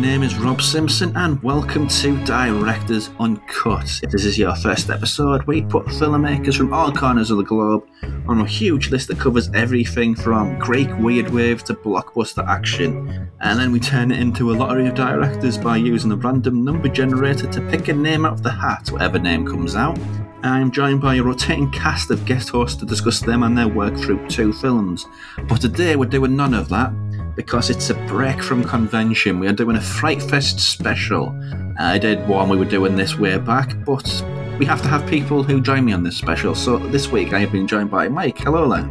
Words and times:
name 0.00 0.22
is 0.22 0.38
Rob 0.38 0.62
Simpson, 0.62 1.14
and 1.14 1.42
welcome 1.42 1.86
to 1.86 2.24
Directors 2.24 3.10
Uncut. 3.20 4.00
If 4.02 4.10
this 4.10 4.24
is 4.24 4.38
your 4.38 4.56
first 4.56 4.88
episode, 4.88 5.42
we 5.42 5.60
put 5.60 5.84
filmmakers 5.86 6.56
from 6.56 6.72
all 6.72 6.90
corners 6.90 7.30
of 7.30 7.36
the 7.36 7.44
globe 7.44 7.86
on 8.26 8.40
a 8.40 8.46
huge 8.46 8.90
list 8.90 9.08
that 9.08 9.18
covers 9.18 9.50
everything 9.52 10.14
from 10.14 10.58
Greek 10.58 10.88
weird 10.98 11.28
wave 11.28 11.64
to 11.64 11.74
blockbuster 11.74 12.46
action, 12.48 13.28
and 13.40 13.60
then 13.60 13.72
we 13.72 13.78
turn 13.78 14.10
it 14.10 14.18
into 14.18 14.50
a 14.50 14.54
lottery 14.54 14.88
of 14.88 14.94
directors 14.94 15.58
by 15.58 15.76
using 15.76 16.10
a 16.12 16.16
random 16.16 16.64
number 16.64 16.88
generator 16.88 17.46
to 17.48 17.60
pick 17.68 17.88
a 17.88 17.92
name 17.92 18.24
out 18.24 18.32
of 18.32 18.42
the 18.42 18.50
hat, 18.50 18.88
whatever 18.90 19.18
name 19.18 19.46
comes 19.46 19.76
out. 19.76 19.98
I'm 20.42 20.70
joined 20.70 21.02
by 21.02 21.16
a 21.16 21.22
rotating 21.22 21.70
cast 21.70 22.10
of 22.10 22.24
guest 22.24 22.48
hosts 22.48 22.78
to 22.80 22.86
discuss 22.86 23.20
them 23.20 23.42
and 23.42 23.56
their 23.56 23.68
work 23.68 23.94
through 23.98 24.26
two 24.28 24.54
films. 24.54 25.06
But 25.46 25.60
today 25.60 25.96
we're 25.96 26.06
doing 26.06 26.34
none 26.34 26.54
of 26.54 26.70
that 26.70 26.90
because 27.34 27.70
it's 27.70 27.90
a 27.90 27.94
break 28.06 28.42
from 28.42 28.64
convention. 28.64 29.38
We 29.38 29.48
are 29.48 29.52
doing 29.52 29.76
a 29.76 29.80
Fright 29.80 30.22
Fest 30.22 30.60
special. 30.60 31.34
I 31.78 31.98
did 31.98 32.26
one 32.28 32.48
we 32.48 32.56
were 32.56 32.64
doing 32.64 32.96
this 32.96 33.18
way 33.18 33.38
back, 33.38 33.74
but 33.84 34.24
we 34.58 34.66
have 34.66 34.82
to 34.82 34.88
have 34.88 35.06
people 35.06 35.42
who 35.42 35.60
join 35.60 35.84
me 35.84 35.92
on 35.92 36.02
this 36.02 36.16
special. 36.16 36.54
So 36.54 36.78
this 36.78 37.08
week 37.08 37.32
I 37.32 37.38
have 37.38 37.52
been 37.52 37.66
joined 37.66 37.90
by 37.90 38.08
Mike. 38.08 38.38
Hello 38.38 38.68
there. 38.68 38.84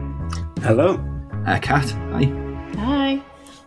Hello. 0.61 0.95
Uh, 1.45 1.59
Kat. 1.59 1.89
Hi. 2.11 2.23
Hi. 2.77 3.21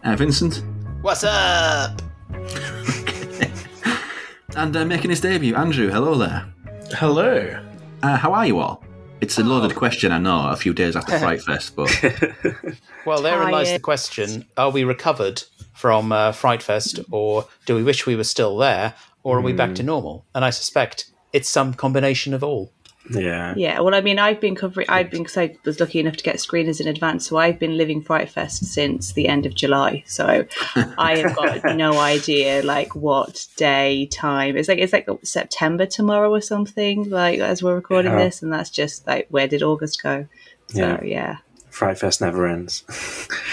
Uh, 0.04 0.16
Vincent. 0.16 0.64
What's 1.02 1.24
up? 1.24 2.02
and 4.56 4.76
uh, 4.76 4.84
making 4.84 5.10
his 5.10 5.20
debut, 5.20 5.54
Andrew. 5.54 5.90
Hello 5.90 6.16
there. 6.16 6.52
Hello. 6.92 7.60
Uh, 8.02 8.16
how 8.16 8.32
are 8.32 8.46
you 8.46 8.58
all? 8.58 8.84
It's 9.22 9.38
a 9.38 9.44
loaded 9.44 9.76
question, 9.76 10.10
I 10.10 10.18
know, 10.18 10.48
a 10.48 10.56
few 10.56 10.74
days 10.74 10.96
after 10.96 11.16
Fright 11.20 11.40
Fest, 11.40 11.76
but 11.76 11.88
Well, 13.06 13.22
therein 13.22 13.52
lies 13.52 13.72
the 13.72 13.78
question: 13.78 14.46
Are 14.56 14.70
we 14.70 14.82
recovered 14.82 15.44
from 15.74 16.10
uh, 16.10 16.32
Fright 16.32 16.60
Fest, 16.60 16.98
or 17.12 17.46
do 17.64 17.76
we 17.76 17.84
wish 17.84 18.04
we 18.04 18.16
were 18.16 18.24
still 18.24 18.56
there, 18.58 18.94
or 19.22 19.38
are 19.38 19.40
we 19.40 19.52
back 19.52 19.76
to 19.76 19.84
normal? 19.84 20.26
And 20.34 20.44
I 20.44 20.50
suspect 20.50 21.12
it's 21.32 21.48
some 21.48 21.72
combination 21.72 22.34
of 22.34 22.42
all. 22.42 22.72
Yeah. 23.10 23.54
Yeah, 23.56 23.80
well, 23.80 23.94
I 23.94 24.00
mean, 24.00 24.18
I've 24.18 24.40
been 24.40 24.54
covering. 24.54 24.86
I've 24.88 25.10
been 25.10 25.22
because 25.24 25.36
I 25.36 25.56
was 25.64 25.80
lucky 25.80 25.98
enough 25.98 26.16
to 26.18 26.24
get 26.24 26.36
screeners 26.36 26.80
in 26.80 26.86
advance, 26.86 27.26
so 27.28 27.36
I've 27.36 27.58
been 27.58 27.76
living 27.76 28.00
Fright 28.02 28.30
Fest 28.30 28.64
since 28.66 29.12
the 29.12 29.26
end 29.28 29.44
of 29.44 29.54
July. 29.54 30.04
So 30.06 30.46
I 30.76 31.16
have 31.18 31.34
got 31.36 31.64
no 31.76 31.98
idea, 31.98 32.62
like 32.62 32.94
what 32.94 33.46
day, 33.56 34.06
time. 34.06 34.56
It's 34.56 34.68
like 34.68 34.78
it's 34.78 34.92
like 34.92 35.08
September 35.24 35.84
tomorrow 35.84 36.30
or 36.32 36.40
something. 36.40 37.10
Like 37.10 37.40
as 37.40 37.62
we're 37.62 37.74
recording 37.74 38.12
Yeah. 38.12 38.18
this, 38.24 38.42
and 38.42 38.52
that's 38.52 38.70
just 38.70 39.06
like 39.06 39.26
where 39.30 39.48
did 39.48 39.62
August 39.64 40.02
go? 40.02 40.26
So 40.68 40.78
Yeah. 40.78 41.00
yeah, 41.02 41.36
Fright 41.70 41.98
Fest 41.98 42.20
never 42.20 42.46
ends. 42.46 42.84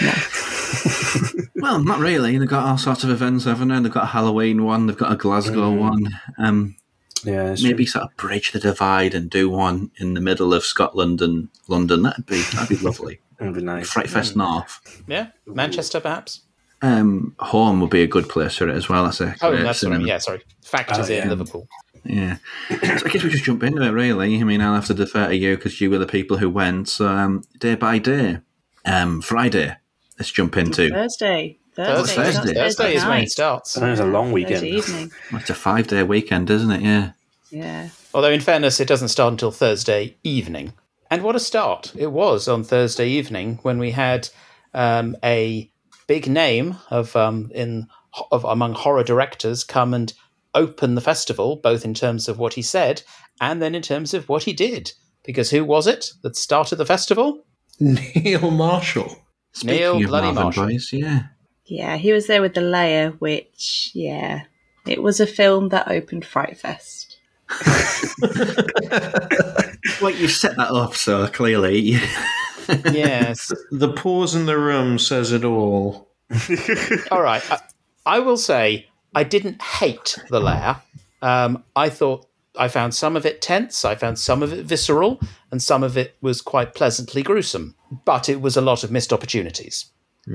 well, 1.56 1.82
not 1.82 1.98
really. 1.98 2.38
They've 2.38 2.48
got 2.48 2.66
all 2.66 2.78
sorts 2.78 3.04
of 3.04 3.10
events, 3.10 3.44
haven't 3.44 3.68
they? 3.68 3.80
They've 3.80 3.92
got 3.92 4.04
a 4.04 4.06
Halloween 4.06 4.64
one, 4.64 4.86
they've 4.86 4.96
got 4.96 5.12
a 5.12 5.16
Glasgow 5.16 5.72
one. 5.72 6.08
Um, 6.38 6.76
Yeah. 7.24 7.52
It's 7.52 7.62
maybe 7.62 7.86
sort 7.86 8.04
of 8.04 8.16
bridge 8.16 8.52
the 8.52 8.58
divide 8.60 9.14
and 9.14 9.28
do 9.30 9.48
one 9.50 9.90
in 9.98 10.14
the 10.14 10.20
middle 10.20 10.54
of 10.54 10.64
Scotland 10.64 11.20
and 11.20 11.48
London. 11.68 12.02
That'd 12.02 12.26
be 12.26 12.42
that'd 12.54 12.68
be 12.68 12.84
lovely. 12.84 13.20
It'd 13.40 13.54
be 13.54 13.62
nice. 13.62 13.90
Fright 13.90 14.10
Fest 14.10 14.36
North. 14.36 15.02
Yeah, 15.06 15.28
Manchester, 15.46 15.98
perhaps. 16.00 16.42
Um, 16.82 17.34
home 17.38 17.80
would 17.80 17.88
be 17.90 18.02
a 18.02 18.06
good 18.06 18.28
place 18.28 18.56
for 18.56 18.68
it 18.68 18.74
as 18.76 18.88
well. 18.88 19.04
That's 19.04 19.20
a 19.22 19.34
Oh, 19.42 19.50
great 19.50 19.62
that's 19.62 19.82
what 19.82 19.92
I 19.92 19.98
mean. 19.98 20.06
Yeah, 20.06 20.18
sorry. 20.18 20.42
Factors 20.62 21.08
Oh, 21.10 21.14
in. 21.14 21.28
Liverpool. 21.28 21.66
Yeah. 22.04 22.36
So 22.68 22.76
I 23.06 23.08
guess 23.10 23.22
we 23.22 23.30
just 23.30 23.44
jump 23.44 23.62
into 23.62 23.82
it, 23.82 23.90
really. 23.90 24.38
I 24.40 24.44
mean, 24.44 24.60
I'll 24.62 24.74
have 24.74 24.86
to 24.86 24.94
defer 24.94 25.28
to 25.28 25.36
you 25.36 25.56
because 25.56 25.80
you 25.80 25.90
were 25.90 25.98
the 25.98 26.06
people 26.06 26.36
who 26.38 26.48
went. 26.50 26.88
So, 26.88 27.06
um, 27.08 27.42
day 27.58 27.74
by 27.74 27.98
day, 27.98 28.38
um, 28.86 29.20
Friday, 29.22 29.76
let's 30.18 30.30
jump 30.30 30.56
into. 30.56 30.88
Thursday, 30.90 31.58
Thursday, 31.86 32.14
Thursday, 32.14 32.40
Thursday. 32.40 32.54
Thursday 32.54 32.94
is 32.94 33.02
when 33.02 33.10
night. 33.10 33.24
it 33.24 33.30
starts. 33.30 33.76
It 33.76 33.88
was 33.88 34.00
a 34.00 34.04
long 34.04 34.32
weekend. 34.32 34.60
Thursday 34.60 34.70
evening. 34.76 35.10
Well, 35.32 35.40
It's 35.40 35.50
a 35.50 35.54
five 35.54 35.86
day 35.86 36.02
weekend, 36.02 36.50
isn't 36.50 36.70
it? 36.70 36.82
Yeah. 36.82 37.12
Yeah. 37.50 37.88
Although, 38.14 38.30
in 38.30 38.40
fairness, 38.40 38.80
it 38.80 38.88
doesn't 38.88 39.08
start 39.08 39.32
until 39.32 39.50
Thursday 39.50 40.16
evening. 40.24 40.72
And 41.10 41.22
what 41.22 41.36
a 41.36 41.40
start 41.40 41.92
it 41.96 42.12
was 42.12 42.46
on 42.48 42.62
Thursday 42.62 43.08
evening 43.08 43.58
when 43.62 43.78
we 43.78 43.90
had 43.90 44.28
um, 44.74 45.16
a 45.24 45.70
big 46.06 46.28
name 46.28 46.76
of 46.90 47.14
um, 47.16 47.50
in 47.54 47.88
of 48.32 48.44
among 48.44 48.74
horror 48.74 49.04
directors 49.04 49.64
come 49.64 49.94
and 49.94 50.12
open 50.54 50.94
the 50.94 51.00
festival, 51.00 51.56
both 51.56 51.84
in 51.84 51.94
terms 51.94 52.28
of 52.28 52.38
what 52.38 52.54
he 52.54 52.62
said 52.62 53.02
and 53.40 53.62
then 53.62 53.74
in 53.74 53.82
terms 53.82 54.14
of 54.14 54.28
what 54.28 54.44
he 54.44 54.52
did. 54.52 54.92
Because 55.24 55.50
who 55.50 55.64
was 55.64 55.86
it 55.86 56.12
that 56.22 56.36
started 56.36 56.76
the 56.76 56.86
festival? 56.86 57.44
Neil 57.78 58.50
Marshall. 58.50 59.16
Neil 59.64 59.92
Speaking 59.94 60.04
of 60.04 60.08
Bloody 60.08 60.26
Marvin 60.26 60.42
Marshall. 60.42 60.66
Boys, 60.66 60.92
yeah. 60.92 61.22
Yeah, 61.70 61.96
he 61.96 62.12
was 62.12 62.26
there 62.26 62.42
with 62.42 62.54
the 62.54 62.60
lair, 62.60 63.10
which 63.12 63.90
yeah, 63.94 64.42
it 64.86 65.02
was 65.02 65.20
a 65.20 65.26
film 65.26 65.70
that 65.70 65.90
opened 65.90 66.24
Fright 66.24 66.58
Fest. 66.58 67.18
Well, 70.00 70.10
you 70.10 70.28
set 70.28 70.56
that 70.56 70.70
up 70.70 70.94
so 70.94 71.26
clearly. 71.28 71.78
yes. 72.90 73.52
The 73.70 73.92
pause 73.92 74.34
in 74.34 74.46
the 74.46 74.58
room 74.58 74.98
says 74.98 75.32
it 75.32 75.44
all. 75.44 76.08
All 77.10 77.20
right. 77.20 77.42
I, 77.50 77.58
I 78.06 78.18
will 78.20 78.36
say 78.36 78.86
I 79.14 79.24
didn't 79.24 79.60
hate 79.60 80.16
the 80.30 80.40
lair. 80.40 80.80
Um, 81.22 81.64
I 81.76 81.88
thought 81.88 82.26
I 82.56 82.68
found 82.68 82.94
some 82.94 83.16
of 83.16 83.26
it 83.26 83.42
tense, 83.42 83.84
I 83.84 83.94
found 83.94 84.18
some 84.18 84.42
of 84.42 84.52
it 84.52 84.64
visceral, 84.64 85.20
and 85.50 85.62
some 85.62 85.82
of 85.82 85.96
it 85.96 86.16
was 86.20 86.40
quite 86.40 86.74
pleasantly 86.74 87.22
gruesome. 87.22 87.74
But 88.04 88.28
it 88.28 88.40
was 88.40 88.56
a 88.56 88.62
lot 88.62 88.84
of 88.84 88.90
missed 88.90 89.12
opportunities. 89.12 89.86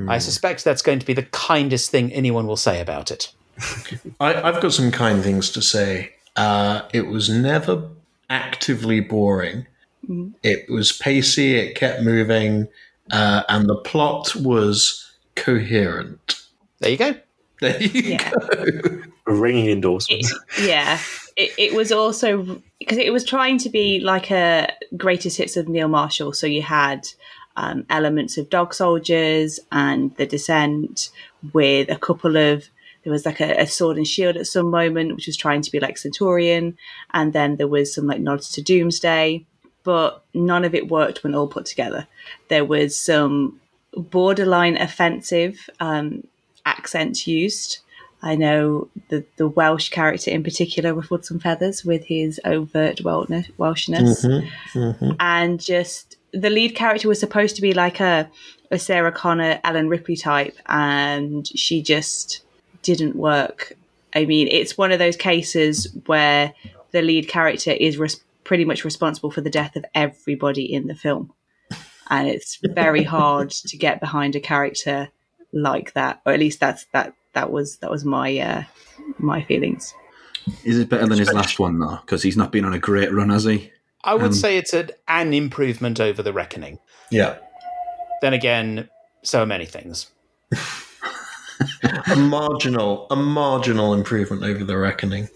I 0.08 0.18
suspect 0.18 0.64
that's 0.64 0.82
going 0.82 1.00
to 1.00 1.06
be 1.06 1.14
the 1.14 1.24
kindest 1.24 1.90
thing 1.92 2.12
anyone 2.12 2.48
will 2.48 2.58
say 2.58 2.82
about 2.82 3.12
it. 3.12 3.32
I, 4.20 4.34
I've 4.42 4.62
got 4.62 4.74
some 4.74 4.92
kind 4.92 5.24
things 5.24 5.50
to 5.52 5.62
say. 5.62 6.12
Uh, 6.36 6.82
it 6.94 7.08
was 7.08 7.30
never 7.30 7.90
actively 8.30 9.00
boring. 9.00 9.66
It 10.44 10.70
was 10.70 10.92
pacey, 10.92 11.56
it 11.56 11.76
kept 11.76 12.04
moving, 12.04 12.68
uh, 13.12 13.44
and 13.50 13.68
the 13.68 13.76
plot 13.76 14.36
was 14.36 15.12
coherent. 15.36 16.36
There 16.80 16.92
you 16.92 16.98
go. 16.98 17.16
There 17.62 17.82
you 17.82 18.02
Yeah. 18.02 18.32
go. 18.32 19.02
A 19.28 19.34
ringing 19.34 19.70
endorsement. 19.72 20.24
yeah 20.62 21.00
it, 21.36 21.52
it 21.58 21.74
was 21.74 21.92
also 21.92 22.62
because 22.78 23.00
it 23.00 23.12
was 23.12 23.24
trying 23.26 23.58
to 23.58 23.70
be 23.70 24.00
like 24.00 24.30
a 24.30 24.72
greatest 24.96 25.38
hits 25.38 25.58
of 25.58 25.68
neil 25.68 25.88
marshall 25.88 26.32
so 26.32 26.46
you 26.46 26.62
had 26.62 27.08
um, 27.58 27.86
elements 27.90 28.38
of 28.38 28.50
dog 28.50 28.74
soldiers 28.74 29.60
and 29.72 30.16
the 30.18 30.26
descent 30.26 31.10
with 31.54 31.90
a 31.90 31.98
couple 31.98 32.38
of 32.38 32.70
there 33.04 33.14
was 33.14 33.26
like 33.26 33.40
a, 33.40 33.62
a 33.62 33.68
sword 33.68 33.98
and 33.98 34.08
shield 34.08 34.36
at 34.36 34.48
some 34.48 34.72
moment 34.72 35.16
which 35.16 35.28
was 35.28 35.38
trying 35.38 35.62
to 35.62 35.72
be 35.72 35.80
like 35.80 35.98
centurion 35.98 36.78
and 37.14 37.34
then 37.34 37.56
there 37.58 37.68
was 37.68 37.94
some 37.94 38.08
like 38.08 38.20
nods 38.20 38.50
to 38.50 38.62
doomsday 38.62 39.46
but 39.86 40.24
none 40.34 40.66
of 40.66 40.76
it 40.76 40.90
worked 40.90 41.24
when 41.24 41.36
all 41.36 41.48
put 41.48 41.66
together. 41.66 42.08
There 42.50 42.66
was 42.66 42.98
some 42.98 43.62
borderline 43.96 44.76
offensive 44.76 45.70
um, 45.80 46.28
accents 46.66 47.28
used. 47.28 47.78
I 48.22 48.36
know 48.36 48.90
the, 49.10 49.24
the 49.38 49.48
Welsh 49.48 49.90
character 49.90 50.32
in 50.32 50.44
particular 50.44 50.94
ruffled 50.96 51.24
some 51.24 51.40
feathers 51.40 51.86
with 51.86 52.06
his 52.06 52.42
overt 52.44 53.02
Welsh- 53.02 53.52
Welshness. 53.60 54.26
And 55.20 55.62
just 55.62 56.15
the 56.36 56.50
lead 56.50 56.76
character 56.76 57.08
was 57.08 57.20
supposed 57.20 57.56
to 57.56 57.62
be 57.62 57.74
like 57.74 58.00
a, 58.00 58.30
a 58.70 58.78
Sarah 58.78 59.12
Connor, 59.12 59.60
Ellen 59.64 59.88
Ripley 59.88 60.16
type, 60.16 60.58
and 60.66 61.48
she 61.48 61.82
just 61.82 62.42
didn't 62.82 63.16
work. 63.16 63.74
I 64.14 64.26
mean, 64.26 64.48
it's 64.50 64.78
one 64.78 64.92
of 64.92 65.00
those 65.00 65.16
cases 65.16 65.88
where 66.06 66.54
the 66.92 67.02
lead 67.02 67.28
character 67.28 67.72
is 67.72 67.98
res- 67.98 68.22
pretty 68.44 68.66
much 68.66 68.86
responsible 68.86 69.32
for 69.32 69.42
the 69.42 69.50
death 69.50 69.76
of 69.76 69.86
everybody 69.96 70.72
in 70.72 70.88
the 70.88 70.96
film. 70.96 71.34
And 72.10 72.28
it's 72.28 72.60
very 72.62 73.04
hard 73.18 73.50
to 73.50 73.78
get 73.78 74.00
behind 74.00 74.36
a 74.36 74.40
character 74.42 75.10
like 75.54 75.94
that, 75.94 76.22
or 76.26 76.34
at 76.34 76.40
least 76.40 76.60
that's 76.60 76.86
that 76.92 77.14
that 77.34 77.52
was 77.52 77.78
that 77.78 77.90
was 77.90 78.04
my 78.04 78.38
uh, 78.38 78.64
my 79.18 79.42
feelings. 79.42 79.94
Is 80.64 80.78
it 80.78 80.90
better 80.90 81.08
than 81.08 81.18
his 81.18 81.34
last 81.34 81.60
one, 81.60 81.80
though? 81.80 81.98
Because 82.02 82.22
he's 82.22 82.38
not 82.38 82.52
been 82.52 82.66
on 82.66 82.74
a 82.74 82.80
great 82.80 83.12
run, 83.12 83.30
has 83.30 83.46
he? 83.46 83.72
I 84.06 84.14
would 84.14 84.28
Um, 84.28 84.34
say 84.34 84.58
it's 84.58 84.74
an, 84.74 84.92
an 85.08 85.34
improvement 85.34 86.00
over 86.00 86.22
The 86.24 86.32
Reckoning. 86.32 86.80
Yeah. 87.12 87.36
Then 88.22 88.34
again, 88.34 88.90
so 89.24 89.42
are 89.44 89.46
many 89.46 89.66
things. 89.66 90.08
A 92.12 92.16
marginal, 92.18 93.08
a 93.10 93.16
marginal 93.16 93.94
improvement 93.94 94.44
over 94.44 94.64
the 94.66 94.78
reckoning. 94.78 95.30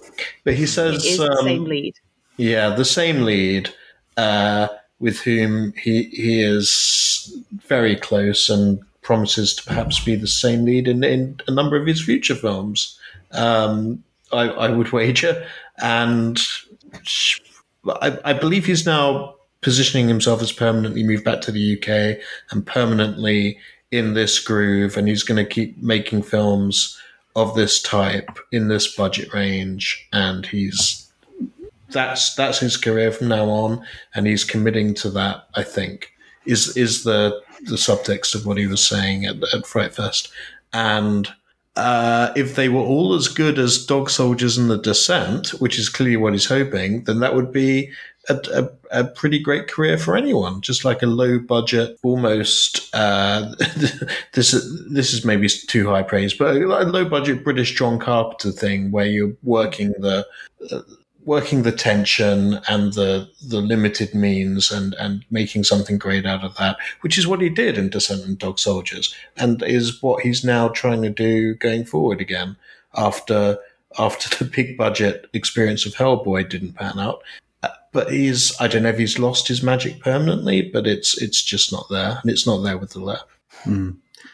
But 0.44 0.56
he 0.56 0.64
It 0.64 0.68
says, 0.68 1.06
is 1.06 1.18
the 1.18 1.32
um, 1.32 1.46
same 1.46 1.64
lead. 1.64 1.96
yeah, 2.38 2.70
the 2.76 2.84
same 2.86 3.24
lead, 3.24 3.70
uh, 4.18 4.68
with 5.00 5.20
whom 5.22 5.72
he 5.82 6.04
he 6.12 6.44
is 6.44 7.34
very 7.68 7.96
close 7.96 8.50
and 8.50 8.80
promises 9.02 9.54
to 9.56 9.64
perhaps 9.64 10.04
be 10.04 10.16
the 10.16 10.28
same 10.28 10.66
lead 10.66 10.88
in, 10.90 11.04
in 11.04 11.40
a 11.48 11.52
number 11.52 11.78
of 11.78 11.88
his 11.88 12.02
future 12.02 12.36
films. 12.36 13.00
Um, 13.32 14.04
I, 14.34 14.50
I 14.50 14.70
would 14.70 14.92
wager, 14.92 15.48
and 15.82 16.38
I, 17.88 18.18
I 18.26 18.34
believe 18.34 18.66
he's 18.66 18.86
now 18.86 19.36
positioning 19.62 20.08
himself 20.08 20.42
as 20.42 20.52
permanently 20.52 21.04
moved 21.04 21.24
back 21.24 21.42
to 21.42 21.52
the 21.52 21.78
UK 21.78 22.22
and 22.52 22.66
permanently 22.66 23.58
in 23.92 24.14
this 24.14 24.40
groove, 24.40 24.98
and 24.98 25.08
he's 25.08 25.24
going 25.24 25.44
to 25.44 25.50
keep 25.50 25.82
making 25.82 26.24
films 26.24 27.00
of 27.36 27.56
this 27.56 27.82
type 27.82 28.38
in 28.52 28.68
this 28.68 28.96
budget 28.96 29.34
range, 29.34 30.08
and 30.14 30.46
he's 30.46 31.12
that's 31.90 32.36
that's 32.36 32.60
his 32.60 32.78
career 32.78 33.12
from 33.12 33.30
now 33.30 33.46
on, 33.46 33.84
and 34.14 34.28
he's 34.28 34.44
committing 34.44 34.94
to 34.96 35.10
that. 35.12 35.48
I 35.56 35.64
think 35.64 36.12
is 36.46 36.78
is 36.78 37.04
the 37.04 37.42
the 37.66 37.76
subtext 37.76 38.36
of 38.36 38.46
what 38.46 38.58
he 38.58 38.68
was 38.68 38.86
saying 38.86 39.26
at, 39.26 39.38
at 39.54 39.66
Fright 39.66 39.94
Fest, 39.94 40.32
and. 40.74 41.30
Uh, 41.76 42.34
if 42.36 42.56
they 42.56 42.68
were 42.68 42.82
all 42.82 43.14
as 43.14 43.28
good 43.28 43.58
as 43.58 43.86
Dog 43.86 44.10
Soldiers 44.10 44.58
and 44.58 44.70
The 44.70 44.78
Descent, 44.78 45.50
which 45.62 45.80
is 45.80 45.88
clearly 45.88 46.18
what 46.18 46.34
he's 46.34 46.46
hoping, 46.46 47.04
then 47.06 47.20
that 47.20 47.36
would 47.36 47.54
be 47.54 47.92
a, 48.28 48.38
a, 48.54 49.00
a, 49.00 49.04
pretty 49.06 49.40
great 49.40 49.68
career 49.68 49.98
for 49.98 50.18
anyone. 50.18 50.62
Just 50.62 50.84
like 50.84 51.02
a 51.02 51.08
low 51.08 51.40
budget, 51.40 51.98
almost 52.04 52.90
uh, 52.94 53.54
this 54.34 54.52
this 54.90 55.14
is 55.14 55.24
maybe 55.24 55.48
too 55.48 55.88
high 55.88 56.04
praise, 56.04 56.34
but 56.34 56.56
a 56.56 56.66
low 56.66 57.06
budget 57.06 57.44
British 57.44 57.76
John 57.76 58.00
Carpenter 58.00 58.52
thing 58.52 58.92
where 58.92 59.06
you're 59.06 59.34
working 59.44 59.94
the 60.00 60.26
working 61.30 61.62
the 61.62 61.72
tension 61.72 62.60
and 62.68 62.94
the 62.94 63.30
the 63.48 63.62
limited 63.62 64.16
means 64.16 64.72
and 64.72 64.96
and 64.96 65.24
making 65.30 65.64
something 65.64 66.00
great 66.00 66.26
out 66.26 66.44
of 66.44 66.58
that, 66.58 66.76
which 67.02 67.20
is 67.20 67.28
what 67.28 67.40
he 67.40 67.50
did 67.50 67.78
in 67.78 67.88
Descent 67.88 68.26
and 68.26 68.40
Dog 68.40 68.58
Soldiers, 68.58 69.14
and 69.38 69.62
is 69.62 70.02
what 70.02 70.24
he's 70.24 70.44
now 70.44 70.70
trying 70.70 71.04
to 71.04 71.10
do 71.12 71.54
going 71.54 71.86
forward 71.86 72.20
again 72.20 72.58
after 72.96 73.60
after 74.00 74.28
the 74.38 74.50
big 74.50 74.76
budget 74.76 75.30
experience 75.34 75.86
of 75.86 75.94
Hellboy 75.94 76.50
didn't 76.50 76.74
pan 76.74 76.98
out. 76.98 77.22
But 77.92 78.12
he's 78.12 78.60
I 78.60 78.68
don't 78.68 78.82
know 78.82 78.90
if 78.90 78.98
he's 78.98 79.20
lost 79.20 79.48
his 79.48 79.62
magic 79.62 80.00
permanently, 80.00 80.64
but 80.64 80.88
it's 80.88 81.16
it's 81.22 81.44
just 81.44 81.72
not 81.72 81.86
there, 81.92 82.18
and 82.24 82.32
it's 82.32 82.48
not 82.48 82.64
there 82.64 82.80
with 82.80 82.90
the 82.90 83.02
left. 83.02 83.28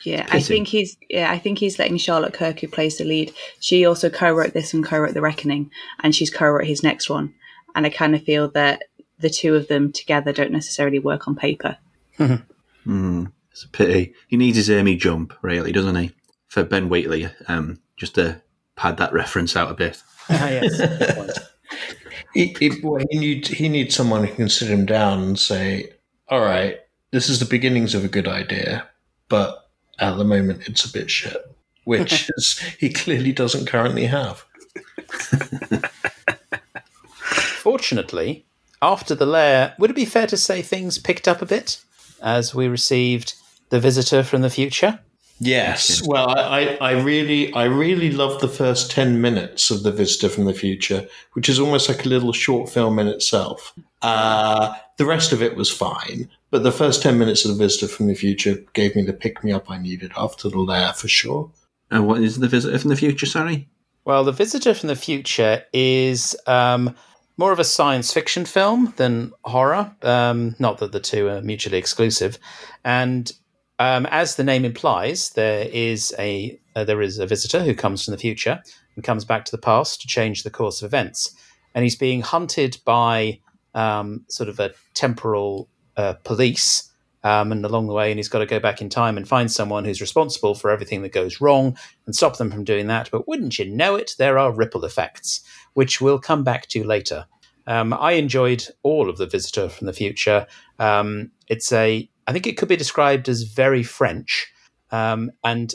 Yeah, 0.06 0.24
Pity. 0.24 0.38
I 0.38 0.40
think 0.40 0.68
he's 0.68 0.98
yeah, 1.10 1.32
I 1.32 1.40
think 1.40 1.58
he's 1.58 1.80
letting 1.80 1.98
Charlotte 1.98 2.34
Kirk, 2.34 2.60
who 2.60 2.68
plays 2.68 2.98
the 2.98 3.06
lead. 3.06 3.34
She 3.60 3.86
also 3.86 4.10
co-wrote 4.10 4.54
this 4.54 4.74
and 4.74 4.86
co-wrote 4.86 5.14
The 5.14 5.22
Reckoning, 5.22 5.72
and 6.04 6.16
she's 6.16 6.30
co-wrote 6.30 6.68
his 6.68 6.84
next 6.84 7.10
one. 7.10 7.34
And 7.74 7.86
I 7.86 7.90
kind 7.90 8.16
of 8.16 8.24
feel 8.24 8.50
that 8.52 8.84
the 9.20 9.30
two 9.30 9.56
of 9.56 9.68
them 9.68 9.92
together 9.92 10.32
don't 10.32 10.52
necessarily 10.52 11.00
work 11.00 11.28
on 11.28 11.36
paper. 11.36 11.78
mm, 12.20 13.32
it's 13.52 13.64
a 13.64 13.70
pity. 13.70 14.14
He 14.28 14.38
needs 14.38 14.58
his 14.58 14.70
Amy 14.70 14.96
Jump, 14.96 15.34
really, 15.42 15.72
doesn't 15.72 15.96
he? 15.96 16.12
For 16.48 16.64
Ben 16.64 16.90
Wheatley, 16.90 17.30
um, 17.48 17.80
just 17.98 18.16
to 18.16 18.42
pad 18.76 18.98
that 18.98 19.14
reference 19.14 19.56
out 19.56 19.72
a 19.72 19.74
bit. 19.74 20.02
ah, 20.30 20.50
yes. 20.50 21.40
he, 22.34 22.56
he, 22.60 22.70
he, 22.70 23.18
need, 23.18 23.48
he 23.48 23.70
needs 23.70 23.96
someone 23.96 24.26
who 24.26 24.36
can 24.36 24.50
sit 24.50 24.70
him 24.70 24.86
down 24.86 25.22
and 25.22 25.40
say, 25.40 25.92
all 26.30 26.42
right, 26.42 26.80
this 27.12 27.30
is 27.30 27.40
the 27.40 27.46
beginnings 27.46 27.96
of 27.96 28.04
a 28.04 28.10
good 28.10 28.28
idea, 28.28 28.88
but 29.30 29.65
at 30.00 30.18
the 30.18 30.24
moment 30.24 30.68
it's 30.68 30.86
a 30.86 30.92
bit 30.92 31.10
shit, 31.10 31.38
which 31.84 32.30
is, 32.38 32.60
he 32.80 32.90
clearly 32.90 33.32
doesn't 33.32 33.68
currently 33.68 34.06
have. 34.06 34.46
Fortunately, 37.66 38.46
after 38.82 39.16
the 39.16 39.26
lair, 39.26 39.76
would 39.80 39.90
it 39.90 39.96
be 39.96 40.06
fair 40.06 40.28
to 40.28 40.38
say 40.38 40.62
things 40.62 40.98
picked 40.98 41.28
up 41.28 41.42
a 41.42 41.46
bit 41.46 41.82
as 42.22 42.54
we 42.54 42.68
received 42.68 43.34
the 43.70 43.80
visitor 43.80 44.24
from 44.24 44.42
the 44.42 44.50
future? 44.50 45.00
Yes. 45.40 46.02
Well, 46.08 46.30
I, 46.30 46.78
I 46.80 46.92
really, 46.92 47.54
I 47.54 47.66
really 47.66 48.12
love 48.12 48.40
the 48.40 48.48
first 48.48 48.90
ten 48.90 49.20
minutes 49.20 49.70
of 49.70 49.84
the 49.84 49.92
Visitor 49.92 50.30
from 50.30 50.46
the 50.46 50.54
Future, 50.54 51.08
which 51.34 51.50
is 51.50 51.60
almost 51.60 51.90
like 51.90 52.06
a 52.06 52.10
little 52.10 52.32
short 52.32 52.70
film 52.70 53.00
in 53.00 53.08
itself. 53.08 53.74
Uh, 54.02 54.74
the 54.98 55.06
rest 55.06 55.34
of 55.34 55.42
it 55.42 55.58
was 55.58 55.70
fine, 55.70 56.30
but 56.52 56.64
the 56.64 56.72
first 56.72 57.04
ten 57.04 57.20
minutes 57.20 57.44
of 57.44 57.52
the 57.52 57.64
Visitor 57.64 57.88
from 57.88 58.08
the 58.08 58.16
Future 58.16 58.64
gave 58.74 58.96
me 58.96 59.02
the 59.02 59.14
pick 59.14 59.44
me 59.44 59.52
up 59.52 59.70
I 59.70 59.78
needed 59.78 60.14
after 60.16 60.48
the 60.48 60.60
lair 60.60 60.94
for 60.94 61.10
sure. 61.10 61.52
And 61.92 62.08
what 62.08 62.22
is 62.22 62.40
the 62.40 62.48
Visitor 62.48 62.80
from 62.80 62.90
the 62.90 62.96
Future? 62.96 63.26
Sorry. 63.26 63.68
Well, 64.06 64.24
the 64.24 64.32
Visitor 64.32 64.74
from 64.74 64.88
the 64.88 64.96
Future 64.96 65.64
is 65.74 66.36
um, 66.48 66.96
more 67.38 67.52
of 67.52 67.60
a 67.60 67.66
science 67.66 68.14
fiction 68.14 68.46
film 68.46 68.94
than 68.96 69.34
horror. 69.44 69.94
Um, 70.02 70.56
not 70.60 70.78
that 70.78 70.94
the 70.94 71.00
two 71.00 71.28
are 71.28 71.42
mutually 71.42 71.78
exclusive, 71.78 72.40
and 72.86 73.32
um, 73.80 74.06
as 74.08 74.36
the 74.36 74.44
name 74.44 74.64
implies, 74.64 75.30
there 75.32 75.68
is 75.72 76.14
a 76.18 76.60
uh, 76.76 76.84
there 76.84 77.02
is 77.02 77.20
a 77.20 77.28
visitor 77.28 77.64
who 77.64 77.74
comes 77.74 78.04
from 78.04 78.14
the 78.14 78.18
future 78.18 78.62
and 78.96 79.04
comes 79.04 79.26
back 79.26 79.46
to 79.46 79.52
the 79.52 79.62
past 79.62 80.02
to 80.02 80.08
change 80.08 80.44
the 80.44 80.50
course 80.50 80.82
of 80.82 80.88
events, 80.88 81.36
and 81.74 81.84
he's 81.84 81.96
being 81.96 82.22
hunted 82.22 82.78
by 82.86 83.40
um, 83.74 84.24
sort 84.30 84.50
of 84.50 84.60
a 84.60 84.72
temporal 84.94 85.70
uh, 85.98 86.14
police. 86.24 86.92
Um, 87.24 87.52
and 87.52 87.66
along 87.66 87.88
the 87.88 87.94
way, 87.94 88.12
and 88.12 88.20
he's 88.20 88.30
got 88.30 88.38
to 88.38 88.46
go 88.46 88.60
back 88.60 88.82
in 88.82 88.90
time 88.90 89.18
and 89.18 89.28
find 89.28 89.52
someone 89.52 89.84
who's 89.84 90.00
responsible 90.00 90.54
for 90.54 90.70
everything 90.70 91.02
that 91.02 91.12
goes 91.12 91.42
wrong 91.42 91.76
and 92.06 92.16
stop 92.16 92.38
them 92.38 92.52
from 92.52 92.64
doing 92.64 92.86
that. 92.86 93.10
But 93.12 93.28
wouldn't 93.28 93.58
you 93.58 93.66
know 93.66 93.96
it, 93.96 94.12
there 94.20 94.38
are 94.38 94.54
ripple 94.54 94.86
effects, 94.86 95.42
which 95.74 96.00
we'll 96.00 96.20
come 96.20 96.44
back 96.44 96.68
to 96.68 96.84
later. 96.84 97.26
Um, 97.66 97.94
I 97.94 98.12
enjoyed 98.12 98.68
all 98.84 99.10
of 99.10 99.18
the 99.18 99.26
Visitor 99.26 99.70
from 99.70 99.88
the 99.88 99.94
Future. 99.94 100.46
Um, 100.78 101.32
it's 101.48 101.72
a 101.72 102.08
I 102.28 102.34
think 102.34 102.48
it 102.48 102.58
could 102.58 102.70
be 102.70 102.76
described 102.76 103.30
as 103.30 103.44
very 103.44 103.84
French. 103.84 104.52
Um, 104.92 105.32
and 105.44 105.74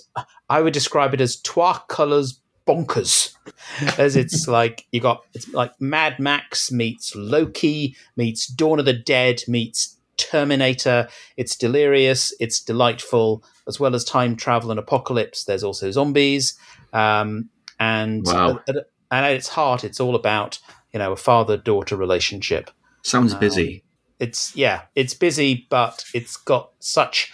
I 0.48 0.60
would 0.60 0.72
describe 0.72 1.14
it 1.14 1.20
as 1.20 1.36
trois 1.36 1.78
colors 1.88 2.40
bonkers, 2.66 3.34
as 3.98 4.16
it's 4.16 4.46
like 4.46 4.86
you 4.92 5.00
got 5.00 5.22
it's 5.34 5.48
like 5.52 5.72
Mad 5.80 6.18
Max 6.18 6.70
meets 6.70 7.14
Loki 7.14 7.96
meets 8.16 8.46
Dawn 8.46 8.78
of 8.78 8.84
the 8.84 8.92
Dead 8.92 9.42
meets 9.48 9.96
Terminator. 10.16 11.08
It's 11.36 11.56
delirious, 11.56 12.34
it's 12.40 12.60
delightful, 12.60 13.42
as 13.66 13.80
well 13.80 13.94
as 13.94 14.04
time 14.04 14.36
travel 14.36 14.70
and 14.70 14.78
apocalypse. 14.78 15.44
There's 15.44 15.64
also 15.64 15.90
zombies, 15.90 16.58
um, 16.92 17.48
and 17.78 18.24
wow. 18.26 18.60
at, 18.68 18.76
and 18.76 19.24
at 19.26 19.32
its 19.32 19.48
heart, 19.48 19.84
it's 19.84 20.00
all 20.00 20.14
about 20.14 20.58
you 20.92 20.98
know 20.98 21.12
a 21.12 21.16
father 21.16 21.56
daughter 21.56 21.96
relationship. 21.96 22.70
Sounds 23.02 23.34
busy. 23.34 23.76
Um, 23.76 23.89
it's 24.20 24.54
yeah, 24.54 24.82
it's 24.94 25.14
busy, 25.14 25.66
but 25.70 26.04
it's 26.14 26.36
got 26.36 26.70
such 26.78 27.32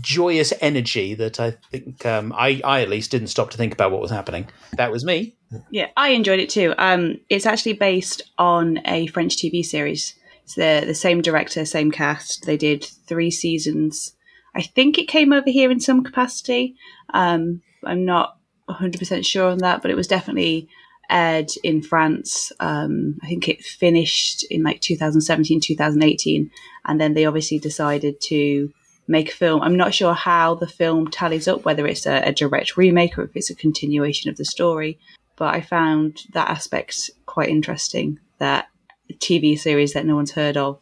joyous 0.00 0.52
energy 0.60 1.14
that 1.14 1.38
I 1.38 1.52
think 1.70 2.04
um, 2.06 2.32
I, 2.36 2.60
I 2.64 2.82
at 2.82 2.88
least 2.88 3.10
didn't 3.10 3.28
stop 3.28 3.50
to 3.50 3.56
think 3.56 3.72
about 3.72 3.90
what 3.90 4.00
was 4.00 4.10
happening. 4.10 4.48
That 4.76 4.90
was 4.90 5.04
me. 5.04 5.36
Yeah, 5.70 5.88
I 5.96 6.10
enjoyed 6.10 6.40
it 6.40 6.48
too. 6.48 6.74
Um, 6.78 7.20
it's 7.28 7.46
actually 7.46 7.74
based 7.74 8.22
on 8.38 8.80
a 8.86 9.06
French 9.08 9.36
TV 9.36 9.64
series. 9.64 10.14
It's 10.44 10.54
the 10.54 10.84
the 10.86 10.94
same 10.94 11.20
director, 11.20 11.64
same 11.64 11.90
cast. 11.90 12.46
They 12.46 12.56
did 12.56 12.84
three 13.06 13.30
seasons. 13.30 14.14
I 14.54 14.62
think 14.62 14.98
it 14.98 15.08
came 15.08 15.32
over 15.32 15.50
here 15.50 15.70
in 15.70 15.80
some 15.80 16.02
capacity. 16.02 16.76
Um, 17.14 17.62
I'm 17.84 18.04
not 18.04 18.36
100% 18.68 19.24
sure 19.24 19.50
on 19.50 19.58
that, 19.58 19.82
but 19.82 19.90
it 19.90 19.96
was 19.96 20.06
definitely 20.06 20.68
aired 21.12 21.50
in 21.62 21.82
France. 21.82 22.52
Um, 22.60 23.18
I 23.22 23.28
think 23.28 23.48
it 23.48 23.62
finished 23.62 24.44
in 24.50 24.62
like 24.62 24.80
2017, 24.80 25.60
2018. 25.60 26.50
And 26.86 27.00
then 27.00 27.14
they 27.14 27.26
obviously 27.26 27.58
decided 27.58 28.20
to 28.22 28.72
make 29.06 29.32
a 29.32 29.36
film. 29.36 29.62
I'm 29.62 29.76
not 29.76 29.94
sure 29.94 30.14
how 30.14 30.54
the 30.54 30.66
film 30.66 31.08
tallies 31.08 31.48
up, 31.48 31.64
whether 31.64 31.86
it's 31.86 32.06
a, 32.06 32.22
a 32.22 32.32
direct 32.32 32.76
remake 32.76 33.18
or 33.18 33.24
if 33.24 33.36
it's 33.36 33.50
a 33.50 33.54
continuation 33.54 34.30
of 34.30 34.36
the 34.36 34.44
story. 34.44 34.98
But 35.36 35.54
I 35.54 35.60
found 35.60 36.22
that 36.32 36.48
aspect 36.48 37.10
quite 37.26 37.48
interesting 37.48 38.18
that 38.38 38.68
a 39.10 39.14
TV 39.14 39.58
series 39.58 39.92
that 39.92 40.06
no 40.06 40.14
one's 40.16 40.32
heard 40.32 40.56
of 40.56 40.80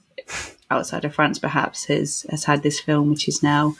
outside 0.70 1.04
of 1.04 1.14
France 1.14 1.38
perhaps 1.38 1.84
has, 1.86 2.24
has 2.30 2.44
had 2.44 2.62
this 2.62 2.80
film, 2.80 3.10
which 3.10 3.28
is 3.28 3.42
now 3.42 3.74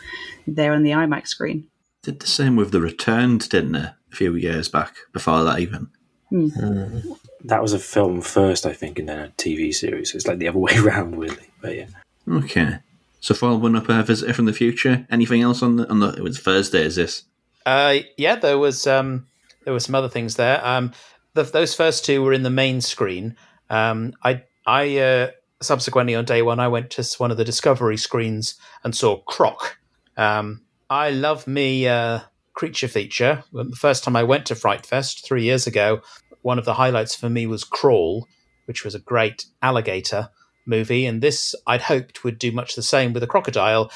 there 0.47 0.73
on 0.73 0.83
the 0.83 0.91
IMAX 0.91 1.29
screen. 1.29 1.69
Did 2.03 2.21
the 2.21 2.27
same 2.27 2.57
with 2.57 2.73
The 2.73 2.81
Returned, 2.81 3.49
didn't 3.49 3.75
it? 3.75 3.93
A 4.13 4.17
few 4.17 4.35
years 4.35 4.69
back, 4.69 4.97
before 5.13 5.45
that 5.45 5.61
even. 5.61 5.91
Mm. 6.33 7.17
That 7.45 7.63
was 7.63 7.73
a 7.73 7.79
film 7.79 8.21
first, 8.21 8.67
I 8.67 8.73
think, 8.73 8.99
and 8.99 9.09
then 9.09 9.19
a 9.19 9.29
TV 9.31 9.75
series. 9.75 10.15
It's 10.15 10.27
like 10.27 10.39
the 10.39 10.49
other 10.49 10.59
way 10.67 10.77
around, 10.77 11.17
really. 11.17 11.51
But 11.61 11.77
yeah. 11.77 11.87
Okay. 12.29 12.79
So 13.21 13.35
following 13.35 13.77
up 13.77 13.89
a 13.89 14.03
visitor 14.03 14.33
from 14.33 14.47
the 14.47 14.53
future. 14.53 15.07
Anything 15.11 15.43
else 15.43 15.63
on 15.63 15.77
the 15.77 15.89
on 15.89 16.01
the? 16.01 16.09
It 16.09 16.23
was 16.23 16.39
Thursday. 16.39 16.83
Is 16.83 16.97
this? 16.97 17.25
Uh, 17.67 17.99
yeah, 18.17 18.37
there 18.37 18.59
was 18.59 18.87
um, 18.87 19.27
there 19.65 19.73
were 19.73 19.81
some 19.81 19.95
other 19.95 20.09
things 20.09 20.37
there. 20.37 20.65
Um, 20.67 20.93
the, 21.35 21.43
those 21.43 21.75
first 21.75 22.05
two 22.05 22.23
were 22.23 22.33
in 22.33 22.43
the 22.43 22.51
main 22.51 22.81
screen. 22.81 23.37
Um, 23.69 24.15
I 24.25 24.43
I 24.67 24.99
uh, 24.99 25.31
subsequently 25.61 26.15
on 26.15 26.25
day 26.25 26.43
one 26.43 26.61
I 26.61 26.69
went 26.69 26.91
to 26.91 27.05
one 27.19 27.31
of 27.31 27.37
the 27.37 27.45
Discovery 27.45 27.97
screens 27.97 28.55
and 28.85 28.97
saw 28.97 29.19
Croc. 29.19 29.79
Um, 30.17 30.63
I 30.89 31.11
love 31.11 31.47
me 31.47 31.87
uh, 31.87 32.21
creature 32.61 32.89
feature. 32.89 33.43
The 33.55 33.75
first 33.75 34.05
time 34.05 34.15
I 34.15 34.23
went 34.23 34.45
to 34.45 34.55
Fright 34.55 34.85
Fest 34.85 35.25
three 35.25 35.45
years 35.45 35.67
ago, 35.67 36.03
one 36.43 36.59
of 36.59 36.67
the 36.67 36.75
highlights 36.75 37.15
for 37.15 37.31
me 37.31 37.47
was 37.47 37.65
Crawl, 37.65 38.29
which 38.67 38.85
was 38.85 38.95
a 38.95 38.99
great 38.99 39.47
alligator 39.63 40.29
movie. 40.67 41.07
And 41.07 41.23
this 41.23 41.55
I'd 41.67 41.81
hoped 41.81 42.23
would 42.23 42.39
do 42.39 42.53
much 42.53 42.75
the 42.75 42.83
same 42.83 43.15
with 43.15 43.23
a 43.23 43.27
crocodile, 43.27 43.91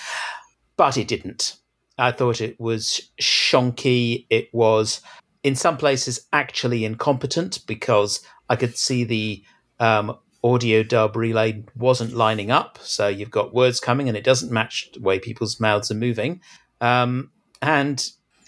but 0.79 0.97
it 0.97 1.09
didn't. 1.09 1.59
I 1.99 2.11
thought 2.11 2.41
it 2.41 2.59
was 2.59 3.11
shonky. 3.21 4.25
It 4.31 4.49
was, 4.55 5.03
in 5.43 5.57
some 5.57 5.77
places, 5.77 6.27
actually 6.33 6.87
incompetent 6.87 7.67
because 7.67 8.27
I 8.49 8.57
could 8.57 8.79
see 8.79 9.05
the 9.05 9.45
um, 9.79 10.17
audio 10.43 10.83
dub 10.83 11.17
relay 11.17 11.67
wasn't 11.77 12.15
lining 12.15 12.51
up. 12.51 12.79
So 12.81 13.09
you've 13.09 13.31
got 13.31 13.53
words 13.53 13.79
coming 13.79 14.09
and 14.09 14.17
it 14.17 14.25
doesn't 14.25 14.51
match 14.51 14.89
the 14.95 15.01
way 15.01 15.19
people's 15.19 15.61
mouths 15.61 15.91
are 15.91 16.07
moving. 16.07 16.41
Um, 16.81 17.31
and 17.61 18.03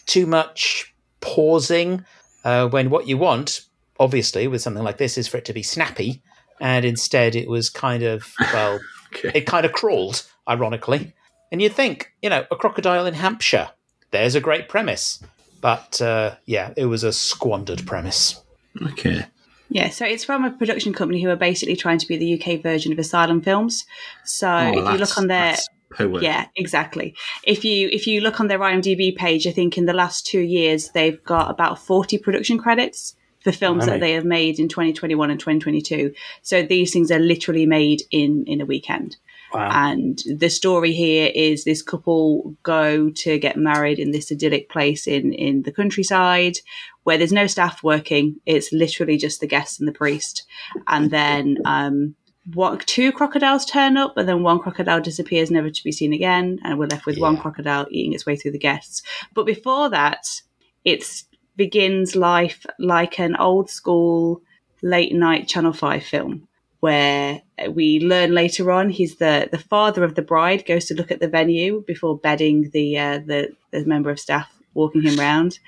too 0.06 0.26
much 0.26 0.94
pausing 1.20 2.04
uh, 2.44 2.68
when 2.68 2.90
what 2.90 3.06
you 3.08 3.18
want, 3.18 3.62
obviously, 3.98 4.46
with 4.48 4.62
something 4.62 4.82
like 4.84 4.98
this, 4.98 5.18
is 5.18 5.28
for 5.28 5.36
it 5.38 5.44
to 5.46 5.52
be 5.52 5.62
snappy, 5.62 6.22
and 6.60 6.84
instead 6.84 7.34
it 7.34 7.48
was 7.48 7.68
kind 7.70 8.02
of 8.02 8.32
well, 8.52 8.78
Okay. 9.14 9.30
it 9.38 9.46
kind 9.46 9.64
of 9.64 9.72
crawled, 9.72 10.26
ironically. 10.48 11.14
And 11.52 11.62
you'd 11.62 11.72
think, 11.72 12.12
you 12.22 12.28
know, 12.28 12.44
a 12.50 12.56
crocodile 12.56 13.06
in 13.06 13.14
Hampshire, 13.14 13.70
there's 14.10 14.34
a 14.34 14.40
great 14.40 14.68
premise. 14.68 15.22
But 15.60 16.02
uh, 16.02 16.34
yeah, 16.44 16.72
it 16.76 16.86
was 16.86 17.02
a 17.04 17.12
squandered 17.12 17.86
premise. 17.86 18.42
Okay. 18.82 19.24
Yeah, 19.68 19.88
so 19.90 20.04
it's 20.04 20.24
from 20.24 20.44
a 20.44 20.50
production 20.50 20.92
company 20.92 21.22
who 21.22 21.30
are 21.30 21.36
basically 21.36 21.76
trying 21.76 21.98
to 21.98 22.06
be 22.06 22.16
the 22.16 22.40
UK 22.40 22.62
version 22.62 22.92
of 22.92 22.98
Asylum 22.98 23.40
Films. 23.40 23.84
So 24.24 24.48
Oh, 24.48 24.68
if 24.70 24.92
you 24.92 24.98
look 24.98 25.16
on 25.18 25.28
their 25.28 25.56
yeah, 25.98 26.46
exactly. 26.56 27.14
If 27.44 27.64
you 27.64 27.88
if 27.90 28.06
you 28.06 28.20
look 28.20 28.40
on 28.40 28.48
their 28.48 28.58
IMDb 28.58 29.14
page, 29.14 29.46
I 29.46 29.52
think 29.52 29.78
in 29.78 29.86
the 29.86 29.92
last 29.92 30.26
two 30.26 30.40
years 30.40 30.90
they've 30.90 31.22
got 31.24 31.50
about 31.50 31.78
forty 31.78 32.18
production 32.18 32.58
credits 32.58 33.14
for 33.40 33.52
films 33.52 33.86
that 33.86 34.00
they 34.00 34.12
have 34.12 34.24
made 34.24 34.58
in 34.58 34.66
2021 34.66 35.30
and 35.30 35.38
2022. 35.38 36.12
So 36.42 36.62
these 36.64 36.92
things 36.92 37.12
are 37.12 37.20
literally 37.20 37.64
made 37.64 38.02
in 38.10 38.44
in 38.46 38.60
a 38.60 38.66
weekend. 38.66 39.16
Wow. 39.52 39.70
And 39.72 40.20
the 40.36 40.50
story 40.50 40.92
here 40.92 41.30
is 41.34 41.64
this 41.64 41.82
couple 41.82 42.56
go 42.62 43.10
to 43.10 43.38
get 43.38 43.56
married 43.56 43.98
in 43.98 44.10
this 44.10 44.32
idyllic 44.32 44.68
place 44.68 45.06
in, 45.06 45.32
in 45.32 45.62
the 45.62 45.72
countryside 45.72 46.58
where 47.04 47.16
there's 47.16 47.32
no 47.32 47.46
staff 47.46 47.82
working. 47.82 48.40
It's 48.44 48.72
literally 48.72 49.16
just 49.16 49.40
the 49.40 49.46
guests 49.46 49.78
and 49.78 49.86
the 49.86 49.92
priest. 49.92 50.44
And 50.88 51.10
then 51.10 51.58
um, 51.64 52.16
what, 52.54 52.86
two 52.86 53.12
crocodiles 53.12 53.64
turn 53.64 53.96
up, 53.96 54.16
and 54.16 54.28
then 54.28 54.42
one 54.42 54.60
crocodile 54.60 55.00
disappears, 55.00 55.50
never 55.50 55.70
to 55.70 55.84
be 55.84 55.92
seen 55.92 56.12
again. 56.12 56.60
And 56.62 56.78
we're 56.78 56.86
left 56.86 57.06
with 57.06 57.18
one 57.18 57.36
crocodile 57.36 57.86
eating 57.90 58.12
its 58.12 58.26
way 58.26 58.36
through 58.36 58.52
the 58.52 58.58
guests. 58.58 59.02
But 59.34 59.46
before 59.46 59.90
that, 59.90 60.42
it 60.84 61.24
begins 61.56 62.14
life 62.14 62.64
like 62.78 63.18
an 63.18 63.36
old 63.36 63.70
school 63.70 64.42
late 64.82 65.14
night 65.14 65.48
Channel 65.48 65.72
5 65.72 66.04
film 66.04 66.46
where 66.80 67.40
we 67.70 67.98
learn 68.00 68.34
later 68.34 68.70
on 68.70 68.90
he's 68.90 69.16
the, 69.16 69.48
the 69.50 69.58
father 69.58 70.04
of 70.04 70.14
the 70.14 70.22
bride 70.22 70.66
goes 70.66 70.84
to 70.84 70.94
look 70.94 71.10
at 71.10 71.20
the 71.20 71.28
venue 71.28 71.82
before 71.86 72.18
bedding 72.18 72.68
the, 72.70 72.98
uh, 72.98 73.18
the 73.18 73.48
the 73.70 73.84
member 73.86 74.10
of 74.10 74.20
staff 74.20 74.52
walking 74.74 75.02
him 75.02 75.18
round 75.18 75.58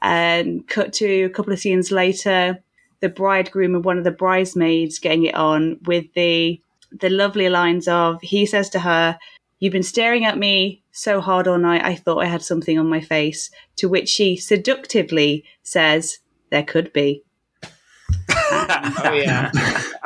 and 0.00 0.66
cut 0.68 0.92
to 0.92 1.24
a 1.24 1.28
couple 1.28 1.52
of 1.52 1.58
scenes 1.58 1.90
later 1.90 2.62
the 3.00 3.08
bridegroom 3.08 3.74
and 3.74 3.84
one 3.84 3.98
of 3.98 4.04
the 4.04 4.10
bridesmaids 4.10 4.98
getting 4.98 5.24
it 5.24 5.34
on 5.34 5.78
with 5.84 6.06
the 6.14 6.60
the 6.92 7.10
lovely 7.10 7.48
lines 7.48 7.88
of 7.88 8.20
he 8.22 8.46
says 8.46 8.68
to 8.70 8.78
her 8.78 9.18
you've 9.58 9.72
been 9.72 9.82
staring 9.82 10.24
at 10.24 10.38
me 10.38 10.82
so 10.92 11.20
hard 11.20 11.48
all 11.48 11.58
night 11.58 11.84
i 11.84 11.94
thought 11.94 12.22
i 12.22 12.26
had 12.26 12.42
something 12.42 12.78
on 12.78 12.88
my 12.88 13.00
face 13.00 13.50
to 13.74 13.88
which 13.88 14.08
she 14.08 14.36
seductively 14.36 15.44
says 15.62 16.18
there 16.50 16.62
could 16.62 16.92
be 16.92 17.22
Oh 18.48 19.12
yeah, 19.12 19.50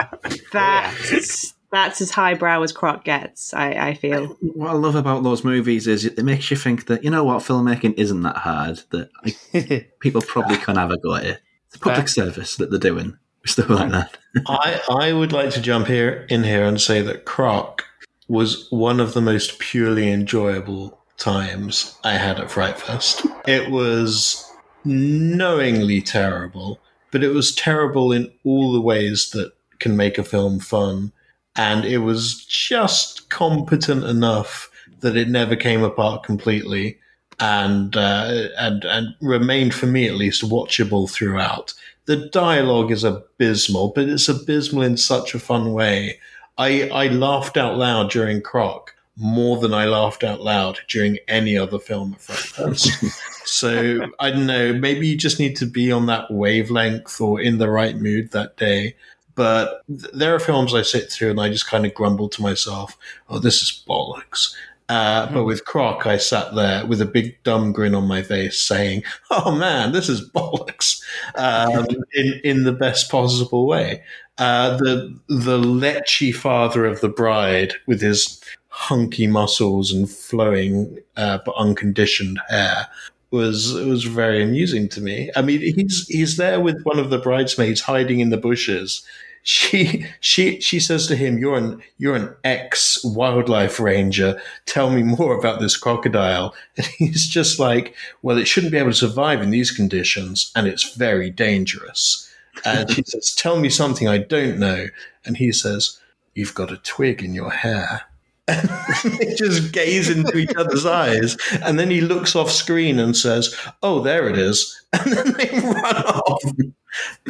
that's 0.53 1.55
that's 1.71 2.01
as 2.01 2.11
highbrow 2.11 2.63
as 2.63 2.73
Croc 2.73 3.05
gets. 3.05 3.55
I, 3.55 3.71
I 3.73 3.95
feel. 3.95 4.37
What 4.41 4.71
I 4.71 4.73
love 4.73 4.97
about 4.97 5.23
those 5.23 5.45
movies 5.45 5.87
is 5.87 6.05
it 6.05 6.25
makes 6.25 6.51
you 6.51 6.57
think 6.57 6.87
that 6.87 7.05
you 7.05 7.11
know 7.11 7.25
what 7.25 7.43
filmmaking 7.43 7.95
isn't 7.97 8.23
that 8.23 8.37
hard. 8.37 8.81
That 8.91 9.11
like, 9.25 9.91
people 10.01 10.23
probably 10.23 10.57
can 10.57 10.77
have 10.77 10.91
a 10.91 10.99
go 10.99 11.15
at 11.15 11.25
it. 11.25 11.41
It's 11.71 11.77
a 11.77 11.81
public 11.81 12.05
uh, 12.05 12.09
service 12.09 12.57
that 12.57 12.71
they're 12.71 12.81
doing 12.81 13.17
stuff 13.47 13.71
like 13.71 13.91
that. 13.93 14.19
I, 14.47 14.81
I 14.91 15.12
would 15.12 15.33
like 15.33 15.50
to 15.50 15.61
jump 15.61 15.87
here 15.87 16.27
in 16.29 16.43
here 16.43 16.65
and 16.65 16.81
say 16.81 17.00
that 17.03 17.25
Croc 17.25 17.85
was 18.29 18.69
one 18.71 19.00
of 19.00 19.15
the 19.15 19.21
most 19.21 19.59
purely 19.59 20.11
enjoyable 20.11 20.99
times 21.17 21.97
I 22.03 22.15
had 22.15 22.41
at 22.41 22.50
Fright 22.50 22.79
Fest. 22.79 23.25
It 23.47 23.71
was 23.71 24.50
knowingly 24.85 26.03
terrible, 26.03 26.81
but 27.12 27.23
it 27.23 27.31
was 27.31 27.55
terrible 27.55 28.12
in 28.12 28.33
all 28.45 28.73
the 28.73 28.81
ways 28.81 29.31
that 29.31 29.53
can 29.79 29.97
make 29.97 30.19
a 30.19 30.25
film 30.25 30.59
fun. 30.59 31.12
And 31.57 31.85
it 31.85 31.99
was 31.99 32.45
just 32.47 33.31
competent 33.31 34.05
enough 34.05 34.71
that 35.00 35.17
it 35.17 35.29
never 35.29 35.57
came 35.57 35.83
apart 35.83 36.25
completely 36.25 36.99
and 37.41 37.97
uh, 37.97 38.49
and 38.59 38.85
and 38.85 39.15
remained 39.21 39.75
for 39.75 39.87
me 39.87 40.07
at 40.07 40.15
least 40.15 40.43
watchable 40.43 41.11
throughout. 41.11 41.75
The 42.05 42.29
dialogue 42.29 42.93
is 42.93 43.05
abysmal, 43.05 43.93
but 43.95 44.09
it's 44.09 44.29
abysmal 44.29 44.83
in 44.83 44.97
such 44.97 45.35
a 45.35 45.41
fun 45.41 45.73
way. 45.73 46.21
I 46.59 46.89
I 46.91 47.09
laughed 47.09 47.57
out 47.57 47.77
loud 47.77 48.11
during 48.11 48.43
Croc 48.43 48.95
more 49.17 49.59
than 49.59 49.75
I 49.75 49.85
laughed 49.85 50.25
out 50.25 50.41
loud 50.41 50.79
during 50.89 51.19
any 51.29 51.57
other 51.57 51.79
film 51.79 52.15
Fright 52.15 52.79
so 53.45 54.01
I 54.19 54.31
don't 54.31 54.47
know. 54.47 54.73
Maybe 54.73 55.09
you 55.09 55.17
just 55.17 55.39
need 55.39 55.57
to 55.57 55.67
be 55.67 55.93
on 55.93 56.07
that 56.07 56.31
wavelength 56.31 57.21
or 57.21 57.41
in 57.41 57.59
the 57.59 57.69
right 57.69 57.97
mood 57.97 58.31
that 58.31 58.57
day. 58.57 58.97
But 59.35 59.83
th- 59.89 60.13
there 60.13 60.35
are 60.35 60.41
films 60.41 60.75
I 60.75 60.83
sit 60.83 61.11
through 61.11 61.31
and 61.31 61.41
I 61.41 61.49
just 61.49 61.67
kind 61.67 61.87
of 61.87 61.95
grumble 61.95 62.29
to 62.31 62.43
myself, 62.43 62.97
"Oh, 63.29 63.39
this 63.39 63.63
is 63.63 63.83
bollocks." 63.89 64.55
Uh, 64.91 65.31
But 65.33 65.45
with 65.45 65.65
Croc, 65.65 66.07
I 66.07 66.17
sat 66.17 66.55
there 66.55 66.85
with 66.85 67.01
a 67.01 67.07
big 67.07 67.37
dumb 67.45 67.73
grin 67.73 67.95
on 67.95 68.09
my 68.09 68.23
face, 68.23 68.61
saying, 68.61 69.05
"Oh 69.31 69.53
man, 69.55 69.93
this 69.93 70.09
is 70.09 70.29
bollocks," 70.29 71.01
um, 71.37 71.87
in 72.15 72.41
in 72.45 72.65
the 72.65 72.73
best 72.73 73.11
possible 73.11 73.67
way. 73.67 74.03
Uh, 74.39 74.77
the 74.79 75.17
the 75.29 75.59
lechy 75.59 76.35
father 76.35 76.85
of 76.87 77.01
the 77.01 77.09
bride, 77.09 77.75
with 77.87 78.01
his 78.01 78.41
hunky 78.69 79.27
muscles 79.29 79.93
and 79.93 80.11
flowing 80.11 80.99
uh, 81.17 81.39
but 81.45 81.55
unconditioned 81.57 82.41
hair, 82.49 82.89
was 83.31 83.73
was 83.75 84.05
very 84.05 84.43
amusing 84.43 84.89
to 84.89 85.01
me. 85.01 85.31
I 85.37 85.43
mean, 85.43 85.61
he's 85.61 86.07
he's 86.09 86.37
there 86.37 86.61
with 86.61 86.83
one 86.83 86.99
of 86.99 87.11
the 87.11 87.19
bridesmaids 87.19 87.83
hiding 87.83 88.21
in 88.21 88.31
the 88.31 88.37
bushes. 88.37 89.03
She 89.43 90.07
she 90.21 90.61
she 90.61 90.79
says 90.79 91.07
to 91.07 91.17
him, 91.17 91.39
"You're 91.39 91.57
an 91.57 91.83
you're 91.99 92.17
an 92.17 92.35
ex 92.45 93.03
wildlife 93.03 93.81
ranger. 93.81 94.41
Tell 94.67 94.91
me 94.91 95.03
more 95.03 95.39
about 95.39 95.61
this 95.61 95.77
crocodile." 95.77 96.55
And 96.77 96.87
he's 96.87 97.27
just 97.27 97.59
like, 97.59 97.95
"Well, 98.23 98.39
it 98.39 98.47
shouldn't 98.47 98.73
be 98.73 98.79
able 98.79 98.91
to 98.91 98.97
survive 98.97 99.41
in 99.43 99.51
these 99.51 99.71
conditions, 99.71 100.53
and 100.55 100.67
it's 100.67 100.95
very 100.95 101.31
dangerous." 101.31 102.31
And 102.65 102.91
she 102.91 103.03
says, 103.05 103.35
"Tell 103.35 103.59
me 103.59 103.71
something 103.71 104.09
I 104.09 104.19
don't 104.19 104.59
know." 104.59 104.89
And 105.25 105.39
he 105.39 105.53
says, 105.53 105.99
"You've 106.35 106.55
got 106.55 106.73
a 106.73 106.77
twig 106.77 107.23
in 107.23 107.33
your 107.35 107.51
hair." 107.51 108.03
they 109.19 109.35
just 109.35 109.73
gaze 109.73 110.09
into 110.09 110.38
each 110.38 110.54
other's 110.57 110.87
eyes, 110.87 111.37
and 111.62 111.78
then 111.78 111.90
he 111.90 112.00
looks 112.00 112.35
off 112.35 112.50
screen 112.50 112.99
and 112.99 113.16
says, 113.16 113.54
"Oh, 113.83 114.00
there 114.00 114.28
it 114.28 114.38
is," 114.38 114.83
and 114.92 115.12
then 115.12 115.33
they 115.33 115.50
run 115.61 115.97
off. 115.97 116.42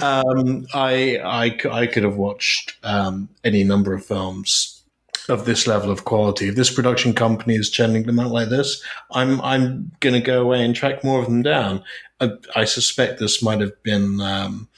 Um, 0.00 0.66
I, 0.74 1.18
I 1.18 1.58
I 1.70 1.86
could 1.86 2.04
have 2.04 2.16
watched 2.16 2.76
um, 2.82 3.28
any 3.44 3.64
number 3.64 3.92
of 3.92 4.04
films 4.04 4.82
of 5.28 5.44
this 5.44 5.66
level 5.66 5.90
of 5.90 6.04
quality. 6.04 6.48
If 6.48 6.56
this 6.56 6.72
production 6.72 7.14
company 7.14 7.54
is 7.54 7.70
churning 7.70 8.04
them 8.04 8.20
out 8.20 8.32
like 8.32 8.48
this, 8.48 8.82
I'm 9.12 9.40
I'm 9.42 9.92
going 10.00 10.14
to 10.14 10.20
go 10.20 10.42
away 10.42 10.64
and 10.64 10.74
track 10.74 11.04
more 11.04 11.20
of 11.20 11.26
them 11.26 11.42
down. 11.42 11.84
I, 12.20 12.30
I 12.56 12.64
suspect 12.64 13.18
this 13.18 13.42
might 13.42 13.60
have 13.60 13.82
been. 13.82 14.20
Um, 14.20 14.68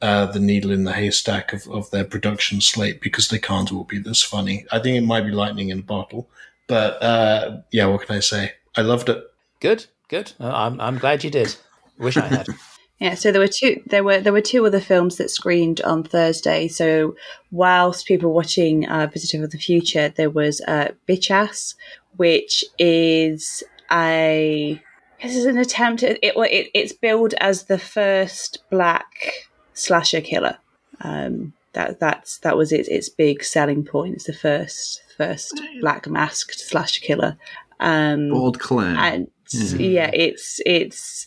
uh, 0.00 0.26
the 0.26 0.40
needle 0.40 0.70
in 0.70 0.84
the 0.84 0.92
haystack 0.92 1.52
of, 1.52 1.68
of 1.68 1.90
their 1.90 2.04
production 2.04 2.60
slate 2.60 3.00
because 3.00 3.28
they 3.28 3.38
can't 3.38 3.72
all 3.72 3.84
be 3.84 3.98
this 3.98 4.22
funny. 4.22 4.64
I 4.70 4.78
think 4.78 4.96
it 4.96 5.06
might 5.06 5.24
be 5.24 5.32
lightning 5.32 5.70
in 5.70 5.80
a 5.80 5.82
bottle, 5.82 6.28
but 6.66 7.02
uh, 7.02 7.58
yeah, 7.72 7.86
what 7.86 8.06
can 8.06 8.16
I 8.16 8.20
say? 8.20 8.52
I 8.76 8.82
loved 8.82 9.08
it. 9.08 9.24
good, 9.60 9.86
good. 10.08 10.32
Uh, 10.38 10.52
I'm 10.52 10.80
I'm 10.80 10.98
glad 10.98 11.24
you 11.24 11.30
did. 11.30 11.56
Wish 11.98 12.16
I 12.16 12.26
had. 12.26 12.46
Yeah, 13.00 13.14
so 13.14 13.30
there 13.30 13.40
were 13.40 13.46
two. 13.46 13.80
There 13.86 14.02
were 14.02 14.20
there 14.20 14.32
were 14.32 14.40
two 14.40 14.66
other 14.66 14.80
films 14.80 15.18
that 15.18 15.30
screened 15.30 15.80
on 15.82 16.02
Thursday. 16.02 16.66
So 16.66 17.14
whilst 17.52 18.06
people 18.06 18.30
were 18.30 18.34
watching 18.34 18.88
uh, 18.88 19.06
Visitor 19.06 19.44
of 19.44 19.52
the 19.52 19.58
Future, 19.58 20.08
there 20.08 20.30
was 20.30 20.60
uh, 20.66 20.88
Bitch 21.08 21.30
Ass, 21.30 21.76
which 22.16 22.64
is 22.76 23.62
a 23.92 24.82
this 25.22 25.36
is 25.36 25.46
an 25.46 25.58
attempt. 25.58 26.02
At, 26.02 26.18
it, 26.24 26.34
it 26.36 26.70
it's 26.74 26.92
billed 26.92 27.34
as 27.34 27.64
the 27.64 27.78
first 27.78 28.64
black 28.68 29.47
slasher 29.78 30.20
killer. 30.20 30.58
Um, 31.00 31.52
that 31.72 32.00
that's 32.00 32.38
that 32.38 32.56
was 32.56 32.72
its 32.72 32.88
its 32.88 33.08
big 33.08 33.44
selling 33.44 33.84
point. 33.84 34.14
It's 34.14 34.24
the 34.24 34.32
first 34.32 35.02
first 35.16 35.60
black 35.80 36.06
masked 36.08 36.58
slasher 36.58 37.00
killer. 37.00 37.36
Um, 37.80 38.30
Bold 38.30 38.58
claim. 38.58 38.96
and 38.96 39.30
yeah, 39.78 40.10
it's 40.12 40.60
it's 40.66 41.26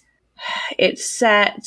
it's 0.78 1.06
set. 1.06 1.66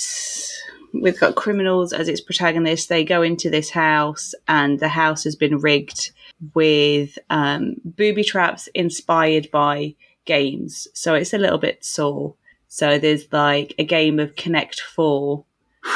We've 0.92 1.18
got 1.18 1.34
criminals 1.34 1.92
as 1.92 2.08
its 2.08 2.20
protagonists. 2.20 2.86
They 2.86 3.04
go 3.04 3.22
into 3.22 3.50
this 3.50 3.70
house, 3.70 4.34
and 4.46 4.78
the 4.78 4.88
house 4.88 5.24
has 5.24 5.34
been 5.34 5.58
rigged 5.58 6.12
with 6.54 7.18
um, 7.30 7.76
booby 7.84 8.22
traps 8.22 8.68
inspired 8.74 9.50
by 9.50 9.94
games. 10.24 10.86
So 10.94 11.14
it's 11.14 11.32
a 11.34 11.38
little 11.38 11.58
bit 11.58 11.84
sore. 11.84 12.34
So 12.68 12.98
there's 12.98 13.32
like 13.32 13.74
a 13.78 13.84
game 13.84 14.18
of 14.18 14.36
Connect 14.36 14.80
Four, 14.80 15.44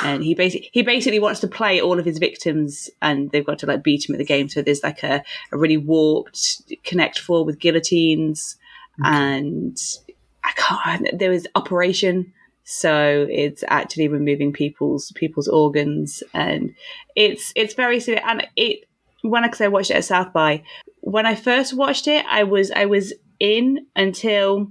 and 0.04 0.22
he 0.22 0.34
basically 0.34 0.70
he 0.72 0.82
basically 0.82 1.18
wants 1.18 1.40
to 1.40 1.48
play 1.48 1.80
all 1.80 1.98
of 1.98 2.04
his 2.04 2.18
victims, 2.18 2.90
and 3.02 3.30
they've 3.30 3.46
got 3.46 3.58
to 3.60 3.66
like 3.66 3.82
beat 3.82 4.08
him 4.08 4.14
at 4.14 4.18
the 4.18 4.24
game. 4.24 4.48
So 4.48 4.62
there's 4.62 4.82
like 4.82 5.02
a, 5.02 5.22
a 5.52 5.58
really 5.58 5.76
warped 5.76 6.62
Connect 6.84 7.18
Four 7.18 7.44
with 7.44 7.58
guillotines, 7.58 8.56
and 9.04 9.78
I 10.44 10.52
can't. 10.56 11.18
There 11.18 11.30
was 11.30 11.46
Operation. 11.54 12.32
So 12.64 13.26
it's 13.30 13.64
actually 13.68 14.08
removing 14.08 14.52
people's 14.52 15.10
people's 15.12 15.48
organs, 15.48 16.22
and 16.34 16.74
it's 17.16 17.52
it's 17.56 17.74
very 17.74 17.98
silly. 17.98 18.18
And 18.18 18.46
it 18.56 18.84
when 19.22 19.44
I, 19.44 19.48
cause 19.48 19.62
I 19.62 19.68
watched 19.68 19.90
it 19.90 19.96
at 19.96 20.04
South 20.04 20.32
by, 20.32 20.62
when 21.00 21.26
I 21.26 21.34
first 21.34 21.74
watched 21.74 22.06
it, 22.08 22.24
I 22.28 22.44
was 22.44 22.70
I 22.70 22.84
was 22.84 23.14
in 23.40 23.86
until 23.96 24.70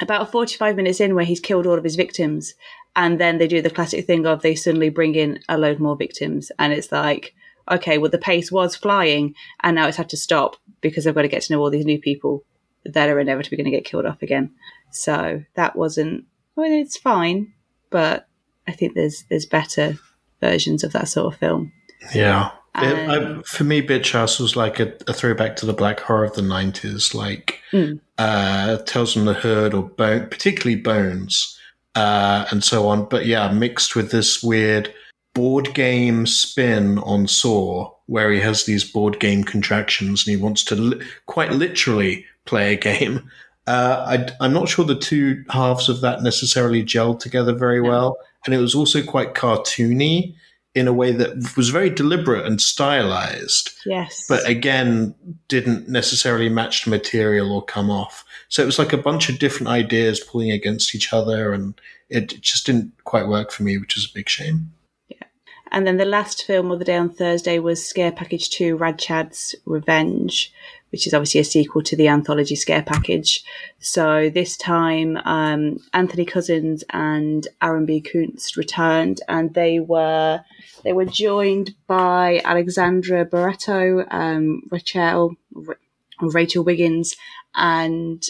about 0.00 0.30
45 0.30 0.76
minutes 0.76 1.00
in 1.00 1.14
where 1.14 1.24
he's 1.24 1.40
killed 1.40 1.66
all 1.66 1.78
of 1.78 1.84
his 1.84 1.96
victims 1.96 2.54
and 2.96 3.20
then 3.20 3.38
they 3.38 3.46
do 3.46 3.62
the 3.62 3.70
classic 3.70 4.06
thing 4.06 4.26
of 4.26 4.42
they 4.42 4.54
suddenly 4.56 4.88
bring 4.88 5.14
in 5.14 5.38
a 5.48 5.56
load 5.58 5.78
more 5.78 5.96
victims 5.96 6.50
and 6.58 6.72
it's 6.72 6.90
like 6.90 7.34
okay 7.70 7.98
well 7.98 8.10
the 8.10 8.18
pace 8.18 8.50
was 8.50 8.74
flying 8.74 9.34
and 9.62 9.74
now 9.76 9.86
it's 9.86 9.96
had 9.96 10.08
to 10.08 10.16
stop 10.16 10.56
because 10.80 11.06
i've 11.06 11.14
got 11.14 11.22
to 11.22 11.28
get 11.28 11.42
to 11.42 11.52
know 11.52 11.60
all 11.60 11.70
these 11.70 11.84
new 11.86 12.00
people 12.00 12.42
that 12.84 13.08
are 13.08 13.20
inevitably 13.20 13.56
going 13.56 13.64
to 13.70 13.76
get 13.76 13.84
killed 13.84 14.06
off 14.06 14.22
again 14.22 14.50
so 14.90 15.42
that 15.54 15.76
wasn't 15.76 16.24
well 16.56 16.70
it's 16.70 16.96
fine 16.96 17.52
but 17.90 18.26
i 18.68 18.72
think 18.72 18.94
there's 18.94 19.24
there's 19.30 19.46
better 19.46 19.98
versions 20.40 20.82
of 20.84 20.92
that 20.92 21.08
sort 21.08 21.32
of 21.32 21.38
film 21.38 21.72
Yeah. 22.14 22.50
It- 22.78 23.08
I, 23.08 23.40
for 23.46 23.64
me, 23.64 23.80
Bitch 23.80 24.14
Ass 24.14 24.38
was 24.38 24.54
like 24.54 24.78
a, 24.80 24.92
a 25.08 25.14
throwback 25.14 25.56
to 25.56 25.66
the 25.66 25.72
black 25.72 25.98
horror 25.98 26.24
of 26.26 26.34
the 26.34 26.42
90s, 26.42 27.14
like 27.14 27.60
Mm. 27.72 28.00
uh, 28.18 28.76
Tales 28.84 29.14
from 29.14 29.24
the 29.24 29.32
Hood 29.32 29.72
or 29.72 29.84
Bone, 29.84 30.28
particularly 30.28 30.78
Bones, 30.78 31.55
uh, 31.96 32.46
and 32.50 32.62
so 32.62 32.86
on. 32.86 33.06
But 33.06 33.26
yeah, 33.26 33.50
mixed 33.50 33.96
with 33.96 34.12
this 34.12 34.42
weird 34.42 34.94
board 35.34 35.74
game 35.74 36.26
spin 36.26 36.98
on 37.00 37.26
Saw, 37.26 37.92
where 38.06 38.30
he 38.30 38.40
has 38.40 38.64
these 38.64 38.84
board 38.84 39.18
game 39.18 39.42
contractions 39.42 40.26
and 40.26 40.36
he 40.36 40.42
wants 40.42 40.62
to 40.64 40.76
li- 40.76 41.04
quite 41.26 41.52
literally 41.52 42.24
play 42.44 42.74
a 42.74 42.76
game. 42.76 43.30
Uh, 43.68 44.28
I, 44.40 44.44
I'm 44.44 44.52
not 44.52 44.68
sure 44.68 44.84
the 44.84 44.94
two 44.94 45.42
halves 45.50 45.88
of 45.88 46.00
that 46.02 46.22
necessarily 46.22 46.84
gelled 46.84 47.18
together 47.18 47.52
very 47.52 47.80
well. 47.80 48.16
And 48.44 48.54
it 48.54 48.58
was 48.58 48.76
also 48.76 49.02
quite 49.02 49.34
cartoony 49.34 50.36
in 50.76 50.86
a 50.86 50.92
way 50.92 51.10
that 51.10 51.56
was 51.56 51.70
very 51.70 51.88
deliberate 51.88 52.44
and 52.44 52.60
stylized, 52.60 53.70
yes 53.86 54.26
but 54.28 54.46
again, 54.48 55.14
didn't 55.48 55.88
necessarily 55.88 56.50
match 56.50 56.84
the 56.84 56.90
material 56.90 57.50
or 57.50 57.64
come 57.64 57.90
off. 57.90 58.24
So 58.48 58.62
it 58.62 58.66
was 58.66 58.78
like 58.78 58.92
a 58.92 58.98
bunch 58.98 59.30
of 59.30 59.38
different 59.38 59.68
ideas 59.68 60.20
pulling 60.20 60.50
against 60.50 60.94
each 60.94 61.12
other, 61.12 61.52
and 61.52 61.80
it 62.10 62.40
just 62.42 62.66
didn't 62.66 62.92
quite 63.04 63.26
work 63.26 63.50
for 63.50 63.62
me, 63.62 63.78
which 63.78 63.96
is 63.96 64.04
a 64.04 64.14
big 64.14 64.28
shame. 64.28 64.72
Yeah. 65.08 65.26
And 65.72 65.86
then 65.86 65.96
the 65.96 66.04
last 66.04 66.44
film 66.44 66.70
of 66.70 66.78
the 66.78 66.84
day 66.84 66.96
on 66.96 67.10
Thursday 67.10 67.58
was 67.58 67.84
Scare 67.84 68.12
Package 68.12 68.50
2 68.50 68.76
Rad 68.76 68.98
Chad's 68.98 69.54
Revenge, 69.64 70.52
which 70.90 71.06
is 71.06 71.14
obviously 71.14 71.40
a 71.40 71.44
sequel 71.44 71.82
to 71.82 71.96
the 71.96 72.08
anthology 72.08 72.54
Scare 72.54 72.82
Package. 72.82 73.44
So 73.78 74.30
this 74.30 74.56
time, 74.56 75.16
um, 75.24 75.78
Anthony 75.92 76.24
Cousins 76.24 76.84
and 76.90 77.46
Aaron 77.62 77.86
B. 77.86 78.00
Koontz 78.00 78.56
returned 78.56 79.20
and 79.28 79.52
they 79.54 79.80
were 79.80 80.40
they 80.84 80.92
were 80.92 81.04
joined 81.04 81.74
by 81.86 82.40
Alexandra 82.44 83.24
Barreto, 83.24 84.06
um, 84.10 84.62
Rachel, 84.70 85.34
Ra- 85.52 85.74
Rachel 86.20 86.62
Wiggins, 86.62 87.16
and 87.54 88.22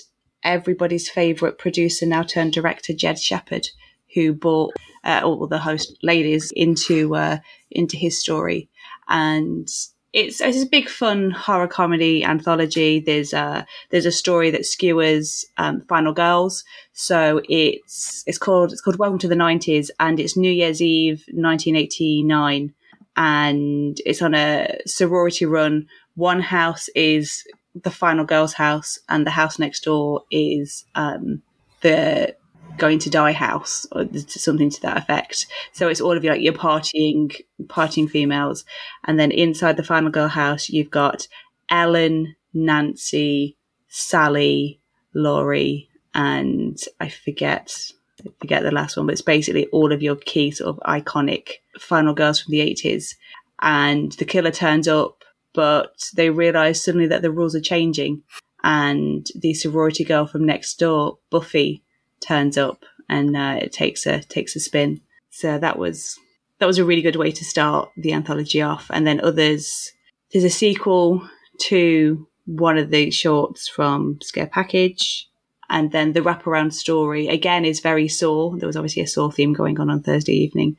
everybody's 0.42 1.08
favourite 1.08 1.58
producer, 1.58 2.06
now 2.06 2.22
turned 2.22 2.52
director, 2.52 2.94
Jed 2.94 3.18
Shepherd, 3.18 3.68
who 4.14 4.32
brought 4.32 4.72
uh, 5.04 5.20
all 5.22 5.46
the 5.46 5.58
host 5.58 5.98
ladies 6.02 6.50
into 6.52 7.14
uh, 7.14 7.38
into 7.70 7.96
his 7.96 8.18
story, 8.18 8.70
and 9.08 9.68
it's 10.16 10.40
it's 10.40 10.62
a 10.62 10.66
big 10.66 10.88
fun 10.88 11.30
horror 11.30 11.68
comedy 11.68 12.25
anthology. 12.25 13.00
There's 13.00 13.34
a 13.34 13.67
there's 13.91 14.06
a 14.06 14.10
story 14.10 14.50
that 14.50 14.64
skewers 14.64 15.45
um, 15.58 15.82
Final 15.82 16.14
Girls, 16.14 16.64
so 16.95 17.43
it's 17.50 18.25
it's 18.26 18.38
called 18.38 18.73
it's 18.73 18.80
called 18.80 18.99
Welcome 18.99 19.19
to 19.19 19.28
the 19.28 19.36
Nineties, 19.36 19.91
and 20.00 20.19
it's 20.19 20.34
New 20.34 20.50
Year's 20.50 20.80
Eve, 20.80 21.23
1989, 21.28 22.73
and 23.14 24.00
it's 24.06 24.23
on 24.23 24.34
a 24.34 24.78
sorority 24.86 25.45
run. 25.45 25.86
One 26.14 26.41
house 26.41 26.88
is 26.95 27.47
the 27.75 27.91
Final 27.91 28.25
Girls 28.25 28.54
house, 28.54 28.99
and 29.10 29.26
the 29.26 29.32
house 29.32 29.58
next 29.58 29.84
door 29.84 30.23
is 30.30 30.86
um, 30.95 31.43
the 31.82 32.34
going 32.76 32.99
to 33.00 33.10
die 33.10 33.32
house 33.32 33.86
or 33.93 34.06
something 34.26 34.71
to 34.71 34.80
that 34.82 34.97
effect. 34.97 35.47
So 35.73 35.89
it's 35.89 36.00
all 36.00 36.17
of 36.17 36.25
your 36.25 36.34
like 36.34 36.43
your 36.43 36.52
partying 36.52 37.34
partying 37.65 38.08
females, 38.08 38.65
and 39.04 39.19
then 39.19 39.30
inside 39.30 39.76
the 39.76 39.82
final 39.82 40.10
girl 40.10 40.28
house 40.28 40.69
you've 40.69 40.91
got 40.91 41.28
Ellen, 41.71 42.36
Nancy, 42.54 43.56
Sally, 43.89 44.80
Laurie, 45.15 45.89
and 46.15 46.78
I 47.00 47.08
forget 47.08 47.75
I 48.21 48.30
forget 48.41 48.62
the 48.62 48.71
last 48.71 48.97
one, 48.97 49.06
but 49.06 49.12
it's 49.12 49.23
basically 49.23 49.67
all 49.67 49.93
of 49.93 50.02
your 50.02 50.17
key 50.17 50.50
sort 50.50 50.69
of 50.76 50.82
iconic 50.86 51.50
final 51.78 52.15
girls 52.15 52.41
from 52.41 52.52
the 52.52 52.60
eighties. 52.60 53.17
And 53.60 54.12
the 54.12 54.26
killer 54.26 54.50
turns 54.50 54.86
up, 54.86 55.25
but 55.54 56.10
they 56.15 56.28
realise 56.28 56.84
suddenly 56.84 57.06
that 57.06 57.23
the 57.23 57.30
rules 57.30 57.54
are 57.54 57.60
changing, 57.60 58.23
and 58.62 59.26
the 59.34 59.54
sorority 59.54 60.04
girl 60.04 60.26
from 60.26 60.45
next 60.45 60.78
door, 60.78 61.19
Buffy, 61.30 61.82
turns 62.26 62.58
up 62.58 62.84
and 63.08 63.36
uh, 63.36 63.58
it 63.60 63.73
takes 63.73 64.06
a 64.06 64.21
takes 64.23 64.56
a 64.56 64.60
spin. 64.60 65.00
So 65.30 65.58
that 65.58 65.78
was 65.78 66.19
that 66.58 66.67
was 66.67 66.78
a 66.78 66.84
really 66.84 67.02
good 67.02 67.17
way 67.17 67.30
to 67.32 67.45
start 67.45 67.91
the 67.97 68.12
anthology 68.12 68.62
off. 68.62 68.91
And 68.93 69.06
then 69.06 69.21
others, 69.21 69.93
there's 70.32 70.45
a 70.45 70.50
sequel 70.50 71.28
to 71.62 72.26
one 72.47 72.78
of 72.78 72.91
the 72.91 73.10
shorts 73.10 73.69
from 73.69 74.19
Scare 74.23 74.47
Package, 74.47 75.28
and 75.69 75.93
then 75.93 76.12
the 76.12 76.21
wraparound 76.21 76.73
story 76.73 77.28
again 77.28 77.65
is 77.65 77.80
very 77.80 78.08
Saw. 78.08 78.56
There 78.56 78.67
was 78.67 78.76
obviously 78.76 79.02
a 79.02 79.06
Saw 79.06 79.30
theme 79.30 79.52
going 79.52 79.80
on 79.80 79.91
on 79.91 80.02
Thursday 80.02 80.34
evening, 80.34 80.76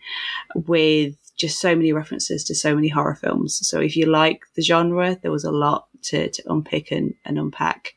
with 0.55 1.15
just 1.37 1.59
so 1.59 1.75
many 1.75 1.93
references 1.93 2.43
to 2.45 2.55
so 2.55 2.73
many 2.73 2.87
horror 2.87 3.15
films. 3.15 3.59
So 3.67 3.79
if 3.79 3.95
you 3.95 4.07
like 4.07 4.41
the 4.55 4.63
genre, 4.63 5.17
there 5.21 5.31
was 5.31 5.43
a 5.43 5.51
lot 5.51 5.87
to, 6.03 6.29
to 6.29 6.43
unpick 6.47 6.91
and, 6.91 7.13
and 7.25 7.37
unpack 7.37 7.93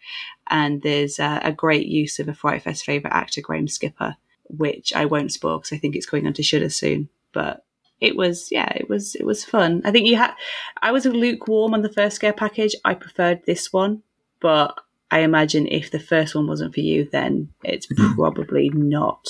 and 0.50 0.82
there's 0.82 1.18
a, 1.18 1.40
a 1.44 1.52
great 1.52 1.86
use 1.86 2.18
of 2.18 2.28
a 2.28 2.34
Fright 2.34 2.62
Fest 2.62 2.84
favourite 2.84 3.14
actor, 3.14 3.40
Graham 3.40 3.68
Skipper, 3.68 4.16
which 4.48 4.92
I 4.94 5.04
won't 5.04 5.32
spoil 5.32 5.58
because 5.58 5.72
I 5.72 5.78
think 5.78 5.94
it's 5.94 6.06
going 6.06 6.26
on 6.26 6.32
to 6.34 6.42
Shudder 6.42 6.68
soon. 6.68 7.08
But 7.32 7.64
it 8.00 8.16
was, 8.16 8.50
yeah, 8.50 8.72
it 8.74 8.88
was, 8.88 9.14
it 9.14 9.24
was 9.24 9.44
fun. 9.44 9.82
I 9.84 9.92
think 9.92 10.08
you 10.08 10.16
had, 10.16 10.34
I 10.82 10.90
was 10.90 11.06
lukewarm 11.06 11.72
on 11.72 11.82
the 11.82 11.92
first 11.92 12.16
scare 12.16 12.32
package. 12.32 12.74
I 12.84 12.94
preferred 12.94 13.46
this 13.46 13.72
one, 13.72 14.02
but 14.40 14.78
I 15.10 15.20
imagine 15.20 15.68
if 15.68 15.90
the 15.90 16.00
first 16.00 16.34
one 16.34 16.48
wasn't 16.48 16.74
for 16.74 16.80
you, 16.80 17.08
then 17.10 17.52
it's 17.62 17.86
probably 18.14 18.70
not 18.70 19.28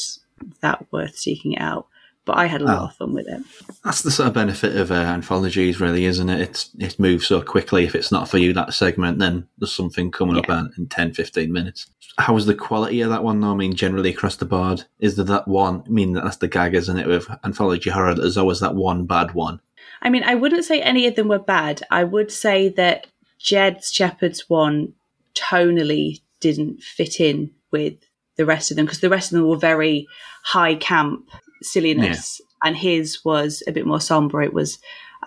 that 0.61 0.87
worth 0.91 1.17
seeking 1.17 1.59
out. 1.59 1.87
But 2.31 2.39
I 2.39 2.47
had 2.47 2.61
a 2.63 2.65
lot 2.65 2.81
Oh. 2.81 2.85
of 2.85 2.95
fun 2.95 3.13
with 3.13 3.27
it. 3.27 3.43
That's 3.85 4.03
the 4.03 4.11
sort 4.13 4.29
of 4.29 4.35
benefit 4.35 4.77
of 4.77 4.93
uh, 4.93 4.95
anthologies, 4.95 5.81
really, 5.81 6.05
isn't 6.05 6.29
it? 6.29 6.41
It's 6.41 6.71
it 6.79 6.97
moves 7.01 7.27
so 7.27 7.43
quickly. 7.43 7.85
If 7.85 7.97
it's 7.97 8.13
not 8.13 8.29
for 8.29 8.39
you 8.39 8.53
that 8.53 8.73
segment, 8.73 9.19
then 9.19 9.49
there's 9.59 9.73
something 9.73 10.13
coming 10.13 10.37
up 10.37 10.49
in 10.79 10.87
10, 10.87 11.13
15 11.15 11.53
minutes. 11.53 11.87
How 12.19 12.33
was 12.35 12.47
the 12.47 12.55
quality 12.55 13.01
of 13.01 13.11
that 13.11 13.25
one, 13.25 13.41
though? 13.41 13.51
I 13.51 13.57
mean, 13.57 13.75
generally 13.75 14.11
across 14.11 14.37
the 14.37 14.45
board, 14.45 14.85
is 15.01 15.17
there 15.17 15.25
that 15.25 15.49
one? 15.49 15.83
I 15.85 15.89
mean, 15.89 16.13
that's 16.13 16.37
the 16.37 16.47
gag, 16.47 16.75
isn't 16.75 16.99
it, 16.99 17.09
with 17.09 17.27
anthology 17.43 17.91
horror? 17.91 18.15
There's 18.15 18.37
always 18.39 18.61
that 18.61 18.77
one 18.77 19.07
bad 19.07 19.35
one. 19.35 19.61
I 20.01 20.09
mean, 20.09 20.23
I 20.23 20.37
wouldn't 20.37 20.65
say 20.65 20.81
any 20.81 21.09
of 21.09 21.17
them 21.17 21.27
were 21.27 21.39
bad. 21.41 21.83
I 21.91 22.05
would 22.05 22.31
say 22.31 22.69
that 22.71 23.09
Jed 23.41 23.83
Shepherd's 23.85 24.49
one 24.49 24.93
tonally 25.35 26.21
didn't 26.41 26.81
fit 26.83 27.21
in 27.21 27.51
with 27.73 27.95
the 28.37 28.47
rest 28.47 28.71
of 28.71 28.77
them 28.77 28.87
because 28.87 29.01
the 29.01 29.11
rest 29.11 29.33
of 29.33 29.39
them 29.39 29.49
were 29.49 29.57
very 29.57 30.07
high 30.45 30.75
camp 30.77 31.29
silliness, 31.63 32.41
and 32.63 32.77
his 32.77 33.25
was 33.25 33.63
a 33.67 33.73
bit 33.73 33.87
more 33.87 34.01
somber. 34.01 34.43
It 34.43 34.53
was, 34.53 34.79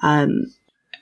um, 0.01 0.53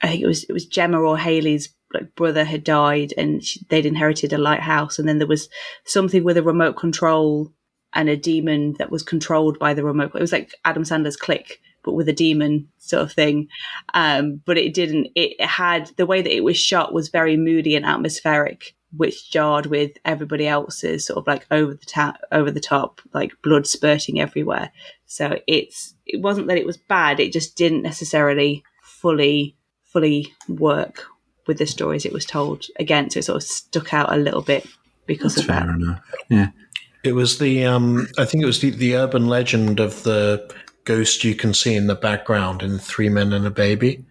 I 0.02 0.08
think 0.08 0.22
it 0.22 0.28
was 0.28 0.44
it 0.46 0.54
was 0.54 0.66
Gemma 0.66 1.00
or 1.00 1.18
Haley's 1.18 1.70
like 1.94 2.16
brother 2.16 2.44
had 2.44 2.64
died, 2.64 3.14
and 3.18 3.44
she, 3.44 3.66
they'd 3.70 3.86
inherited 3.86 4.34
a 4.34 4.38
lighthouse, 4.38 5.00
and 5.00 5.08
then 5.08 5.18
there 5.18 5.28
was 5.28 5.50
something 5.86 6.24
with 6.24 6.38
a 6.38 6.44
remote 6.44 6.78
control 6.78 7.52
and 7.94 8.10
a 8.10 8.16
demon 8.16 8.74
that 8.80 8.92
was 8.92 9.04
controlled 9.04 9.60
by 9.60 9.74
the 9.74 9.84
remote. 9.84 10.12
It 10.16 10.22
was 10.22 10.32
like 10.32 10.56
Adam 10.64 10.84
Sandler's 10.84 11.18
Click, 11.18 11.60
but 11.84 11.94
with 11.94 12.08
a 12.08 12.14
demon 12.14 12.70
sort 12.78 13.04
of 13.04 13.12
thing. 13.12 13.48
Um, 13.94 14.42
but 14.46 14.58
it 14.58 14.74
didn't. 14.74 15.08
It 15.16 15.42
had 15.42 15.88
the 15.98 16.06
way 16.06 16.22
that 16.22 16.36
it 16.36 16.44
was 16.44 16.58
shot 16.58 16.94
was 16.94 17.10
very 17.10 17.38
moody 17.38 17.76
and 17.76 17.86
atmospheric, 17.86 18.74
which 18.96 19.32
jarred 19.32 19.66
with 19.66 19.92
everybody 20.04 20.48
else's 20.48 21.06
sort 21.06 21.18
of 21.18 21.28
like 21.28 21.46
over 21.52 21.74
the 21.74 21.86
top, 21.86 22.18
over 22.32 22.52
the 22.52 22.60
top, 22.60 23.02
like 23.14 23.42
blood 23.42 23.66
spurting 23.68 24.20
everywhere. 24.20 24.72
So 25.06 25.40
it's 25.48 25.94
it 26.06 26.22
wasn't 26.22 26.48
that 26.48 26.58
it 26.58 26.66
was 26.66 26.78
bad. 26.78 27.20
It 27.20 27.34
just 27.34 27.56
didn't 27.56 27.84
necessarily 27.84 28.64
fully 28.82 29.56
fully 29.84 30.34
work 30.48 31.06
with 31.48 31.58
the 31.58 31.66
stories 31.66 32.06
it 32.06 32.14
was 32.14 32.26
told. 32.26 32.66
Again, 32.80 33.10
so 33.10 33.20
it 33.20 33.24
sort 33.24 33.38
of 33.38 33.44
stuck 33.44 33.94
out 33.94 34.14
a 34.14 34.18
little 34.18 34.42
bit 34.42 34.66
because 35.06 35.36
That's 35.36 35.48
of 35.48 35.48
that. 35.48 35.64
fair 35.64 35.76
enough. 35.76 36.02
Yeah. 36.30 36.48
It 37.04 37.14
was 37.14 37.40
the, 37.40 37.66
um, 37.66 38.08
I 38.18 38.26
think 38.26 38.44
it 38.44 38.46
was 38.46 38.60
the, 38.62 38.70
the 38.70 38.96
urban 38.96 39.28
legend 39.28 39.80
of 39.80 40.04
the 40.04 40.54
ghost 40.86 41.24
you 41.24 41.36
can 41.36 41.54
see 41.54 41.76
in 41.76 41.88
the 41.88 41.96
background 41.96 42.62
in 42.62 42.78
Three 42.78 43.10
Men 43.10 43.34
and 43.34 43.46
a 43.46 43.50
Baby. 43.50 44.06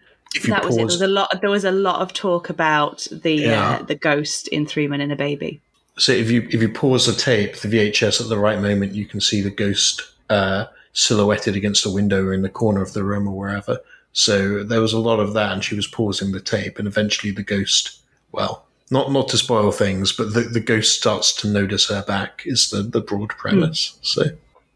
That 0.46 0.64
was 0.64 0.74
it. 0.76 0.78
There 0.78 0.86
was 0.86 1.00
a 1.02 1.06
lot. 1.08 1.40
There 1.40 1.50
was 1.50 1.64
a 1.64 1.72
lot 1.72 2.00
of 2.00 2.12
talk 2.12 2.50
about 2.50 3.06
the 3.10 3.34
Yeah. 3.34 3.70
uh, 3.70 3.82
the 3.82 3.94
ghost 3.96 4.48
in 4.48 4.66
Three 4.66 4.86
Men 4.86 5.00
and 5.00 5.12
a 5.12 5.16
Baby. 5.16 5.60
so 5.98 6.12
if 6.12 6.30
you 6.30 6.46
if 6.50 6.60
you 6.62 6.68
pause 6.68 7.06
the 7.06 7.12
tape, 7.12 7.56
the 7.56 7.68
VHS 7.68 8.20
at 8.20 8.28
the 8.28 8.38
right 8.38 8.60
moment, 8.60 8.94
you 8.94 9.06
can 9.06 9.20
see 9.20 9.40
the 9.40 9.50
ghost 9.50 10.02
uh, 10.28 10.66
silhouetted 10.92 11.56
against 11.56 11.84
a 11.86 11.90
window 11.90 12.24
or 12.24 12.32
in 12.32 12.42
the 12.42 12.48
corner 12.48 12.80
of 12.82 12.92
the 12.92 13.02
room 13.04 13.26
or 13.28 13.36
wherever. 13.36 13.78
So 14.12 14.64
there 14.64 14.80
was 14.80 14.92
a 14.92 14.98
lot 14.98 15.20
of 15.20 15.34
that, 15.34 15.52
and 15.52 15.62
she 15.64 15.74
was 15.76 15.86
pausing 15.86 16.32
the 16.32 16.40
tape, 16.40 16.78
and 16.78 16.88
eventually 16.88 17.32
the 17.32 17.42
ghost, 17.44 17.98
well, 18.32 18.66
not 18.90 19.10
not 19.12 19.28
to 19.28 19.38
spoil 19.38 19.70
things, 19.72 20.12
but 20.12 20.34
the, 20.34 20.42
the 20.42 20.60
ghost 20.60 20.96
starts 20.98 21.32
to 21.40 21.48
notice 21.48 21.88
her 21.88 22.02
back 22.02 22.42
is 22.44 22.70
the, 22.70 22.82
the 22.82 23.00
broad 23.00 23.30
premise. 23.30 23.98
So 24.02 24.22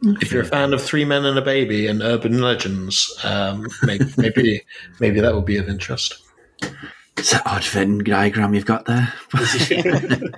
if 0.05 0.33
you're 0.33 0.43
a 0.43 0.47
fan 0.47 0.73
of 0.73 0.83
Three 0.83 1.05
Men 1.05 1.25
and 1.25 1.39
a 1.39 1.43
Baby 1.43 1.87
and 1.87 2.03
urban 2.03 2.41
legends, 2.41 3.19
um, 3.25 3.67
maybe 3.83 4.05
maybe 4.17 4.63
maybe 5.01 5.21
that 5.21 5.33
will 5.33 5.43
be 5.43 5.57
of 5.57 5.69
interest. 5.69 6.23
It's 7.17 7.33
an 7.33 7.41
odd 7.47 7.65
Venn 7.65 8.05
diagram 8.05 8.55
you've 8.55 8.67
got 8.67 8.87
there. 8.87 9.13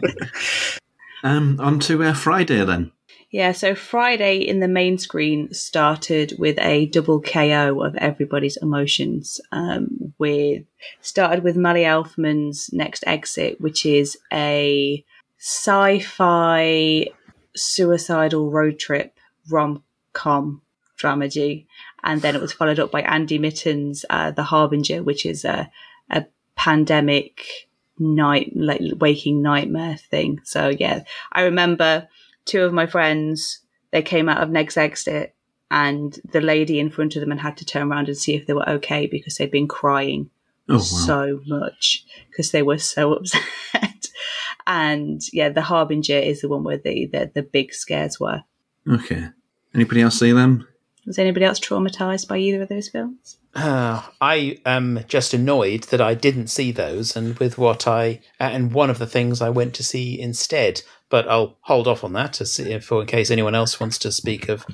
um, 1.24 1.59
on 1.61 1.81
to 1.81 2.02
uh, 2.05 2.14
Friday 2.14 2.64
then. 2.64 2.92
Yeah, 3.31 3.52
so 3.52 3.74
Friday 3.74 4.38
in 4.38 4.61
the 4.61 4.68
main 4.68 4.98
screen 4.98 5.52
started 5.52 6.35
with 6.38 6.59
a 6.61 6.87
double 6.87 7.20
KO 7.20 7.83
of 7.83 7.96
everybody's 7.96 8.57
emotions. 8.57 9.40
Um, 9.50 10.14
with 10.18 10.62
started 11.00 11.42
with 11.42 11.57
Mali 11.57 11.83
Elfman's 11.83 12.70
Next 12.72 13.05
Exit, 13.07 13.61
which 13.61 13.85
is 13.85 14.16
a 14.33 15.05
sci-fi 15.38 17.07
suicidal 17.57 18.50
road 18.50 18.79
trip 18.79 19.15
rom 19.50 19.82
com 20.12 20.62
dramedy, 20.98 21.66
and 22.02 22.22
then 22.22 22.35
it 22.35 22.40
was 22.40 22.52
followed 22.52 22.78
up 22.78 22.90
by 22.90 23.02
Andy 23.02 23.38
Mitton's 23.38 24.04
uh, 24.11 24.30
The 24.30 24.44
Harbinger, 24.44 25.02
which 25.02 25.26
is 25.26 25.44
a 25.44 25.70
a 26.11 26.24
pandemic 26.54 27.68
night 27.98 28.52
like 28.54 28.80
waking 28.98 29.42
nightmare 29.42 29.96
thing. 29.96 30.40
So 30.44 30.68
yeah, 30.68 31.04
I 31.32 31.42
remember 31.42 32.09
two 32.44 32.62
of 32.62 32.72
my 32.72 32.87
friends 32.87 33.61
they 33.92 34.02
came 34.02 34.28
out 34.28 34.42
of 34.42 34.50
Next 34.50 34.76
Exit 34.76 35.35
and 35.70 36.18
the 36.30 36.40
lady 36.40 36.78
in 36.78 36.90
front 36.90 37.16
of 37.16 37.20
them 37.20 37.30
and 37.32 37.40
had 37.40 37.56
to 37.56 37.64
turn 37.64 37.90
around 37.90 38.09
and 38.09 38.16
see 38.16 38.35
if 38.35 38.46
they 38.46 38.52
were 38.52 38.68
okay 38.68 39.06
because 39.06 39.37
they'd 39.37 39.50
been 39.50 39.68
crying 39.68 40.30
Oh, 40.68 40.74
wow. 40.74 40.80
so 40.80 41.40
much 41.46 42.04
because 42.28 42.50
they 42.50 42.62
were 42.62 42.78
so 42.78 43.12
upset. 43.14 44.09
and 44.66 45.20
yeah, 45.32 45.48
the 45.48 45.62
Harbinger 45.62 46.18
is 46.18 46.40
the 46.40 46.48
one 46.48 46.64
where 46.64 46.78
the, 46.78 47.06
the 47.06 47.30
the 47.35 47.42
big 47.42 47.72
scares 47.72 48.18
were. 48.20 48.42
Okay. 48.90 49.28
Anybody 49.76 50.00
else 50.00 50.18
see 50.18 50.32
them? 50.32 50.66
Was 51.06 51.18
anybody 51.20 51.44
else 51.44 51.60
traumatized 51.60 52.26
by 52.26 52.38
either 52.38 52.62
of 52.62 52.68
those 52.68 52.88
films? 52.88 53.36
Uh, 53.54 54.02
I 54.20 54.58
am 54.66 55.04
just 55.06 55.32
annoyed 55.32 55.84
that 55.84 56.00
I 56.00 56.14
didn't 56.14 56.48
see 56.48 56.72
those, 56.72 57.14
and 57.14 57.38
with 57.38 57.58
what 57.58 57.86
I 57.86 58.20
and 58.40 58.72
one 58.72 58.90
of 58.90 58.98
the 58.98 59.06
things 59.06 59.40
I 59.40 59.50
went 59.50 59.74
to 59.74 59.84
see 59.84 60.20
instead. 60.20 60.82
But 61.08 61.28
I'll 61.28 61.58
hold 61.60 61.86
off 61.86 62.02
on 62.02 62.14
that 62.14 62.32
to 62.34 62.46
see 62.46 62.76
for 62.80 63.02
in 63.02 63.06
case 63.06 63.30
anyone 63.30 63.54
else 63.54 63.78
wants 63.78 63.98
to 63.98 64.10
speak 64.10 64.48
of 64.48 64.66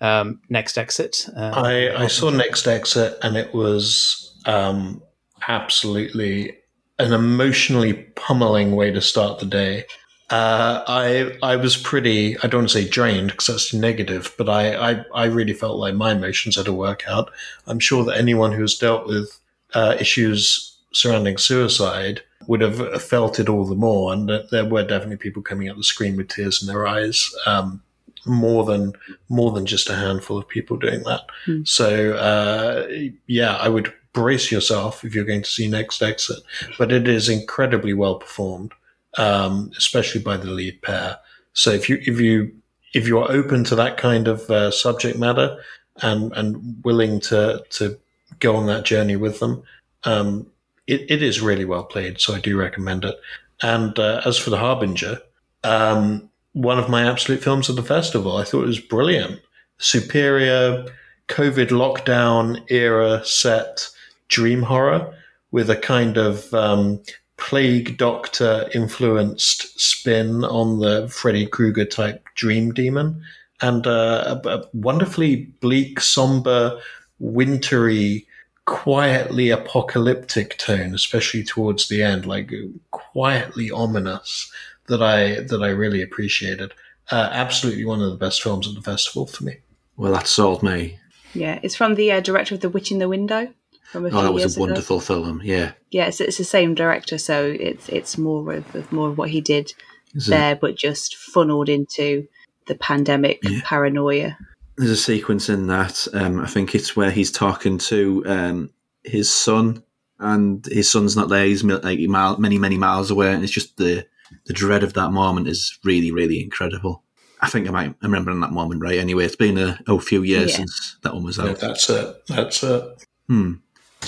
um, 0.00 0.40
next 0.50 0.76
exit. 0.76 1.26
Uh, 1.34 1.52
I, 1.54 2.04
I 2.04 2.06
saw 2.08 2.30
Next 2.30 2.66
Exit, 2.66 3.18
and 3.22 3.36
it 3.36 3.54
was 3.54 4.38
um, 4.44 5.02
absolutely 5.46 6.58
an 6.98 7.12
emotionally 7.12 7.94
pummeling 8.16 8.74
way 8.74 8.90
to 8.90 9.00
start 9.00 9.38
the 9.38 9.46
day. 9.46 9.84
Uh, 10.30 10.84
I 10.86 11.38
I 11.42 11.56
was 11.56 11.76
pretty 11.76 12.36
I 12.38 12.48
don't 12.48 12.60
want 12.60 12.70
to 12.70 12.82
say 12.82 12.88
drained 12.88 13.30
because 13.30 13.46
that's 13.46 13.72
negative, 13.72 14.34
but 14.36 14.48
I, 14.48 14.90
I 14.90 15.04
I 15.14 15.24
really 15.24 15.54
felt 15.54 15.78
like 15.78 15.94
my 15.94 16.12
emotions 16.12 16.56
had 16.56 16.66
to 16.66 16.72
work 16.72 17.08
out. 17.08 17.30
I'm 17.66 17.78
sure 17.78 18.04
that 18.04 18.18
anyone 18.18 18.52
who 18.52 18.60
has 18.60 18.74
dealt 18.74 19.06
with 19.06 19.38
uh, 19.74 19.96
issues 19.98 20.76
surrounding 20.92 21.38
suicide 21.38 22.22
would 22.46 22.60
have 22.60 23.02
felt 23.02 23.38
it 23.38 23.48
all 23.48 23.64
the 23.64 23.74
more, 23.74 24.12
and 24.12 24.28
there 24.50 24.64
were 24.64 24.82
definitely 24.82 25.16
people 25.16 25.42
coming 25.42 25.68
up 25.68 25.76
the 25.76 25.84
screen 25.84 26.16
with 26.16 26.28
tears 26.28 26.62
in 26.62 26.68
their 26.68 26.86
eyes. 26.86 27.30
Um, 27.46 27.82
more 28.26 28.64
than 28.64 28.92
more 29.28 29.52
than 29.52 29.64
just 29.64 29.88
a 29.88 29.96
handful 29.96 30.36
of 30.36 30.48
people 30.48 30.76
doing 30.76 31.02
that. 31.04 31.22
Hmm. 31.46 31.62
So 31.64 32.14
uh, 32.14 32.86
yeah, 33.26 33.56
I 33.56 33.68
would 33.68 33.92
brace 34.12 34.50
yourself 34.50 35.04
if 35.04 35.14
you're 35.14 35.24
going 35.24 35.42
to 35.42 35.50
see 35.50 35.68
Next 35.68 36.02
Exit, 36.02 36.40
but 36.78 36.92
it 36.92 37.06
is 37.08 37.28
incredibly 37.28 37.94
well 37.94 38.16
performed, 38.16 38.72
um, 39.18 39.70
especially 39.76 40.22
by 40.22 40.36
the 40.36 40.50
lead 40.50 40.80
pair. 40.80 41.18
So 41.52 41.70
if 41.70 41.88
you 41.88 41.98
if 42.06 42.20
you 42.20 42.52
if 42.94 43.06
you're 43.06 43.30
open 43.30 43.64
to 43.64 43.74
that 43.74 43.98
kind 43.98 44.28
of 44.28 44.48
uh, 44.50 44.70
subject 44.70 45.18
matter 45.18 45.58
and 46.00 46.32
and 46.32 46.82
willing 46.84 47.20
to 47.20 47.62
to 47.70 47.98
go 48.40 48.56
on 48.56 48.66
that 48.66 48.84
journey 48.84 49.16
with 49.16 49.40
them, 49.40 49.62
um, 50.04 50.46
it, 50.86 51.10
it 51.10 51.22
is 51.22 51.40
really 51.40 51.64
well 51.64 51.84
played. 51.84 52.20
So 52.20 52.34
I 52.34 52.40
do 52.40 52.56
recommend 52.56 53.04
it. 53.04 53.16
And 53.62 53.98
uh, 53.98 54.22
as 54.24 54.38
for 54.38 54.50
the 54.50 54.58
Harbinger, 54.58 55.20
um, 55.64 56.30
one 56.52 56.78
of 56.78 56.88
my 56.88 57.08
absolute 57.08 57.42
films 57.42 57.68
of 57.68 57.76
the 57.76 57.82
festival, 57.82 58.36
I 58.36 58.44
thought 58.44 58.62
it 58.62 58.68
was 58.68 58.80
brilliant, 58.80 59.40
superior 59.78 60.86
COVID 61.28 61.68
lockdown 61.68 62.62
era 62.70 63.24
set 63.24 63.88
dream 64.28 64.62
horror 64.62 65.14
with 65.50 65.70
a 65.70 65.76
kind 65.76 66.16
of 66.16 66.52
um, 66.54 67.02
plague 67.38 67.96
doctor 67.96 68.68
influenced 68.74 69.80
spin 69.80 70.44
on 70.44 70.80
the 70.80 71.08
Freddy 71.08 71.46
Krueger 71.46 71.86
type 71.86 72.26
dream 72.34 72.72
demon 72.72 73.22
and 73.60 73.86
uh, 73.86 74.40
a, 74.44 74.48
a 74.48 74.64
wonderfully 74.72 75.36
bleak, 75.60 76.00
somber, 76.00 76.80
wintry, 77.18 78.26
quietly 78.66 79.50
apocalyptic 79.50 80.58
tone, 80.58 80.94
especially 80.94 81.42
towards 81.42 81.88
the 81.88 82.02
end, 82.02 82.26
like 82.26 82.52
quietly 82.90 83.70
ominous 83.70 84.52
that 84.88 85.02
I 85.02 85.40
that 85.40 85.62
I 85.62 85.68
really 85.68 86.02
appreciated. 86.02 86.72
Uh, 87.10 87.30
absolutely 87.32 87.86
one 87.86 88.02
of 88.02 88.10
the 88.10 88.16
best 88.16 88.42
films 88.42 88.66
of 88.66 88.74
the 88.74 88.82
festival 88.82 89.26
for 89.26 89.44
me. 89.44 89.56
Well, 89.96 90.12
that 90.12 90.26
sold 90.26 90.62
me. 90.62 90.98
Yeah, 91.34 91.58
it's 91.62 91.74
from 91.74 91.94
the 91.94 92.12
uh, 92.12 92.20
director 92.20 92.54
of 92.54 92.60
The 92.60 92.68
Witch 92.68 92.92
in 92.92 92.98
the 92.98 93.08
Window. 93.08 93.52
From 93.92 94.04
a 94.04 94.08
Oh, 94.08 94.10
few 94.10 94.20
that 94.22 94.32
years 94.32 94.44
was 94.44 94.56
a 94.56 94.58
ago. 94.58 94.66
wonderful 94.66 95.00
film. 95.00 95.40
Yeah. 95.44 95.72
Yeah, 95.90 96.06
it's, 96.08 96.20
it's 96.20 96.38
the 96.38 96.44
same 96.44 96.74
director, 96.74 97.18
so 97.18 97.56
it's 97.58 97.88
it's 97.88 98.18
more 98.18 98.52
of, 98.54 98.74
of 98.74 98.92
more 98.92 99.08
of 99.08 99.16
what 99.18 99.30
he 99.30 99.40
did 99.40 99.72
There's 100.12 100.28
a, 100.28 100.30
there, 100.30 100.56
but 100.56 100.76
just 100.76 101.16
funneled 101.16 101.68
into 101.68 102.26
the 102.66 102.74
pandemic 102.74 103.38
Yeah. 103.42 103.60
paranoia. 103.64 104.36
there's 104.76 104.90
a 104.90 104.96
sequence 104.96 105.48
in 105.48 105.66
that. 105.68 106.06
Um, 106.12 106.40
I 106.40 106.46
think 106.46 106.74
it's 106.74 106.94
where 106.94 107.10
he's 107.10 107.32
talking 107.32 107.78
to 107.78 108.22
um, 108.26 108.70
his 109.04 109.32
son, 109.32 109.82
and 110.20 110.64
his 110.66 110.90
son's 110.90 111.16
not 111.16 111.28
there. 111.30 111.44
He's 111.46 111.64
like 111.64 111.98
mile, 112.00 112.36
many, 112.38 112.58
many 112.58 112.76
miles 112.76 113.10
away, 113.10 113.32
and 113.32 113.42
it's 113.42 113.52
just 113.52 113.76
the 113.78 114.06
the 114.44 114.52
dread 114.52 114.82
of 114.82 114.92
that 114.92 115.10
moment 115.12 115.48
is 115.48 115.78
really, 115.84 116.10
really 116.12 116.42
incredible. 116.42 117.02
I 117.40 117.48
think 117.48 117.66
I 117.68 117.70
might 117.70 117.86
I'm 117.86 117.96
remembering 118.02 118.40
that 118.40 118.52
moment 118.52 118.82
right. 118.82 118.98
Anyway, 118.98 119.24
it's 119.24 119.36
been 119.36 119.56
a, 119.58 119.80
oh, 119.88 119.98
few 119.98 120.22
years 120.22 120.50
Yeah. 120.50 120.56
since 120.58 120.96
that 121.02 121.14
one 121.14 121.22
was 121.24 121.38
Yeah, 121.38 121.44
out. 121.50 121.60
that's 121.60 121.88
it. 121.88 122.16
That's 122.28 122.62
it. 122.62 122.82
Hmm. 123.28 123.52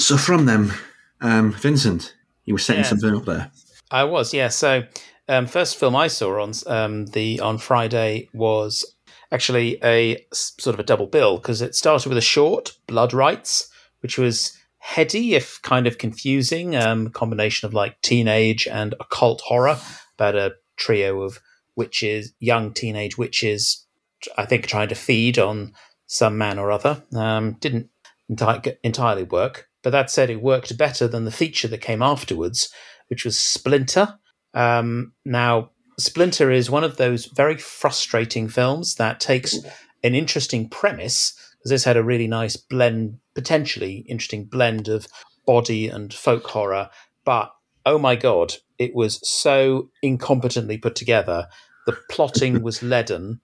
So 0.01 0.17
from 0.17 0.47
them, 0.47 0.73
um, 1.21 1.53
Vincent, 1.53 2.15
you 2.45 2.55
were 2.55 2.59
setting 2.59 2.83
Yeah. 2.83 2.89
something 2.89 3.15
up 3.17 3.27
there. 3.27 3.51
I 3.91 4.05
was, 4.05 4.33
yeah. 4.33 4.49
So, 4.49 4.85
um, 5.29 5.47
first 5.47 5.77
film 5.77 5.95
I 5.95 6.09
saw 6.09 6.41
on 6.43 6.53
um, 6.67 7.07
the 7.07 7.39
on 7.41 7.59
Friday 7.59 8.29
was 8.33 8.85
actually 9.31 9.79
a 9.85 10.25
sort 10.33 10.75
of 10.75 10.81
a 10.81 10.85
double 10.85 11.07
bill 11.07 11.37
because 11.37 11.61
it 11.61 11.75
started 11.75 12.09
with 12.09 12.19
a 12.19 12.23
short, 12.23 12.73
Blood 12.87 13.13
Rights, 13.13 13.69
which 14.01 14.17
was 14.19 14.57
heady 14.79 15.35
if 15.35 15.61
kind 15.63 15.87
of 15.87 15.99
confusing, 15.99 16.75
um, 16.75 17.11
combination 17.11 17.67
of 17.67 17.75
like 17.75 18.01
teenage 18.01 18.67
and 18.67 18.95
occult 19.01 19.43
horror 19.43 19.79
about 20.17 20.35
a 20.35 20.55
trio 20.77 21.21
of 21.21 21.39
witches, 21.77 22.33
young 22.41 22.73
teenage 22.73 23.19
witches, 23.19 23.85
I 24.39 24.47
think 24.47 24.67
trying 24.67 24.89
to 24.89 24.95
feed 24.95 25.39
on 25.39 25.75
some 26.07 26.39
man 26.39 26.59
or 26.59 26.73
other. 26.73 27.03
Um, 27.15 27.53
didn't 27.61 27.91
enti- 28.31 28.77
entirely 28.83 29.23
work, 29.25 29.69
but 29.83 29.91
that 29.91 30.11
said, 30.11 30.31
it 30.31 30.43
worked 30.43 30.77
better 30.77 31.09
than 31.09 31.25
the 31.25 31.31
feature 31.31 31.69
that 31.69 31.81
came 31.81 32.03
afterwards, 32.03 32.73
which 33.09 33.25
was 33.25 33.39
Splinter. 33.39 34.19
Um, 34.55 35.13
now, 35.25 35.71
Splinter 35.99 36.51
is 36.51 36.71
one 36.71 36.85
of 36.85 36.97
those 36.97 37.27
very 37.27 37.57
frustrating 37.57 38.49
films 38.49 38.97
that 38.97 39.21
takes 39.21 39.57
an 40.03 40.15
interesting 40.15 40.69
premise, 40.69 41.35
because 41.59 41.71
this 41.71 41.85
had 41.85 41.97
a 41.97 42.05
really 42.05 42.27
nice 42.27 42.57
blend, 42.57 43.19
potentially 43.35 44.05
interesting 44.09 44.45
blend 44.45 44.89
of 44.89 45.07
body 45.47 45.89
and 45.89 46.13
folk 46.13 46.47
horror, 46.47 46.91
but 47.25 47.53
oh 47.87 47.99
my 47.99 48.17
god, 48.17 48.55
it 48.79 48.95
was 48.95 49.21
so 49.29 49.91
incompetently 50.05 50.81
put 50.81 50.95
together. 50.95 51.49
The 51.87 51.99
plotting 52.11 52.63
was 52.63 52.83
leaden, 52.83 53.41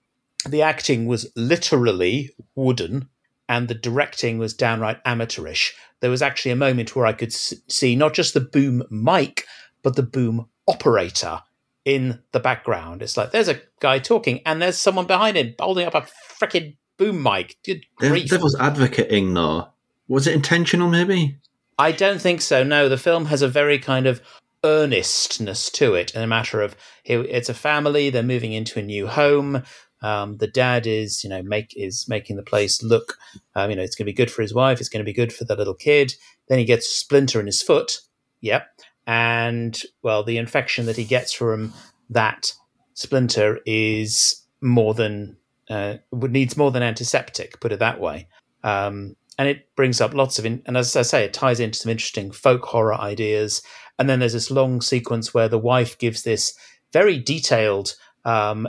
the 0.47 0.61
acting 0.61 1.05
was 1.05 1.31
literally 1.35 2.31
wooden, 2.55 3.09
and 3.49 3.67
the 3.67 3.75
directing 3.75 4.37
was 4.37 4.53
downright 4.53 4.99
amateurish. 5.05 5.73
There 5.99 6.11
was 6.11 6.21
actually 6.21 6.51
a 6.51 6.55
moment 6.57 6.95
where 6.95 7.05
I 7.05 7.13
could 7.13 7.33
see 7.33 7.95
not 7.95 8.13
just 8.13 8.33
the 8.33 8.41
boom 8.41 8.83
mic, 8.89 9.45
but 9.83 9.95
the 9.95 10.03
boom 10.03 10.47
operator 10.67 11.41
in 11.85 12.19
the 12.33 12.39
background. 12.39 13.01
It's 13.01 13.17
like 13.17 13.31
there's 13.31 13.47
a 13.47 13.61
guy 13.79 13.99
talking, 13.99 14.41
and 14.45 14.61
there's 14.61 14.77
someone 14.77 15.07
behind 15.07 15.37
him 15.37 15.55
holding 15.59 15.87
up 15.87 15.95
a 15.95 16.01
freaking 16.01 16.75
boom 16.97 17.23
mic. 17.23 17.57
Good 17.63 17.85
grief! 17.95 18.29
Devil's 18.29 18.59
advocating 18.59 19.33
though. 19.33 19.69
Was 20.07 20.27
it 20.27 20.35
intentional? 20.35 20.89
Maybe. 20.89 21.37
I 21.79 21.91
don't 21.91 22.21
think 22.21 22.41
so. 22.41 22.63
No, 22.63 22.89
the 22.89 22.97
film 22.97 23.25
has 23.25 23.41
a 23.41 23.47
very 23.47 23.79
kind 23.79 24.07
of 24.07 24.21
earnestness 24.63 25.69
to 25.69 25.93
it 25.93 26.15
in 26.15 26.21
a 26.21 26.27
matter 26.27 26.61
of 26.61 26.75
it's 27.05 27.47
a 27.47 27.53
family 27.53 28.09
they're 28.09 28.23
moving 28.23 28.53
into 28.53 28.79
a 28.79 28.81
new 28.81 29.07
home 29.07 29.63
Um, 30.01 30.37
the 30.37 30.47
dad 30.47 30.85
is, 30.85 31.23
you 31.23 31.29
know, 31.29 31.41
make 31.41 31.73
is 31.75 32.07
making 32.07 32.35
the 32.35 32.43
place 32.43 32.83
look, 32.83 33.17
um, 33.55 33.69
you 33.69 33.75
know, 33.75 33.81
it's 33.81 33.95
going 33.95 34.05
to 34.05 34.11
be 34.11 34.15
good 34.15 34.31
for 34.31 34.41
his 34.41 34.53
wife. 34.53 34.79
It's 34.79 34.89
going 34.89 35.03
to 35.03 35.09
be 35.09 35.13
good 35.13 35.33
for 35.33 35.43
the 35.43 35.55
little 35.55 35.73
kid. 35.73 36.13
Then 36.47 36.59
he 36.59 36.65
gets 36.65 36.87
a 36.87 36.93
splinter 36.93 37.39
in 37.39 37.47
his 37.47 37.61
foot. 37.61 37.99
Yep. 38.41 38.67
And 39.07 39.81
well, 40.03 40.23
the 40.23 40.37
infection 40.37 40.85
that 40.85 40.97
he 40.97 41.03
gets 41.03 41.33
from 41.33 41.73
that 42.09 42.53
splinter 42.93 43.59
is 43.65 44.43
more 44.61 44.93
than 44.93 45.37
uh, 45.69 45.97
needs 46.11 46.57
more 46.57 46.71
than 46.71 46.83
antiseptic. 46.83 47.59
Put 47.59 47.71
it 47.71 47.79
that 47.79 47.99
way. 47.99 48.27
Um, 48.63 49.15
and 49.37 49.47
it 49.47 49.75
brings 49.75 50.01
up 50.01 50.13
lots 50.13 50.39
of, 50.39 50.45
in, 50.45 50.61
and 50.65 50.75
as 50.75 50.95
I 50.95 51.03
say, 51.03 51.23
it 51.23 51.33
ties 51.33 51.59
into 51.59 51.77
some 51.77 51.91
interesting 51.91 52.31
folk 52.31 52.63
horror 52.65 52.95
ideas. 52.95 53.61
And 53.99 54.09
then 54.09 54.19
there's 54.19 54.33
this 54.33 54.51
long 54.51 54.81
sequence 54.81 55.33
where 55.33 55.47
the 55.47 55.59
wife 55.59 55.97
gives 55.97 56.23
this 56.23 56.57
very 56.91 57.19
detailed 57.19 57.95
um, 58.25 58.67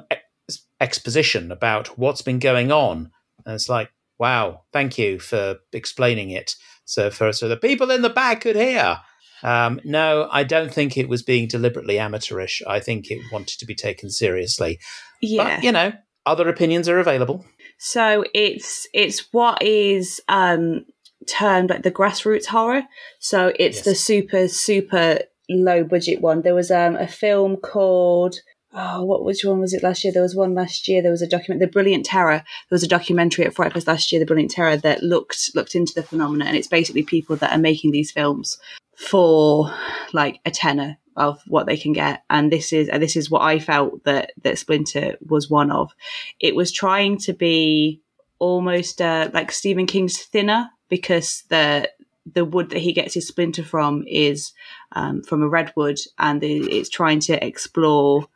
exposition 0.80 1.50
about 1.52 1.98
what's 1.98 2.22
been 2.22 2.38
going 2.38 2.70
on, 2.72 3.10
and 3.44 3.54
it's 3.54 3.68
like, 3.68 3.90
wow, 4.18 4.62
thank 4.72 4.98
you 4.98 5.18
for 5.18 5.56
explaining 5.72 6.30
it, 6.30 6.54
so 6.84 7.10
for 7.10 7.32
so 7.32 7.48
the 7.48 7.56
people 7.56 7.90
in 7.90 8.02
the 8.02 8.10
back 8.10 8.42
could 8.42 8.56
hear. 8.56 8.98
Um, 9.42 9.80
no, 9.84 10.28
I 10.32 10.42
don't 10.42 10.72
think 10.72 10.96
it 10.96 11.08
was 11.08 11.22
being 11.22 11.46
deliberately 11.46 11.98
amateurish. 11.98 12.60
I 12.66 12.80
think 12.80 13.10
it 13.10 13.20
wanted 13.30 13.58
to 13.60 13.66
be 13.66 13.74
taken 13.74 14.10
seriously. 14.10 14.80
Yeah. 15.22 15.56
But, 15.56 15.64
you 15.64 15.70
know, 15.70 15.92
other 16.26 16.48
opinions 16.48 16.88
are 16.88 16.98
available. 16.98 17.44
So 17.78 18.24
it's 18.34 18.88
it's 18.92 19.28
what 19.32 19.62
is 19.62 20.20
um 20.26 20.84
termed 21.28 21.70
like 21.70 21.84
the 21.84 21.92
grassroots 21.92 22.46
horror. 22.46 22.82
So 23.20 23.52
it's 23.58 23.78
Yes. 23.78 23.84
the 23.84 23.94
super 23.94 24.48
super 24.48 25.20
low 25.48 25.84
budget 25.84 26.20
one. 26.20 26.42
There 26.42 26.54
was 26.56 26.72
um 26.72 26.96
a 26.96 27.06
film 27.06 27.56
called 27.58 28.34
oh 28.78 29.04
what 29.04 29.24
which 29.24 29.44
one 29.44 29.60
was 29.60 29.74
it 29.74 29.82
last 29.82 30.04
year? 30.04 30.12
There 30.12 30.22
was 30.22 30.36
one 30.36 30.54
last 30.54 30.88
year. 30.88 31.02
There 31.02 31.10
was 31.10 31.22
a 31.22 31.28
document, 31.28 31.60
The 31.60 31.66
Brilliant 31.66 32.06
Terror. 32.06 32.38
There 32.38 32.76
was 32.76 32.84
a 32.84 32.88
documentary 32.88 33.44
at 33.44 33.54
Fright 33.54 33.72
Fest 33.72 33.86
last 33.86 34.10
year, 34.10 34.20
The 34.20 34.26
Brilliant 34.26 34.52
Terror, 34.52 34.76
that 34.78 35.02
looked 35.02 35.50
looked 35.54 35.74
into 35.74 35.92
the 35.94 36.02
phenomena, 36.02 36.44
and 36.46 36.56
it's 36.56 36.68
basically 36.68 37.02
people 37.02 37.36
that 37.36 37.52
are 37.52 37.58
making 37.58 37.90
these 37.90 38.10
films 38.10 38.58
for 38.96 39.72
like 40.12 40.40
a 40.46 40.50
tenner 40.50 40.96
of 41.16 41.42
what 41.46 41.66
they 41.66 41.76
can 41.76 41.92
get 41.92 42.22
and 42.30 42.50
this 42.50 42.72
is 42.72 42.88
and 42.88 43.02
this 43.02 43.16
is 43.16 43.30
what 43.30 43.42
i 43.42 43.58
felt 43.58 44.02
that 44.04 44.32
that 44.42 44.58
splinter 44.58 45.16
was 45.26 45.50
one 45.50 45.70
of 45.70 45.92
it 46.40 46.54
was 46.54 46.72
trying 46.72 47.18
to 47.18 47.32
be 47.32 48.00
almost 48.38 49.00
uh, 49.00 49.28
like 49.34 49.52
stephen 49.52 49.86
king's 49.86 50.18
thinner 50.18 50.70
because 50.88 51.44
the 51.48 51.88
the 52.34 52.44
wood 52.44 52.70
that 52.70 52.78
he 52.78 52.92
gets 52.92 53.14
his 53.14 53.26
splinter 53.26 53.64
from 53.64 54.04
is 54.06 54.52
um, 54.92 55.22
from 55.22 55.42
a 55.42 55.48
redwood 55.48 55.98
and 56.18 56.42
it's 56.42 56.88
trying 56.88 57.20
to 57.20 57.44
explore 57.44 58.26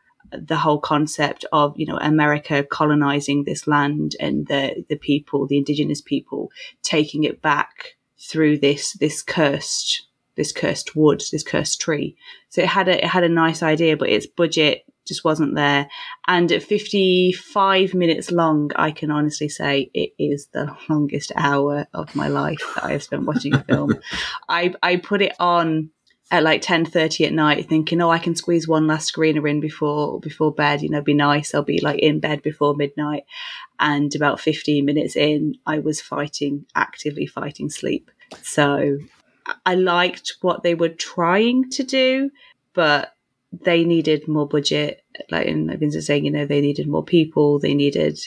the 0.41 0.57
whole 0.57 0.79
concept 0.79 1.45
of 1.53 1.75
you 1.77 1.87
know 1.87 1.99
America 1.99 2.65
colonizing 2.65 3.45
this 3.45 3.67
land 3.67 4.17
and 4.21 4.47
the 4.47 4.85
the 4.89 4.97
people 4.97 5.47
the 5.47 5.59
indigenous 5.59 6.01
people 6.01 6.51
taking 6.83 7.25
it 7.25 7.43
back 7.43 7.97
through 8.19 8.59
this 8.59 8.93
this 8.95 9.23
cursed 9.23 10.07
this 10.37 10.53
cursed 10.53 10.97
wood 10.97 11.23
this 11.33 11.43
cursed 11.43 11.81
tree. 11.81 12.17
So 12.49 12.63
it 12.63 12.69
had 12.69 12.89
a 12.89 13.05
it 13.05 13.09
had 13.09 13.25
a 13.25 13.29
nice 13.29 13.63
idea 13.63 13.97
but 13.97 14.09
its 14.09 14.27
budget 14.27 14.85
just 15.05 15.25
wasn't 15.25 15.57
there. 15.57 15.89
And 16.29 16.51
at 16.53 16.63
55 16.63 17.95
minutes 17.95 18.31
long 18.31 18.71
i 18.77 18.91
can 18.91 19.11
honestly 19.11 19.49
say 19.49 19.91
it 19.93 20.13
is 20.19 20.47
the 20.53 20.75
longest 20.89 21.33
hour 21.37 21.87
of 21.93 22.15
my 22.15 22.29
life 22.29 22.63
that 22.75 22.85
i 22.85 22.93
have 22.93 23.03
spent 23.03 23.25
watching 23.25 23.55
a 23.55 23.65
film. 23.65 23.95
I 24.49 24.75
i 24.83 24.97
put 24.97 25.23
it 25.23 25.35
on 25.41 25.91
at 26.33 26.43
like 26.43 26.63
10.30 26.63 27.27
at 27.27 27.33
night 27.33 27.69
thinking 27.69 28.01
oh 28.01 28.11
i 28.11 28.19
can 28.19 28.35
squeeze 28.35 28.67
one 28.67 28.87
last 28.87 29.15
screener 29.15 29.49
in 29.49 29.61
before 29.61 30.19
before 30.19 30.53
bed 30.53 30.83
you 30.83 30.89
know 30.89 31.03
be 31.03 31.15
nice. 31.15 31.55
I'll 31.55 31.63
be 31.63 31.81
like 31.81 32.01
in 32.01 32.19
bed 32.19 32.43
before 32.43 32.75
midnight. 32.75 33.25
And 33.79 34.13
about 34.15 34.41
15 34.41 34.85
minutes 34.85 35.15
in 35.15 35.57
i 35.67 35.79
was 35.79 36.01
fighting 36.01 36.67
actively 36.75 37.27
fighting 37.27 37.71
sleep. 37.71 38.11
So 38.43 38.99
i 39.67 39.75
liked 39.75 40.37
what 40.41 40.63
they 40.63 40.75
were 40.75 40.89
trying 40.89 41.71
to 41.71 41.85
do 41.85 42.31
but 42.73 43.15
they 43.53 43.85
needed 43.85 44.27
more 44.27 44.49
budget. 44.49 45.05
Like 45.31 45.47
and 45.47 45.67
like 45.67 45.79
Vincent 45.79 46.05
saying 46.05 46.25
you 46.25 46.31
know 46.31 46.47
they 46.47 46.63
needed 46.63 46.89
more 46.89 47.05
people. 47.05 47.59
They 47.59 47.75
needed 47.75 48.19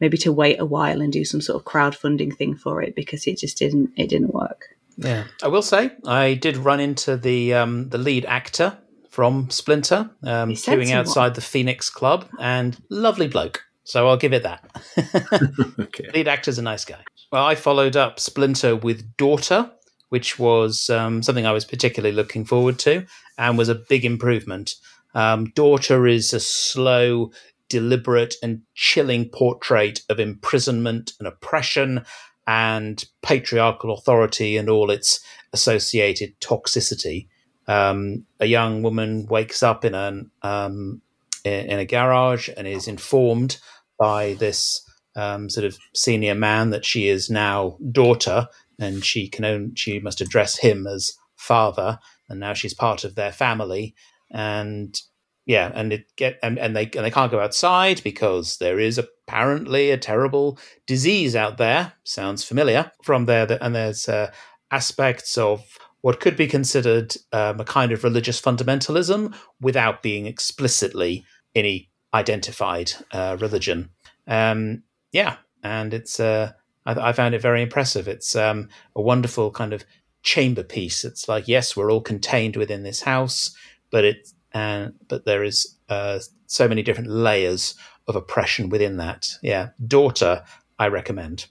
maybe 0.00 0.16
to 0.16 0.32
wait 0.32 0.58
a 0.58 0.64
while 0.64 1.02
and 1.02 1.12
do 1.12 1.26
some 1.26 1.42
sort 1.42 1.60
of 1.60 1.70
crowdfunding 1.70 2.34
thing 2.34 2.56
for 2.56 2.80
it 2.80 2.94
because 2.96 3.26
it 3.26 3.36
just 3.36 3.58
didn't 3.58 3.90
it 3.96 4.08
didn't 4.08 4.32
work 4.32 4.79
Yeah, 4.96 5.24
I 5.42 5.48
will 5.48 5.62
say 5.62 5.92
I 6.06 6.34
did 6.34 6.56
run 6.56 6.80
into 6.80 7.16
the 7.16 7.54
um, 7.54 7.88
the 7.88 7.98
lead 7.98 8.24
actor 8.26 8.78
from 9.10 9.50
Splinter, 9.50 10.10
um, 10.22 10.50
queuing 10.50 10.86
someone. 10.86 10.92
outside 10.92 11.34
the 11.34 11.40
Phoenix 11.40 11.90
Club, 11.90 12.26
and 12.38 12.76
lovely 12.90 13.28
bloke. 13.28 13.64
So 13.84 14.08
I'll 14.08 14.16
give 14.16 14.32
it 14.32 14.44
that. 14.44 14.64
Okay. 15.80 16.10
lead 16.14 16.28
actor's 16.28 16.58
a 16.58 16.62
nice 16.62 16.84
guy. 16.84 17.02
Well, 17.32 17.44
I 17.44 17.54
followed 17.54 17.96
up 17.96 18.20
Splinter 18.20 18.76
with 18.76 19.16
Daughter, 19.16 19.70
which 20.10 20.38
was 20.38 20.90
um, 20.90 21.22
something 21.22 21.46
I 21.46 21.52
was 21.52 21.64
particularly 21.64 22.14
looking 22.14 22.44
forward 22.44 22.78
to, 22.80 23.06
and 23.38 23.58
was 23.58 23.68
a 23.68 23.74
big 23.74 24.04
improvement. 24.04 24.74
Um, 25.14 25.46
Daughter 25.54 26.06
is 26.06 26.32
a 26.32 26.40
slow, 26.40 27.32
deliberate, 27.68 28.34
and 28.42 28.62
chilling 28.74 29.28
portrait 29.28 30.02
of 30.08 30.20
imprisonment 30.20 31.12
and 31.18 31.26
oppression 31.26 32.04
and 32.50 33.04
patriarchal 33.22 33.94
authority 33.94 34.56
and 34.56 34.68
all 34.68 34.90
its 34.90 35.20
associated 35.52 36.38
toxicity. 36.40 37.28
Um, 37.68 38.26
a 38.40 38.46
young 38.46 38.82
woman 38.82 39.26
wakes 39.26 39.62
up 39.62 39.84
in 39.84 39.94
an 39.94 40.32
um, 40.42 41.00
in, 41.44 41.70
in 41.70 41.78
a 41.78 41.84
garage 41.84 42.48
and 42.56 42.66
is 42.66 42.88
informed 42.88 43.58
by 44.00 44.34
this 44.34 44.82
um, 45.14 45.48
sort 45.48 45.64
of 45.64 45.78
senior 45.94 46.34
man 46.34 46.70
that 46.70 46.84
she 46.84 47.06
is 47.06 47.30
now 47.30 47.78
daughter, 47.92 48.48
and 48.80 49.04
she 49.04 49.28
can 49.28 49.44
own, 49.44 49.74
she 49.76 50.00
must 50.00 50.20
address 50.20 50.58
him 50.58 50.88
as 50.88 51.14
father, 51.36 52.00
and 52.28 52.40
now 52.40 52.52
she's 52.52 52.74
part 52.74 53.04
of 53.04 53.14
their 53.14 53.30
family, 53.30 53.94
and 54.32 55.00
yeah, 55.46 55.70
and 55.72 55.92
it 55.92 56.06
get 56.16 56.40
and, 56.42 56.58
and 56.58 56.74
they 56.74 56.90
and 56.96 57.04
they 57.04 57.12
can't 57.12 57.30
go 57.30 57.38
outside 57.38 58.02
because 58.02 58.58
there 58.58 58.80
is 58.80 58.98
apparently 59.30 59.90
a 59.90 59.96
terrible 59.96 60.58
disease 60.86 61.36
out 61.36 61.56
there. 61.56 61.92
Sounds 62.02 62.42
familiar 62.42 62.90
from 63.04 63.26
there, 63.26 63.46
and 63.60 63.74
there's 63.74 64.08
uh, 64.08 64.32
aspects 64.72 65.38
of 65.38 65.78
what 66.00 66.18
could 66.18 66.36
be 66.36 66.48
considered 66.48 67.14
um, 67.32 67.60
a 67.60 67.64
kind 67.64 67.92
of 67.92 68.02
religious 68.02 68.40
fundamentalism 68.40 69.34
without 69.60 70.02
being 70.02 70.26
explicitly 70.26 71.24
any 71.54 71.90
identified 72.12 72.92
uh, 73.12 73.36
religion. 73.38 73.90
Um, 74.26 74.82
yeah, 75.12 75.36
and 75.62 75.94
it's 75.94 76.18
uh, 76.18 76.52
I, 76.84 77.10
I 77.10 77.12
found 77.12 77.34
it 77.34 77.42
very 77.42 77.62
impressive. 77.62 78.08
It's 78.08 78.34
um, 78.34 78.68
a 78.96 79.00
wonderful 79.00 79.52
kind 79.52 79.72
of 79.72 79.84
chamber 80.24 80.64
piece. 80.64 81.04
It's 81.04 81.28
like 81.28 81.46
yes, 81.46 81.76
we're 81.76 81.92
all 81.92 82.00
contained 82.00 82.56
within 82.56 82.82
this 82.82 83.02
house, 83.02 83.54
but 83.92 84.04
it 84.04 84.28
uh, 84.54 84.88
but 85.08 85.24
there 85.24 85.44
is 85.44 85.76
uh, 85.88 86.18
so 86.46 86.66
many 86.66 86.82
different 86.82 87.10
layers 87.10 87.76
of 88.08 88.16
oppression 88.16 88.68
within 88.68 88.96
that. 88.98 89.28
Yeah, 89.42 89.70
daughter, 89.86 90.44
I 90.78 90.88
recommend. 90.88 91.46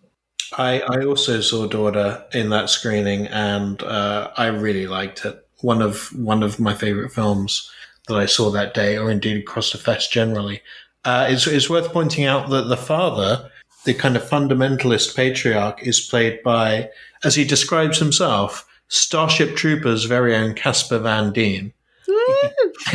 I, 0.57 0.81
I 0.81 1.05
also 1.05 1.41
saw 1.41 1.67
Daughter 1.67 2.25
in 2.33 2.49
that 2.49 2.69
screening, 2.69 3.27
and 3.27 3.81
uh, 3.83 4.31
I 4.35 4.47
really 4.47 4.88
liked 4.88 5.25
it. 5.25 5.45
One 5.62 5.81
of 5.81 6.07
one 6.17 6.41
of 6.41 6.59
my 6.59 6.73
favorite 6.73 7.12
films 7.12 7.69
that 8.07 8.15
I 8.15 8.25
saw 8.25 8.49
that 8.51 8.73
day, 8.73 8.97
or 8.97 9.12
indeed 9.12 9.38
across 9.38 9.71
the 9.71 9.77
fest 9.77 10.12
generally. 10.12 10.62
Uh, 11.05 11.27
it's, 11.29 11.47
it's 11.47 11.69
worth 11.69 11.93
pointing 11.93 12.25
out 12.25 12.49
that 12.49 12.63
the 12.63 12.77
father, 12.77 13.49
the 13.85 13.93
kind 13.93 14.17
of 14.17 14.23
fundamentalist 14.23 15.15
patriarch, 15.15 15.85
is 15.85 16.01
played 16.01 16.41
by, 16.43 16.89
as 17.23 17.35
he 17.35 17.45
describes 17.45 17.99
himself, 17.99 18.67
Starship 18.89 19.55
Troopers' 19.55 20.05
very 20.05 20.35
own 20.35 20.55
Casper 20.55 20.97
Van 20.97 21.31
Dien. 21.31 21.71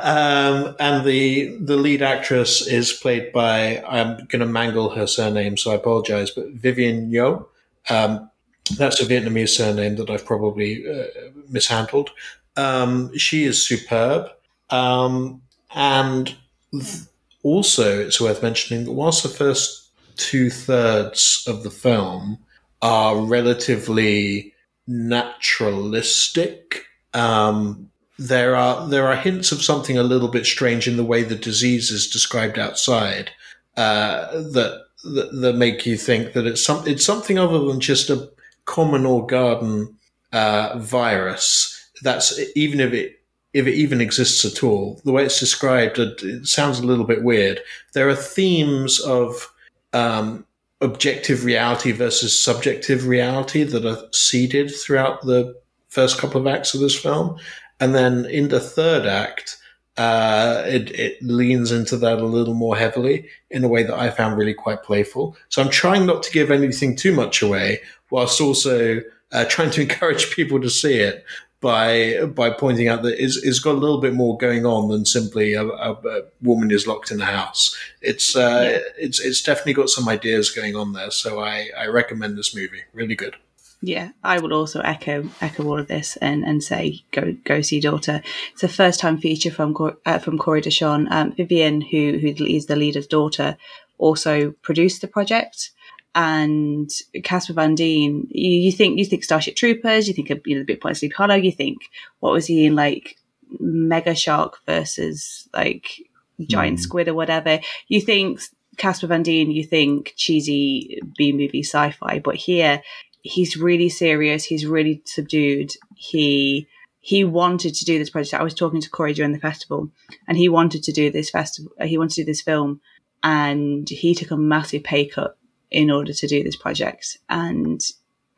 Um, 0.00 0.74
and 0.78 1.04
the 1.04 1.56
the 1.60 1.76
lead 1.76 2.02
actress 2.02 2.66
is 2.66 2.92
played 2.92 3.32
by 3.32 3.82
I'm 3.86 4.26
going 4.26 4.40
to 4.40 4.46
mangle 4.46 4.90
her 4.90 5.06
surname, 5.06 5.56
so 5.56 5.72
I 5.72 5.74
apologize, 5.74 6.30
but 6.30 6.48
Vivien 6.48 7.10
Yo. 7.10 7.48
Um, 7.90 8.30
that's 8.76 9.00
a 9.00 9.06
Vietnamese 9.06 9.50
surname 9.50 9.96
that 9.96 10.10
I've 10.10 10.26
probably 10.26 10.84
uh, 10.88 11.04
mishandled. 11.48 12.10
Um, 12.56 13.16
she 13.16 13.44
is 13.44 13.66
superb, 13.66 14.30
um, 14.70 15.42
and 15.74 16.36
th- 16.72 17.02
also 17.42 18.00
it's 18.00 18.20
worth 18.20 18.42
mentioning 18.42 18.84
that 18.84 18.92
whilst 18.92 19.22
the 19.22 19.28
first 19.28 19.88
two 20.16 20.50
thirds 20.50 21.44
of 21.46 21.62
the 21.62 21.70
film 21.70 22.38
are 22.82 23.16
relatively 23.16 24.52
naturalistic. 24.86 26.84
Um, 27.14 27.90
there 28.18 28.56
are 28.56 28.86
there 28.88 29.06
are 29.06 29.16
hints 29.16 29.52
of 29.52 29.62
something 29.62 29.96
a 29.96 30.02
little 30.02 30.28
bit 30.28 30.44
strange 30.44 30.88
in 30.88 30.96
the 30.96 31.04
way 31.04 31.22
the 31.22 31.36
disease 31.36 31.90
is 31.90 32.08
described 32.08 32.58
outside 32.58 33.30
uh, 33.76 34.26
that, 34.32 34.86
that 35.04 35.30
that 35.40 35.56
make 35.56 35.86
you 35.86 35.96
think 35.96 36.32
that 36.32 36.46
it's 36.46 36.64
some 36.64 36.86
it's 36.86 37.04
something 37.04 37.38
other 37.38 37.60
than 37.60 37.80
just 37.80 38.10
a 38.10 38.28
common 38.64 39.06
or 39.06 39.26
garden 39.26 39.96
uh, 40.32 40.78
virus. 40.78 41.74
That's 42.02 42.38
even 42.54 42.80
if 42.80 42.92
it 42.92 43.20
if 43.54 43.66
it 43.66 43.74
even 43.74 44.00
exists 44.00 44.44
at 44.44 44.62
all. 44.62 45.00
The 45.04 45.12
way 45.12 45.24
it's 45.24 45.40
described, 45.40 45.98
it, 45.98 46.46
sounds 46.46 46.78
a 46.78 46.86
little 46.86 47.06
bit 47.06 47.24
weird. 47.24 47.60
There 47.94 48.08
are 48.08 48.14
themes 48.14 49.00
of 49.00 49.50
um, 49.94 50.44
objective 50.80 51.44
reality 51.44 51.92
versus 51.92 52.40
subjective 52.40 53.06
reality 53.06 53.62
that 53.64 53.86
are 53.86 54.06
seeded 54.12 54.70
throughout 54.74 55.22
the 55.22 55.58
first 55.88 56.18
couple 56.18 56.40
of 56.40 56.46
acts 56.46 56.74
of 56.74 56.80
this 56.80 56.98
film. 56.98 57.38
And 57.80 57.94
then 57.94 58.26
in 58.26 58.48
the 58.48 58.60
third 58.60 59.06
act, 59.06 59.58
uh, 59.96 60.62
it, 60.66 60.90
it 60.92 61.22
leans 61.22 61.72
into 61.72 61.96
that 61.96 62.18
a 62.18 62.24
little 62.24 62.54
more 62.54 62.76
heavily 62.76 63.28
in 63.50 63.64
a 63.64 63.68
way 63.68 63.82
that 63.82 63.98
I 63.98 64.10
found 64.10 64.38
really 64.38 64.54
quite 64.54 64.82
playful. 64.84 65.36
So 65.48 65.60
I'm 65.60 65.70
trying 65.70 66.06
not 66.06 66.22
to 66.22 66.32
give 66.32 66.50
anything 66.50 66.94
too 66.94 67.12
much 67.12 67.42
away, 67.42 67.80
whilst 68.10 68.40
also 68.40 69.00
uh, 69.32 69.44
trying 69.46 69.70
to 69.72 69.82
encourage 69.82 70.30
people 70.30 70.60
to 70.60 70.70
see 70.70 70.94
it 70.94 71.24
by 71.60 72.24
by 72.26 72.50
pointing 72.50 72.86
out 72.86 73.02
that 73.02 73.20
it's, 73.22 73.36
it's 73.42 73.58
got 73.58 73.74
a 73.74 73.78
little 73.78 74.00
bit 74.00 74.14
more 74.14 74.38
going 74.38 74.64
on 74.64 74.88
than 74.88 75.04
simply 75.04 75.54
a, 75.54 75.64
a, 75.64 75.92
a 75.92 76.22
woman 76.42 76.70
is 76.70 76.86
locked 76.86 77.10
in 77.10 77.20
a 77.20 77.24
house. 77.24 77.76
It's 78.00 78.36
uh, 78.36 78.70
yeah. 78.72 78.78
it's 78.96 79.18
it's 79.20 79.42
definitely 79.42 79.74
got 79.74 79.88
some 79.88 80.08
ideas 80.08 80.52
going 80.52 80.76
on 80.76 80.92
there. 80.92 81.10
So 81.10 81.40
I, 81.40 81.70
I 81.76 81.86
recommend 81.86 82.38
this 82.38 82.54
movie. 82.54 82.82
Really 82.92 83.16
good. 83.16 83.36
Yeah, 83.80 84.10
I 84.24 84.40
would 84.40 84.52
also 84.52 84.80
echo 84.80 85.28
echo 85.40 85.64
all 85.64 85.78
of 85.78 85.86
this 85.86 86.16
and, 86.16 86.44
and 86.44 86.62
say 86.62 87.04
go 87.12 87.36
go 87.44 87.60
see 87.60 87.78
Daughter. 87.78 88.22
It's 88.52 88.64
a 88.64 88.68
first 88.68 88.98
time 88.98 89.18
feature 89.18 89.52
from 89.52 89.76
uh, 90.04 90.18
from 90.18 90.36
Corey 90.36 90.62
Deshon. 90.62 91.06
Um, 91.10 91.32
Vivien, 91.32 91.80
who 91.80 92.18
who 92.18 92.44
is 92.44 92.66
the 92.66 92.74
leader's 92.74 93.06
daughter, 93.06 93.56
also 93.96 94.52
produced 94.62 95.00
the 95.00 95.08
project. 95.08 95.70
And 96.14 96.90
Casper 97.22 97.52
Van 97.52 97.76
Dien, 97.76 98.26
you, 98.30 98.50
you 98.50 98.72
think 98.72 98.98
you 98.98 99.04
think 99.04 99.22
Starship 99.22 99.54
Troopers, 99.54 100.08
you 100.08 100.14
think 100.14 100.30
of 100.30 100.40
you 100.44 100.56
know 100.56 100.62
the 100.62 100.66
Big 100.66 100.80
Point 100.80 100.96
Sleepy 100.96 101.14
Hollow, 101.14 101.36
you 101.36 101.52
think 101.52 101.78
what 102.18 102.32
was 102.32 102.46
he 102.46 102.66
in 102.66 102.74
like 102.74 103.16
Mega 103.60 104.16
Shark 104.16 104.58
versus 104.66 105.48
like 105.54 106.00
Giant 106.40 106.78
mm. 106.78 106.82
Squid 106.82 107.06
or 107.06 107.14
whatever. 107.14 107.60
You 107.86 108.00
think 108.00 108.40
Casper 108.76 109.06
Van 109.06 109.22
Dien, 109.22 109.50
you 109.50 109.62
think 109.62 110.14
cheesy 110.16 111.00
B 111.16 111.32
movie 111.32 111.62
sci 111.62 111.90
fi, 111.92 112.18
but 112.18 112.36
here 112.36 112.82
he's 113.28 113.56
really 113.56 113.88
serious. 113.88 114.44
He's 114.44 114.66
really 114.66 115.02
subdued. 115.04 115.72
He 115.94 116.66
he 117.00 117.24
wanted 117.24 117.74
to 117.74 117.84
do 117.84 117.98
this 117.98 118.10
project. 118.10 118.34
I 118.34 118.42
was 118.42 118.54
talking 118.54 118.80
to 118.80 118.90
Corey 118.90 119.14
during 119.14 119.32
the 119.32 119.38
festival, 119.38 119.90
and 120.26 120.36
he 120.36 120.48
wanted 120.48 120.82
to 120.84 120.92
do 120.92 121.10
this 121.10 121.30
festival. 121.30 121.72
Uh, 121.80 121.86
he 121.86 121.98
wanted 121.98 122.14
to 122.16 122.22
do 122.22 122.26
this 122.26 122.42
film, 122.42 122.80
and 123.22 123.88
he 123.88 124.14
took 124.14 124.30
a 124.30 124.36
massive 124.36 124.82
pay 124.82 125.06
cut 125.06 125.36
in 125.70 125.90
order 125.90 126.12
to 126.12 126.26
do 126.26 126.42
this 126.42 126.56
project. 126.56 127.18
And 127.28 127.80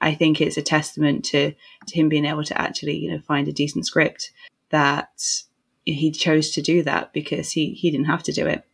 I 0.00 0.14
think 0.14 0.40
it's 0.40 0.56
a 0.56 0.62
testament 0.62 1.24
to 1.26 1.52
to 1.86 1.94
him 1.94 2.08
being 2.08 2.26
able 2.26 2.44
to 2.44 2.60
actually, 2.60 2.96
you 2.96 3.10
know, 3.10 3.20
find 3.20 3.48
a 3.48 3.52
decent 3.52 3.86
script 3.86 4.32
that 4.70 5.20
he 5.84 6.10
chose 6.10 6.50
to 6.50 6.62
do 6.62 6.82
that 6.82 7.12
because 7.12 7.52
he 7.52 7.72
he 7.72 7.90
didn't 7.90 8.06
have 8.06 8.24
to 8.24 8.32
do 8.32 8.46
it. 8.46 8.64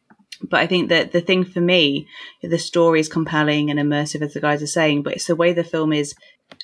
But 0.43 0.61
I 0.61 0.67
think 0.67 0.89
that 0.91 1.13
the 1.13 1.21
thing 1.21 1.45
for 1.45 1.61
me, 1.61 2.07
the 2.43 2.59
story 2.59 3.01
is 3.01 3.09
compelling 3.09 3.71
and 3.71 3.81
immersive, 3.81 4.23
as 4.23 4.35
the 4.35 4.41
guys 4.41 4.63
are 4.63 4.67
saying, 4.67 5.03
but 5.03 5.15
it's 5.15 5.27
the 5.27 5.37
way 5.37 5.53
the 5.53 5.65
film 5.65 5.93
is 5.93 6.15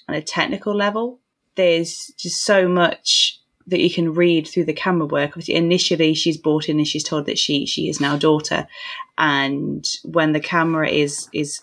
on 0.08 0.14
a 0.14 0.22
technical 0.22 0.74
level. 0.74 1.20
There's 1.54 2.12
just 2.18 2.44
so 2.44 2.68
much 2.68 3.40
that 3.66 3.80
you 3.80 3.90
can 3.90 4.14
read 4.14 4.46
through 4.46 4.64
the 4.64 4.72
camera 4.72 5.06
work. 5.06 5.30
Obviously, 5.30 5.54
initially 5.54 6.14
she's 6.14 6.36
brought 6.36 6.68
in 6.68 6.78
and 6.78 6.86
she's 6.86 7.04
told 7.04 7.26
that 7.26 7.38
she 7.38 7.66
she 7.66 7.88
is 7.88 8.00
now 8.00 8.16
daughter, 8.16 8.66
and 9.18 9.86
when 10.04 10.32
the 10.32 10.40
camera 10.40 10.88
is 10.88 11.28
is 11.32 11.60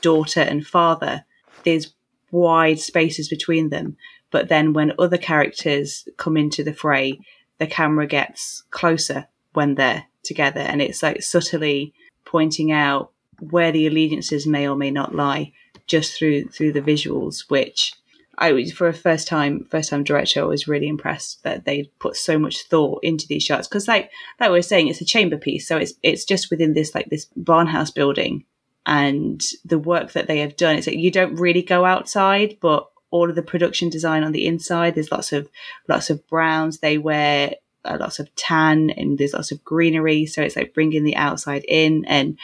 daughter 0.00 0.40
and 0.40 0.66
father, 0.66 1.24
there's 1.64 1.92
wide 2.30 2.80
spaces 2.80 3.28
between 3.28 3.70
them. 3.70 3.96
But 4.30 4.48
then 4.48 4.72
when 4.72 4.92
other 4.98 5.18
characters 5.18 6.08
come 6.16 6.36
into 6.36 6.64
the 6.64 6.74
fray, 6.74 7.20
the 7.58 7.66
camera 7.66 8.06
gets 8.06 8.64
closer 8.70 9.28
when 9.52 9.76
they're 9.76 10.06
together 10.24 10.60
and 10.60 10.80
it's 10.82 11.02
like 11.02 11.22
subtly 11.22 11.92
pointing 12.24 12.72
out 12.72 13.10
where 13.40 13.72
the 13.72 13.86
allegiances 13.86 14.46
may 14.46 14.66
or 14.66 14.76
may 14.76 14.90
not 14.90 15.14
lie 15.14 15.52
just 15.86 16.16
through 16.18 16.44
through 16.48 16.72
the 16.72 16.82
visuals 16.82 17.48
which 17.50 17.92
I 18.38 18.52
was 18.52 18.72
for 18.72 18.88
a 18.88 18.94
first 18.94 19.28
time 19.28 19.66
first 19.70 19.90
time 19.90 20.04
director 20.04 20.40
I 20.40 20.44
was 20.44 20.66
really 20.66 20.88
impressed 20.88 21.42
that 21.44 21.64
they 21.64 21.90
put 21.98 22.16
so 22.16 22.38
much 22.38 22.66
thought 22.68 23.02
into 23.02 23.26
these 23.26 23.42
shots 23.42 23.68
because 23.68 23.86
like 23.86 24.10
like 24.40 24.50
we 24.50 24.56
were 24.56 24.62
saying 24.62 24.88
it's 24.88 25.00
a 25.00 25.04
chamber 25.04 25.36
piece 25.36 25.68
so 25.68 25.76
it's 25.76 25.94
it's 26.02 26.24
just 26.24 26.50
within 26.50 26.74
this 26.74 26.94
like 26.94 27.10
this 27.10 27.26
barnhouse 27.38 27.94
building 27.94 28.44
and 28.86 29.42
the 29.64 29.78
work 29.78 30.12
that 30.12 30.26
they 30.26 30.40
have 30.40 30.56
done 30.56 30.76
it's 30.76 30.86
like 30.86 30.96
you 30.96 31.10
don't 31.10 31.36
really 31.36 31.62
go 31.62 31.84
outside 31.84 32.56
but 32.60 32.88
all 33.10 33.28
of 33.30 33.36
the 33.36 33.42
production 33.42 33.88
design 33.88 34.24
on 34.24 34.32
the 34.32 34.46
inside 34.46 34.94
there's 34.94 35.12
lots 35.12 35.32
of 35.32 35.48
lots 35.88 36.10
of 36.10 36.26
browns 36.26 36.78
they 36.78 36.98
wear 36.98 37.54
lots 37.84 38.18
of 38.18 38.34
tan 38.34 38.90
and 38.90 39.18
there's 39.18 39.34
lots 39.34 39.52
of 39.52 39.64
greenery. 39.64 40.26
So 40.26 40.42
it's 40.42 40.56
like 40.56 40.74
bringing 40.74 41.04
the 41.04 41.16
outside 41.16 41.64
in 41.68 42.04
and 42.06 42.38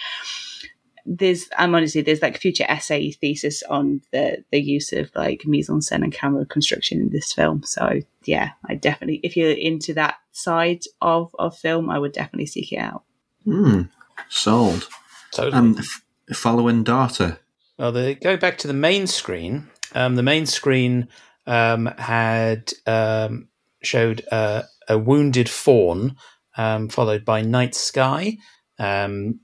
there's 1.06 1.48
I'm 1.56 1.74
honestly 1.74 2.02
there's 2.02 2.22
like 2.22 2.38
future 2.38 2.66
essay 2.68 3.10
thesis 3.10 3.62
on 3.64 4.02
the 4.12 4.44
the 4.52 4.60
use 4.60 4.92
of 4.92 5.10
like 5.14 5.46
mise 5.46 5.70
en 5.70 5.80
scène 5.80 6.04
and 6.04 6.12
camera 6.12 6.44
construction 6.44 7.00
in 7.00 7.10
this 7.10 7.32
film. 7.32 7.62
So 7.64 8.00
yeah, 8.24 8.50
I 8.66 8.74
definitely 8.74 9.20
if 9.22 9.36
you're 9.36 9.50
into 9.50 9.94
that 9.94 10.16
side 10.32 10.84
of 11.00 11.34
of 11.38 11.56
film, 11.56 11.90
I 11.90 11.98
would 11.98 12.12
definitely 12.12 12.46
seek 12.46 12.72
it 12.72 12.78
out. 12.78 13.02
Hmm. 13.44 13.82
Sold. 14.28 14.88
Totally. 15.32 15.56
Um, 15.56 15.76
f- 15.78 16.02
following 16.36 16.84
data. 16.84 17.38
Well, 17.78 17.92
the, 17.92 18.14
going 18.14 18.38
back 18.38 18.58
to 18.58 18.68
the 18.68 18.74
main 18.74 19.06
screen, 19.06 19.68
um, 19.94 20.16
the 20.16 20.22
main 20.22 20.46
screen 20.46 21.08
um, 21.46 21.86
had 21.86 22.72
um, 22.86 23.48
showed 23.82 24.22
uh, 24.30 24.62
a 24.90 24.98
wounded 24.98 25.48
fawn, 25.48 26.16
um, 26.56 26.88
followed 26.88 27.24
by 27.24 27.40
night 27.40 27.74
sky. 27.74 28.36
Um, 28.78 29.40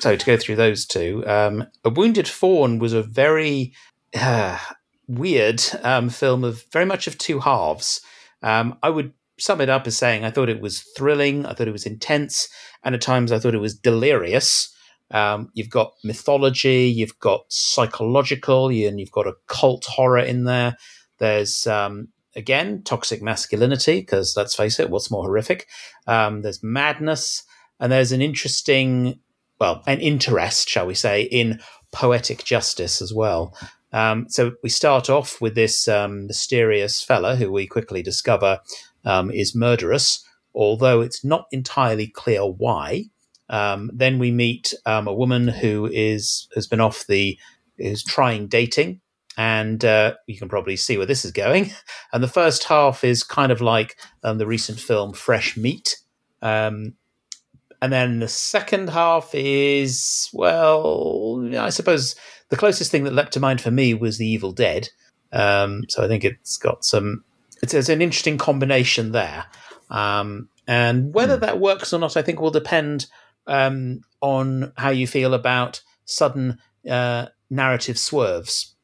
so 0.00 0.16
to 0.16 0.26
go 0.26 0.36
through 0.36 0.56
those 0.56 0.86
two, 0.86 1.24
um, 1.26 1.64
a 1.84 1.90
wounded 1.90 2.28
fawn 2.28 2.78
was 2.78 2.92
a 2.92 3.02
very 3.02 3.72
uh, 4.14 4.58
weird 5.06 5.62
um, 5.82 6.10
film 6.10 6.44
of 6.44 6.64
very 6.72 6.84
much 6.84 7.06
of 7.06 7.16
two 7.16 7.38
halves. 7.40 8.00
Um, 8.42 8.76
I 8.82 8.90
would 8.90 9.12
sum 9.38 9.60
it 9.60 9.68
up 9.68 9.86
as 9.86 9.96
saying 9.96 10.24
I 10.24 10.30
thought 10.30 10.48
it 10.48 10.60
was 10.60 10.82
thrilling, 10.96 11.46
I 11.46 11.54
thought 11.54 11.68
it 11.68 11.72
was 11.72 11.86
intense, 11.86 12.48
and 12.84 12.94
at 12.94 13.00
times 13.00 13.30
I 13.32 13.38
thought 13.38 13.54
it 13.54 13.58
was 13.60 13.78
delirious. 13.78 14.74
Um, 15.10 15.50
you've 15.54 15.70
got 15.70 15.92
mythology, 16.04 16.84
you've 16.84 17.18
got 17.20 17.42
psychological, 17.48 18.68
and 18.68 19.00
you've 19.00 19.12
got 19.12 19.26
a 19.26 19.36
cult 19.46 19.86
horror 19.86 20.18
in 20.18 20.44
there. 20.44 20.76
There's 21.18 21.66
um, 21.66 22.08
again, 22.38 22.82
toxic 22.84 23.20
masculinity, 23.20 24.00
because 24.00 24.36
let's 24.36 24.54
face 24.54 24.78
it, 24.80 24.88
what's 24.88 25.10
more 25.10 25.24
horrific? 25.24 25.66
Um, 26.06 26.42
there's 26.42 26.62
madness, 26.62 27.42
and 27.80 27.92
there's 27.92 28.12
an 28.12 28.22
interesting, 28.22 29.18
well, 29.60 29.82
an 29.86 30.00
interest, 30.00 30.68
shall 30.68 30.86
we 30.86 30.94
say, 30.94 31.22
in 31.22 31.60
poetic 31.92 32.44
justice 32.44 33.02
as 33.02 33.12
well. 33.12 33.54
Um, 33.92 34.26
so 34.28 34.52
we 34.62 34.68
start 34.68 35.10
off 35.10 35.40
with 35.40 35.54
this 35.54 35.88
um, 35.88 36.26
mysterious 36.26 37.02
fella 37.02 37.36
who 37.36 37.50
we 37.50 37.66
quickly 37.66 38.02
discover 38.02 38.60
um, 39.04 39.30
is 39.30 39.54
murderous, 39.54 40.24
although 40.54 41.00
it's 41.00 41.24
not 41.24 41.46
entirely 41.50 42.06
clear 42.06 42.42
why. 42.42 43.04
Um, 43.50 43.90
then 43.92 44.18
we 44.18 44.30
meet 44.30 44.74
um, 44.86 45.08
a 45.08 45.14
woman 45.14 45.48
who 45.48 45.86
is 45.90 46.48
has 46.54 46.66
been 46.66 46.80
off 46.80 47.06
the 47.06 47.38
is 47.78 48.04
trying 48.04 48.46
dating 48.46 49.00
and 49.38 49.84
uh, 49.84 50.14
you 50.26 50.36
can 50.36 50.48
probably 50.48 50.74
see 50.74 50.98
where 50.98 51.06
this 51.06 51.24
is 51.24 51.30
going. 51.30 51.70
And 52.10 52.22
the 52.22 52.28
first 52.28 52.64
half 52.64 53.04
is 53.04 53.22
kind 53.22 53.52
of 53.52 53.60
like 53.60 53.98
um, 54.24 54.38
the 54.38 54.46
recent 54.46 54.80
film 54.80 55.12
Fresh 55.12 55.58
Meat. 55.58 55.98
Um, 56.40 56.94
and 57.82 57.92
then 57.92 58.18
the 58.18 58.28
second 58.28 58.88
half 58.88 59.34
is, 59.34 60.30
well, 60.32 61.46
I 61.56 61.68
suppose 61.68 62.16
the 62.48 62.56
closest 62.56 62.90
thing 62.90 63.04
that 63.04 63.12
leapt 63.12 63.34
to 63.34 63.40
mind 63.40 63.60
for 63.60 63.70
me 63.70 63.92
was 63.92 64.16
The 64.16 64.26
Evil 64.26 64.52
Dead. 64.52 64.88
Um, 65.30 65.84
so 65.90 66.02
I 66.02 66.08
think 66.08 66.24
it's 66.24 66.56
got 66.56 66.82
some, 66.82 67.24
it's, 67.62 67.74
it's 67.74 67.90
an 67.90 68.00
interesting 68.00 68.38
combination 68.38 69.12
there. 69.12 69.44
Um, 69.90 70.48
and 70.66 71.12
whether 71.12 71.36
mm. 71.36 71.40
that 71.42 71.60
works 71.60 71.92
or 71.92 71.98
not, 71.98 72.16
I 72.16 72.22
think 72.22 72.40
will 72.40 72.50
depend 72.50 73.04
um, 73.46 74.00
on 74.22 74.72
how 74.78 74.90
you 74.90 75.06
feel 75.06 75.34
about 75.34 75.82
sudden 76.06 76.58
uh, 76.88 77.26
narrative 77.50 77.98
swerves 77.98 78.74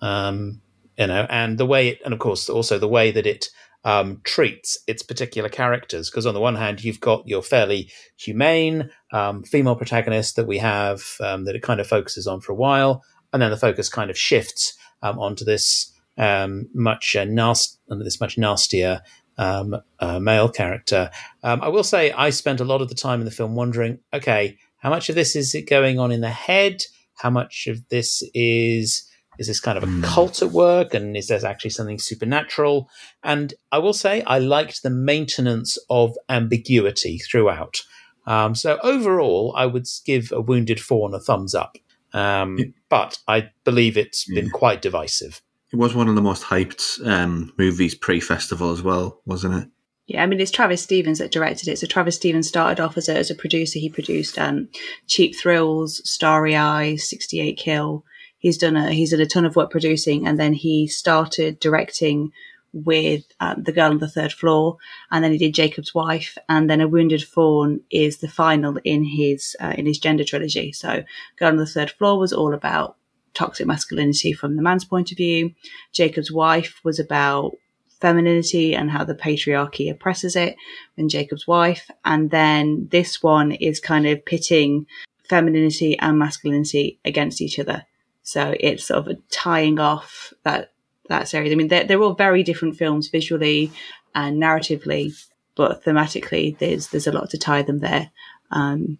um, 0.00 0.60
you 0.98 1.06
know, 1.06 1.26
and 1.30 1.58
the 1.58 1.66
way, 1.66 1.88
it, 1.88 2.00
and 2.04 2.12
of 2.12 2.20
course, 2.20 2.48
also 2.48 2.78
the 2.78 2.88
way 2.88 3.10
that 3.10 3.26
it 3.26 3.48
um, 3.84 4.20
treats 4.24 4.78
its 4.86 5.02
particular 5.02 5.48
characters. 5.48 6.10
Because 6.10 6.26
on 6.26 6.34
the 6.34 6.40
one 6.40 6.56
hand, 6.56 6.84
you've 6.84 7.00
got 7.00 7.26
your 7.26 7.42
fairly 7.42 7.90
humane 8.18 8.90
um, 9.12 9.42
female 9.42 9.76
protagonist 9.76 10.36
that 10.36 10.46
we 10.46 10.58
have 10.58 11.02
um, 11.20 11.44
that 11.44 11.56
it 11.56 11.62
kind 11.62 11.80
of 11.80 11.86
focuses 11.86 12.26
on 12.26 12.40
for 12.40 12.52
a 12.52 12.56
while, 12.56 13.02
and 13.32 13.40
then 13.40 13.50
the 13.50 13.56
focus 13.56 13.88
kind 13.88 14.10
of 14.10 14.18
shifts 14.18 14.76
um, 15.02 15.18
onto 15.18 15.44
this 15.44 15.92
um, 16.18 16.68
much 16.74 17.16
uh, 17.16 17.24
nast- 17.24 17.78
this 17.88 18.20
much 18.20 18.36
nastier 18.36 19.00
um, 19.38 19.76
uh, 20.00 20.18
male 20.18 20.50
character. 20.50 21.10
Um, 21.42 21.62
I 21.62 21.68
will 21.68 21.84
say, 21.84 22.12
I 22.12 22.30
spent 22.30 22.60
a 22.60 22.64
lot 22.64 22.82
of 22.82 22.88
the 22.88 22.94
time 22.94 23.20
in 23.20 23.24
the 23.24 23.30
film 23.30 23.54
wondering, 23.54 24.00
okay, 24.12 24.58
how 24.78 24.90
much 24.90 25.08
of 25.08 25.14
this 25.14 25.34
is 25.34 25.54
it 25.54 25.68
going 25.68 25.98
on 25.98 26.12
in 26.12 26.20
the 26.20 26.30
head? 26.30 26.82
How 27.14 27.30
much 27.30 27.66
of 27.66 27.88
this 27.88 28.22
is 28.34 29.09
Is 29.40 29.46
this 29.46 29.58
kind 29.58 29.76
of 29.76 29.84
a 29.84 30.06
cult 30.06 30.42
at 30.42 30.50
work? 30.50 30.94
And 30.94 31.16
is 31.16 31.28
there 31.28 31.44
actually 31.44 31.70
something 31.70 31.98
supernatural? 31.98 32.90
And 33.24 33.54
I 33.72 33.78
will 33.78 33.94
say, 33.94 34.22
I 34.22 34.38
liked 34.38 34.82
the 34.82 34.90
maintenance 34.90 35.78
of 35.88 36.14
ambiguity 36.28 37.18
throughout. 37.18 37.80
Um, 38.26 38.54
so 38.54 38.78
overall, 38.82 39.54
I 39.56 39.64
would 39.64 39.86
give 40.04 40.30
A 40.30 40.42
Wounded 40.42 40.78
Fawn 40.78 41.14
a 41.14 41.18
thumbs 41.18 41.54
up. 41.54 41.78
Um, 42.12 42.74
but 42.88 43.18
I 43.26 43.50
believe 43.64 43.96
it's 43.96 44.24
been 44.26 44.50
quite 44.50 44.82
divisive. 44.82 45.40
It 45.72 45.76
was 45.76 45.94
one 45.94 46.08
of 46.08 46.16
the 46.16 46.22
most 46.22 46.42
hyped 46.42 47.04
um, 47.06 47.52
movies 47.56 47.94
pre-festival 47.94 48.72
as 48.72 48.82
well, 48.82 49.22
wasn't 49.24 49.54
it? 49.54 49.68
Yeah, 50.06 50.24
I 50.24 50.26
mean 50.26 50.40
it's 50.40 50.50
Travis 50.50 50.82
Stevens 50.82 51.20
that 51.20 51.30
directed 51.30 51.68
it. 51.68 51.78
So 51.78 51.86
Travis 51.86 52.16
Stevens 52.16 52.48
started 52.48 52.82
off 52.82 52.96
as 52.96 53.08
a, 53.08 53.16
as 53.16 53.30
a 53.30 53.34
producer. 53.34 53.78
He 53.78 53.88
produced 53.88 54.40
um, 54.40 54.68
Cheap 55.06 55.36
Thrills, 55.36 56.02
Starry 56.04 56.56
Eyes, 56.56 57.08
Sixty 57.08 57.40
Eight 57.40 57.56
Kill. 57.56 58.04
He's 58.40 58.58
done 58.58 58.76
a 58.76 58.90
he's 58.92 59.12
done 59.12 59.20
a 59.20 59.26
ton 59.26 59.44
of 59.44 59.54
work 59.54 59.70
producing, 59.70 60.26
and 60.26 60.38
then 60.40 60.52
he 60.52 60.88
started 60.88 61.60
directing 61.60 62.32
with 62.72 63.24
um, 63.40 63.62
The 63.62 63.72
Girl 63.72 63.90
on 63.90 63.98
the 63.98 64.08
Third 64.08 64.32
Floor, 64.32 64.76
and 65.10 65.22
then 65.22 65.32
he 65.32 65.38
did 65.38 65.54
Jacob's 65.54 65.94
Wife, 65.94 66.36
and 66.48 66.68
then 66.68 66.80
A 66.80 66.88
Wounded 66.88 67.22
Fawn 67.22 67.80
is 67.90 68.18
the 68.18 68.28
final 68.28 68.78
in 68.84 69.04
his 69.04 69.56
uh, 69.60 69.74
in 69.78 69.86
his 69.86 69.98
gender 69.98 70.24
trilogy. 70.24 70.72
So 70.72 71.04
Girl 71.36 71.50
on 71.50 71.56
the 71.56 71.66
Third 71.66 71.90
Floor 71.92 72.18
was 72.18 72.32
all 72.32 72.54
about 72.54 72.96
toxic 73.34 73.66
masculinity 73.66 74.32
from 74.32 74.56
the 74.56 74.62
man's 74.62 74.84
point 74.84 75.12
of 75.12 75.16
view. 75.16 75.54
Jacob's 75.92 76.32
Wife 76.32 76.80
was 76.82 76.98
about 76.98 77.56
femininity 78.00 78.74
and 78.74 78.90
how 78.90 79.04
the 79.04 79.14
patriarchy 79.14 79.90
oppresses 79.90 80.34
it 80.34 80.56
in 80.96 81.08
Jacob's 81.08 81.46
wife. 81.46 81.90
And 82.04 82.30
then 82.30 82.88
this 82.90 83.22
one 83.22 83.52
is 83.52 83.78
kind 83.78 84.06
of 84.06 84.24
pitting 84.24 84.86
femininity 85.28 85.98
and 85.98 86.18
masculinity 86.18 86.98
against 87.04 87.40
each 87.40 87.58
other. 87.58 87.84
So 88.30 88.54
it's 88.60 88.84
sort 88.84 89.08
of 89.08 89.28
tying 89.28 89.80
off 89.80 90.32
that 90.44 90.72
that 91.08 91.26
series. 91.26 91.50
I 91.50 91.56
mean, 91.56 91.66
they're, 91.66 91.82
they're 91.82 92.00
all 92.00 92.14
very 92.14 92.44
different 92.44 92.76
films 92.76 93.08
visually 93.08 93.72
and 94.14 94.40
narratively, 94.40 95.12
but 95.56 95.84
thematically, 95.84 96.56
there's 96.58 96.88
there's 96.88 97.08
a 97.08 97.12
lot 97.12 97.30
to 97.30 97.38
tie 97.38 97.62
them 97.62 97.80
there. 97.80 98.12
Um, 98.52 98.98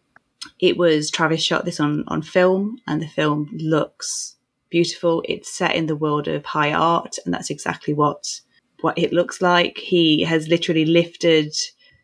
it 0.58 0.76
was 0.76 1.12
Travis 1.12 1.44
shot 1.44 1.64
this 1.64 1.78
on 1.78 2.02
on 2.08 2.22
film, 2.22 2.80
and 2.88 3.00
the 3.00 3.06
film 3.06 3.48
looks 3.52 4.34
beautiful. 4.68 5.22
It's 5.28 5.52
set 5.52 5.76
in 5.76 5.86
the 5.86 5.94
world 5.94 6.26
of 6.26 6.44
high 6.44 6.72
art, 6.72 7.16
and 7.24 7.32
that's 7.32 7.50
exactly 7.50 7.94
what 7.94 8.40
what 8.80 8.98
it 8.98 9.12
looks 9.12 9.40
like. 9.40 9.78
He 9.78 10.24
has 10.24 10.48
literally 10.48 10.86
lifted 10.86 11.54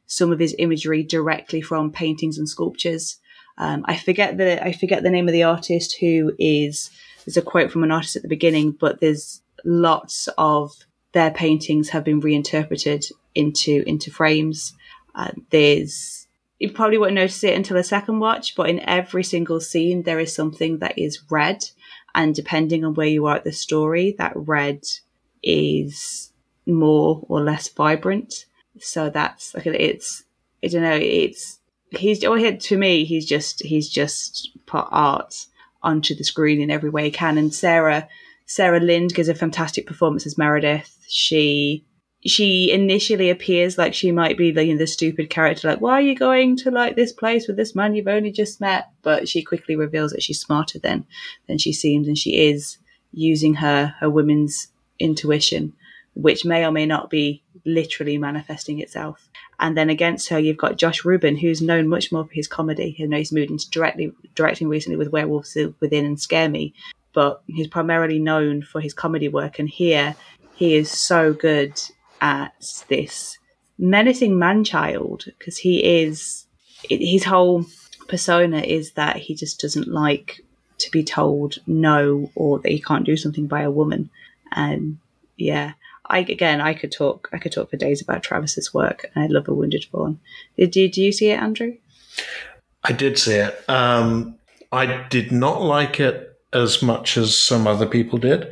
some 0.06 0.30
of 0.30 0.38
his 0.38 0.54
imagery 0.60 1.02
directly 1.02 1.60
from 1.60 1.90
paintings 1.90 2.38
and 2.38 2.48
sculptures. 2.48 3.18
Um, 3.58 3.84
I 3.88 3.96
forget 3.96 4.36
the 4.36 4.64
I 4.64 4.70
forget 4.70 5.02
the 5.02 5.10
name 5.10 5.26
of 5.26 5.32
the 5.32 5.42
artist 5.42 5.96
who 5.98 6.32
is. 6.38 6.88
There's 7.26 7.36
a 7.36 7.42
quote 7.42 7.70
from 7.70 7.82
an 7.82 7.90
artist 7.90 8.16
at 8.16 8.22
the 8.22 8.28
beginning, 8.28 8.70
but 8.70 9.00
there's 9.00 9.42
lots 9.64 10.28
of 10.38 10.72
their 11.12 11.30
paintings 11.30 11.88
have 11.88 12.04
been 12.04 12.20
reinterpreted 12.20 13.06
into 13.34 13.82
into 13.86 14.10
frames. 14.10 14.74
Uh, 15.14 15.32
there's 15.50 16.28
you 16.58 16.70
probably 16.70 16.98
won't 16.98 17.14
notice 17.14 17.44
it 17.44 17.56
until 17.56 17.76
a 17.76 17.84
second 17.84 18.20
watch, 18.20 18.54
but 18.54 18.70
in 18.70 18.80
every 18.80 19.24
single 19.24 19.60
scene 19.60 20.02
there 20.02 20.20
is 20.20 20.34
something 20.34 20.78
that 20.78 20.98
is 20.98 21.22
red, 21.30 21.64
and 22.14 22.34
depending 22.34 22.84
on 22.84 22.94
where 22.94 23.06
you 23.06 23.26
are 23.26 23.36
at 23.36 23.44
the 23.44 23.52
story, 23.52 24.14
that 24.18 24.32
red 24.36 24.84
is 25.42 26.32
more 26.66 27.24
or 27.28 27.40
less 27.40 27.68
vibrant. 27.68 28.46
So 28.78 29.10
that's 29.10 29.54
like 29.54 29.66
it's 29.66 30.24
I 30.62 30.68
don't 30.68 30.82
know 30.82 30.98
it's 31.00 31.60
he's 31.90 32.22
oh 32.24 32.50
to 32.52 32.76
me 32.76 33.04
he's 33.04 33.26
just 33.26 33.62
he's 33.62 33.88
just 33.88 34.50
put 34.66 34.86
art 34.90 35.46
onto 35.86 36.14
the 36.14 36.24
screen 36.24 36.60
in 36.60 36.70
every 36.70 36.90
way 36.90 37.04
he 37.04 37.10
can. 37.10 37.38
And 37.38 37.54
Sarah 37.54 38.08
Sarah 38.44 38.80
Lind 38.80 39.14
gives 39.14 39.28
a 39.28 39.34
fantastic 39.34 39.86
performance 39.86 40.26
as 40.26 40.36
Meredith. 40.36 40.98
She 41.08 41.86
she 42.26 42.72
initially 42.72 43.30
appears 43.30 43.78
like 43.78 43.94
she 43.94 44.10
might 44.10 44.36
be 44.36 44.50
the, 44.50 44.64
you 44.64 44.72
know, 44.72 44.78
the 44.78 44.86
stupid 44.86 45.30
character, 45.30 45.68
like, 45.68 45.80
why 45.80 45.92
are 45.92 46.00
you 46.00 46.16
going 46.16 46.56
to 46.56 46.72
like 46.72 46.96
this 46.96 47.12
place 47.12 47.46
with 47.46 47.56
this 47.56 47.76
man 47.76 47.94
you've 47.94 48.08
only 48.08 48.32
just 48.32 48.60
met? 48.60 48.88
But 49.02 49.28
she 49.28 49.42
quickly 49.42 49.76
reveals 49.76 50.10
that 50.10 50.22
she's 50.22 50.40
smarter 50.40 50.78
than 50.80 51.06
than 51.46 51.58
she 51.58 51.72
seems, 51.72 52.08
and 52.08 52.18
she 52.18 52.48
is 52.48 52.78
using 53.12 53.54
her 53.54 53.94
her 54.00 54.10
women's 54.10 54.68
intuition 54.98 55.72
which 56.16 56.46
may 56.46 56.64
or 56.64 56.72
may 56.72 56.86
not 56.86 57.10
be 57.10 57.42
literally 57.66 58.16
manifesting 58.16 58.80
itself. 58.80 59.28
And 59.58 59.76
then 59.76 59.88
against 59.88 60.28
her, 60.28 60.38
you've 60.38 60.58
got 60.58 60.76
Josh 60.76 61.04
Ruben, 61.04 61.36
who's 61.36 61.62
known 61.62 61.88
much 61.88 62.12
more 62.12 62.24
for 62.24 62.32
his 62.34 62.46
comedy. 62.46 62.94
You 62.98 63.08
know, 63.08 63.16
he's 63.16 63.32
moved 63.32 63.50
into 63.50 63.70
directly 63.70 64.12
directing 64.34 64.68
recently 64.68 64.96
with 64.96 65.12
Werewolves 65.12 65.56
Within 65.80 66.04
and 66.04 66.20
Scare 66.20 66.48
Me, 66.48 66.74
but 67.12 67.42
he's 67.46 67.66
primarily 67.66 68.18
known 68.18 68.62
for 68.62 68.80
his 68.80 68.92
comedy 68.92 69.28
work. 69.28 69.58
And 69.58 69.68
here, 69.68 70.14
he 70.54 70.74
is 70.74 70.90
so 70.90 71.32
good 71.32 71.80
at 72.20 72.82
this 72.88 73.38
menacing 73.78 74.38
man-child 74.38 75.24
because 75.38 75.58
he 75.58 76.02
is 76.02 76.46
his 76.88 77.24
whole 77.24 77.64
persona 78.08 78.58
is 78.58 78.92
that 78.92 79.16
he 79.16 79.34
just 79.34 79.60
doesn't 79.60 79.88
like 79.88 80.42
to 80.78 80.90
be 80.90 81.02
told 81.02 81.56
no 81.66 82.30
or 82.34 82.58
that 82.58 82.72
he 82.72 82.80
can't 82.80 83.06
do 83.06 83.16
something 83.16 83.46
by 83.46 83.62
a 83.62 83.70
woman. 83.70 84.10
And 84.52 84.98
yeah, 85.36 85.72
I 86.08 86.20
again, 86.20 86.60
I 86.60 86.74
could 86.74 86.92
talk. 86.92 87.28
I 87.32 87.38
could 87.38 87.52
talk 87.52 87.70
for 87.70 87.76
days 87.76 88.02
about 88.02 88.22
Travis's 88.22 88.72
work, 88.72 89.06
and 89.14 89.24
I 89.24 89.26
love 89.28 89.48
A 89.48 89.54
Wounded 89.54 89.84
Fawn. 89.84 90.18
Did, 90.56 90.70
did 90.70 90.96
you 90.96 91.12
see 91.12 91.30
it, 91.30 91.40
Andrew? 91.40 91.76
I 92.84 92.92
did 92.92 93.18
see 93.18 93.34
it. 93.34 93.68
Um, 93.68 94.36
I 94.72 95.06
did 95.08 95.32
not 95.32 95.62
like 95.62 96.00
it 96.00 96.38
as 96.52 96.82
much 96.82 97.16
as 97.16 97.38
some 97.38 97.66
other 97.66 97.86
people 97.86 98.18
did. 98.18 98.42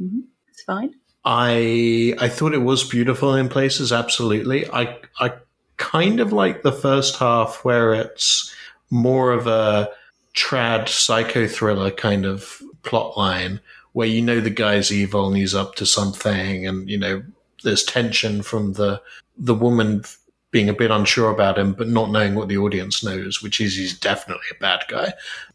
Mm-hmm. 0.00 0.20
It's 0.48 0.62
fine. 0.62 0.94
I 1.24 2.14
I 2.20 2.28
thought 2.28 2.54
it 2.54 2.58
was 2.58 2.84
beautiful 2.84 3.34
in 3.34 3.48
places. 3.48 3.92
Absolutely. 3.92 4.68
I 4.70 4.98
I 5.18 5.32
kind 5.76 6.20
of 6.20 6.32
like 6.32 6.62
the 6.62 6.72
first 6.72 7.16
half 7.18 7.64
where 7.64 7.94
it's 7.94 8.54
more 8.90 9.32
of 9.32 9.46
a 9.46 9.90
trad 10.34 10.88
psycho 10.88 11.46
thriller 11.46 11.90
kind 11.90 12.26
of 12.26 12.60
plot 12.82 13.16
line 13.16 13.60
where 13.94 14.08
you 14.08 14.20
know 14.20 14.40
the 14.40 14.50
guy's 14.50 14.92
evil 14.92 15.28
and 15.28 15.36
he's 15.36 15.54
up 15.54 15.76
to 15.76 15.86
something, 15.86 16.66
and 16.66 16.90
you 16.90 16.98
know 16.98 17.22
there's 17.62 17.82
tension 17.82 18.42
from 18.42 18.74
the 18.74 19.00
the 19.38 19.54
woman 19.54 20.04
being 20.50 20.68
a 20.68 20.74
bit 20.74 20.90
unsure 20.90 21.30
about 21.30 21.58
him, 21.58 21.72
but 21.72 21.88
not 21.88 22.10
knowing 22.10 22.34
what 22.34 22.48
the 22.48 22.58
audience 22.58 23.02
knows, 23.02 23.42
which 23.42 23.60
is 23.60 23.76
he's 23.76 23.98
definitely 23.98 24.46
a 24.52 24.60
bad 24.60 24.84
guy. 24.88 25.12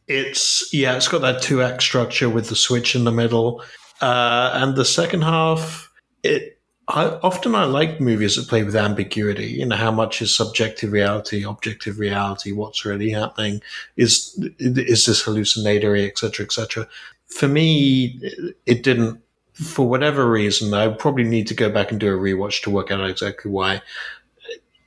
It's 0.08 0.74
yeah, 0.74 0.96
it's 0.96 1.08
got 1.08 1.22
that 1.22 1.42
two 1.42 1.62
act 1.62 1.84
structure 1.84 2.30
with 2.30 2.50
the 2.50 2.56
switch 2.56 2.96
in 2.96 3.04
the 3.04 3.12
middle, 3.12 3.62
uh, 4.02 4.52
and 4.56 4.76
the 4.76 4.86
second 4.86 5.22
half. 5.22 5.92
It 6.24 6.56
I, 6.88 7.20
often 7.22 7.54
I 7.56 7.66
like 7.66 8.02
movies 8.02 8.38
that 8.38 8.48
play 8.48 8.64
with 8.64 8.76
ambiguity. 8.76 9.48
You 9.48 9.66
know, 9.66 9.76
how 9.76 9.92
much 9.92 10.22
is 10.22 10.36
subjective 10.36 10.94
reality, 10.94 11.44
objective 11.44 12.00
reality? 12.00 12.54
What's 12.54 12.86
really 12.86 13.10
happening? 13.10 13.62
Is 13.98 14.34
is 14.60 15.06
this 15.06 15.22
hallucinatory, 15.24 16.08
etc., 16.08 16.46
etc 16.46 16.88
for 17.30 17.48
me, 17.48 18.20
it 18.66 18.84
didn't. 18.84 19.22
For 19.54 19.90
whatever 19.90 20.30
reason, 20.30 20.74
I 20.74 20.88
probably 20.88 21.26
need 21.26 21.48
to 21.48 21.54
go 21.54 21.70
back 21.70 21.92
and 21.92 22.00
do 22.00 22.14
a 22.14 22.18
rewatch 22.18 22.64
to 22.64 22.70
work 22.70 22.92
out 22.92 23.10
exactly 23.10 23.52
why 23.52 23.82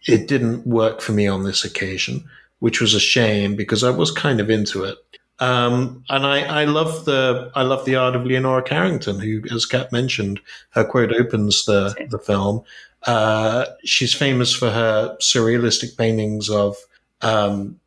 it 0.08 0.26
didn't 0.26 0.66
work 0.66 1.00
for 1.00 1.12
me 1.12 1.26
on 1.26 1.44
this 1.44 1.64
occasion, 1.64 2.24
which 2.60 2.80
was 2.80 2.94
a 2.94 3.00
shame 3.00 3.54
because 3.54 3.84
I 3.84 3.90
was 3.90 4.10
kind 4.10 4.40
of 4.40 4.50
into 4.50 4.84
it. 4.84 4.98
Um, 5.38 6.04
and 6.08 6.24
I, 6.24 6.62
I 6.62 6.64
love 6.64 7.04
the 7.04 7.50
I 7.54 7.62
love 7.62 7.84
the 7.84 7.96
art 7.96 8.14
of 8.14 8.24
Leonora 8.24 8.62
Carrington, 8.62 9.18
who, 9.18 9.42
as 9.52 9.66
Kat 9.66 9.90
mentioned, 9.90 10.40
her 10.70 10.84
quote 10.84 11.12
opens 11.12 11.64
the 11.64 11.94
the 12.10 12.18
film. 12.18 12.62
Uh, 13.04 13.66
she's 13.84 14.14
famous 14.14 14.54
for 14.54 14.70
her 14.70 15.16
surrealistic 15.20 15.96
paintings 15.96 16.48
of 16.48 16.76
um, 17.22 17.80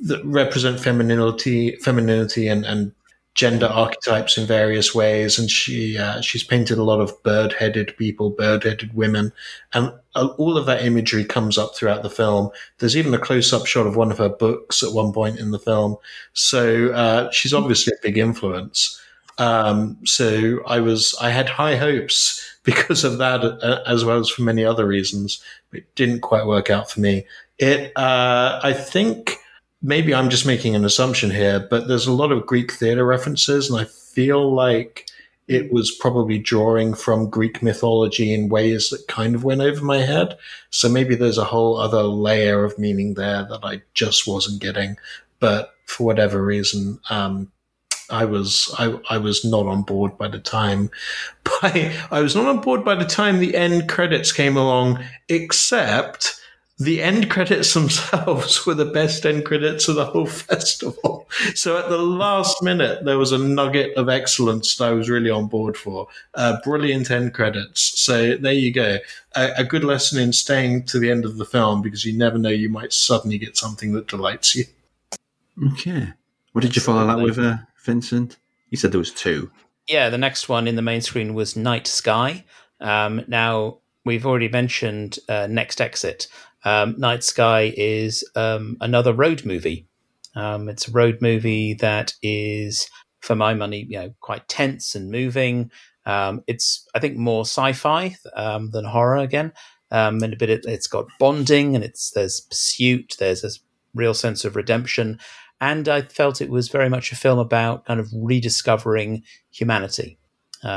that 0.00 0.24
represent 0.24 0.80
femininity, 0.80 1.76
femininity, 1.76 2.48
and, 2.48 2.64
and 2.64 2.92
gender 3.36 3.66
archetypes 3.66 4.38
in 4.38 4.46
various 4.46 4.94
ways, 4.94 5.38
and 5.38 5.50
she 5.50 5.96
uh, 5.96 6.20
she's 6.20 6.42
painted 6.42 6.78
a 6.78 6.82
lot 6.82 7.00
of 7.00 7.22
bird-headed 7.22 7.96
people, 7.96 8.30
bird-headed 8.30 8.94
women, 8.94 9.32
and 9.72 9.92
uh, 10.14 10.28
all 10.38 10.56
of 10.56 10.66
that 10.66 10.82
imagery 10.82 11.24
comes 11.24 11.58
up 11.58 11.76
throughout 11.76 12.02
the 12.02 12.10
film. 12.10 12.50
There's 12.78 12.96
even 12.96 13.14
a 13.14 13.18
close-up 13.18 13.66
shot 13.66 13.86
of 13.86 13.94
one 13.94 14.10
of 14.10 14.18
her 14.18 14.30
books 14.30 14.82
at 14.82 14.92
one 14.92 15.12
point 15.12 15.38
in 15.38 15.50
the 15.50 15.58
film, 15.58 15.96
so 16.32 16.88
uh, 16.92 17.30
she's 17.30 17.54
obviously 17.54 17.92
a 17.92 18.02
big 18.02 18.18
influence. 18.18 19.00
Um, 19.38 19.98
so 20.06 20.60
I 20.66 20.80
was 20.80 21.14
I 21.20 21.28
had 21.28 21.50
high 21.50 21.76
hopes 21.76 22.42
because 22.64 23.04
of 23.04 23.18
that, 23.18 23.44
uh, 23.44 23.82
as 23.86 24.04
well 24.04 24.18
as 24.18 24.30
for 24.30 24.42
many 24.42 24.64
other 24.64 24.86
reasons. 24.86 25.42
It 25.72 25.94
didn't 25.94 26.20
quite 26.20 26.46
work 26.46 26.70
out 26.70 26.90
for 26.90 27.00
me. 27.00 27.26
It 27.58 27.92
uh, 27.96 28.60
I 28.62 28.72
think 28.72 29.38
maybe 29.82 30.14
I'm 30.14 30.30
just 30.30 30.46
making 30.46 30.74
an 30.74 30.84
assumption 30.84 31.30
here, 31.30 31.66
but 31.70 31.88
there's 31.88 32.06
a 32.06 32.12
lot 32.12 32.32
of 32.32 32.46
Greek 32.46 32.72
theater 32.72 33.04
references, 33.04 33.70
and 33.70 33.80
I 33.80 33.84
feel 33.84 34.52
like 34.52 35.08
it 35.48 35.72
was 35.72 35.94
probably 35.94 36.38
drawing 36.38 36.94
from 36.94 37.30
Greek 37.30 37.62
mythology 37.62 38.34
in 38.34 38.48
ways 38.48 38.90
that 38.90 39.06
kind 39.06 39.34
of 39.34 39.44
went 39.44 39.60
over 39.60 39.84
my 39.84 39.98
head. 39.98 40.36
So 40.70 40.88
maybe 40.88 41.14
there's 41.14 41.38
a 41.38 41.44
whole 41.44 41.76
other 41.76 42.02
layer 42.02 42.64
of 42.64 42.78
meaning 42.78 43.14
there 43.14 43.44
that 43.44 43.60
I 43.62 43.82
just 43.94 44.26
wasn't 44.26 44.60
getting. 44.60 44.96
But 45.38 45.74
for 45.84 46.04
whatever 46.04 46.42
reason, 46.44 46.98
um, 47.10 47.52
I 48.10 48.24
was 48.24 48.74
I, 48.78 48.98
I 49.10 49.18
was 49.18 49.44
not 49.44 49.66
on 49.66 49.82
board 49.82 50.16
by 50.18 50.28
the 50.28 50.38
time 50.38 50.90
by 51.44 51.92
I 52.10 52.20
was 52.20 52.34
not 52.34 52.46
on 52.46 52.60
board 52.60 52.84
by 52.84 52.94
the 52.94 53.04
time 53.04 53.38
the 53.38 53.56
end 53.56 53.88
credits 53.88 54.32
came 54.32 54.56
along, 54.56 55.04
except 55.28 56.40
the 56.78 57.02
end 57.02 57.30
credits 57.30 57.72
themselves 57.72 58.66
were 58.66 58.74
the 58.74 58.84
best 58.84 59.24
end 59.24 59.44
credits 59.44 59.88
of 59.88 59.96
the 59.96 60.04
whole 60.04 60.26
festival. 60.26 61.26
So 61.54 61.78
at 61.78 61.88
the 61.88 61.98
last 61.98 62.62
minute, 62.62 63.04
there 63.04 63.18
was 63.18 63.32
a 63.32 63.38
nugget 63.38 63.96
of 63.96 64.08
excellence 64.08 64.76
that 64.76 64.84
I 64.84 64.90
was 64.90 65.08
really 65.08 65.30
on 65.30 65.46
board 65.46 65.76
for. 65.76 66.08
Uh, 66.34 66.58
brilliant 66.62 67.10
end 67.10 67.32
credits. 67.34 67.98
So 68.00 68.36
there 68.36 68.52
you 68.52 68.72
go. 68.72 68.98
A, 69.34 69.52
a, 69.58 69.64
good 69.64 69.84
lesson 69.84 70.18
in 70.18 70.32
staying 70.32 70.84
to 70.84 70.98
the 70.98 71.10
end 71.10 71.24
of 71.24 71.38
the 71.38 71.44
film 71.44 71.82
because 71.82 72.04
you 72.04 72.16
never 72.16 72.38
know, 72.38 72.50
you 72.50 72.68
might 72.68 72.92
suddenly 72.92 73.38
get 73.38 73.56
something 73.56 73.92
that 73.92 74.08
delights 74.08 74.54
you. 74.54 74.64
Okay. 75.72 76.12
What 76.52 76.62
did 76.62 76.76
you 76.76 76.82
follow 76.82 77.06
that 77.06 77.22
with, 77.22 77.38
uh, 77.38 77.58
Vincent? 77.84 78.36
You 78.70 78.76
said 78.76 78.92
there 78.92 78.98
was 78.98 79.12
two. 79.12 79.50
Yeah, 79.88 80.10
the 80.10 80.18
next 80.18 80.48
one 80.48 80.66
in 80.66 80.76
the 80.76 80.82
main 80.82 81.00
screen 81.00 81.34
was 81.34 81.56
Night 81.56 81.86
Sky. 81.86 82.44
Um, 82.80 83.24
now, 83.28 83.78
we've 84.06 84.24
already 84.24 84.48
mentioned 84.48 85.18
uh, 85.28 85.46
Next 85.48 85.80
Exit. 85.80 86.28
Um, 86.66 86.96
Night 86.98 87.22
Sky 87.22 87.72
is 87.76 88.28
um, 88.34 88.76
another 88.80 89.12
road 89.14 89.46
movie. 89.46 89.86
Um, 90.34 90.68
it's 90.68 90.88
a 90.88 90.90
road 90.90 91.18
movie 91.22 91.74
that 91.74 92.14
is, 92.22 92.90
for 93.20 93.36
my 93.36 93.54
money, 93.54 93.86
you 93.88 93.98
know, 94.00 94.14
quite 94.20 94.48
tense 94.48 94.96
and 94.96 95.08
moving. 95.08 95.70
Um, 96.06 96.42
it's, 96.48 96.84
I 96.92 96.98
think, 96.98 97.16
more 97.16 97.42
sci-fi 97.42 98.16
um, 98.34 98.70
than 98.72 98.84
horror 98.84 99.18
again. 99.18 99.52
Um, 99.92 100.20
and 100.24 100.32
a 100.32 100.36
bit, 100.36 100.50
it, 100.50 100.64
it's 100.66 100.88
got 100.88 101.06
bonding 101.20 101.76
and 101.76 101.84
it's 101.84 102.10
there's 102.10 102.40
pursuit. 102.40 103.14
There's 103.16 103.44
a 103.44 103.50
real 103.94 104.12
sense 104.12 104.44
of 104.44 104.56
redemption, 104.56 105.20
and 105.60 105.88
I 105.88 106.02
felt 106.02 106.40
it 106.40 106.50
was 106.50 106.68
very 106.68 106.88
much 106.88 107.12
a 107.12 107.16
film 107.16 107.38
about 107.38 107.84
kind 107.84 108.00
of 108.00 108.10
rediscovering 108.12 109.22
humanity. 109.52 110.18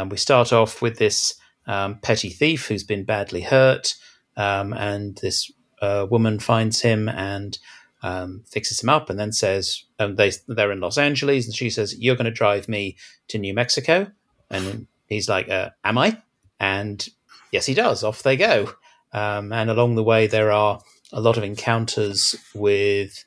we 0.07 0.17
start 0.17 0.53
off 0.53 0.83
with 0.83 0.99
this 0.99 1.33
petty 1.65 2.29
thief 2.29 2.67
who's 2.67 2.83
been 2.83 3.05
badly 3.05 3.41
hurt, 3.41 3.95
and 4.37 5.17
this 5.23 5.51
a 5.81 6.05
woman 6.05 6.39
finds 6.39 6.81
him 6.81 7.09
and 7.09 7.57
um, 8.01 8.43
fixes 8.47 8.81
him 8.81 8.89
up, 8.89 9.09
and 9.09 9.19
then 9.19 9.31
says 9.31 9.83
they 9.97 10.31
they're 10.47 10.71
in 10.71 10.79
Los 10.79 10.97
Angeles, 10.97 11.45
and 11.45 11.55
she 11.55 11.69
says, 11.69 11.97
"You're 11.99 12.15
going 12.15 12.25
to 12.25 12.31
drive 12.31 12.69
me 12.69 12.97
to 13.29 13.37
New 13.37 13.53
Mexico," 13.53 14.07
and 14.49 14.87
he's 15.07 15.29
like, 15.29 15.49
uh, 15.49 15.69
"Am 15.83 15.97
I?" 15.97 16.21
And 16.59 17.07
yes, 17.51 17.65
he 17.65 17.73
does. 17.73 18.03
Off 18.03 18.23
they 18.23 18.37
go, 18.37 18.73
um, 19.11 19.51
and 19.51 19.69
along 19.69 19.95
the 19.95 20.03
way 20.03 20.27
there 20.27 20.51
are 20.51 20.79
a 21.11 21.21
lot 21.21 21.37
of 21.37 21.43
encounters 21.43 22.35
with 22.53 23.25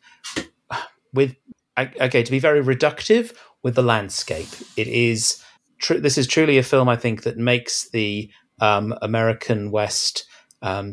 with 1.13 1.37
okay 1.79 2.23
to 2.23 2.31
be 2.31 2.39
very 2.39 2.63
reductive 2.63 3.35
with 3.63 3.75
the 3.75 3.83
landscape. 3.83 4.49
It 4.77 4.89
is 4.89 5.43
tr- 5.79 5.95
this 5.95 6.17
is 6.17 6.27
truly 6.27 6.59
a 6.59 6.63
film 6.63 6.89
I 6.89 6.97
think 6.97 7.23
that 7.25 7.37
makes 7.37 7.91
the 7.91 8.31
um, 8.61 8.95
American 9.03 9.71
West 9.71 10.27
um, 10.63 10.93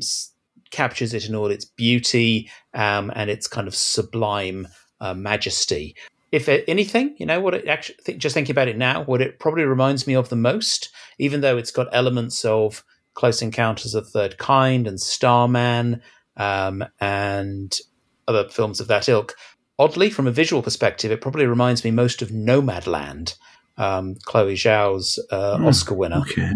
captures 0.71 1.13
it 1.13 1.27
in 1.27 1.35
all 1.35 1.51
its 1.51 1.65
beauty 1.65 2.49
um, 2.73 3.11
and 3.15 3.29
its 3.29 3.47
kind 3.47 3.67
of 3.67 3.75
sublime 3.75 4.67
uh, 5.01 5.13
majesty. 5.13 5.95
If 6.31 6.47
anything, 6.47 7.15
you 7.17 7.25
know 7.25 7.39
what 7.39 7.55
it 7.55 7.67
actually 7.67 7.97
th- 8.05 8.19
just 8.19 8.35
thinking 8.35 8.53
about 8.53 8.67
it 8.67 8.77
now, 8.77 9.03
what 9.03 9.21
it 9.21 9.39
probably 9.39 9.63
reminds 9.63 10.05
me 10.05 10.15
of 10.15 10.29
the 10.29 10.35
most, 10.35 10.89
even 11.17 11.41
though 11.41 11.57
it's 11.57 11.71
got 11.71 11.87
elements 11.91 12.45
of 12.45 12.83
Close 13.15 13.41
Encounters 13.41 13.95
of 13.95 14.05
the 14.05 14.11
Third 14.11 14.37
Kind 14.37 14.87
and 14.87 15.01
Starman 15.01 16.01
um, 16.37 16.85
and 16.99 17.77
other 18.27 18.47
films 18.47 18.79
of 18.79 18.87
that 18.87 19.09
ilk. 19.09 19.35
Oddly, 19.79 20.09
from 20.09 20.27
a 20.27 20.31
visual 20.31 20.61
perspective, 20.61 21.11
it 21.11 21.21
probably 21.21 21.45
reminds 21.45 21.83
me 21.83 21.91
most 21.91 22.21
of 22.21 22.29
Nomadland, 22.29 23.35
um, 23.77 24.15
Chloe 24.25 24.55
Zhao's 24.55 25.19
uh, 25.31 25.57
mm, 25.57 25.67
Oscar 25.67 25.95
winner. 25.95 26.21
Okay. 26.29 26.51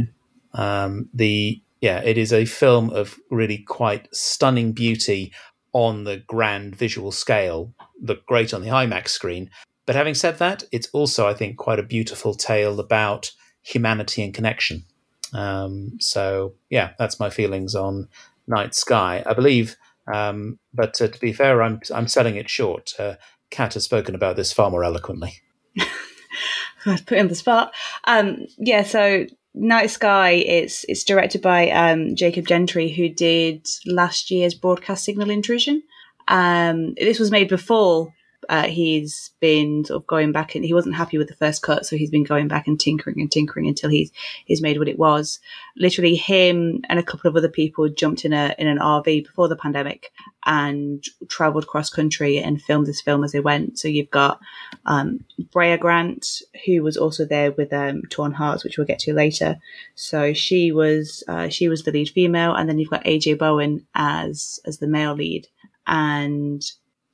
Um, 0.53 1.09
the 1.13 1.61
yeah, 1.83 1.99
it 2.01 2.17
is 2.17 2.31
a 2.31 2.45
film 2.45 2.91
of 2.91 3.19
really 3.29 3.57
quite 3.57 4.07
stunning 4.15 4.71
beauty 4.71 5.33
on 5.73 6.05
the 6.05 6.15
grand 6.15 6.77
visual 6.77 7.11
scale, 7.11 7.73
look 8.01 8.25
great 8.25 8.53
on 8.53 8.61
the 8.61 8.69
IMAX 8.69 9.09
screen. 9.09 9.49
But 9.85 9.97
having 9.97 10.13
said 10.13 10.39
that, 10.39 10.63
it's 10.71 10.87
also, 10.93 11.27
I 11.27 11.33
think, 11.33 11.57
quite 11.57 11.79
a 11.79 11.83
beautiful 11.83 12.35
tale 12.35 12.79
about 12.79 13.33
humanity 13.63 14.23
and 14.23 14.33
connection. 14.33 14.85
Um, 15.33 15.97
so, 15.99 16.53
yeah, 16.69 16.91
that's 16.97 17.19
my 17.19 17.29
feelings 17.29 17.75
on 17.75 18.07
Night 18.47 18.73
Sky. 18.73 19.21
I 19.25 19.33
believe, 19.33 19.75
um, 20.07 20.59
but 20.73 21.01
uh, 21.01 21.09
to 21.09 21.19
be 21.19 21.33
fair, 21.33 21.61
I'm 21.61 21.81
I'm 21.93 22.07
selling 22.07 22.37
it 22.37 22.49
short. 22.49 22.93
Uh, 22.97 23.15
Kat 23.49 23.73
has 23.73 23.83
spoken 23.83 24.15
about 24.15 24.37
this 24.37 24.53
far 24.53 24.71
more 24.71 24.85
eloquently. 24.85 25.41
put 26.85 27.17
in 27.17 27.27
the 27.27 27.35
spot. 27.35 27.73
Um, 28.05 28.45
yeah, 28.57 28.83
so 28.83 29.25
Night 29.55 29.89
Sky, 29.91 30.31
it's 30.31 30.83
it's 30.89 31.03
directed 31.03 31.41
by 31.41 31.69
um, 31.69 32.15
Jacob 32.15 32.47
Gentry, 32.47 32.91
who 32.91 33.09
did 33.09 33.67
last 33.85 34.31
year's 34.31 34.55
Broadcast 34.55 35.05
Signal 35.05 35.29
Intrusion. 35.29 35.83
Um, 36.27 36.93
this 36.95 37.19
was 37.19 37.31
made 37.31 37.49
before 37.49 38.13
uh, 38.49 38.67
he's 38.67 39.31
been 39.39 39.85
sort 39.85 40.01
of 40.01 40.07
going 40.07 40.31
back 40.31 40.55
and 40.55 40.63
he 40.63 40.73
wasn't 40.73 40.95
happy 40.95 41.17
with 41.17 41.27
the 41.27 41.35
first 41.35 41.61
cut, 41.61 41.85
so 41.85 41.95
he's 41.95 42.09
been 42.09 42.23
going 42.23 42.47
back 42.47 42.67
and 42.67 42.79
tinkering 42.79 43.19
and 43.19 43.31
tinkering 43.31 43.67
until 43.67 43.89
he's 43.89 44.11
he's 44.45 44.61
made 44.61 44.77
what 44.77 44.87
it 44.87 44.99
was. 44.99 45.39
Literally, 45.77 46.15
him 46.15 46.81
and 46.89 46.99
a 46.99 47.03
couple 47.03 47.29
of 47.29 47.35
other 47.35 47.49
people 47.49 47.89
jumped 47.89 48.25
in 48.25 48.33
a 48.33 48.55
in 48.57 48.67
an 48.67 48.79
RV 48.79 49.25
before 49.25 49.47
the 49.47 49.55
pandemic 49.55 50.11
and 50.45 51.03
travelled 51.29 51.67
cross 51.67 51.89
country 51.89 52.37
and 52.37 52.61
filmed 52.61 52.85
this 52.85 53.01
film 53.01 53.23
as 53.23 53.31
they 53.31 53.39
went. 53.39 53.79
So 53.79 53.87
you've 53.87 54.11
got 54.11 54.39
um, 54.85 55.23
Brea 55.51 55.77
Grant, 55.77 56.41
who 56.65 56.83
was 56.83 56.97
also 56.97 57.25
there 57.25 57.51
with 57.53 57.71
um, 57.71 58.01
Torn 58.09 58.33
Hearts, 58.33 58.63
which 58.63 58.77
we'll 58.77 58.87
get 58.87 58.99
to 58.99 59.13
later. 59.13 59.57
So 59.95 60.33
she 60.33 60.71
was 60.71 61.23
uh, 61.27 61.49
she 61.49 61.67
was 61.67 61.83
the 61.83 61.91
lead 61.91 62.09
female, 62.09 62.53
and 62.53 62.69
then 62.69 62.79
you've 62.79 62.89
got 62.89 63.05
AJ 63.05 63.39
Bowen 63.39 63.85
as 63.95 64.59
as 64.65 64.79
the 64.79 64.87
male 64.87 65.13
lead 65.13 65.47
and 65.87 66.63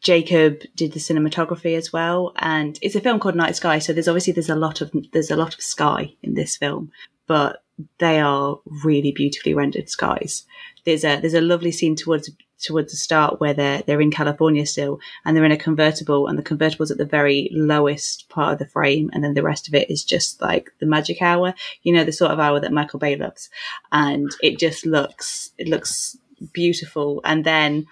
Jacob 0.02 0.62
did 0.76 0.94
the 0.94 1.00
cinematography 1.00 1.76
as 1.76 1.92
well, 1.92 2.34
and 2.38 2.80
it's 2.82 2.96
a 2.96 3.02
film 3.02 3.20
called 3.20 3.36
Night 3.36 3.56
Sky. 3.56 3.80
So 3.80 3.92
there's 3.92 4.08
obviously 4.08 4.34
there's 4.34 4.50
a 4.50 4.56
lot 4.56 4.82
of 4.82 4.92
there's 5.12 5.32
a 5.32 5.36
lot 5.36 5.54
of 5.54 5.62
sky 5.62 6.14
in 6.24 6.36
this 6.36 6.56
film, 6.56 6.92
but 7.28 7.64
they 7.98 8.20
are 8.20 8.60
really 8.84 9.12
beautifully 9.12 9.54
rendered 9.54 9.90
skies. 9.90 10.46
There's 10.86 11.04
a 11.04 11.20
there's 11.20 11.34
a 11.34 11.42
lovely 11.42 11.72
scene 11.72 11.96
towards 11.96 12.30
towards 12.60 12.92
the 12.92 12.98
start 12.98 13.40
where 13.40 13.54
they're 13.54 13.82
they're 13.82 14.02
in 14.02 14.12
California 14.12 14.66
still, 14.66 15.00
and 15.26 15.36
they're 15.36 15.46
in 15.46 15.52
a 15.52 15.58
convertible, 15.58 16.28
and 16.28 16.38
the 16.38 16.44
convertible's 16.44 16.92
at 16.92 16.98
the 16.98 17.06
very 17.06 17.50
lowest 17.52 18.30
part 18.30 18.54
of 18.54 18.60
the 18.60 18.66
frame, 18.66 19.10
and 19.14 19.24
then 19.24 19.34
the 19.34 19.44
rest 19.44 19.68
of 19.68 19.74
it 19.74 19.90
is 19.90 20.04
just 20.04 20.42
like 20.42 20.72
the 20.80 20.86
magic 20.86 21.22
hour, 21.22 21.54
you 21.84 21.92
know, 21.92 22.06
the 22.06 22.14
sort 22.14 22.32
of 22.32 22.40
hour 22.40 22.60
that 22.60 22.72
Michael 22.72 23.00
Bay 23.00 23.16
loves, 23.18 23.50
and 23.92 24.30
it 24.42 24.60
just 24.60 24.86
looks 24.86 25.52
it 25.58 25.68
looks 25.68 26.18
beautiful, 26.54 27.22
and 27.26 27.44
then 27.44 27.86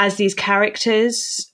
as 0.00 0.16
these 0.16 0.34
characters 0.34 1.52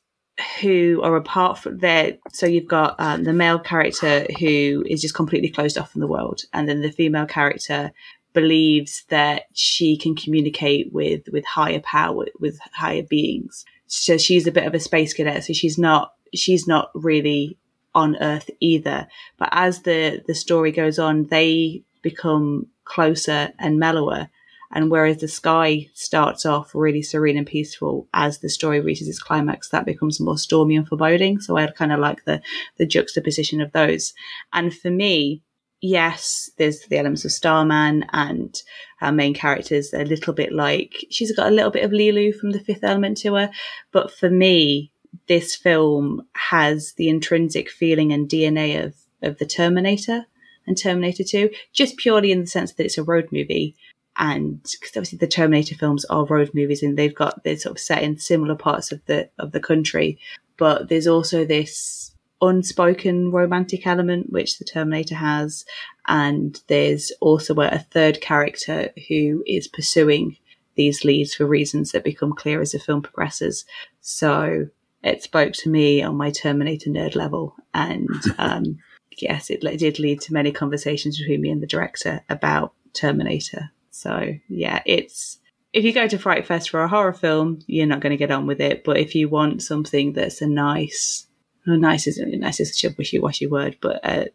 who 0.60 1.00
are 1.02 1.16
apart 1.16 1.58
from 1.58 1.78
their 1.78 2.16
so 2.32 2.46
you've 2.46 2.68
got 2.68 2.94
um, 2.98 3.24
the 3.24 3.32
male 3.32 3.58
character 3.58 4.26
who 4.38 4.84
is 4.86 5.02
just 5.02 5.14
completely 5.14 5.48
closed 5.48 5.76
off 5.76 5.90
from 5.90 6.00
the 6.00 6.06
world 6.06 6.42
and 6.52 6.68
then 6.68 6.80
the 6.80 6.92
female 6.92 7.26
character 7.26 7.90
believes 8.32 9.04
that 9.08 9.44
she 9.54 9.96
can 9.96 10.14
communicate 10.14 10.92
with 10.92 11.22
with 11.32 11.44
higher 11.44 11.80
power 11.80 12.26
with 12.38 12.58
higher 12.72 13.02
beings. 13.02 13.64
So 13.88 14.18
she's 14.18 14.46
a 14.46 14.52
bit 14.52 14.66
of 14.66 14.74
a 14.74 14.80
space 14.80 15.12
cadet 15.12 15.44
so 15.44 15.52
she's 15.52 15.78
not 15.78 16.12
she's 16.34 16.68
not 16.68 16.90
really 16.94 17.58
on 17.94 18.16
earth 18.16 18.50
either. 18.60 19.08
But 19.38 19.48
as 19.52 19.82
the 19.82 20.22
the 20.26 20.34
story 20.34 20.70
goes 20.70 20.98
on 20.98 21.24
they 21.24 21.82
become 22.02 22.66
closer 22.84 23.52
and 23.58 23.78
mellower 23.80 24.28
and 24.76 24.90
whereas 24.90 25.16
the 25.16 25.26
sky 25.26 25.88
starts 25.94 26.44
off 26.44 26.74
really 26.74 27.00
serene 27.00 27.38
and 27.38 27.46
peaceful, 27.46 28.06
as 28.12 28.40
the 28.40 28.50
story 28.50 28.78
reaches 28.78 29.08
its 29.08 29.18
climax, 29.18 29.70
that 29.70 29.86
becomes 29.86 30.20
more 30.20 30.36
stormy 30.36 30.76
and 30.76 30.86
foreboding. 30.86 31.40
So 31.40 31.56
I 31.56 31.66
kind 31.68 31.92
of 31.92 31.98
like 31.98 32.26
the 32.26 32.42
the 32.76 32.84
juxtaposition 32.84 33.62
of 33.62 33.72
those. 33.72 34.12
And 34.52 34.76
for 34.76 34.90
me, 34.90 35.42
yes, 35.80 36.50
there's 36.58 36.80
the 36.80 36.98
elements 36.98 37.24
of 37.24 37.32
Starman 37.32 38.04
and 38.12 38.54
our 39.00 39.12
main 39.12 39.32
characters 39.32 39.94
a 39.94 40.04
little 40.04 40.34
bit 40.34 40.52
like 40.52 41.06
she's 41.10 41.34
got 41.34 41.48
a 41.50 41.54
little 41.54 41.70
bit 41.70 41.84
of 41.86 41.90
Leeloo 41.90 42.38
from 42.38 42.50
the 42.50 42.60
Fifth 42.60 42.84
Element 42.84 43.16
to 43.22 43.32
her, 43.32 43.50
but 43.92 44.12
for 44.12 44.28
me, 44.28 44.92
this 45.26 45.56
film 45.56 46.20
has 46.34 46.92
the 46.98 47.08
intrinsic 47.08 47.70
feeling 47.70 48.12
and 48.12 48.28
DNA 48.28 48.84
of 48.84 48.94
of 49.22 49.38
the 49.38 49.46
Terminator 49.46 50.26
and 50.66 50.76
Terminator 50.76 51.24
2, 51.24 51.48
just 51.72 51.96
purely 51.96 52.30
in 52.30 52.40
the 52.40 52.46
sense 52.46 52.74
that 52.74 52.84
it's 52.84 52.98
a 52.98 53.02
road 53.02 53.28
movie 53.32 53.74
and 54.18 54.62
because 54.80 54.96
obviously 54.96 55.18
the 55.18 55.26
Terminator 55.26 55.74
films 55.74 56.04
are 56.06 56.24
road 56.26 56.50
movies 56.54 56.82
and 56.82 56.96
they've 56.96 57.14
got 57.14 57.44
they're 57.44 57.56
sort 57.56 57.76
of 57.76 57.80
set 57.80 58.02
in 58.02 58.18
similar 58.18 58.54
parts 58.54 58.92
of 58.92 59.04
the 59.06 59.28
of 59.38 59.52
the 59.52 59.60
country, 59.60 60.18
but 60.56 60.88
there's 60.88 61.06
also 61.06 61.44
this 61.44 62.12
unspoken 62.42 63.30
romantic 63.30 63.86
element 63.86 64.30
which 64.30 64.58
the 64.58 64.64
Terminator 64.64 65.14
has, 65.14 65.64
and 66.06 66.60
there's 66.68 67.12
also 67.20 67.54
a 67.54 67.78
third 67.78 68.20
character 68.20 68.90
who 69.08 69.42
is 69.46 69.68
pursuing 69.68 70.36
these 70.74 71.04
leads 71.04 71.34
for 71.34 71.46
reasons 71.46 71.92
that 71.92 72.04
become 72.04 72.34
clear 72.34 72.60
as 72.60 72.72
the 72.72 72.78
film 72.78 73.02
progresses. 73.02 73.64
So 74.02 74.68
it 75.02 75.22
spoke 75.22 75.52
to 75.54 75.70
me 75.70 76.02
on 76.02 76.16
my 76.16 76.30
Terminator 76.30 76.90
nerd 76.90 77.14
level, 77.14 77.54
and 77.74 78.10
um, 78.38 78.78
yes, 79.18 79.50
it 79.50 79.60
did 79.60 79.98
lead 79.98 80.20
to 80.22 80.32
many 80.32 80.52
conversations 80.52 81.18
between 81.18 81.40
me 81.40 81.50
and 81.50 81.62
the 81.62 81.66
director 81.66 82.22
about 82.28 82.72
Terminator. 82.92 83.70
So 83.96 84.34
yeah, 84.48 84.82
it's 84.86 85.38
if 85.72 85.84
you 85.84 85.92
go 85.92 86.06
to 86.06 86.18
Fright 86.18 86.46
Fest 86.46 86.70
for 86.70 86.82
a 86.82 86.88
horror 86.88 87.12
film, 87.12 87.60
you're 87.66 87.86
not 87.86 88.00
going 88.00 88.10
to 88.10 88.16
get 88.16 88.30
on 88.30 88.46
with 88.46 88.60
it. 88.60 88.84
But 88.84 88.98
if 88.98 89.14
you 89.14 89.28
want 89.28 89.62
something 89.62 90.12
that's 90.12 90.40
a 90.40 90.46
nice, 90.46 91.26
oh, 91.66 91.76
nice 91.76 92.06
isn't 92.06 92.38
nice 92.38 92.60
is 92.60 92.84
a 92.84 92.94
wishy-washy 92.96 93.46
word, 93.46 93.76
but 93.80 94.04
a 94.04 94.28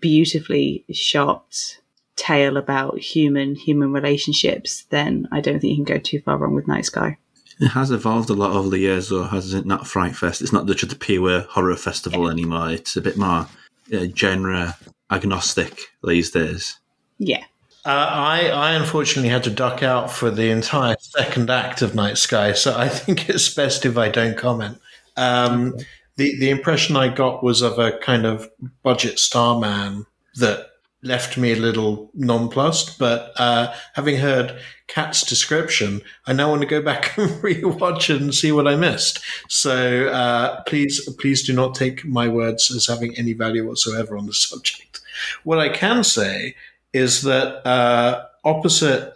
beautifully 0.00 0.84
shot 0.92 1.78
tale 2.16 2.56
about 2.56 2.98
human 2.98 3.54
human 3.54 3.92
relationships, 3.92 4.84
then 4.90 5.28
I 5.32 5.40
don't 5.40 5.60
think 5.60 5.76
you 5.76 5.84
can 5.84 5.94
go 5.94 6.00
too 6.00 6.20
far 6.20 6.38
wrong 6.38 6.54
with 6.54 6.68
Night 6.68 6.86
Sky. 6.86 7.18
It 7.58 7.68
has 7.68 7.90
evolved 7.90 8.28
a 8.28 8.34
lot 8.34 8.52
over 8.52 8.68
the 8.68 8.78
years, 8.78 9.08
though, 9.08 9.24
has 9.24 9.54
it? 9.54 9.64
Not 9.64 9.86
Fright 9.86 10.14
Fest. 10.14 10.42
It's 10.42 10.52
not 10.52 10.66
just 10.66 10.92
a 10.92 10.96
pure 10.96 11.40
horror 11.40 11.76
festival 11.76 12.28
anymore. 12.28 12.70
It's 12.70 12.96
a 12.96 13.00
bit 13.00 13.16
more 13.16 13.46
uh, 13.92 14.06
genre 14.14 14.76
agnostic 15.10 15.78
these 16.04 16.30
days. 16.30 16.78
Yeah, 17.18 17.44
Uh, 17.86 18.10
I, 18.10 18.48
I 18.48 18.72
unfortunately 18.72 19.28
had 19.28 19.44
to 19.44 19.50
duck 19.50 19.80
out 19.80 20.10
for 20.10 20.28
the 20.28 20.50
entire 20.50 20.96
second 20.98 21.48
act 21.50 21.82
of 21.82 21.94
Night 21.94 22.18
Sky, 22.18 22.52
so 22.52 22.76
I 22.76 22.88
think 22.88 23.28
it's 23.28 23.54
best 23.54 23.86
if 23.86 23.96
I 23.96 24.08
don't 24.08 24.36
comment. 24.36 24.80
Um, 25.16 25.76
the 26.16 26.36
the 26.40 26.50
impression 26.50 26.96
I 26.96 27.14
got 27.14 27.44
was 27.44 27.62
of 27.62 27.78
a 27.78 27.96
kind 27.98 28.26
of 28.26 28.50
budget 28.82 29.20
starman 29.20 30.04
that 30.34 30.66
left 31.02 31.38
me 31.38 31.52
a 31.52 31.56
little 31.56 32.10
nonplussed. 32.12 32.98
But 32.98 33.32
uh, 33.36 33.72
having 33.94 34.16
heard 34.16 34.58
Kat's 34.88 35.24
description, 35.24 36.02
I 36.26 36.32
now 36.32 36.50
want 36.50 36.62
to 36.62 36.66
go 36.66 36.82
back 36.82 37.16
and 37.18 37.30
rewatch 37.40 38.12
it 38.12 38.20
and 38.20 38.34
see 38.34 38.50
what 38.50 38.66
I 38.66 38.74
missed. 38.74 39.20
So 39.48 40.08
uh, 40.08 40.62
please 40.64 41.08
please 41.20 41.46
do 41.46 41.52
not 41.52 41.76
take 41.76 42.04
my 42.04 42.26
words 42.26 42.68
as 42.74 42.88
having 42.88 43.16
any 43.16 43.32
value 43.32 43.64
whatsoever 43.64 44.16
on 44.16 44.26
the 44.26 44.34
subject. 44.34 45.00
What 45.44 45.60
I 45.60 45.68
can 45.68 46.02
say 46.02 46.56
is 46.96 47.22
that 47.22 47.66
uh, 47.66 48.24
opposite 48.42 49.14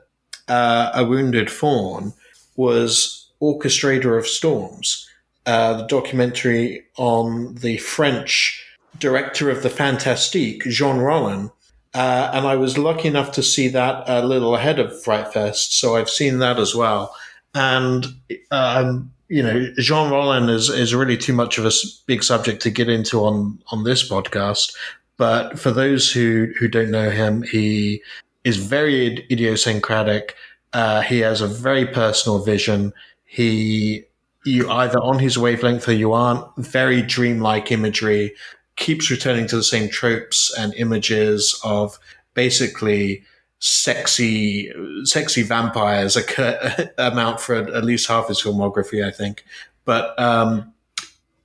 uh, 0.49 0.91
A 0.95 1.05
Wounded 1.05 1.51
Fawn 1.51 2.13
was 2.57 3.31
Orchestrator 3.41 4.19
of 4.19 4.27
Storms, 4.27 5.09
uh, 5.47 5.79
the 5.79 5.87
documentary 5.87 6.85
on 6.99 7.55
the 7.57 7.79
French 7.79 8.63
director 8.99 9.49
of 9.49 9.63
the 9.63 9.71
Fantastique, 9.71 10.63
Jean 10.65 10.99
Rollin. 10.99 11.51
Uh, 11.95 12.31
and 12.35 12.47
I 12.47 12.57
was 12.57 12.77
lucky 12.77 13.09
enough 13.09 13.33
to 13.33 13.43
see 13.43 13.69
that 13.69 14.05
a 14.07 14.25
little 14.25 14.55
ahead 14.55 14.79
of 14.79 15.03
Fright 15.03 15.33
Fest, 15.33 15.79
so 15.79 15.97
I've 15.97 16.11
seen 16.11 16.39
that 16.41 16.59
as 16.59 16.75
well. 16.75 17.17
And 17.55 18.07
um, 18.51 19.11
you 19.29 19.43
know, 19.43 19.73
Jean 19.79 20.11
Rollin 20.11 20.51
is 20.51 20.69
is 20.69 20.95
really 20.95 21.17
too 21.17 21.33
much 21.33 21.57
of 21.57 21.65
a 21.65 21.73
big 22.07 22.23
subject 22.23 22.63
to 22.63 22.71
get 22.71 22.89
into 22.89 23.25
on 23.25 23.61
on 23.73 23.85
this 23.85 24.09
podcast. 24.09 24.75
But 25.21 25.59
for 25.59 25.71
those 25.71 26.11
who 26.11 26.51
who 26.59 26.67
don't 26.67 26.91
know 26.91 27.11
him, 27.11 27.43
he 27.43 28.03
is 28.43 28.57
very 28.57 29.27
idiosyncratic. 29.31 30.35
Uh, 30.73 31.03
he 31.03 31.19
has 31.19 31.43
a 31.43 31.47
very 31.47 31.85
personal 31.85 32.39
vision. 32.39 32.95
He 33.27 34.05
you 34.47 34.71
either 34.71 34.99
on 34.99 35.19
his 35.19 35.37
wavelength 35.37 35.87
or 35.87 35.93
you 35.93 36.15
aren't. 36.15 36.47
Very 36.57 37.03
dreamlike 37.03 37.71
imagery. 37.71 38.33
Keeps 38.77 39.11
returning 39.11 39.47
to 39.49 39.57
the 39.57 39.63
same 39.63 39.91
tropes 39.91 40.57
and 40.57 40.73
images 40.73 41.61
of 41.63 41.99
basically 42.33 43.23
sexy 43.59 44.73
sexy 45.05 45.43
vampires 45.43 46.17
occur, 46.17 46.91
amount 46.97 47.43
for 47.43 47.57
at 47.57 47.85
least 47.85 48.09
half 48.09 48.29
his 48.29 48.41
filmography, 48.41 49.07
I 49.07 49.11
think. 49.11 49.45
But 49.85 50.19
um, 50.19 50.73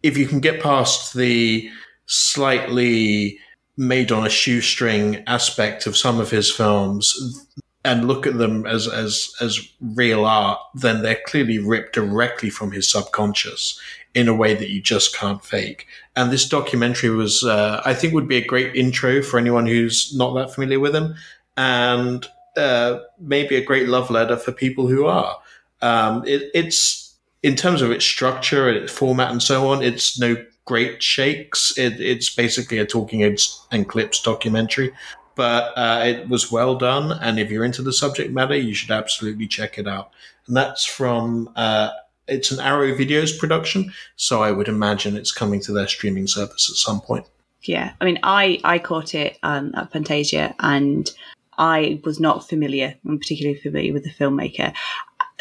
if 0.02 0.18
you 0.18 0.28
can 0.28 0.40
get 0.40 0.64
past 0.64 1.14
the 1.14 1.70
slightly 2.06 3.42
made 3.78 4.12
on 4.12 4.26
a 4.26 4.30
shoestring 4.30 5.24
aspect 5.28 5.86
of 5.86 5.98
some 5.98 6.20
of 6.20 6.32
his 6.32 6.52
films 6.52 7.46
and 7.84 8.08
look 8.08 8.26
at 8.26 8.38
them 8.38 8.66
as 8.66 8.88
as 8.88 9.34
as 9.42 9.60
real 9.80 10.26
art, 10.26 10.60
then 10.74 11.02
they're 11.02 11.22
clearly 11.26 11.60
ripped 11.60 11.94
directly 11.94 12.50
from 12.50 12.72
his 12.72 12.90
subconscious 12.90 13.80
in 14.16 14.28
a 14.28 14.34
way 14.34 14.56
that 14.56 14.70
you 14.70 14.82
just 14.82 15.16
can't 15.16 15.44
fake. 15.44 15.86
And 16.16 16.32
this 16.32 16.48
documentary 16.48 17.10
was, 17.10 17.44
uh, 17.44 17.82
I 17.86 17.94
think, 17.94 18.14
would 18.14 18.30
be 18.30 18.38
a 18.38 18.46
great 18.46 18.76
intro 18.76 19.22
for 19.22 19.38
anyone 19.38 19.68
who's 19.68 20.16
not 20.16 20.34
that 20.36 20.54
familiar 20.54 20.80
with 20.80 20.96
him, 20.96 21.16
and 21.58 22.26
uh, 22.58 23.00
maybe 23.20 23.56
a 23.56 23.64
great 23.64 23.90
love 23.90 24.10
letter 24.10 24.38
for 24.38 24.52
people 24.52 24.88
who 24.88 25.06
are. 25.06 25.38
Um, 25.82 26.24
it, 26.26 26.50
it's 26.54 27.16
in 27.44 27.56
terms 27.56 27.82
of 27.82 27.92
its 27.92 28.06
structure 28.06 28.68
and 28.68 28.78
its 28.78 28.92
format 28.92 29.32
and 29.32 29.44
so 29.44 29.70
on. 29.70 29.84
It's 29.84 30.18
no 30.18 30.38
great 30.66 31.02
shakes. 31.02 31.78
It, 31.78 32.02
it's 32.02 32.34
basically 32.34 32.80
a 32.80 32.86
talking 32.86 33.22
heads 33.22 33.66
and 33.72 33.88
clips 33.88 34.22
documentary, 34.22 34.94
but 35.36 35.74
uh, 35.78 36.04
it 36.06 36.28
was 36.28 36.52
well 36.52 36.76
done. 36.76 37.12
And 37.22 37.40
if 37.40 37.50
you're 37.52 37.66
into 37.66 37.82
the 37.82 37.94
subject 37.94 38.32
matter, 38.32 38.56
you 38.56 38.74
should 38.74 38.92
absolutely 38.92 39.48
check 39.48 39.78
it 39.78 39.88
out. 39.88 40.12
And 40.48 40.58
that's 40.58 40.86
from. 40.86 41.50
Uh, 41.56 41.92
it's 42.28 42.50
an 42.50 42.60
Arrow 42.60 42.96
Videos 42.96 43.38
production, 43.38 43.94
so 44.16 44.42
I 44.42 44.52
would 44.52 44.68
imagine 44.68 45.16
it's 45.16 45.32
coming 45.32 45.60
to 45.62 45.72
their 45.72 45.88
streaming 45.88 46.26
service 46.26 46.70
at 46.72 46.76
some 46.76 47.00
point. 47.00 47.28
yeah. 47.64 47.94
I 48.02 48.06
mean, 48.06 48.20
I 48.24 48.60
I 48.64 48.80
caught 48.80 49.14
it 49.14 49.38
um, 49.44 49.74
at 49.76 49.92
Fantasia, 49.92 50.56
and 50.60 51.10
I 51.58 52.02
was 52.04 52.20
not 52.20 52.48
familiar, 52.50 52.96
I'm 53.08 53.20
particularly 53.20 53.60
familiar 53.60 53.94
with 53.94 54.04
the 54.04 54.10
filmmaker, 54.10 54.74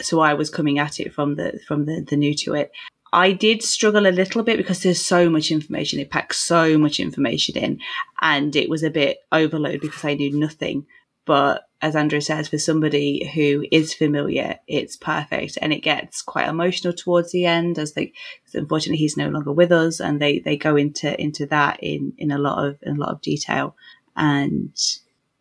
so 0.01 0.20
I 0.20 0.35
was 0.35 0.51
coming 0.51 0.79
at 0.79 1.01
it 1.01 1.12
from 1.12 1.37
the 1.37 1.59
from 1.66 1.87
the, 1.87 2.05
the 2.09 2.16
new 2.16 2.35
to 2.35 2.55
it. 2.55 2.70
I 3.15 3.31
did 3.31 3.62
struggle 3.62 4.09
a 4.09 4.11
little 4.11 4.43
bit 4.43 4.57
because 4.57 4.83
there's 4.83 5.07
so 5.07 5.31
much 5.31 5.53
information. 5.53 6.01
It 6.01 6.11
packs 6.11 6.39
so 6.39 6.77
much 6.77 6.99
information 6.99 7.57
in, 7.57 7.81
and 8.21 8.57
it 8.57 8.69
was 8.69 8.83
a 8.83 8.91
bit 8.91 9.19
overload 9.31 9.81
because 9.83 10.05
I 10.05 10.15
knew 10.15 10.37
nothing. 10.37 10.87
But 11.25 11.69
as 11.81 11.95
Andrew 11.95 12.21
says, 12.21 12.49
for 12.49 12.59
somebody 12.59 13.25
who 13.33 13.65
is 13.71 13.95
familiar, 13.95 14.59
it's 14.67 14.97
perfect, 14.97 15.59
and 15.62 15.73
it 15.73 15.79
gets 15.79 16.23
quite 16.23 16.49
emotional 16.49 16.93
towards 16.93 17.31
the 17.31 17.47
end. 17.47 17.79
As 17.79 17.93
they, 17.93 18.12
unfortunately, 18.53 18.99
he's 18.99 19.17
no 19.17 19.29
longer 19.29 19.53
with 19.53 19.71
us, 19.71 20.01
and 20.01 20.21
they 20.21 20.41
they 20.41 20.57
go 20.57 20.75
into 20.75 21.19
into 21.21 21.47
that 21.47 21.79
in 21.81 22.15
in 22.19 22.33
a 22.33 22.39
lot 22.39 22.67
of 22.67 22.79
in 22.83 22.97
a 22.97 23.01
lot 23.01 23.12
of 23.12 23.23
detail. 23.23 23.77
And 24.17 24.77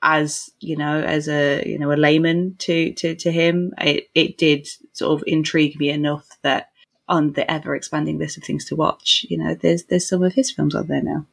as 0.03 0.51
you 0.59 0.77
know, 0.77 0.99
as 0.99 1.27
a 1.27 1.63
you 1.65 1.79
know 1.79 1.91
a 1.91 1.97
layman 1.97 2.55
to 2.59 2.93
to 2.93 3.15
to 3.15 3.31
him, 3.31 3.73
it 3.79 4.09
it 4.13 4.37
did 4.37 4.67
sort 4.91 5.19
of 5.19 5.23
intrigue 5.25 5.79
me 5.79 5.89
enough 5.89 6.27
that 6.43 6.69
on 7.07 7.33
the 7.33 7.49
ever 7.49 7.75
expanding 7.75 8.17
list 8.17 8.37
of 8.37 8.43
things 8.43 8.65
to 8.65 8.75
watch, 8.75 9.25
you 9.29 9.37
know, 9.37 9.55
there's 9.55 9.85
there's 9.85 10.07
some 10.07 10.23
of 10.23 10.33
his 10.33 10.51
films 10.51 10.75
on 10.75 10.87
there 10.87 11.03
now. 11.03 11.25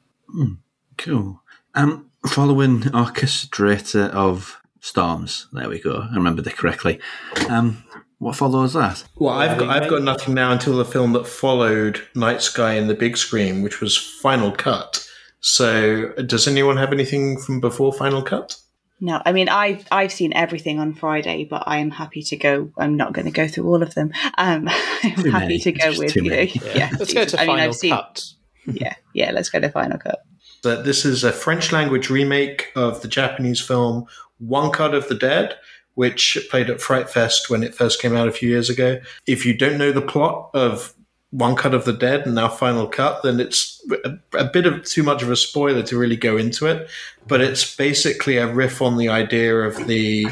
Cool. 0.98 1.40
Um, 1.74 2.10
following 2.26 2.80
Orchestrator 2.80 4.10
of 4.10 4.60
Storms. 4.80 5.48
There 5.52 5.68
we 5.68 5.80
go. 5.80 6.06
I 6.10 6.14
remembered 6.14 6.46
it 6.46 6.56
correctly. 6.56 7.00
Um, 7.48 7.84
what 8.18 8.36
follows 8.36 8.74
that? 8.74 9.04
Well, 9.16 9.34
I've 9.34 9.58
got, 9.58 9.70
I've 9.70 9.88
got 9.88 10.02
nothing 10.02 10.34
now 10.34 10.52
until 10.52 10.76
the 10.76 10.84
film 10.84 11.14
that 11.14 11.26
followed 11.26 12.02
Night 12.14 12.42
Sky 12.42 12.74
in 12.74 12.86
the 12.86 12.94
big 12.94 13.16
screen, 13.16 13.62
which 13.62 13.80
was 13.80 13.96
Final 13.96 14.52
Cut. 14.52 15.06
So, 15.40 16.08
does 16.26 16.46
anyone 16.46 16.76
have 16.76 16.92
anything 16.92 17.40
from 17.40 17.60
before 17.60 17.94
Final 17.94 18.20
Cut? 18.20 18.59
No, 19.00 19.22
I 19.24 19.32
mean 19.32 19.48
I've 19.48 19.86
I've 19.90 20.12
seen 20.12 20.32
everything 20.34 20.78
on 20.78 20.94
Friday, 20.94 21.44
but 21.44 21.64
I'm 21.66 21.90
happy 21.90 22.22
to 22.24 22.36
go. 22.36 22.70
I'm 22.76 22.96
not 22.96 23.12
going 23.12 23.24
to 23.24 23.30
go 23.30 23.48
through 23.48 23.66
all 23.66 23.82
of 23.82 23.94
them. 23.94 24.12
Um, 24.36 24.68
I'm 25.02 25.14
Too 25.14 25.30
happy 25.30 25.44
many. 25.46 25.58
to 25.60 25.72
go 25.72 25.86
Just 25.86 25.98
with 25.98 26.16
you 26.16 26.22
know, 26.22 26.30
many. 26.30 26.52
yeah. 26.74 26.90
Let's 26.98 27.14
go 27.14 27.24
to 27.24 27.36
I 27.38 27.40
mean, 27.40 27.46
Final 27.48 27.68
I've 27.68 27.74
seen, 27.74 27.90
Cut. 27.92 28.24
yeah, 28.66 28.94
yeah. 29.14 29.30
Let's 29.30 29.48
go 29.48 29.60
to 29.60 29.70
Final 29.70 29.98
Cut. 29.98 30.20
That 30.62 30.84
this 30.84 31.04
is 31.06 31.24
a 31.24 31.32
French 31.32 31.72
language 31.72 32.10
remake 32.10 32.70
of 32.76 33.00
the 33.00 33.08
Japanese 33.08 33.60
film 33.60 34.04
One 34.38 34.70
Cut 34.70 34.94
of 34.94 35.08
the 35.08 35.14
Dead, 35.14 35.56
which 35.94 36.36
played 36.50 36.68
at 36.68 36.82
Fright 36.82 37.08
Fest 37.08 37.48
when 37.48 37.62
it 37.62 37.74
first 37.74 38.02
came 38.02 38.14
out 38.14 38.28
a 38.28 38.32
few 38.32 38.50
years 38.50 38.68
ago. 38.68 39.00
If 39.26 39.46
you 39.46 39.54
don't 39.56 39.78
know 39.78 39.92
the 39.92 40.02
plot 40.02 40.50
of 40.52 40.94
One 41.30 41.54
Cut 41.54 41.74
of 41.74 41.84
the 41.84 41.92
Dead 41.92 42.26
and 42.26 42.34
now 42.34 42.48
Final 42.48 42.86
Cut, 42.86 43.22
then 43.22 43.38
it's 43.38 43.84
a, 44.04 44.18
a 44.36 44.44
bit 44.44 44.66
of 44.66 44.84
too 44.84 45.02
much 45.02 45.22
of 45.22 45.30
a 45.30 45.36
spoiler 45.36 45.82
to 45.84 45.98
really 45.98 46.16
go 46.16 46.36
into 46.36 46.66
it. 46.66 46.88
But 47.26 47.40
it's 47.40 47.76
basically 47.76 48.36
a 48.36 48.52
riff 48.52 48.82
on 48.82 48.96
the 48.96 49.08
idea 49.08 49.56
of 49.60 49.86
the 49.86 50.26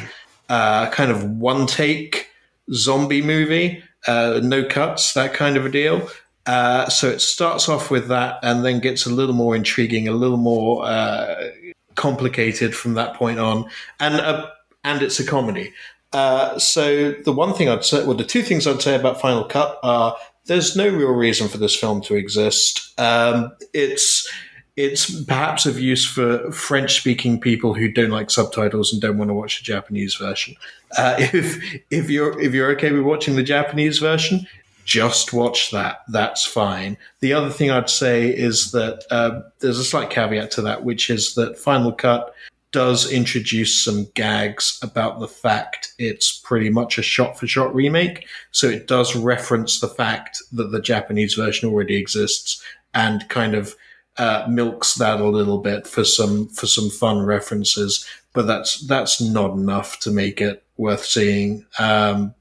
uh, 0.48 0.90
kind 0.90 1.10
of 1.10 1.24
one 1.24 1.66
take 1.66 2.28
zombie 2.72 3.22
movie, 3.22 3.82
uh, 4.06 4.40
no 4.42 4.64
cuts, 4.64 5.12
that 5.12 5.34
kind 5.34 5.56
of 5.56 5.66
a 5.66 5.70
deal. 5.70 6.08
Uh, 6.46 6.88
so 6.88 7.08
it 7.08 7.20
starts 7.20 7.68
off 7.68 7.90
with 7.90 8.08
that 8.08 8.38
and 8.42 8.64
then 8.64 8.80
gets 8.80 9.04
a 9.04 9.10
little 9.10 9.34
more 9.34 9.54
intriguing, 9.54 10.08
a 10.08 10.12
little 10.12 10.38
more 10.38 10.84
uh, 10.84 11.50
complicated 11.94 12.74
from 12.74 12.94
that 12.94 13.14
point 13.14 13.38
on, 13.38 13.68
and 14.00 14.46
and 14.82 15.02
it's 15.02 15.20
a 15.20 15.26
comedy. 15.26 15.74
Uh, 16.12 16.58
so 16.58 17.12
the 17.12 17.32
one 17.32 17.52
thing 17.52 17.68
I'd 17.68 17.84
say, 17.84 18.02
well, 18.06 18.16
the 18.16 18.24
two 18.24 18.42
things 18.42 18.66
I'd 18.66 18.80
say 18.80 18.94
about 18.94 19.20
Final 19.20 19.44
Cut 19.44 19.78
are 19.82 20.16
there's 20.48 20.74
no 20.74 20.88
real 20.88 21.12
reason 21.12 21.46
for 21.46 21.58
this 21.58 21.76
film 21.76 22.00
to 22.02 22.14
exist. 22.14 22.92
Um, 22.98 23.52
it's 23.72 24.28
it's 24.76 25.24
perhaps 25.24 25.66
of 25.66 25.78
use 25.78 26.06
for 26.06 26.50
French 26.52 27.00
speaking 27.00 27.40
people 27.40 27.74
who 27.74 27.90
don't 27.90 28.10
like 28.10 28.30
subtitles 28.30 28.92
and 28.92 29.02
don't 29.02 29.18
want 29.18 29.28
to 29.28 29.34
watch 29.34 29.58
the 29.58 29.64
Japanese 29.64 30.14
version. 30.14 30.54
Uh, 30.96 31.16
if 31.18 31.62
if 31.90 32.10
you're 32.10 32.38
if 32.40 32.52
you're 32.52 32.70
okay 32.72 32.90
with 32.90 33.02
watching 33.02 33.36
the 33.36 33.42
Japanese 33.42 33.98
version, 33.98 34.46
just 34.84 35.32
watch 35.32 35.70
that. 35.70 36.02
That's 36.08 36.46
fine. 36.46 36.96
The 37.20 37.34
other 37.34 37.50
thing 37.50 37.70
I'd 37.70 37.90
say 37.90 38.28
is 38.28 38.72
that 38.72 39.04
uh, 39.10 39.42
there's 39.60 39.78
a 39.78 39.84
slight 39.84 40.10
caveat 40.10 40.50
to 40.52 40.62
that, 40.62 40.82
which 40.82 41.10
is 41.10 41.34
that 41.34 41.58
Final 41.58 41.92
Cut 41.92 42.32
does 42.78 43.10
introduce 43.10 43.82
some 43.82 44.06
gags 44.14 44.78
about 44.82 45.18
the 45.18 45.26
fact 45.26 45.92
it's 45.98 46.38
pretty 46.38 46.70
much 46.70 46.96
a 46.96 47.02
shot 47.02 47.36
for 47.36 47.48
shot 47.48 47.74
remake. 47.74 48.28
So 48.52 48.68
it 48.68 48.86
does 48.86 49.16
reference 49.16 49.80
the 49.80 49.88
fact 49.88 50.40
that 50.52 50.70
the 50.70 50.80
Japanese 50.80 51.34
version 51.34 51.68
already 51.68 51.96
exists 51.96 52.62
and 52.94 53.28
kind 53.28 53.56
of 53.56 53.74
uh, 54.16 54.46
milks 54.48 54.94
that 54.94 55.18
a 55.20 55.28
little 55.28 55.58
bit 55.58 55.88
for 55.88 56.04
some 56.04 56.46
for 56.50 56.68
some 56.68 56.88
fun 56.88 57.26
references. 57.26 58.08
But 58.32 58.46
that's 58.46 58.86
that's 58.86 59.20
not 59.20 59.54
enough 59.54 59.98
to 60.02 60.12
make 60.12 60.40
it 60.40 60.62
worth 60.76 61.04
seeing. 61.04 61.66
Um, 61.80 62.32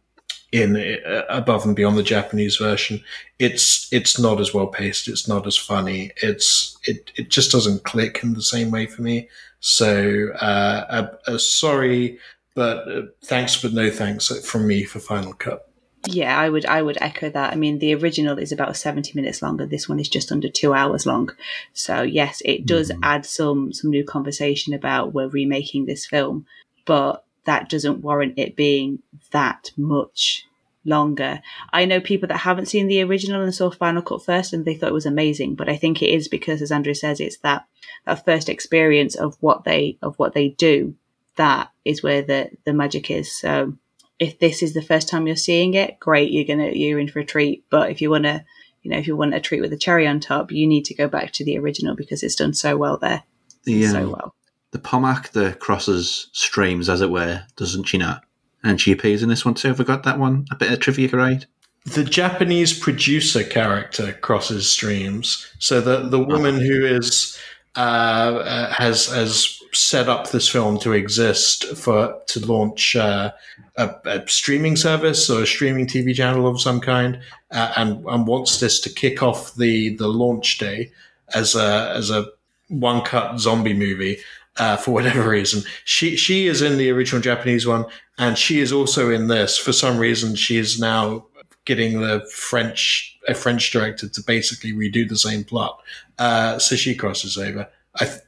in 0.52 0.78
uh, 0.78 1.24
above 1.30 1.66
and 1.66 1.76
beyond 1.76 1.98
the 1.98 2.04
Japanese 2.04 2.58
version, 2.58 3.04
it's 3.40 3.92
it's 3.92 4.20
not 4.20 4.40
as 4.40 4.54
well 4.54 4.68
paced. 4.68 5.08
It's 5.08 5.28
not 5.28 5.48
as 5.48 5.58
funny. 5.58 6.12
It's 6.22 6.78
it 6.84 7.12
it 7.16 7.30
just 7.30 7.52
doesn't 7.52 7.86
click 7.86 8.20
in 8.22 8.36
the 8.36 8.44
same 8.44 8.70
way 8.70 8.86
for 8.86 9.02
me. 9.02 9.30
So, 9.60 10.30
uh, 10.40 11.10
a, 11.28 11.34
a 11.34 11.40
sorry, 11.40 12.20
but 12.56 12.88
uh, 12.88 13.02
thanks, 13.26 13.62
but 13.62 13.74
no 13.74 13.90
thanks 13.90 14.28
from 14.48 14.68
me 14.68 14.84
for 14.84 15.00
Final 15.00 15.34
Cut. 15.34 15.68
Yeah, 16.06 16.38
I 16.40 16.50
would 16.50 16.66
I 16.66 16.82
would 16.82 16.98
echo 17.02 17.30
that. 17.30 17.52
I 17.52 17.56
mean, 17.56 17.80
the 17.80 17.94
original 17.96 18.38
is 18.38 18.52
about 18.52 18.78
seventy 18.78 19.12
minutes 19.14 19.42
longer. 19.42 19.66
This 19.66 19.90
one 19.90 20.00
is 20.00 20.08
just 20.08 20.32
under 20.32 20.50
two 20.50 20.74
hours 20.74 21.06
long. 21.06 21.32
So 21.74 22.02
yes, 22.02 22.42
it 22.46 22.66
does 22.66 22.90
mm-hmm. 22.90 23.04
add 23.04 23.26
some 23.26 23.74
some 23.74 23.90
new 23.90 24.06
conversation 24.06 24.74
about 24.74 25.14
we're 25.14 25.28
remaking 25.28 25.86
this 25.86 26.06
film, 26.06 26.46
but 26.86 27.26
that 27.46 27.70
doesn't 27.70 28.02
warrant 28.02 28.38
it 28.38 28.56
being 28.56 29.00
that 29.32 29.72
much 29.76 30.46
longer. 30.88 31.42
I 31.74 31.86
know 31.86 32.00
people 32.00 32.28
that 32.30 32.38
haven't 32.38 32.68
seen 32.68 32.88
the 32.88 33.04
original 33.04 33.44
and 33.44 33.54
saw 33.54 33.70
Final 33.70 34.02
Cut 34.02 34.24
first 34.24 34.54
and 34.54 34.66
they 34.66 34.74
thought 34.74 34.90
it 34.90 34.94
was 34.94 35.06
amazing, 35.06 35.56
but 35.56 35.70
I 35.70 35.76
think 35.76 36.02
it 36.02 36.10
is 36.10 36.28
because, 36.28 36.62
as 36.62 36.72
Andrew 36.72 36.94
says, 36.94 37.20
it's 37.20 37.38
that 37.40 37.66
that 38.06 38.26
first 38.26 38.50
experience 38.50 39.16
of 39.16 39.38
what 39.42 39.64
they 39.64 39.98
of 40.02 40.18
what 40.18 40.34
they 40.34 40.50
do 40.50 40.96
that 41.36 41.72
is 41.86 42.04
where 42.04 42.22
the 42.22 42.50
the 42.66 42.74
magic 42.74 43.12
is. 43.12 43.32
So 43.36 43.74
if 44.20 44.40
this 44.40 44.64
is 44.64 44.74
the 44.74 44.82
first 44.82 45.08
time 45.10 45.28
you're 45.28 45.36
seeing 45.36 45.74
it, 45.76 46.00
great, 46.00 46.32
you're 46.32 46.46
gonna 46.46 46.72
you're 46.72 47.00
in 47.00 47.08
for 47.08 47.20
a 47.20 47.26
treat. 47.26 47.66
But 47.70 47.92
if 47.92 48.02
you 48.02 48.10
want 48.10 48.24
to, 48.24 48.44
you 48.82 48.92
know, 48.92 48.98
if 48.98 49.08
you 49.08 49.16
want 49.16 49.36
a 49.36 49.40
treat 49.40 49.62
with 49.62 49.74
a 49.74 49.78
cherry 49.78 50.08
on 50.08 50.20
top, 50.20 50.52
you 50.52 50.68
need 50.68 50.86
to 50.86 50.96
go 50.96 51.08
back 51.08 51.32
to 51.34 51.46
the 51.46 51.58
original 51.58 51.96
because 51.96 52.24
it's 52.24 52.36
done 52.36 52.54
so 52.54 52.78
well 52.78 52.98
there. 52.98 53.24
The, 53.64 53.86
um, 53.86 53.92
so 53.92 54.10
well. 54.10 54.36
The 54.72 54.80
Pomac 54.80 55.32
that 55.32 55.60
crosses 55.60 56.30
streams, 56.34 56.90
as 56.90 57.02
it 57.02 57.10
were, 57.10 57.44
doesn't 57.56 57.86
she 57.86 57.98
not? 57.98 58.24
And 58.68 58.82
she 58.82 58.92
appears 58.92 59.24
in 59.24 59.30
this 59.30 59.46
one 59.46 59.54
too. 59.54 59.70
Have 59.70 59.80
I 59.80 59.84
got 59.84 60.04
that 60.04 60.20
one? 60.20 60.46
A 60.52 60.56
bit 60.56 60.72
of 60.72 60.80
trivia 60.80 61.08
right? 61.10 61.46
The 61.86 62.04
Japanese 62.04 62.78
producer 62.78 63.44
character 63.46 64.12
crosses 64.12 64.70
streams. 64.70 65.48
So 65.60 65.80
the 65.80 66.10
the 66.10 66.20
woman 66.20 66.56
oh. 66.56 66.60
who 66.60 66.86
is 66.86 67.38
uh, 67.78 67.80
uh, 67.80 68.74
has 68.74 69.08
has 69.08 69.58
set 69.72 70.10
up 70.10 70.32
this 70.32 70.50
film 70.50 70.80
to 70.80 70.92
exist 70.92 71.66
for 71.78 72.20
to 72.28 72.46
launch 72.46 72.96
uh, 72.96 73.32
a, 73.78 73.96
a, 74.06 74.28
streaming 74.28 74.76
service 74.76 75.30
or 75.30 75.44
a 75.44 75.48
streaming 75.48 75.88
TV 75.88 76.14
channel 76.14 76.48
of 76.48 76.60
some 76.60 76.82
kind, 76.82 77.22
uh, 77.52 77.72
and 77.78 78.04
and 78.08 78.28
wants 78.28 78.60
this 78.60 78.82
to 78.82 78.90
kick 78.90 79.24
off 79.24 79.56
the 79.56 79.96
the 79.96 80.08
launch 80.08 80.58
day 80.58 80.92
as 81.34 81.56
a 81.56 81.94
as 81.96 82.10
a 82.10 82.26
one 82.68 83.02
cut 83.02 83.40
zombie 83.40 83.74
movie. 83.74 84.18
Uh, 84.58 84.76
for 84.76 84.92
whatever 84.92 85.30
reason, 85.30 85.62
she 85.86 86.16
she 86.16 86.48
is 86.48 86.62
in 86.62 86.78
the 86.78 86.90
original 86.90 87.22
Japanese 87.22 87.68
one, 87.68 87.86
and 88.18 88.38
she 88.38 88.60
is 88.60 88.72
also 88.72 89.12
in 89.12 89.28
this. 89.28 89.58
For 89.58 89.72
some 89.72 89.98
reason, 89.98 90.36
she 90.36 90.58
is 90.58 90.80
now 90.80 91.26
getting 91.66 92.02
the 92.02 92.26
French 92.34 93.18
a 93.28 93.34
French 93.34 93.72
director 93.72 94.08
to 94.08 94.24
basically 94.24 94.74
redo 94.74 95.08
the 95.08 95.18
same 95.18 95.44
plot. 95.44 95.82
Uh, 96.18 96.58
so 96.58 96.76
she 96.76 96.96
crosses 96.96 97.38
over. 97.38 97.68
Th- 98.00 98.22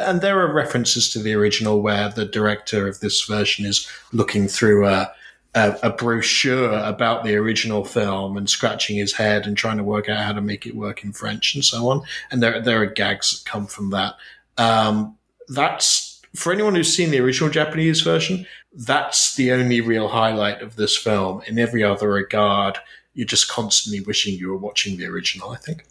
and 0.00 0.20
there 0.20 0.40
are 0.40 0.52
references 0.52 1.10
to 1.10 1.18
the 1.18 1.34
original 1.34 1.82
where 1.82 2.08
the 2.08 2.24
director 2.24 2.88
of 2.88 3.00
this 3.00 3.24
version 3.24 3.66
is 3.66 3.86
looking 4.12 4.48
through 4.48 4.86
a, 4.86 5.12
a, 5.54 5.78
a, 5.82 5.90
brochure 5.90 6.72
about 6.72 7.24
the 7.24 7.34
original 7.36 7.84
film 7.84 8.38
and 8.38 8.48
scratching 8.48 8.96
his 8.96 9.12
head 9.12 9.46
and 9.46 9.58
trying 9.58 9.76
to 9.76 9.84
work 9.84 10.08
out 10.08 10.24
how 10.24 10.32
to 10.32 10.40
make 10.40 10.64
it 10.64 10.74
work 10.74 11.04
in 11.04 11.12
French 11.12 11.54
and 11.54 11.64
so 11.64 11.88
on. 11.88 12.02
And 12.30 12.42
there, 12.42 12.62
there 12.62 12.80
are 12.80 12.86
gags 12.86 13.30
that 13.30 13.50
come 13.50 13.66
from 13.66 13.90
that. 13.90 14.14
Um, 14.56 15.17
that's 15.48 16.20
for 16.34 16.52
anyone 16.52 16.74
who's 16.74 16.94
seen 16.94 17.10
the 17.10 17.20
original 17.20 17.50
Japanese 17.50 18.02
version. 18.02 18.46
That's 18.72 19.34
the 19.34 19.52
only 19.52 19.80
real 19.80 20.08
highlight 20.08 20.62
of 20.62 20.76
this 20.76 20.96
film. 20.96 21.42
In 21.46 21.58
every 21.58 21.82
other 21.82 22.10
regard, 22.10 22.78
you're 23.14 23.26
just 23.26 23.48
constantly 23.48 24.00
wishing 24.00 24.34
you 24.34 24.50
were 24.50 24.58
watching 24.58 24.96
the 24.96 25.06
original. 25.06 25.50
I 25.50 25.56
think. 25.56 25.84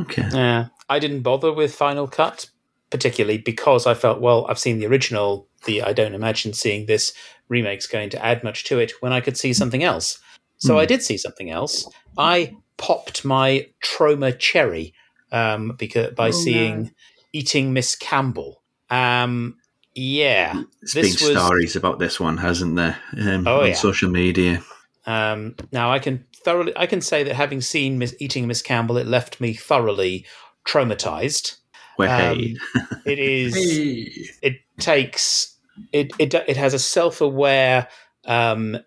Okay. 0.00 0.28
Yeah, 0.32 0.68
I 0.88 0.98
didn't 0.98 1.22
bother 1.22 1.52
with 1.52 1.74
Final 1.74 2.08
Cut 2.08 2.48
particularly 2.94 3.38
because 3.38 3.88
I 3.88 3.94
felt, 3.94 4.20
well, 4.20 4.46
I've 4.48 4.58
seen 4.60 4.78
the 4.78 4.86
original. 4.86 5.48
The 5.64 5.82
I 5.82 5.92
don't 5.92 6.14
imagine 6.14 6.52
seeing 6.52 6.86
this 6.86 7.12
remake's 7.48 7.88
going 7.88 8.08
to 8.10 8.24
add 8.24 8.44
much 8.44 8.62
to 8.66 8.78
it 8.78 8.92
when 9.00 9.12
I 9.12 9.20
could 9.20 9.36
see 9.36 9.52
something 9.52 9.82
else. 9.82 10.20
So 10.58 10.76
mm. 10.76 10.78
I 10.78 10.86
did 10.86 11.02
see 11.02 11.18
something 11.18 11.50
else. 11.50 11.88
I 12.16 12.54
popped 12.76 13.24
my 13.24 13.66
Troma 13.82 14.38
cherry 14.38 14.94
um, 15.32 15.72
because 15.76 16.14
by 16.14 16.28
oh, 16.28 16.30
seeing 16.30 16.82
no. 16.84 16.90
Eating 17.32 17.72
Miss 17.72 17.96
Campbell. 17.96 18.62
Um, 18.94 19.56
yeah, 19.94 20.62
there's 20.80 20.94
been 20.94 21.28
was, 21.28 21.36
stories 21.36 21.76
about 21.76 21.98
this 21.98 22.18
one, 22.18 22.36
hasn't 22.36 22.76
there? 22.76 22.98
Um, 23.18 23.46
oh, 23.46 23.60
on 23.62 23.68
yeah. 23.68 23.74
social 23.74 24.10
media. 24.10 24.62
Um, 25.06 25.54
now 25.72 25.92
I 25.92 25.98
can 25.98 26.24
thoroughly, 26.44 26.72
I 26.76 26.86
can 26.86 27.00
say 27.00 27.22
that 27.24 27.34
having 27.34 27.60
seen 27.60 27.98
Miss, 27.98 28.14
Eating 28.18 28.46
Miss 28.46 28.62
Campbell, 28.62 28.96
it 28.96 29.06
left 29.06 29.40
me 29.40 29.52
thoroughly 29.52 30.26
traumatized. 30.66 31.56
Um, 31.98 32.38
it 33.06 33.18
is. 33.18 33.54
Hey. 33.54 34.28
It 34.42 34.60
takes. 34.78 35.56
It 35.92 36.12
it 36.18 36.34
it 36.34 36.56
has 36.56 36.74
a 36.74 36.78
self 36.78 37.20
aware 37.20 37.88
um, 38.24 38.78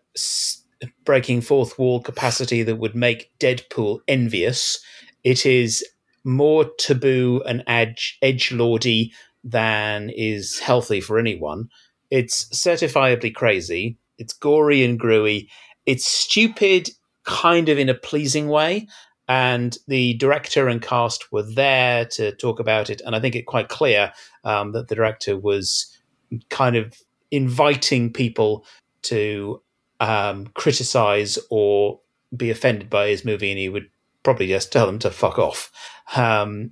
breaking 1.06 1.42
fourth 1.42 1.78
wall 1.80 2.02
capacity 2.02 2.64
that 2.64 2.78
would 2.78 2.96
make 2.96 3.32
Deadpool 3.40 4.00
envious. 4.08 4.80
It 5.24 5.46
is 5.46 5.86
more 6.24 6.66
taboo 6.78 7.42
and 7.48 7.64
edge 7.68 8.18
edge 8.22 8.52
lordy 8.52 9.14
than 9.50 10.10
is 10.10 10.60
healthy 10.60 11.02
for 11.02 11.18
anyone. 11.18 11.70
It's 12.10 12.46
certifiably 12.50 13.34
crazy. 13.34 13.98
It's 14.18 14.34
gory 14.34 14.84
and 14.84 15.00
gruey. 15.00 15.48
It's 15.86 16.06
stupid, 16.06 16.90
kind 17.24 17.70
of 17.70 17.78
in 17.78 17.90
a 17.90 17.94
pleasing 17.94 18.48
way. 18.48 18.88
And 19.30 19.78
the 19.88 20.14
director 20.16 20.68
and 20.68 20.82
cast 20.82 21.32
were 21.32 21.44
there 21.44 22.06
to 22.06 22.34
talk 22.36 22.60
about 22.60 22.90
it. 22.90 23.02
And 23.06 23.16
I 23.16 23.20
think 23.20 23.36
it 23.36 23.46
quite 23.46 23.70
clear 23.70 24.14
um, 24.44 24.72
that 24.72 24.88
the 24.88 24.96
director 24.96 25.38
was 25.38 25.98
kind 26.50 26.76
of 26.76 26.94
inviting 27.32 28.12
people 28.12 28.66
to 29.04 29.62
um, 30.00 30.48
criticize 30.54 31.38
or 31.50 32.00
be 32.36 32.50
offended 32.50 32.90
by 32.90 33.08
his 33.08 33.26
movie, 33.26 33.52
and 33.52 33.60
he 33.60 33.70
would 33.70 33.90
probably 34.24 34.48
just 34.48 34.72
tell 34.72 34.86
them 34.86 35.00
to 35.00 35.12
fuck 35.12 35.40
off. 35.40 35.72
Um, 36.16 36.72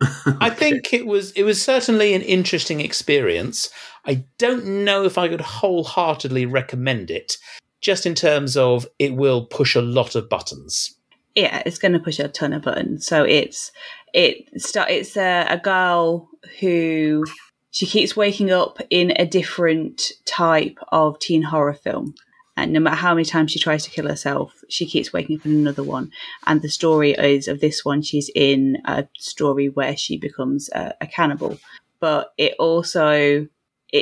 I 0.40 0.50
think 0.50 0.92
it 0.92 1.06
was 1.06 1.32
it 1.32 1.42
was 1.44 1.62
certainly 1.62 2.14
an 2.14 2.22
interesting 2.22 2.80
experience. 2.80 3.70
I 4.04 4.24
don't 4.38 4.84
know 4.84 5.04
if 5.04 5.18
I 5.18 5.28
could 5.28 5.40
wholeheartedly 5.40 6.46
recommend 6.46 7.10
it, 7.10 7.38
just 7.80 8.06
in 8.06 8.14
terms 8.14 8.56
of 8.56 8.86
it 8.98 9.14
will 9.14 9.46
push 9.46 9.74
a 9.74 9.80
lot 9.80 10.14
of 10.14 10.28
buttons 10.28 10.96
yeah, 11.36 11.62
it's 11.66 11.78
going 11.78 11.92
to 11.92 12.00
push 12.00 12.18
a 12.18 12.28
ton 12.28 12.54
of 12.54 12.62
buttons. 12.62 13.06
So 13.06 13.22
it's 13.22 13.70
it 14.12 14.60
start 14.60 14.90
it's 14.90 15.16
a, 15.16 15.46
a 15.48 15.58
girl 15.58 16.28
who 16.60 17.24
she 17.70 17.86
keeps 17.86 18.16
waking 18.16 18.50
up 18.50 18.78
in 18.88 19.12
a 19.16 19.26
different 19.26 20.12
type 20.24 20.78
of 20.88 21.18
teen 21.18 21.42
horror 21.42 21.74
film. 21.74 22.14
And 22.56 22.72
no 22.72 22.80
matter 22.80 22.96
how 22.96 23.14
many 23.14 23.24
times 23.24 23.52
she 23.52 23.58
tries 23.58 23.84
to 23.84 23.90
kill 23.90 24.08
herself, 24.08 24.64
she 24.68 24.86
keeps 24.86 25.12
waking 25.12 25.38
up 25.38 25.46
in 25.46 25.52
another 25.52 25.82
one. 25.82 26.10
And 26.46 26.62
the 26.62 26.70
story 26.70 27.12
is 27.12 27.48
of 27.48 27.60
this 27.60 27.84
one, 27.84 28.02
she's 28.02 28.30
in 28.34 28.78
a 28.86 29.06
story 29.16 29.68
where 29.68 29.96
she 29.96 30.16
becomes 30.16 30.70
a, 30.70 30.94
a 31.00 31.06
cannibal. 31.06 31.58
But 32.00 32.32
it 32.38 32.54
also 32.58 33.46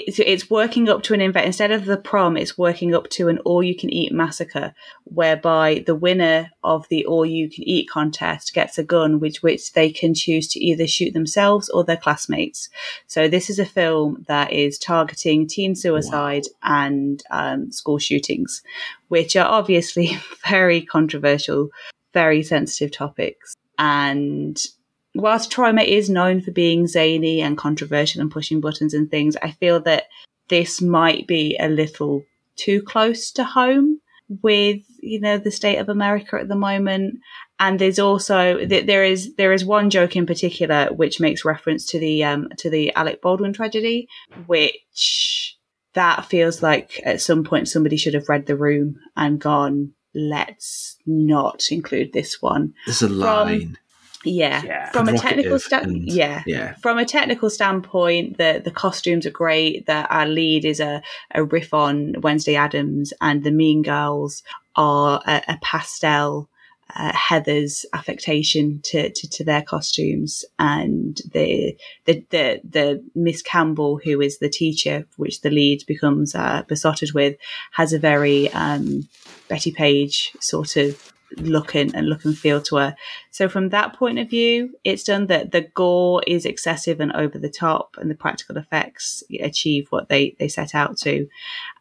it's, 0.06 0.18
it's 0.18 0.50
working 0.50 0.88
up 0.88 1.02
to 1.02 1.14
an 1.14 1.20
event 1.20 1.46
instead 1.46 1.70
of 1.70 1.84
the 1.84 1.96
prom 1.96 2.36
it's 2.36 2.58
working 2.58 2.94
up 2.94 3.08
to 3.10 3.28
an 3.28 3.38
all 3.38 3.62
you 3.62 3.76
can 3.76 3.90
eat 3.90 4.12
massacre 4.12 4.74
whereby 5.04 5.82
the 5.86 5.94
winner 5.94 6.50
of 6.62 6.88
the 6.88 7.04
all 7.06 7.24
you 7.24 7.48
can 7.48 7.62
eat 7.64 7.88
contest 7.88 8.54
gets 8.54 8.78
a 8.78 8.84
gun 8.84 9.20
which 9.20 9.42
which 9.42 9.72
they 9.72 9.90
can 9.90 10.14
choose 10.14 10.48
to 10.48 10.60
either 10.60 10.86
shoot 10.86 11.12
themselves 11.12 11.68
or 11.70 11.84
their 11.84 11.96
classmates 11.96 12.68
so 13.06 13.28
this 13.28 13.48
is 13.50 13.58
a 13.58 13.66
film 13.66 14.24
that 14.28 14.52
is 14.52 14.78
targeting 14.78 15.46
teen 15.46 15.74
suicide 15.74 16.44
wow. 16.62 16.86
and 16.86 17.22
um, 17.30 17.70
school 17.70 17.98
shootings 17.98 18.62
which 19.08 19.36
are 19.36 19.46
obviously 19.46 20.18
very 20.48 20.80
controversial 20.80 21.68
very 22.12 22.42
sensitive 22.42 22.90
topics 22.90 23.54
and 23.78 24.66
whilst 25.14 25.50
Troma 25.50 25.86
is 25.86 26.10
known 26.10 26.40
for 26.40 26.50
being 26.50 26.86
zany 26.86 27.40
and 27.40 27.56
controversial 27.56 28.20
and 28.20 28.30
pushing 28.30 28.60
buttons 28.60 28.94
and 28.94 29.10
things, 29.10 29.36
I 29.42 29.52
feel 29.52 29.80
that 29.80 30.04
this 30.48 30.82
might 30.82 31.26
be 31.26 31.56
a 31.58 31.68
little 31.68 32.24
too 32.56 32.82
close 32.82 33.30
to 33.32 33.44
home 33.44 34.00
with 34.42 34.80
you 35.00 35.20
know 35.20 35.36
the 35.36 35.50
state 35.50 35.76
of 35.78 35.88
America 35.88 36.36
at 36.40 36.48
the 36.48 36.56
moment. 36.56 37.20
And 37.60 37.78
there's 37.78 37.98
also 37.98 38.66
there 38.66 39.04
is 39.04 39.34
there 39.36 39.52
is 39.52 39.64
one 39.64 39.90
joke 39.90 40.16
in 40.16 40.26
particular 40.26 40.86
which 40.86 41.20
makes 41.20 41.44
reference 41.44 41.86
to 41.86 41.98
the 41.98 42.24
um, 42.24 42.48
to 42.58 42.68
the 42.68 42.92
Alec 42.94 43.22
Baldwin 43.22 43.52
tragedy, 43.52 44.08
which 44.46 45.56
that 45.94 46.24
feels 46.26 46.62
like 46.62 47.00
at 47.04 47.20
some 47.20 47.44
point 47.44 47.68
somebody 47.68 47.96
should 47.96 48.14
have 48.14 48.28
read 48.28 48.46
the 48.46 48.56
room 48.56 48.96
and 49.16 49.40
gone, 49.40 49.92
let's 50.14 50.96
not 51.06 51.70
include 51.70 52.12
this 52.12 52.42
one. 52.42 52.74
There's 52.86 53.02
a 53.02 53.08
line. 53.08 53.78
Yeah. 54.24 54.62
Yeah. 54.64 54.90
From 54.90 55.08
a 55.08 55.18
technical 55.18 55.58
Provocative 55.58 55.62
stand, 55.62 56.08
yeah. 56.08 56.42
yeah. 56.46 56.74
From 56.74 56.98
a 56.98 57.04
technical 57.04 57.50
standpoint, 57.50 58.38
the 58.38 58.60
the 58.64 58.70
costumes 58.70 59.26
are 59.26 59.30
great. 59.30 59.86
That 59.86 60.10
our 60.10 60.26
lead 60.26 60.64
is 60.64 60.80
a, 60.80 61.02
a 61.32 61.44
riff 61.44 61.74
on 61.74 62.16
Wednesday 62.20 62.56
Addams, 62.56 63.12
and 63.20 63.44
the 63.44 63.50
Mean 63.50 63.82
Girls 63.82 64.42
are 64.76 65.22
a, 65.26 65.42
a 65.48 65.58
pastel 65.62 66.48
uh, 66.96 67.12
Heather's 67.12 67.86
affectation 67.92 68.80
to, 68.84 69.10
to, 69.10 69.28
to 69.28 69.44
their 69.44 69.62
costumes, 69.62 70.44
and 70.58 71.20
the 71.32 71.76
the 72.04 72.24
the 72.30 72.60
the 72.68 73.04
Miss 73.14 73.42
Campbell, 73.42 74.00
who 74.04 74.20
is 74.20 74.38
the 74.38 74.48
teacher, 74.48 75.06
which 75.16 75.40
the 75.40 75.50
lead 75.50 75.84
becomes 75.86 76.34
uh, 76.34 76.62
besotted 76.68 77.12
with, 77.12 77.36
has 77.72 77.92
a 77.92 77.98
very 77.98 78.50
um, 78.52 79.08
Bettie 79.48 79.72
Page 79.72 80.32
sort 80.40 80.76
of 80.76 81.13
look 81.38 81.74
and, 81.74 81.94
and 81.94 82.08
look 82.08 82.24
and 82.24 82.36
feel 82.36 82.60
to 82.62 82.76
her. 82.76 82.96
So 83.30 83.48
from 83.48 83.70
that 83.70 83.94
point 83.94 84.18
of 84.18 84.30
view, 84.30 84.74
it's 84.84 85.04
done 85.04 85.26
that 85.26 85.52
the 85.52 85.62
gore 85.62 86.22
is 86.26 86.44
excessive 86.44 87.00
and 87.00 87.12
over 87.12 87.38
the 87.38 87.50
top, 87.50 87.96
and 87.98 88.10
the 88.10 88.14
practical 88.14 88.56
effects 88.56 89.22
achieve 89.40 89.86
what 89.90 90.08
they 90.08 90.36
they 90.38 90.48
set 90.48 90.74
out 90.74 90.96
to. 90.98 91.28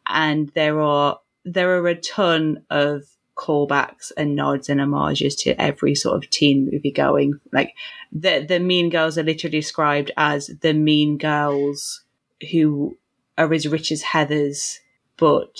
And 0.07 0.49
there 0.49 0.81
are 0.81 1.19
there 1.45 1.77
are 1.77 1.87
a 1.87 1.95
ton 1.95 2.63
of 2.69 3.03
callbacks 3.35 4.11
and 4.15 4.35
nods 4.35 4.69
and 4.69 4.79
homages 4.79 5.35
to 5.35 5.59
every 5.59 5.95
sort 5.95 6.23
of 6.23 6.29
teen 6.29 6.69
movie 6.71 6.91
going. 6.91 7.39
Like 7.51 7.75
the 8.11 8.45
the 8.47 8.59
Mean 8.59 8.89
Girls 8.89 9.17
are 9.17 9.23
literally 9.23 9.59
described 9.59 10.11
as 10.17 10.47
the 10.61 10.73
Mean 10.73 11.17
Girls 11.17 12.03
who 12.51 12.97
are 13.37 13.51
as 13.53 13.67
rich 13.67 13.91
as 13.91 14.01
Heather's, 14.01 14.79
but 15.17 15.59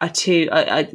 are 0.00 0.08
too 0.08 0.48
are, 0.50 0.64
are, 0.68 0.86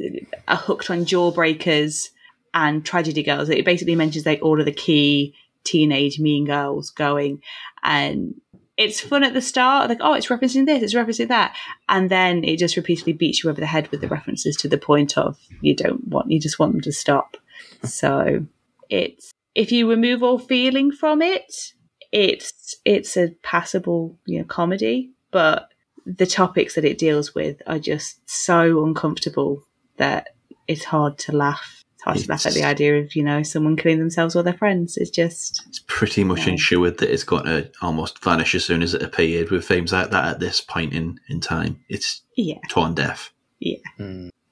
are 0.48 0.56
hooked 0.56 0.90
on 0.90 1.04
jawbreakers 1.04 2.10
and 2.54 2.84
tragedy 2.84 3.22
girls. 3.22 3.48
It 3.48 3.64
basically 3.64 3.94
mentions 3.94 4.26
like 4.26 4.42
all 4.42 4.58
of 4.58 4.66
the 4.66 4.72
key 4.72 5.34
teenage 5.64 6.18
mean 6.18 6.46
girls 6.46 6.90
going, 6.90 7.42
and 7.82 8.34
it's 8.76 9.00
fun 9.00 9.24
at 9.24 9.34
the 9.34 9.42
start. 9.42 9.88
Like, 9.88 9.98
oh, 10.00 10.14
it's 10.14 10.28
referencing 10.28 10.66
this, 10.66 10.82
it's 10.82 10.94
referencing 10.94 11.28
that, 11.28 11.54
and 11.88 12.10
then 12.10 12.44
it 12.44 12.58
just 12.58 12.76
repeatedly 12.76 13.12
beats 13.12 13.44
you 13.44 13.50
over 13.50 13.60
the 13.60 13.66
head 13.66 13.88
with 13.88 14.00
the 14.00 14.08
references 14.08 14.56
to 14.56 14.68
the 14.68 14.78
point 14.78 15.18
of 15.18 15.38
you 15.60 15.74
don't 15.76 16.08
want, 16.08 16.30
you 16.30 16.40
just 16.40 16.58
want 16.58 16.72
them 16.72 16.80
to 16.82 16.92
stop. 16.92 17.36
So 17.84 18.46
it's 18.88 19.32
if 19.54 19.72
you 19.72 19.88
remove 19.88 20.22
all 20.22 20.38
feeling 20.38 20.92
from 20.92 21.22
it, 21.22 21.72
it's 22.12 22.76
it's 22.84 23.16
a 23.16 23.28
passable 23.42 24.18
you 24.26 24.38
know 24.38 24.44
comedy, 24.44 25.12
but 25.30 25.68
the 26.06 26.26
topics 26.26 26.74
that 26.74 26.84
it 26.84 26.98
deals 26.98 27.34
with 27.34 27.62
are 27.66 27.78
just 27.78 28.28
so 28.28 28.84
uncomfortable 28.84 29.62
that 29.96 30.28
it's 30.66 30.84
hard 30.84 31.18
to 31.18 31.32
laugh. 31.36 31.79
It's 32.00 32.04
hard 32.04 32.18
to 32.18 32.28
laugh 32.30 32.46
at 32.46 32.54
the 32.54 32.64
idea 32.64 32.98
of 32.98 33.14
you 33.14 33.22
know 33.22 33.42
someone 33.42 33.76
killing 33.76 33.98
themselves 33.98 34.34
or 34.34 34.42
their 34.42 34.54
friends. 34.54 34.96
It's 34.96 35.10
just 35.10 35.62
It's 35.68 35.80
pretty 35.86 36.24
much 36.24 36.46
Yeah. 36.46 36.52
ensured 36.52 36.96
that 36.98 37.12
it's 37.12 37.24
going 37.24 37.44
to 37.44 37.70
almost 37.82 38.24
vanish 38.24 38.54
as 38.54 38.64
soon 38.64 38.82
as 38.82 38.94
it 38.94 39.02
appeared 39.02 39.50
with 39.50 39.66
themes 39.66 39.92
like 39.92 40.10
that 40.10 40.24
at 40.24 40.40
this 40.40 40.62
point 40.62 40.94
in, 40.94 41.20
in 41.28 41.40
time. 41.40 41.80
It's 41.90 42.22
yeah, 42.36 42.58
torn 42.70 42.94
deaf. 42.94 43.32
yeah. 43.58 43.76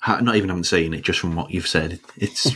Ha- 0.00 0.20
Not 0.20 0.36
even 0.36 0.50
having 0.50 0.62
seen 0.64 0.92
it, 0.92 1.02
just 1.02 1.18
from 1.20 1.34
what 1.36 1.50
you've 1.50 1.66
said. 1.66 1.98
It's. 2.18 2.54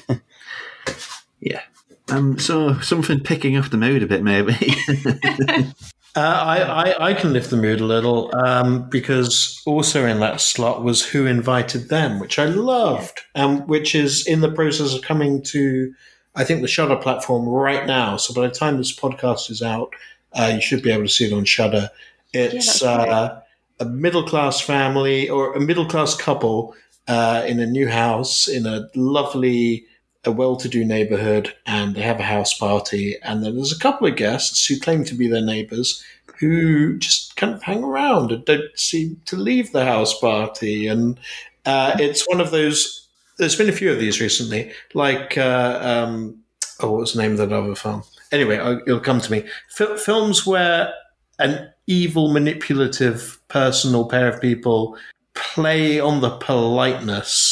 yeah. 1.40 1.62
Um, 2.08 2.38
so 2.38 2.78
something 2.80 3.20
picking 3.20 3.56
up 3.56 3.70
the 3.70 3.78
mood 3.78 4.02
a 4.02 4.06
bit, 4.06 4.22
maybe. 4.22 4.54
Uh, 6.14 6.20
I, 6.20 6.58
I, 6.60 7.10
I 7.10 7.14
can 7.14 7.32
lift 7.32 7.48
the 7.48 7.56
mood 7.56 7.80
a 7.80 7.86
little 7.86 8.34
um, 8.34 8.88
because 8.90 9.62
also 9.64 10.06
in 10.06 10.20
that 10.20 10.42
slot 10.42 10.84
was 10.84 11.04
Who 11.06 11.26
Invited 11.26 11.88
Them, 11.88 12.20
which 12.20 12.38
I 12.38 12.44
loved, 12.44 13.20
um, 13.34 13.66
which 13.66 13.94
is 13.94 14.26
in 14.26 14.42
the 14.42 14.52
process 14.52 14.94
of 14.94 15.00
coming 15.02 15.42
to, 15.44 15.94
I 16.34 16.44
think, 16.44 16.60
the 16.60 16.68
Shudder 16.68 16.96
platform 16.96 17.48
right 17.48 17.86
now. 17.86 18.18
So 18.18 18.34
by 18.34 18.46
the 18.46 18.54
time 18.54 18.76
this 18.76 18.94
podcast 18.94 19.50
is 19.50 19.62
out, 19.62 19.94
uh, 20.34 20.52
you 20.54 20.60
should 20.60 20.82
be 20.82 20.90
able 20.90 21.04
to 21.04 21.08
see 21.08 21.26
it 21.26 21.32
on 21.32 21.46
Shudder. 21.46 21.88
It's 22.34 22.82
great. 22.82 22.90
uh, 22.90 23.40
a 23.80 23.84
middle 23.86 24.26
class 24.26 24.60
family 24.60 25.30
or 25.30 25.54
a 25.54 25.60
middle 25.60 25.86
class 25.86 26.14
couple 26.14 26.74
uh, 27.08 27.42
in 27.46 27.58
a 27.58 27.66
new 27.66 27.88
house 27.88 28.48
in 28.48 28.66
a 28.66 28.88
lovely, 28.94 29.86
a 30.24 30.30
well 30.32 30.56
to 30.56 30.68
do 30.68 30.84
neighborhood, 30.84 31.54
and 31.66 31.94
they 31.94 32.02
have 32.02 32.20
a 32.20 32.24
house 32.24 32.56
party. 32.56 33.16
And 33.22 33.42
then 33.44 33.56
there's 33.56 33.72
a 33.76 33.78
couple 33.78 34.06
of 34.06 34.16
guests 34.16 34.66
who 34.66 34.78
claim 34.78 35.04
to 35.04 35.14
be 35.14 35.26
their 35.28 35.44
neighbors 35.44 36.02
who 36.38 36.98
just 36.98 37.36
kind 37.36 37.54
of 37.54 37.62
hang 37.62 37.84
around 37.84 38.32
and 38.32 38.44
don't 38.44 38.76
seem 38.78 39.20
to 39.26 39.36
leave 39.36 39.72
the 39.72 39.84
house 39.84 40.18
party. 40.18 40.86
And 40.88 41.18
uh, 41.66 41.96
it's 41.98 42.28
one 42.28 42.40
of 42.40 42.50
those. 42.50 43.08
There's 43.38 43.56
been 43.56 43.68
a 43.68 43.72
few 43.72 43.90
of 43.90 43.98
these 43.98 44.20
recently, 44.20 44.72
like 44.94 45.36
uh, 45.38 45.78
um, 45.82 46.38
oh, 46.80 46.92
what 46.92 47.00
was 47.00 47.12
the 47.14 47.22
name 47.22 47.32
of 47.32 47.38
that 47.38 47.52
other 47.52 47.74
film? 47.74 48.02
Anyway, 48.30 48.58
I- 48.58 48.80
it'll 48.86 49.00
come 49.00 49.20
to 49.20 49.30
me. 49.32 49.44
Fil- 49.70 49.96
films 49.96 50.46
where 50.46 50.92
an 51.38 51.68
evil, 51.86 52.32
manipulative 52.32 53.40
person 53.48 53.94
or 53.94 54.06
pair 54.08 54.28
of 54.28 54.40
people 54.40 54.96
play 55.34 55.98
on 55.98 56.20
the 56.20 56.30
politeness 56.38 57.51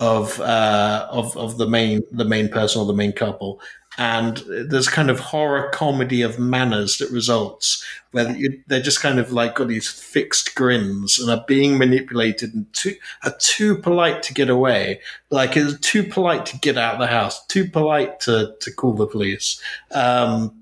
of 0.00 0.40
uh, 0.40 1.06
of 1.10 1.36
of 1.36 1.58
the 1.58 1.66
main 1.66 2.02
the 2.10 2.24
main 2.24 2.48
person 2.48 2.80
or 2.80 2.86
the 2.86 2.94
main 2.94 3.12
couple, 3.12 3.60
and 3.98 4.38
there's 4.48 4.88
kind 4.88 5.10
of 5.10 5.20
horror 5.20 5.68
comedy 5.74 6.22
of 6.22 6.38
manners 6.38 6.96
that 6.98 7.10
results 7.10 7.84
where 8.12 8.34
they're 8.66 8.80
just 8.80 9.02
kind 9.02 9.18
of 9.18 9.30
like 9.30 9.56
got 9.56 9.68
these 9.68 9.88
fixed 9.88 10.54
grins 10.54 11.18
and 11.18 11.30
are 11.30 11.44
being 11.46 11.76
manipulated 11.76 12.54
and 12.54 12.72
too 12.72 12.94
are 13.24 13.34
too 13.38 13.76
polite 13.76 14.22
to 14.22 14.34
get 14.34 14.48
away, 14.48 15.00
like 15.28 15.56
is 15.56 15.78
too 15.80 16.02
polite 16.02 16.46
to 16.46 16.58
get 16.58 16.78
out 16.78 16.94
of 16.94 17.00
the 17.00 17.06
house, 17.06 17.44
too 17.46 17.68
polite 17.68 18.20
to 18.20 18.54
to 18.60 18.72
call 18.72 18.94
the 18.94 19.06
police. 19.06 19.60
Um, 19.92 20.56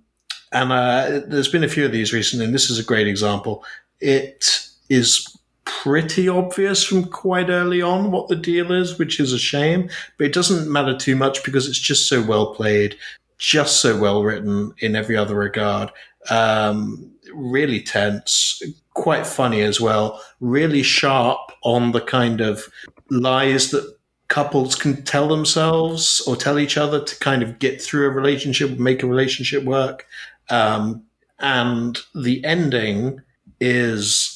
and 0.50 0.72
uh, 0.72 1.20
there's 1.26 1.48
been 1.48 1.64
a 1.64 1.68
few 1.68 1.84
of 1.84 1.92
these 1.92 2.12
recently, 2.12 2.44
and 2.46 2.54
this 2.54 2.70
is 2.70 2.78
a 2.78 2.84
great 2.84 3.06
example. 3.06 3.64
It 4.00 4.68
is 4.88 5.37
pretty 5.68 6.28
obvious 6.28 6.82
from 6.82 7.04
quite 7.04 7.50
early 7.50 7.82
on 7.82 8.10
what 8.10 8.28
the 8.28 8.36
deal 8.36 8.72
is, 8.72 8.98
which 8.98 9.20
is 9.20 9.32
a 9.32 9.38
shame, 9.38 9.88
but 10.16 10.26
it 10.26 10.32
doesn't 10.32 10.72
matter 10.72 10.96
too 10.96 11.14
much 11.14 11.44
because 11.44 11.68
it's 11.68 11.78
just 11.78 12.08
so 12.08 12.22
well 12.22 12.54
played, 12.54 12.96
just 13.36 13.80
so 13.80 13.98
well 13.98 14.24
written 14.24 14.72
in 14.78 14.96
every 14.96 15.16
other 15.16 15.36
regard. 15.36 15.90
Um, 16.30 17.12
really 17.32 17.80
tense, 17.80 18.62
quite 18.94 19.26
funny 19.26 19.60
as 19.60 19.80
well, 19.80 20.20
really 20.40 20.82
sharp 20.82 21.52
on 21.62 21.92
the 21.92 22.00
kind 22.00 22.40
of 22.40 22.64
lies 23.10 23.70
that 23.70 23.96
couples 24.28 24.74
can 24.74 25.02
tell 25.04 25.28
themselves 25.28 26.20
or 26.26 26.36
tell 26.36 26.58
each 26.58 26.76
other 26.76 27.02
to 27.02 27.18
kind 27.18 27.42
of 27.42 27.58
get 27.58 27.80
through 27.80 28.06
a 28.06 28.10
relationship, 28.10 28.78
make 28.78 29.02
a 29.02 29.06
relationship 29.06 29.64
work. 29.64 30.06
Um, 30.50 31.04
and 31.38 31.98
the 32.14 32.44
ending 32.44 33.20
is 33.60 34.27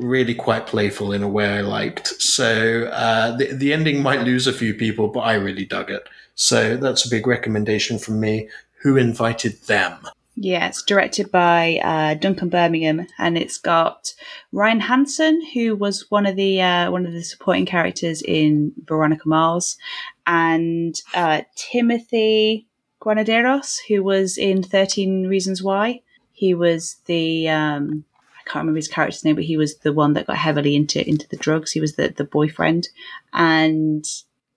really 0.00 0.34
quite 0.34 0.66
playful 0.66 1.12
in 1.12 1.22
a 1.22 1.28
way 1.28 1.58
I 1.58 1.60
liked. 1.60 2.08
So 2.20 2.84
uh, 2.86 3.36
the 3.36 3.52
the 3.52 3.72
ending 3.72 4.02
might 4.02 4.22
lose 4.22 4.46
a 4.46 4.52
few 4.52 4.74
people, 4.74 5.08
but 5.08 5.20
I 5.20 5.34
really 5.34 5.64
dug 5.64 5.90
it. 5.90 6.08
So 6.34 6.76
that's 6.76 7.04
a 7.04 7.10
big 7.10 7.26
recommendation 7.26 7.98
from 7.98 8.18
me. 8.20 8.48
Who 8.82 8.96
invited 8.96 9.60
them? 9.62 10.06
Yeah, 10.36 10.68
it's 10.68 10.82
directed 10.82 11.30
by 11.30 11.80
uh, 11.84 12.14
Duncan 12.14 12.48
Birmingham, 12.48 13.06
and 13.18 13.36
it's 13.36 13.58
got 13.58 14.14
Ryan 14.52 14.80
Hansen, 14.80 15.44
who 15.52 15.76
was 15.76 16.10
one 16.10 16.24
of 16.24 16.36
the 16.36 16.62
uh, 16.62 16.90
one 16.90 17.04
of 17.04 17.12
the 17.12 17.22
supporting 17.22 17.66
characters 17.66 18.22
in 18.22 18.72
Veronica 18.84 19.28
Mars, 19.28 19.76
and 20.26 20.98
uh, 21.12 21.42
Timothy 21.56 22.66
Granaderos, 23.02 23.80
who 23.88 24.02
was 24.02 24.38
in 24.38 24.62
Thirteen 24.62 25.26
Reasons 25.26 25.62
Why. 25.62 26.00
He 26.32 26.54
was 26.54 26.96
the 27.04 27.50
um, 27.50 28.04
can't 28.50 28.62
remember 28.62 28.78
his 28.78 28.88
character's 28.88 29.24
name, 29.24 29.36
but 29.36 29.44
he 29.44 29.56
was 29.56 29.78
the 29.78 29.92
one 29.92 30.14
that 30.14 30.26
got 30.26 30.36
heavily 30.36 30.74
into 30.74 31.06
into 31.08 31.28
the 31.28 31.36
drugs. 31.36 31.72
He 31.72 31.80
was 31.80 31.94
the 31.94 32.08
the 32.08 32.24
boyfriend, 32.24 32.88
and 33.32 34.04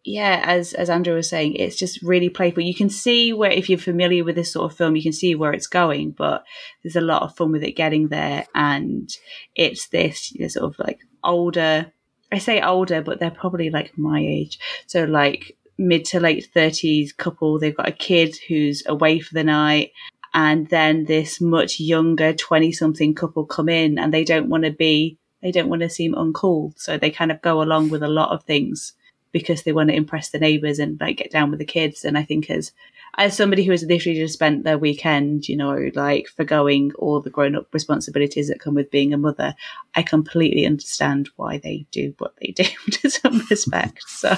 yeah, 0.04 0.42
as 0.46 0.74
as 0.74 0.90
Andrew 0.90 1.16
was 1.16 1.30
saying, 1.30 1.56
it's 1.56 1.78
just 1.78 2.02
really 2.02 2.30
playful. 2.30 2.64
You 2.64 2.76
can 2.76 2.90
see 2.90 3.32
where 3.32 3.52
if 3.52 3.70
you're 3.70 3.80
familiar 3.80 4.24
with 4.24 4.36
this 4.36 4.52
sort 4.52 4.72
of 4.72 4.78
film, 4.78 4.96
you 4.96 5.04
can 5.04 5.14
see 5.14 5.34
where 5.36 5.54
it's 5.54 5.68
going, 5.68 6.12
but 6.12 6.44
there's 6.84 6.98
a 6.98 7.02
lot 7.02 7.22
of 7.22 7.36
fun 7.36 7.52
with 7.52 7.64
it 7.64 7.74
getting 7.74 8.10
there. 8.10 8.46
And 8.54 9.10
it's 9.56 9.88
this 9.88 10.34
you 10.34 10.42
know, 10.42 10.48
sort 10.48 10.74
of 10.74 10.80
like 10.80 11.00
older. 11.24 11.92
I 12.32 12.40
say 12.40 12.62
older, 12.62 13.02
but 13.02 13.20
they're 13.20 13.32
probably 13.32 13.70
like 13.70 13.98
my 13.98 14.20
age. 14.20 14.60
So 14.88 15.06
like 15.06 15.56
mid 15.78 16.04
to 16.06 16.20
late 16.20 16.50
thirties 16.54 17.14
couple. 17.14 17.58
They've 17.58 17.76
got 17.76 17.88
a 17.88 17.94
kid 17.94 18.36
who's 18.48 18.84
away 18.86 19.20
for 19.20 19.34
the 19.34 19.44
night, 19.44 19.92
and 20.34 20.68
then 20.70 21.06
this 21.06 21.40
much 21.42 21.80
younger 21.80 22.34
twenty 22.34 22.72
something 22.72 23.14
couple 23.14 23.46
come 23.46 23.70
in, 23.70 23.98
and 24.00 24.14
they 24.14 24.24
don't 24.24 24.50
want 24.50 24.64
to 24.66 24.72
be. 24.72 25.18
They 25.42 25.52
don't 25.52 25.70
want 25.70 25.82
to 25.82 25.90
seem 25.90 26.14
uncool, 26.14 26.74
so 26.78 26.98
they 26.98 27.12
kind 27.12 27.32
of 27.32 27.42
go 27.42 27.62
along 27.62 27.90
with 27.90 28.02
a 28.02 28.08
lot 28.08 28.30
of 28.32 28.44
things 28.44 28.94
because 29.34 29.64
they 29.64 29.74
want 29.74 29.90
to 29.90 29.96
impress 29.96 30.30
the 30.30 30.40
neighbors 30.40 30.80
and 30.80 31.00
like 31.02 31.18
get 31.18 31.32
down 31.32 31.50
with 31.50 31.60
the 31.60 31.66
kids. 31.66 32.06
And 32.06 32.18
I 32.18 32.24
think 32.24 32.50
as 32.50 32.72
as 33.18 33.36
somebody 33.36 33.64
who 33.64 33.72
has 33.72 33.84
literally 33.84 34.18
just 34.18 34.34
spent 34.34 34.64
their 34.64 34.78
weekend, 34.78 35.48
you 35.48 35.56
know, 35.58 35.92
like 35.94 36.28
forgoing 36.28 36.92
all 36.98 37.20
the 37.20 37.30
grown 37.30 37.56
up 37.56 37.68
responsibilities 37.74 38.48
that 38.48 38.60
come 38.60 38.74
with 38.76 38.90
being 38.90 39.14
a 39.14 39.18
mother, 39.18 39.54
I 39.96 40.02
completely 40.02 40.66
understand 40.66 41.30
why 41.36 41.58
they 41.60 41.86
do 41.92 42.14
what 42.18 42.34
they 42.42 42.52
do 42.52 42.64
to 42.92 43.10
some 43.10 43.42
respect. 43.50 44.04
So, 44.08 44.36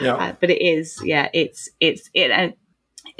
Yeah. 0.00 0.14
uh, 0.14 0.32
but 0.40 0.50
it 0.50 0.62
is, 0.62 1.00
yeah, 1.04 1.28
it's 1.34 1.68
it's 1.80 2.08
it. 2.14 2.30
Uh, 2.30 2.52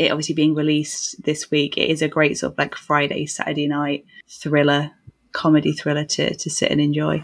it 0.00 0.10
obviously 0.10 0.34
being 0.34 0.54
released 0.54 1.22
this 1.24 1.50
week, 1.50 1.76
it 1.76 1.90
is 1.90 2.00
a 2.00 2.08
great 2.08 2.38
sort 2.38 2.52
of 2.52 2.58
like 2.58 2.74
Friday, 2.74 3.26
Saturday 3.26 3.68
night 3.68 4.06
thriller, 4.28 4.90
comedy 5.32 5.72
thriller 5.72 6.04
to 6.04 6.34
to 6.34 6.50
sit 6.50 6.70
and 6.70 6.80
enjoy. 6.80 7.22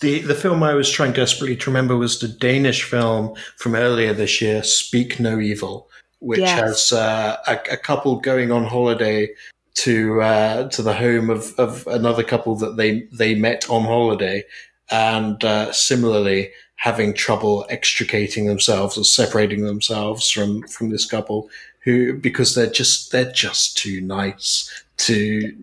The 0.00 0.20
the 0.20 0.34
film 0.34 0.62
I 0.62 0.74
was 0.74 0.90
trying 0.90 1.12
desperately 1.12 1.56
to 1.56 1.70
remember 1.70 1.96
was 1.96 2.18
the 2.18 2.28
Danish 2.28 2.82
film 2.82 3.34
from 3.56 3.74
earlier 3.74 4.12
this 4.12 4.42
year, 4.42 4.62
Speak 4.62 5.18
No 5.18 5.40
Evil, 5.40 5.88
which 6.18 6.40
Yes. 6.40 6.60
has 6.60 6.92
uh, 6.92 7.36
a, 7.46 7.58
a 7.72 7.76
couple 7.78 8.20
going 8.20 8.52
on 8.52 8.64
holiday 8.64 9.30
to 9.76 10.20
uh, 10.20 10.68
to 10.68 10.82
the 10.82 10.92
home 10.94 11.30
of, 11.30 11.54
of 11.56 11.86
another 11.86 12.22
couple 12.22 12.56
that 12.56 12.76
they 12.76 13.08
they 13.12 13.34
met 13.34 13.70
on 13.70 13.84
holiday, 13.84 14.44
and 14.90 15.42
uh, 15.42 15.72
similarly 15.72 16.50
having 16.76 17.12
trouble 17.12 17.66
extricating 17.70 18.46
themselves 18.46 18.96
or 18.96 19.04
separating 19.04 19.64
themselves 19.64 20.30
from 20.30 20.62
from 20.68 20.90
this 20.90 21.06
couple 21.06 21.48
who 21.88 22.12
because 22.12 22.54
they're 22.54 22.70
just 22.70 23.12
they're 23.12 23.32
just 23.32 23.78
too 23.78 24.02
nice 24.02 24.84
to 24.98 25.56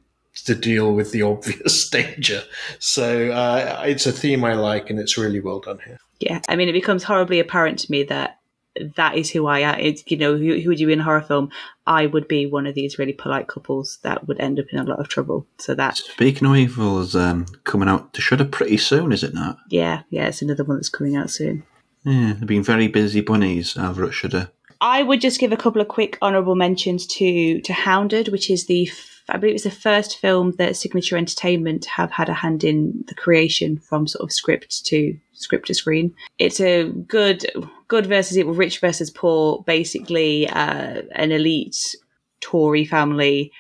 to 0.46 0.56
deal 0.56 0.94
with 0.94 1.12
the 1.12 1.22
obvious 1.34 1.88
danger. 1.90 2.44
So 2.80 3.30
uh, 3.30 3.84
it's 3.86 4.08
a 4.08 4.12
theme 4.12 4.44
I 4.44 4.54
like, 4.56 4.90
and 4.90 5.00
it's 5.00 5.18
really 5.18 5.40
well 5.40 5.60
done 5.60 5.80
here. 5.86 6.00
Yeah, 6.20 6.42
I 6.50 6.56
mean, 6.56 6.68
it 6.68 6.74
becomes 6.74 7.04
horribly 7.04 7.40
apparent 7.40 7.80
to 7.80 7.92
me 7.92 8.04
that 8.04 8.40
that 8.96 9.16
is 9.16 9.30
who 9.30 9.46
I 9.48 9.60
am. 9.60 9.80
It's, 9.80 10.04
you 10.08 10.18
know, 10.18 10.36
who, 10.36 10.60
who 10.60 10.70
would 10.70 10.80
you 10.80 10.88
be 10.88 10.94
in 10.94 11.00
a 11.00 11.04
horror 11.04 11.22
film? 11.22 11.50
I 11.88 12.08
would 12.08 12.28
be 12.28 12.46
one 12.46 12.66
of 12.68 12.76
these 12.76 12.98
really 12.98 13.14
polite 13.14 13.48
couples 13.48 14.00
that 14.02 14.28
would 14.28 14.40
end 14.40 14.60
up 14.60 14.66
in 14.72 14.80
a 14.80 14.84
lot 14.84 15.00
of 15.00 15.08
trouble. 15.08 15.46
So 15.58 15.76
that, 15.76 15.98
Speak 15.98 16.42
No 16.42 16.56
Evil 16.56 17.00
is 17.02 17.16
um, 17.16 17.46
coming 17.64 17.88
out 17.88 18.14
to 18.14 18.22
Shudder 18.22 18.46
pretty 18.46 18.78
soon, 18.78 19.12
is 19.12 19.24
it 19.24 19.34
not? 19.34 19.58
yeah, 19.70 20.02
yeah, 20.10 20.28
it's 20.28 20.42
another 20.42 20.64
one 20.64 20.78
that's 20.78 20.90
coming 20.90 21.16
out 21.16 21.30
soon. 21.30 21.64
Yeah, 22.04 22.34
they've 22.34 22.48
been 22.48 22.64
very 22.64 22.88
busy 22.88 23.22
bunnies 23.22 23.78
over 23.78 24.06
at 24.06 24.14
Shudder. 24.14 24.50
I 24.86 25.02
would 25.02 25.20
just 25.20 25.40
give 25.40 25.52
a 25.52 25.58
couple 25.58 25.82
of 25.82 25.88
quick 25.88 26.20
honourable 26.22 26.54
mentions 26.54 27.08
to 27.08 27.60
to 27.60 27.74
Hounded, 27.74 28.28
which 28.28 28.52
is 28.52 28.68
the 28.68 28.88
f- 28.88 29.24
I 29.28 29.38
believe 29.38 29.56
it's 29.56 29.64
the 29.64 29.72
first 29.72 30.20
film 30.20 30.52
that 30.60 30.76
Signature 30.76 31.18
Entertainment 31.18 31.86
have 31.86 32.12
had 32.12 32.30
a 32.30 32.36
hand 32.36 32.64
in 32.64 33.04
the 33.08 33.16
creation 33.16 33.80
from 33.80 34.06
sort 34.06 34.24
of 34.24 34.32
script 34.32 34.86
to 34.86 35.18
script 35.34 35.68
to 35.68 35.74
screen. 35.74 36.14
It's 36.38 36.60
a 36.60 36.90
good 36.90 37.48
good 37.88 38.06
versus 38.06 38.38
evil, 38.38 38.54
rich 38.54 38.80
versus 38.80 39.10
poor. 39.10 39.64
Basically, 39.66 40.48
uh, 40.50 41.02
an 41.14 41.32
elite 41.32 41.96
Tory 42.42 42.86
family 42.86 43.52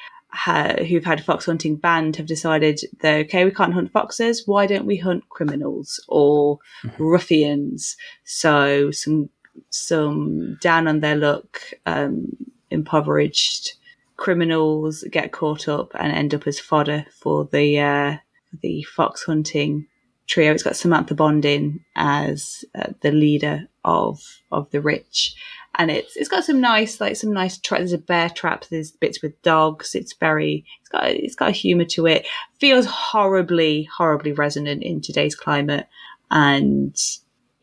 who've 0.88 1.06
had 1.06 1.22
a 1.22 1.24
fox 1.24 1.46
hunting 1.46 1.76
banned 1.76 2.18
have 2.18 2.28
decided 2.28 2.82
that 3.02 3.22
okay, 3.22 3.46
we 3.46 3.52
can't 3.52 3.74
hunt 3.74 3.92
foxes. 3.92 4.44
Why 4.46 4.68
don't 4.68 4.86
we 4.86 4.98
hunt 4.98 5.28
criminals 5.30 6.00
or 6.08 6.60
ruffians? 7.00 7.98
So 8.26 8.92
some 8.92 9.30
some 9.70 10.58
down 10.62 10.88
on 10.88 11.00
their 11.00 11.16
luck, 11.16 11.62
um, 11.86 12.28
impoverished 12.70 13.76
criminals 14.18 15.04
get 15.12 15.32
caught 15.32 15.68
up 15.68 15.92
and 15.96 16.12
end 16.12 16.34
up 16.34 16.48
as 16.48 16.60
fodder 16.60 17.06
for 17.12 17.46
the 17.52 17.80
uh, 17.80 18.18
the 18.62 18.84
fox 18.84 19.24
hunting 19.24 19.88
trio. 20.28 20.54
It's 20.54 20.64
got 20.64 20.76
Samantha 20.76 21.16
Bond 21.16 21.46
in 21.46 21.82
as 21.96 22.64
uh, 22.76 22.94
the 23.02 23.12
leader 23.12 23.68
of 23.84 24.22
of 24.52 24.70
the 24.72 24.82
rich, 24.82 25.36
and 25.78 25.92
it's 25.92 26.16
it's 26.16 26.30
got 26.30 26.46
some 26.46 26.62
nice 26.62 27.02
like 27.02 27.16
some 27.16 27.34
nice 27.34 27.58
tra- 27.58 27.80
there's 27.80 27.94
a 27.94 27.98
bear 27.98 28.30
trap. 28.30 28.66
There's 28.66 28.92
bits 28.92 29.22
with 29.22 29.42
dogs. 29.42 29.96
It's 29.96 30.14
very 30.14 30.66
it's 30.82 30.90
got 30.90 31.08
it's 31.08 31.36
got 31.36 31.50
a 31.50 31.54
humour 31.54 31.86
to 31.86 32.08
it. 32.08 32.26
Feels 32.60 32.86
horribly 32.86 33.88
horribly 33.96 34.32
resonant 34.32 34.84
in 34.84 35.02
today's 35.02 35.36
climate, 35.36 35.88
and 36.32 36.96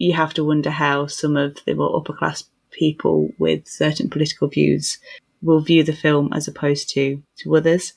you 0.02 0.12
have 0.12 0.34
to 0.34 0.44
wonder 0.44 0.70
how 0.70 1.06
some 1.06 1.36
of 1.36 1.56
the 1.64 1.74
more 1.74 1.96
upper 1.96 2.12
class 2.12 2.44
people 2.72 3.30
with 3.38 3.68
certain 3.68 4.10
political 4.10 4.48
views 4.48 4.98
will 5.42 5.60
view 5.60 5.84
the 5.84 5.92
film 5.92 6.32
as 6.32 6.48
opposed 6.48 6.90
to 6.90 7.22
to 7.36 7.56
others. 7.56 7.92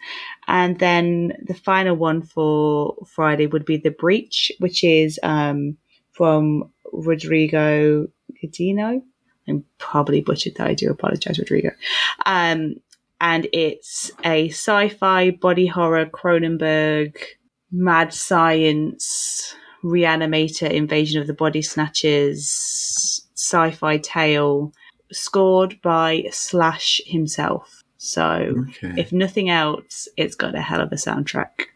And 0.48 0.78
then 0.78 1.34
the 1.48 1.56
final 1.56 1.96
one 1.96 2.22
for 2.22 2.96
Friday 3.08 3.48
would 3.48 3.66
be 3.66 3.78
The 3.78 3.90
Breach, 3.90 4.52
which 4.60 4.84
is 4.84 5.20
um, 5.24 5.78
from 6.12 6.72
Rodrigo 6.94 8.08
Cadino. 8.38 9.02
I'm 9.48 9.64
probably 9.80 10.22
butchered 10.22 10.56
that. 10.56 10.68
I 10.68 10.74
do 10.76 10.92
apologize, 10.92 11.40
Rodrigo. 11.40 11.72
Um, 12.26 12.76
and 13.20 13.48
it's 13.52 14.12
a 14.24 14.50
sci-fi 14.50 15.32
body 15.32 15.68
horror 15.68 16.06
Cronenberg 16.06 17.16
mad 17.72 18.14
science 18.14 19.56
reanimator 19.86 20.70
invasion 20.70 21.22
of 21.22 21.28
the 21.28 21.34
body 21.34 21.62
snatchers 21.62 22.42
sci-fi 23.36 23.98
tale 24.00 24.74
scored 25.12 25.80
by 25.84 26.24
slash 26.32 27.00
himself 27.06 27.84
so 27.98 28.56
Okay. 28.70 28.94
if 28.98 29.12
nothing 29.14 29.50
else 29.50 30.08
it's 30.18 30.36
got 30.36 30.56
a 30.56 30.62
hell 30.62 30.82
of 30.82 30.92
a 30.92 30.96
soundtrack 30.96 31.68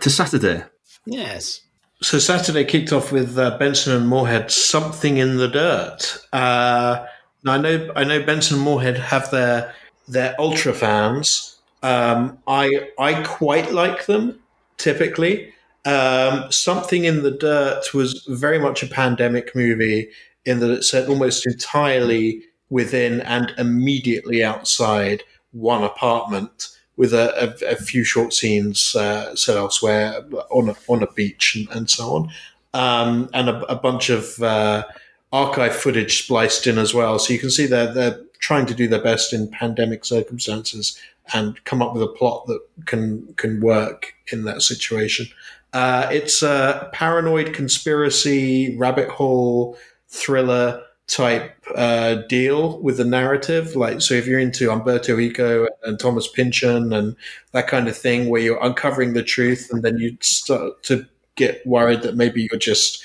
to 0.00 0.10
Saturday. 0.10 0.64
Yes. 1.06 1.60
So 2.02 2.18
Saturday 2.18 2.64
kicked 2.64 2.92
off 2.92 3.12
with 3.12 3.38
uh, 3.38 3.56
Benson 3.58 3.94
and 3.96 4.08
Moorhead, 4.08 4.50
"Something 4.50 5.18
in 5.18 5.36
the 5.36 5.48
Dirt." 5.48 6.18
Uh, 6.32 7.06
now 7.44 7.52
I 7.52 7.58
know 7.58 7.92
I 7.96 8.04
know 8.04 8.22
Benson 8.24 8.56
and 8.56 8.64
Moorhead 8.64 8.98
have 8.98 9.30
their 9.30 9.72
their 10.08 10.34
ultra 10.38 10.72
fans. 10.74 11.58
Um, 11.82 12.38
I 12.46 12.68
I 12.98 13.22
quite 13.22 13.72
like 13.72 14.06
them 14.06 14.40
typically. 14.78 15.52
Um, 15.84 16.50
Something 16.50 17.04
in 17.04 17.22
the 17.22 17.30
Dirt 17.30 17.92
was 17.92 18.24
very 18.28 18.58
much 18.58 18.82
a 18.82 18.86
pandemic 18.86 19.54
movie 19.54 20.08
in 20.44 20.60
that 20.60 20.70
it's 20.70 20.90
set 20.90 21.08
almost 21.08 21.46
entirely 21.46 22.42
within 22.70 23.20
and 23.22 23.52
immediately 23.58 24.42
outside 24.42 25.22
one 25.52 25.84
apartment 25.84 26.68
with 26.96 27.12
a, 27.12 27.56
a, 27.62 27.72
a 27.72 27.76
few 27.76 28.04
short 28.04 28.32
scenes 28.32 28.94
uh, 28.94 29.34
set 29.34 29.56
elsewhere 29.56 30.22
on 30.50 30.68
a, 30.70 30.76
on 30.88 31.02
a 31.02 31.12
beach 31.12 31.56
and, 31.56 31.68
and 31.76 31.90
so 31.90 32.14
on, 32.14 32.30
um, 32.72 33.28
and 33.34 33.48
a, 33.48 33.60
a 33.70 33.74
bunch 33.74 34.10
of 34.10 34.42
uh, 34.42 34.84
archive 35.32 35.74
footage 35.74 36.22
spliced 36.22 36.66
in 36.66 36.78
as 36.78 36.94
well. 36.94 37.18
So 37.18 37.32
you 37.32 37.38
can 37.38 37.50
see 37.50 37.66
they're 37.66 37.92
they're 37.92 38.20
trying 38.38 38.66
to 38.66 38.74
do 38.74 38.86
their 38.86 39.02
best 39.02 39.32
in 39.32 39.48
pandemic 39.48 40.04
circumstances 40.04 40.98
and 41.32 41.62
come 41.64 41.80
up 41.80 41.94
with 41.94 42.02
a 42.02 42.08
plot 42.08 42.46
that 42.46 42.60
can 42.86 43.34
can 43.36 43.60
work 43.60 44.14
in 44.32 44.44
that 44.44 44.62
situation. 44.62 45.26
Uh, 45.74 46.08
it's 46.12 46.42
a 46.42 46.88
paranoid 46.92 47.52
conspiracy 47.52 48.76
rabbit 48.78 49.08
hole 49.08 49.76
thriller 50.08 50.80
type 51.08 51.52
uh, 51.74 52.14
deal 52.28 52.80
with 52.80 52.96
the 52.96 53.04
narrative. 53.04 53.76
Like, 53.76 54.00
so 54.00 54.14
if 54.14 54.26
you're 54.26 54.38
into 54.38 54.70
Umberto 54.70 55.18
Eco 55.18 55.66
and 55.82 55.98
Thomas 55.98 56.28
Pynchon 56.28 56.92
and 56.92 57.16
that 57.52 57.66
kind 57.66 57.88
of 57.88 57.96
thing, 57.96 58.28
where 58.28 58.40
you're 58.40 58.62
uncovering 58.64 59.12
the 59.12 59.22
truth 59.22 59.68
and 59.70 59.82
then 59.82 59.98
you 59.98 60.16
start 60.20 60.82
to 60.84 61.06
get 61.34 61.66
worried 61.66 62.02
that 62.02 62.16
maybe 62.16 62.48
you're 62.48 62.58
just 62.58 63.02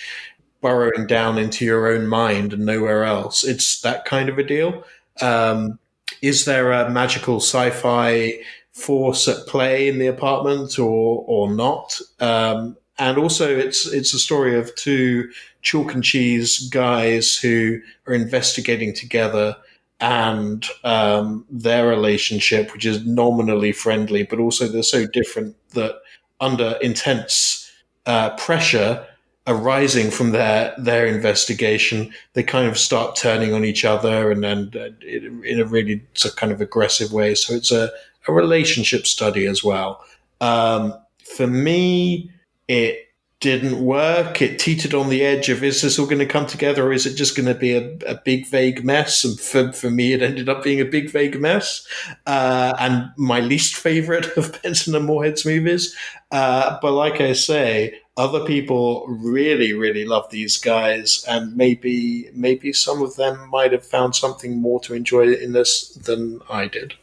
burrowing 0.61 1.07
down 1.07 1.37
into 1.37 1.65
your 1.65 1.87
own 1.87 2.07
mind 2.07 2.53
and 2.53 2.65
nowhere 2.65 3.03
else. 3.03 3.43
It's 3.43 3.81
that 3.81 4.05
kind 4.05 4.29
of 4.29 4.37
a 4.37 4.43
deal. 4.43 4.83
Um, 5.21 5.79
is 6.21 6.45
there 6.45 6.71
a 6.71 6.89
magical 6.89 7.37
sci-fi 7.37 8.39
force 8.79 9.27
at 9.27 9.47
play 9.47 9.87
in 9.87 9.99
the 9.99 10.07
apartment 10.07 10.79
or 10.79 11.23
or 11.27 11.53
not? 11.53 11.99
Um, 12.19 12.77
and 12.97 13.17
also, 13.17 13.57
it's 13.57 13.87
it's 13.87 14.13
a 14.13 14.19
story 14.19 14.57
of 14.57 14.75
two 14.75 15.29
chalk 15.61 15.93
and 15.93 16.03
cheese 16.03 16.69
guys 16.69 17.35
who 17.35 17.79
are 18.07 18.13
investigating 18.13 18.93
together 18.93 19.55
and 19.99 20.65
um, 20.83 21.45
their 21.49 21.87
relationship, 21.87 22.71
which 22.71 22.85
is 22.85 23.05
nominally 23.05 23.73
friendly, 23.73 24.23
but 24.23 24.39
also 24.39 24.67
they're 24.67 24.83
so 24.83 25.05
different 25.05 25.55
that 25.71 25.95
under 26.39 26.77
intense 26.81 27.71
uh, 28.05 28.29
pressure 28.37 29.05
arising 29.47 30.11
from 30.11 30.31
their 30.31 30.73
their 30.77 31.05
investigation, 31.05 32.13
they 32.33 32.43
kind 32.43 32.67
of 32.67 32.77
start 32.77 33.15
turning 33.15 33.53
on 33.53 33.65
each 33.65 33.83
other 33.83 34.31
and 34.31 34.45
and 34.45 34.75
uh, 34.75 34.89
in 35.01 35.59
a 35.59 35.65
really 35.65 36.01
sort 36.13 36.33
of 36.33 36.39
kind 36.39 36.51
of 36.51 36.61
aggressive 36.61 37.11
way. 37.11 37.35
So 37.35 37.53
it's 37.55 37.71
a, 37.71 37.89
a 38.27 38.33
relationship 38.33 39.07
study 39.07 39.45
as 39.45 39.63
well. 39.63 40.03
Um, 40.41 40.93
for 41.23 41.47
me, 41.47 42.31
it 42.67 43.09
didn't 43.39 43.79
work. 43.79 44.41
It 44.41 44.59
teetered 44.59 44.93
on 44.93 45.07
the 45.07 45.23
edge 45.23 45.47
of 45.47 45.63
is 45.63 45.81
this 45.81 45.97
all 45.97 46.05
going 46.05 46.19
to 46.19 46.25
come 46.25 46.45
together 46.45 46.85
or 46.85 46.91
is 46.91 47.05
it 47.05 47.15
just 47.15 47.37
going 47.37 47.45
to 47.45 47.55
be 47.55 47.73
a, 47.73 47.97
a 48.05 48.15
big 48.25 48.45
vague 48.47 48.83
mess? 48.83 49.23
And 49.23 49.39
for, 49.39 49.71
for 49.71 49.89
me, 49.89 50.11
it 50.11 50.21
ended 50.21 50.49
up 50.49 50.61
being 50.61 50.81
a 50.81 50.85
big 50.85 51.09
vague 51.09 51.39
mess. 51.39 51.87
Uh, 52.25 52.73
and 52.79 53.11
my 53.17 53.39
least 53.39 53.75
favorite 53.75 54.37
of 54.37 54.61
Benson 54.63 54.93
and 54.93 55.05
Moorhead's 55.05 55.45
movies. 55.45 55.95
Uh, 56.31 56.77
but 56.81 56.91
like 56.91 57.21
I 57.21 57.31
say, 57.31 57.97
other 58.17 58.43
people 58.43 59.07
really, 59.07 59.71
really 59.71 60.03
love 60.03 60.29
these 60.29 60.57
guys, 60.57 61.23
and 61.25 61.55
maybe 61.55 62.29
maybe 62.33 62.73
some 62.73 63.01
of 63.01 63.15
them 63.15 63.49
might 63.49 63.71
have 63.71 63.85
found 63.85 64.13
something 64.13 64.61
more 64.61 64.81
to 64.81 64.93
enjoy 64.93 65.31
in 65.31 65.53
this 65.53 65.91
than 65.93 66.41
I 66.49 66.67
did. 66.67 66.95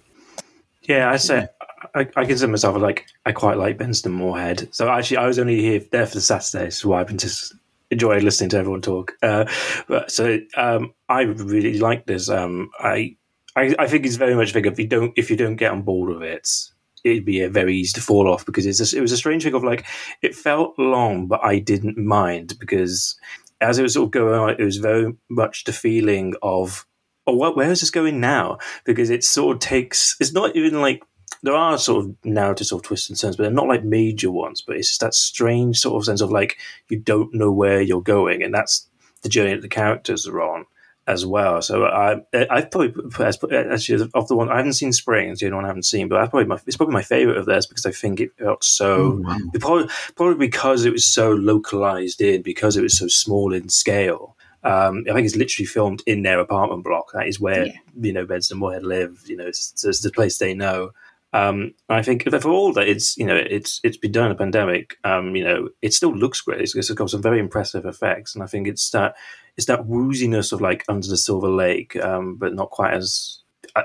Yeah, 0.89 1.11
I 1.11 1.17
say 1.17 1.49
I, 1.95 2.09
I 2.17 2.25
consider 2.25 2.51
myself 2.51 2.77
like 2.77 3.07
I 3.25 3.33
quite 3.33 3.59
like 3.59 3.79
Benston 3.79 4.13
Moorhead. 4.13 4.75
So 4.75 4.89
actually, 4.89 5.19
I 5.19 5.27
was 5.27 5.39
only 5.39 5.61
here 5.61 5.81
there 5.91 6.07
for 6.07 6.15
the 6.15 6.21
Saturday, 6.21 6.71
so 6.71 6.93
I've 6.93 7.09
been 7.09 7.19
just 7.19 7.55
enjoying 7.91 8.25
listening 8.25 8.51
to 8.51 8.59
everyone 8.59 8.83
talk. 8.83 9.13
Uh, 9.23 9.47
but 9.89 10.11
so 10.11 10.39
um, 10.57 10.93
I 11.09 11.23
really 11.23 11.79
like 11.79 12.07
this. 12.07 12.29
Um, 12.29 12.71
I, 12.79 13.17
I 13.57 13.75
I 13.79 13.87
think 13.89 14.07
it's 14.07 14.17
very 14.17 14.35
much 14.35 14.53
big. 14.53 14.67
If 14.67 14.79
you 14.79 14.87
don't 14.87 15.13
if 15.17 15.31
you 15.31 15.37
don't 15.37 15.57
get 15.57 15.73
on 15.73 15.83
board 15.83 16.11
with 16.11 16.23
it, 16.23 16.49
it'd 17.05 17.25
be 17.25 17.41
a 17.41 17.51
very 17.51 17.77
easy 17.77 17.95
to 17.95 18.01
fall 18.01 18.29
off 18.33 18.47
because 18.47 18.67
it's 18.67 18.93
a, 18.93 18.97
it 18.97 19.01
was 19.01 19.13
a 19.13 19.17
strange 19.17 19.43
thing 19.45 19.55
of 19.55 19.65
like 19.65 19.87
it 20.23 20.35
felt 20.35 20.79
long, 20.79 21.27
but 21.27 21.41
I 21.43 21.59
didn't 21.59 21.99
mind 21.99 22.55
because 22.61 23.19
as 23.61 23.79
it 23.79 23.83
was 23.83 23.95
sort 23.95 24.07
of 24.07 24.11
going 24.13 24.35
on, 24.35 24.51
it 24.51 24.65
was 24.65 24.77
very 24.77 25.15
much 25.31 25.65
the 25.65 25.73
feeling 25.73 26.35
of 26.43 26.87
oh, 27.27 27.35
what, 27.35 27.57
where 27.57 27.71
is 27.71 27.81
this 27.81 27.91
going 27.91 28.21
now? 28.21 28.59
Because 28.85 29.11
it 29.11 29.25
sort 29.25 29.57
of 29.57 29.61
takes. 29.61 30.17
It's 30.21 30.33
not 30.33 30.55
even 30.57 30.81
like 30.81 31.03
there 31.43 31.55
are 31.55 31.79
sort 31.79 32.05
of 32.05 32.15
narrative 32.25 32.67
sort 32.67 32.83
of 32.83 32.87
twists 32.89 33.09
and 33.09 33.19
turns, 33.19 33.37
but 33.37 33.45
they're 33.45 33.53
not 33.53 33.69
like 33.69 33.85
major 33.85 34.31
ones. 34.31 34.63
But 34.63 34.77
it's 34.77 34.89
just 34.89 35.01
that 35.01 35.15
strange 35.15 35.79
sort 35.79 35.97
of 36.01 36.05
sense 36.05 36.21
of 36.21 36.31
like 36.33 36.57
you 36.89 36.99
don't 36.99 37.35
know 37.35 37.53
where 37.53 37.81
you're 37.81 38.03
going, 38.03 38.43
and 38.43 38.55
that's 38.55 38.89
the 39.23 39.29
journey 39.29 39.55
that 39.55 39.63
the 39.63 39.69
characters 39.69 40.27
are 40.27 40.41
on 40.41 40.67
as 41.09 41.25
well. 41.25 41.63
So 41.63 41.85
I 41.85 42.17
I've 42.51 42.71
probably 42.71 42.93
actually 43.57 44.09
of 44.15 44.27
the 44.29 44.35
one 44.35 44.49
I 44.51 44.57
haven't 44.57 44.73
seen 44.73 44.93
Spring, 44.93 45.31
it's 45.31 45.41
the 45.41 45.47
only 45.47 45.57
one 45.57 45.65
I 45.65 45.69
haven't 45.69 45.85
seen, 45.85 46.09
but 46.09 46.21
I 46.21 46.27
probably 46.27 46.47
my, 46.47 46.59
it's 46.67 46.77
probably 46.77 46.95
my 46.95 47.03
favorite 47.03 47.37
of 47.37 47.47
theirs 47.47 47.67
because 47.67 47.87
I 47.87 47.93
think 47.93 48.21
it 48.21 48.31
felt 48.39 48.65
so 48.65 48.97
Oh, 48.97 49.21
wow. 49.23 49.39
probably 49.61 49.89
probably 50.17 50.47
because 50.47 50.85
it 50.85 50.93
was 50.93 51.05
so 51.07 51.31
localized 51.33 52.21
in 52.21 52.43
because 52.43 52.77
it 52.77 52.83
was 52.83 52.99
so 52.99 53.07
small 53.07 53.53
in 53.53 53.69
scale. 53.69 54.36
Um, 54.67 55.05
I 55.09 55.13
think 55.15 55.27
it's 55.27 55.37
literally 55.37 55.67
filmed 55.67 56.03
in 56.07 56.23
their 56.23 56.41
apartment 56.41 56.85
block. 56.85 57.13
That 57.13 57.29
is 57.29 57.39
where 57.41 57.67
Yeah. 57.67 57.73
you 58.01 58.13
know 58.13 58.27
Benson 58.27 58.55
and 58.57 58.61
Moorhead 58.61 58.83
live. 58.85 59.23
You 59.27 59.37
know, 59.37 59.47
it's, 59.47 59.85
it's 59.85 60.01
the 60.03 60.11
place 60.11 60.39
they 60.39 60.55
know. 60.55 60.91
Um, 61.33 61.75
I 61.89 62.03
think 62.03 62.23
for 62.31 62.49
all 62.51 62.73
that 62.75 62.89
it's 62.89 63.17
you 63.17 63.27
know 63.27 63.37
it's 63.37 63.81
it's 63.85 63.97
been 63.99 64.13
done 64.13 64.27
in 64.27 64.33
a 64.33 64.37
pandemic. 64.37 64.97
Um, 65.05 65.37
you 65.37 65.45
know, 65.45 65.69
it 65.83 65.93
still 65.95 66.15
looks 66.17 66.41
great. 66.41 66.61
It's, 66.61 66.75
it's 66.75 66.91
got 66.91 67.11
some 67.11 67.23
very 67.23 67.39
impressive 67.39 67.85
effects, 67.85 68.35
and 68.35 68.43
I 68.43 68.47
think 68.47 68.67
it's 68.69 68.91
that 68.91 69.15
it's 69.57 69.67
that 69.67 69.87
wooziness 69.87 70.53
of 70.53 70.61
like 70.61 70.85
Under 70.89 71.07
the 71.07 71.17
Silver 71.17 71.49
Lake, 71.49 71.97
um, 71.97 72.37
but 72.37 72.55
not 72.55 72.71
quite 72.71 72.95
as 72.95 73.39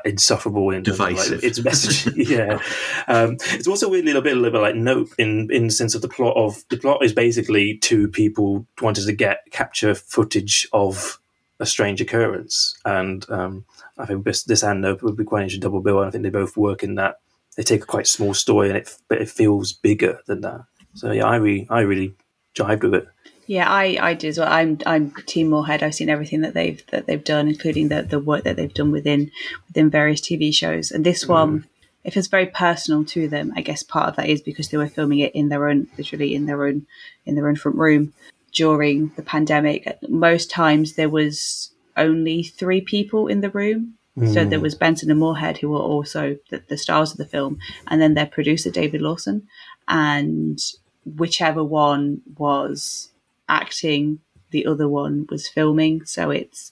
insufferable 0.06 0.70
in 0.72 0.84
terms 0.84 1.00
of, 1.00 1.00
like, 1.00 1.16
Divisive. 1.16 1.44
its 1.44 1.64
message. 1.64 2.16
yeah, 2.30 2.60
um, 3.08 3.38
it's 3.54 3.68
also 3.68 3.89
weirdly 3.89 4.12
a 4.12 4.14
little 4.14 4.22
bit, 4.22 4.34
a 4.34 4.39
little 4.39 4.60
bit 4.60 4.62
like 4.62 4.76
Nope 4.76 5.10
in 5.18 5.50
in 5.52 5.68
the 5.68 5.74
sense 5.74 5.96
of 5.96 6.02
the 6.02 6.10
plot 6.10 6.36
of 6.38 6.64
the 6.70 6.78
plot 6.78 7.04
is 7.04 7.14
basically 7.14 7.78
two 7.78 8.08
people 8.08 8.66
wanted 8.82 9.06
to 9.06 9.14
get 9.14 9.39
capture 9.52 9.96
footage 9.96 10.68
of 10.74 11.20
a 11.60 11.66
strange 11.66 12.02
occurrence, 12.02 12.76
and 12.86 13.30
um, 13.30 13.66
I 13.98 14.06
think 14.06 14.26
this, 14.26 14.44
this 14.44 14.64
and 14.64 14.82
Nope 14.82 15.04
would 15.04 15.18
be 15.18 15.24
quite 15.24 15.39
an 15.39 15.44
interesting 15.44 15.62
double 15.62 15.82
bill. 15.82 16.00
And 16.00 16.08
I 16.08 16.12
think 16.12 16.24
they 16.24 16.30
both 16.30 16.58
work 16.58 16.84
in 16.84 16.96
that 16.96 17.20
they 17.56 17.64
take 17.64 17.84
a 17.84 17.88
quite 17.88 18.08
small 18.08 18.34
story 18.34 18.70
and 18.70 18.78
it 18.78 18.96
but 19.08 19.22
it 19.22 19.30
feels 19.30 19.74
bigger 19.74 20.20
than 20.28 20.42
that. 20.42 20.62
So 20.94 21.12
yeah, 21.12 21.26
I 21.26 21.36
really 21.38 21.68
I 21.70 21.82
really 21.82 22.14
jived 22.56 22.84
with 22.84 22.94
it. 22.94 23.08
Yeah, 23.52 23.70
I, 23.70 23.97
I 23.99 24.14
did 24.14 24.30
as 24.30 24.38
well. 24.38 24.47
I'm 24.49 24.78
I'm 24.86 25.12
Team 25.26 25.49
Moorhead. 25.49 25.84
I've 25.84 25.93
seen 25.93 26.08
everything 26.08 26.39
that 26.39 26.54
they've 26.54 26.82
that 26.91 27.06
they've 27.06 27.22
done, 27.22 27.49
including 27.49 27.89
the, 27.89 28.02
the 28.02 28.18
work 28.18 28.45
that 28.45 28.56
they've 28.56 28.74
done 28.74 28.91
within 28.93 29.30
within 29.68 29.89
various 29.89 30.22
TV 30.22 30.54
shows. 30.54 30.89
And 30.89 31.06
this 31.06 31.24
mm-hmm. 31.24 31.34
one, 31.34 31.68
it 32.06 32.14
feels 32.14 32.30
very 32.30 32.45
personal 32.45 33.04
to 33.04 33.28
them. 33.28 33.52
I 33.54 33.60
guess 33.60 33.84
part 33.84 34.08
of 34.08 34.16
that 34.16 34.30
is 34.30 34.41
because 34.41 34.70
they 34.70 34.78
were 34.78 34.88
filming 34.88 35.20
it 35.20 35.36
in 35.36 35.49
their 35.49 35.68
own, 35.68 35.88
literally 35.97 36.34
in 36.34 36.45
their 36.45 36.66
own 36.66 36.88
in 37.26 37.36
their 37.36 37.49
own 37.49 37.58
front 37.58 37.78
room 37.78 38.14
during 38.54 39.12
the 39.18 39.22
pandemic. 39.22 39.97
Most 40.08 40.49
times 40.49 40.93
there 40.93 41.10
was 41.10 41.72
only 41.97 42.43
three 42.43 42.80
people 42.80 43.28
in 43.28 43.41
the 43.41 43.49
room. 43.49 43.95
So 44.34 44.45
there 44.45 44.60
mm. 44.60 44.62
was 44.62 44.76
Benson 44.76 45.12
and 45.12 45.20
Moorhead, 45.20 45.58
who 45.58 45.70
were 45.70 45.80
also 45.80 46.38
the, 46.52 46.64
the 46.70 46.78
stars 46.78 47.12
of 47.12 47.18
the 47.18 47.26
film, 47.26 47.60
and 47.88 48.02
then 48.02 48.14
their 48.14 48.26
producer 48.26 48.70
David 48.70 49.02
Lawson, 49.02 49.47
and 49.88 50.60
whichever 51.06 51.64
one 51.64 52.22
was 52.38 53.11
acting, 53.52 54.20
the 54.52 54.66
other 54.66 54.88
one 54.88 55.28
was 55.30 55.47
filming. 55.47 56.06
So 56.06 56.32
it's 56.32 56.72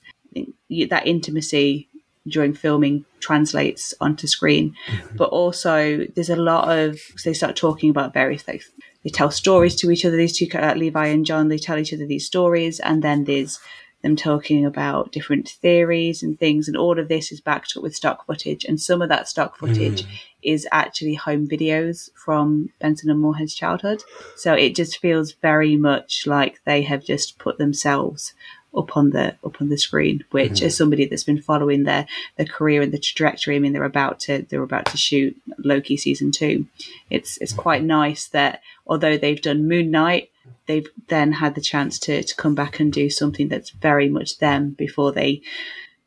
that 0.70 1.06
intimacy 1.06 1.88
during 2.28 2.54
filming 2.54 3.06
translates 3.20 3.94
onto 4.00 4.28
screen. 4.28 4.76
But 5.16 5.30
also, 5.30 6.06
there's 6.16 6.30
a 6.30 6.36
lot 6.36 6.78
of 6.78 7.00
they 7.26 7.34
start 7.34 7.56
talking 7.56 7.90
about 7.90 8.14
various 8.14 8.44
things. 8.44 8.70
They 9.04 9.10
tell 9.10 9.32
stories 9.32 9.76
to 9.78 9.92
each 9.92 10.06
other. 10.06 10.18
These 10.18 10.38
two, 10.38 10.48
uh, 10.58 10.74
Levi 10.76 11.08
and 11.08 11.26
John, 11.26 11.48
they 11.48 11.58
tell 11.58 11.78
each 11.78 11.94
other 11.94 12.06
these 12.06 12.26
stories, 12.26 12.80
and 12.80 13.02
then 13.02 13.24
there's 13.24 13.60
them 14.02 14.16
talking 14.16 14.66
about 14.66 15.12
different 15.12 15.50
theories 15.50 16.24
and 16.24 16.40
things. 16.40 16.68
And 16.68 16.78
all 16.78 16.98
of 17.00 17.08
this 17.08 17.32
is 17.32 17.42
backed 17.42 17.76
up 17.76 17.84
with 17.84 17.96
stock 17.96 18.26
footage, 18.26 18.66
and 18.66 18.80
some 18.80 19.02
of 19.02 19.10
that 19.10 19.28
stock 19.28 19.56
mm. 19.56 19.60
footage 19.60 20.06
is 20.42 20.68
actually 20.72 21.16
home 21.16 21.48
videos 21.48 22.10
from 22.16 22.70
Benson 22.80 23.10
and 23.10 23.20
Moorhead's 23.20 23.54
childhood. 23.54 24.04
So 24.36 24.54
it 24.54 24.76
just 24.76 25.00
feels 25.00 25.34
very 25.34 25.76
much 25.76 26.26
like 26.26 26.62
they 26.64 26.84
have 26.84 27.04
just 27.04 27.38
put 27.38 27.58
themselves 27.58 28.34
up 28.78 28.96
on 28.96 29.10
the 29.10 29.36
up 29.44 29.62
on 29.62 29.70
the 29.70 29.78
screen. 29.78 30.24
Which, 30.32 30.62
mm. 30.62 30.64
as 30.64 30.78
somebody 30.78 31.06
that's 31.06 31.24
been 31.24 31.42
following 31.42 31.84
their 31.84 32.08
their 32.38 32.46
career 32.46 32.82
and 32.82 32.92
the 32.92 33.00
trajectory, 33.00 33.56
I 33.56 33.60
mean, 33.60 33.74
they're 33.74 33.84
about 33.84 34.20
to 34.22 34.46
they're 34.50 34.64
about 34.64 34.86
to 34.88 34.98
shoot 34.98 35.36
Loki 35.58 35.98
season 35.98 36.32
two. 36.32 36.68
It's 37.10 37.38
it's 37.38 37.54
mm. 37.54 37.58
quite 37.58 37.84
nice 37.84 38.28
that 38.28 38.62
although 38.88 39.18
they've 39.18 39.42
done 39.42 39.68
Moon 39.68 39.92
Knight, 39.92 40.32
they've 40.68 40.88
then 41.08 41.32
had 41.34 41.56
the 41.56 41.62
chance 41.62 42.00
to 42.00 42.24
to 42.24 42.36
come 42.36 42.56
back 42.56 42.80
and 42.80 42.92
do 42.92 43.10
something 43.10 43.48
that's 43.48 43.70
very 43.72 44.10
much 44.10 44.38
them 44.40 44.72
before 44.72 45.12
they 45.12 45.42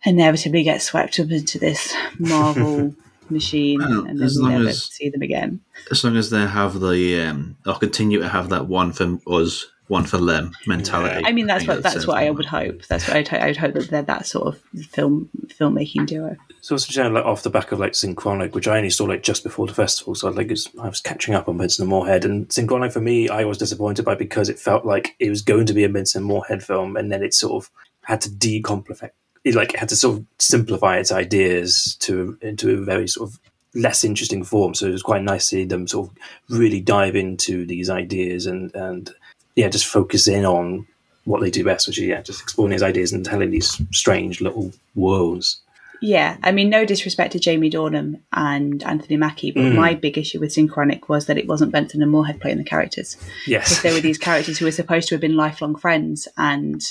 inevitably 0.04 0.62
get 0.62 0.82
swept 0.82 1.18
up 1.20 1.30
into 1.30 1.58
this 1.58 1.94
Marvel 2.18 2.94
machine 3.30 3.80
Well, 3.80 4.06
and 4.06 4.18
then 4.18 4.26
as 4.26 4.38
never 4.38 4.68
as- 4.68 4.84
see 4.84 5.08
them 5.08 5.22
again. 5.22 5.60
As 5.90 6.04
long 6.04 6.16
as 6.16 6.30
they 6.30 6.46
have 6.46 6.80
the, 6.80 7.20
um, 7.22 7.56
or 7.66 7.74
continue 7.78 8.20
to 8.20 8.28
have 8.28 8.48
that 8.50 8.66
one 8.66 8.92
for 8.92 9.18
us, 9.26 9.66
one 9.88 10.04
for 10.04 10.18
them 10.18 10.52
mentality. 10.66 11.22
I 11.26 11.32
mean, 11.32 11.46
that's 11.46 11.66
think 11.66 11.68
what 11.68 11.82
that's 11.82 11.94
says 11.94 12.06
what 12.06 12.18
I 12.18 12.30
would 12.30 12.46
hope. 12.46 12.86
That's 12.86 13.06
what 13.06 13.16
I'd, 13.16 13.28
ho- 13.28 13.38
I'd 13.38 13.56
hope 13.56 13.74
that 13.74 13.90
they're 13.90 14.02
that 14.02 14.26
sort 14.26 14.46
of 14.46 14.60
film 14.86 15.28
filmmaking 15.48 16.06
duo. 16.06 16.36
It's 16.58 16.70
also 16.70 16.92
kind 16.92 17.08
of 17.08 17.14
like 17.14 17.24
off 17.24 17.42
the 17.42 17.50
back 17.50 17.72
of 17.72 17.80
like 17.80 17.92
Synchronic, 17.92 18.54
which 18.54 18.68
I 18.68 18.76
only 18.76 18.90
saw 18.90 19.04
like 19.04 19.22
just 19.22 19.42
before 19.42 19.66
the 19.66 19.74
festival, 19.74 20.14
so 20.14 20.28
I 20.28 20.30
like 20.30 20.50
it's, 20.50 20.68
I 20.80 20.88
was 20.88 21.00
catching 21.00 21.34
up 21.34 21.48
on 21.48 21.58
Benson 21.58 21.82
and 21.82 21.90
Moorhead. 21.90 22.24
And 22.24 22.50
Synchronic 22.50 22.92
for 22.92 23.00
me, 23.00 23.28
I 23.28 23.44
was 23.44 23.58
disappointed 23.58 24.04
by 24.04 24.14
because 24.14 24.48
it 24.48 24.58
felt 24.58 24.84
like 24.84 25.16
it 25.18 25.30
was 25.30 25.42
going 25.42 25.66
to 25.66 25.74
be 25.74 25.84
a 25.84 25.88
Benson 25.88 26.20
and 26.20 26.28
Moorhead 26.28 26.62
film, 26.62 26.96
and 26.96 27.10
then 27.10 27.22
it 27.22 27.34
sort 27.34 27.62
of 27.62 27.70
had 28.04 28.20
to 28.22 28.30
decomplify, 28.30 29.10
it 29.44 29.54
like 29.54 29.76
had 29.76 29.88
to 29.88 29.96
sort 29.96 30.18
of 30.18 30.24
simplify 30.38 30.98
its 30.98 31.12
ideas 31.12 31.96
to 32.00 32.38
into 32.40 32.70
a 32.70 32.84
very 32.84 33.08
sort 33.08 33.28
of 33.28 33.40
less 33.74 34.04
interesting 34.04 34.44
form. 34.44 34.74
So 34.74 34.86
it 34.86 34.92
was 34.92 35.02
quite 35.02 35.22
nice 35.22 35.48
to 35.48 35.56
see 35.56 35.64
them 35.64 35.88
sort 35.88 36.08
of 36.08 36.16
really 36.48 36.80
dive 36.80 37.16
into 37.16 37.66
these 37.66 37.90
ideas 37.90 38.46
and 38.46 38.74
and 38.74 39.10
yeah, 39.56 39.68
just 39.68 39.86
focus 39.86 40.26
in 40.28 40.44
on 40.44 40.86
what 41.24 41.40
they 41.40 41.50
do 41.50 41.64
best, 41.64 41.86
which 41.86 41.98
is 41.98 42.04
yeah, 42.04 42.22
just 42.22 42.42
exploring 42.42 42.72
these 42.72 42.82
ideas 42.82 43.12
and 43.12 43.24
telling 43.24 43.50
these 43.50 43.80
strange 43.92 44.40
little 44.40 44.72
worlds. 44.94 45.60
Yeah, 46.00 46.36
I 46.42 46.50
mean, 46.50 46.68
no 46.68 46.84
disrespect 46.84 47.32
to 47.32 47.38
Jamie 47.38 47.70
Dornan 47.70 48.20
and 48.32 48.82
Anthony 48.82 49.16
Mackie, 49.16 49.52
but 49.52 49.60
mm. 49.60 49.76
my 49.76 49.94
big 49.94 50.18
issue 50.18 50.40
with 50.40 50.52
Synchronic 50.52 51.08
was 51.08 51.26
that 51.26 51.38
it 51.38 51.46
wasn't 51.46 51.70
Benson 51.70 52.02
and 52.02 52.10
Moorhead 52.10 52.40
playing 52.40 52.58
the 52.58 52.64
characters. 52.64 53.16
Yes. 53.46 53.68
because 53.68 53.82
there 53.82 53.92
were 53.92 54.00
these 54.00 54.18
characters 54.18 54.58
who 54.58 54.64
were 54.64 54.72
supposed 54.72 55.06
to 55.08 55.14
have 55.14 55.20
been 55.20 55.36
lifelong 55.36 55.76
friends, 55.76 56.26
and 56.36 56.82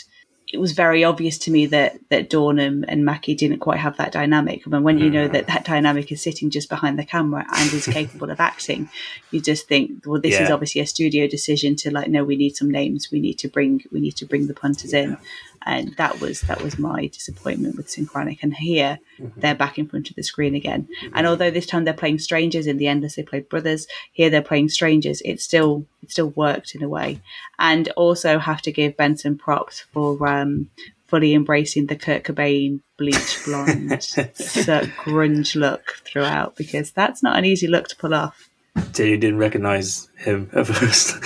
it 0.51 0.59
was 0.59 0.73
very 0.73 1.03
obvious 1.03 1.37
to 1.39 1.51
me 1.51 1.65
that 1.67 1.97
that 2.09 2.29
Dornan 2.29 2.83
and 2.87 3.05
Mackie 3.05 3.35
didn't 3.35 3.59
quite 3.59 3.79
have 3.79 3.97
that 3.97 4.11
dynamic. 4.11 4.63
I 4.65 4.69
mean, 4.69 4.83
when 4.83 4.97
you 4.97 5.09
know 5.09 5.27
that 5.27 5.47
that 5.47 5.65
dynamic 5.65 6.11
is 6.11 6.21
sitting 6.21 6.49
just 6.49 6.67
behind 6.67 6.99
the 6.99 7.05
camera 7.05 7.45
and 7.55 7.73
is 7.73 7.85
capable 7.99 8.29
of 8.29 8.39
acting, 8.39 8.89
you 9.31 9.39
just 9.39 9.67
think, 9.67 10.05
well, 10.05 10.19
this 10.19 10.39
is 10.39 10.49
obviously 10.49 10.81
a 10.81 10.87
studio 10.87 11.27
decision 11.27 11.75
to 11.77 11.91
like, 11.91 12.09
no, 12.09 12.23
we 12.23 12.35
need 12.35 12.55
some 12.55 12.69
names, 12.69 13.09
we 13.11 13.21
need 13.21 13.39
to 13.39 13.47
bring, 13.47 13.83
we 13.91 14.01
need 14.01 14.17
to 14.17 14.25
bring 14.25 14.47
the 14.47 14.53
punters 14.53 14.93
in, 14.93 15.17
and 15.65 15.95
that 15.97 16.19
was 16.19 16.41
that 16.41 16.61
was 16.61 16.79
my 16.79 17.07
disappointment 17.07 17.75
with 17.75 17.89
Synchronic. 17.89 18.39
And 18.41 18.55
here 18.55 18.99
they're 19.37 19.55
back 19.55 19.77
in 19.77 19.87
front 19.87 20.09
of 20.09 20.15
the 20.15 20.23
screen 20.23 20.55
again, 20.55 20.87
and 21.13 21.27
although 21.27 21.51
this 21.51 21.65
time 21.65 21.85
they're 21.85 21.93
playing 21.93 22.19
strangers, 22.19 22.67
in 22.67 22.77
the 22.77 22.87
Endless 22.87 23.15
they 23.15 23.23
played 23.23 23.49
brothers. 23.49 23.87
Here 24.11 24.29
they're 24.29 24.41
playing 24.41 24.69
strangers. 24.69 25.21
It 25.23 25.41
still 25.41 25.85
it 26.01 26.11
still 26.11 26.29
worked 26.29 26.75
in 26.75 26.83
a 26.83 26.89
way, 26.89 27.21
and 27.59 27.89
also 27.95 28.39
have 28.39 28.61
to 28.63 28.71
give 28.71 28.97
Benson 28.97 29.37
props 29.37 29.81
for 29.91 30.27
um, 30.27 30.69
fully 31.07 31.33
embracing 31.33 31.87
the 31.87 31.95
Kurt 31.95 32.23
Cobain 32.23 32.79
bleach 32.97 33.43
blonde 33.45 33.89
grunge 33.91 35.55
look 35.55 35.95
throughout 36.05 36.55
because 36.55 36.91
that's 36.91 37.21
not 37.21 37.37
an 37.37 37.45
easy 37.45 37.67
look 37.67 37.87
to 37.89 37.95
pull 37.95 38.13
off. 38.13 38.49
So 38.93 39.03
you 39.03 39.17
didn't 39.17 39.39
recognize 39.39 40.09
him 40.17 40.49
at 40.53 40.67
first. 40.67 41.17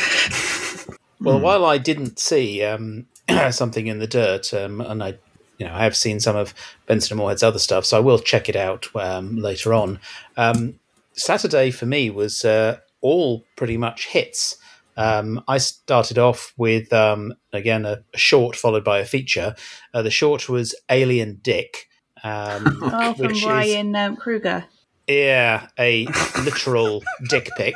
Well, 1.22 1.40
while 1.40 1.66
I 1.66 1.78
didn't 1.78 2.20
see 2.20 2.64
um, 2.64 3.07
something 3.52 3.88
in 3.88 3.99
the 3.99 4.07
dirt, 4.07 4.53
um, 4.53 4.81
and 4.81 5.03
I, 5.03 5.18
you 5.57 5.65
know, 5.65 5.73
I 5.73 5.84
have 5.84 5.95
seen 5.95 6.19
some 6.19 6.35
of 6.35 6.53
Benson 6.85 7.14
and 7.14 7.19
Moorhead's 7.19 7.43
other 7.43 7.60
stuff, 7.60 7.85
so 7.85 7.97
I 7.97 8.02
will 8.02 8.19
check 8.19 8.49
it 8.49 8.56
out 8.56 8.88
um, 8.95 9.38
later 9.38 9.73
on. 9.73 9.99
Um, 10.38 10.80
Saturday 11.14 11.72
for 11.72 11.85
me 11.85 12.10
was 12.10 12.43
uh, 12.45 12.77
all 13.02 13.45
pretty 13.56 13.77
much 13.77 14.07
hits. 14.07 14.57
Um, 14.97 15.43
I 15.47 15.57
started 15.57 16.18
off 16.18 16.53
with 16.57 16.91
um, 16.93 17.34
again 17.52 17.85
a, 17.85 18.03
a 18.14 18.18
short 18.18 18.56
followed 18.56 18.84
by 18.84 18.99
a 18.99 19.06
feature. 19.06 19.56
Uh, 19.93 20.02
the 20.02 20.11
short 20.11 20.47
was 20.49 20.73
Alien 20.89 21.39
Dick. 21.41 21.88
Um, 22.23 22.80
Oh, 22.81 23.14
from 23.14 23.31
is- 23.31 23.43
Ryan 23.45 23.95
um, 23.95 24.15
Kruger. 24.18 24.65
yeah, 25.07 25.68
a 25.77 26.06
literal 26.43 27.03
dick 27.30 27.49
pic. 27.57 27.76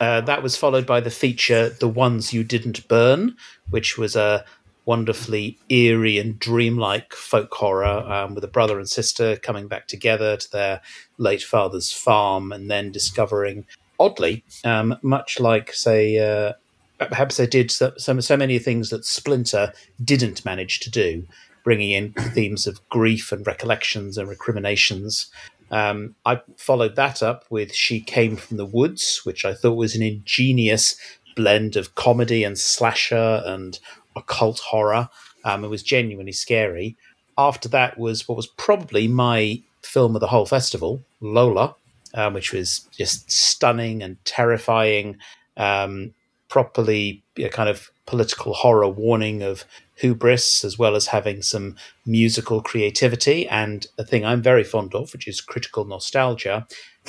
uh, 0.00 0.20
that 0.22 0.42
was 0.42 0.56
followed 0.56 0.86
by 0.86 1.00
the 1.00 1.10
feature 1.10 1.68
"The 1.68 1.88
Ones 1.88 2.32
You 2.32 2.44
Didn't 2.44 2.86
Burn," 2.88 3.36
which 3.70 3.98
was 3.98 4.16
a 4.16 4.44
wonderfully 4.86 5.58
eerie 5.68 6.18
and 6.18 6.38
dreamlike 6.38 7.12
folk 7.12 7.52
horror 7.54 7.86
um, 8.10 8.34
with 8.34 8.42
a 8.42 8.48
brother 8.48 8.78
and 8.78 8.88
sister 8.88 9.36
coming 9.36 9.68
back 9.68 9.86
together 9.86 10.36
to 10.36 10.50
their 10.50 10.80
late 11.18 11.42
father's 11.42 11.92
farm 11.92 12.50
and 12.50 12.70
then 12.70 12.90
discovering, 12.90 13.66
oddly, 13.98 14.42
um, 14.64 14.96
much 15.02 15.38
like 15.40 15.72
say. 15.72 16.18
Uh, 16.18 16.54
Perhaps 16.98 17.38
they 17.38 17.46
did 17.46 17.70
so, 17.70 17.94
so, 17.96 18.20
so 18.20 18.36
many 18.36 18.58
things 18.58 18.90
that 18.90 19.06
Splinter 19.06 19.72
didn't 20.04 20.44
manage 20.44 20.80
to 20.80 20.90
do, 20.90 21.26
bringing 21.64 21.92
in 21.92 22.12
themes 22.12 22.66
of 22.66 22.86
grief 22.90 23.32
and 23.32 23.46
recollections 23.46 24.18
and 24.18 24.28
recriminations. 24.28 25.30
Um, 25.70 26.16
I 26.24 26.40
followed 26.56 26.96
that 26.96 27.22
up 27.22 27.44
with 27.50 27.74
She 27.74 28.00
Came 28.00 28.36
from 28.36 28.56
the 28.56 28.66
Woods, 28.66 29.20
which 29.24 29.44
I 29.44 29.54
thought 29.54 29.76
was 29.76 29.94
an 29.94 30.02
ingenious 30.02 30.96
blend 31.36 31.76
of 31.76 31.94
comedy 31.94 32.44
and 32.44 32.58
slasher 32.58 33.42
and 33.44 33.78
occult 34.16 34.58
horror. 34.58 35.08
Um, 35.44 35.64
it 35.64 35.68
was 35.68 35.82
genuinely 35.82 36.32
scary. 36.32 36.96
After 37.38 37.68
that 37.70 37.98
was 37.98 38.28
what 38.28 38.36
was 38.36 38.46
probably 38.46 39.08
my 39.08 39.62
film 39.82 40.14
of 40.14 40.20
the 40.20 40.26
whole 40.26 40.46
festival, 40.46 41.02
Lola, 41.20 41.74
um, 42.14 42.34
which 42.34 42.52
was 42.52 42.88
just 42.96 43.30
stunning 43.30 44.02
and 44.02 44.22
terrifying. 44.24 45.16
Um, 45.56 46.14
properly 46.48 47.22
know, 47.38 47.48
kind 47.48 47.68
of 47.68 47.90
political 48.06 48.52
horror 48.52 48.88
warning 48.88 49.42
of 49.42 49.64
hubris, 50.00 50.64
as 50.64 50.78
well 50.78 50.96
as 50.96 51.08
having 51.08 51.42
some 51.42 51.76
musical 52.06 52.62
creativity 52.62 53.48
and 53.48 53.86
a 53.98 54.04
thing 54.04 54.24
I'm 54.24 54.42
very 54.42 54.64
fond 54.64 54.94
of, 54.94 55.12
which 55.12 55.28
is 55.28 55.40
critical 55.40 55.84
nostalgia. 55.84 56.66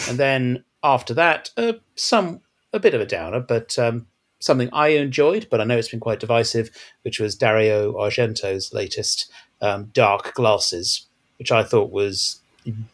And 0.09 0.17
then 0.17 0.63
after 0.83 1.13
that, 1.13 1.49
uh, 1.57 1.73
some 1.95 2.41
a 2.73 2.79
bit 2.79 2.93
of 2.93 3.01
a 3.01 3.05
downer, 3.05 3.39
but 3.39 3.77
um, 3.77 4.07
something 4.39 4.69
I 4.73 4.89
enjoyed, 4.89 5.47
but 5.51 5.59
I 5.61 5.63
know 5.65 5.77
it's 5.77 5.89
been 5.89 5.99
quite 5.99 6.19
divisive, 6.19 6.69
which 7.03 7.19
was 7.19 7.35
Dario 7.35 7.93
Argento's 7.93 8.73
latest 8.73 9.31
um, 9.61 9.85
Dark 9.93 10.33
Glasses, 10.33 11.07
which 11.37 11.51
I 11.51 11.63
thought 11.63 11.91
was 11.91 12.41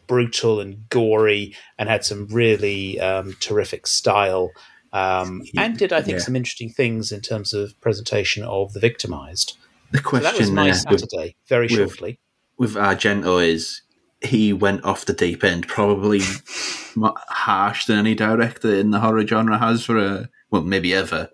brutal 0.06 0.60
and 0.60 0.88
gory 0.88 1.54
and 1.78 1.88
had 1.88 2.04
some 2.04 2.26
really 2.28 2.98
um, 3.00 3.36
terrific 3.40 3.86
style. 3.86 4.50
Um, 4.92 5.42
and 5.56 5.76
did 5.78 5.92
I 5.92 6.00
think 6.00 6.18
Yeah. 6.18 6.24
some 6.24 6.36
interesting 6.36 6.70
things 6.70 7.12
in 7.12 7.20
terms 7.20 7.52
of 7.52 7.78
presentation 7.80 8.42
of 8.44 8.72
the 8.72 8.80
victimized. 8.80 9.56
The 9.92 9.98
So 9.98 10.02
question 10.04 10.22
that 10.32 10.38
was 10.38 10.50
my 10.50 10.64
there 10.70 10.82
with, 10.90 11.00
Saturday, 11.00 11.36
very 11.48 11.66
with- 11.66 11.76
shortly. 11.76 12.20
with 12.58 12.74
Argento 12.74 13.44
is 13.46 13.82
he 14.20 14.52
went 14.52 14.84
off 14.84 15.04
the 15.06 15.12
deep 15.12 15.44
end, 15.44 15.68
probably 15.68 16.20
more 16.96 17.14
harsh 17.28 17.86
than 17.86 17.98
any 17.98 18.14
director 18.14 18.74
in 18.74 18.90
the 18.90 19.00
horror 19.00 19.26
genre 19.26 19.58
has 19.58 19.84
for 19.84 19.96
a 19.98 20.28
well, 20.50 20.62
maybe 20.62 20.94
ever. 20.94 21.28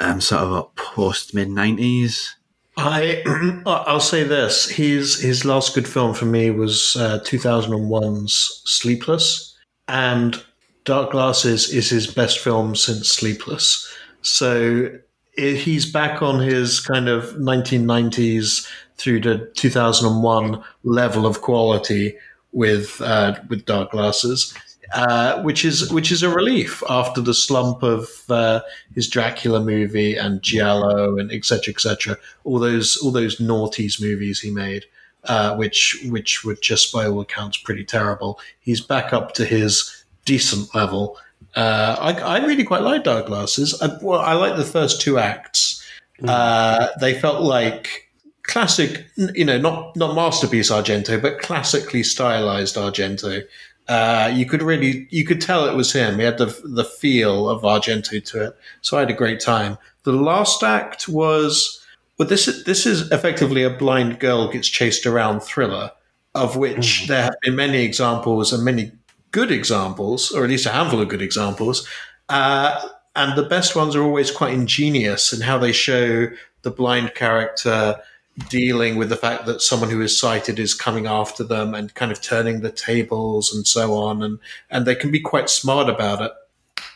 Um, 0.00 0.20
sort 0.20 0.42
of 0.42 0.52
a 0.52 0.62
post 0.76 1.34
mid 1.34 1.48
nineties. 1.50 2.34
I 2.76 3.22
I'll 3.66 4.00
say 4.00 4.22
this: 4.24 4.68
his 4.70 5.20
his 5.20 5.44
last 5.44 5.74
good 5.74 5.88
film 5.88 6.14
for 6.14 6.24
me 6.26 6.50
was 6.50 6.96
uh, 6.96 7.18
2001's 7.24 8.62
Sleepless, 8.64 9.56
and 9.88 10.42
Dark 10.84 11.10
Glasses 11.12 11.70
is 11.72 11.90
his 11.90 12.06
best 12.06 12.38
film 12.38 12.76
since 12.76 13.08
Sleepless. 13.08 13.86
So 14.22 14.86
i 14.86 14.98
he's 15.38 15.90
back 15.90 16.22
on 16.22 16.40
his 16.40 16.80
kind 16.80 17.08
of 17.08 17.24
1990s 17.34 18.68
through 18.96 19.20
to 19.20 19.46
2001 19.54 20.62
level 20.82 21.26
of 21.26 21.40
quality 21.40 22.16
with 22.52 23.00
uh, 23.00 23.38
with 23.48 23.64
Dark 23.64 23.92
Glasses. 23.92 24.54
Uh, 24.94 25.42
which 25.42 25.66
is 25.66 25.92
which 25.92 26.10
is 26.10 26.22
a 26.22 26.30
relief 26.30 26.82
after 26.88 27.20
the 27.20 27.34
slump 27.34 27.82
of 27.82 28.08
uh, 28.30 28.60
his 28.94 29.06
Dracula 29.06 29.60
movie 29.60 30.16
and 30.16 30.40
Giallo 30.40 31.18
and 31.18 31.30
etc. 31.30 31.74
etc. 31.74 32.16
All 32.44 32.58
those 32.58 32.96
all 32.96 33.10
those 33.10 33.36
noughties 33.36 34.00
movies 34.00 34.40
he 34.40 34.50
made, 34.50 34.86
uh, 35.24 35.54
which 35.56 36.02
which 36.08 36.42
were 36.42 36.54
just 36.54 36.90
by 36.90 37.06
all 37.06 37.20
accounts 37.20 37.58
pretty 37.58 37.84
terrible. 37.84 38.40
He's 38.60 38.80
back 38.80 39.12
up 39.12 39.34
to 39.34 39.44
his 39.44 40.04
decent 40.24 40.74
level. 40.74 41.18
Uh, 41.54 41.96
I, 41.98 42.38
I 42.38 42.44
really 42.44 42.64
quite 42.64 42.82
like 42.82 43.04
Dark 43.04 43.26
Glasses. 43.26 43.80
I, 43.80 43.96
well, 44.02 44.20
I 44.20 44.34
like 44.34 44.56
the 44.56 44.64
first 44.64 45.00
two 45.00 45.18
acts. 45.18 45.84
Uh, 46.26 46.88
they 47.00 47.18
felt 47.18 47.42
like 47.42 48.08
classic, 48.42 49.06
you 49.34 49.44
know, 49.44 49.58
not 49.58 49.94
not 49.96 50.14
masterpiece 50.14 50.70
Argento, 50.70 51.20
but 51.20 51.40
classically 51.40 52.02
stylized 52.02 52.76
Argento. 52.76 53.44
Uh, 53.88 54.30
you 54.34 54.44
could 54.44 54.62
really, 54.62 55.06
you 55.10 55.24
could 55.24 55.40
tell 55.40 55.66
it 55.66 55.76
was 55.76 55.92
him. 55.92 56.18
He 56.18 56.24
had 56.24 56.38
the 56.38 56.60
the 56.64 56.84
feel 56.84 57.48
of 57.48 57.62
Argento 57.62 58.22
to 58.24 58.46
it. 58.48 58.56
So 58.80 58.96
I 58.96 59.00
had 59.00 59.10
a 59.10 59.14
great 59.14 59.40
time. 59.40 59.78
The 60.02 60.12
last 60.12 60.62
act 60.62 61.08
was, 61.08 61.84
well, 62.18 62.28
this 62.28 62.48
is 62.48 62.64
this 62.64 62.84
is 62.84 63.10
effectively 63.12 63.62
a 63.62 63.70
blind 63.70 64.18
girl 64.18 64.50
gets 64.50 64.68
chased 64.68 65.06
around 65.06 65.40
thriller, 65.40 65.92
of 66.34 66.56
which 66.56 67.06
there 67.06 67.22
have 67.22 67.36
been 67.42 67.56
many 67.56 67.84
examples 67.84 68.52
and 68.52 68.64
many 68.64 68.92
good 69.38 69.52
examples, 69.52 70.32
or 70.32 70.42
at 70.42 70.50
least 70.50 70.66
a 70.66 70.70
handful 70.70 71.00
of 71.00 71.08
good 71.08 71.22
examples. 71.22 71.86
Uh, 72.28 72.88
and 73.14 73.38
the 73.38 73.48
best 73.48 73.76
ones 73.76 73.94
are 73.94 74.02
always 74.02 74.32
quite 74.32 74.52
ingenious 74.52 75.32
in 75.32 75.40
how 75.42 75.56
they 75.56 75.70
show 75.70 76.28
the 76.62 76.72
blind 76.72 77.14
character 77.14 78.00
dealing 78.48 78.96
with 78.96 79.08
the 79.10 79.16
fact 79.16 79.46
that 79.46 79.62
someone 79.62 79.90
who 79.90 80.00
is 80.00 80.18
sighted 80.18 80.58
is 80.58 80.74
coming 80.74 81.06
after 81.06 81.44
them 81.44 81.72
and 81.72 81.94
kind 81.94 82.10
of 82.10 82.20
turning 82.20 82.62
the 82.62 82.72
tables 82.72 83.54
and 83.54 83.64
so 83.64 83.94
on, 83.94 84.24
and 84.24 84.40
and 84.70 84.86
they 84.86 84.96
can 84.96 85.12
be 85.12 85.20
quite 85.20 85.48
smart 85.48 85.88
about 85.88 86.20
it. 86.20 86.32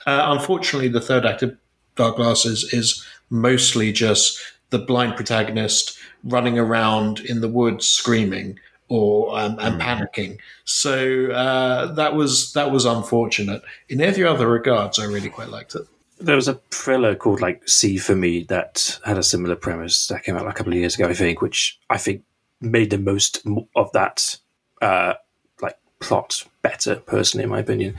Uh, 0.04 0.34
unfortunately, 0.36 0.88
the 0.88 1.06
third 1.08 1.24
act 1.24 1.44
of 1.44 1.56
Dark 1.94 2.16
Glasses 2.16 2.72
is 2.72 3.06
mostly 3.30 3.92
just 3.92 4.40
the 4.70 4.80
blind 4.80 5.14
protagonist 5.14 5.96
running 6.24 6.58
around 6.58 7.20
in 7.20 7.40
the 7.40 7.48
woods 7.48 7.88
screaming 7.88 8.58
or 8.92 9.38
um, 9.40 9.56
and 9.58 9.80
panicking. 9.80 10.38
So 10.64 11.30
uh, 11.30 11.92
that 11.94 12.14
was 12.14 12.52
that 12.52 12.70
was 12.70 12.84
unfortunate. 12.84 13.62
In 13.88 14.00
every 14.00 14.24
other 14.24 14.46
regards, 14.48 14.98
I 14.98 15.04
really 15.06 15.30
quite 15.30 15.48
liked 15.48 15.74
it. 15.74 15.82
There 16.20 16.36
was 16.36 16.48
a 16.48 16.54
thriller 16.70 17.14
called 17.16 17.40
like 17.40 17.66
"See 17.68 17.96
for 17.98 18.14
Me" 18.14 18.44
that 18.44 18.98
had 19.04 19.18
a 19.18 19.22
similar 19.22 19.56
premise 19.56 20.06
that 20.08 20.24
came 20.24 20.36
out 20.36 20.44
like 20.44 20.54
a 20.54 20.58
couple 20.58 20.72
of 20.74 20.78
years 20.78 20.94
ago, 20.94 21.08
I 21.08 21.14
think, 21.14 21.40
which 21.40 21.78
I 21.88 21.98
think 21.98 22.22
made 22.60 22.90
the 22.90 22.98
most 22.98 23.40
of 23.74 23.90
that 23.92 24.36
uh, 24.82 25.14
like 25.60 25.78
plot 26.00 26.44
better, 26.62 26.96
personally, 26.96 27.44
in 27.44 27.50
my 27.50 27.58
opinion. 27.58 27.96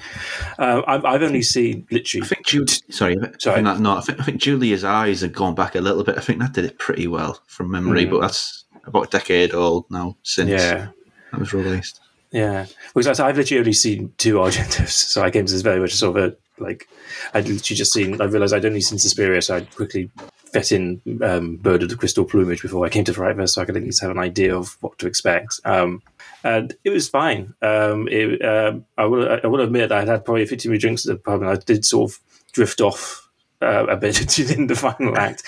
Uh, 0.57 0.81
I've, 0.87 1.03
I've 1.03 1.23
only 1.23 1.41
seen 1.41 1.85
literally. 1.91 2.21
I 2.21 2.27
literally. 2.27 2.27
think 2.27 2.45
Julie. 2.45 2.67
Sorry, 2.89 3.17
I 3.21 3.31
Sorry. 3.39 3.55
think 3.55 3.65
that, 3.67 3.79
no, 3.81 3.97
I 3.97 4.01
think, 4.01 4.19
I 4.21 4.23
think 4.23 4.39
Julia's 4.41 4.83
eyes 4.85 5.19
had 5.21 5.33
gone 5.33 5.55
back 5.55 5.75
a 5.75 5.81
little 5.81 6.03
bit. 6.05 6.17
I 6.17 6.21
think 6.21 6.39
that 6.39 6.53
did 6.53 6.63
it 6.65 6.77
pretty 6.79 7.07
well 7.07 7.41
from 7.47 7.71
memory, 7.71 8.05
Mm. 8.05 8.11
but 8.11 8.21
that's 8.21 8.62
about 8.83 9.07
a 9.07 9.09
decade 9.17 9.53
old 9.53 9.85
now 9.89 10.15
since 10.23 10.49
Yeah, 10.49 10.89
that 11.31 11.39
was 11.39 11.53
released. 11.53 11.99
yeah. 12.31 12.65
Because 12.93 13.19
I've 13.19 13.37
literally 13.37 13.59
only 13.59 13.73
seen 13.73 14.13
two 14.17 14.35
Argentos, 14.35 14.89
so 15.11 15.21
I 15.21 15.31
came 15.31 15.45
to 15.45 15.51
this 15.53 15.61
very 15.61 15.79
much 15.79 15.93
sort 15.93 16.17
of 16.17 16.23
a 16.23 16.35
like. 16.63 16.87
I'd 17.33 17.47
literally 17.47 17.75
just 17.77 17.93
seen. 17.93 18.21
I 18.21 18.25
realised 18.25 18.53
I'd 18.53 18.65
only 18.65 18.81
seen 18.81 18.99
Suspiria, 18.99 19.41
so 19.41 19.55
I'd 19.55 19.73
quickly 19.75 20.09
fit 20.51 20.71
in 20.71 21.01
um, 21.23 21.55
Bird 21.57 21.81
of 21.81 21.89
the 21.89 21.95
Crystal 21.95 22.23
Plumage 22.25 22.61
before 22.61 22.85
I 22.85 22.89
came 22.89 23.03
to 23.05 23.13
Fright 23.13 23.49
so 23.49 23.61
I 23.61 23.65
could 23.65 23.75
at 23.75 23.81
least 23.83 24.01
have 24.03 24.11
an 24.11 24.19
idea 24.19 24.55
of 24.55 24.77
what 24.81 24.99
to 24.99 25.07
expect. 25.07 25.59
Um, 25.65 26.03
and 26.43 26.75
it 26.83 26.91
was 26.91 27.09
fine. 27.09 27.55
Um, 27.63 28.07
it, 28.11 28.43
um, 28.45 28.85
I 28.97 29.05
will. 29.05 29.27
I 29.43 29.47
will 29.47 29.61
admit 29.61 29.89
that 29.89 29.97
I'd 29.99 30.07
had 30.07 30.25
probably 30.25 30.43
a 30.43 30.45
few 30.45 30.57
too 30.57 30.69
many 30.69 30.79
drinks 30.79 31.07
at 31.07 31.13
the 31.13 31.19
pub, 31.19 31.41
and 31.41 31.49
I 31.49 31.55
did 31.55 31.85
sort 31.85 32.11
of 32.11 32.19
drift 32.51 32.81
off 32.81 33.27
uh, 33.61 33.85
a 33.87 33.97
bit 33.97 34.39
in 34.51 34.67
the 34.67 34.75
final 34.75 35.17
act. 35.17 35.41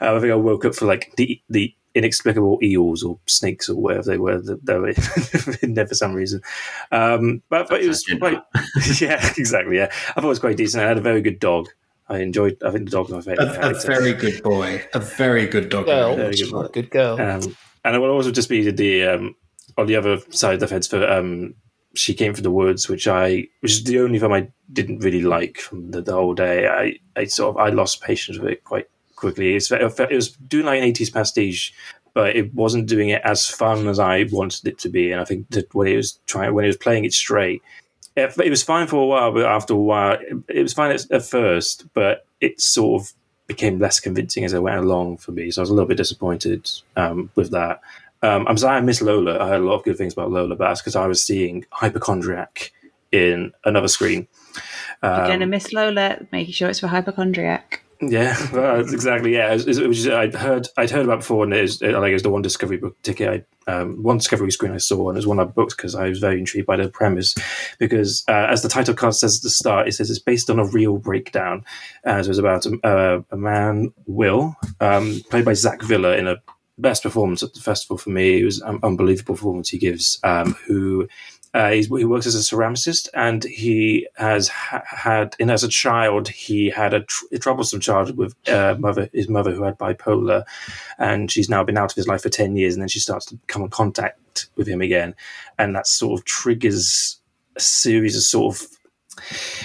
Uh, 0.00 0.16
I 0.16 0.20
think 0.20 0.32
I 0.32 0.36
woke 0.36 0.64
up 0.66 0.74
for 0.74 0.84
like 0.86 1.12
the 1.16 1.40
the 1.48 1.74
inexplicable 1.94 2.58
eels 2.62 3.02
or 3.02 3.18
snakes 3.26 3.68
or 3.68 3.76
whatever 3.76 4.04
they 4.04 4.18
were 4.18 4.40
that 4.40 4.64
they 4.64 4.78
were 4.78 4.92
in 5.62 5.74
there 5.74 5.86
for 5.86 5.94
some 5.94 6.14
reason. 6.14 6.40
Um, 6.92 7.42
but 7.48 7.68
but 7.68 7.82
it 7.82 7.88
was 7.88 8.04
That's 8.04 8.18
quite 8.18 8.42
yeah 9.00 9.32
exactly 9.36 9.76
yeah. 9.76 9.90
I 10.10 10.12
thought 10.20 10.24
it 10.24 10.28
was 10.28 10.38
quite 10.38 10.56
decent. 10.56 10.84
I 10.84 10.88
had 10.88 10.98
a 10.98 11.02
very 11.02 11.20
good 11.22 11.40
dog. 11.40 11.68
I 12.08 12.18
enjoyed. 12.18 12.56
I 12.64 12.70
think 12.72 12.86
the 12.86 12.90
dog 12.90 13.08
was 13.10 13.26
my 13.26 13.32
A, 13.34 13.36
favorite. 13.36 13.56
a 13.56 13.60
character. 13.60 13.86
very 13.86 14.12
good 14.14 14.42
boy, 14.42 14.82
a 14.94 14.98
very 15.00 15.46
good 15.46 15.68
dog. 15.68 15.86
Girl, 15.86 16.16
Very 16.16 16.34
good 16.36 16.50
boy. 16.50 16.66
good 16.72 16.90
girl. 16.90 17.20
Um, 17.20 17.56
and 17.84 17.94
it 17.96 17.98
will 18.00 18.10
also 18.10 18.30
just 18.32 18.48
be 18.48 18.68
the 18.70 19.04
um, 19.04 19.36
on 19.78 19.86
the 19.86 19.96
other 19.96 20.18
side 20.30 20.54
of 20.54 20.60
the 20.60 20.66
fence 20.66 20.88
for 20.88 21.08
um, 21.08 21.54
She 21.94 22.12
Came 22.14 22.34
from 22.34 22.42
the 22.42 22.50
Woods, 22.50 22.88
which 22.88 23.06
I, 23.06 23.46
which 23.60 23.72
is 23.72 23.84
the 23.84 24.00
only 24.00 24.18
film 24.18 24.32
I 24.32 24.48
didn't 24.72 24.98
really 24.98 25.22
like 25.22 25.58
from 25.58 25.92
the, 25.92 26.02
the 26.02 26.12
whole 26.12 26.34
day. 26.34 26.66
I, 26.66 26.98
I 27.18 27.24
sort 27.26 27.56
of, 27.56 27.62
I 27.62 27.68
lost 27.70 28.02
patience 28.02 28.38
with 28.38 28.50
it 28.50 28.64
quite 28.64 28.88
quickly. 29.20 29.54
It's, 29.54 29.70
it 29.70 30.10
was 30.10 30.30
doing 30.30 30.66
like 30.66 30.82
an 30.82 30.92
80s 30.92 31.12
pastiche, 31.12 31.72
but 32.14 32.34
it 32.34 32.52
wasn't 32.54 32.88
doing 32.88 33.10
it 33.10 33.22
as 33.22 33.46
fun 33.46 33.86
as 33.86 33.98
I 33.98 34.26
wanted 34.30 34.66
it 34.66 34.78
to 34.78 34.88
be. 34.88 35.12
And 35.12 35.20
I 35.20 35.24
think 35.24 35.48
that 35.50 35.72
when 35.74 35.86
it 35.88 35.96
was 35.96 36.18
trying, 36.26 36.52
when 36.54 36.64
it 36.64 36.68
was 36.68 36.76
playing 36.76 37.04
it 37.04 37.12
straight, 37.12 37.62
it, 38.16 38.36
it 38.38 38.50
was 38.50 38.62
fine 38.62 38.86
for 38.86 38.96
a 38.96 39.06
while, 39.06 39.32
but 39.32 39.44
after 39.44 39.74
a 39.74 39.76
while, 39.76 40.18
it, 40.20 40.36
it 40.48 40.62
was 40.62 40.72
fine 40.72 40.90
at, 40.90 41.10
at 41.10 41.24
first, 41.24 41.84
but 41.94 42.26
it 42.40 42.60
sort 42.60 43.02
of 43.02 43.12
became 43.46 43.78
less 43.78 44.00
convincing 44.00 44.44
as 44.44 44.54
I 44.54 44.58
went 44.58 44.78
along 44.78 45.18
for 45.18 45.32
me. 45.32 45.50
So 45.50 45.60
I 45.60 45.62
was 45.62 45.70
a 45.70 45.74
little 45.74 45.88
bit 45.88 45.96
disappointed 45.96 46.70
um, 46.96 47.30
with 47.34 47.50
that. 47.50 47.80
Um, 48.22 48.46
I'm 48.46 48.56
sorry 48.56 48.76
I 48.76 48.80
missed 48.80 49.02
Lola. 49.02 49.38
I 49.38 49.48
heard 49.48 49.62
a 49.62 49.64
lot 49.64 49.76
of 49.76 49.84
good 49.84 49.96
things 49.96 50.12
about 50.12 50.30
Lola, 50.30 50.54
but 50.54 50.68
that's 50.68 50.80
because 50.80 50.96
I 50.96 51.06
was 51.06 51.22
seeing 51.22 51.64
Hypochondriac 51.70 52.72
in 53.12 53.52
another 53.64 53.88
screen. 53.88 54.28
Um, 55.02 55.16
You're 55.16 55.26
going 55.26 55.40
to 55.40 55.46
miss 55.46 55.72
Lola, 55.72 56.18
making 56.30 56.52
sure 56.52 56.68
it's 56.68 56.80
for 56.80 56.88
Hypochondriac. 56.88 57.82
Yeah, 58.00 58.34
exactly. 58.80 59.34
Yeah, 59.34 59.52
it 59.52 59.66
was, 59.66 59.78
it 59.78 59.86
was, 59.86 60.08
I'd 60.08 60.34
heard 60.34 60.68
I'd 60.76 60.90
heard 60.90 61.04
about 61.04 61.20
before, 61.20 61.44
and 61.44 61.52
it 61.52 61.62
was, 61.62 61.82
like 61.82 62.10
it 62.10 62.12
was 62.14 62.22
the 62.22 62.30
one 62.30 62.42
Discovery 62.42 62.78
book 62.78 63.00
ticket. 63.02 63.46
I, 63.66 63.70
um, 63.70 64.02
one 64.02 64.18
Discovery 64.18 64.50
screen 64.50 64.72
I 64.72 64.78
saw, 64.78 65.08
and 65.08 65.16
it 65.16 65.20
was 65.20 65.26
one 65.26 65.40
I 65.40 65.44
booked 65.44 65.76
because 65.76 65.94
I 65.94 66.08
was 66.08 66.18
very 66.18 66.38
intrigued 66.38 66.66
by 66.66 66.76
the 66.76 66.88
premise. 66.88 67.34
Because 67.78 68.24
uh, 68.28 68.46
as 68.48 68.62
the 68.62 68.68
title 68.68 68.94
card 68.94 69.14
says 69.14 69.38
at 69.38 69.42
the 69.42 69.50
start, 69.50 69.88
it 69.88 69.92
says 69.92 70.10
it's 70.10 70.18
based 70.18 70.48
on 70.48 70.58
a 70.58 70.66
real 70.66 70.98
breakdown. 70.98 71.64
As 72.04 72.26
it 72.26 72.30
was 72.30 72.38
about 72.38 72.66
a, 72.66 72.78
uh, 72.86 73.22
a 73.30 73.36
man, 73.36 73.92
Will, 74.06 74.56
um, 74.80 75.20
played 75.30 75.44
by 75.44 75.54
Zach 75.54 75.82
Villa, 75.82 76.16
in 76.16 76.26
a 76.26 76.36
best 76.78 77.02
performance 77.02 77.42
at 77.42 77.52
the 77.52 77.60
festival 77.60 77.98
for 77.98 78.10
me. 78.10 78.40
It 78.40 78.44
was 78.44 78.60
an 78.62 78.78
unbelievable 78.82 79.34
performance 79.34 79.68
he 79.68 79.78
gives. 79.78 80.18
Um, 80.24 80.54
who 80.66 81.06
uh, 81.52 81.70
he 81.70 81.86
works 82.04 82.26
as 82.26 82.34
a 82.34 82.38
ceramicist, 82.38 83.08
and 83.12 83.42
he 83.44 84.06
has 84.14 84.48
ha- 84.48 84.84
had, 84.86 85.34
and 85.40 85.50
as 85.50 85.64
a 85.64 85.68
child, 85.68 86.28
he 86.28 86.70
had 86.70 86.94
a, 86.94 87.00
tr- 87.00 87.24
a 87.32 87.38
troublesome 87.38 87.80
childhood 87.80 88.16
with 88.16 88.48
uh, 88.48 88.76
mother, 88.78 89.10
his 89.12 89.28
mother, 89.28 89.52
who 89.52 89.64
had 89.64 89.78
bipolar, 89.78 90.44
and 90.98 91.30
she's 91.30 91.48
now 91.48 91.64
been 91.64 91.76
out 91.76 91.90
of 91.90 91.96
his 91.96 92.06
life 92.06 92.22
for 92.22 92.28
ten 92.28 92.54
years, 92.56 92.74
and 92.74 92.82
then 92.82 92.88
she 92.88 93.00
starts 93.00 93.26
to 93.26 93.38
come 93.48 93.62
in 93.62 93.68
contact 93.68 94.48
with 94.56 94.68
him 94.68 94.80
again, 94.80 95.14
and 95.58 95.74
that 95.74 95.88
sort 95.88 96.20
of 96.20 96.24
triggers 96.24 97.20
a 97.56 97.60
series 97.60 98.16
of 98.16 98.22
sort 98.22 98.54
of 98.54 98.68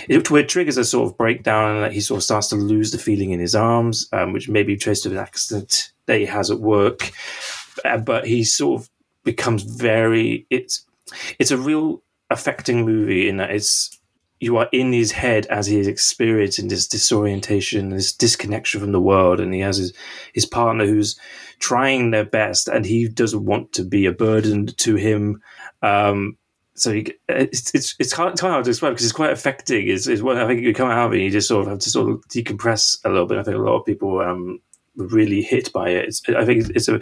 it, 0.10 0.30
it 0.30 0.50
triggers 0.50 0.78
a 0.78 0.84
sort 0.84 1.08
of 1.08 1.18
breakdown, 1.18 1.84
and 1.84 1.94
he 1.94 2.02
sort 2.02 2.18
of 2.18 2.24
starts 2.24 2.48
to 2.48 2.56
lose 2.56 2.92
the 2.92 2.98
feeling 2.98 3.30
in 3.30 3.40
his 3.40 3.54
arms, 3.54 4.10
um, 4.12 4.34
which 4.34 4.50
may 4.50 4.64
be 4.64 4.76
traced 4.76 5.04
to 5.04 5.12
an 5.12 5.18
accident 5.18 5.92
that 6.08 6.18
he 6.18 6.26
has 6.26 6.50
at 6.50 6.60
work, 6.60 7.12
uh, 7.84 7.98
but 7.98 8.26
he 8.26 8.44
sort 8.44 8.82
of 8.82 8.90
becomes 9.24 9.64
very 9.64 10.46
it's 10.50 10.86
it's 11.40 11.52
a 11.52 11.58
real 11.58 12.04
affecting 12.30 12.86
movie 12.86 13.30
in 13.30 13.38
that 13.38 13.52
it's 13.52 13.96
you 14.40 14.58
are 14.58 14.68
in 14.72 14.92
his 14.92 15.12
head 15.12 15.46
as 15.48 15.66
he 15.66 15.80
is 15.80 15.88
experiencing 15.88 16.68
this 16.68 16.88
disorientation, 16.88 17.90
this 17.90 18.14
disconnection 18.14 18.82
from 18.82 18.92
the 18.92 19.02
world, 19.02 19.40
and 19.40 19.54
he 19.54 19.62
has 19.62 19.78
his 19.78 19.94
his 20.34 20.46
partner 20.46 20.86
who's 20.86 21.20
trying 21.60 22.12
their 22.12 22.26
best, 22.26 22.68
and 22.68 22.86
he 22.86 23.08
doesn't 23.08 23.46
want 23.46 23.72
to 23.74 23.84
be 23.84 24.06
a 24.06 24.12
burden 24.12 24.68
to 24.68 24.96
him. 24.96 25.42
Um, 25.82 26.38
so 26.76 26.92
he, 26.92 27.14
it's 27.30 27.74
it's 27.74 27.96
it's 27.98 28.14
kind 28.14 28.34
of 28.34 28.40
hard 28.40 28.66
to 28.66 28.72
describe 28.72 28.94
because 28.94 29.06
it's 29.06 29.14
quite 29.14 29.32
affecting. 29.32 29.88
Is 29.88 30.08
is 30.08 30.22
what 30.22 30.38
I 30.38 30.46
think 30.46 30.62
you 30.62 30.74
come 30.74 30.90
out 30.90 31.08
of 31.08 31.14
it, 31.14 31.22
you 31.22 31.32
just 31.32 31.48
sort 31.48 31.66
of 31.66 31.72
have 31.72 31.80
to 31.80 31.90
sort 31.90 32.12
of 32.12 32.22
decompress 32.28 33.00
a 33.06 33.10
little 33.10 33.28
bit. 33.28 33.38
I 33.38 33.44
think 33.44 33.58
a 33.58 33.62
lot 33.62 33.80
of 33.80 33.86
people 33.86 34.20
um, 34.20 34.60
were 34.98 35.08
really 35.08 35.42
hit 35.42 35.72
by 35.72 35.90
it. 35.90 36.06
It's, 36.10 36.22
I 36.30 36.44
think 36.44 36.70
it's 36.76 36.90
a 36.90 37.00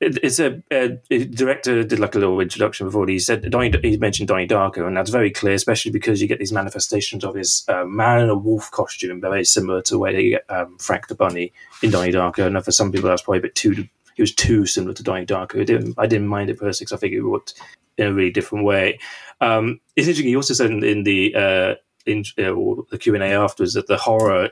it's 0.00 0.38
a, 0.38 0.62
a, 0.72 0.98
a, 1.10 1.24
director 1.26 1.84
did 1.84 1.98
like 1.98 2.14
a 2.14 2.18
little 2.18 2.40
introduction 2.40 2.86
before. 2.86 3.06
He 3.06 3.18
said 3.18 3.48
Donnie, 3.50 3.72
he 3.82 3.98
mentioned 3.98 4.28
Donnie 4.28 4.48
Darko, 4.48 4.86
and 4.86 4.96
that's 4.96 5.10
very 5.10 5.30
clear, 5.30 5.54
especially 5.54 5.90
because 5.90 6.22
you 6.22 6.28
get 6.28 6.38
these 6.38 6.52
manifestations 6.52 7.22
of 7.22 7.34
his 7.34 7.64
uh, 7.68 7.84
man 7.84 8.20
in 8.20 8.30
a 8.30 8.34
wolf 8.34 8.70
costume, 8.70 9.20
very 9.20 9.44
similar 9.44 9.82
to 9.82 9.98
way 9.98 10.14
they 10.14 10.30
get 10.30 10.50
um, 10.50 10.78
Frank 10.78 11.08
the 11.08 11.14
Bunny 11.14 11.52
in 11.82 11.90
Donnie 11.90 12.12
Darko. 12.12 12.46
And 12.46 12.64
for 12.64 12.72
some 12.72 12.90
people, 12.90 13.10
that's 13.10 13.22
probably 13.22 13.40
a 13.40 13.42
bit 13.42 13.54
too. 13.54 13.86
He 14.14 14.22
was 14.22 14.34
too 14.34 14.64
similar 14.64 14.94
to 14.94 15.02
Donnie 15.02 15.26
Darko. 15.26 15.60
I 15.60 15.64
didn't, 15.64 15.94
I 15.98 16.06
didn't 16.06 16.28
mind 16.28 16.48
it 16.48 16.58
personally 16.58 16.86
because 16.86 16.92
I 16.92 17.00
think 17.00 17.12
it 17.12 17.20
worked 17.20 17.60
in 17.98 18.06
a 18.06 18.14
really 18.14 18.30
different 18.30 18.64
way. 18.64 18.98
Um, 19.42 19.80
it's 19.96 20.08
interesting. 20.08 20.28
He 20.28 20.36
also 20.36 20.54
said 20.54 20.70
in, 20.70 20.82
in 20.82 21.02
the 21.02 21.34
uh, 21.34 21.74
in 22.06 22.24
uh, 22.38 22.56
the 22.90 22.98
Q 22.98 23.14
and 23.14 23.22
A 23.22 23.32
afterwards 23.32 23.74
that 23.74 23.86
the 23.86 23.98
horror 23.98 24.48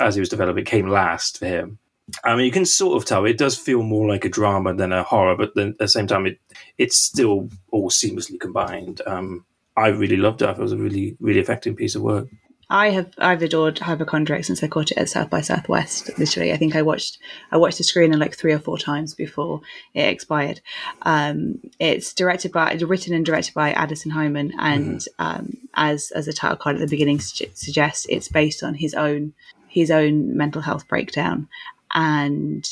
as 0.00 0.14
he 0.14 0.20
was 0.20 0.28
developing 0.28 0.64
came 0.64 0.88
last 0.88 1.38
for 1.38 1.46
him 1.46 1.78
I 2.24 2.36
mean, 2.36 2.46
you 2.46 2.52
can 2.52 2.64
sort 2.64 2.96
of 2.96 3.06
tell 3.06 3.24
it 3.24 3.38
does 3.38 3.56
feel 3.56 3.82
more 3.82 4.08
like 4.08 4.24
a 4.24 4.28
drama 4.28 4.74
than 4.74 4.92
a 4.92 5.02
horror, 5.02 5.36
but 5.36 5.54
then 5.54 5.70
at 5.70 5.78
the 5.78 5.88
same 5.88 6.06
time, 6.06 6.26
it 6.26 6.38
it's 6.78 6.96
still 6.96 7.48
all 7.70 7.90
seamlessly 7.90 8.38
combined. 8.38 9.00
Um, 9.06 9.44
I 9.76 9.88
really 9.88 10.16
loved 10.16 10.42
it. 10.42 10.48
it 10.50 10.58
was 10.58 10.72
a 10.72 10.76
really, 10.76 11.16
really 11.20 11.40
effective 11.40 11.76
piece 11.76 11.94
of 11.94 12.02
work. 12.02 12.28
I 12.72 12.88
have 12.90 13.12
I've 13.18 13.42
adored 13.42 13.78
Hypochondriac 13.78 14.44
since 14.44 14.62
I 14.62 14.66
caught 14.66 14.90
it 14.90 14.96
at 14.96 15.10
South 15.10 15.28
by 15.28 15.42
Southwest. 15.42 16.10
Literally, 16.18 16.52
I 16.52 16.56
think 16.56 16.74
I 16.74 16.80
watched 16.80 17.18
I 17.50 17.58
watched 17.58 17.78
the 17.78 17.84
screener 17.84 18.18
like 18.18 18.34
three 18.34 18.52
or 18.52 18.58
four 18.58 18.78
times 18.78 19.14
before 19.14 19.60
it 19.92 20.08
expired. 20.08 20.62
Um, 21.02 21.60
it's 21.78 22.14
directed 22.14 22.50
by 22.50 22.72
written 22.74 23.12
and 23.12 23.26
directed 23.26 23.52
by 23.52 23.72
Addison 23.72 24.12
Heimann, 24.12 24.52
and 24.58 25.00
mm-hmm. 25.00 25.22
um, 25.22 25.56
as 25.74 26.12
as 26.12 26.24
the 26.24 26.32
title 26.32 26.56
card 26.56 26.76
at 26.76 26.80
the 26.80 26.86
beginning 26.86 27.20
su- 27.20 27.44
suggests, 27.52 28.06
it's 28.08 28.28
based 28.28 28.62
on 28.62 28.74
his 28.74 28.94
own 28.94 29.34
his 29.68 29.90
own 29.90 30.34
mental 30.34 30.62
health 30.62 30.88
breakdown 30.88 31.48
and 31.92 32.66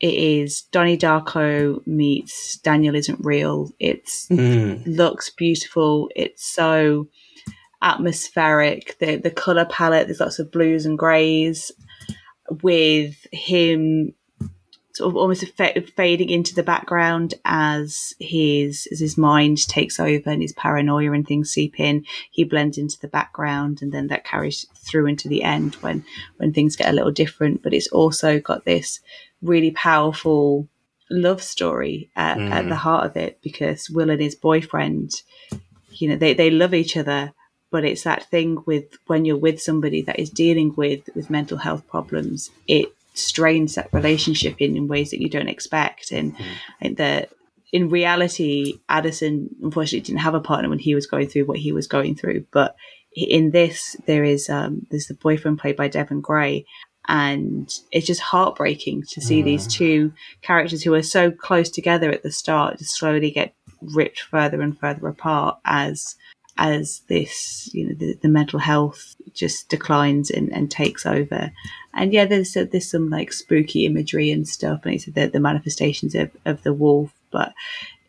it 0.00 0.14
is 0.14 0.62
Donnie 0.72 0.98
Darko 0.98 1.84
meets 1.86 2.58
Daniel 2.58 2.94
isn't 2.94 3.24
real. 3.24 3.70
It's 3.78 4.28
mm. 4.28 4.82
looks 4.86 5.30
beautiful. 5.30 6.10
It's 6.14 6.44
so 6.44 7.08
atmospheric. 7.80 8.98
The 8.98 9.16
the 9.16 9.30
color 9.30 9.64
palette. 9.64 10.06
There's 10.06 10.20
lots 10.20 10.38
of 10.38 10.50
blues 10.50 10.84
and 10.84 10.98
grays, 10.98 11.72
with 12.62 13.26
him 13.32 14.14
sort 14.94 15.10
of 15.10 15.16
almost 15.16 15.44
fading 15.96 16.30
into 16.30 16.54
the 16.54 16.62
background 16.62 17.34
as 17.44 18.14
his 18.20 18.86
as 18.92 19.00
his 19.00 19.18
mind 19.18 19.66
takes 19.66 19.98
over 19.98 20.30
and 20.30 20.40
his 20.40 20.52
paranoia 20.52 21.10
and 21.12 21.26
things 21.26 21.50
seep 21.50 21.80
in. 21.80 22.04
He 22.30 22.44
blends 22.44 22.78
into 22.78 22.98
the 23.00 23.08
background, 23.08 23.82
and 23.82 23.90
then 23.92 24.06
that 24.08 24.24
carries 24.24 24.66
through 24.76 25.06
into 25.06 25.28
the 25.28 25.42
end 25.42 25.74
when 25.76 26.04
when 26.36 26.52
things 26.52 26.76
get 26.76 26.88
a 26.88 26.92
little 26.92 27.10
different. 27.10 27.62
But 27.62 27.74
it's 27.74 27.88
also 27.88 28.38
got 28.38 28.64
this 28.64 29.00
really 29.42 29.72
powerful 29.72 30.68
love 31.10 31.42
story 31.42 32.10
at, 32.16 32.38
mm. 32.38 32.50
at 32.50 32.68
the 32.68 32.76
heart 32.76 33.04
of 33.04 33.16
it 33.16 33.38
because 33.42 33.90
Will 33.90 34.10
and 34.10 34.20
his 34.20 34.34
boyfriend, 34.34 35.22
you 35.90 36.08
know, 36.08 36.16
they 36.16 36.34
they 36.34 36.50
love 36.50 36.72
each 36.72 36.96
other. 36.96 37.32
But 37.70 37.84
it's 37.84 38.04
that 38.04 38.30
thing 38.30 38.62
with 38.66 38.84
when 39.08 39.24
you're 39.24 39.36
with 39.36 39.60
somebody 39.60 40.02
that 40.02 40.20
is 40.20 40.30
dealing 40.30 40.72
with 40.76 41.08
with 41.16 41.30
mental 41.30 41.58
health 41.58 41.84
problems, 41.88 42.50
it 42.68 42.94
strains 43.14 43.74
that 43.74 43.92
relationship 43.92 44.56
in, 44.58 44.76
in 44.76 44.88
ways 44.88 45.10
that 45.10 45.20
you 45.20 45.30
don't 45.30 45.48
expect. 45.48 46.12
And 46.12 46.36
mm. 46.36 46.96
that 46.96 47.30
in 47.72 47.88
reality, 47.88 48.80
Addison 48.88 49.48
unfortunately 49.62 50.00
didn't 50.00 50.20
have 50.20 50.34
a 50.34 50.40
partner 50.40 50.68
when 50.68 50.78
he 50.78 50.94
was 50.94 51.06
going 51.06 51.28
through 51.28 51.46
what 51.46 51.58
he 51.58 51.72
was 51.72 51.86
going 51.86 52.14
through. 52.14 52.46
But 52.52 52.76
in 53.14 53.50
this, 53.50 53.96
there 54.06 54.24
is 54.24 54.48
um, 54.48 54.86
there's 54.90 55.06
the 55.06 55.14
boyfriend 55.14 55.58
played 55.58 55.76
by 55.76 55.88
Devon 55.88 56.22
Graye, 56.22 56.64
and 57.08 57.72
it's 57.92 58.06
just 58.06 58.20
heartbreaking 58.20 59.04
to 59.10 59.20
see 59.20 59.42
mm. 59.42 59.44
these 59.44 59.66
two 59.66 60.12
characters 60.42 60.82
who 60.82 60.94
are 60.94 61.02
so 61.02 61.30
close 61.30 61.68
together 61.68 62.10
at 62.10 62.22
the 62.22 62.32
start 62.32 62.78
just 62.78 62.96
slowly 62.96 63.30
get 63.30 63.54
ripped 63.80 64.20
further 64.20 64.60
and 64.60 64.78
further 64.78 65.06
apart 65.08 65.58
as 65.64 66.16
as 66.56 67.02
this 67.08 67.68
you 67.74 67.88
know 67.88 67.94
the, 67.94 68.14
the 68.22 68.28
mental 68.28 68.58
health 68.58 69.13
just 69.34 69.68
declines 69.68 70.30
and, 70.30 70.52
and 70.52 70.70
takes 70.70 71.04
over 71.04 71.50
and 71.94 72.12
yeah, 72.12 72.24
there's 72.24 72.54
there's 72.54 72.90
some 72.90 73.08
like 73.08 73.32
spooky 73.32 73.86
imagery 73.86 74.30
and 74.30 74.46
stuff, 74.46 74.80
and 74.84 74.94
it's 74.94 75.06
the, 75.06 75.28
the 75.28 75.40
manifestations 75.40 76.14
of, 76.14 76.30
of 76.44 76.62
the 76.62 76.72
wolf, 76.72 77.12
but 77.30 77.54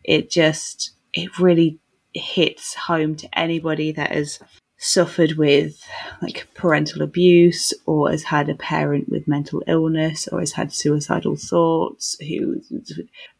it 0.04 0.30
just 0.30 0.92
it 1.12 1.38
really 1.38 1.78
hits 2.12 2.74
home 2.74 3.14
to 3.16 3.38
anybody 3.38 3.92
that 3.92 4.10
has 4.10 4.40
suffered 4.78 5.32
with 5.32 5.82
like 6.20 6.46
parental 6.54 7.02
abuse 7.02 7.72
or 7.86 8.10
has 8.10 8.24
had 8.24 8.48
a 8.48 8.54
parent 8.54 9.08
with 9.08 9.28
mental 9.28 9.62
illness 9.66 10.28
or 10.28 10.40
has 10.40 10.52
had 10.52 10.72
suicidal 10.72 11.34
thoughts 11.34 12.16
who 12.20 12.60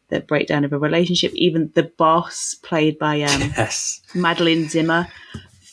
the 0.09 0.19
breakdown 0.21 0.63
of 0.63 0.73
a 0.73 0.79
relationship 0.79 1.31
even 1.35 1.71
the 1.75 1.83
boss 1.83 2.55
played 2.55 2.97
by 2.97 3.21
um, 3.21 3.41
yes. 3.57 4.01
Madeline 4.15 4.67
Zima 4.67 5.11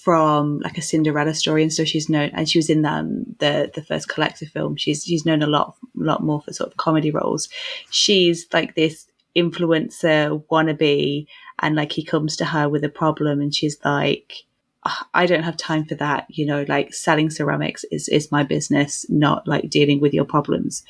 from 0.04 0.58
like 0.60 0.76
a 0.76 0.82
Cinderella 0.82 1.32
story 1.32 1.62
and 1.62 1.72
so 1.72 1.82
she's 1.82 2.10
known 2.10 2.30
and 2.34 2.46
she 2.48 2.58
was 2.58 2.68
in 2.68 2.84
um, 2.84 3.24
the 3.38 3.70
the 3.74 3.82
first 3.82 4.08
collector 4.08 4.44
film. 4.44 4.76
She's 4.76 5.02
she's 5.02 5.24
known 5.24 5.42
a 5.42 5.46
lot 5.46 5.76
lot 5.94 6.22
more 6.22 6.42
for 6.42 6.52
sort 6.52 6.70
of 6.70 6.76
comedy 6.76 7.10
roles. 7.10 7.48
She's 7.90 8.46
like 8.52 8.74
this 8.74 9.06
influencer 9.34 10.44
wannabe 10.50 11.26
and 11.60 11.74
like 11.74 11.92
he 11.92 12.04
comes 12.04 12.36
to 12.36 12.44
her 12.44 12.68
with 12.68 12.84
a 12.84 12.88
problem 12.88 13.40
and 13.40 13.54
she's 13.54 13.78
like 13.84 14.44
ah, 14.84 15.08
I 15.14 15.26
don't 15.26 15.42
have 15.42 15.56
time 15.56 15.86
for 15.86 15.94
that 15.96 16.26
you 16.28 16.44
know 16.44 16.64
like 16.68 16.92
selling 16.92 17.30
ceramics 17.30 17.84
is 17.90 18.08
is 18.08 18.30
my 18.30 18.42
business 18.42 19.06
not 19.08 19.48
like 19.48 19.70
dealing 19.70 20.00
with 20.00 20.12
your 20.12 20.26
problems. 20.26 20.84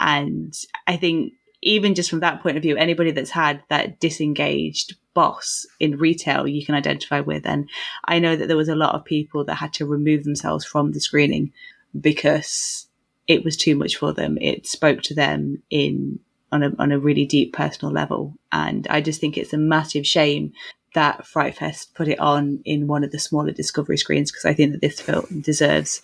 And 0.00 0.52
I 0.88 0.96
think 0.96 1.32
even 1.62 1.94
just 1.94 2.10
from 2.10 2.20
that 2.20 2.42
point 2.42 2.56
of 2.56 2.62
view, 2.62 2.76
anybody 2.76 3.10
that's 3.10 3.30
had 3.30 3.62
that 3.68 4.00
disengaged 4.00 4.94
boss 5.14 5.66
in 5.80 5.98
retail, 5.98 6.46
you 6.46 6.64
can 6.64 6.74
identify 6.74 7.20
with. 7.20 7.46
And 7.46 7.68
I 8.04 8.18
know 8.18 8.36
that 8.36 8.46
there 8.46 8.56
was 8.56 8.68
a 8.68 8.76
lot 8.76 8.94
of 8.94 9.04
people 9.04 9.44
that 9.44 9.56
had 9.56 9.72
to 9.74 9.86
remove 9.86 10.24
themselves 10.24 10.64
from 10.64 10.92
the 10.92 11.00
screening 11.00 11.52
because 11.98 12.86
it 13.26 13.44
was 13.44 13.56
too 13.56 13.76
much 13.76 13.96
for 13.96 14.12
them. 14.12 14.38
It 14.40 14.66
spoke 14.66 15.02
to 15.02 15.14
them 15.14 15.62
in 15.70 16.20
on 16.50 16.62
a 16.62 16.72
on 16.78 16.92
a 16.92 16.98
really 16.98 17.26
deep 17.26 17.52
personal 17.52 17.92
level, 17.92 18.34
and 18.52 18.86
I 18.88 19.00
just 19.00 19.20
think 19.20 19.36
it's 19.36 19.52
a 19.52 19.58
massive 19.58 20.06
shame 20.06 20.52
that 20.94 21.26
Fright 21.26 21.56
Fest 21.56 21.94
put 21.94 22.08
it 22.08 22.18
on 22.18 22.60
in 22.64 22.86
one 22.86 23.04
of 23.04 23.10
the 23.10 23.18
smaller 23.18 23.52
Discovery 23.52 23.98
screens 23.98 24.30
because 24.30 24.46
I 24.46 24.54
think 24.54 24.72
that 24.72 24.80
this 24.80 25.00
film 25.00 25.42
deserves 25.42 26.00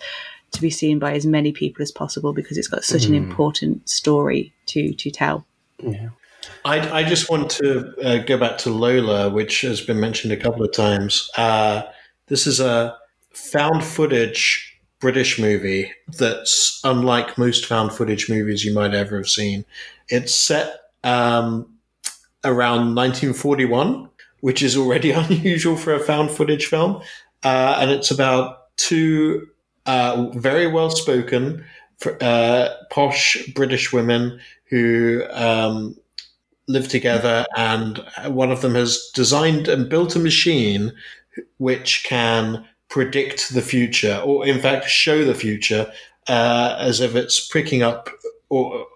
to 0.55 0.63
be 0.63 0.71
seen 0.71 0.99
by 0.99 1.13
as 1.15 1.27
many 1.27 1.53
people 1.53 1.83
as 1.83 1.93
possible 1.93 2.33
because 2.33 2.57
it's 2.57 2.69
got 2.69 2.85
such 2.85 3.05
an 3.07 3.15
important 3.15 3.89
story 3.89 4.53
to 4.67 4.93
to 4.95 5.11
tell. 5.11 5.47
Yeah. 5.79 6.11
I, 6.65 7.01
I 7.01 7.03
just 7.05 7.31
want 7.31 7.51
to 7.53 7.95
uh, 8.03 8.19
go 8.19 8.39
back 8.39 8.59
to 8.59 8.71
Lola, 8.71 9.31
which 9.31 9.63
has 9.63 9.81
been 9.81 10.01
mentioned 10.01 10.33
a 10.33 10.37
couple 10.37 10.63
of 10.65 10.73
times. 10.73 11.31
Uh, 11.37 11.83
this 12.27 12.47
is 12.47 12.61
a 12.61 12.97
found 13.31 13.85
footage 13.85 14.79
British 15.01 15.39
movie 15.39 15.93
that's 16.09 16.81
unlike 16.85 17.37
most 17.37 17.67
found 17.67 17.93
footage 17.93 18.31
movies 18.31 18.65
you 18.65 18.73
might 18.73 18.95
ever 18.95 19.17
have 19.17 19.29
seen. 19.29 19.65
It's 20.09 20.35
set 20.35 20.81
um, 21.03 21.69
around 22.45 22.95
1941, 22.95 24.09
which 24.41 24.63
is 24.63 24.77
already 24.77 25.11
unusual 25.13 25.77
for 25.77 25.95
a 25.95 26.01
found 26.01 26.31
footage 26.31 26.67
film. 26.67 27.03
Uh, 27.43 27.77
and 27.81 27.91
it's 27.91 28.11
about 28.11 28.77
two 28.77 29.47
uh, 29.87 30.31
very 30.35 30.67
well 30.67 30.91
spoken, 30.91 31.65
uh, 32.21 32.69
posh 32.91 33.47
British 33.55 33.93
women 33.93 34.41
who 34.71 35.23
um, 35.31 35.97
live 36.69 36.89
together, 36.89 37.45
and 37.57 38.05
one 38.27 38.51
of 38.51 38.61
them 38.61 38.75
has 38.75 39.11
designed 39.15 39.69
and 39.69 39.89
built 39.89 40.17
a 40.17 40.19
machine 40.19 40.93
which 41.59 42.05
can 42.05 42.65
predict 42.89 43.53
the 43.55 43.63
future, 43.63 44.21
or 44.25 44.47
in 44.47 44.61
fact, 44.61 44.89
show 44.89 45.25
the 45.25 45.35
future 45.35 45.91
uh, 46.29 46.77
as 46.79 47.01
if 47.01 47.15
it's 47.15 47.47
picking 47.49 47.83
up, 47.83 48.09
or 48.49 48.87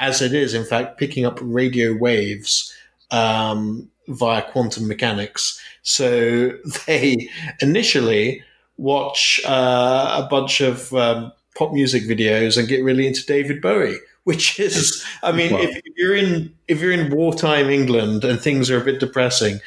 as 0.00 0.20
it 0.20 0.34
is, 0.34 0.54
in 0.54 0.64
fact, 0.64 0.98
picking 0.98 1.24
up 1.24 1.38
radio 1.40 1.94
waves 1.96 2.74
um, 3.10 3.88
via 4.08 4.42
quantum 4.42 4.88
mechanics. 4.88 5.60
So 5.82 6.50
they 6.86 7.28
initially 7.60 8.42
watch 8.76 9.40
uh, 9.46 10.22
a 10.24 10.28
bunch 10.28 10.60
of 10.60 10.92
um, 10.94 11.32
pop 11.56 11.72
music 11.72 12.04
videos 12.04 12.58
and 12.58 12.68
get 12.68 12.82
really 12.82 13.06
into 13.06 13.24
David 13.24 13.60
Bowie, 13.60 13.98
which 14.24 14.58
is, 14.58 15.04
I 15.22 15.32
mean, 15.32 15.52
wow. 15.52 15.60
if, 15.60 15.80
you're 15.96 16.16
in 16.16 16.54
if 16.68 16.80
you're 16.80 16.92
in 16.92 17.14
wartime 17.14 17.70
England 17.70 18.24
and 18.24 18.40
things 18.40 18.70
are 18.70 18.80
a 18.80 18.84
bit 18.84 19.00
depressing, 19.00 19.60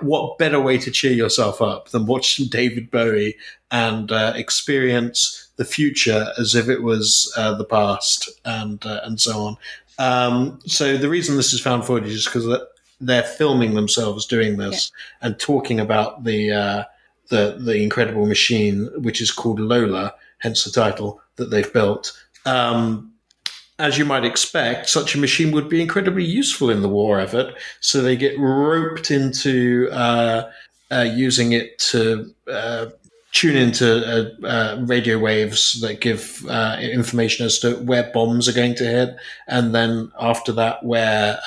what 0.00 0.38
better 0.38 0.60
way 0.60 0.78
to 0.78 0.90
cheer 0.90 1.12
yourself 1.12 1.60
up 1.60 1.90
than 1.90 2.06
watch 2.06 2.36
some 2.36 2.46
David 2.46 2.90
Bowie 2.90 3.36
and 3.70 4.10
uh, 4.10 4.32
experience 4.36 5.48
the 5.56 5.64
future 5.64 6.28
as 6.38 6.54
if 6.54 6.68
it 6.68 6.82
was 6.82 7.32
uh, 7.36 7.54
the 7.56 7.64
past 7.64 8.30
and 8.44 8.84
uh, 8.86 9.00
and 9.04 9.20
so 9.20 9.44
on. 9.44 9.56
Um, 9.98 10.58
so 10.66 10.96
the 10.96 11.08
reason 11.08 11.36
this 11.36 11.52
is 11.52 11.60
found 11.60 11.84
footage 11.84 12.12
is 12.12 12.26
because 12.26 12.46
they're 13.00 13.22
filming 13.22 13.74
themselves 13.74 14.26
doing 14.26 14.56
this 14.56 14.90
yeah. 14.90 15.28
and 15.28 15.38
talking 15.38 15.80
about 15.80 16.24
the 16.24 16.52
uh, 16.52 16.84
the 17.28 17.56
the 17.58 17.82
incredible 17.82 18.26
machine, 18.26 18.90
which 18.98 19.20
is 19.20 19.30
called 19.30 19.60
Lola, 19.60 20.14
hence 20.38 20.64
the 20.64 20.70
title 20.70 21.20
that 21.36 21.50
they've 21.50 21.72
built. 21.72 22.12
Um, 22.44 23.12
as 23.78 23.98
you 23.98 24.04
might 24.04 24.24
expect, 24.24 24.88
such 24.88 25.14
a 25.14 25.18
machine 25.18 25.52
would 25.52 25.68
be 25.68 25.82
incredibly 25.82 26.24
useful 26.24 26.70
in 26.70 26.80
the 26.80 26.88
war 26.88 27.20
effort. 27.20 27.54
So 27.80 28.00
they 28.00 28.16
get 28.16 28.38
roped 28.38 29.10
into 29.10 29.88
uh, 29.92 30.50
uh, 30.90 31.06
using 31.12 31.52
it 31.52 31.78
to 31.90 32.32
uh, 32.50 32.86
tune 33.32 33.56
into 33.56 33.86
uh, 33.86 34.46
uh, 34.46 34.82
radio 34.86 35.18
waves 35.18 35.80
that 35.80 36.00
give 36.00 36.44
uh, 36.48 36.78
information 36.80 37.44
as 37.44 37.58
to 37.58 37.74
where 37.76 38.10
bombs 38.14 38.48
are 38.48 38.52
going 38.52 38.74
to 38.76 38.84
hit, 38.84 39.16
and 39.46 39.74
then 39.74 40.10
after 40.18 40.52
that, 40.52 40.84
where 40.84 41.38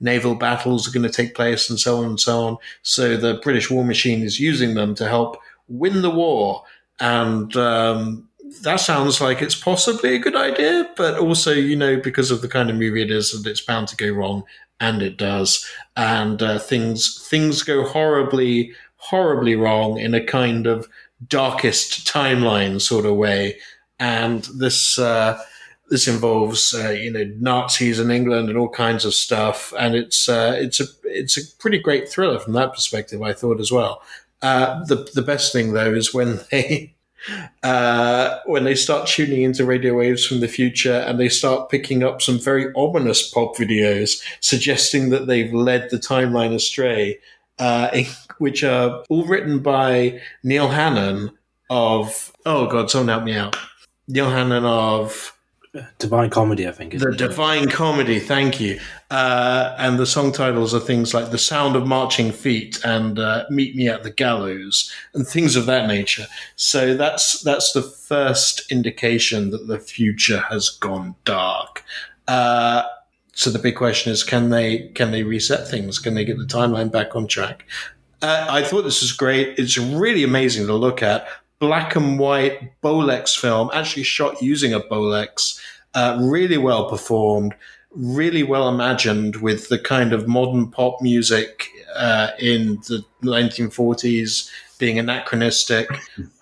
naval 0.00 0.34
battles 0.34 0.86
are 0.86 0.92
going 0.92 1.10
to 1.10 1.22
take 1.22 1.34
place, 1.34 1.70
and 1.70 1.78
so 1.78 1.98
on 1.98 2.04
and 2.04 2.20
so 2.20 2.40
on. 2.40 2.58
So 2.82 3.16
the 3.16 3.40
British 3.42 3.70
war 3.70 3.84
machine 3.84 4.22
is 4.22 4.40
using 4.40 4.74
them 4.74 4.94
to 4.96 5.08
help 5.08 5.38
win 5.68 6.02
the 6.02 6.10
war. 6.10 6.64
And 7.00 7.56
um, 7.56 8.28
that 8.62 8.80
sounds 8.80 9.20
like 9.20 9.42
it's 9.42 9.54
possibly 9.54 10.14
a 10.14 10.18
good 10.18 10.36
idea, 10.36 10.88
but 10.96 11.18
also, 11.18 11.52
you 11.52 11.76
know, 11.76 11.96
because 11.98 12.30
of 12.30 12.42
the 12.42 12.48
kind 12.48 12.70
of 12.70 12.76
movie 12.76 13.02
it 13.02 13.10
is, 13.10 13.32
that 13.32 13.48
it's 13.50 13.60
bound 13.60 13.88
to 13.88 13.96
go 13.96 14.10
wrong, 14.10 14.44
and 14.80 15.02
it 15.02 15.16
does, 15.16 15.66
and 15.96 16.42
uh, 16.42 16.58
things 16.58 17.26
things 17.30 17.62
go 17.62 17.82
horribly, 17.84 18.74
horribly 19.08 19.56
wrong 19.56 19.98
in 19.98 20.14
a 20.14 20.24
kind 20.24 20.66
of 20.66 20.88
darkest 21.28 22.06
timeline 22.06 22.80
sort 22.80 23.06
of 23.06 23.16
way, 23.16 23.58
and 23.98 24.44
this. 24.58 24.98
Uh, 24.98 25.42
this 25.88 26.08
involves 26.08 26.74
uh, 26.74 26.90
you 26.90 27.12
know 27.12 27.32
Nazis 27.38 28.00
in 28.00 28.10
England 28.10 28.48
and 28.48 28.58
all 28.58 28.68
kinds 28.68 29.04
of 29.04 29.14
stuff, 29.14 29.72
and 29.78 29.94
it's 29.94 30.28
uh, 30.28 30.56
it's 30.58 30.80
a 30.80 30.84
it's 31.04 31.38
a 31.38 31.56
pretty 31.58 31.78
great 31.78 32.08
thriller 32.08 32.40
from 32.40 32.54
that 32.54 32.72
perspective. 32.72 33.22
I 33.22 33.32
thought 33.32 33.60
as 33.60 33.70
well. 33.70 34.02
Uh, 34.42 34.84
the 34.84 35.08
the 35.14 35.22
best 35.22 35.52
thing 35.52 35.72
though 35.72 35.94
is 35.94 36.12
when 36.12 36.40
they 36.50 36.94
uh, 37.62 38.38
when 38.46 38.64
they 38.64 38.74
start 38.74 39.08
tuning 39.08 39.42
into 39.42 39.64
radio 39.64 39.96
waves 39.96 40.24
from 40.26 40.40
the 40.40 40.48
future 40.48 41.04
and 41.06 41.18
they 41.18 41.28
start 41.28 41.70
picking 41.70 42.02
up 42.02 42.22
some 42.22 42.38
very 42.38 42.72
ominous 42.74 43.28
pop 43.28 43.56
videos 43.56 44.22
suggesting 44.40 45.10
that 45.10 45.26
they've 45.26 45.52
led 45.52 45.90
the 45.90 45.98
timeline 45.98 46.54
astray, 46.54 47.18
uh, 47.58 47.88
which 48.38 48.62
are 48.64 49.04
all 49.08 49.24
written 49.24 49.60
by 49.60 50.20
Neil 50.42 50.68
Hannon 50.68 51.30
of, 51.70 52.32
oh 52.44 52.66
God, 52.66 52.90
someone 52.90 53.08
help 53.08 53.24
me 53.24 53.34
out. 53.34 53.56
Neil 54.08 54.30
Hannon 54.30 54.64
of 54.64 55.36
Divine 55.98 56.30
Comedy, 56.30 56.66
I 56.66 56.72
think. 56.72 56.98
The 56.98 57.10
it? 57.10 57.18
Divine 57.18 57.68
Comedy, 57.68 58.18
thank 58.18 58.60
you. 58.60 58.80
Uh, 59.10 59.74
and 59.78 59.98
the 59.98 60.06
song 60.06 60.32
titles 60.32 60.74
are 60.74 60.80
things 60.80 61.12
like 61.12 61.30
The 61.30 61.38
Sound 61.38 61.76
of 61.76 61.86
Marching 61.86 62.32
Feet 62.32 62.80
and 62.84 63.18
uh, 63.18 63.44
Meet 63.50 63.76
Me 63.76 63.88
at 63.88 64.02
the 64.02 64.10
Gallows 64.10 64.92
and 65.14 65.26
things 65.26 65.56
of 65.56 65.66
that 65.66 65.86
nature. 65.86 66.26
So 66.56 66.94
that's 66.94 67.42
that's 67.42 67.72
the 67.72 67.82
first 67.82 68.70
indication 68.70 69.50
that 69.50 69.66
the 69.66 69.78
future 69.78 70.40
has 70.50 70.70
gone 70.70 71.14
dark. 71.24 71.84
Uh, 72.28 72.84
so 73.32 73.50
the 73.50 73.58
big 73.58 73.76
question 73.76 74.12
is, 74.12 74.24
can 74.24 74.50
they 74.50 74.88
can 74.94 75.10
they 75.10 75.22
reset 75.22 75.68
things? 75.68 75.98
Can 75.98 76.14
they 76.14 76.24
get 76.24 76.38
the 76.38 76.44
timeline 76.44 76.90
back 76.90 77.14
on 77.14 77.26
track? 77.26 77.66
Uh, 78.26 78.44
I 78.50 78.64
thought 78.64 78.82
this 78.82 79.02
was 79.02 79.12
great. 79.12 79.56
It's 79.56 79.78
really 79.78 80.24
amazing 80.24 80.66
to 80.66 80.74
look 80.74 81.00
at 81.00 81.28
black 81.60 81.94
and 81.94 82.18
white 82.18 82.72
Bolex 82.82 83.38
film, 83.38 83.70
actually 83.72 84.02
shot 84.02 84.42
using 84.42 84.74
a 84.74 84.80
Bolex, 84.80 85.60
uh, 85.94 86.18
really 86.20 86.58
well 86.58 86.90
performed, 86.90 87.54
really 87.92 88.42
well 88.42 88.68
imagined 88.68 89.36
with 89.36 89.68
the 89.68 89.78
kind 89.78 90.12
of 90.12 90.26
modern 90.26 90.68
pop 90.72 91.00
music 91.00 91.68
uh, 91.94 92.30
in 92.40 92.80
the 92.88 93.04
1940s 93.22 94.50
being 94.78 94.98
anachronistic. 94.98 95.88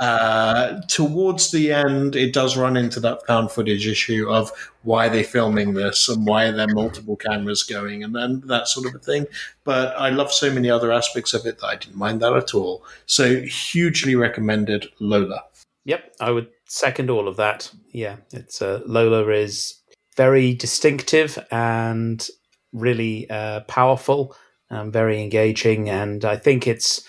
Uh, 0.01 0.81
towards 0.89 1.51
the 1.51 1.73
end, 1.73 2.17
it 2.17 2.33
does 2.33 2.57
run 2.57 2.77
into 2.77 3.01
that 3.01 3.27
found 3.27 3.51
footage 3.51 3.87
issue 3.87 4.29
of 4.29 4.51
why 4.83 5.09
they're 5.09 5.19
they 5.19 5.23
filming 5.23 5.75
this 5.75 6.09
and 6.09 6.27
why 6.27 6.45
are 6.45 6.53
there 6.53 6.69
multiple 6.69 7.17
cameras 7.17 7.63
going 7.63 8.03
and 8.03 8.15
then 8.15 8.43
that 8.47 8.69
sort 8.69 8.87
of 8.87 8.95
a 8.95 8.99
thing. 8.99 9.27
But 9.65 9.97
I 9.97 10.11
love 10.11 10.33
so 10.33 10.53
many 10.53 10.71
other 10.71 10.93
aspects 10.93 11.35
of 11.35 11.47
it 11.47 11.59
that 11.61 11.67
I 11.67 11.77
didn't 11.77 11.97
mind 11.97 12.21
that 12.21 12.35
at 12.35 12.55
all. 12.55 12.85
So 13.07 13.43
hugely 13.43 14.15
recommended 14.17 14.87
Lola. 15.01 15.45
Yep, 15.85 16.17
I 16.21 16.31
would 16.31 16.49
second 16.67 17.11
all 17.11 17.29
of 17.29 17.37
that. 17.37 17.71
Yeah, 17.91 18.17
it's 18.33 18.61
uh, 18.61 18.81
Lola 18.87 19.29
is 19.31 19.77
very 20.17 20.55
distinctive 20.55 21.39
and 21.51 22.27
really 22.73 23.29
uh, 23.31 23.61
powerful, 23.61 24.35
and 24.71 24.93
very 24.93 25.23
engaging, 25.23 25.89
and 25.89 26.25
I 26.25 26.37
think 26.37 26.67
it's 26.67 27.07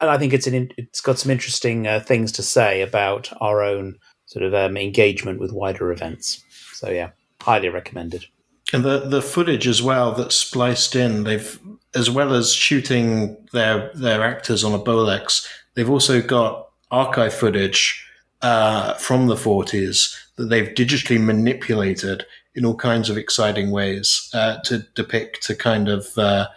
and 0.00 0.10
I 0.10 0.18
think 0.18 0.32
it's 0.32 0.46
an 0.46 0.70
it's 0.76 1.00
got 1.00 1.18
some 1.18 1.30
interesting 1.30 1.86
uh, 1.86 2.00
things 2.00 2.32
to 2.32 2.42
say 2.42 2.82
about 2.82 3.30
our 3.40 3.62
own 3.62 3.98
sort 4.26 4.44
of 4.44 4.54
um, 4.54 4.76
engagement 4.76 5.40
with 5.40 5.52
wider 5.52 5.90
events. 5.90 6.44
So 6.74 6.90
yeah, 6.90 7.10
highly 7.40 7.68
recommended. 7.68 8.26
And 8.72 8.84
the 8.84 9.00
the 9.00 9.22
footage 9.22 9.66
as 9.66 9.82
well 9.82 10.12
that's 10.12 10.34
spliced 10.34 10.94
in, 10.94 11.24
they've 11.24 11.58
as 11.94 12.10
well 12.10 12.34
as 12.34 12.52
shooting 12.52 13.36
their 13.52 13.90
their 13.94 14.22
actors 14.22 14.64
on 14.64 14.74
a 14.74 14.78
Bolex, 14.78 15.46
they've 15.74 15.90
also 15.90 16.20
got 16.20 16.68
archive 16.90 17.34
footage 17.34 18.04
uh, 18.42 18.94
from 18.94 19.26
the 19.26 19.34
40s 19.34 20.16
that 20.36 20.46
they've 20.46 20.68
digitally 20.68 21.20
manipulated 21.20 22.24
in 22.54 22.64
all 22.64 22.76
kinds 22.76 23.10
of 23.10 23.18
exciting 23.18 23.70
ways 23.70 24.30
uh, 24.32 24.58
to 24.64 24.78
depict 24.94 25.50
a 25.50 25.54
kind 25.54 25.88
of 25.88 26.16
uh, 26.16 26.48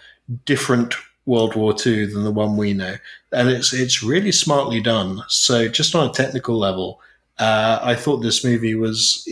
different 0.46 0.96
World 1.26 1.56
War 1.56 1.76
II 1.86 2.06
than 2.06 2.24
the 2.24 2.32
one 2.32 2.58
we 2.58 2.74
know, 2.74 2.96
and 3.32 3.50
it's 3.50 3.74
it's 3.74 4.04
really 4.04 4.32
smartly 4.32 4.82
done. 4.82 5.24
So 5.28 5.68
just 5.68 5.96
on 5.96 6.10
a 6.10 6.14
technical 6.14 6.58
level, 6.58 7.02
uh, 7.40 7.80
I 7.82 7.96
thought 7.96 8.18
this 8.18 8.44
movie 8.44 8.76
was 8.76 9.28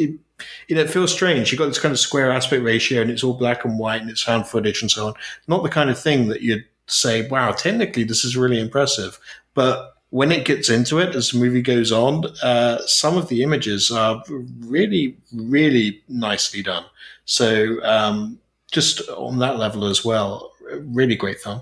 you 0.68 0.76
know, 0.76 0.82
it 0.82 0.90
feels 0.90 1.12
strange. 1.12 1.52
You've 1.52 1.60
got 1.60 1.68
this 1.68 1.80
kind 1.80 1.92
of 1.92 2.00
square 2.00 2.32
aspect 2.32 2.64
ratio 2.64 3.02
and 3.02 3.12
it's 3.12 3.24
all 3.24 3.34
black 3.34 3.66
and 3.66 3.78
white 3.78 4.02
and 4.02 4.10
it's 4.10 4.22
found 4.22 4.48
footage 4.48 4.82
and 4.82 4.90
so 4.90 5.08
on. 5.08 5.14
Not 5.48 5.64
the 5.64 5.70
kind 5.70 5.90
of 5.90 6.00
thing 6.00 6.28
that 6.30 6.42
you'd 6.42 6.66
say, 6.88 7.28
wow, 7.28 7.52
technically 7.52 8.04
this 8.04 8.24
is 8.24 8.38
really 8.38 8.60
impressive. 8.60 9.20
But 9.54 9.96
when 10.12 10.32
it 10.32 10.46
gets 10.46 10.70
into 10.70 11.00
it, 11.00 11.16
as 11.16 11.32
the 11.32 11.40
movie 11.40 11.62
goes 11.62 11.92
on, 11.92 12.26
uh, 12.42 12.80
some 12.86 13.18
of 13.18 13.28
the 13.28 13.44
images 13.44 13.92
are 13.92 14.24
really, 14.60 15.18
really 15.34 16.02
nicely 16.08 16.64
done. 16.64 16.86
So, 17.26 17.84
um, 17.84 18.40
just 18.72 19.02
on 19.10 19.40
that 19.40 19.58
level 19.58 19.86
as 19.86 20.06
well, 20.06 20.52
really 20.62 21.16
great 21.16 21.40
film. 21.40 21.62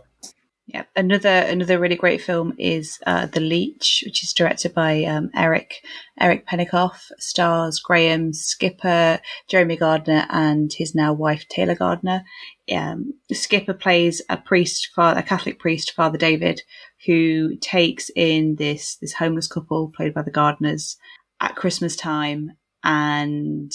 Yeah, 0.67 0.83
another 0.97 1.29
another 1.29 1.79
really 1.79 1.95
great 1.95 2.21
film 2.21 2.53
is 2.57 2.99
uh, 3.07 3.27
The 3.27 3.39
Leech, 3.39 4.03
which 4.05 4.21
is 4.21 4.33
directed 4.33 4.73
by 4.73 5.05
um, 5.05 5.29
Eric 5.33 5.81
Eric 6.19 6.45
Pennycoff, 6.45 7.09
stars 7.19 7.79
Graham 7.79 8.33
Skipper, 8.33 9.19
Jeremy 9.47 9.77
Gardner, 9.77 10.25
and 10.29 10.73
his 10.73 10.93
now 10.93 11.13
wife 11.13 11.47
Taylor 11.47 11.75
Gardner. 11.75 12.25
Um, 12.69 13.13
Skipper 13.31 13.73
plays 13.73 14.21
a 14.29 14.35
priest, 14.35 14.89
a 14.97 15.23
Catholic 15.23 15.57
priest, 15.57 15.93
Father 15.95 16.17
David, 16.17 16.61
who 17.05 17.55
takes 17.61 18.11
in 18.13 18.57
this 18.57 18.97
this 18.97 19.13
homeless 19.13 19.47
couple 19.47 19.93
played 19.95 20.13
by 20.13 20.21
the 20.21 20.31
Gardners 20.31 20.97
at 21.39 21.55
Christmas 21.55 21.95
time, 21.95 22.57
and 22.83 23.71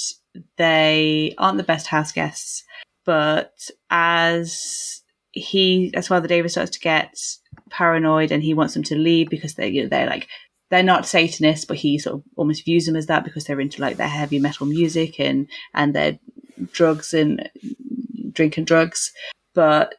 they 0.59 1.35
aren't 1.39 1.57
the 1.57 1.65
best 1.65 1.87
house 1.87 2.13
guests, 2.13 2.65
but 3.07 3.71
as 3.89 5.02
he, 5.33 5.91
as 5.95 6.09
the 6.09 6.21
David 6.29 6.51
starts 6.51 6.71
to 6.73 6.81
get 6.81 7.15
paranoid 7.71 8.31
and 8.31 8.43
he 8.43 8.55
wants 8.55 8.75
them 8.75 8.83
to 8.85 8.97
leave 8.97 9.31
because 9.31 9.55
they, 9.55 9.69
you 9.69 9.83
know, 9.83 9.89
they're 9.89 10.07
like, 10.07 10.29
they're 10.71 10.83
not 10.83 11.07
Satanists, 11.07 11.65
but 11.65 11.79
he 11.79 11.99
sort 11.99 12.17
of 12.17 12.23
almost 12.37 12.65
views 12.65 12.87
them 12.87 12.97
as 12.97 13.07
that 13.07 13.25
because 13.25 13.45
they're 13.45 13.61
into 13.61 13.81
like 13.81 13.97
their 13.97 14.09
heavy 14.09 14.39
metal 14.39 14.67
music 14.67 15.19
and, 15.19 15.49
and 15.75 15.95
their 15.95 16.19
drugs 16.73 17.13
and 17.13 17.51
drinking 18.33 18.65
drugs. 18.65 19.13
But 19.55 19.95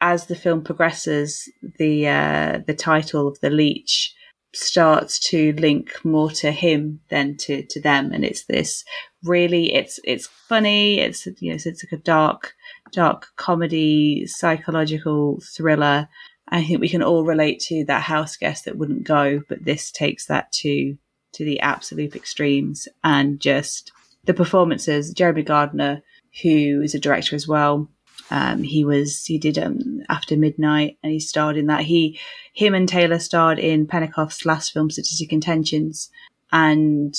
as 0.00 0.26
the 0.26 0.36
film 0.36 0.62
progresses, 0.62 1.50
the, 1.78 2.08
uh, 2.08 2.60
the 2.66 2.74
title 2.74 3.28
of 3.28 3.40
the 3.40 3.50
leech 3.50 4.14
starts 4.54 5.18
to 5.18 5.52
link 5.54 6.04
more 6.04 6.30
to 6.30 6.50
him 6.50 7.00
than 7.10 7.36
to, 7.38 7.62
to 7.62 7.80
them. 7.80 8.12
And 8.12 8.24
it's 8.24 8.44
this 8.44 8.84
really, 9.26 9.74
it's, 9.74 9.98
it's 10.04 10.26
funny. 10.26 11.00
It's, 11.00 11.26
you 11.26 11.50
know, 11.50 11.54
it's, 11.54 11.66
it's 11.66 11.84
like 11.84 11.98
a 11.98 12.02
dark, 12.02 12.54
dark 12.92 13.28
comedy, 13.36 14.26
psychological 14.26 15.40
thriller. 15.42 16.08
I 16.48 16.64
think 16.64 16.80
we 16.80 16.88
can 16.88 17.02
all 17.02 17.24
relate 17.24 17.60
to 17.68 17.84
that 17.86 18.02
house 18.02 18.36
guest 18.36 18.64
that 18.64 18.78
wouldn't 18.78 19.04
go, 19.04 19.42
but 19.48 19.64
this 19.64 19.90
takes 19.90 20.26
that 20.26 20.52
to 20.52 20.96
to 21.32 21.44
the 21.44 21.60
absolute 21.60 22.16
extremes 22.16 22.88
and 23.04 23.40
just 23.40 23.92
the 24.24 24.32
performances. 24.32 25.12
Jeremy 25.12 25.42
Gardner, 25.42 26.02
who 26.42 26.80
is 26.82 26.94
a 26.94 27.00
director 27.00 27.36
as 27.36 27.46
well, 27.46 27.90
um, 28.30 28.62
he 28.62 28.84
was 28.84 29.24
he 29.24 29.38
did 29.38 29.58
um, 29.58 30.02
After 30.08 30.36
Midnight 30.36 30.98
and 31.02 31.12
he 31.12 31.20
starred 31.20 31.56
in 31.56 31.66
that. 31.66 31.82
He 31.82 32.18
him 32.54 32.74
and 32.74 32.88
Taylor 32.88 33.18
starred 33.18 33.58
in 33.58 33.86
Pennycoff's 33.86 34.46
last 34.46 34.72
film, 34.72 34.90
Sadistic 34.90 35.32
Intentions, 35.32 36.10
and 36.52 37.14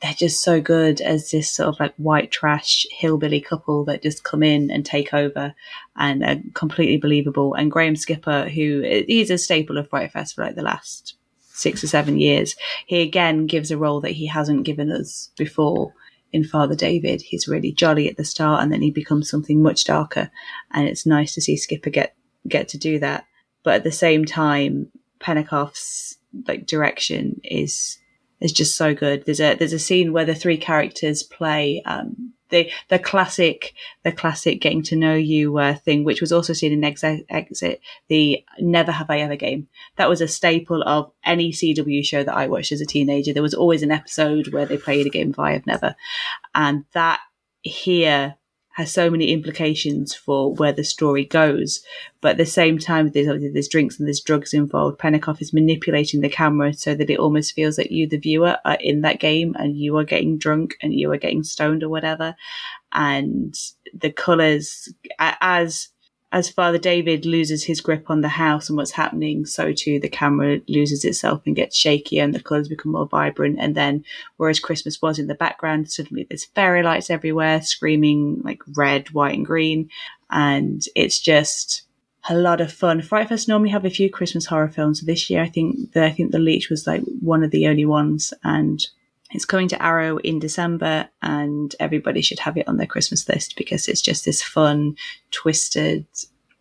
they're 0.00 0.12
just 0.14 0.42
so 0.42 0.60
good 0.60 1.00
as 1.00 1.30
this 1.30 1.50
sort 1.50 1.68
of 1.68 1.80
like 1.80 1.94
white 1.96 2.30
trash 2.30 2.86
hillbilly 2.90 3.40
couple 3.40 3.84
that 3.84 4.02
just 4.02 4.24
come 4.24 4.42
in 4.42 4.70
and 4.70 4.84
take 4.84 5.14
over 5.14 5.54
and 5.96 6.24
are 6.24 6.36
completely 6.54 6.96
believable. 6.96 7.54
And 7.54 7.70
Graham 7.70 7.96
Skipper, 7.96 8.48
who 8.48 8.82
he's 9.06 9.30
a 9.30 9.38
staple 9.38 9.78
of 9.78 9.88
Fright 9.88 10.12
Fest 10.12 10.34
for 10.34 10.44
like 10.44 10.56
the 10.56 10.62
last 10.62 11.16
six 11.40 11.82
or 11.82 11.86
seven 11.86 12.18
years, 12.18 12.56
he 12.86 13.00
again 13.00 13.46
gives 13.46 13.70
a 13.70 13.78
role 13.78 14.00
that 14.00 14.12
he 14.12 14.26
hasn't 14.26 14.64
given 14.64 14.90
us 14.90 15.30
before 15.36 15.94
in 16.32 16.44
Father 16.44 16.74
David. 16.74 17.22
He's 17.22 17.48
really 17.48 17.72
jolly 17.72 18.08
at 18.08 18.16
the 18.16 18.24
start 18.24 18.62
and 18.62 18.72
then 18.72 18.82
he 18.82 18.90
becomes 18.90 19.30
something 19.30 19.62
much 19.62 19.84
darker. 19.84 20.30
And 20.72 20.88
it's 20.88 21.06
nice 21.06 21.34
to 21.34 21.40
see 21.40 21.56
Skipper 21.56 21.90
get, 21.90 22.14
get 22.48 22.68
to 22.68 22.78
do 22.78 22.98
that. 22.98 23.24
But 23.62 23.74
at 23.74 23.84
the 23.84 23.92
same 23.92 24.24
time, 24.24 24.90
Pennycoff's 25.20 26.18
like 26.46 26.66
direction 26.66 27.40
is 27.42 27.98
is 28.40 28.52
just 28.52 28.76
so 28.76 28.94
good. 28.94 29.24
There's 29.24 29.40
a 29.40 29.54
there's 29.54 29.72
a 29.72 29.78
scene 29.78 30.12
where 30.12 30.24
the 30.24 30.34
three 30.34 30.56
characters 30.56 31.22
play 31.22 31.82
um, 31.84 32.32
the 32.50 32.70
the 32.88 32.98
classic 32.98 33.74
the 34.02 34.12
classic 34.12 34.60
getting 34.60 34.82
to 34.84 34.96
know 34.96 35.14
you 35.14 35.58
uh, 35.58 35.74
thing, 35.74 36.04
which 36.04 36.20
was 36.20 36.32
also 36.32 36.52
seen 36.52 36.72
in 36.72 36.84
Exit, 36.84 37.26
Exit, 37.28 37.80
the 38.08 38.44
Never 38.58 38.92
Have 38.92 39.10
I 39.10 39.20
Ever 39.20 39.36
game. 39.36 39.68
That 39.96 40.08
was 40.08 40.20
a 40.20 40.28
staple 40.28 40.82
of 40.82 41.10
any 41.24 41.52
CW 41.52 42.04
show 42.04 42.22
that 42.22 42.36
I 42.36 42.46
watched 42.46 42.72
as 42.72 42.80
a 42.80 42.86
teenager. 42.86 43.32
There 43.32 43.42
was 43.42 43.54
always 43.54 43.82
an 43.82 43.92
episode 43.92 44.52
where 44.52 44.66
they 44.66 44.78
played 44.78 45.06
a 45.06 45.10
game 45.10 45.30
of 45.30 45.38
I 45.38 45.52
Have 45.52 45.66
Never, 45.66 45.96
and 46.54 46.84
that 46.92 47.20
here 47.62 48.36
has 48.76 48.92
so 48.92 49.08
many 49.08 49.32
implications 49.32 50.14
for 50.14 50.52
where 50.52 50.72
the 50.72 50.84
story 50.84 51.24
goes. 51.24 51.80
But 52.20 52.32
at 52.32 52.36
the 52.36 52.44
same 52.44 52.78
time, 52.78 53.08
there's 53.08 53.26
obviously 53.26 53.50
there's 53.54 53.68
drinks 53.68 53.98
and 53.98 54.06
there's 54.06 54.20
drugs 54.20 54.52
involved. 54.52 54.98
Pennycoff 54.98 55.40
is 55.40 55.54
manipulating 55.54 56.20
the 56.20 56.28
camera 56.28 56.74
so 56.74 56.94
that 56.94 57.08
it 57.08 57.18
almost 57.18 57.54
feels 57.54 57.78
like 57.78 57.90
you, 57.90 58.06
the 58.06 58.18
viewer, 58.18 58.58
are 58.66 58.76
in 58.78 59.00
that 59.00 59.18
game 59.18 59.56
and 59.58 59.78
you 59.78 59.96
are 59.96 60.04
getting 60.04 60.36
drunk 60.36 60.74
and 60.82 60.92
you 60.92 61.10
are 61.10 61.16
getting 61.16 61.42
stoned 61.42 61.82
or 61.82 61.88
whatever. 61.88 62.36
And 62.92 63.58
the 63.94 64.12
colors, 64.12 64.92
as 65.18 65.88
as 66.36 66.50
Father 66.50 66.76
David 66.76 67.24
loses 67.24 67.64
his 67.64 67.80
grip 67.80 68.10
on 68.10 68.20
the 68.20 68.28
house 68.28 68.68
and 68.68 68.76
what's 68.76 68.90
happening, 68.90 69.46
so 69.46 69.72
too 69.72 69.98
the 69.98 70.10
camera 70.10 70.60
loses 70.68 71.02
itself 71.02 71.40
and 71.46 71.56
gets 71.56 71.74
shaky 71.74 72.18
and 72.18 72.34
the 72.34 72.42
colours 72.42 72.68
become 72.68 72.92
more 72.92 73.06
vibrant. 73.06 73.56
And 73.58 73.74
then, 73.74 74.04
whereas 74.36 74.60
Christmas 74.60 75.00
was 75.00 75.18
in 75.18 75.28
the 75.28 75.34
background, 75.34 75.90
suddenly 75.90 76.24
there's 76.28 76.44
fairy 76.44 76.82
lights 76.82 77.08
everywhere, 77.08 77.62
screaming 77.62 78.42
like 78.44 78.60
red, 78.76 79.08
white, 79.12 79.34
and 79.34 79.46
green. 79.46 79.88
And 80.28 80.84
it's 80.94 81.18
just 81.20 81.84
a 82.28 82.36
lot 82.36 82.60
of 82.60 82.70
fun. 82.70 83.00
Fright 83.00 83.30
Fest 83.30 83.48
normally 83.48 83.70
have 83.70 83.86
a 83.86 83.90
few 83.90 84.10
Christmas 84.10 84.44
horror 84.44 84.68
films. 84.68 85.00
This 85.00 85.30
year, 85.30 85.40
I 85.40 85.48
think 85.48 85.92
the, 85.92 86.04
I 86.04 86.12
think 86.12 86.32
The 86.32 86.38
Leech 86.38 86.68
was 86.68 86.86
like 86.86 87.00
one 87.20 87.44
of 87.44 87.50
the 87.50 87.66
only 87.66 87.86
ones, 87.86 88.34
and 88.44 88.86
it's 89.30 89.44
coming 89.44 89.68
to 89.68 89.82
Arrow 89.82 90.18
in 90.18 90.38
December, 90.38 91.08
and 91.22 91.74
everybody 91.80 92.22
should 92.22 92.38
have 92.40 92.56
it 92.56 92.68
on 92.68 92.76
their 92.76 92.86
Christmas 92.86 93.28
list 93.28 93.56
because 93.56 93.88
it's 93.88 94.02
just 94.02 94.24
this 94.24 94.42
fun, 94.42 94.96
twisted, 95.30 96.06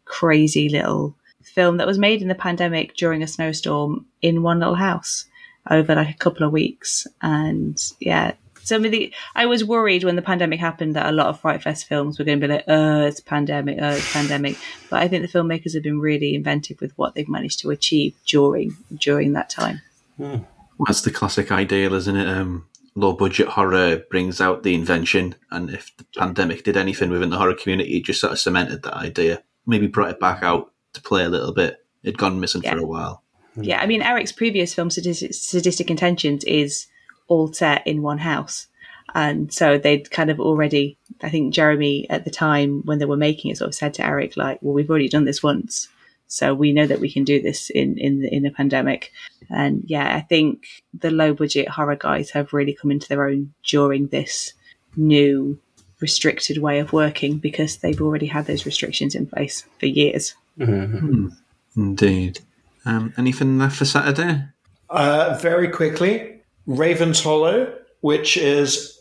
crazy 0.05 0.69
little 0.69 1.15
film 1.43 1.77
that 1.77 1.87
was 1.87 1.99
made 1.99 2.21
in 2.21 2.27
the 2.27 2.35
pandemic 2.35 2.95
during 2.95 3.23
a 3.23 3.27
snowstorm 3.27 4.05
in 4.21 4.43
one 4.43 4.59
little 4.59 4.75
house 4.75 5.25
over 5.69 5.95
like 5.95 6.09
a 6.09 6.17
couple 6.17 6.45
of 6.45 6.51
weeks. 6.51 7.07
And 7.21 7.81
yeah, 7.99 8.33
some 8.63 8.83
of 8.83 8.91
the 8.91 9.13
I 9.35 9.45
was 9.45 9.63
worried 9.63 10.03
when 10.03 10.15
the 10.15 10.21
pandemic 10.21 10.59
happened 10.59 10.95
that 10.95 11.07
a 11.07 11.11
lot 11.11 11.27
of 11.27 11.39
Fright 11.39 11.61
Fest 11.61 11.87
films 11.87 12.17
were 12.17 12.25
going 12.25 12.39
to 12.39 12.47
be 12.47 12.53
like, 12.53 12.63
"Oh, 12.67 13.05
it's 13.05 13.19
pandemic, 13.19 13.77
oh, 13.79 13.91
it's 13.91 14.11
pandemic." 14.11 14.57
But 14.89 15.03
I 15.03 15.07
think 15.07 15.21
the 15.21 15.39
filmmakers 15.39 15.73
have 15.75 15.83
been 15.83 15.99
really 15.99 16.35
inventive 16.35 16.81
with 16.81 16.97
what 16.97 17.13
they've 17.13 17.29
managed 17.29 17.59
to 17.59 17.69
achieve 17.69 18.15
during 18.25 18.75
during 18.97 19.33
that 19.33 19.49
time. 19.49 19.81
Hmm. 20.17 20.37
That's 20.85 21.01
the 21.01 21.11
classic 21.11 21.51
ideal, 21.51 21.93
isn't 21.93 22.15
it? 22.15 22.27
Um, 22.27 22.67
low 22.95 23.13
budget 23.13 23.47
horror 23.47 24.03
brings 24.09 24.41
out 24.41 24.63
the 24.63 24.75
invention, 24.75 25.35
and 25.51 25.69
if 25.69 25.95
the 25.97 26.05
pandemic 26.17 26.63
did 26.63 26.77
anything 26.77 27.09
within 27.09 27.29
the 27.29 27.37
horror 27.37 27.55
community, 27.55 27.97
it 27.97 28.05
just 28.05 28.19
sort 28.19 28.33
of 28.33 28.39
cemented 28.39 28.83
that 28.83 28.95
idea. 28.95 29.43
Maybe 29.65 29.87
brought 29.87 30.11
it 30.11 30.19
back 30.19 30.43
out 30.43 30.71
to 30.93 31.01
play 31.01 31.23
a 31.23 31.29
little 31.29 31.53
bit. 31.53 31.77
It'd 32.03 32.17
gone 32.17 32.39
missing 32.39 32.61
yeah. 32.63 32.73
for 32.73 32.79
a 32.79 32.85
while. 32.85 33.23
Yeah, 33.55 33.81
I 33.81 33.85
mean, 33.85 34.01
Eric's 34.01 34.31
previous 34.31 34.73
film, 34.73 34.89
Sadistic, 34.89 35.33
Sadistic 35.33 35.89
Intentions, 35.89 36.43
is 36.43 36.87
all 37.27 37.51
set 37.53 37.85
in 37.87 38.01
one 38.01 38.19
house. 38.19 38.67
And 39.13 39.51
so 39.53 39.77
they'd 39.77 40.11
kind 40.11 40.29
of 40.29 40.41
already, 40.41 40.97
I 41.23 41.29
think 41.29 41.53
Jeremy 41.53 42.05
at 42.09 42.25
the 42.25 42.31
time 42.31 42.81
when 42.83 42.99
they 42.99 43.05
were 43.05 43.15
making 43.15 43.51
it 43.51 43.57
sort 43.57 43.69
of 43.69 43.75
said 43.75 43.93
to 43.95 44.05
Eric, 44.05 44.35
like, 44.35 44.59
well, 44.61 44.73
we've 44.73 44.89
already 44.89 45.07
done 45.07 45.23
this 45.23 45.41
once. 45.41 45.87
So 46.27 46.53
we 46.53 46.73
know 46.73 46.87
that 46.87 46.99
we 46.99 47.11
can 47.11 47.23
do 47.23 47.41
this 47.41 47.69
in, 47.69 47.97
in, 47.97 48.25
in 48.25 48.45
a 48.45 48.51
pandemic. 48.51 49.11
And 49.49 49.83
yeah, 49.85 50.15
I 50.15 50.21
think 50.21 50.65
the 50.93 51.11
low 51.11 51.33
budget 51.33 51.69
horror 51.69 51.95
guys 51.95 52.31
have 52.31 52.53
really 52.53 52.73
come 52.73 52.91
into 52.91 53.07
their 53.07 53.27
own 53.27 53.53
during 53.63 54.07
this 54.07 54.53
new 54.95 55.59
restricted 56.01 56.57
way 56.57 56.79
of 56.79 56.93
working 56.93 57.37
because 57.37 57.77
they've 57.77 58.01
already 58.01 58.25
had 58.25 58.45
those 58.45 58.65
restrictions 58.65 59.15
in 59.15 59.27
place 59.27 59.65
for 59.79 59.85
years. 59.85 60.35
Mm-hmm. 60.59 61.27
Indeed. 61.75 62.39
Um, 62.85 63.13
anything 63.17 63.57
left 63.57 63.77
for 63.77 63.85
Saturday? 63.85 64.43
Uh, 64.89 65.37
very 65.41 65.69
quickly, 65.69 66.41
Raven's 66.65 67.23
Hollow, 67.23 67.73
which 68.01 68.37
is 68.37 68.95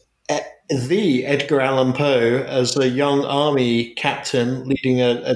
the 0.69 1.27
Edgar 1.27 1.61
Allan 1.61 1.93
Poe 1.93 2.45
as 2.47 2.77
a 2.77 2.89
young 2.89 3.25
army 3.25 3.93
captain 3.95 4.67
leading 4.67 5.01
a, 5.01 5.11
a 5.11 5.35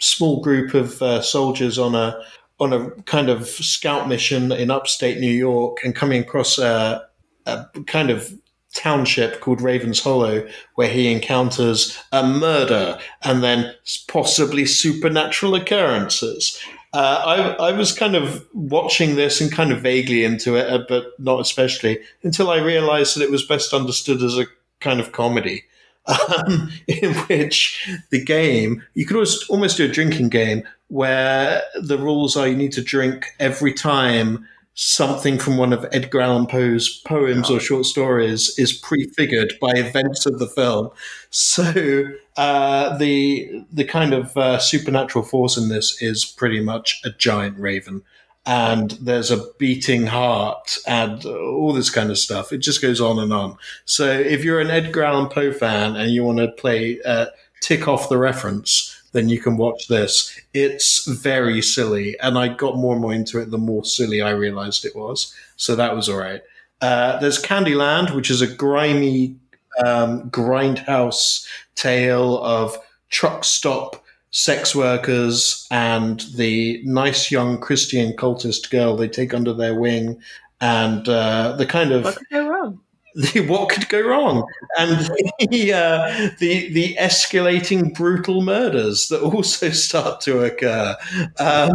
small 0.00 0.40
group 0.40 0.74
of 0.74 1.00
uh, 1.02 1.22
soldiers 1.22 1.78
on 1.78 1.94
a 1.94 2.20
on 2.60 2.72
a 2.72 2.90
kind 3.02 3.28
of 3.28 3.48
scout 3.48 4.08
mission 4.08 4.50
in 4.50 4.70
upstate 4.70 5.18
New 5.18 5.30
York 5.30 5.78
and 5.84 5.94
coming 5.94 6.20
across 6.20 6.58
a, 6.58 7.06
a 7.46 7.66
kind 7.86 8.10
of 8.10 8.32
township 8.74 9.40
called 9.40 9.60
Ravens 9.60 10.00
Hollow, 10.00 10.46
where 10.74 10.88
he 10.88 11.10
encounters 11.12 11.98
a 12.12 12.26
murder 12.26 12.98
and 13.22 13.42
then 13.42 13.74
possibly 14.08 14.66
supernatural 14.66 15.54
occurrences. 15.54 16.60
Uh, 16.92 17.56
I, 17.58 17.68
I, 17.68 17.72
was 17.72 17.92
kind 17.92 18.16
of 18.16 18.46
watching 18.54 19.14
this 19.14 19.42
and 19.42 19.52
kind 19.52 19.72
of 19.72 19.82
vaguely 19.82 20.24
into 20.24 20.56
it, 20.56 20.70
uh, 20.70 20.84
but 20.88 21.08
not 21.18 21.38
especially 21.38 22.00
until 22.22 22.50
I 22.50 22.58
realized 22.58 23.14
that 23.14 23.22
it 23.22 23.30
was 23.30 23.46
best 23.46 23.74
understood 23.74 24.22
as 24.22 24.38
a 24.38 24.46
kind 24.80 24.98
of 24.98 25.12
comedy. 25.12 25.64
Um, 26.08 26.70
in 26.86 27.14
which 27.14 27.86
the 28.10 28.24
game 28.24 28.82
you 28.94 29.04
could 29.04 29.16
almost, 29.16 29.50
almost 29.50 29.76
do 29.76 29.84
a 29.84 29.88
drinking 29.88 30.30
game 30.30 30.66
where 30.88 31.62
the 31.78 31.98
rules 31.98 32.34
are 32.34 32.48
you 32.48 32.56
need 32.56 32.72
to 32.72 32.82
drink 32.82 33.26
every 33.38 33.74
time 33.74 34.46
something 34.80 35.40
from 35.40 35.56
one 35.56 35.72
of 35.72 35.84
Edgar 35.90 36.20
Allan 36.20 36.46
Poe's 36.46 37.00
poems 37.04 37.50
or 37.50 37.58
short 37.58 37.84
stories 37.84 38.56
is 38.60 38.72
prefigured 38.72 39.54
by 39.60 39.72
events 39.72 40.24
of 40.24 40.38
the 40.38 40.46
film. 40.46 40.90
So 41.30 42.04
uh, 42.36 42.96
the 42.96 43.64
the 43.72 43.82
kind 43.82 44.14
of 44.14 44.36
uh, 44.36 44.58
supernatural 44.58 45.24
force 45.24 45.56
in 45.56 45.68
this 45.68 46.00
is 46.00 46.24
pretty 46.24 46.60
much 46.60 47.00
a 47.04 47.10
giant 47.10 47.58
raven. 47.58 48.02
And 48.46 48.92
there's 48.92 49.30
a 49.30 49.44
beating 49.58 50.06
heart 50.06 50.78
and 50.86 51.24
all 51.26 51.74
this 51.74 51.90
kind 51.90 52.10
of 52.10 52.16
stuff. 52.16 52.52
It 52.52 52.58
just 52.58 52.80
goes 52.80 53.00
on 53.00 53.18
and 53.18 53.32
on. 53.32 53.58
So 53.84 54.06
if 54.06 54.42
you're 54.42 54.60
an 54.60 54.70
Edgar 54.70 55.02
Allan 55.02 55.28
Poe 55.28 55.52
fan 55.52 55.96
and 55.96 56.10
you 56.10 56.24
want 56.24 56.38
to 56.38 56.48
play 56.48 56.98
uh, 57.04 57.26
tick 57.60 57.86
off 57.86 58.08
the 58.08 58.16
reference, 58.16 58.94
then 59.12 59.28
you 59.28 59.38
can 59.38 59.56
watch 59.56 59.88
this. 59.88 60.38
It's 60.54 61.06
very 61.06 61.60
silly, 61.62 62.18
and 62.20 62.38
I 62.38 62.48
got 62.48 62.76
more 62.76 62.92
and 62.92 63.02
more 63.02 63.12
into 63.12 63.40
it 63.40 63.50
the 63.50 63.58
more 63.58 63.84
silly 63.84 64.22
I 64.22 64.30
realized 64.30 64.84
it 64.84 64.96
was. 64.96 65.34
So 65.56 65.76
that 65.76 65.94
was 65.94 66.08
all 66.08 66.18
right. 66.18 66.42
Uh, 66.80 67.18
there's 67.18 67.42
Candyland, 67.42 68.14
which 68.14 68.30
is 68.30 68.40
a 68.40 68.46
grimy 68.46 69.36
um, 69.84 70.30
grindhouse 70.30 71.46
tale 71.74 72.38
of 72.42 72.76
truck 73.08 73.44
stop 73.44 74.04
sex 74.30 74.74
workers 74.74 75.66
and 75.70 76.20
the 76.36 76.80
nice 76.84 77.30
young 77.30 77.60
Christian 77.60 78.12
cultist 78.12 78.70
girl 78.70 78.96
they 78.96 79.08
take 79.08 79.34
under 79.34 79.52
their 79.52 79.74
wing, 79.74 80.20
and 80.60 81.08
uh, 81.08 81.54
the 81.56 81.66
kind 81.66 81.92
of 81.92 82.04
What 82.04 82.16
could 82.16 82.28
go 82.30 82.48
wrong? 82.48 82.80
the, 83.14 83.40
what 83.48 83.68
could 83.68 83.88
go 83.88 84.00
wrong, 84.00 84.46
and 84.78 84.90
the, 85.50 85.72
uh, 85.72 86.30
the 86.38 86.72
the 86.72 86.96
escalating 86.96 87.94
brutal 87.94 88.42
murders 88.42 89.08
that 89.08 89.20
also 89.20 89.70
start 89.70 90.20
to 90.22 90.44
occur. 90.44 90.96
Um, 91.38 91.70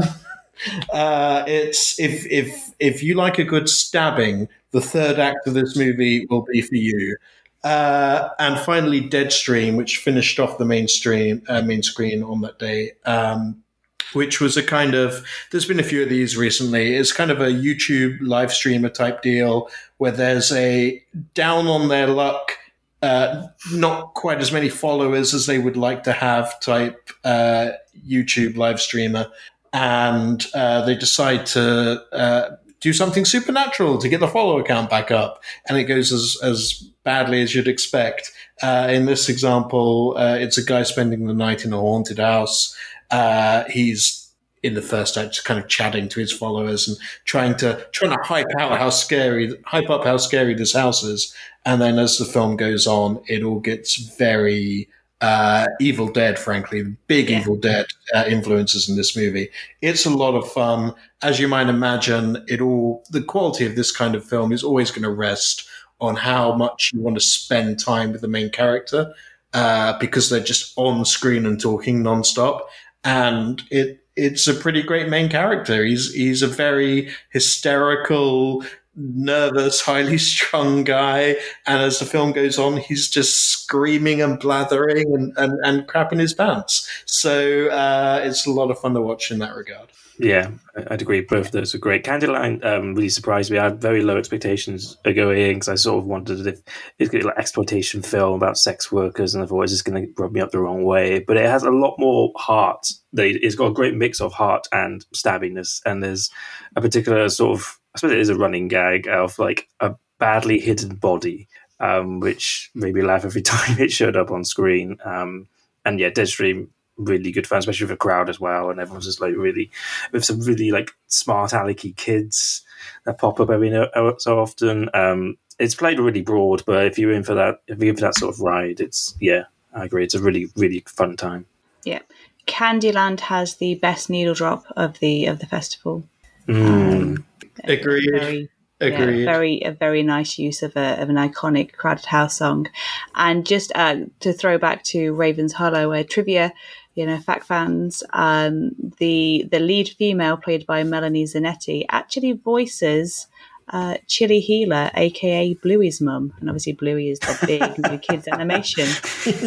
uh, 0.93 1.43
it's 1.47 1.99
if 1.99 2.25
if 2.27 2.71
if 2.79 3.03
you 3.03 3.15
like 3.15 3.37
a 3.39 3.43
good 3.43 3.69
stabbing, 3.69 4.47
the 4.71 4.81
third 4.81 5.19
act 5.19 5.45
of 5.47 5.53
this 5.53 5.75
movie 5.75 6.25
will 6.29 6.43
be 6.43 6.61
for 6.61 6.75
you. 6.75 7.17
Uh, 7.63 8.29
and 8.39 8.59
finally, 8.59 9.01
Deadstream, 9.01 9.77
which 9.77 9.97
finished 9.97 10.39
off 10.39 10.57
the 10.57 10.65
mainstream 10.65 11.41
uh, 11.47 11.61
main 11.61 11.81
screen 11.81 12.21
on 12.23 12.41
that 12.41 12.59
day. 12.59 12.91
Um, 13.05 13.63
which 14.11 14.39
was 14.39 14.57
a 14.57 14.63
kind 14.63 14.93
of 14.93 15.25
there's 15.51 15.65
been 15.65 15.79
a 15.79 15.83
few 15.83 16.03
of 16.03 16.09
these 16.09 16.37
recently 16.37 16.95
it's 16.95 17.11
kind 17.11 17.31
of 17.31 17.41
a 17.41 17.47
youtube 17.47 18.15
live 18.21 18.51
streamer 18.51 18.89
type 18.89 19.23
deal 19.23 19.67
where 19.97 20.11
there's 20.11 20.51
a 20.51 21.03
down 21.33 21.65
on 21.65 21.87
their 21.87 22.05
luck 22.05 22.59
uh, 23.01 23.47
not 23.73 24.13
quite 24.13 24.39
as 24.39 24.51
many 24.51 24.69
followers 24.69 25.33
as 25.33 25.47
they 25.47 25.57
would 25.57 25.77
like 25.77 26.03
to 26.03 26.11
have 26.11 26.59
type 26.59 27.09
uh, 27.23 27.69
youtube 28.07 28.55
live 28.55 28.79
streamer 28.79 29.25
and 29.73 30.45
uh, 30.53 30.85
they 30.85 30.95
decide 30.95 31.45
to 31.47 32.03
uh, 32.13 32.55
do 32.83 32.93
something 32.93 33.23
supernatural 33.23 33.97
to 33.97 34.09
get 34.09 34.19
the 34.19 34.27
follower 34.27 34.61
count 34.61 34.89
back 34.89 35.09
up. 35.09 35.41
And 35.67 35.77
it 35.77 35.85
goes 35.85 36.11
as, 36.11 36.37
as 36.43 36.73
badly 37.03 37.41
as 37.41 37.55
you'd 37.55 37.67
expect. 37.67 38.31
Uh, 38.61 38.89
in 38.91 39.05
this 39.05 39.29
example 39.29 40.15
uh, 40.17 40.35
it's 40.35 40.57
a 40.57 40.63
guy 40.63 40.83
spending 40.83 41.25
the 41.25 41.33
night 41.33 41.63
in 41.65 41.73
a 41.73 41.79
haunted 41.79 42.19
house. 42.19 42.77
Uh, 43.09 43.63
he's 43.69 44.29
in 44.61 44.73
the 44.73 44.81
first 44.81 45.17
act 45.17 45.43
kind 45.43 45.59
of 45.59 45.67
chatting 45.67 46.09
to 46.09 46.19
his 46.19 46.31
followers 46.31 46.87
and 46.87 46.97
trying 47.25 47.55
to 47.55 47.85
trying 47.91 48.11
to 48.11 48.23
hype 48.23 48.45
out 48.59 48.77
how 48.77 48.89
scary 48.89 49.53
hype 49.65 49.89
up 49.89 50.03
how 50.03 50.17
scary 50.17 50.53
this 50.53 50.73
house 50.73 51.03
is. 51.03 51.33
And 51.65 51.81
then 51.81 51.97
as 51.99 52.17
the 52.17 52.25
film 52.25 52.57
goes 52.57 52.85
on 52.85 53.21
it 53.27 53.43
all 53.43 53.59
gets 53.59 53.95
very 53.95 54.89
uh, 55.23 55.65
evil 55.79 56.07
dead 56.07 56.37
frankly 56.37 56.83
big 57.07 57.29
Yeah. 57.29 57.39
evil 57.39 57.55
dead 57.55 57.85
uh, 58.13 58.25
influences 58.27 58.89
in 58.89 58.95
this 58.97 59.15
movie 59.15 59.47
it's 59.81 60.05
a 60.05 60.09
lot 60.09 60.35
of 60.35 60.51
fun 60.51 60.93
as 61.21 61.39
you 61.39 61.47
might 61.47 61.69
imagine 61.69 62.43
it 62.47 62.59
all 62.61 63.03
the 63.09 63.21
quality 63.23 63.65
of 63.65 63.75
this 63.75 63.91
kind 63.91 64.15
of 64.15 64.23
film 64.25 64.51
is 64.51 64.63
always 64.63 64.91
going 64.91 65.03
to 65.03 65.09
rest 65.29 65.65
on 66.01 66.15
how 66.15 66.53
much 66.55 66.91
you 66.93 66.99
want 66.99 67.15
to 67.15 67.21
spend 67.21 67.79
time 67.79 68.11
with 68.11 68.21
the 68.21 68.27
main 68.27 68.49
character 68.49 69.13
uh, 69.53 69.97
because 69.99 70.29
they're 70.29 70.39
just 70.53 70.73
on 70.75 71.05
screen 71.05 71.45
and 71.45 71.61
talking 71.61 72.03
nonstop 72.03 72.59
and 73.05 73.63
it 73.71 73.99
it's 74.15 74.47
a 74.47 74.53
pretty 74.53 74.83
great 74.83 75.09
main 75.09 75.27
character. 75.27 75.83
He's 75.83 76.13
he's 76.13 76.43
a 76.43 76.47
very 76.47 77.09
hysterical, 77.31 78.63
nervous, 78.95 79.81
highly 79.81 80.17
strung 80.17 80.83
guy, 80.83 81.35
and 81.65 81.81
as 81.81 81.99
the 81.99 82.05
film 82.05 82.31
goes 82.31 82.59
on, 82.59 82.77
he's 82.77 83.09
just 83.09 83.51
screaming 83.51 84.21
and 84.21 84.39
blathering 84.39 85.13
and 85.13 85.33
and, 85.37 85.59
and 85.63 85.87
crapping 85.87 86.19
his 86.19 86.33
pants. 86.33 86.89
So 87.05 87.67
uh, 87.69 88.21
it's 88.23 88.45
a 88.45 88.51
lot 88.51 88.71
of 88.71 88.79
fun 88.79 88.93
to 88.93 89.01
watch 89.01 89.31
in 89.31 89.39
that 89.39 89.55
regard. 89.55 89.89
Yeah, 90.19 90.51
I'd 90.91 91.01
agree. 91.01 91.21
Both 91.21 91.47
of 91.47 91.51
those 91.53 91.73
are 91.73 91.79
great. 91.79 92.05
Candyland 92.05 92.63
um, 92.63 92.93
really 92.93 93.09
surprised 93.09 93.49
me. 93.51 93.57
I 93.57 93.65
had 93.65 93.81
very 93.81 94.03
low 94.03 94.15
expectations 94.15 94.95
going 95.03 95.39
in 95.39 95.55
because 95.55 95.69
I 95.69 95.75
sort 95.75 96.03
of 96.03 96.05
wondered 96.05 96.45
if 96.45 96.61
it's 96.99 97.09
going 97.09 97.21
to 97.21 97.25
be 97.25 97.29
like 97.29 97.37
exploitation 97.37 98.03
film 98.03 98.35
about 98.35 98.59
sex 98.59 98.91
workers, 98.91 99.33
and 99.33 99.43
I 99.43 99.47
thought 99.47 99.63
it's 99.63 99.71
just 99.71 99.85
going 99.85 100.05
to 100.05 100.13
rub 100.21 100.31
me 100.31 100.41
up 100.41 100.51
the 100.51 100.59
wrong 100.59 100.83
way. 100.83 101.19
But 101.19 101.37
it 101.37 101.47
has 101.47 101.63
a 101.63 101.71
lot 101.71 101.95
more 101.97 102.31
heart. 102.35 102.87
It's 103.13 103.55
got 103.55 103.67
a 103.67 103.73
great 103.73 103.95
mix 103.95 104.21
of 104.21 104.33
heart 104.33 104.67
and 104.71 105.03
stabbiness, 105.15 105.81
and 105.83 106.03
there's 106.03 106.29
a 106.75 106.81
particular 106.81 107.27
sort 107.29 107.59
of 107.59 107.79
I 107.93 107.99
suppose 107.99 108.13
it 108.13 108.19
is 108.19 108.29
a 108.29 108.35
running 108.35 108.67
gag 108.67 109.07
of 109.07 109.37
like 109.39 109.67
a 109.79 109.95
badly 110.19 110.59
hidden 110.59 110.95
body, 110.95 111.47
um, 111.79 112.19
which 112.19 112.71
made 112.73 112.95
me 112.95 113.01
laugh 113.01 113.25
every 113.25 113.41
time 113.53 113.79
it 113.79 113.91
showed 113.91 114.15
up 114.15 114.31
on 114.31 114.43
screen. 114.43 114.97
Um, 115.03 115.47
and 115.85 115.99
yeah, 115.99 116.09
Deadstream 116.09 116.69
really 116.97 117.31
good 117.31 117.47
fun, 117.47 117.59
especially 117.59 117.85
with 117.85 117.93
a 117.93 117.97
crowd 117.97 118.29
as 118.29 118.39
well, 118.39 118.69
and 118.69 118.79
everyone's 118.79 119.05
just 119.05 119.21
like 119.21 119.35
really 119.35 119.71
with 120.11 120.25
some 120.25 120.39
really 120.41 120.71
like 120.71 120.91
smart 121.07 121.51
alecky 121.51 121.95
kids 121.95 122.63
that 123.05 123.17
pop 123.17 123.39
up 123.39 123.49
every 123.49 123.75
uh, 123.75 124.13
so 124.17 124.39
often. 124.39 124.89
Um, 124.93 125.37
it's 125.59 125.75
played 125.75 125.99
really 125.99 126.21
broad, 126.21 126.63
but 126.65 126.85
if 126.85 126.97
you're 126.97 127.11
in 127.11 127.23
for 127.23 127.35
that, 127.35 127.61
if 127.67 127.79
you're 127.79 127.89
in 127.89 127.95
for 127.95 128.01
that 128.01 128.15
sort 128.15 128.33
of 128.33 128.41
ride, 128.41 128.79
it's 128.79 129.15
yeah, 129.19 129.43
I 129.73 129.85
agree. 129.85 130.03
It's 130.03 130.15
a 130.15 130.21
really 130.21 130.47
really 130.55 130.83
fun 130.87 131.17
time. 131.17 131.45
Yeah. 131.83 131.99
Candyland 132.45 133.21
has 133.21 133.55
the 133.55 133.75
best 133.75 134.09
needle 134.09 134.33
drop 134.33 134.65
of 134.75 134.99
the 134.99 135.25
of 135.27 135.39
the 135.39 135.45
festival. 135.45 136.03
Mm. 136.47 137.23
Agreed. 137.63 138.09
Very, 138.11 138.49
Agreed. 138.81 139.19
Yeah, 139.19 139.25
very 139.25 139.61
a 139.61 139.71
very 139.71 140.03
nice 140.03 140.37
use 140.37 140.61
of 140.61 140.75
a 140.75 141.01
of 141.01 141.09
an 141.09 141.15
iconic 141.15 141.73
crowded 141.73 142.05
house 142.05 142.37
song, 142.37 142.67
and 143.15 143.45
just 143.45 143.71
uh, 143.75 143.97
to 144.19 144.33
throw 144.33 144.57
back 144.57 144.83
to 144.85 145.13
Ravens 145.13 145.53
Hollow, 145.53 145.93
uh, 145.93 146.03
trivia, 146.03 146.53
you 146.95 147.05
know, 147.05 147.17
fact 147.19 147.45
fans, 147.45 148.03
um, 148.11 148.71
the 148.99 149.47
the 149.49 149.59
lead 149.59 149.89
female 149.89 150.37
played 150.37 150.65
by 150.65 150.83
Melanie 150.83 151.25
Zanetti 151.25 151.85
actually 151.89 152.33
voices. 152.33 153.27
Uh, 153.69 153.95
Chilli 154.07 154.41
Heeler, 154.41 154.91
aka 154.93 155.53
Bluey's 155.55 156.01
mum, 156.01 156.33
and 156.39 156.49
obviously 156.49 156.73
Bluey 156.73 157.09
is 157.09 157.19
the 157.19 157.37
big 157.45 157.89
new 157.89 157.97
kids 157.97 158.27
animation. 158.27 158.87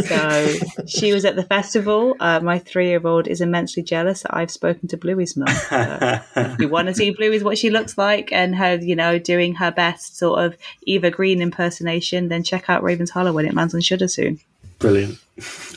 So 0.07 0.53
she 0.87 1.13
was 1.13 1.25
at 1.25 1.37
the 1.37 1.43
festival. 1.43 2.17
Uh, 2.21 2.41
my 2.41 2.59
three-year-old 2.59 3.29
is 3.29 3.41
immensely 3.41 3.83
jealous 3.83 4.23
that 4.23 4.35
I've 4.35 4.51
spoken 4.51 4.89
to 4.89 4.97
Bluey's 4.97 5.37
mum. 5.37 5.49
So 5.49 6.21
if 6.37 6.59
you 6.61 6.69
want 6.69 6.89
to 6.89 6.95
see 6.95 7.11
Bluey's 7.11 7.45
what 7.45 7.59
she 7.59 7.71
looks 7.71 7.99
like 7.99 8.33
and 8.33 8.55
her, 8.57 8.77
you 8.77 8.97
know, 8.97 9.19
doing 9.19 9.55
her 9.57 9.71
best 9.71 10.17
sort 10.17 10.45
of 10.45 10.57
Eva 10.83 11.11
Green 11.11 11.43
impersonation, 11.43 12.29
then 12.29 12.43
check 12.43 12.71
out 12.71 12.83
Raven's 12.83 13.11
Hollow 13.11 13.33
when 13.33 13.47
it 13.47 13.55
lands 13.55 13.75
on 13.75 13.81
Shudder 13.81 14.09
soon. 14.09 14.41
Brilliant. 14.79 15.19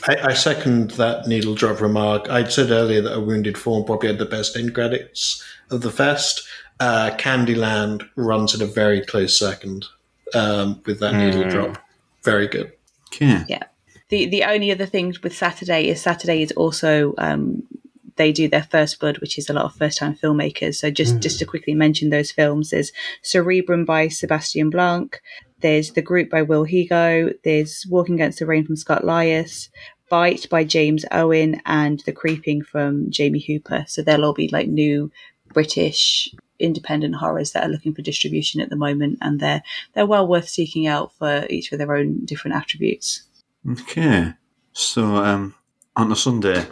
I, 0.08 0.16
I 0.24 0.34
second 0.34 0.92
that 0.92 1.26
needle 1.26 1.54
drop 1.54 1.80
remark. 1.80 2.28
I'd 2.28 2.52
said 2.52 2.70
earlier 2.70 3.00
that 3.02 3.14
A 3.14 3.20
Wounded 3.20 3.56
Fawn 3.56 3.84
probably 3.84 4.08
had 4.08 4.18
the 4.18 4.24
best 4.24 4.56
end 4.56 4.74
credits 4.74 5.42
of 5.70 5.82
the 5.82 5.90
fest. 5.90 6.46
Uh, 6.80 7.14
Candyland 7.18 8.08
runs 8.16 8.54
at 8.54 8.62
a 8.62 8.66
very 8.66 9.04
close 9.04 9.38
second 9.38 9.86
um, 10.34 10.80
with 10.86 10.98
that 11.00 11.14
needle 11.14 11.48
drop. 11.48 11.78
Very 12.22 12.48
good. 12.48 12.72
Okay. 13.12 13.44
Yeah. 13.48 13.64
The 14.08 14.26
the 14.26 14.44
only 14.44 14.72
other 14.72 14.86
thing 14.86 15.14
with 15.22 15.36
Saturday 15.36 15.88
is 15.88 16.00
Saturday 16.00 16.42
is 16.42 16.52
also 16.52 17.14
um, 17.18 17.62
they 18.16 18.32
do 18.32 18.48
their 18.48 18.64
first 18.64 18.98
blood, 18.98 19.18
which 19.18 19.38
is 19.38 19.48
a 19.48 19.52
lot 19.52 19.64
of 19.64 19.74
first 19.74 19.98
time 19.98 20.14
filmmakers. 20.14 20.76
So 20.76 20.90
just 20.90 21.20
just 21.20 21.38
to 21.38 21.44
quickly 21.44 21.74
mention 21.74 22.10
those 22.10 22.32
films, 22.32 22.70
there's 22.70 22.92
Cerebrum 23.22 23.84
by 23.84 24.08
Sebastian 24.08 24.70
Blanc, 24.70 25.20
there's 25.60 25.92
The 25.92 26.02
Group 26.02 26.30
by 26.30 26.42
Will 26.42 26.66
Higo, 26.66 27.32
there's 27.44 27.86
Walking 27.88 28.16
Against 28.16 28.38
the 28.38 28.46
Rain 28.46 28.66
from 28.66 28.76
Scott 28.76 29.04
Lyus, 29.04 29.68
Bite 30.08 30.48
by 30.50 30.64
James 30.64 31.04
Owen, 31.12 31.60
and 31.66 32.00
The 32.00 32.12
Creeping 32.12 32.62
from 32.62 33.10
Jamie 33.10 33.44
Hooper. 33.46 33.84
So 33.86 34.02
they'll 34.02 34.24
all 34.24 34.34
be 34.34 34.48
like 34.48 34.68
new 34.68 35.10
British 35.52 36.34
independent 36.60 37.16
horrors 37.16 37.52
that 37.52 37.64
are 37.64 37.70
looking 37.70 37.94
for 37.94 38.02
distribution 38.02 38.60
at 38.60 38.70
the 38.70 38.76
moment, 38.76 39.18
and 39.20 39.40
they're 39.40 39.62
they're 39.94 40.06
well 40.06 40.26
worth 40.26 40.48
seeking 40.48 40.86
out 40.86 41.12
for 41.14 41.46
each 41.50 41.70
with 41.70 41.78
their 41.78 41.94
own 41.94 42.24
different 42.24 42.56
attributes. 42.56 43.22
Okay. 43.68 44.32
So, 44.72 45.16
um, 45.16 45.54
on 45.96 46.12
a 46.12 46.16
Sunday, 46.16 46.64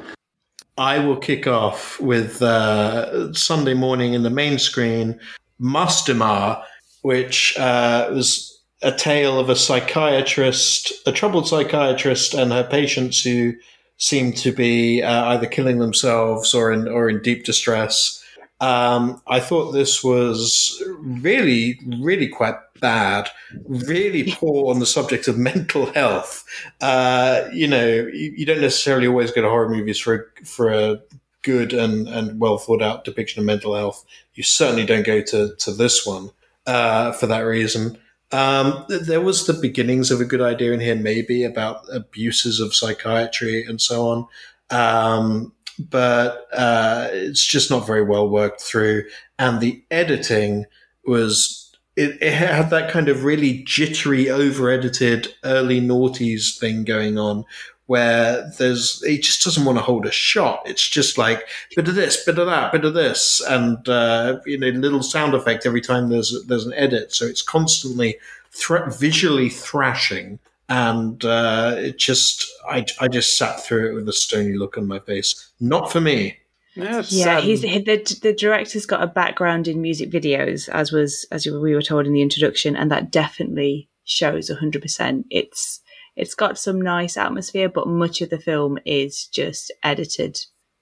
I 0.76 0.98
will 1.00 1.16
kick 1.16 1.46
off 1.46 2.00
with 2.00 2.40
uh, 2.40 3.32
Sunday 3.32 3.74
morning 3.74 4.14
in 4.14 4.22
the 4.22 4.30
main 4.30 4.58
screen, 4.58 5.18
Mastemah, 5.60 6.62
which 7.02 7.58
uh, 7.58 8.08
was 8.12 8.62
a 8.82 8.92
tale 8.92 9.40
of 9.40 9.48
a 9.48 9.56
psychiatrist, 9.56 10.92
a 11.06 11.12
troubled 11.12 11.48
psychiatrist, 11.48 12.34
and 12.34 12.52
her 12.52 12.62
patients 12.62 13.22
who 13.22 13.54
seem 13.96 14.32
to 14.32 14.52
be 14.52 15.02
uh, 15.02 15.24
either 15.26 15.46
killing 15.46 15.78
themselves 15.78 16.54
or 16.54 16.72
in 16.72 16.86
or 16.86 17.08
in 17.08 17.20
deep 17.20 17.44
distress. 17.44 18.17
Um, 18.60 19.22
I 19.26 19.38
thought 19.38 19.70
this 19.70 20.02
was 20.02 20.82
really, 20.98 21.80
really 22.00 22.28
quite 22.28 22.56
bad, 22.80 23.28
really 23.66 24.32
poor 24.36 24.70
on 24.70 24.80
the 24.80 24.86
subject 24.86 25.28
of 25.28 25.38
mental 25.38 25.86
health. 25.92 26.44
Uh, 26.80 27.48
you 27.52 27.68
know, 27.68 27.86
you, 27.86 28.34
you, 28.36 28.46
don't 28.46 28.60
necessarily 28.60 29.06
always 29.06 29.30
go 29.30 29.42
to 29.42 29.48
horror 29.48 29.68
movies 29.68 29.98
for 29.98 30.32
for 30.44 30.70
a 30.70 31.00
good 31.42 31.72
and, 31.72 32.08
and 32.08 32.40
well 32.40 32.58
thought 32.58 32.82
out 32.82 33.04
depiction 33.04 33.40
of 33.40 33.46
mental 33.46 33.74
health. 33.74 34.04
You 34.34 34.42
certainly 34.42 34.84
don't 34.84 35.06
go 35.06 35.22
to 35.22 35.54
to 35.54 35.72
this 35.72 36.04
one 36.04 36.30
uh, 36.66 37.12
for 37.12 37.26
that 37.26 37.40
reason. 37.40 37.98
Um, 38.30 38.84
there 38.88 39.22
was 39.22 39.46
the 39.46 39.54
beginnings 39.54 40.10
of 40.10 40.20
a 40.20 40.24
good 40.24 40.42
idea 40.42 40.72
in 40.72 40.80
here, 40.80 40.96
maybe 40.96 41.44
about 41.44 41.84
abuses 41.90 42.60
of 42.60 42.74
psychiatry 42.74 43.64
and 43.64 43.80
so 43.80 44.08
on. 44.08 44.26
Um, 44.70 45.52
but 45.78 46.46
uh, 46.52 47.08
it's 47.12 47.44
just 47.44 47.70
not 47.70 47.86
very 47.86 48.02
well 48.02 48.28
worked 48.28 48.60
through. 48.60 49.04
And 49.38 49.60
the 49.60 49.82
editing 49.90 50.66
was, 51.06 51.74
it, 51.96 52.20
it 52.20 52.32
had 52.32 52.70
that 52.70 52.90
kind 52.90 53.08
of 53.08 53.24
really 53.24 53.62
jittery, 53.64 54.30
over 54.30 54.70
edited 54.70 55.34
early 55.44 55.80
noughties 55.80 56.58
thing 56.58 56.84
going 56.84 57.18
on 57.18 57.44
where 57.88 58.52
there's 58.58 59.02
he 59.02 59.18
just 59.18 59.42
doesn't 59.42 59.64
want 59.64 59.78
to 59.78 59.82
hold 59.82 60.04
a 60.04 60.10
shot. 60.10 60.60
It's 60.66 60.86
just 60.86 61.16
like 61.16 61.48
bit 61.74 61.88
of 61.88 61.94
this, 61.94 62.22
bit 62.22 62.38
of 62.38 62.46
that, 62.46 62.70
bit 62.70 62.84
of 62.84 62.92
this, 62.92 63.40
and 63.40 63.88
uh, 63.88 64.40
you 64.44 64.58
know, 64.58 64.68
little 64.68 65.02
sound 65.02 65.32
effect 65.32 65.64
every 65.64 65.80
time 65.80 66.10
there's 66.10 66.36
there's 66.46 66.66
an 66.66 66.74
edit. 66.74 67.14
So 67.14 67.24
it's 67.24 67.40
constantly 67.40 68.18
visually 68.52 69.48
thrashing, 69.48 70.38
and 70.68 71.24
uh, 71.24 71.74
it 71.78 71.98
just 71.98 72.46
I 72.68 72.84
I 73.00 73.08
just 73.08 73.36
sat 73.36 73.64
through 73.64 73.90
it 73.90 73.94
with 73.94 74.08
a 74.08 74.12
stony 74.12 74.54
look 74.54 74.76
on 74.76 74.86
my 74.86 74.98
face. 74.98 75.50
Not 75.60 75.90
for 75.90 76.00
me. 76.00 76.38
yeah, 76.76 77.38
um, 77.38 77.42
he's 77.42 77.62
the 77.62 78.18
the 78.22 78.32
director's 78.32 78.86
got 78.86 79.02
a 79.02 79.06
background 79.06 79.66
in 79.66 79.82
music 79.82 80.10
videos, 80.10 80.68
as 80.68 80.92
was 80.92 81.26
as 81.32 81.46
we 81.46 81.74
were 81.74 81.82
told 81.82 82.06
in 82.06 82.12
the 82.12 82.22
introduction, 82.22 82.76
and 82.76 82.90
that 82.90 83.10
definitely 83.10 83.88
shows 84.04 84.48
hundred 84.50 84.82
percent. 84.82 85.26
It's 85.30 85.80
it's 86.16 86.34
got 86.34 86.58
some 86.58 86.80
nice 86.80 87.16
atmosphere, 87.16 87.68
but 87.68 87.88
much 87.88 88.20
of 88.20 88.30
the 88.30 88.38
film 88.38 88.78
is 88.84 89.26
just 89.26 89.72
edited 89.82 90.38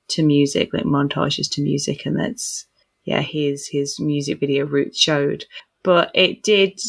to 0.08 0.22
music, 0.22 0.72
like 0.72 0.84
montages 0.84 1.50
to 1.52 1.62
music, 1.62 2.06
and 2.06 2.18
that's 2.18 2.66
yeah, 3.04 3.20
his 3.20 3.68
his 3.68 4.00
music 4.00 4.40
video 4.40 4.66
route 4.66 4.96
showed. 4.96 5.44
But 5.82 6.10
it 6.14 6.42
did. 6.42 6.80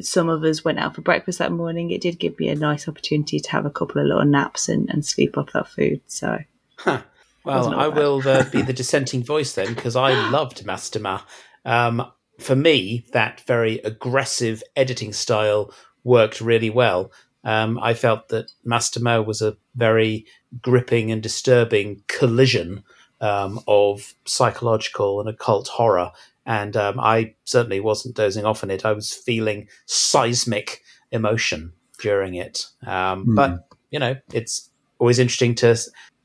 Some 0.00 0.28
of 0.28 0.42
us 0.44 0.64
went 0.64 0.78
out 0.78 0.94
for 0.94 1.02
breakfast 1.02 1.38
that 1.38 1.52
morning. 1.52 1.90
It 1.90 2.00
did 2.00 2.18
give 2.18 2.38
me 2.38 2.48
a 2.48 2.54
nice 2.54 2.88
opportunity 2.88 3.40
to 3.40 3.50
have 3.50 3.66
a 3.66 3.70
couple 3.70 4.00
of 4.00 4.06
little 4.06 4.24
naps 4.24 4.68
and, 4.68 4.88
and 4.90 5.04
sleep 5.04 5.38
off 5.38 5.52
that 5.52 5.68
food. 5.68 6.00
So, 6.06 6.38
huh. 6.78 7.02
well, 7.44 7.74
I 7.74 7.88
will 7.88 8.26
uh, 8.26 8.48
be 8.50 8.62
the 8.62 8.72
dissenting 8.72 9.22
voice 9.22 9.54
then 9.54 9.74
because 9.74 9.96
I 9.96 10.30
loved 10.30 10.64
Mastemah. 10.64 11.22
Um, 11.64 12.10
for 12.38 12.56
me, 12.56 13.06
that 13.12 13.40
very 13.46 13.78
aggressive 13.78 14.62
editing 14.76 15.12
style 15.12 15.72
worked 16.04 16.40
really 16.40 16.70
well. 16.70 17.10
Um, 17.44 17.78
I 17.80 17.94
felt 17.94 18.28
that 18.28 18.50
Mastemah 18.66 19.24
was 19.24 19.40
a 19.40 19.56
very 19.74 20.26
gripping 20.62 21.10
and 21.12 21.22
disturbing 21.22 22.02
collision 22.08 22.82
um, 23.20 23.60
of 23.66 24.14
psychological 24.24 25.20
and 25.20 25.28
occult 25.28 25.68
horror. 25.68 26.12
And 26.46 26.76
um, 26.76 27.00
I 27.00 27.34
certainly 27.44 27.80
wasn't 27.80 28.14
dozing 28.14 28.44
off 28.44 28.62
on 28.62 28.70
it. 28.70 28.84
I 28.84 28.92
was 28.92 29.12
feeling 29.12 29.68
seismic 29.86 30.82
emotion 31.10 31.72
during 32.00 32.34
it. 32.34 32.66
Mm. 32.84 33.34
But, 33.34 33.68
you 33.90 33.98
know, 33.98 34.16
it's 34.32 34.70
always 34.98 35.18
interesting 35.18 35.54
to, 35.56 35.76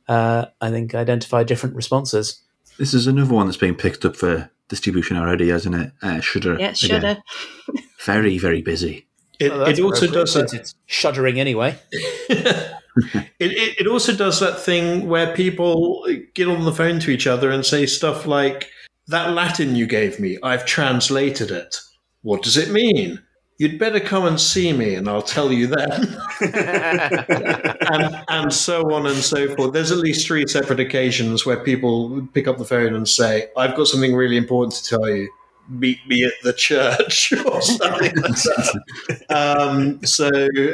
uh, 0.07 0.45
I 0.61 0.69
think, 0.69 0.93
identify 0.93 1.43
different 1.43 1.75
responses. 1.75 2.39
This 2.77 2.93
is 2.93 3.07
another 3.07 3.33
one 3.33 3.47
that's 3.47 3.57
being 3.57 3.75
picked 3.75 4.05
up 4.05 4.15
for 4.15 4.49
distribution 4.67 5.17
already, 5.17 5.49
isn't 5.49 5.73
it? 5.73 5.91
Uh, 6.01 6.19
Shudder. 6.21 6.57
Yeah, 6.59 6.73
Shudder. 6.73 7.17
very, 8.05 8.37
very 8.37 8.61
busy. 8.61 9.07
It, 9.39 9.51
oh, 9.51 9.65
it 9.65 9.79
also 9.79 10.05
does 10.05 10.35
that. 10.35 10.53
It's 10.53 10.75
shuddering 10.85 11.39
anyway. 11.39 11.77
it, 12.29 13.25
it, 13.39 13.81
it 13.81 13.87
also 13.87 14.15
does 14.15 14.39
that 14.39 14.59
thing 14.59 15.07
where 15.07 15.35
people 15.35 16.05
get 16.33 16.47
on 16.47 16.63
the 16.63 16.73
phone 16.73 16.99
to 16.99 17.11
each 17.11 17.25
other 17.25 17.49
and 17.49 17.65
say 17.65 17.85
stuff 17.85 18.25
like, 18.25 18.69
That 19.07 19.33
Latin 19.33 19.75
you 19.75 19.85
gave 19.87 20.19
me, 20.19 20.37
I've 20.43 20.65
translated 20.65 21.51
it. 21.51 21.77
What 22.21 22.43
does 22.43 22.57
it 22.57 22.69
mean? 22.71 23.21
You'd 23.57 23.77
better 23.77 23.99
come 23.99 24.25
and 24.25 24.39
see 24.39 24.73
me 24.73 24.95
and 24.95 25.07
I'll 25.07 25.21
tell 25.21 25.51
you 25.51 25.67
then. 25.67 26.17
and, 26.41 28.23
and 28.27 28.53
so 28.53 28.91
on 28.93 29.05
and 29.05 29.17
so 29.17 29.53
forth. 29.55 29.73
There's 29.73 29.91
at 29.91 29.99
least 29.99 30.25
three 30.25 30.47
separate 30.47 30.79
occasions 30.79 31.45
where 31.45 31.57
people 31.57 32.27
pick 32.33 32.47
up 32.47 32.57
the 32.57 32.65
phone 32.65 32.95
and 32.95 33.07
say, 33.07 33.49
I've 33.55 33.75
got 33.75 33.87
something 33.87 34.15
really 34.15 34.37
important 34.37 34.73
to 34.75 34.89
tell 34.89 35.07
you 35.09 35.29
meet 35.69 36.05
me 36.07 36.25
at 36.25 36.33
the 36.43 36.53
church 36.53 37.33
or 37.45 37.61
something 37.61 38.15
like 38.15 38.35
that. 38.35 39.25
Um, 39.29 40.03
so 40.05 40.29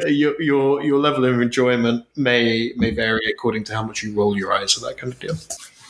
your, 0.07 0.41
your 0.41 0.83
your 0.83 0.99
level 0.99 1.25
of 1.25 1.39
enjoyment 1.41 2.05
may 2.15 2.73
may 2.77 2.91
vary 2.91 3.25
according 3.29 3.63
to 3.65 3.75
how 3.75 3.83
much 3.83 4.03
you 4.03 4.13
roll 4.13 4.37
your 4.37 4.53
eyes 4.53 4.77
or 4.77 4.87
that 4.87 4.97
kind 4.97 5.13
of 5.13 5.19
deal. 5.19 5.35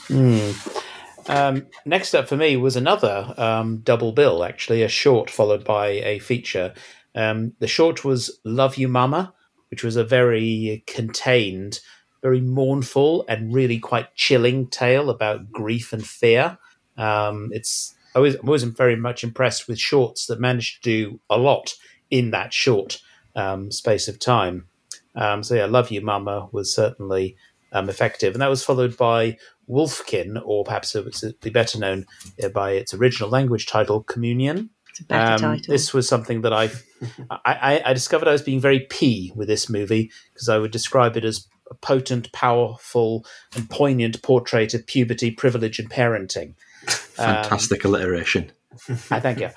Mm. 0.10 0.84
Um, 1.28 1.68
next 1.86 2.14
up 2.14 2.28
for 2.28 2.38
me 2.38 2.56
was 2.58 2.76
another 2.76 3.34
um, 3.38 3.80
double 3.80 4.12
bill, 4.12 4.44
actually, 4.44 4.84
a 4.84 4.88
short 4.88 5.30
followed 5.30 5.64
by 5.64 5.88
a 5.88 6.20
feature. 6.20 6.74
Um, 7.16 7.54
the 7.60 7.68
short 7.68 8.06
was 8.06 8.40
Love 8.46 8.78
You 8.78 8.88
Mama, 8.88 9.34
which 9.70 9.84
was 9.84 9.96
a 9.96 10.04
very 10.04 10.84
contained, 10.88 11.80
very 12.22 12.42
mournful, 12.42 13.26
and 13.28 13.54
really 13.54 13.80
quite 13.80 14.16
chilling 14.16 14.68
tale 14.68 15.10
about 15.10 15.52
grief 15.52 15.92
and 15.92 16.06
fear. 16.06 16.58
Um, 16.98 17.50
it's 17.52 17.96
I 18.16 18.20
was, 18.20 18.42
wasn't 18.42 18.78
very 18.78 18.96
much 18.96 19.24
impressed 19.24 19.68
with 19.68 19.80
shorts 19.80 20.26
that 20.28 20.40
managed 20.40 20.84
to 20.84 20.90
do 20.90 21.20
a 21.30 21.38
lot 21.38 21.76
in 22.10 22.32
that 22.32 22.54
short 22.54 23.00
um, 23.36 23.72
space 23.72 24.08
of 24.08 24.20
time. 24.20 24.68
Um, 25.16 25.44
so 25.44 25.56
yeah, 25.56 25.66
Love 25.66 25.92
You 25.92 26.02
Mama 26.02 26.48
was 26.52 26.74
certainly 26.74 27.36
um, 27.72 27.90
effective, 27.90 28.34
and 28.34 28.42
that 28.42 28.50
was 28.50 28.64
followed 28.64 28.98
by 28.98 29.38
Wolfkin, 29.70 30.42
or 30.44 30.64
perhaps 30.64 30.96
it's 30.96 31.24
better 31.52 31.80
known 31.80 32.06
uh, 32.44 32.50
by 32.50 32.72
its 32.72 32.94
original 32.94 33.30
language 33.30 33.66
title, 33.66 34.04
Communion. 34.04 34.70
A 35.10 35.34
um, 35.34 35.40
title. 35.40 35.72
This 35.72 35.94
was 35.94 36.10
something 36.10 36.42
that 36.42 36.54
I, 36.54 36.72
I, 37.30 37.82
I 37.86 37.94
discovered 37.94 38.28
I 38.28 38.32
was 38.32 38.42
being 38.42 38.60
very 38.60 38.80
p 38.90 39.32
with 39.36 39.48
this 39.48 39.70
movie 39.70 40.12
because 40.34 40.50
I 40.50 40.58
would 40.58 40.72
describe 40.72 41.16
it 41.16 41.24
as 41.24 41.48
a 41.70 41.76
potent, 41.76 42.32
powerful, 42.32 43.26
and 43.56 43.70
poignant 43.70 44.22
portrait 44.24 44.74
of 44.74 44.88
puberty, 44.88 45.32
privilege, 45.32 45.80
and 45.80 45.90
parenting. 45.90 46.56
Fantastic 46.88 47.86
um, 47.86 47.94
alliteration. 47.94 48.52
I 49.12 49.20
thank 49.20 49.40
you. 49.40 49.50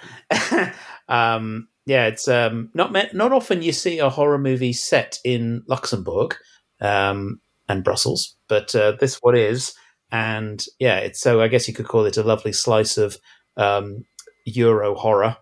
um, 1.08 1.68
yeah, 1.86 2.06
it's 2.06 2.28
um, 2.28 2.70
not 2.74 2.92
not 3.14 3.32
often 3.32 3.62
you 3.62 3.72
see 3.72 3.98
a 3.98 4.10
horror 4.10 4.38
movie 4.38 4.72
set 4.72 5.18
in 5.24 5.62
Luxembourg 5.66 6.36
um, 6.80 7.40
and 7.70 7.84
Brussels, 7.84 8.36
but 8.48 8.74
uh, 8.74 8.92
this 8.98 9.18
one 9.22 9.36
is, 9.36 9.74
and 10.10 10.64
yeah, 10.80 10.98
it's 10.98 11.20
so 11.20 11.40
I 11.40 11.48
guess 11.48 11.68
you 11.68 11.74
could 11.74 11.86
call 11.86 12.04
it 12.04 12.16
a 12.16 12.24
lovely 12.24 12.52
slice 12.52 12.98
of 12.98 13.16
um, 13.56 14.04
Euro 14.44 14.96
horror, 14.96 15.36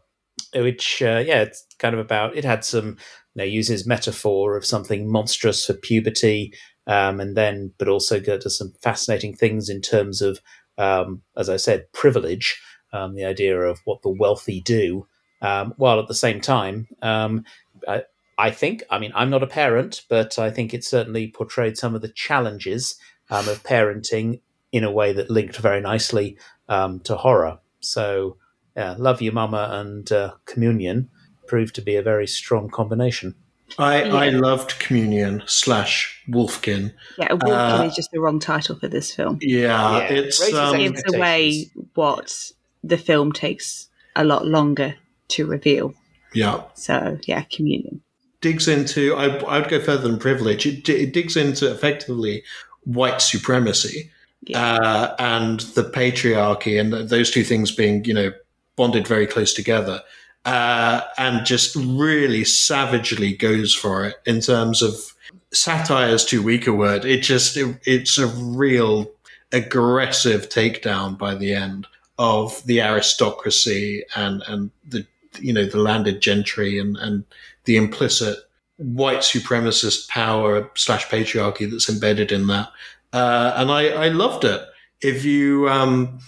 which 0.55 1.01
uh, 1.03 1.23
yeah, 1.27 1.43
it's 1.43 1.65
kind 1.79 1.95
of 1.95 2.01
about. 2.01 2.37
It 2.37 2.45
had 2.45 2.65
some 2.65 2.99
you 3.35 3.37
know, 3.37 3.45
uses 3.45 3.87
metaphor 3.87 4.57
of 4.57 4.67
something 4.67 5.11
monstrous 5.11 5.65
for 5.65 5.73
puberty, 5.73 6.53
um, 6.87 7.19
and 7.19 7.35
then 7.35 7.73
but 7.79 7.89
also 7.89 8.21
got 8.21 8.41
does 8.41 8.59
some 8.59 8.75
fascinating 8.83 9.35
things 9.35 9.71
in 9.71 9.81
terms 9.81 10.21
of 10.21 10.41
um, 10.77 11.23
as 11.37 11.49
I 11.49 11.57
said, 11.57 11.91
privilege, 11.93 12.61
um, 12.93 13.15
the 13.15 13.25
idea 13.25 13.59
of 13.59 13.81
what 13.85 14.03
the 14.03 14.11
wealthy 14.11 14.61
do, 14.61 15.07
um, 15.41 15.73
while 15.79 15.99
at 15.99 16.09
the 16.09 16.15
same 16.15 16.41
time, 16.41 16.89
um, 17.01 17.45
I, 17.87 18.03
I, 18.39 18.53
think, 18.53 18.85
I 18.89 18.99
mean, 18.99 19.13
I'm 19.15 19.31
not 19.31 19.43
a 19.43 19.49
parent, 19.49 20.05
but 20.09 20.39
I 20.39 20.51
think 20.51 20.73
it 20.73 20.85
certainly 20.85 21.29
portrayed 21.29 21.77
some 21.77 21.95
of 21.95 22.03
the 22.03 22.09
challenges 22.09 22.97
um, 23.31 23.49
of 23.49 23.65
parenting 23.65 24.41
in 24.71 24.85
a 24.85 24.93
way 24.93 25.13
that 25.13 25.29
linked 25.29 25.57
very 25.57 25.81
nicely 25.81 26.39
um, 26.69 27.01
to 27.01 27.17
horror. 27.17 27.59
So, 27.81 28.37
yeah, 28.77 28.95
Love 28.97 29.21
You 29.21 29.33
Mama 29.33 29.69
and 29.73 30.11
uh, 30.13 30.35
Communion 30.47 31.11
proved 31.49 31.75
to 31.75 31.83
be 31.83 31.97
a 31.97 32.03
very 32.03 32.29
strong 32.29 32.71
combination. 32.71 33.35
I, 33.79 34.05
yeah. 34.05 34.15
I 34.15 34.29
loved 34.31 34.79
Communion 34.79 35.43
slash 35.47 36.23
Wolfkin. 36.29 36.95
Yeah, 37.19 37.29
Wolfkin 37.29 37.81
uh, 37.81 37.85
is 37.85 37.97
just 37.97 38.11
the 38.13 38.21
wrong 38.21 38.39
title 38.39 38.79
for 38.79 38.89
this 38.89 39.13
film. 39.13 39.39
Yeah, 39.43 39.99
yeah. 39.99 40.13
it's 40.13 40.53
um, 40.55 40.79
gives 40.79 41.03
away 41.13 41.71
what 41.95 42.53
the 42.85 42.97
film 42.97 43.33
takes 43.33 43.89
a 44.17 44.25
lot 44.25 44.47
longer 44.47 44.95
to 45.29 45.47
reveal. 45.47 45.93
Yeah. 46.33 46.63
So 46.75 47.19
yeah, 47.27 47.43
Communion 47.43 48.03
digs 48.41 48.69
into. 48.69 49.15
I, 49.15 49.27
I 49.45 49.61
would 49.61 49.69
go 49.69 49.81
further 49.81 50.09
than 50.09 50.19
privilege. 50.19 50.67
It, 50.67 50.89
it 50.89 51.13
digs 51.13 51.37
into 51.37 51.71
effectively 51.71 52.43
white 52.85 53.21
supremacy 53.21 54.11
yeah. 54.43 54.75
uh, 54.75 55.17
and 55.19 55.61
the 55.61 55.85
patriarchy, 55.85 56.81
and 56.81 56.93
those 57.09 57.31
two 57.31 57.45
things 57.45 57.71
being 57.71 58.05
you 58.05 58.15
know 58.15 58.33
bonded 58.77 59.07
very 59.07 59.27
close 59.27 59.53
together. 59.53 60.03
uh, 60.45 61.03
and 61.19 61.45
just 61.45 61.77
really 61.77 62.45
savagely 62.45 63.35
goes 63.37 63.75
for 63.75 64.07
it 64.07 64.17
in 64.25 64.41
terms 64.41 64.83
of 64.83 65.15
satire 65.53 66.15
is 66.15 66.25
too 66.25 66.43
weak 66.43 66.67
a 66.67 66.73
word. 66.73 67.05
It 67.05 67.23
just 67.23 67.57
it, 67.57 67.79
it's 67.85 68.19
a 68.19 68.27
real 68.27 69.11
aggressive 69.53 70.49
takedown 70.49 71.19
by 71.19 71.35
the 71.35 71.55
end 71.55 71.87
of 72.19 72.65
the 72.65 72.81
aristocracy 72.81 74.05
and 74.17 74.43
and 74.49 74.71
the 74.89 75.07
you 75.39 75.53
know 75.53 75.67
the 75.67 75.79
landed 75.79 76.21
gentry 76.21 76.79
and 76.79 76.97
and 76.97 77.25
the 77.69 77.77
implicit 77.77 78.39
white 78.79 79.19
supremacist 79.19 80.09
power 80.09 80.71
slash 80.75 81.07
patriarchy 81.09 81.71
that's 81.71 81.91
embedded 81.91 82.33
in 82.33 82.47
that. 82.47 82.71
Uh, 83.13 83.53
and 83.57 83.71
I, 83.71 83.89
I 83.89 84.09
loved 84.09 84.45
it. 84.45 84.63
If 85.03 85.23
you, 85.25 85.69
um, 85.69 86.19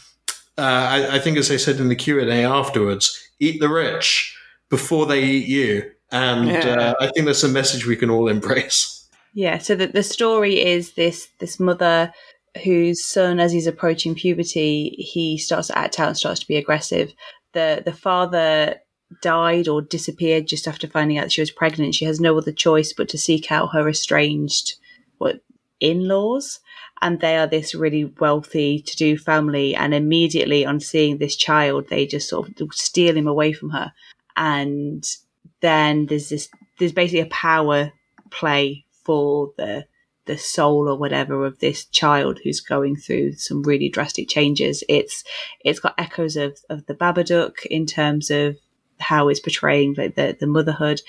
uh, 0.59 0.61
I, 0.61 1.17
I, 1.17 1.19
think 1.19 1.39
as 1.39 1.51
I 1.51 1.57
said 1.57 1.81
in 1.81 1.89
the 1.89 1.97
Q 1.97 2.21
and 2.21 2.29
A 2.29 2.45
afterwards, 2.45 3.19
eat 3.39 3.59
the 3.59 3.71
rich 3.71 4.37
before 4.69 5.07
they 5.07 5.25
eat 5.25 5.47
you, 5.47 5.91
and 6.13 6.49
yeah. 6.49 6.59
uh, 6.59 6.95
I 7.01 7.07
think 7.09 7.25
that's 7.25 7.43
a 7.43 7.49
message 7.49 7.87
we 7.87 7.97
can 7.97 8.11
all 8.11 8.29
embrace. 8.29 8.97
Yeah. 9.33 9.59
So 9.59 9.77
that 9.77 9.93
the 9.93 10.03
story 10.03 10.61
is 10.61 10.95
this 10.95 11.29
this 11.39 11.61
mother 11.61 12.13
whose 12.65 13.05
son, 13.05 13.39
as 13.39 13.53
he's 13.53 13.69
approaching 13.69 14.17
puberty, 14.17 14.89
he 14.99 15.39
starts 15.39 15.69
to 15.69 15.79
act 15.79 16.01
out 16.01 16.09
and 16.09 16.17
starts 16.17 16.41
to 16.41 16.49
be 16.49 16.57
aggressive. 16.57 17.15
The 17.53 17.81
the 17.85 17.93
father 17.93 18.81
died 19.23 19.69
or 19.69 19.83
disappeared 19.83 20.47
just 20.47 20.69
after 20.69 20.87
finding 20.87 21.19
out 21.19 21.33
she 21.33 21.43
was 21.43 21.51
pregnant. 21.51 21.95
She 21.95 22.05
has 22.05 22.21
no 22.21 22.37
other 22.39 22.53
choice 22.53 22.93
but 22.93 23.09
to 23.11 23.19
seek 23.19 23.51
out 23.51 23.73
her 23.73 23.89
estranged 23.89 24.75
what 25.19 25.41
in 25.81 26.09
laws. 26.09 26.61
And 27.03 27.21
they 27.21 27.37
are 27.37 27.47
this 27.47 27.75
really 27.75 28.05
wealthy 28.05 28.81
to 28.81 28.97
do 28.97 29.17
family. 29.17 29.75
And 29.75 29.95
immediately 29.95 30.67
on 30.67 30.81
seeing 30.81 31.19
this 31.19 31.35
child, 31.35 31.89
they 31.89 32.07
just 32.07 32.29
sort 32.29 32.61
of 32.61 32.75
steal 32.75 33.17
him 33.17 33.27
away 33.27 33.53
from 33.53 33.71
her. 33.71 33.93
And 34.37 35.05
then 35.61 36.07
there's 36.07 36.29
this, 36.29 36.49
there's 36.79 36.93
basically 36.93 37.21
a 37.21 37.27
power 37.27 37.93
play 38.31 38.85
for 39.05 39.53
the, 39.57 39.87
the 40.27 40.37
soul 40.37 40.89
or 40.89 40.97
whatever 40.97 41.47
of 41.47 41.59
this 41.59 41.87
child 41.87 42.39
who's 42.45 42.61
going 42.61 42.97
through 42.97 43.33
some 43.33 43.63
really 43.63 43.89
drastic 43.89 44.29
changes. 44.29 44.85
It's, 44.89 45.25
it's 45.65 45.81
got 45.81 45.95
echoes 45.99 46.37
of, 46.37 46.59
of 46.69 46.85
the 46.87 46.95
Babadook 46.95 47.65
in 47.67 47.87
terms 47.87 48.31
of 48.31 48.59
how 49.01 49.29
it's 49.29 49.41
portraying 49.41 49.95
like 49.97 50.15
the, 50.15 50.37
the 50.39 50.47
motherhood 50.47 51.01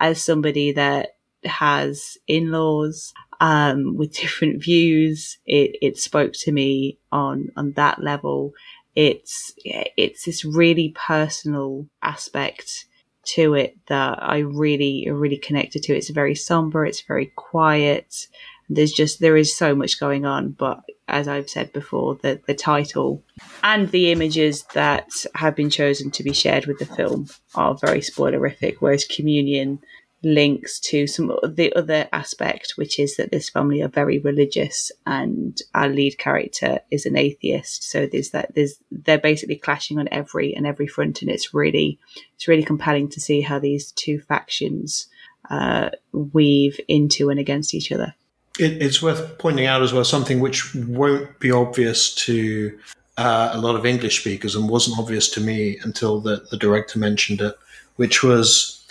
as 0.00 0.22
somebody 0.22 0.72
that 0.72 1.16
has 1.44 2.18
in-laws 2.26 3.12
um, 3.40 3.96
with 3.96 4.12
different 4.20 4.62
views. 4.62 5.38
It, 5.46 5.76
it 5.80 5.98
spoke 5.98 6.32
to 6.40 6.52
me 6.52 6.98
on, 7.12 7.48
on 7.56 7.72
that 7.72 8.02
level. 8.02 8.52
It's, 8.94 9.52
it's 9.64 10.24
this 10.24 10.44
really 10.44 10.94
personal 10.96 11.86
aspect 12.02 12.86
to 13.24 13.54
it 13.54 13.76
that 13.88 14.22
I 14.22 14.38
really, 14.38 15.08
really 15.10 15.36
connected 15.36 15.82
to. 15.84 15.94
It's 15.94 16.10
very 16.10 16.34
somber. 16.34 16.84
It's 16.84 17.02
very 17.02 17.32
quiet. 17.36 18.26
There's 18.68 18.92
just, 18.92 19.20
there 19.20 19.36
is 19.36 19.56
so 19.56 19.74
much 19.74 20.00
going 20.00 20.26
on, 20.26 20.50
but 20.50 20.80
as 21.08 21.26
I've 21.26 21.50
said 21.50 21.72
before, 21.72 22.16
the, 22.16 22.40
the 22.46 22.54
title 22.54 23.22
and 23.62 23.90
the 23.90 24.12
images 24.12 24.64
that 24.74 25.10
have 25.34 25.56
been 25.56 25.70
chosen 25.70 26.10
to 26.12 26.22
be 26.22 26.32
shared 26.32 26.66
with 26.66 26.78
the 26.78 26.86
film 26.86 27.28
are 27.54 27.74
very 27.74 28.00
spoilerific, 28.00 28.76
whereas 28.80 29.04
Communion 29.04 29.80
links 30.22 30.80
to 30.80 31.06
some 31.06 31.30
of 31.30 31.56
the 31.56 31.72
other 31.74 32.08
aspect, 32.12 32.72
which 32.76 32.98
is 32.98 33.16
that 33.16 33.30
this 33.30 33.48
family 33.48 33.80
are 33.82 33.88
very 33.88 34.18
religious 34.18 34.90
and 35.06 35.58
our 35.74 35.88
lead 35.88 36.18
character 36.18 36.80
is 36.90 37.06
an 37.06 37.16
atheist. 37.16 37.84
So 37.84 38.06
there's 38.06 38.30
that 38.30 38.54
there's 38.54 38.76
they're 38.90 39.18
basically 39.18 39.56
clashing 39.56 39.98
on 39.98 40.08
every 40.10 40.54
and 40.54 40.66
every 40.66 40.88
front 40.88 41.22
and 41.22 41.30
it's 41.30 41.54
really 41.54 41.98
it's 42.34 42.48
really 42.48 42.64
compelling 42.64 43.08
to 43.10 43.20
see 43.20 43.40
how 43.40 43.58
these 43.58 43.92
two 43.92 44.20
factions 44.20 45.06
uh, 45.50 45.90
weave 46.12 46.80
into 46.88 47.30
and 47.30 47.38
against 47.38 47.72
each 47.72 47.92
other 47.92 48.14
it, 48.58 48.82
it's 48.82 49.02
worth 49.02 49.38
pointing 49.38 49.66
out 49.66 49.82
as 49.82 49.92
well 49.92 50.04
something 50.04 50.40
which 50.40 50.74
won't 50.74 51.38
be 51.38 51.50
obvious 51.50 52.14
to 52.14 52.78
uh, 53.16 53.50
a 53.52 53.58
lot 53.58 53.74
of 53.74 53.84
English 53.84 54.20
speakers 54.20 54.54
and 54.54 54.68
wasn't 54.68 54.98
obvious 54.98 55.28
to 55.30 55.40
me 55.40 55.78
until 55.82 56.20
the, 56.20 56.46
the 56.50 56.56
director 56.56 56.98
mentioned 56.98 57.40
it, 57.40 57.54
which 57.96 58.22
was 58.22 58.86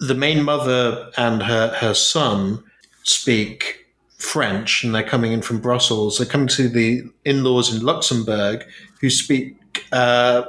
the 0.00 0.14
main 0.14 0.42
mother 0.44 1.10
and 1.16 1.42
her, 1.42 1.68
her 1.68 1.94
son 1.94 2.62
speak 3.04 3.86
French 4.18 4.84
and 4.84 4.94
they're 4.94 5.02
coming 5.02 5.32
in 5.32 5.42
from 5.42 5.60
Brussels. 5.60 6.18
They're 6.18 6.26
coming 6.26 6.48
to 6.48 6.68
the 6.68 7.04
in 7.24 7.42
laws 7.42 7.74
in 7.74 7.82
Luxembourg 7.82 8.64
who 9.00 9.10
speak 9.10 9.56
uh, 9.92 10.42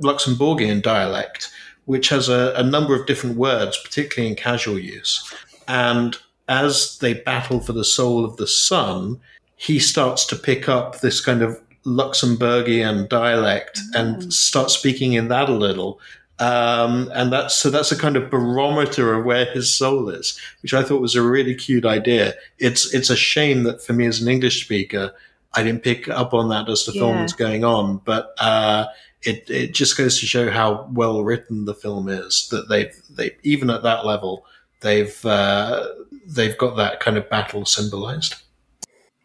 Luxembourgian 0.00 0.82
dialect, 0.82 1.50
which 1.84 2.08
has 2.08 2.28
a, 2.28 2.54
a 2.56 2.62
number 2.62 2.98
of 2.98 3.06
different 3.06 3.36
words, 3.36 3.78
particularly 3.82 4.30
in 4.30 4.36
casual 4.36 4.78
use. 4.78 5.32
And 5.68 6.16
as 6.52 6.98
they 6.98 7.14
battle 7.14 7.60
for 7.60 7.72
the 7.72 7.84
soul 7.84 8.26
of 8.26 8.36
the 8.36 8.46
son, 8.46 9.18
he 9.56 9.78
starts 9.78 10.26
to 10.26 10.36
pick 10.36 10.68
up 10.68 11.00
this 11.00 11.18
kind 11.20 11.40
of 11.40 11.58
Luxembourgian 11.86 13.08
dialect 13.08 13.78
mm. 13.78 14.00
and 14.00 14.32
start 14.32 14.70
speaking 14.70 15.14
in 15.14 15.28
that 15.28 15.48
a 15.48 15.54
little. 15.54 15.98
Um, 16.38 17.10
and 17.14 17.32
that's 17.32 17.54
so 17.54 17.70
that's 17.70 17.90
a 17.90 17.98
kind 17.98 18.16
of 18.16 18.28
barometer 18.30 19.14
of 19.14 19.24
where 19.24 19.46
his 19.46 19.74
soul 19.74 20.10
is, 20.10 20.38
which 20.60 20.74
I 20.74 20.82
thought 20.82 21.00
was 21.00 21.14
a 21.14 21.22
really 21.22 21.54
cute 21.54 21.86
idea. 21.86 22.34
It's 22.58 22.92
it's 22.92 23.10
a 23.10 23.16
shame 23.16 23.62
that 23.62 23.82
for 23.82 23.94
me 23.94 24.06
as 24.06 24.20
an 24.20 24.28
English 24.28 24.64
speaker, 24.64 25.14
I 25.54 25.62
didn't 25.62 25.84
pick 25.84 26.08
up 26.08 26.34
on 26.34 26.50
that 26.50 26.68
as 26.68 26.84
the 26.84 26.92
yeah. 26.92 27.00
film 27.00 27.22
was 27.22 27.32
going 27.32 27.64
on. 27.64 27.98
But 28.04 28.34
uh, 28.38 28.86
it 29.22 29.48
it 29.48 29.72
just 29.72 29.96
goes 29.96 30.18
to 30.20 30.26
show 30.26 30.50
how 30.50 30.88
well 30.92 31.22
written 31.22 31.64
the 31.64 31.74
film 31.74 32.08
is. 32.08 32.48
That 32.50 32.68
they 32.68 32.90
they 33.08 33.36
even 33.42 33.70
at 33.70 33.84
that 33.84 34.04
level 34.04 34.44
they've 34.82 35.24
uh, 35.24 35.86
they've 36.26 36.56
got 36.58 36.76
that 36.76 37.00
kind 37.00 37.16
of 37.16 37.28
battle 37.28 37.64
symbolized. 37.64 38.36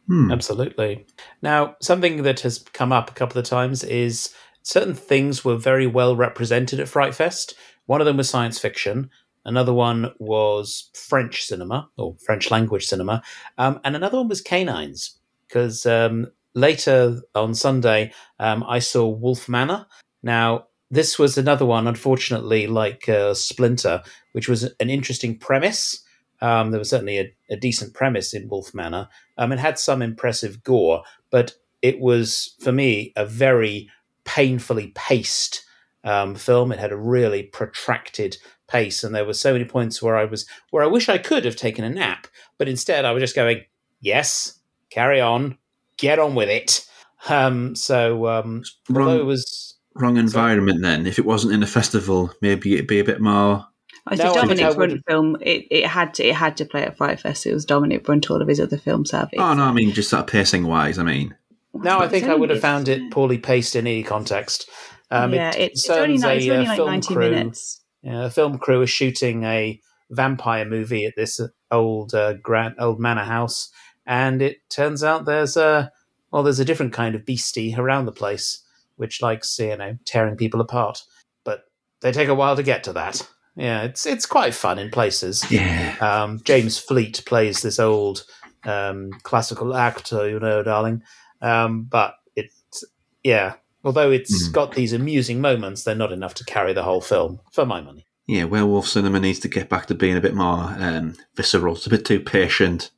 Hmm. 0.08 0.32
Absolutely. 0.32 1.06
Now, 1.42 1.76
something 1.82 2.24
that 2.24 2.40
has 2.42 2.60
come 2.74 2.92
up 2.92 3.12
a 3.12 3.14
couple 3.14 3.40
of 3.40 3.46
times 3.46 3.84
is 3.84 4.34
certain 4.64 4.94
things 4.94 5.44
were 5.44 5.58
very 5.58 5.88
well 5.88 6.16
represented 6.16 6.80
at 6.80 6.88
Fright 6.88 7.14
Fest. 7.14 7.56
One 7.86 8.02
of 8.02 8.06
them 8.06 8.18
was 8.18 8.30
science 8.30 8.60
fiction. 8.60 9.10
Another 9.46 9.74
one 9.74 10.12
was 10.20 10.90
French 10.94 11.44
cinema 11.46 11.90
or 11.98 12.16
French 12.26 12.52
language 12.52 12.86
cinema, 12.86 13.22
um, 13.58 13.80
and 13.86 13.96
another 13.96 14.18
one 14.18 14.28
was 14.28 14.42
canines. 14.42 15.18
Because 15.48 15.86
um, 15.86 16.28
later 16.54 17.22
on 17.34 17.56
Sunday, 17.56 18.12
um, 18.40 18.66
I 18.68 18.80
saw 18.80 19.08
Wolf 19.08 19.48
Manor. 19.48 19.86
Now, 20.22 20.66
this 20.92 21.18
was 21.18 21.38
another 21.38 21.66
one, 21.66 21.88
unfortunately, 21.88 22.68
like 22.68 23.08
uh, 23.08 23.34
Splinter, 23.34 24.04
which 24.34 24.50
was 24.50 24.64
an 24.64 24.90
interesting 24.90 25.38
premise. 25.38 26.04
Um, 26.42 26.72
there 26.72 26.80
was 26.80 26.90
certainly 26.90 27.18
a, 27.18 27.36
a, 27.50 27.56
decent 27.56 27.94
premise 27.94 28.34
in 28.34 28.48
Wolf 28.48 28.74
Manor. 28.74 29.10
Um, 29.38 29.52
it 29.52 29.60
had 29.60 29.80
some 29.80 30.02
impressive 30.02 30.64
gore, 30.64 31.04
but 31.32 31.54
it 31.82 32.00
was, 32.00 32.56
for 32.60 32.72
me, 32.72 33.12
a 33.16 33.26
very 33.26 33.90
painfully 34.24 34.92
paced 34.94 35.66
um, 36.04 36.36
film. 36.36 36.72
It 36.72 36.80
had 36.80 36.92
a 36.92 36.98
really 36.98 37.44
protracted 37.44 38.38
pace, 38.68 39.04
and 39.04 39.16
there 39.16 39.26
were 39.26 39.34
so 39.34 39.54
many 39.54 39.66
points 39.66 40.02
where 40.02 40.16
I 40.16 40.26
was 40.26 40.46
where 40.70 40.84
I 40.84 40.88
wish 40.88 41.10
I 41.10 41.18
could 41.18 41.46
have 41.46 41.56
taken 41.56 41.84
a 41.84 41.90
nap, 41.90 42.28
but 42.58 42.68
instead 42.68 43.06
I 43.06 43.12
was 43.12 43.22
just 43.22 43.36
going, 43.36 43.64
"Yes, 44.00 44.60
carry 44.90 45.20
on, 45.20 45.58
get 45.98 46.20
on 46.20 46.36
with 46.36 46.50
it." 46.50 46.86
Um, 47.30 47.76
so, 47.76 48.28
um, 48.28 48.64
although 48.90 49.20
it 49.20 49.26
was 49.26 49.78
wrong 49.96 50.18
environment 50.18 50.82
then. 50.82 51.08
If 51.08 51.20
it 51.20 51.26
wasn't 51.26 51.54
in 51.54 51.64
a 51.64 51.68
festival, 51.68 52.32
maybe 52.42 52.76
it'd 52.76 52.88
be 52.88 53.00
a 53.00 53.06
bit 53.06 53.22
more. 53.22 53.66
It's 54.12 54.22
no, 54.22 54.32
a 54.32 54.36
Dominic 54.36 54.76
Brunt 54.76 55.04
film. 55.08 55.38
It, 55.42 55.68
it 55.70 55.88
had 55.88 56.14
to 56.16 56.28
it 56.28 56.36
had 56.36 56.58
to 56.58 56.66
play 56.66 56.84
at 56.84 56.98
Fright 56.98 57.20
Fest. 57.20 57.46
It 57.46 57.54
was 57.54 57.66
Dominic 57.66 58.04
Brunt. 58.04 58.30
All 58.30 58.42
of 58.42 58.48
his 58.48 58.60
other 58.60 58.78
films 58.78 59.12
have. 59.12 59.30
Oh 59.38 59.54
no, 59.54 59.64
I 59.64 59.72
mean 59.72 59.92
just 59.92 60.10
sort 60.10 60.22
of 60.22 60.28
pacing 60.28 60.66
wise. 60.66 61.00
I 61.00 61.04
mean. 61.04 61.36
No, 61.74 62.00
I 62.00 62.08
think 62.08 62.26
I 62.26 62.34
would 62.34 62.50
have 62.50 62.62
found 62.62 62.88
it 62.88 63.12
poorly 63.12 63.38
paced 63.38 63.76
in 63.76 63.86
any 63.86 64.02
context. 64.02 64.68
Um, 65.12 65.34
yeah, 65.34 65.52
it 65.52 65.74
it's, 65.74 65.90
only, 65.90 66.16
it's 66.16 66.24
only 66.24 66.50
uh, 66.50 66.64
like 66.64 66.80
ninety 66.80 67.14
crew, 67.14 67.30
minutes. 67.30 67.82
Yeah, 68.02 68.26
a 68.26 68.30
film 68.30 68.58
crew 68.58 68.82
is 68.82 68.90
shooting 68.90 69.44
a 69.44 69.80
vampire 70.10 70.66
movie 70.66 71.06
at 71.06 71.16
this 71.16 71.40
old 71.70 72.14
uh, 72.14 72.34
grand 72.34 72.76
old 72.80 73.00
manor 73.00 73.24
house, 73.24 73.70
and 74.06 74.42
it 74.42 74.70
turns 74.70 75.04
out 75.04 75.26
there's 75.26 75.56
a 75.56 75.92
well, 76.32 76.44
there's 76.44 76.60
a 76.60 76.66
different 76.66 76.94
kind 76.94 77.16
of 77.16 77.26
beastie 77.26 77.76
around 77.78 78.06
the 78.06 78.12
place 78.12 78.64
which 78.96 79.22
likes 79.22 79.58
you 79.60 79.78
know 79.78 79.98
tearing 80.06 80.36
people 80.36 80.60
apart. 80.60 81.04
But 81.44 81.66
they 82.02 82.12
take 82.12 82.28
a 82.28 82.36
while 82.36 82.56
to 82.56 82.64
get 82.64 82.84
to 82.86 82.94
that. 82.94 83.28
Yeah, 83.58 83.84
it's 83.84 84.06
it's 84.06 84.28
quite 84.28 84.54
fun 84.54 84.78
in 84.78 84.92
places. 84.92 85.50
Yeah. 85.52 85.96
Um, 86.00 86.40
James 86.44 86.78
Fleet 86.78 87.24
plays 87.26 87.64
this 87.64 87.80
old 87.80 88.24
um, 88.66 89.12
classical 89.24 89.76
actor, 89.76 90.30
you 90.30 90.40
know, 90.40 90.62
darling. 90.62 91.02
Um, 91.42 91.84
but 91.84 92.16
it, 92.36 92.52
yeah, 93.24 93.56
although 93.84 94.12
it's 94.12 94.48
mm. 94.48 94.54
got 94.54 94.74
these 94.74 94.94
amusing 94.94 95.42
moments, 95.42 95.84
they're 95.84 95.96
not 95.96 96.12
enough 96.12 96.36
to 96.36 96.46
carry 96.46 96.74
the 96.74 96.84
whole 96.84 97.02
film, 97.02 97.40
for 97.52 97.66
my 97.66 97.82
money. 97.82 98.06
Yeah, 98.28 98.44
werewolf 98.44 98.88
cinema 98.88 99.20
needs 99.20 99.40
to 99.40 99.48
get 99.48 99.70
back 99.70 99.88
to 99.88 99.96
being 99.96 100.18
a 100.18 100.22
bit 100.22 100.36
more 100.36 100.76
um, 100.78 101.16
visceral. 101.36 101.76
It's 101.76 101.88
a 101.88 101.90
bit 101.90 102.06
too 102.06 102.20
patient. 102.20 102.92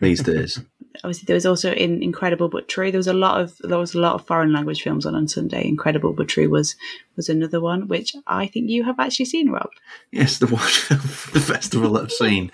These 0.00 0.22
days. 0.22 0.60
Obviously, 1.04 1.26
there 1.26 1.34
was 1.34 1.46
also 1.46 1.72
in 1.72 2.02
Incredible 2.02 2.48
but 2.48 2.66
True. 2.66 2.90
There 2.90 2.98
was 2.98 3.06
a 3.06 3.12
lot 3.12 3.40
of 3.40 3.56
there 3.62 3.78
was 3.78 3.94
a 3.94 4.00
lot 4.00 4.14
of 4.14 4.26
foreign 4.26 4.52
language 4.52 4.82
films 4.82 5.06
on 5.06 5.14
on 5.14 5.28
Sunday. 5.28 5.66
Incredible 5.66 6.12
but 6.12 6.26
True 6.28 6.48
was 6.48 6.74
was 7.16 7.28
another 7.28 7.60
one, 7.60 7.86
which 7.86 8.16
I 8.26 8.46
think 8.48 8.68
you 8.68 8.82
have 8.84 8.98
actually 8.98 9.26
seen, 9.26 9.50
Rob. 9.50 9.70
Yes, 10.10 10.38
the 10.38 10.46
one 10.46 10.62
the 11.32 11.40
festival 11.44 11.92
that 11.92 12.04
I've 12.04 12.12
seen. 12.12 12.50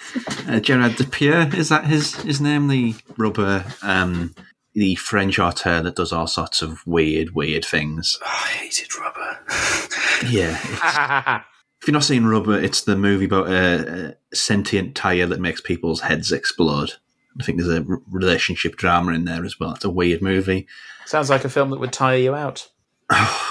Uh, 0.46 0.60
Gerard 0.60 0.92
Depardieu 0.92 1.54
is 1.54 1.70
that 1.70 1.86
his 1.86 2.16
his 2.16 2.40
name? 2.40 2.68
The 2.68 2.94
rubber, 3.16 3.64
um, 3.82 4.34
the 4.74 4.96
French 4.96 5.38
auteur 5.38 5.80
that 5.82 5.96
does 5.96 6.12
all 6.12 6.26
sorts 6.26 6.60
of 6.60 6.86
weird, 6.86 7.34
weird 7.34 7.64
things. 7.64 8.18
Oh, 8.22 8.26
I 8.44 8.48
hated 8.48 8.94
rubber. 8.98 9.38
Yeah, 10.30 10.52
it's- 10.52 11.44
if 11.82 11.88
you're 11.88 11.92
not 11.92 12.04
seeing 12.04 12.24
Rubber, 12.24 12.58
it's 12.58 12.80
the 12.82 12.96
movie 12.96 13.26
about 13.26 13.48
a, 13.48 14.16
a 14.32 14.36
sentient 14.36 14.94
tire 14.94 15.26
that 15.26 15.40
makes 15.40 15.60
people's 15.60 16.00
heads 16.00 16.32
explode. 16.32 16.92
I 17.38 17.42
think 17.42 17.58
there's 17.58 17.76
a 17.76 17.84
relationship 18.10 18.76
drama 18.76 19.12
in 19.12 19.24
there 19.24 19.44
as 19.44 19.58
well. 19.58 19.74
It's 19.74 19.84
a 19.84 19.90
weird 19.90 20.22
movie. 20.22 20.66
Sounds 21.04 21.30
like 21.30 21.44
a 21.44 21.48
film 21.48 21.70
that 21.70 21.80
would 21.80 21.92
tire 21.92 22.18
you 22.18 22.34
out. 22.34 22.70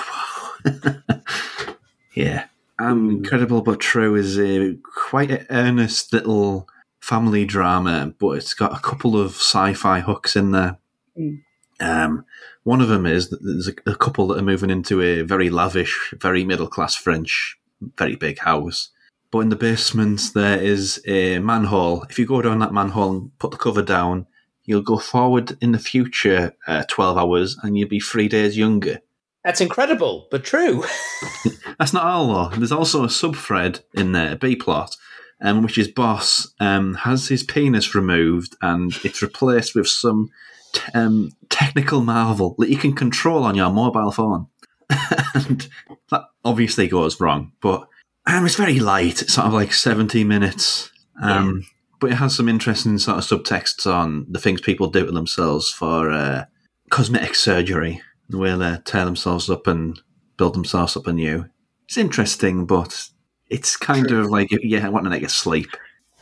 Yeah. 2.14 2.45
Um, 2.80 3.10
Incredible 3.10 3.61
but 3.61 3.80
True 3.80 4.15
is 4.15 4.39
a 4.39 4.76
quite 4.84 5.31
an 5.31 5.45
earnest 5.49 6.14
little 6.14 6.68
family 7.01 7.45
drama, 7.45 8.14
but 8.19 8.31
it's 8.31 8.53
got 8.53 8.76
a 8.76 8.81
couple 8.81 9.19
of 9.19 9.31
sci-fi 9.31 9.99
hooks 9.99 10.35
in 10.35 10.51
there. 10.51 10.77
Mm. 11.18 11.41
Um, 11.80 12.26
one 12.64 12.81
of 12.81 12.88
them 12.88 13.05
is 13.05 13.30
that 13.30 13.43
there's 13.43 13.68
a, 13.68 13.73
a 13.85 13.95
couple 13.95 14.27
that 14.27 14.39
are 14.39 14.43
moving 14.43 14.69
into 14.69 15.01
a 15.01 15.22
very 15.22 15.49
lavish, 15.49 16.14
very 16.18 16.45
middle-class 16.45 16.95
French, 16.95 17.57
very 17.97 18.15
big 18.15 18.39
house. 18.39 18.89
But 19.34 19.39
in 19.39 19.49
the 19.49 19.55
basement 19.55 20.22
there 20.35 20.61
is 20.61 21.01
a 21.07 21.39
manhole. 21.39 22.03
If 22.03 22.19
you 22.19 22.27
go 22.27 22.43
down 22.43 22.60
that 22.60 22.72
manhole 22.72 23.10
and 23.10 23.39
put 23.39 23.49
the 23.49 23.57
cover 23.57 23.81
down, 23.81 24.27
you'll 24.64 24.84
go 24.84 24.99
forward 24.99 25.57
in 25.60 25.72
the 25.72 25.80
future 25.80 26.53
uh, 26.68 26.84
12 26.88 27.18
hours 27.18 27.57
and 27.64 27.76
you'll 27.76 27.89
be 27.89 27.99
three 27.99 28.27
days 28.27 28.60
younger. 28.60 28.99
That's 29.43 29.60
incredible, 29.60 30.27
but 30.30 30.43
true. 30.43 30.84
That's 31.80 31.93
not 31.93 32.05
all 32.05 32.27
though. 32.27 32.55
There's 32.55 32.72
also 32.72 33.05
a 33.05 33.10
sub 33.10 33.35
thread 33.35 33.80
in 33.95 34.11
there, 34.11 34.34
a 34.34 34.35
B 34.35 34.55
plot, 34.55 34.95
um, 35.41 35.64
which 35.64 35.80
is 35.80 35.88
boss 35.88 36.53
um, 36.60 36.93
has 36.93 37.30
his 37.30 37.41
penis 37.41 37.95
removed 37.95 38.55
and 38.61 38.95
it's 39.03 39.23
replaced 39.23 39.73
with 39.73 39.88
some 39.88 40.30
t- 40.73 40.91
um, 40.93 41.31
technical 41.49 42.01
marvel 42.01 42.53
that 42.60 42.69
you 42.69 42.77
can 42.77 42.93
control 42.93 43.45
on 43.45 43.55
your 43.55 43.72
mobile 43.72 44.11
phone. 44.11 44.45
and 45.34 45.68
that 46.11 46.26
obviously 46.45 46.88
goes 46.88 47.19
wrong, 47.19 47.51
but 47.60 47.88
um, 48.25 48.45
it's 48.45 48.55
very 48.55 48.79
light. 48.79 49.21
It's 49.21 49.33
sort 49.33 49.47
of 49.47 49.53
like 49.53 49.73
70 49.73 50.23
minutes. 50.23 50.91
Um, 51.21 51.65
But 51.99 52.11
it 52.11 52.15
has 52.15 52.35
some 52.35 52.49
interesting 52.49 52.97
sort 52.97 53.17
of 53.17 53.23
subtexts 53.23 53.91
on 53.91 54.25
the 54.29 54.39
things 54.39 54.59
people 54.59 54.87
do 54.87 55.05
to 55.05 55.11
themselves 55.11 55.69
for 55.69 56.09
uh, 56.09 56.45
cosmetic 56.89 57.33
surgery, 57.35 58.01
the 58.27 58.37
way 58.37 58.55
they 58.55 58.77
tear 58.83 59.05
themselves 59.05 59.49
up 59.49 59.67
and 59.67 60.01
build 60.37 60.53
themselves 60.53 60.97
up 60.97 61.07
anew. 61.07 61.45
It's 61.85 61.97
interesting, 61.97 62.65
but 62.65 63.07
it's 63.49 63.77
kind 63.77 64.11
of 64.11 64.27
like 64.27 64.49
yeah, 64.51 64.85
I 64.85 64.89
want 64.89 65.05
to 65.05 65.11
take 65.11 65.23
a 65.23 65.29
sleep. 65.29 65.69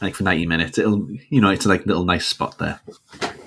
Like 0.02 0.16
for 0.16 0.24
ninety 0.24 0.46
minutes, 0.48 0.78
it'll 0.78 1.08
you 1.30 1.42
know 1.42 1.50
it's 1.50 1.66
like 1.66 1.86
a 1.86 1.88
little 1.88 2.06
nice 2.06 2.28
spot 2.28 2.58
there. 2.58 2.80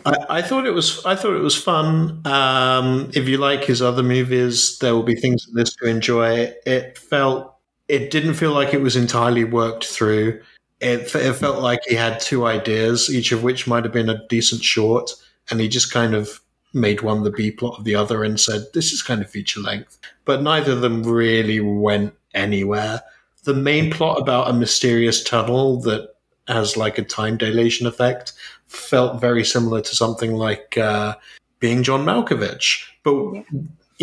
I, 0.06 0.38
I 0.38 0.42
thought 0.42 0.66
it 0.66 0.70
was. 0.70 1.04
I 1.04 1.16
thought 1.16 1.34
it 1.34 1.40
was 1.42 1.60
fun. 1.60 2.20
Um, 2.26 3.10
if 3.14 3.28
you 3.28 3.38
like 3.38 3.64
his 3.64 3.82
other 3.82 4.02
movies, 4.02 4.78
there 4.78 4.94
will 4.94 5.02
be 5.02 5.16
things 5.16 5.46
in 5.48 5.54
this 5.54 5.74
to 5.76 5.86
enjoy. 5.86 6.52
It 6.64 6.96
felt. 6.98 7.53
It 7.88 8.10
didn't 8.10 8.34
feel 8.34 8.52
like 8.52 8.72
it 8.72 8.80
was 8.80 8.96
entirely 8.96 9.44
worked 9.44 9.84
through. 9.84 10.40
It, 10.80 11.14
it 11.14 11.34
felt 11.34 11.62
like 11.62 11.80
he 11.86 11.94
had 11.94 12.20
two 12.20 12.46
ideas, 12.46 13.14
each 13.14 13.32
of 13.32 13.42
which 13.42 13.66
might 13.66 13.84
have 13.84 13.92
been 13.92 14.08
a 14.08 14.26
decent 14.28 14.62
short, 14.62 15.10
and 15.50 15.60
he 15.60 15.68
just 15.68 15.92
kind 15.92 16.14
of 16.14 16.40
made 16.72 17.02
one 17.02 17.22
the 17.22 17.30
B 17.30 17.50
plot 17.50 17.78
of 17.78 17.84
the 17.84 17.94
other 17.94 18.24
and 18.24 18.38
said, 18.38 18.66
"This 18.74 18.92
is 18.92 19.02
kind 19.02 19.22
of 19.22 19.30
feature 19.30 19.60
length." 19.60 19.98
But 20.24 20.42
neither 20.42 20.72
of 20.72 20.80
them 20.80 21.02
really 21.02 21.60
went 21.60 22.14
anywhere. 22.34 23.02
The 23.44 23.54
main 23.54 23.90
plot 23.90 24.20
about 24.20 24.50
a 24.50 24.54
mysterious 24.54 25.22
tunnel 25.22 25.80
that 25.82 26.14
has 26.48 26.76
like 26.76 26.98
a 26.98 27.02
time 27.02 27.36
dilation 27.36 27.86
effect 27.86 28.32
felt 28.66 29.20
very 29.20 29.44
similar 29.44 29.80
to 29.80 29.94
something 29.94 30.34
like 30.34 30.76
uh, 30.76 31.14
being 31.60 31.82
John 31.82 32.04
Malkovich. 32.04 32.84
But 33.02 33.44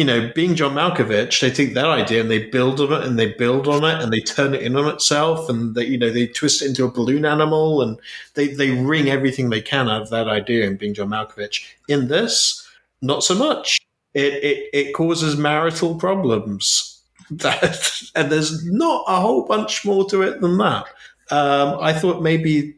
you 0.02 0.06
know, 0.06 0.32
being 0.34 0.56
John 0.56 0.74
Malkovich, 0.74 1.42
they 1.42 1.52
take 1.52 1.76
that 1.76 1.86
idea 1.86 2.22
and 2.22 2.32
they 2.32 2.48
build 2.48 2.82
on 2.82 2.92
it 2.92 3.06
and 3.06 3.20
they 3.20 3.34
build 3.34 3.68
on 3.68 3.84
it 3.84 4.02
and 4.02 4.12
they 4.12 4.20
turn 4.20 4.56
it 4.56 4.64
in 4.64 4.76
on 4.76 4.92
itself 4.92 5.48
and 5.48 5.76
they, 5.76 5.86
you 5.86 5.96
know, 5.96 6.10
they 6.10 6.26
twist 6.26 6.64
it 6.64 6.70
into 6.70 6.86
a 6.86 6.92
balloon 6.92 7.24
animal 7.24 7.84
and 7.84 8.00
they, 8.34 8.48
they 8.48 8.72
wring 8.72 9.10
everything 9.10 9.52
they 9.52 9.62
can 9.62 9.88
out 9.88 10.02
of 10.02 10.10
that 10.10 10.28
idea 10.28 10.66
in 10.66 10.76
being 10.76 10.96
John 10.96 11.10
Malkovich. 11.10 11.68
In 11.88 12.08
this, 12.08 12.68
not 13.04 13.24
so 13.24 13.36
much. 13.36 13.78
It, 14.16 14.34
it, 14.44 14.70
it 14.74 14.94
causes 14.96 15.38
marital 15.38 15.94
problems. 15.94 16.88
That, 17.32 18.10
and 18.14 18.30
there's 18.30 18.66
not 18.66 19.06
a 19.08 19.22
whole 19.22 19.46
bunch 19.46 19.86
more 19.86 20.10
to 20.10 20.22
it 20.24 20.42
than 20.42 20.58
that. 20.58 20.84
Um, 21.30 21.78
I 21.80 21.94
thought 21.94 22.22
maybe 22.22 22.76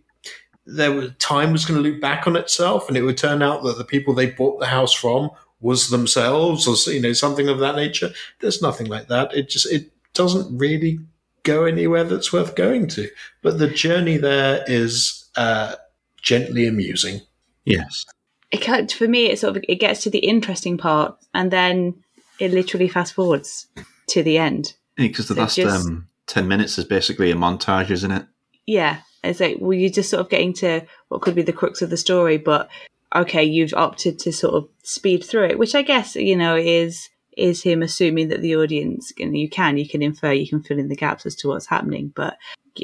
there 0.67 0.91
was 0.91 1.09
time 1.17 1.53
was 1.53 1.65
going 1.65 1.81
to 1.81 1.89
loop 1.89 1.99
back 1.99 2.27
on 2.27 2.35
itself, 2.35 2.87
and 2.87 2.95
it 2.95 3.01
would 3.01 3.17
turn 3.17 3.41
out 3.41 3.63
that 3.63 3.79
the 3.79 3.83
people 3.83 4.13
they 4.13 4.27
bought 4.27 4.59
the 4.59 4.67
house 4.67 4.93
from 4.93 5.31
was 5.64 5.90
themselves, 5.90 6.68
or 6.68 6.91
you 6.94 7.02
know 7.02 7.14
something 7.14 7.48
of 7.49 7.57
that 7.60 7.76
nature. 7.76 8.11
There's 8.40 8.61
nothing 8.61 8.88
like 8.88 9.07
that. 9.07 9.34
It 9.34 9.49
just 9.49 9.72
it 9.72 9.91
doesn't 10.14 10.56
really 10.56 10.99
go 11.44 11.65
anywhere 11.65 12.03
that's 12.03 12.31
worth 12.31 12.56
going 12.56 12.88
to. 12.90 13.10
But 13.41 13.57
the 13.57 13.68
journey 13.68 14.18
there 14.18 14.64
is 14.68 15.27
uh, 15.35 15.76
gently 16.22 16.68
amusing. 16.68 17.22
Yes, 17.65 18.06
It 18.52 18.91
for 18.91 19.07
me, 19.07 19.27
it 19.31 19.40
sort 19.40 19.57
of 19.57 19.64
it 19.68 19.80
gets 19.80 20.02
to 20.02 20.10
the 20.10 20.19
interesting 20.19 20.77
part, 20.77 21.18
and 21.34 21.49
then 21.49 21.95
it 22.40 22.52
literally 22.52 22.90
fast 22.90 23.14
forwards 23.14 23.68
to 24.07 24.22
the 24.22 24.38
end. 24.38 24.73
because 24.95 25.27
the 25.30 25.34
So 25.35 25.41
last 25.41 25.56
just- 25.56 25.88
um, 25.88 26.07
ten 26.27 26.48
minutes 26.48 26.77
is 26.77 26.85
basically 26.85 27.31
a 27.31 27.35
montage, 27.35 27.90
isn't 27.90 28.11
it? 28.11 28.26
Yeah, 28.68 28.99
it's 29.23 29.40
like 29.40 29.57
well, 29.60 29.73
you're 29.73 29.90
just 29.90 30.10
sort 30.10 30.22
of 30.22 30.30
getting 30.30 30.53
to 30.56 30.81
what 31.07 31.22
could 31.22 31.35
be 31.35 31.41
the 31.41 31.53
crux 31.53 31.81
of 31.81 31.90
the 31.90 31.98
story, 31.98 32.38
but 32.38 32.69
okay, 33.15 33.44
you've 33.44 33.73
opted 33.73 34.19
to 34.19 34.31
sort 34.31 34.56
of 34.56 34.69
speed 34.84 35.23
through 35.23 35.45
it, 35.45 35.60
which 35.60 35.76
I 35.76 35.81
guess 35.81 36.15
you 36.15 36.35
know 36.35 36.56
is 36.56 37.10
is 37.35 37.64
him 37.64 37.81
assuming 37.81 38.30
that 38.30 38.41
the 38.41 38.56
audience, 38.56 39.11
and 39.19 39.38
you 39.38 39.49
can 39.49 39.77
you 39.77 39.88
can 39.88 40.02
infer, 40.02 40.31
you 40.31 40.48
can 40.48 40.61
fill 40.61 40.80
in 40.80 40.90
the 40.90 40.95
gaps 40.95 41.26
as 41.26 41.35
to 41.35 41.48
what's 41.48 41.68
happening, 41.68 42.11
but 42.15 42.38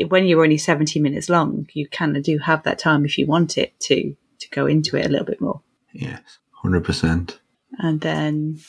when 0.07 0.25
you're 0.25 0.43
only 0.43 0.57
70 0.57 0.99
minutes 0.99 1.29
long, 1.29 1.67
you 1.73 1.87
kind 1.87 2.15
of 2.15 2.23
do 2.23 2.37
have 2.37 2.61
that 2.63 2.77
time 2.77 3.05
if 3.05 3.17
you 3.17 3.25
want 3.25 3.57
it 3.57 3.79
to 3.81 4.15
to 4.39 4.49
go 4.51 4.65
into 4.65 4.95
it 4.95 5.05
a 5.05 5.09
little 5.09 5.25
bit 5.25 5.41
more. 5.41 5.61
Yes, 5.93 6.21
hundred 6.51 6.83
percent. 6.83 7.39
And 7.77 8.01
then, 8.01 8.59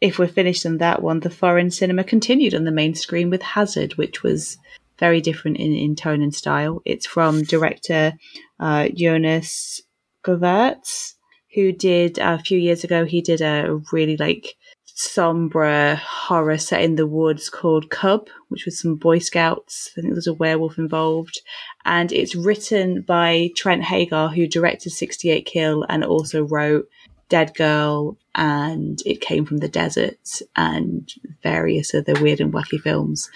if 0.00 0.18
we're 0.18 0.28
finished 0.28 0.66
on 0.66 0.78
that 0.78 1.02
one, 1.02 1.20
the 1.20 1.30
foreign 1.30 1.70
cinema 1.70 2.04
continued 2.04 2.54
on 2.54 2.64
the 2.64 2.70
main 2.70 2.94
screen 2.94 3.30
with 3.30 3.42
Hazard, 3.42 3.96
which 3.96 4.22
was 4.22 4.58
very 4.98 5.20
different 5.20 5.56
in, 5.56 5.74
in 5.74 5.96
tone 5.96 6.22
and 6.22 6.34
style. 6.34 6.80
It's 6.84 7.06
from 7.06 7.42
director 7.42 8.14
uh, 8.60 8.88
Jonas 8.94 9.82
Govaerts, 10.24 11.14
who 11.54 11.72
did 11.72 12.18
uh, 12.18 12.36
a 12.40 12.42
few 12.42 12.58
years 12.58 12.84
ago, 12.84 13.04
he 13.04 13.20
did 13.20 13.40
a 13.40 13.80
really 13.92 14.16
like 14.16 14.56
somber 14.96 15.96
horror 15.96 16.56
set 16.56 16.82
in 16.82 16.94
the 16.94 17.06
woods 17.06 17.50
called 17.50 17.90
Cub, 17.90 18.28
which 18.48 18.64
was 18.64 18.78
some 18.80 18.94
Boy 18.94 19.18
Scouts. 19.18 19.90
I 19.92 20.00
think 20.00 20.06
there 20.08 20.16
was 20.16 20.26
a 20.26 20.34
werewolf 20.34 20.78
involved. 20.78 21.40
And 21.84 22.12
it's 22.12 22.36
written 22.36 23.02
by 23.02 23.50
Trent 23.56 23.82
Haaga, 23.82 24.34
who 24.34 24.46
directed 24.46 24.90
68 24.90 25.46
Kill 25.46 25.84
and 25.88 26.04
also 26.04 26.44
wrote 26.44 26.88
Dead 27.28 27.54
Girl 27.54 28.16
and 28.34 29.00
It 29.04 29.20
Came 29.20 29.44
from 29.44 29.58
the 29.58 29.68
Desert 29.68 30.40
and 30.56 31.12
various 31.42 31.94
other 31.94 32.14
weird 32.20 32.40
and 32.40 32.52
wacky 32.52 32.80
films. 32.80 33.30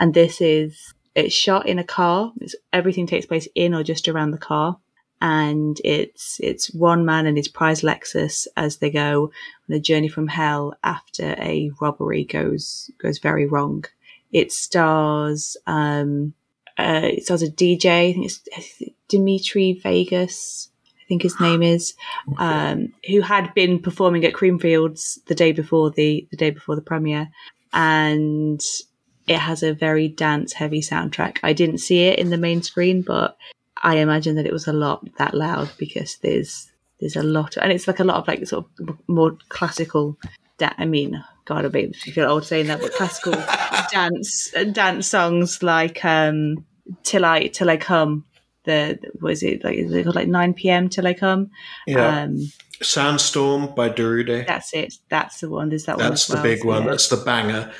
And 0.00 0.14
this 0.14 0.40
is 0.40 0.94
it's 1.14 1.34
shot 1.34 1.68
in 1.68 1.78
a 1.78 1.84
car. 1.84 2.32
It's, 2.40 2.56
everything 2.72 3.06
takes 3.06 3.26
place 3.26 3.46
in 3.54 3.74
or 3.74 3.84
just 3.84 4.08
around 4.08 4.32
the 4.32 4.38
car. 4.38 4.78
And 5.20 5.80
it's 5.84 6.38
it's 6.40 6.72
one 6.74 7.04
man 7.04 7.26
and 7.26 7.36
his 7.36 7.48
prize 7.48 7.80
Lexus 7.82 8.46
as 8.56 8.76
they 8.76 8.90
go 8.90 9.30
on 9.68 9.76
a 9.76 9.80
journey 9.80 10.08
from 10.08 10.28
hell 10.28 10.74
after 10.82 11.34
a 11.38 11.70
robbery 11.80 12.24
goes 12.24 12.90
goes 12.98 13.18
very 13.18 13.46
wrong. 13.46 13.84
It 14.32 14.52
stars 14.52 15.56
um 15.66 16.34
uh, 16.76 17.10
it 17.12 17.24
stars 17.24 17.42
a 17.42 17.50
DJ. 17.50 18.10
I 18.10 18.12
think 18.12 18.26
it's 18.26 18.82
Dimitri 19.08 19.74
Vegas. 19.74 20.68
I 21.00 21.04
think 21.06 21.22
his 21.22 21.38
name 21.40 21.62
is, 21.74 21.94
um, 22.38 22.92
who 23.06 23.20
had 23.20 23.54
been 23.54 23.78
performing 23.78 24.24
at 24.24 24.32
Creamfields 24.32 25.24
the 25.26 25.34
day 25.34 25.52
before 25.52 25.90
the 25.90 26.26
the 26.30 26.36
day 26.36 26.50
before 26.50 26.76
the 26.76 26.82
premiere, 26.82 27.30
and 27.72 28.62
it 29.26 29.38
has 29.38 29.62
a 29.62 29.72
very 29.72 30.08
dance 30.08 30.52
heavy 30.52 30.80
soundtrack. 30.80 31.38
I 31.42 31.52
didn't 31.52 31.78
see 31.78 32.00
it 32.04 32.18
in 32.18 32.30
the 32.30 32.36
main 32.36 32.62
screen, 32.62 33.02
but 33.02 33.36
I 33.84 33.96
imagine 33.96 34.36
that 34.36 34.46
it 34.46 34.52
was 34.52 34.66
a 34.66 34.72
lot 34.72 35.06
that 35.18 35.34
loud 35.34 35.70
because 35.78 36.16
there's 36.16 36.70
there's 37.00 37.16
a 37.16 37.22
lot, 37.22 37.56
and 37.56 37.70
it's 37.70 37.86
like 37.86 38.00
a 38.00 38.04
lot 38.04 38.16
of 38.16 38.26
like 38.26 38.46
sort 38.46 38.66
of 38.80 38.98
more 39.06 39.36
classical. 39.50 40.18
Da- 40.58 40.72
I 40.78 40.86
mean, 40.86 41.22
God, 41.44 41.66
I 41.66 41.68
mean, 41.68 41.92
I 42.06 42.10
feel 42.10 42.30
old 42.30 42.44
saying 42.44 42.68
that, 42.68 42.80
but 42.80 42.94
classical 42.94 43.32
dance 43.92 44.52
dance 44.72 45.06
songs 45.06 45.62
like 45.62 46.04
um, 46.04 46.64
"Till 47.02 47.24
I 47.24 47.48
Till 47.48 47.70
I 47.70 47.76
Come" 47.76 48.24
the 48.64 48.98
was 49.20 49.42
it 49.42 49.62
like 49.62 49.76
is 49.76 49.92
it 49.92 50.04
called 50.04 50.16
like 50.16 50.28
nine 50.28 50.54
p.m. 50.54 50.88
till 50.88 51.06
I 51.06 51.14
come. 51.14 51.50
Yeah. 51.86 52.22
Um, 52.22 52.50
Sandstorm 52.82 53.74
by 53.74 53.88
Darude. 53.88 54.46
that's 54.46 54.74
it. 54.74 54.94
That's 55.08 55.40
the 55.40 55.48
one. 55.48 55.68
There's 55.68 55.84
that 55.84 55.98
one. 55.98 56.08
That's 56.08 56.26
the 56.26 56.34
well, 56.34 56.42
big 56.42 56.64
one. 56.64 56.86
That's 56.86 57.08
the 57.08 57.18
banger. 57.18 57.72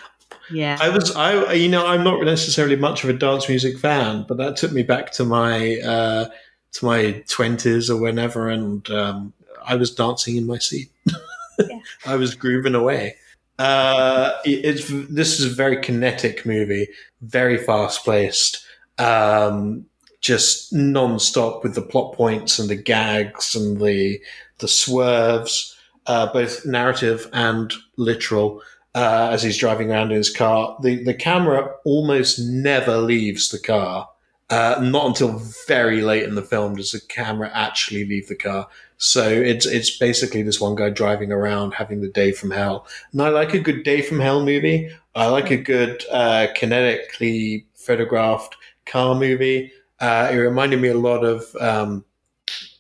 Yeah. 0.51 0.79
I 0.81 0.89
was, 0.91 1.15
I, 1.17 1.53
you 1.55 1.69
know, 1.69 1.87
I'm 1.87 2.05
not 2.05 2.23
necessarily 2.25 2.77
much 2.77 3.05
of 3.05 3.11
a 3.11 3.15
dance 3.15 3.49
music 3.49 3.79
fan, 3.79 4.25
but 4.29 4.37
that 4.39 4.57
took 4.57 4.73
me 4.73 4.83
back 4.83 5.13
to 5.13 5.25
my, 5.25 5.79
uh, 5.81 6.27
to 6.73 6.85
my 6.85 7.23
twenties 7.29 7.89
or 7.91 8.01
whenever, 8.01 8.49
and 8.49 8.89
um, 8.91 9.33
I 9.65 9.77
was 9.77 9.91
dancing 9.95 10.37
in 10.37 10.47
my 10.47 10.59
seat. 10.59 10.91
I 12.07 12.17
was 12.17 12.35
grooving 12.35 12.75
away. 12.75 13.17
Uh, 13.59 14.33
it- 14.45 14.65
it's 14.65 14.89
this 14.89 15.39
is 15.39 15.47
a 15.53 15.55
very 15.55 15.77
kinetic 15.81 16.45
movie, 16.45 16.89
very 17.23 17.57
fast 17.57 18.05
paced, 18.05 18.65
um, 18.99 19.87
just 20.21 20.73
non-stop 20.73 21.63
with 21.63 21.75
the 21.75 21.83
plot 21.83 22.15
points 22.15 22.59
and 22.59 22.69
the 22.69 22.75
gags 22.77 23.55
and 23.55 23.81
the 23.81 24.21
the 24.59 24.69
swerves, 24.69 25.77
uh, 26.07 26.33
both 26.33 26.65
narrative 26.67 27.29
and 27.33 27.73
literal. 27.97 28.61
Uh, 28.95 29.31
as 29.33 29.43
he's 29.43 29.59
driving 29.59 29.91
around 29.91 30.13
in 30.13 30.17
his 30.17 30.31
car, 30.31 30.77
the 30.83 31.03
the 31.03 31.15
camera 31.15 31.75
almost 31.85 32.39
never 32.39 32.99
leaves 32.99 33.49
the 33.49 33.59
car. 33.59 34.09
Uh, 34.51 34.79
not 34.83 35.07
until 35.07 35.41
very 35.67 36.03
late 36.03 36.23
in 36.23 36.35
the 36.35 36.43
film 36.43 36.77
does 36.77 36.93
the 36.93 37.01
camera 37.01 37.51
actually 37.53 38.05
leave 38.05 38.29
the 38.29 38.37
car. 38.37 38.69
So 38.99 39.29
it's 39.29 39.67
it's 39.67 39.99
basically 39.99 40.43
this 40.43 40.61
one 40.61 40.77
guy 40.77 40.91
driving 40.91 41.33
around 41.33 41.73
having 41.73 42.01
the 42.01 42.09
day 42.09 42.33
from 42.33 42.51
hell. 42.51 42.87
And 43.13 43.21
I 43.21 43.29
like 43.31 43.55
a 43.55 43.59
good 43.59 43.83
day 43.83 44.01
from 44.03 44.21
hell 44.21 44.45
movie. 44.45 44.91
I 45.15 45.27
like 45.27 45.51
a 45.51 45.57
good 45.57 46.05
uh, 46.11 46.49
kinetically 46.57 47.65
photographed 47.75 48.57
car 48.87 49.15
movie. 49.15 49.73
Uh, 50.01 50.29
it 50.33 50.37
reminded 50.37 50.81
me 50.81 50.89
a 50.89 50.99
lot 50.99 51.25
of 51.25 51.55
um, 51.61 52.05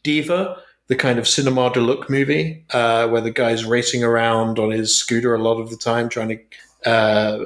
Diva, 0.03 0.59
the 0.89 0.97
kind 0.97 1.19
of 1.19 1.25
cinéma 1.25 1.73
du 1.73 1.81
look 1.81 2.11
movie 2.11 2.65
uh, 2.71 3.09
where 3.09 3.21
the 3.21 3.31
guy's 3.31 3.65
racing 3.65 4.05
around 4.05 4.59
on 4.59 4.71
his 4.71 4.97
scooter 4.97 5.35
a 5.35 5.43
lot 5.43 5.61
of 5.61 5.71
the 5.71 5.77
time 5.77 6.09
trying 6.09 6.29
to 6.29 6.91
uh, 6.91 7.45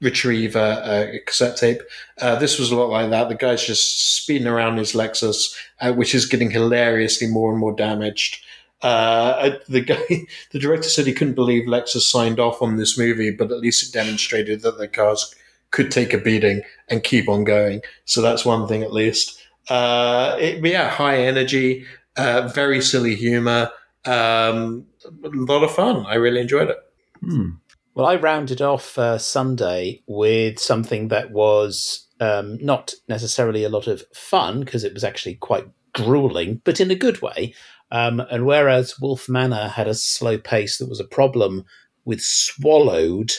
retrieve 0.00 0.56
a, 0.56 1.14
a 1.14 1.20
cassette 1.20 1.56
tape. 1.56 1.80
Uh, 2.20 2.36
this 2.36 2.58
was 2.58 2.70
a 2.70 2.76
lot 2.76 2.90
like 2.90 3.10
that. 3.10 3.28
The 3.28 3.34
guy's 3.34 3.64
just 3.64 4.16
speeding 4.16 4.46
around 4.46 4.76
his 4.76 4.92
Lexus, 4.92 5.56
uh, 5.80 5.92
which 5.92 6.14
is 6.14 6.26
getting 6.26 6.50
hilariously 6.50 7.28
more 7.28 7.50
and 7.50 7.60
more 7.60 7.74
damaged. 7.74 8.44
Uh, 8.82 9.52
the 9.68 9.80
guy, 9.80 10.04
the 10.50 10.58
director 10.58 10.88
said 10.88 11.06
he 11.06 11.14
couldn't 11.14 11.34
believe 11.34 11.66
Lexus 11.66 12.02
signed 12.02 12.38
off 12.38 12.60
on 12.60 12.76
this 12.76 12.98
movie, 12.98 13.30
but 13.30 13.50
at 13.50 13.60
least 13.60 13.88
it 13.88 13.92
demonstrated 13.92 14.60
that 14.62 14.78
the 14.78 14.88
cars 14.88 15.34
could 15.70 15.90
take 15.90 16.12
a 16.12 16.18
beating 16.18 16.62
and 16.88 17.02
keep 17.02 17.28
on 17.28 17.42
going. 17.44 17.80
So 18.04 18.20
that's 18.20 18.44
one 18.44 18.68
thing 18.68 18.82
at 18.82 18.92
least. 18.92 19.40
Uh, 19.68 20.36
it, 20.38 20.64
yeah, 20.64 20.90
high 20.90 21.16
energy, 21.16 21.86
uh, 22.16 22.48
very 22.48 22.80
silly 22.80 23.14
humor, 23.14 23.70
um, 24.04 24.86
a 25.04 25.28
lot 25.28 25.64
of 25.64 25.74
fun. 25.74 26.04
I 26.06 26.14
really 26.14 26.40
enjoyed 26.40 26.70
it. 26.70 26.78
Hmm. 27.20 27.50
Well, 27.94 28.06
I 28.06 28.16
rounded 28.16 28.60
off 28.60 28.98
uh, 28.98 29.18
Sunday 29.18 30.02
with 30.06 30.58
something 30.58 31.08
that 31.08 31.30
was 31.30 32.08
um, 32.20 32.58
not 32.60 32.94
necessarily 33.08 33.64
a 33.64 33.68
lot 33.68 33.86
of 33.86 34.02
fun 34.12 34.60
because 34.60 34.84
it 34.84 34.94
was 34.94 35.04
actually 35.04 35.36
quite 35.36 35.68
grueling, 35.92 36.60
but 36.64 36.80
in 36.80 36.90
a 36.90 36.96
good 36.96 37.22
way. 37.22 37.54
Um, 37.90 38.20
and 38.30 38.46
whereas 38.46 39.00
Wolf 39.00 39.28
Manor 39.28 39.68
had 39.68 39.86
a 39.86 39.94
slow 39.94 40.38
pace 40.38 40.78
that 40.78 40.88
was 40.88 41.00
a 41.00 41.04
problem 41.04 41.64
with 42.04 42.20
Swallowed, 42.20 43.32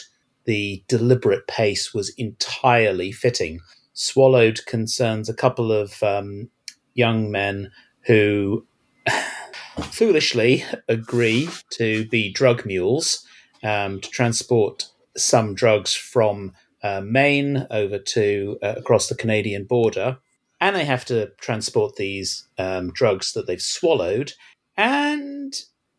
the 0.44 0.82
deliberate 0.88 1.46
pace 1.46 1.92
was 1.92 2.10
entirely 2.16 3.12
fitting. 3.12 3.60
Swallowed 3.92 4.64
concerns 4.66 5.28
a 5.28 5.34
couple 5.34 5.72
of 5.72 6.02
um, 6.02 6.48
young 6.94 7.30
men 7.30 7.70
who 8.06 8.66
foolishly 9.90 10.64
agree 10.88 11.48
to 11.70 12.06
be 12.08 12.32
drug 12.32 12.64
mules 12.64 13.26
um, 13.62 14.00
to 14.00 14.08
transport 14.10 14.86
some 15.16 15.54
drugs 15.54 15.94
from 15.94 16.52
uh, 16.82 17.00
Maine 17.04 17.66
over 17.70 17.98
to 17.98 18.58
uh, 18.62 18.74
across 18.76 19.08
the 19.08 19.14
Canadian 19.14 19.64
border, 19.64 20.18
and 20.60 20.76
they 20.76 20.84
have 20.84 21.04
to 21.06 21.28
transport 21.40 21.96
these 21.96 22.46
um, 22.58 22.92
drugs 22.92 23.32
that 23.32 23.46
they've 23.46 23.60
swallowed, 23.62 24.32
and 24.76 25.54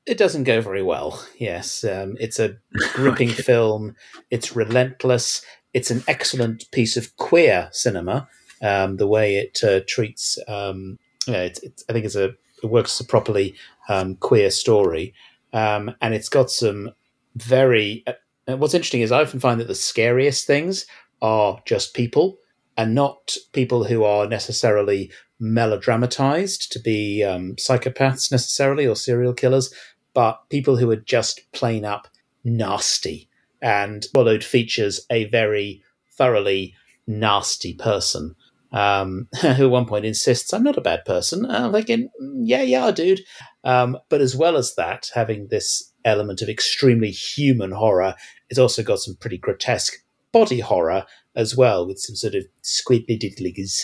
it 0.06 0.18
doesn't 0.18 0.46
go 0.46 0.62
very 0.62 0.84
well. 0.84 1.24
Yes, 1.38 1.84
um, 1.84 2.16
it's 2.20 2.40
a 2.40 2.58
gripping 2.94 3.32
Okay. 3.32 3.42
film. 3.42 3.96
It's 4.32 4.56
relentless. 4.56 5.44
It's 5.74 5.92
an 5.92 6.04
excellent 6.08 6.72
piece 6.72 6.96
of 6.96 7.16
queer 7.18 7.70
cinema. 7.72 8.28
Um, 8.62 8.98
the 8.98 9.08
way 9.08 9.36
it 9.38 9.60
uh, 9.64 9.82
treats, 9.88 10.40
um, 10.48 10.98
yeah, 11.28 11.44
it's, 11.44 11.60
it's, 11.60 11.84
I 11.90 11.94
think 11.94 12.06
it's 12.06 12.16
a 12.16 12.34
it 12.64 12.68
works 12.68 12.99
a 12.99 13.06
properly 13.06 13.56
um, 13.90 14.16
queer 14.16 14.49
story, 14.49 15.14
um, 15.54 15.94
and 16.02 16.14
it's 16.14 16.30
got 16.30 16.49
some 16.49 16.91
very. 17.36 18.04
Uh, 18.08 18.58
what's 18.58 18.74
interesting 18.74 19.02
is 19.02 19.12
I 19.12 19.22
often 19.22 19.40
find 19.40 19.60
that 19.60 19.68
the 19.68 19.76
scariest 19.76 20.48
things 20.48 20.86
are 21.22 21.62
just 21.66 21.94
people, 21.94 22.38
and 22.78 22.95
not 22.95 23.36
people 23.54 23.84
who 23.84 24.04
are 24.04 24.28
necessarily 24.28 25.12
melodramatized 25.41 26.70
to 26.70 26.80
be 26.80 27.24
um, 27.24 27.56
psychopaths 27.56 28.32
necessarily 28.32 28.88
or 28.88 28.95
serial 28.95 29.34
killers, 29.34 29.74
but 30.14 30.49
people 30.49 30.78
who 30.78 30.90
are 30.90 30.95
just 30.95 31.52
plain 31.52 31.86
up 31.86 32.08
nasty. 32.44 33.30
And 33.62 34.04
Swallowed 34.06 34.44
features 34.44 35.06
a 35.10 35.26
very 35.26 35.84
thoroughly 36.18 36.76
nasty 37.06 37.74
person 37.74 38.36
um, 38.72 39.27
who 39.41 39.48
at 39.65 39.69
one 39.69 39.85
point 39.85 40.06
insists, 40.06 40.53
I'm 40.53 40.64
not 40.64 40.77
a 40.77 40.81
bad 40.81 41.06
person. 41.06 41.45
And 41.45 41.56
I'm 41.56 41.72
thinking, 41.72 42.10
"Mm, 42.22 42.41
yeah, 42.44 42.61
yeah, 42.64 42.91
dude. 42.91 43.22
Um, 43.64 43.98
but 44.10 44.22
as 44.22 44.35
well 44.35 44.57
as 44.57 44.76
that, 44.76 45.10
having 45.14 45.48
this 45.49 45.94
element 46.06 46.41
of 46.41 46.49
extremely 46.49 47.11
human 47.11 47.72
horror, 47.72 48.15
it's 48.49 48.60
also 48.60 48.84
got 48.84 48.99
some 48.99 49.15
pretty 49.15 49.38
grotesque 49.38 49.94
body 50.31 50.60
horror 50.60 51.06
as 51.35 51.56
well, 51.56 51.85
with 51.88 51.99
some 51.99 52.15
sort 52.15 52.35
of 52.35 52.45
squeaky 52.61 53.18
diddlies. 53.18 53.81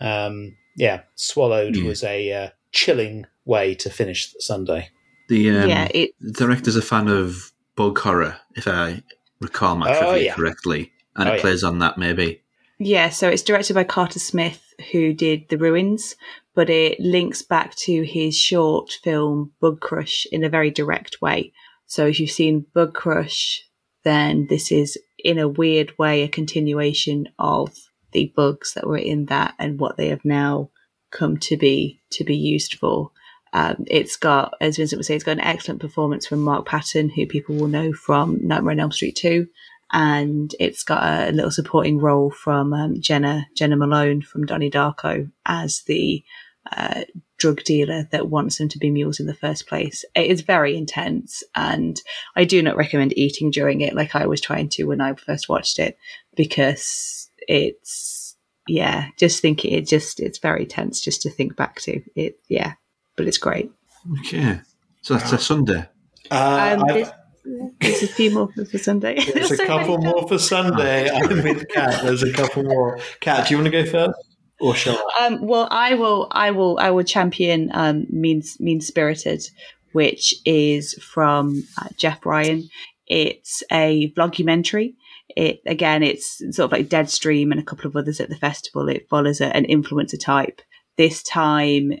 Um, 0.00 0.56
yeah, 0.76 1.02
Swallowed 1.14 1.76
Yeah. 1.76 1.84
was 1.88 2.02
a 2.04 2.32
uh, 2.32 2.48
chilling 2.72 3.26
way 3.44 3.74
to 3.76 3.90
finish 3.90 4.34
Sunday. 4.38 4.90
The 5.28 5.50
um, 5.50 5.68
yeah, 5.68 5.88
it 5.92 6.10
the 6.20 6.32
director's 6.32 6.76
a 6.76 6.82
fan 6.82 7.08
of 7.08 7.52
bug 7.76 7.98
horror, 7.98 8.36
if 8.54 8.68
I 8.68 9.02
recall 9.40 9.76
my 9.76 9.94
Oh, 9.94 9.98
trivia 9.98 10.24
yeah. 10.26 10.34
correctly, 10.34 10.92
and 11.16 11.28
Oh, 11.28 11.32
it 11.32 11.36
yeah. 11.36 11.40
plays 11.42 11.64
on 11.64 11.78
that 11.80 11.98
maybe. 11.98 12.42
Yeah, 12.78 13.08
so 13.08 13.28
it's 13.28 13.42
directed 13.42 13.74
by 13.74 13.84
Carter 13.84 14.18
Smith, 14.18 14.62
who 14.92 15.14
did 15.14 15.48
The 15.48 15.56
Ruins, 15.56 16.14
but 16.54 16.68
it 16.68 17.00
links 17.00 17.40
back 17.42 17.74
to 17.76 18.02
his 18.02 18.36
short 18.36 18.90
film 19.02 19.52
Bug 19.60 19.80
Crush 19.80 20.26
in 20.30 20.44
a 20.44 20.50
very 20.50 20.70
direct 20.70 21.22
way. 21.22 21.52
So 21.86 22.06
if 22.06 22.20
you've 22.20 22.30
seen 22.30 22.66
Bug 22.74 22.92
Crush, 22.92 23.62
then 24.04 24.46
this 24.50 24.70
is 24.70 24.98
in 25.18 25.38
a 25.38 25.48
weird 25.48 25.92
way 25.98 26.22
a 26.22 26.28
continuation 26.28 27.28
of 27.38 27.74
the 28.12 28.32
bugs 28.36 28.74
that 28.74 28.86
were 28.86 28.98
in 28.98 29.26
that 29.26 29.54
and 29.58 29.80
what 29.80 29.96
they 29.96 30.08
have 30.08 30.24
now 30.24 30.70
come 31.10 31.36
to 31.38 31.56
be 31.56 32.00
to 32.10 32.24
be 32.24 32.36
used 32.36 32.74
for. 32.74 33.10
Um, 33.52 33.84
it's 33.86 34.16
got, 34.16 34.54
as 34.60 34.76
Vincent 34.76 34.98
would 34.98 35.06
say, 35.06 35.14
it's 35.14 35.24
got 35.24 35.32
an 35.32 35.40
excellent 35.40 35.80
performance 35.80 36.26
from 36.26 36.42
Mark 36.42 36.66
Patton, 36.66 37.08
who 37.10 37.26
people 37.26 37.56
will 37.56 37.68
know 37.68 37.92
from 37.92 38.38
Nightmare 38.46 38.72
on 38.72 38.80
Elm 38.80 38.92
Street 38.92 39.16
2 39.16 39.46
and 39.92 40.54
it's 40.58 40.82
got 40.82 41.28
a 41.28 41.32
little 41.32 41.50
supporting 41.50 41.98
role 41.98 42.30
from 42.30 42.72
um, 42.72 43.00
Jena 43.00 43.46
Jena 43.54 43.76
Malone 43.76 44.22
from 44.22 44.46
Donnie 44.46 44.70
Darko 44.70 45.30
as 45.44 45.82
the 45.86 46.24
uh, 46.76 47.02
drug 47.38 47.62
dealer 47.62 48.08
that 48.10 48.28
wants 48.28 48.58
them 48.58 48.68
to 48.68 48.78
be 48.78 48.90
mules 48.90 49.20
in 49.20 49.26
the 49.26 49.34
first 49.34 49.68
place. 49.68 50.04
It 50.16 50.26
is 50.30 50.40
very 50.40 50.76
intense, 50.76 51.44
and 51.54 52.00
I 52.34 52.44
do 52.44 52.60
not 52.62 52.76
recommend 52.76 53.16
eating 53.16 53.50
during 53.50 53.80
it, 53.82 53.94
like 53.94 54.16
I 54.16 54.26
was 54.26 54.40
trying 54.40 54.68
to 54.70 54.84
when 54.84 55.00
I 55.00 55.14
first 55.14 55.48
watched 55.48 55.78
it, 55.78 55.96
because 56.34 57.30
it's 57.46 58.36
yeah, 58.66 59.08
just 59.16 59.40
think 59.40 59.64
it 59.64 59.86
just 59.86 60.18
it's 60.18 60.38
very 60.38 60.66
tense 60.66 61.00
just 61.00 61.22
to 61.22 61.30
think 61.30 61.54
back 61.54 61.80
to 61.82 62.02
it. 62.16 62.40
Yeah, 62.48 62.72
but 63.14 63.28
it's 63.28 63.38
great. 63.38 63.70
Okay, 64.20 64.60
so 65.02 65.14
that's 65.14 65.32
a 65.32 65.38
Sunday. 65.38 65.88
Uh, 66.30 66.76
Um, 66.78 66.84
I've- 66.90 67.10
there's, 67.46 67.70
there's 67.80 68.02
a 68.02 68.08
few 68.08 68.32
more 68.32 68.48
for 68.52 68.64
for 68.64 68.78
Sunday. 68.78 69.18
There's 69.32 69.50
a 69.52 69.56
so 69.56 69.66
couple 69.66 69.98
more 69.98 70.26
for 70.28 70.38
Sunday. 70.38 71.08
I'm 71.14 71.42
with 71.42 71.68
Kat. 71.68 72.02
There's 72.02 72.22
a 72.22 72.32
couple 72.32 72.64
more. 72.64 72.98
Kat, 73.20 73.48
do 73.48 73.54
you 73.54 73.58
want 73.58 73.72
to 73.72 73.84
go 73.84 73.88
first, 73.88 74.18
or 74.60 74.74
shall 74.74 75.02
I? 75.18 75.26
Um, 75.26 75.46
well, 75.46 75.68
I 75.70 75.94
will, 75.94 76.28
I 76.30 76.50
will, 76.50 76.78
I 76.78 76.90
will 76.90 77.04
champion 77.04 77.70
um, 77.72 78.06
mean 78.10 78.42
mean 78.58 78.80
spirited, 78.80 79.48
which 79.92 80.34
is 80.44 80.94
from 80.94 81.62
uh, 81.80 81.88
Jeff 81.96 82.24
Ryan. 82.26 82.68
It's 83.06 83.62
a 83.70 84.12
vlogumentary. 84.16 84.94
It 85.28 85.60
again, 85.66 86.02
it's 86.02 86.38
sort 86.50 86.66
of 86.66 86.72
like 86.72 86.88
Deadstream 86.88 87.50
and 87.50 87.60
a 87.60 87.64
couple 87.64 87.86
of 87.86 87.96
others 87.96 88.20
at 88.20 88.28
the 88.28 88.36
festival. 88.36 88.88
It 88.88 89.08
follows 89.08 89.40
a, 89.40 89.54
an 89.56 89.66
influencer 89.66 90.20
type. 90.20 90.62
This 90.96 91.22
time, 91.22 91.92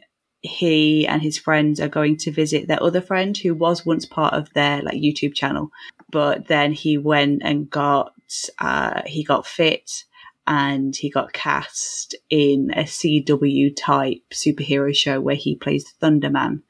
he 0.46 1.06
and 1.06 1.22
his 1.22 1.38
friends 1.38 1.80
are 1.80 1.88
going 1.88 2.16
to 2.18 2.30
visit 2.30 2.68
their 2.68 2.82
other 2.82 3.00
friend 3.00 3.36
who 3.36 3.54
was 3.54 3.84
once 3.84 4.06
part 4.06 4.34
of 4.34 4.52
their 4.52 4.82
like 4.82 4.96
YouTube 4.96 5.34
channel, 5.34 5.70
but 6.10 6.48
then 6.48 6.72
he 6.72 6.98
went 6.98 7.42
and 7.44 7.68
got 7.68 8.12
uh, 8.58 9.02
he 9.06 9.22
got 9.24 9.46
fit 9.46 10.04
and 10.46 10.94
he 10.94 11.10
got 11.10 11.32
cast 11.32 12.14
in 12.30 12.70
a 12.74 12.84
CW 12.84 13.74
type 13.76 14.22
superhero 14.32 14.94
show 14.94 15.20
where 15.20 15.34
he 15.34 15.56
plays 15.56 15.92
Thunderman. 16.00 16.62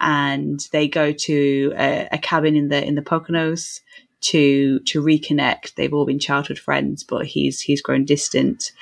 And 0.00 0.66
they 0.72 0.88
go 0.88 1.12
to 1.12 1.72
a, 1.76 2.08
a 2.12 2.18
cabin 2.18 2.56
in 2.56 2.68
the 2.68 2.82
in 2.82 2.94
the 2.94 3.02
Poconos 3.02 3.80
to 4.22 4.80
to 4.80 5.02
reconnect. 5.02 5.74
They've 5.74 5.92
all 5.92 6.06
been 6.06 6.18
childhood 6.18 6.58
friends, 6.58 7.04
but 7.04 7.26
he's 7.26 7.60
he's 7.60 7.82
grown 7.82 8.04
distant. 8.04 8.72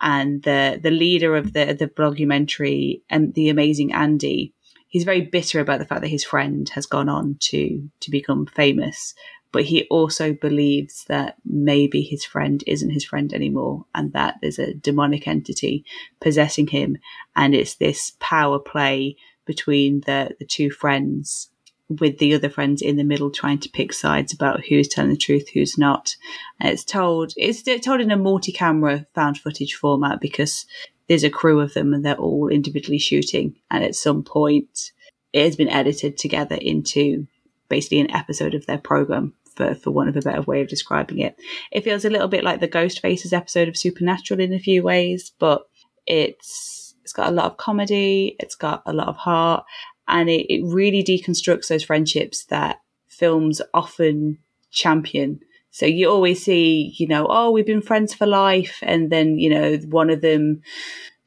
And 0.00 0.42
the 0.42 0.78
the 0.82 0.90
leader 0.90 1.36
of 1.36 1.52
the 1.52 1.76
the 1.78 1.88
vlogumentary 1.88 3.02
and 3.10 3.26
um, 3.26 3.32
the 3.32 3.48
amazing 3.48 3.92
Andy, 3.92 4.52
he's 4.88 5.04
very 5.04 5.22
bitter 5.22 5.60
about 5.60 5.78
the 5.78 5.86
fact 5.86 6.02
that 6.02 6.08
his 6.08 6.24
friend 6.24 6.68
has 6.70 6.86
gone 6.86 7.08
on 7.08 7.36
to 7.40 7.88
to 8.00 8.10
become 8.10 8.46
famous 8.46 9.14
but 9.54 9.62
he 9.66 9.84
also 9.84 10.32
believes 10.32 11.04
that 11.04 11.36
maybe 11.44 12.02
his 12.02 12.24
friend 12.24 12.64
isn't 12.66 12.90
his 12.90 13.04
friend 13.04 13.32
anymore 13.32 13.84
and 13.94 14.12
that 14.12 14.34
there's 14.42 14.58
a 14.58 14.74
demonic 14.74 15.28
entity 15.28 15.84
possessing 16.20 16.66
him. 16.66 16.98
And 17.36 17.54
it's 17.54 17.76
this 17.76 18.16
power 18.18 18.58
play 18.58 19.14
between 19.44 20.00
the 20.06 20.34
the 20.40 20.44
two 20.44 20.72
friends 20.72 21.50
with 21.88 22.18
the 22.18 22.34
other 22.34 22.48
friends 22.48 22.80
in 22.80 22.96
the 22.96 23.04
middle 23.04 23.30
trying 23.30 23.58
to 23.58 23.68
pick 23.68 23.92
sides 23.92 24.32
about 24.32 24.64
who's 24.66 24.88
telling 24.88 25.10
the 25.10 25.16
truth 25.16 25.48
who's 25.52 25.76
not 25.76 26.16
and 26.58 26.70
it's 26.70 26.84
told 26.84 27.32
it's 27.36 27.62
told 27.84 28.00
in 28.00 28.10
a 28.10 28.16
multi-camera 28.16 29.06
found 29.14 29.38
footage 29.38 29.74
format 29.74 30.20
because 30.20 30.64
there's 31.08 31.24
a 31.24 31.30
crew 31.30 31.60
of 31.60 31.74
them 31.74 31.92
and 31.92 32.04
they're 32.04 32.16
all 32.16 32.48
individually 32.48 32.98
shooting 32.98 33.54
and 33.70 33.84
at 33.84 33.94
some 33.94 34.22
point 34.22 34.92
it 35.34 35.42
has 35.42 35.56
been 35.56 35.68
edited 35.68 36.16
together 36.16 36.56
into 36.56 37.26
basically 37.68 38.00
an 38.00 38.10
episode 38.12 38.54
of 38.54 38.64
their 38.66 38.78
program 38.78 39.34
for, 39.56 39.74
for 39.74 39.90
want 39.90 40.08
of 40.08 40.16
a 40.16 40.22
better 40.22 40.42
way 40.42 40.60
of 40.60 40.68
describing 40.68 41.18
it. 41.18 41.36
It 41.70 41.84
feels 41.84 42.04
a 42.04 42.10
little 42.10 42.28
bit 42.28 42.44
like 42.44 42.60
the 42.60 42.68
Ghostfacers 42.68 43.32
episode 43.32 43.68
of 43.68 43.76
Supernatural 43.76 44.40
in 44.40 44.52
a 44.52 44.58
few 44.58 44.82
ways, 44.82 45.32
but 45.38 45.68
it's 46.06 46.94
it's 47.02 47.12
got 47.12 47.28
a 47.28 47.32
lot 47.32 47.46
of 47.46 47.58
comedy, 47.58 48.34
it's 48.40 48.54
got 48.54 48.82
a 48.86 48.92
lot 48.92 49.08
of 49.08 49.16
heart, 49.16 49.64
and 50.08 50.28
it, 50.28 50.46
it 50.52 50.64
really 50.64 51.02
deconstructs 51.02 51.68
those 51.68 51.84
friendships 51.84 52.44
that 52.46 52.80
films 53.08 53.60
often 53.72 54.38
champion. 54.70 55.40
So 55.70 55.86
you 55.86 56.08
always 56.08 56.42
see, 56.42 56.94
you 56.98 57.08
know, 57.08 57.26
oh, 57.28 57.50
we've 57.50 57.66
been 57.66 57.82
friends 57.82 58.14
for 58.14 58.26
life, 58.26 58.78
and 58.82 59.10
then 59.10 59.38
you 59.38 59.50
know 59.50 59.76
one 59.88 60.10
of 60.10 60.20
them 60.20 60.62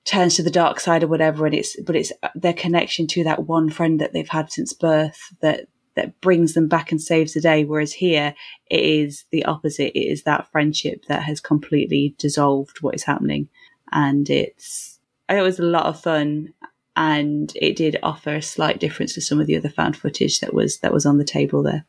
turns 0.05 0.35
to 0.35 0.43
the 0.43 0.49
dark 0.49 0.79
side 0.79 1.03
or 1.03 1.07
whatever, 1.07 1.45
and 1.45 1.55
it's 1.55 1.79
but 1.81 1.95
it's 1.95 2.11
their 2.35 2.53
connection 2.53 3.07
to 3.07 3.23
that 3.25 3.45
one 3.45 3.69
friend 3.69 3.99
that 3.99 4.13
they've 4.13 4.29
had 4.29 4.51
since 4.51 4.73
birth 4.73 5.19
that 5.41 5.67
that 5.97 6.21
brings 6.21 6.53
them 6.53 6.67
back 6.67 6.91
and 6.91 7.01
saves 7.01 7.33
the 7.33 7.41
day. 7.41 7.65
Whereas 7.65 7.91
here, 7.91 8.35
it 8.69 8.79
is 8.79 9.25
the 9.31 9.43
opposite. 9.45 9.97
It 9.97 10.07
is 10.07 10.23
that 10.23 10.49
friendship 10.51 11.05
that 11.07 11.23
has 11.23 11.41
completely 11.41 12.15
dissolved 12.19 12.81
what 12.81 12.95
is 12.95 13.03
happening. 13.03 13.49
And 13.91 14.29
it's, 14.29 14.99
it 15.27 15.41
was 15.41 15.59
a 15.59 15.63
lot 15.63 15.87
of 15.87 15.99
fun. 15.99 16.53
And 16.97 17.53
it 17.55 17.75
did 17.75 17.97
offer 18.01 18.35
a 18.35 18.41
slight 18.41 18.79
difference 18.79 19.13
to 19.13 19.21
some 19.21 19.39
of 19.39 19.45
the 19.45 19.55
other 19.55 19.69
found 19.69 19.95
footage 19.95 20.39
that 20.39 20.53
was, 20.53 20.79
that 20.79 20.91
was 20.91 21.05
on 21.05 21.19
the 21.19 21.23
table 21.23 21.61
there. 21.61 21.85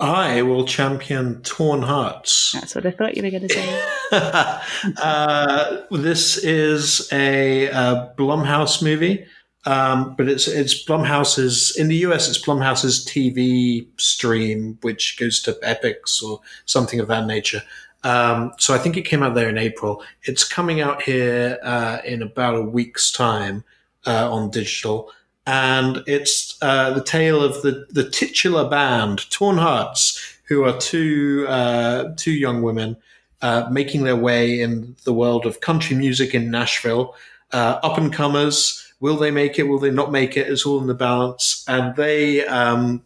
I 0.00 0.42
will 0.42 0.66
champion 0.66 1.42
Torn 1.42 1.82
Hearts. 1.82 2.50
That's 2.52 2.74
what 2.74 2.84
I 2.84 2.90
thought 2.90 3.16
you 3.16 3.22
were 3.22 3.30
going 3.30 3.46
to 3.46 3.54
say. 3.54 3.82
uh, 5.00 5.82
this 5.92 6.38
is 6.38 7.08
a, 7.12 7.66
a 7.68 8.12
Blumhouse 8.18 8.82
movie. 8.82 9.24
Um, 9.64 10.16
but 10.16 10.28
it's 10.28 10.48
it's 10.48 10.84
Blumhouse's 10.84 11.76
in 11.76 11.86
the 11.86 11.94
US. 11.98 12.28
It's 12.28 12.44
Blumhouse's 12.44 13.06
TV 13.06 13.86
stream, 13.96 14.76
which 14.82 15.16
goes 15.20 15.40
to 15.42 15.52
Epix 15.62 16.20
or 16.20 16.40
something 16.64 16.98
of 16.98 17.06
that 17.06 17.26
nature. 17.26 17.62
Um, 18.02 18.52
so 18.58 18.74
I 18.74 18.78
think 18.78 18.96
it 18.96 19.02
came 19.02 19.22
out 19.22 19.36
there 19.36 19.48
in 19.48 19.58
April. 19.58 20.02
It's 20.24 20.42
coming 20.42 20.80
out 20.80 21.02
here 21.02 21.60
uh, 21.62 21.98
in 22.04 22.22
about 22.22 22.56
a 22.56 22.62
week's 22.62 23.12
time 23.12 23.62
uh, 24.06 24.32
on 24.32 24.50
digital, 24.50 25.10
and 25.46 26.02
it's 26.06 26.56
uh, 26.62 26.90
the 26.92 27.04
tale 27.04 27.42
of 27.42 27.62
the 27.62 27.86
the 27.90 28.08
titular 28.08 28.68
band 28.68 29.30
Torn 29.30 29.58
Hearts, 29.58 30.38
who 30.44 30.64
are 30.64 30.78
two 30.78 31.46
uh, 31.48 32.14
two 32.16 32.32
young 32.32 32.62
women 32.62 32.96
uh, 33.40 33.68
making 33.70 34.04
their 34.04 34.16
way 34.16 34.60
in 34.60 34.96
the 35.04 35.12
world 35.12 35.46
of 35.46 35.60
country 35.60 35.96
music 35.96 36.34
in 36.34 36.50
Nashville, 36.50 37.14
uh, 37.52 37.80
up 37.82 37.98
and 37.98 38.12
comers 38.12 38.82
Will 39.02 39.16
they 39.16 39.32
make 39.32 39.58
it? 39.58 39.64
Will 39.64 39.80
they 39.80 39.90
not 39.90 40.12
make 40.12 40.36
it? 40.36 40.48
It's 40.48 40.64
all 40.64 40.80
in 40.80 40.86
the 40.86 40.94
balance. 40.94 41.64
And 41.66 41.96
they 41.96 42.46
um, 42.46 43.02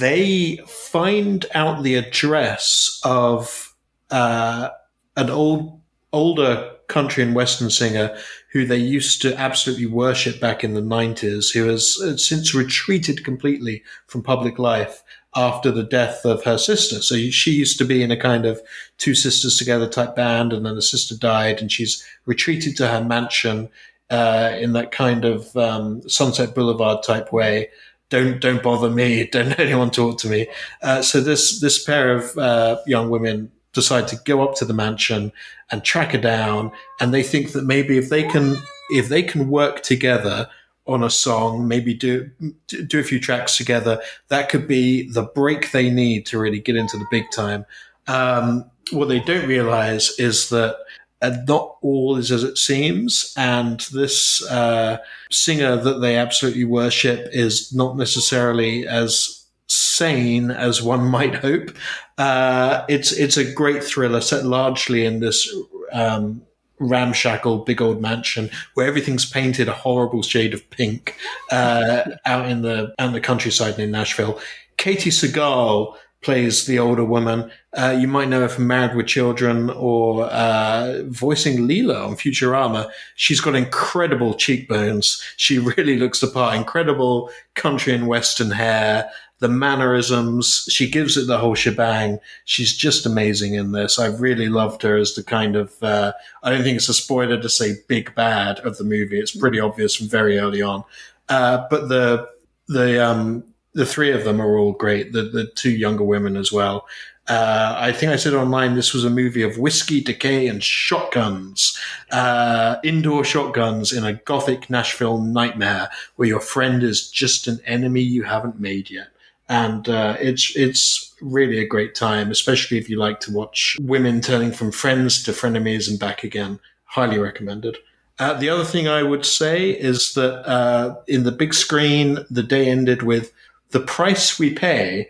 they 0.00 0.56
find 0.66 1.46
out 1.54 1.84
the 1.84 1.94
address 1.94 3.00
of 3.04 3.72
uh, 4.10 4.70
an 5.16 5.30
old 5.30 5.80
older 6.12 6.72
country 6.88 7.22
and 7.22 7.36
western 7.36 7.70
singer 7.70 8.18
who 8.52 8.66
they 8.66 8.76
used 8.76 9.22
to 9.22 9.36
absolutely 9.36 9.86
worship 9.86 10.40
back 10.40 10.64
in 10.64 10.74
the 10.74 10.80
90s, 10.80 11.52
who 11.52 11.68
has 11.68 11.96
since 12.24 12.54
retreated 12.54 13.24
completely 13.24 13.82
from 14.06 14.22
public 14.22 14.58
life 14.58 15.02
after 15.36 15.70
the 15.70 15.84
death 15.84 16.24
of 16.24 16.42
her 16.42 16.58
sister. 16.58 17.00
So 17.00 17.16
she 17.16 17.52
used 17.52 17.78
to 17.78 17.84
be 17.84 18.02
in 18.02 18.10
a 18.10 18.16
kind 18.16 18.46
of 18.46 18.60
two 18.98 19.14
sisters 19.14 19.56
together 19.56 19.88
type 19.88 20.16
band, 20.16 20.52
and 20.52 20.66
then 20.66 20.74
the 20.74 20.82
sister 20.82 21.16
died, 21.16 21.60
and 21.60 21.70
she's 21.70 22.04
retreated 22.26 22.76
to 22.78 22.88
her 22.88 23.04
mansion 23.04 23.68
uh, 24.10 24.56
in 24.58 24.72
that 24.72 24.90
kind 24.90 25.24
of 25.24 25.56
um, 25.56 26.08
Sunset 26.08 26.54
Boulevard 26.54 27.04
type 27.04 27.32
way. 27.32 27.68
Don't 28.08 28.40
don't 28.40 28.62
bother 28.62 28.90
me. 28.90 29.26
Don't 29.32 29.58
anyone 29.60 29.92
talk 29.92 30.18
to 30.18 30.28
me. 30.28 30.48
Uh, 30.82 31.02
so 31.02 31.20
this 31.20 31.60
this 31.60 31.82
pair 31.84 32.16
of 32.16 32.36
uh, 32.36 32.78
young 32.86 33.10
women 33.10 33.52
decide 33.72 34.08
to 34.08 34.16
go 34.24 34.42
up 34.42 34.54
to 34.56 34.64
the 34.64 34.74
mansion 34.74 35.32
and 35.70 35.84
track 35.84 36.12
her 36.12 36.20
down, 36.20 36.72
and 37.00 37.14
they 37.14 37.22
think 37.22 37.52
that 37.52 37.64
maybe 37.64 37.98
if 37.98 38.08
they 38.08 38.22
can 38.22 38.56
if 38.90 39.08
they 39.08 39.22
can 39.22 39.48
work 39.48 39.82
together 39.82 40.48
on 40.86 41.02
a 41.04 41.10
song, 41.10 41.68
maybe 41.68 41.94
do 41.94 42.30
do 42.66 42.98
a 42.98 43.04
few 43.04 43.20
tracks 43.20 43.56
together, 43.56 44.00
that 44.28 44.48
could 44.48 44.66
be 44.66 45.08
the 45.10 45.22
break 45.22 45.70
they 45.70 45.90
need 45.90 46.26
to 46.26 46.38
really 46.38 46.60
get 46.60 46.76
into 46.76 46.96
the 46.96 47.06
big 47.10 47.30
time. 47.30 47.64
Um, 48.06 48.68
what 48.90 49.08
they 49.08 49.20
don't 49.20 49.46
realize 49.46 50.18
is 50.18 50.48
that 50.48 50.76
and 51.22 51.46
not 51.46 51.76
all 51.82 52.16
is 52.16 52.32
as 52.32 52.44
it 52.44 52.56
seems. 52.56 53.34
And 53.36 53.80
this 53.92 54.44
uh, 54.50 54.98
singer 55.30 55.76
that 55.76 56.00
they 56.00 56.16
absolutely 56.16 56.64
worship 56.64 57.28
is 57.32 57.72
not 57.74 57.96
necessarily 57.96 58.86
as 58.86 59.39
sane 59.70 60.50
as 60.50 60.82
one 60.82 61.04
might 61.16 61.36
hope. 61.36 61.70
Uh, 62.18 62.84
it's 62.88 63.12
it's 63.12 63.36
a 63.36 63.50
great 63.52 63.82
thriller 63.82 64.20
set 64.20 64.44
largely 64.44 65.04
in 65.04 65.20
this. 65.20 65.52
Um, 65.92 66.42
ramshackle 66.82 67.58
big 67.58 67.82
old 67.82 68.00
mansion 68.00 68.48
where 68.72 68.86
everything's 68.86 69.28
painted 69.28 69.68
a 69.68 69.72
horrible 69.72 70.22
shade 70.22 70.54
of 70.54 70.70
pink 70.70 71.14
uh, 71.50 72.02
out 72.24 72.48
in 72.48 72.62
the 72.62 72.94
out 72.98 73.08
in 73.08 73.12
the 73.12 73.20
countryside 73.20 73.78
in 73.78 73.90
Nashville. 73.90 74.40
Katey 74.78 75.12
Sagal 75.12 75.94
plays 76.22 76.66
the 76.66 76.78
older 76.78 77.04
woman. 77.04 77.50
Uh, 77.72 77.96
you 77.98 78.06
might 78.06 78.28
know 78.28 78.40
her 78.40 78.48
from 78.48 78.66
Married 78.66 78.96
with 78.96 79.06
Children 79.06 79.70
or 79.70 80.24
uh, 80.24 81.02
voicing 81.06 81.68
Leela 81.68 82.06
on 82.06 82.16
Futurama. 82.16 82.90
She's 83.14 83.40
got 83.40 83.54
incredible 83.54 84.34
cheekbones. 84.34 85.22
She 85.36 85.58
really 85.76 85.96
looks 85.98 86.20
the 86.20 86.28
part. 86.28 86.56
Incredible 86.56 87.30
country 87.54 87.94
and 87.94 88.06
western 88.06 88.50
hair. 88.50 89.10
The 89.40 89.48
mannerisms, 89.48 90.66
she 90.70 90.90
gives 90.90 91.16
it 91.16 91.26
the 91.26 91.38
whole 91.38 91.54
shebang. 91.54 92.18
She's 92.44 92.76
just 92.76 93.06
amazing 93.06 93.54
in 93.54 93.72
this. 93.72 93.98
I've 93.98 94.20
really 94.20 94.48
loved 94.48 94.82
her 94.82 94.96
as 94.96 95.14
the 95.14 95.22
kind 95.22 95.56
of, 95.56 95.82
uh, 95.82 96.12
I 96.42 96.50
don't 96.50 96.62
think 96.62 96.76
it's 96.76 96.88
a 96.88 96.94
spoiler 96.94 97.40
to 97.40 97.48
say 97.48 97.76
big 97.88 98.14
bad 98.14 98.60
of 98.60 98.76
the 98.78 98.84
movie. 98.84 99.18
It's 99.18 99.34
pretty 99.34 99.58
obvious 99.58 99.96
from 99.96 100.08
very 100.08 100.38
early 100.38 100.62
on. 100.62 100.84
Uh, 101.28 101.66
but 101.70 101.88
the, 101.88 102.28
the, 102.68 103.04
um, 103.04 103.44
the 103.74 103.86
three 103.86 104.12
of 104.12 104.24
them 104.24 104.40
are 104.40 104.58
all 104.58 104.72
great. 104.72 105.12
The 105.12 105.22
the 105.22 105.46
two 105.54 105.70
younger 105.70 106.04
women 106.04 106.36
as 106.36 106.52
well. 106.52 106.86
Uh, 107.28 107.76
I 107.78 107.92
think 107.92 108.10
I 108.10 108.16
said 108.16 108.34
online 108.34 108.74
this 108.74 108.92
was 108.92 109.04
a 109.04 109.10
movie 109.10 109.42
of 109.42 109.58
whiskey, 109.58 110.00
decay, 110.00 110.48
and 110.48 110.62
shotguns. 110.62 111.78
Uh, 112.10 112.76
indoor 112.82 113.24
shotguns 113.24 113.92
in 113.92 114.04
a 114.04 114.14
gothic 114.14 114.68
Nashville 114.68 115.18
nightmare 115.18 115.90
where 116.16 116.26
your 116.26 116.40
friend 116.40 116.82
is 116.82 117.08
just 117.08 117.46
an 117.46 117.60
enemy 117.64 118.00
you 118.00 118.24
haven't 118.24 118.58
made 118.58 118.90
yet. 118.90 119.08
And 119.50 119.88
uh, 119.88 120.16
it's 120.20 120.54
it's 120.54 121.12
really 121.20 121.58
a 121.58 121.66
great 121.66 121.96
time, 121.96 122.30
especially 122.30 122.78
if 122.78 122.88
you 122.88 122.96
like 122.96 123.18
to 123.20 123.32
watch 123.32 123.76
women 123.80 124.20
turning 124.20 124.52
from 124.52 124.70
friends 124.70 125.24
to 125.24 125.32
frenemies 125.32 125.90
and 125.90 125.98
back 125.98 126.22
again. 126.22 126.60
Highly 126.84 127.18
recommended. 127.18 127.76
Uh, 128.20 128.34
the 128.34 128.48
other 128.48 128.64
thing 128.64 128.86
I 128.86 129.02
would 129.02 129.26
say 129.26 129.70
is 129.70 130.14
that 130.14 130.46
uh, 130.48 130.94
in 131.08 131.24
the 131.24 131.32
big 131.32 131.52
screen, 131.52 132.18
the 132.30 132.44
day 132.44 132.68
ended 132.68 133.02
with 133.02 133.32
the 133.70 133.80
Price 133.80 134.38
We 134.38 134.54
Pay, 134.54 135.08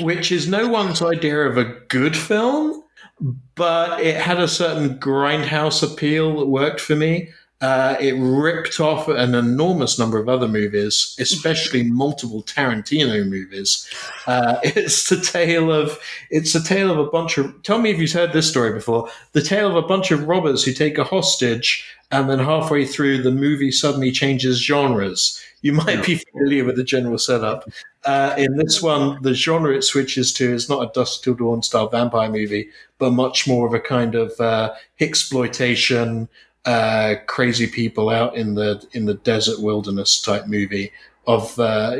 which 0.00 0.30
is 0.30 0.46
no 0.46 0.68
one's 0.68 1.00
idea 1.00 1.46
of 1.46 1.56
a 1.56 1.64
good 1.64 2.14
film, 2.14 2.82
but 3.54 4.00
it 4.00 4.16
had 4.16 4.38
a 4.38 4.48
certain 4.48 4.98
grindhouse 4.98 5.82
appeal 5.82 6.40
that 6.40 6.46
worked 6.46 6.80
for 6.80 6.94
me. 6.94 7.30
Uh, 7.60 7.96
it 7.98 8.12
ripped 8.12 8.78
off 8.78 9.08
an 9.08 9.34
enormous 9.34 9.98
number 9.98 10.16
of 10.18 10.28
other 10.28 10.46
movies, 10.46 11.16
especially 11.18 11.82
multiple 11.90 12.42
Tarantino 12.44 13.28
movies. 13.28 13.88
Uh, 14.26 14.58
it's 14.62 15.08
the 15.08 15.20
tale 15.20 15.72
of 15.72 15.98
it's 16.30 16.54
a 16.54 16.62
tale 16.62 16.90
of 16.90 16.98
a 16.98 17.10
bunch 17.10 17.36
of. 17.36 17.62
Tell 17.64 17.78
me 17.78 17.90
if 17.90 17.98
you've 17.98 18.12
heard 18.12 18.32
this 18.32 18.48
story 18.48 18.72
before. 18.72 19.08
The 19.32 19.42
tale 19.42 19.68
of 19.68 19.76
a 19.76 19.86
bunch 19.86 20.12
of 20.12 20.28
robbers 20.28 20.62
who 20.64 20.72
take 20.72 20.98
a 20.98 21.04
hostage, 21.04 21.84
and 22.12 22.30
then 22.30 22.38
halfway 22.38 22.86
through, 22.86 23.22
the 23.22 23.32
movie 23.32 23.72
suddenly 23.72 24.12
changes 24.12 24.62
genres. 24.62 25.42
You 25.60 25.72
might 25.72 26.06
be 26.06 26.14
familiar 26.14 26.64
with 26.64 26.76
the 26.76 26.84
general 26.84 27.18
setup. 27.18 27.68
Uh, 28.04 28.34
in 28.38 28.56
this 28.56 28.80
one, 28.80 29.20
the 29.22 29.34
genre 29.34 29.74
it 29.74 29.82
switches 29.82 30.32
to 30.34 30.54
is 30.54 30.68
not 30.68 30.88
a 30.88 30.92
Dusk 30.92 31.24
Till 31.24 31.34
Dawn 31.34 31.64
style 31.64 31.88
vampire 31.88 32.30
movie, 32.30 32.70
but 32.98 33.10
much 33.10 33.48
more 33.48 33.66
of 33.66 33.74
a 33.74 33.80
kind 33.80 34.14
of 34.14 34.40
uh, 34.40 34.72
exploitation 35.00 36.28
uh, 36.64 37.14
crazy 37.26 37.66
people 37.66 38.10
out 38.10 38.36
in 38.36 38.54
the 38.54 38.86
in 38.92 39.06
the 39.06 39.14
desert 39.14 39.60
wilderness 39.60 40.20
type 40.20 40.46
movie 40.46 40.92
of 41.28 41.58
uh, 41.58 41.94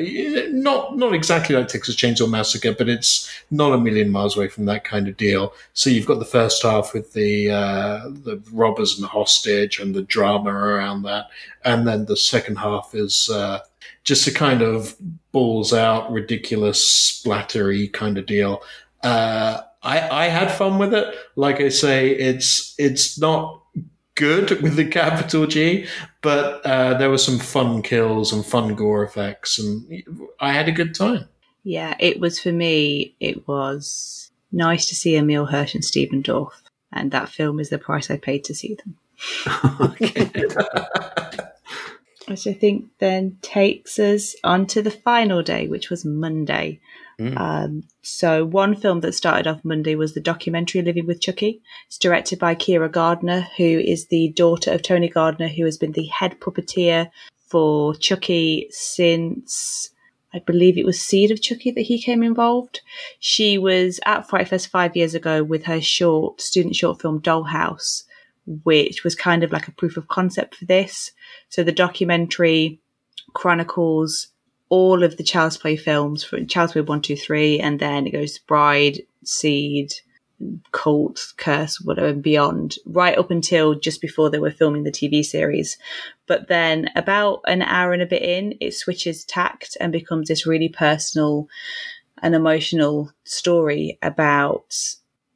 not 0.51 0.97
not 0.97 1.13
exactly 1.13 1.55
like 1.55 1.69
Texas 1.69 1.95
Chainsaw 1.95 2.29
Massacre, 2.29 2.73
but 2.73 2.89
it's 2.89 3.31
not 3.51 3.75
a 3.75 3.79
million 3.79 4.11
miles 4.11 4.37
away 4.37 4.49
from 4.49 4.65
that 4.65 4.85
kind 4.85 5.07
of 5.07 5.19
deal. 5.19 5.53
So 5.75 5.91
you've 5.91 6.07
got 6.07 6.19
the 6.19 6.25
first 6.25 6.63
half 6.63 6.95
with 6.95 7.13
the 7.13 7.51
uh, 7.51 8.09
the 8.09 8.43
robbers 8.51 8.95
and 8.95 9.05
the 9.05 9.09
hostage 9.09 9.81
and 9.81 9.95
the 9.95 10.03
drama 10.03 10.51
around 10.51 11.03
that, 11.03 11.27
and 11.63 11.87
then 11.87 12.07
the 12.07 12.17
second 12.17 12.57
half 12.57 12.95
is 12.95 13.29
uh, 13.29 13.61
just 14.03 14.27
a 14.27 14.33
kind 14.33 14.63
of 14.63 14.97
balls 15.31 15.75
out, 15.75 16.11
ridiculous, 16.11 17.23
splattery 17.23 17.93
kind 17.93 18.17
of 18.17 18.25
deal. 18.25 18.63
Uh, 19.03 19.61
I, 19.83 20.25
I 20.25 20.29
had 20.29 20.51
fun 20.51 20.79
with 20.79 20.95
it. 20.95 21.15
Like 21.37 21.61
I 21.61 21.69
say, 21.69 22.11
it's 22.11 22.75
it's 22.79 23.19
not 23.19 23.63
good 24.19 24.61
with 24.61 24.75
the 24.75 24.85
capital 24.85 25.47
G, 25.47 25.87
but 26.21 26.67
uh, 26.67 26.99
there 26.99 27.09
were 27.09 27.19
some 27.19 27.39
fun 27.39 27.83
kills 27.83 28.33
and 28.33 28.45
fun 28.45 28.75
gore 28.75 29.05
effects, 29.05 29.59
and 29.59 30.03
I 30.41 30.53
had 30.53 30.69
a 30.69 30.73
good 30.73 30.95
time. 30.95 31.29
Yeah, 31.63 31.95
it 32.01 32.19
was 32.19 32.41
for 32.41 32.53
me. 32.53 33.15
It 33.21 33.47
was 33.47 34.31
nice 34.51 34.87
to 34.87 34.97
see 34.97 35.17
Emile 35.17 35.47
Hirsch 35.47 35.75
and 35.75 35.85
Stephen 35.85 36.23
Dorff, 36.23 36.53
and 36.93 37.13
that 37.13 37.29
film 37.29 37.61
is 37.61 37.71
the 37.71 37.79
price 37.79 38.11
I 38.11 38.17
paid 38.17 38.45
to 38.45 38.55
see 38.55 38.75
them. 38.75 38.97
Which 42.27 42.47
I 42.47 42.53
think 42.53 42.89
then 42.99 43.39
takes 43.41 43.99
us 43.99 44.35
on 44.43 44.67
to 44.67 44.83
the 44.83 44.91
final 44.91 45.43
day, 45.43 45.67
which 45.69 45.89
was 45.89 46.05
Monday. 46.05 46.79
Mm. 47.21 47.37
Um, 47.37 47.83
so 48.03 48.45
one 48.45 48.77
film 48.77 49.01
that 49.01 49.13
started 49.13 49.47
off 49.47 49.65
Monday 49.65 49.97
was 49.97 50.15
the 50.15 50.21
documentary 50.21 50.83
Living 50.83 51.07
with 51.07 51.21
Chucky. 51.21 51.61
It's 51.87 51.99
directed 51.99 52.39
by 52.39 52.55
Kyra 52.55 52.91
Gardner, 52.91 53.49
who 53.57 53.65
is 53.65 54.07
the 54.07 54.29
daughter 54.31 54.73
of 54.73 54.83
Tony 54.83 55.09
Gardner, 55.09 55.49
who 55.49 55.65
has 55.65 55.77
been 55.77 55.93
the 55.93 56.07
head 56.07 56.39
puppeteer 56.41 57.11
for 57.49 57.95
Chucky 57.95 58.69
since 58.71 59.91
I 60.33 60.41
believe 60.41 60.77
it 60.77 60.87
was 60.87 61.01
Seed 61.01 61.31
of 61.31 61.43
Chucky 61.43 61.71
that 61.73 61.83
he 61.83 62.01
came 62.01 62.23
involved. 62.23 62.83
She 63.19 63.59
was 63.59 63.99
at 64.05 64.29
Fright 64.29 64.49
Fest 64.49 64.69
five 64.69 64.95
years 64.95 65.15
ago 65.15 65.43
with 65.43 65.65
her 65.65 65.81
short 65.81 66.41
student 66.41 66.77
short 66.77 67.01
film 67.01 67.21
Dollhouse, 67.21 68.05
which 68.65 69.05
was 69.05 69.15
kind 69.15 69.43
of 69.43 69.53
like 69.53 69.67
a 69.67 69.73
proof 69.73 69.97
of 69.97 70.09
concept 70.09 70.57
for 70.57 70.67
this. 70.67 71.13
So 71.49 71.65
the 71.65 71.73
documentary 71.73 72.81
chronicles 73.33 74.29
all 74.69 75.03
of 75.03 75.17
the 75.17 75.23
Child's 75.23 75.57
Play 75.57 75.77
films 75.77 76.25
from 76.25 76.47
Child's 76.47 76.73
Play 76.73 76.83
1, 76.83 77.03
2, 77.03 77.17
3, 77.17 77.61
and 77.61 77.79
then 77.79 78.07
it 78.07 78.11
goes 78.11 78.39
Bride, 78.39 79.01
Seed, 79.25 79.93
Cult, 80.73 81.33
Curse, 81.37 81.81
whatever, 81.81 82.09
and 82.09 82.23
beyond, 82.23 82.77
right 82.87 83.19
up 83.19 83.31
until 83.31 83.75
just 83.75 84.01
before 84.01 84.31
they 84.31 84.39
were 84.39 84.51
filming 84.51 84.85
the 84.85 84.91
TV 84.91 85.25
series. 85.25 85.79
But 86.27 86.49
then 86.49 86.91
about 86.95 87.41
an 87.47 87.63
hour 87.63 87.93
and 87.93 88.03
a 88.03 88.07
bit 88.07 88.23
in, 88.23 88.55
it 88.61 88.75
switches 88.75 89.25
tact 89.25 89.77
and 89.81 89.91
becomes 89.91 90.29
this 90.29 90.47
really 90.47 90.69
personal 90.69 91.49
and 92.23 92.35
emotional 92.35 93.13
story 93.25 93.99
about 94.03 94.75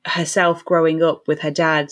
herself 0.04 0.64
growing 0.64 1.02
up 1.02 1.26
with 1.28 1.40
her 1.40 1.50
dad 1.50 1.90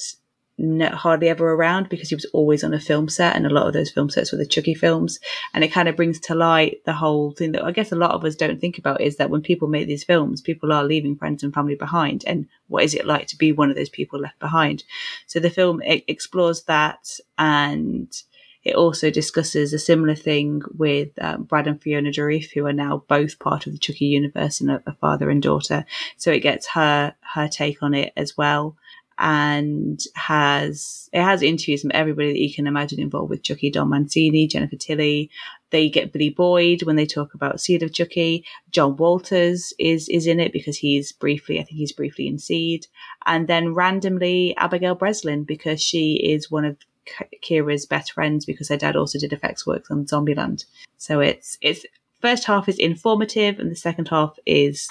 hardly 0.93 1.29
ever 1.29 1.53
around 1.53 1.89
because 1.89 2.09
he 2.09 2.15
was 2.15 2.27
always 2.27 2.63
on 2.63 2.75
a 2.75 2.81
film 2.81 3.09
set, 3.09 3.37
and 3.37 3.47
a 3.47 3.51
lot 3.51 3.67
of 3.67 3.73
those 3.73 3.91
film 3.91 4.11
sets 4.11 4.33
were 4.33 4.39
the 4.39 4.47
Chucky 4.47 4.75
films. 4.75 5.19
And 5.55 5.65
it 5.65 5.73
kind 5.73 5.89
of 5.89 5.97
brings 5.97 6.19
to 6.21 6.35
light 6.35 6.83
the 6.85 6.93
whole 6.93 7.33
thing 7.33 7.53
that 7.53 7.65
I 7.65 7.73
guess 7.73 7.93
a 7.93 7.97
lot 7.97 8.13
of 8.13 8.25
us 8.25 8.37
don't 8.37 8.61
think 8.61 8.79
about 8.79 9.01
is 9.01 9.17
that 9.17 9.31
when 9.31 9.43
people 9.43 9.69
make 9.69 9.87
these 9.87 10.05
films, 10.05 10.41
people 10.41 10.73
are 10.73 10.85
leaving 10.85 11.17
friends 11.17 11.43
and 11.43 11.55
family 11.55 11.75
behind. 11.75 12.25
And 12.27 12.47
what 12.69 12.85
is 12.85 12.95
it 12.95 13.07
like 13.07 13.27
to 13.29 13.37
be 13.37 13.53
one 13.53 13.71
of 13.71 13.77
those 13.77 13.89
people 13.89 14.21
left 14.21 14.39
behind? 14.39 14.85
So 15.27 15.41
the 15.41 15.51
film 15.51 15.81
explores 15.85 16.63
that 16.65 17.19
and 17.39 18.13
it 18.63 18.75
also 18.75 19.11
discusses 19.11 19.73
a 19.73 19.79
similar 19.79 20.15
thing 20.15 20.61
with 20.77 21.09
um, 21.21 21.45
Brad 21.45 21.67
and 21.67 21.81
Fiona 21.81 22.11
Dourif, 22.11 22.53
who 22.53 22.67
are 22.67 22.75
now 22.75 23.05
both 23.09 23.39
part 23.39 23.67
of 23.67 23.73
the 23.73 23.79
Chucky 23.79 24.07
universe 24.07 24.61
and 24.61 24.71
a, 24.71 24.83
a, 24.87 24.93
father 24.93 25.31
and 25.31 25.43
daughter. 25.43 25.87
So 26.19 26.31
it 26.31 26.41
gets 26.41 26.69
her 26.69 27.15
her 27.35 27.49
take 27.49 27.83
on 27.83 27.95
it 27.95 28.13
as 28.19 28.37
well 28.37 28.77
and 29.21 30.03
has 30.15 31.11
it 31.13 31.23
has 31.23 31.43
interviews 31.43 31.83
from 31.83 31.91
everybody 31.93 32.33
that 32.33 32.41
you 32.41 32.53
can 32.53 32.67
imagine 32.67 32.99
involved 32.99 33.29
with 33.29 33.43
Chucky, 33.43 33.71
Don 33.71 33.91
Mancini, 33.91 34.47
Jennifer 34.47 34.77
Tilly. 34.77 35.31
They 35.69 35.91
get 35.91 36.13
Billy 36.13 36.31
Boyd 36.31 36.83
when 36.83 36.97
they 36.97 37.07
talk 37.07 37.35
about 37.35 37.61
Seed 37.61 37.83
of 37.83 37.93
Chucky. 37.93 38.45
John 38.71 38.97
Waters 38.97 39.75
is 39.79 40.09
is 40.09 40.27
in 40.27 40.41
it 40.41 40.53
because 40.53 40.79
he's 40.79 41.13
briefly, 41.13 41.61
I 41.61 41.65
think 41.65 41.77
he's 41.77 41.93
briefly 41.93 42.27
in 42.27 42.39
Seed, 42.39 42.87
and 43.27 43.47
then 43.47 43.75
randomly 43.75 44.57
Abigail 44.57 44.95
Breslin 44.95 45.45
because 45.45 45.83
she 45.83 46.15
is 46.15 46.51
one 46.51 46.65
of 46.65 46.79
Kyra's 47.47 47.85
best 47.85 48.13
friends 48.13 48.47
because 48.47 48.69
her 48.69 48.77
dad 48.79 48.97
also 48.97 49.19
did 49.19 49.35
effects 49.35 49.67
work 49.67 49.91
on 49.91 50.07
Zombieland. 50.07 50.65
So 50.97 51.21
it's 51.21 51.59
it's 51.61 51.85
first 52.21 52.45
half 52.45 52.69
is 52.69 52.79
informative 52.79 53.59
and 53.59 53.71
the 53.71 53.77
second 53.77 54.09
half 54.09 54.39
is 54.47 54.89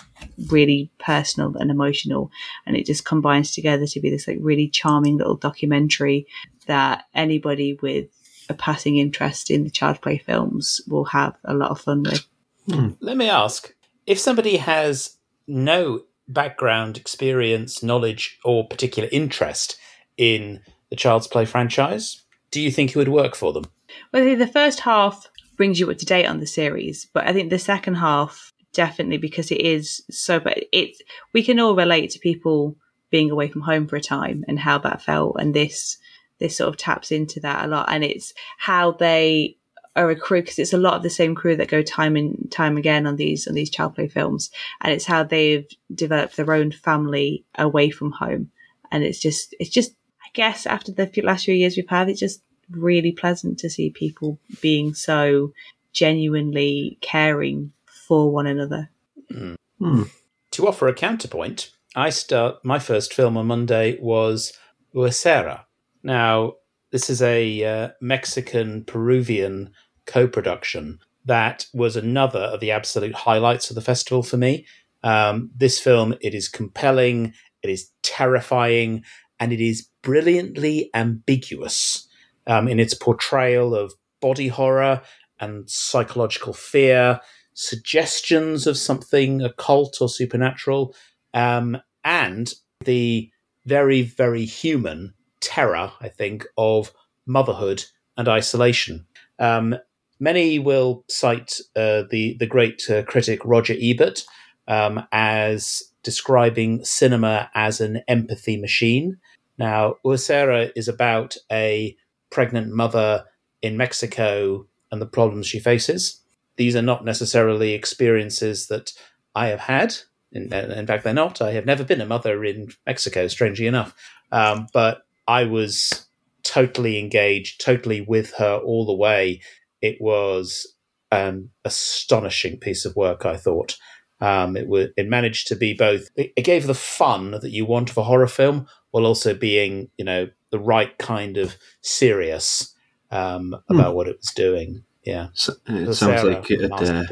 really 0.48 0.92
personal 1.00 1.56
and 1.58 1.72
emotional. 1.72 2.32
And 2.66 2.76
it 2.76 2.86
just 2.86 3.06
combines 3.06 3.54
together 3.54 3.86
to 3.88 4.00
be 4.00 4.10
this 4.10 4.28
like 4.28 4.38
really 4.42 4.68
charming 4.68 5.18
little 5.18 5.36
documentary 5.36 6.28
that 6.68 7.06
anybody 7.14 7.78
with 7.82 8.08
a 8.50 8.54
passing 8.54 8.98
interest 8.98 9.50
in 9.52 9.64
the 9.64 9.70
child 9.70 10.02
play 10.02 10.18
films 10.18 10.82
will 10.88 11.06
have 11.06 11.36
a 11.46 11.54
lot 11.54 11.72
of 11.72 11.82
fun 11.82 12.04
with. 12.04 12.26
Hmm. 12.70 12.90
let 13.00 13.18
me 13.18 13.30
ask 13.30 13.74
if 14.06 14.20
somebody 14.20 14.58
has 14.58 15.18
no 15.48 16.04
background 16.28 16.98
experience 16.98 17.82
knowledge 17.82 18.38
or 18.44 18.68
particular 18.68 19.10
interest 19.12 19.78
in 20.18 20.62
the 20.92 20.96
child's 20.96 21.26
play 21.26 21.46
franchise 21.46 22.24
do 22.52 22.62
you 22.62 22.72
think 22.72 22.92
it 22.92 22.96
would 22.96 23.10
work 23.10 23.36
for 23.36 23.54
them? 23.54 23.66
Well 24.12 24.36
the 24.36 24.48
first 24.48 24.82
half 24.82 25.29
brings 25.60 25.78
you 25.78 25.92
up 25.92 25.98
to 25.98 26.06
date 26.06 26.26
on 26.26 26.40
the 26.40 26.48
series. 26.48 27.10
But 27.14 27.28
I 27.28 27.34
think 27.34 27.50
the 27.50 27.60
second 27.60 27.96
half 27.96 28.54
definitely 28.74 29.18
because 29.18 29.52
it 29.52 29.60
is 29.60 30.02
so. 30.10 30.40
But 30.40 30.58
it's 30.72 31.02
we 31.34 31.44
can 31.44 31.60
all 31.60 31.76
relate 31.76 32.12
to 32.12 32.20
people 32.20 32.78
being 33.12 33.30
away 33.30 33.50
from 33.50 33.62
home 33.62 33.86
for 33.86 33.98
a 33.98 34.02
time 34.02 34.46
and 34.48 34.58
how 34.58 34.78
that 34.80 35.02
felt, 35.02 35.36
and 35.38 35.54
this 35.54 35.98
this 36.40 36.56
sort 36.56 36.70
of 36.70 36.78
taps 36.78 37.12
into 37.12 37.42
that 37.42 37.66
a 37.66 37.68
lot, 37.68 37.90
and 37.92 38.06
it's 38.06 38.34
how 38.58 38.94
they 38.94 39.58
are 39.98 40.10
a 40.10 40.16
crew 40.16 40.42
because 40.42 40.60
it's 40.60 40.72
a 40.72 40.78
lot 40.78 40.94
of 40.94 41.04
the 41.04 41.10
same 41.10 41.36
crew 41.36 41.58
that 41.58 41.68
go 41.68 41.82
time 41.82 42.16
and 42.16 42.50
time 42.50 42.78
again 42.78 43.06
on 43.06 43.18
these 43.18 43.46
on 43.46 43.54
these 43.54 43.70
child 43.70 43.96
play 43.96 44.08
films, 44.08 44.50
and 44.80 44.94
it's 44.94 45.06
how 45.06 45.24
they've 45.24 45.68
developed 45.94 46.38
their 46.38 46.54
own 46.54 46.72
family 46.72 47.44
away 47.58 47.90
from 47.90 48.12
home, 48.12 48.50
and 48.94 49.04
it's 49.04 49.20
just 49.20 49.54
it's 49.60 49.70
just 49.70 49.92
I 50.24 50.30
guess 50.34 50.66
after 50.66 50.94
the 50.94 51.12
last 51.22 51.44
few 51.44 51.54
years 51.54 51.76
we've 51.76 51.90
had, 51.90 52.08
it's 52.08 52.22
just 52.22 52.42
really 52.72 53.12
pleasant 53.12 53.60
to 53.60 53.70
see 53.70 53.90
people 53.90 54.40
being 54.62 54.94
so 54.94 55.54
genuinely 55.94 56.98
caring 57.02 57.72
for 58.08 58.32
one 58.32 58.48
another. 58.48 58.90
Mm. 59.32 59.56
Hmm. 59.80 60.04
To 60.52 60.68
offer 60.68 60.88
a 60.88 60.94
counterpoint, 60.94 61.72
I 61.96 62.10
start 62.10 62.64
my 62.64 62.80
first 62.80 63.14
film 63.14 63.38
on 63.38 63.48
Monday 63.48 63.98
was 64.00 64.54
Huesera. 64.94 65.62
Now, 66.04 66.54
this 66.92 67.10
is 67.10 67.22
a 67.22 67.64
uh, 67.64 67.90
Mexican 68.02 68.84
Peruvian 68.84 69.72
co-production 70.06 71.00
that 71.26 71.68
was 71.74 71.96
another 71.96 72.40
of 72.40 72.60
the 72.60 72.72
absolute 72.72 73.14
highlights 73.14 73.70
of 73.70 73.76
the 73.76 73.82
festival 73.82 74.24
for 74.24 74.38
me. 74.38 74.66
Um, 75.04 75.52
this 75.56 75.80
film, 75.80 76.16
it 76.22 76.34
is 76.34 76.50
compelling, 76.50 77.34
it 77.62 77.70
is 77.70 77.92
terrifying, 78.02 79.04
and 79.40 79.54
it 79.54 79.62
is 79.62 79.88
brilliantly 80.02 80.90
ambiguous 80.94 82.08
um, 82.50 82.68
in 82.68 82.80
its 82.80 82.94
portrayal 82.94 83.74
of 83.74 83.94
body 84.20 84.50
horror 84.50 85.02
and 85.40 85.70
psychological 85.70 86.52
fear, 86.52 87.22
suggestions 87.54 88.68
of 88.68 88.78
something 88.78 89.42
occult 89.42 89.98
or 90.02 90.10
supernatural, 90.10 90.94
um, 91.34 91.78
and 92.04 92.54
the 92.84 93.30
very, 93.66 94.02
very 94.02 94.44
human 94.44 95.14
terror, 95.40 95.92
I 96.02 96.10
think, 96.10 96.46
of 96.58 96.92
motherhood 97.26 97.86
and 98.18 98.28
isolation. 98.28 99.06
Um, 99.38 99.76
many 100.20 100.60
will 100.60 101.06
cite 101.08 101.62
uh, 101.76 102.04
the 102.10 102.36
the 102.40 102.48
great 102.48 102.90
uh, 102.90 103.04
critic 103.04 103.40
Roger 103.46 103.76
Ebert 103.80 104.24
um, 104.68 105.06
as 105.12 105.84
describing 106.04 106.84
cinema 106.84 107.50
as 107.54 107.80
an 107.80 108.02
empathy 108.08 108.58
machine. 108.58 109.18
Now, 109.58 109.96
Huesera 110.06 110.72
is 110.76 110.88
about 110.88 111.36
a 111.52 111.96
pregnant 112.32 112.72
mother 112.72 113.26
in 113.62 113.78
Mexico 113.78 114.68
and 114.92 115.02
the 115.02 115.06
problems 115.06 115.48
she 115.48 115.60
faces. 115.60 116.22
These 116.58 116.76
are 116.76 116.82
not 116.82 117.06
necessarily 117.06 117.74
experiences 117.74 118.68
that 118.68 118.92
I 119.36 119.48
have 119.48 119.62
had. 119.62 119.96
In, 120.32 120.54
in 120.54 120.88
fact, 120.88 121.04
they're 121.04 121.14
not. 121.14 121.42
I 121.42 121.52
have 121.54 121.66
never 121.66 121.84
been 121.84 122.02
a 122.02 122.06
mother 122.06 122.44
in 122.44 122.70
Mexico, 122.86 123.28
strangely 123.28 123.68
enough. 123.68 123.96
Um, 124.32 124.68
but 124.74 125.02
I 125.28 125.46
was 125.46 126.08
totally 126.44 127.00
engaged, 127.00 127.62
totally 127.62 128.02
with 128.02 128.34
her 128.36 128.58
all 128.58 128.86
the 128.86 128.94
way. 128.94 129.42
It 129.82 129.98
was 130.00 130.68
an 131.12 131.50
astonishing 131.66 132.58
piece 132.58 132.86
of 132.86 132.96
work, 132.96 133.26
I 133.26 133.38
thought. 133.38 133.78
Um, 134.22 134.58
it 134.58 134.68
was, 134.68 134.90
it 134.98 135.08
managed 135.08 135.48
to 135.48 135.56
be 135.56 135.74
both. 135.74 136.10
It, 136.16 136.34
it 136.36 136.44
gave 136.44 136.68
the 136.68 136.74
fun 136.74 137.32
that 137.32 137.52
you 137.52 137.66
want 137.66 137.90
of 137.90 137.98
a 137.98 138.04
horror 138.04 138.28
film, 138.28 138.68
while 138.92 139.06
also 139.06 139.34
being, 139.34 139.90
you 139.98 140.06
know, 140.06 140.28
the 140.52 140.60
right 140.60 140.98
kind 140.98 141.38
of 141.38 141.56
serious 141.82 142.74
um, 143.12 143.56
about 143.70 143.92
hmm. 143.92 143.96
what 143.96 144.08
it 144.08 144.18
was 144.18 144.32
doing. 144.36 144.84
Yeah, 145.04 145.30
so, 145.34 145.54
it 145.68 145.94
sounds 145.94 146.00
Sarah, 146.00 146.24
like 146.24 146.52
it. 146.52 146.72
Uh, 146.72 147.06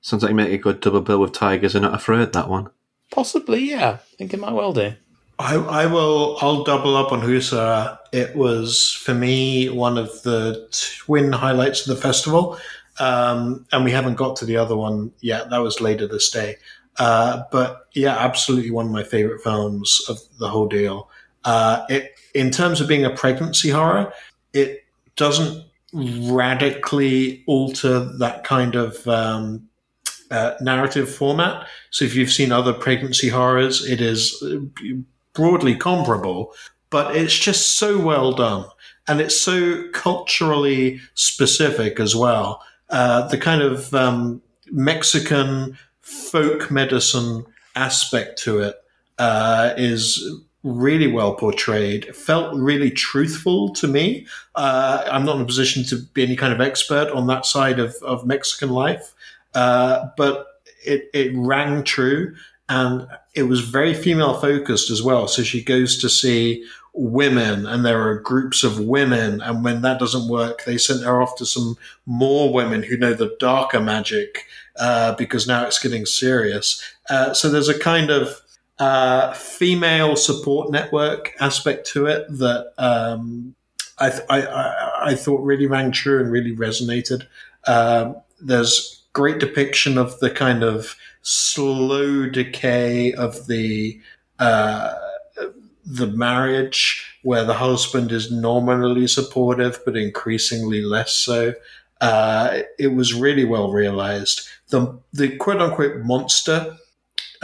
sounds 0.00 0.22
like 0.22 0.30
you 0.30 0.36
make 0.36 0.52
a 0.52 0.58
good 0.58 0.80
double 0.80 1.00
bill 1.00 1.20
with 1.20 1.32
Tigers 1.32 1.74
Are 1.74 1.80
Not 1.80 1.94
Afraid. 1.94 2.32
That 2.32 2.48
one, 2.48 2.68
possibly. 3.10 3.70
Yeah, 3.70 3.90
I 3.90 4.16
think 4.16 4.34
it 4.34 4.40
might 4.40 4.52
well 4.52 4.72
do. 4.72 4.94
I, 5.38 5.56
I 5.56 5.86
will. 5.86 6.38
I'll 6.40 6.62
double 6.62 6.96
up 6.96 7.12
on 7.12 7.20
Huesera. 7.20 7.98
It 8.12 8.36
was 8.36 8.92
for 8.92 9.14
me 9.14 9.68
one 9.68 9.98
of 9.98 10.22
the 10.22 10.68
twin 11.00 11.32
highlights 11.32 11.88
of 11.88 11.96
the 11.96 12.00
festival, 12.00 12.58
um, 13.00 13.66
and 13.72 13.84
we 13.84 13.90
haven't 13.90 14.14
got 14.14 14.36
to 14.36 14.44
the 14.44 14.56
other 14.56 14.76
one 14.76 15.12
yet. 15.20 15.50
That 15.50 15.58
was 15.58 15.80
later 15.80 16.06
this 16.06 16.30
day. 16.30 16.56
Uh, 16.96 17.42
but 17.50 17.88
yeah, 17.94 18.16
absolutely 18.16 18.70
one 18.70 18.86
of 18.86 18.92
my 18.92 19.02
favorite 19.02 19.42
films 19.42 20.00
of 20.08 20.18
the 20.38 20.48
whole 20.48 20.68
deal. 20.68 21.10
Uh, 21.44 21.84
it 21.88 22.14
in 22.34 22.50
terms 22.50 22.80
of 22.80 22.88
being 22.88 23.04
a 23.04 23.10
pregnancy 23.10 23.70
horror, 23.70 24.12
it 24.52 24.84
doesn't 25.16 25.64
radically 25.92 27.44
alter 27.46 28.00
that 28.18 28.42
kind 28.42 28.74
of 28.74 29.06
um, 29.06 29.68
uh, 30.30 30.54
narrative 30.60 31.12
format. 31.12 31.66
So 31.90 32.04
if 32.04 32.14
you've 32.14 32.32
seen 32.32 32.50
other 32.50 32.72
pregnancy 32.72 33.28
horrors, 33.28 33.88
it 33.88 34.00
is 34.00 34.42
broadly 35.32 35.76
comparable, 35.76 36.52
but 36.90 37.14
it's 37.14 37.38
just 37.38 37.78
so 37.78 37.98
well 37.98 38.32
done. 38.32 38.66
And 39.06 39.20
it's 39.20 39.40
so 39.40 39.88
culturally 39.92 41.00
specific 41.14 42.00
as 42.00 42.16
well. 42.16 42.64
Uh, 42.90 43.28
the 43.28 43.38
kind 43.38 43.62
of 43.62 43.94
um, 43.94 44.42
Mexican 44.70 45.78
folk 46.00 46.70
medicine 46.70 47.44
aspect 47.76 48.38
to 48.40 48.60
it 48.60 48.76
uh, 49.18 49.74
is 49.76 50.26
really 50.64 51.06
well 51.06 51.34
portrayed. 51.34 52.16
Felt 52.16 52.56
really 52.56 52.90
truthful 52.90 53.72
to 53.74 53.86
me. 53.86 54.26
Uh, 54.54 55.06
I'm 55.10 55.24
not 55.24 55.36
in 55.36 55.42
a 55.42 55.46
position 55.46 55.84
to 55.84 55.96
be 56.14 56.24
any 56.24 56.36
kind 56.36 56.52
of 56.52 56.60
expert 56.60 57.10
on 57.10 57.26
that 57.28 57.46
side 57.46 57.78
of, 57.78 57.94
of 58.02 58.26
Mexican 58.26 58.70
life, 58.70 59.14
uh, 59.54 60.06
but 60.16 60.46
it, 60.84 61.10
it 61.12 61.32
rang 61.36 61.84
true 61.84 62.34
and 62.68 63.06
it 63.34 63.44
was 63.44 63.60
very 63.60 63.92
female 63.92 64.40
focused 64.40 64.90
as 64.90 65.02
well. 65.02 65.28
So 65.28 65.42
she 65.42 65.62
goes 65.62 65.98
to 65.98 66.08
see 66.08 66.64
women 66.94 67.66
and 67.66 67.84
there 67.84 68.08
are 68.08 68.20
groups 68.20 68.64
of 68.64 68.80
women. 68.80 69.42
And 69.42 69.64
when 69.64 69.82
that 69.82 69.98
doesn't 69.98 70.28
work, 70.28 70.64
they 70.64 70.78
send 70.78 71.04
her 71.04 71.20
off 71.20 71.36
to 71.36 71.46
some 71.46 71.76
more 72.06 72.52
women 72.52 72.82
who 72.82 72.96
know 72.96 73.12
the 73.12 73.36
darker 73.38 73.80
magic 73.80 74.46
uh, 74.76 75.14
because 75.16 75.46
now 75.46 75.66
it's 75.66 75.78
getting 75.78 76.06
serious. 76.06 76.82
Uh, 77.10 77.34
so 77.34 77.50
there's 77.50 77.68
a 77.68 77.78
kind 77.78 78.10
of 78.10 78.40
uh, 78.78 79.32
female 79.32 80.16
support 80.16 80.70
network 80.70 81.32
aspect 81.40 81.86
to 81.86 82.06
it 82.06 82.26
that 82.28 82.72
um, 82.76 83.54
I, 83.98 84.10
th- 84.10 84.22
I, 84.28 84.42
I, 84.42 85.10
I, 85.10 85.14
thought 85.14 85.42
really 85.42 85.66
rang 85.66 85.92
true 85.92 86.20
and 86.20 86.32
really 86.32 86.54
resonated. 86.56 87.26
Um, 87.68 88.16
there's 88.40 89.04
great 89.12 89.38
depiction 89.38 89.96
of 89.96 90.18
the 90.18 90.28
kind 90.30 90.64
of 90.64 90.96
slow 91.22 92.28
decay 92.28 93.12
of 93.12 93.46
the 93.46 94.00
uh, 94.40 94.94
the 95.86 96.06
marriage, 96.06 97.18
where 97.22 97.44
the 97.44 97.54
husband 97.54 98.10
is 98.10 98.32
nominally 98.32 99.06
supportive 99.06 99.78
but 99.84 99.96
increasingly 99.96 100.82
less 100.82 101.14
so. 101.14 101.54
Uh, 102.00 102.62
it 102.78 102.88
was 102.88 103.14
really 103.14 103.44
well 103.44 103.70
realized. 103.70 104.48
The 104.68 104.98
the 105.12 105.36
quote 105.36 105.60
unquote 105.60 105.98
monster 105.98 106.76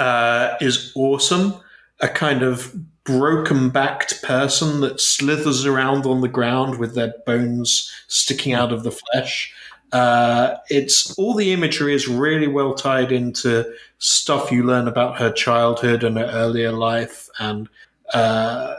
uh, 0.00 0.56
is 0.62 0.92
awesome. 0.96 1.54
A 2.00 2.08
kind 2.08 2.42
of 2.42 2.74
broken 3.04 3.68
backed 3.68 4.22
person 4.22 4.80
that 4.80 4.98
slithers 4.98 5.66
around 5.66 6.06
on 6.06 6.22
the 6.22 6.28
ground 6.28 6.78
with 6.78 6.94
their 6.94 7.12
bones 7.26 7.92
sticking 8.08 8.54
out 8.54 8.72
of 8.72 8.82
the 8.82 8.92
flesh. 8.92 9.52
Uh, 9.92 10.56
it's 10.70 11.18
all 11.18 11.34
the 11.34 11.52
imagery 11.52 11.94
is 11.94 12.08
really 12.08 12.46
well 12.46 12.72
tied 12.72 13.12
into 13.12 13.70
stuff 13.98 14.50
you 14.50 14.62
learn 14.64 14.88
about 14.88 15.18
her 15.18 15.30
childhood 15.30 16.02
and 16.02 16.16
her 16.16 16.30
earlier 16.32 16.72
life, 16.72 17.28
and 17.38 17.68
uh, 18.14 18.74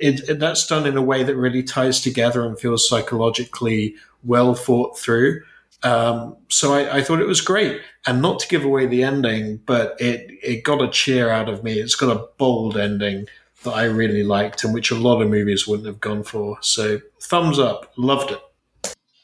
it, 0.00 0.20
it, 0.28 0.38
that's 0.38 0.66
done 0.66 0.86
in 0.86 0.96
a 0.96 1.02
way 1.02 1.24
that 1.24 1.34
really 1.34 1.64
ties 1.64 2.00
together 2.00 2.46
and 2.46 2.60
feels 2.60 2.88
psychologically 2.88 3.96
well 4.22 4.54
thought 4.54 4.96
through. 4.96 5.42
Um, 5.82 6.36
so 6.48 6.74
I, 6.74 6.98
I, 6.98 7.02
thought 7.02 7.20
it 7.20 7.26
was 7.26 7.40
great, 7.40 7.80
and 8.06 8.20
not 8.20 8.40
to 8.40 8.48
give 8.48 8.64
away 8.64 8.86
the 8.86 9.02
ending, 9.02 9.60
but 9.64 9.98
it 9.98 10.30
it 10.42 10.62
got 10.62 10.82
a 10.82 10.90
cheer 10.90 11.30
out 11.30 11.48
of 11.48 11.64
me. 11.64 11.80
It's 11.80 11.94
got 11.94 12.14
a 12.14 12.28
bold 12.36 12.76
ending 12.76 13.26
that 13.64 13.72
I 13.72 13.84
really 13.84 14.22
liked, 14.22 14.62
and 14.62 14.74
which 14.74 14.90
a 14.90 14.94
lot 14.96 15.22
of 15.22 15.30
movies 15.30 15.66
wouldn't 15.66 15.86
have 15.86 16.00
gone 16.00 16.22
for. 16.22 16.58
So 16.60 17.00
thumbs 17.22 17.58
up, 17.58 17.92
loved 17.96 18.32
it. 18.32 18.40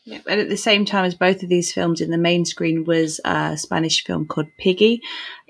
Yeah, 0.04 0.20
and 0.28 0.40
at 0.40 0.48
the 0.48 0.56
same 0.56 0.84
time 0.84 1.04
as 1.04 1.14
both 1.14 1.42
of 1.42 1.48
these 1.48 1.72
films 1.72 2.00
in 2.00 2.10
the 2.10 2.18
main 2.18 2.44
screen 2.44 2.84
was 2.84 3.20
a 3.24 3.56
Spanish 3.58 4.04
film 4.04 4.26
called 4.26 4.46
Piggy. 4.58 5.02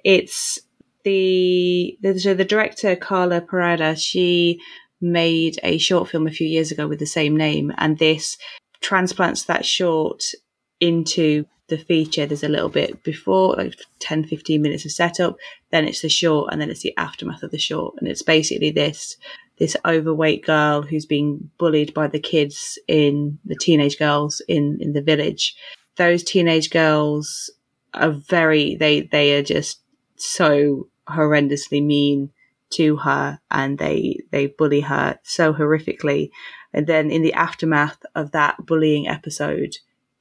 It's 0.03 0.59
the, 1.05 1.97
the 2.01 2.19
so 2.19 2.35
the 2.35 2.45
director 2.45 2.97
Carla 2.97 3.43
Pereda. 3.43 3.97
She 3.97 4.61
made 5.01 5.61
a 5.63 5.79
short 5.79 6.09
film 6.09 6.27
a 6.27 6.33
few 6.33 6.49
years 6.49 6.73
ago 6.73 6.89
with 6.89 6.99
the 6.99 7.07
same 7.07 7.37
name, 7.37 7.73
and 7.77 7.99
this 7.99 8.39
transplants 8.81 9.45
that 9.45 9.65
short 9.65 10.33
into 10.81 11.47
the 11.69 11.79
feature. 11.79 12.27
There's 12.27 12.45
a 12.45 12.49
little 12.49 12.69
bit 12.69 13.03
before, 13.03 13.57
like 13.57 13.75
10, 13.99 14.25
15 14.25 14.63
minutes 14.63 14.85
of 14.85 14.93
setup, 14.93 15.37
then 15.71 15.87
it's 15.87 16.03
the 16.03 16.09
short, 16.09 16.53
and 16.53 16.61
then 16.61 16.71
it's 16.71 16.83
the 16.83 16.97
aftermath 16.97 17.43
of 17.43 17.51
the 17.51 17.59
short, 17.59 17.95
and 17.99 18.09
it's 18.09 18.23
basically 18.23 18.71
this 18.71 19.17
this 19.59 19.77
overweight 19.87 20.45
girl 20.45 20.83
who's 20.83 21.07
being 21.07 21.51
bullied 21.57 21.95
by 21.95 22.07
the 22.07 22.21
kids 22.21 22.79
in 22.89 23.39
the 23.47 23.57
teenage 23.57 23.99
girls 23.99 24.43
in 24.49 24.79
in 24.81 24.93
the 24.93 25.03
village. 25.03 25.57
Those 25.97 26.23
teenage 26.23 26.71
girls 26.71 27.51
are 27.95 28.11
very 28.11 28.77
they 28.77 29.01
they 29.01 29.37
are 29.37 29.43
just 29.43 29.81
so 30.17 30.89
horrendously 31.09 31.85
mean 31.85 32.31
to 32.69 32.97
her 32.97 33.39
and 33.51 33.79
they 33.79 34.19
they 34.31 34.47
bully 34.47 34.81
her 34.81 35.19
so 35.23 35.55
horrifically 35.55 36.31
and 36.73 36.87
then 36.87 37.11
in 37.11 37.23
the 37.23 37.33
aftermath 37.33 38.05
of 38.15 38.33
that 38.33 38.67
bullying 38.67 39.07
episode 39.07 39.77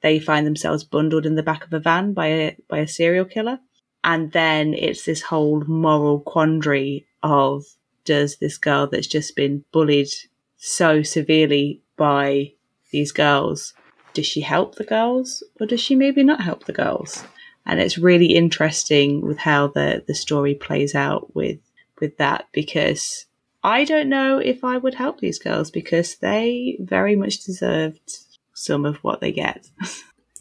they 0.06 0.18
find 0.18 0.46
themselves 0.46 0.84
bundled 0.84 1.26
in 1.26 1.34
the 1.34 1.48
back 1.50 1.64
of 1.64 1.72
a 1.72 1.80
van 1.80 2.12
by 2.12 2.26
a 2.26 2.56
by 2.68 2.78
a 2.78 2.88
serial 2.88 3.24
killer 3.24 3.58
and 4.04 4.30
then 4.30 4.72
it's 4.72 5.04
this 5.04 5.22
whole 5.22 5.64
moral 5.66 6.20
quandary 6.20 7.04
of 7.24 7.64
does 8.04 8.36
this 8.36 8.56
girl 8.56 8.86
that's 8.86 9.08
just 9.08 9.34
been 9.34 9.64
bullied 9.72 10.08
so 10.56 11.02
severely 11.02 11.82
by 11.96 12.52
these 12.92 13.12
girls, 13.12 13.74
does 14.14 14.26
she 14.26 14.40
help 14.40 14.76
the 14.76 14.84
girls 14.84 15.42
or 15.60 15.66
does 15.66 15.80
she 15.80 15.94
maybe 15.94 16.22
not 16.22 16.40
help 16.40 16.64
the 16.64 16.72
girls? 16.72 17.24
And 17.66 17.80
it's 17.80 17.98
really 17.98 18.32
interesting 18.34 19.26
with 19.26 19.38
how 19.38 19.66
the, 19.66 20.04
the 20.06 20.14
story 20.14 20.54
plays 20.54 20.94
out 20.94 21.34
with 21.34 21.58
with 22.00 22.16
that 22.18 22.46
because 22.52 23.26
I 23.64 23.84
don't 23.84 24.08
know 24.08 24.38
if 24.38 24.62
I 24.62 24.76
would 24.76 24.94
help 24.94 25.18
these 25.18 25.38
girls 25.38 25.70
because 25.70 26.16
they 26.16 26.76
very 26.78 27.16
much 27.16 27.42
deserved 27.42 28.18
some 28.56 28.84
of 28.84 28.96
what 28.96 29.20
they 29.20 29.32
get. 29.32 29.68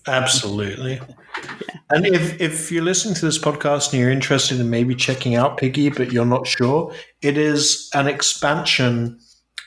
Absolutely. 0.07 0.99
Yeah. 1.67 1.75
And 1.89 2.07
if, 2.07 2.39
if 2.39 2.71
you're 2.71 2.81
listening 2.81 3.13
to 3.15 3.25
this 3.25 3.37
podcast 3.37 3.91
and 3.91 3.99
you're 3.99 4.09
interested 4.09 4.57
in 4.59 4.69
maybe 4.69 4.95
checking 4.95 5.35
out 5.35 5.57
Piggy, 5.57 5.89
but 5.89 6.13
you're 6.13 6.25
not 6.25 6.47
sure, 6.47 6.93
it 7.21 7.37
is 7.37 7.89
an 7.93 8.07
expansion 8.07 9.19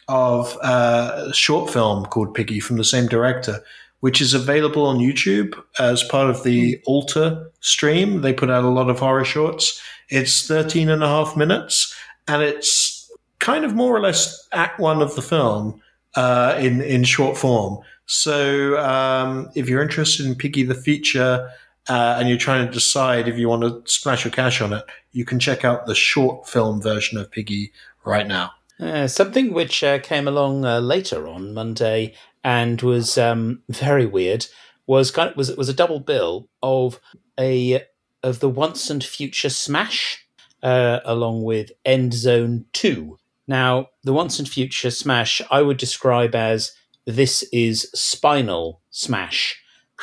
of 0.08 0.56
a 0.62 1.30
short 1.34 1.70
film 1.70 2.06
called 2.06 2.34
Piggy 2.34 2.58
from 2.58 2.78
the 2.78 2.84
same 2.84 3.06
director, 3.06 3.60
which 4.00 4.22
is 4.22 4.32
available 4.32 4.86
on 4.86 4.98
YouTube 4.98 5.62
as 5.78 6.02
part 6.04 6.30
of 6.30 6.42
the 6.42 6.80
Alter 6.86 7.50
stream. 7.60 8.22
They 8.22 8.32
put 8.32 8.50
out 8.50 8.64
a 8.64 8.68
lot 8.70 8.88
of 8.88 8.98
horror 8.98 9.26
shorts. 9.26 9.80
It's 10.08 10.46
13 10.48 10.88
and 10.88 11.04
a 11.04 11.08
half 11.08 11.36
minutes, 11.36 11.94
and 12.26 12.42
it's 12.42 13.10
kind 13.40 13.64
of 13.64 13.74
more 13.74 13.94
or 13.94 14.00
less 14.00 14.48
act 14.52 14.80
one 14.80 15.02
of 15.02 15.14
the 15.14 15.22
film 15.22 15.82
uh, 16.14 16.56
in, 16.58 16.80
in 16.80 17.04
short 17.04 17.36
form. 17.36 17.78
So 18.08 18.78
um, 18.78 19.50
if 19.54 19.68
you're 19.68 19.82
interested 19.82 20.24
in 20.24 20.34
Piggy 20.34 20.62
the 20.62 20.74
feature 20.74 21.50
uh, 21.90 22.16
and 22.18 22.28
you're 22.28 22.38
trying 22.38 22.66
to 22.66 22.72
decide 22.72 23.28
if 23.28 23.36
you 23.36 23.50
want 23.50 23.62
to 23.62 23.82
splash 23.90 24.24
your 24.24 24.32
cash 24.32 24.62
on 24.62 24.72
it, 24.72 24.84
you 25.12 25.26
can 25.26 25.38
check 25.38 25.62
out 25.62 25.84
the 25.84 25.94
short 25.94 26.48
film 26.48 26.80
version 26.80 27.18
of 27.18 27.30
Piggy 27.30 27.70
right 28.06 28.26
now. 28.26 28.52
Uh, 28.80 29.06
something 29.06 29.52
which 29.52 29.84
uh, 29.84 29.98
came 29.98 30.26
along 30.26 30.64
uh, 30.64 30.80
later 30.80 31.28
on 31.28 31.52
Monday 31.52 32.14
and 32.42 32.80
was 32.80 33.18
um, 33.18 33.62
very 33.68 34.06
weird. 34.06 34.46
Was 34.86 35.10
kind 35.10 35.30
of, 35.30 35.36
was 35.36 35.54
was 35.54 35.68
a 35.68 35.74
double 35.74 36.00
bill 36.00 36.48
of 36.62 36.98
a 37.38 37.84
of 38.22 38.40
the 38.40 38.48
Once 38.48 38.88
and 38.88 39.04
Future 39.04 39.50
Smash, 39.50 40.26
uh, 40.62 41.00
along 41.04 41.42
with 41.42 41.72
End 41.84 42.14
Zone 42.14 42.64
Two. 42.72 43.18
Now, 43.46 43.88
the 44.02 44.14
Once 44.14 44.38
and 44.38 44.48
Future 44.48 44.90
Smash, 44.90 45.42
I 45.50 45.60
would 45.60 45.76
describe 45.76 46.34
as 46.34 46.72
this 47.08 47.42
is 47.54 47.90
spinal 47.94 48.82
smash 48.90 49.58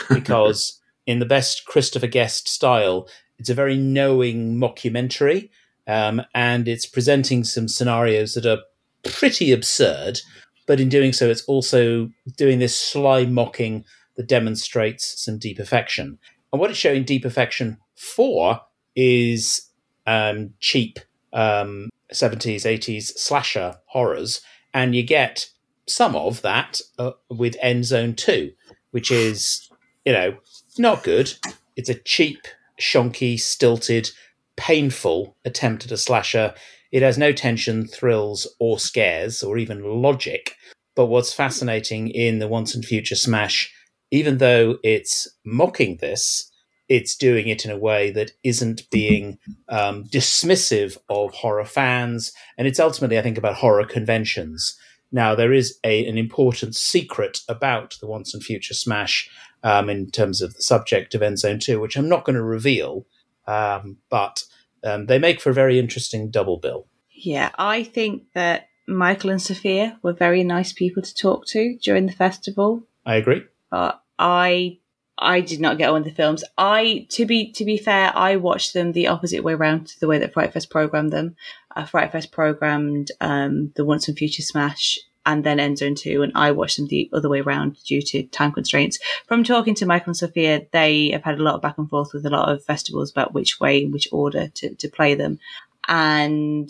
because 0.09 0.81
in 1.05 1.19
the 1.19 1.25
best 1.25 1.65
Christopher 1.65 2.07
Guest 2.07 2.49
style, 2.49 3.07
it's 3.37 3.49
a 3.49 3.53
very 3.53 3.77
knowing 3.77 4.55
mockumentary, 4.55 5.49
um, 5.85 6.23
and 6.33 6.67
it's 6.67 6.87
presenting 6.87 7.43
some 7.43 7.67
scenarios 7.67 8.33
that 8.33 8.47
are 8.47 8.63
pretty 9.03 9.51
absurd. 9.51 10.19
But 10.65 10.79
in 10.79 10.89
doing 10.89 11.13
so, 11.13 11.29
it's 11.29 11.43
also 11.43 12.09
doing 12.37 12.57
this 12.57 12.75
sly 12.75 13.25
mocking 13.25 13.85
that 14.15 14.27
demonstrates 14.27 15.21
some 15.23 15.37
deep 15.37 15.59
affection. 15.59 16.17
And 16.51 16.59
what 16.59 16.71
it's 16.71 16.79
showing 16.79 17.03
deep 17.03 17.23
affection 17.23 17.77
for 17.93 18.61
is 18.95 19.69
um, 20.07 20.55
cheap 20.59 20.97
um, 21.33 21.89
70s, 22.11 22.63
80s 22.63 23.15
slasher 23.15 23.75
horrors. 23.85 24.41
And 24.73 24.95
you 24.95 25.03
get 25.03 25.49
some 25.87 26.15
of 26.15 26.41
that 26.41 26.81
uh, 26.97 27.11
with 27.29 27.57
End 27.61 27.85
Zone 27.85 28.15
2, 28.15 28.51
which 28.91 29.11
is, 29.11 29.69
you 30.05 30.13
know, 30.13 30.37
not 30.77 31.03
good. 31.03 31.33
It's 31.75 31.89
a 31.89 31.95
cheap, 31.95 32.47
shonky, 32.79 33.39
stilted, 33.39 34.09
painful 34.57 35.35
attempt 35.45 35.85
at 35.85 35.91
a 35.91 35.97
slasher. 35.97 36.53
It 36.91 37.01
has 37.01 37.17
no 37.17 37.31
tension, 37.31 37.87
thrills, 37.87 38.47
or 38.59 38.79
scares, 38.79 39.43
or 39.43 39.57
even 39.57 40.01
logic. 40.01 40.55
But 40.95 41.07
what's 41.07 41.33
fascinating 41.33 42.09
in 42.09 42.39
the 42.39 42.47
Once 42.47 42.73
and 42.73 42.85
Future 42.85 43.15
Smash, 43.15 43.73
even 44.11 44.37
though 44.37 44.77
it's 44.83 45.27
mocking 45.45 45.97
this, 45.97 46.51
it's 46.87 47.15
doing 47.15 47.47
it 47.47 47.65
in 47.65 47.71
a 47.71 47.77
way 47.77 48.11
that 48.11 48.31
isn't 48.43 48.89
being 48.91 49.39
um, 49.69 50.05
dismissive 50.05 50.97
of 51.09 51.33
horror 51.33 51.65
fans. 51.65 52.31
And 52.57 52.67
it's 52.67 52.79
ultimately, 52.79 53.17
I 53.17 53.21
think, 53.23 53.37
about 53.37 53.55
horror 53.55 53.85
conventions. 53.85 54.77
Now, 55.11 55.35
there 55.35 55.53
is 55.53 55.79
a, 55.83 56.05
an 56.07 56.17
important 56.17 56.75
secret 56.75 57.39
about 57.47 57.97
the 58.01 58.07
Once 58.07 58.33
and 58.33 58.43
Future 58.43 58.73
Smash 58.73 59.29
um, 59.63 59.89
in 59.89 60.11
terms 60.11 60.41
of 60.41 60.53
the 60.53 60.61
subject 60.61 61.15
of 61.15 61.21
End 61.21 61.39
Zone 61.39 61.59
2, 61.59 61.79
which 61.79 61.95
I'm 61.95 62.09
not 62.09 62.25
going 62.25 62.35
to 62.35 62.43
reveal, 62.43 63.05
um, 63.47 63.97
but 64.09 64.43
um, 64.83 65.05
they 65.07 65.19
make 65.19 65.41
for 65.41 65.49
a 65.49 65.53
very 65.53 65.79
interesting 65.79 66.29
double 66.29 66.57
bill. 66.57 66.87
Yeah, 67.11 67.49
I 67.57 67.83
think 67.83 68.23
that 68.33 68.67
Michael 68.87 69.31
and 69.31 69.41
Sophia 69.41 69.97
were 70.03 70.13
very 70.13 70.43
nice 70.43 70.73
people 70.73 71.01
to 71.01 71.15
talk 71.15 71.45
to 71.47 71.77
during 71.81 72.05
the 72.05 72.13
festival. 72.13 72.83
I 73.05 73.15
agree. 73.15 73.43
Uh, 73.71 73.93
I 74.19 74.79
I 75.17 75.39
did 75.41 75.61
not 75.61 75.77
get 75.77 75.89
on 75.89 76.03
the 76.03 76.11
films. 76.11 76.43
I 76.57 77.07
to 77.11 77.25
be 77.25 77.51
to 77.53 77.65
be 77.65 77.77
fair, 77.77 78.11
I 78.15 78.35
watched 78.35 78.73
them 78.73 78.91
the 78.91 79.07
opposite 79.07 79.43
way 79.43 79.53
around 79.53 79.87
to 79.87 79.99
the 79.99 80.07
way 80.07 80.19
that 80.19 80.33
Fright 80.33 80.53
Fest 80.53 80.69
programmed 80.69 81.13
them. 81.13 81.35
Uh, 81.75 81.85
Fright 81.85 82.11
Fest 82.11 82.31
programmed 82.31 83.11
um, 83.21 83.71
the 83.75 83.85
Once 83.85 84.07
and 84.07 84.17
Future 84.17 84.41
Smash 84.41 84.99
and 85.25 85.43
then 85.43 85.59
End 85.59 85.79
Zone 85.79 85.95
2, 85.95 86.21
and 86.21 86.31
I 86.35 86.51
watched 86.51 86.77
them 86.77 86.87
the 86.87 87.09
other 87.11 87.29
way 87.29 87.39
around 87.39 87.77
due 87.83 88.01
to 88.01 88.23
time 88.23 88.51
constraints. 88.51 88.99
From 89.25 89.43
talking 89.43 89.73
to 89.75 89.85
Michael 89.85 90.09
and 90.09 90.17
Sophia, 90.17 90.67
they 90.71 91.09
have 91.09 91.23
had 91.23 91.39
a 91.39 91.43
lot 91.43 91.55
of 91.55 91.61
back 91.61 91.77
and 91.77 91.89
forth 91.89 92.13
with 92.13 92.25
a 92.25 92.29
lot 92.29 92.49
of 92.49 92.63
festivals 92.63 93.09
about 93.09 93.33
which 93.33 93.59
way 93.59 93.83
and 93.83 93.91
which 93.91 94.07
order 94.11 94.49
to, 94.49 94.75
to 94.75 94.87
play 94.87 95.15
them. 95.15 95.39
And 95.87 96.69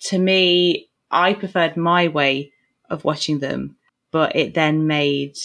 to 0.00 0.18
me, 0.18 0.90
I 1.10 1.32
preferred 1.32 1.76
my 1.76 2.08
way 2.08 2.52
of 2.90 3.04
watching 3.04 3.38
them, 3.38 3.76
but 4.10 4.36
it 4.36 4.54
then 4.54 4.86
made 4.86 5.36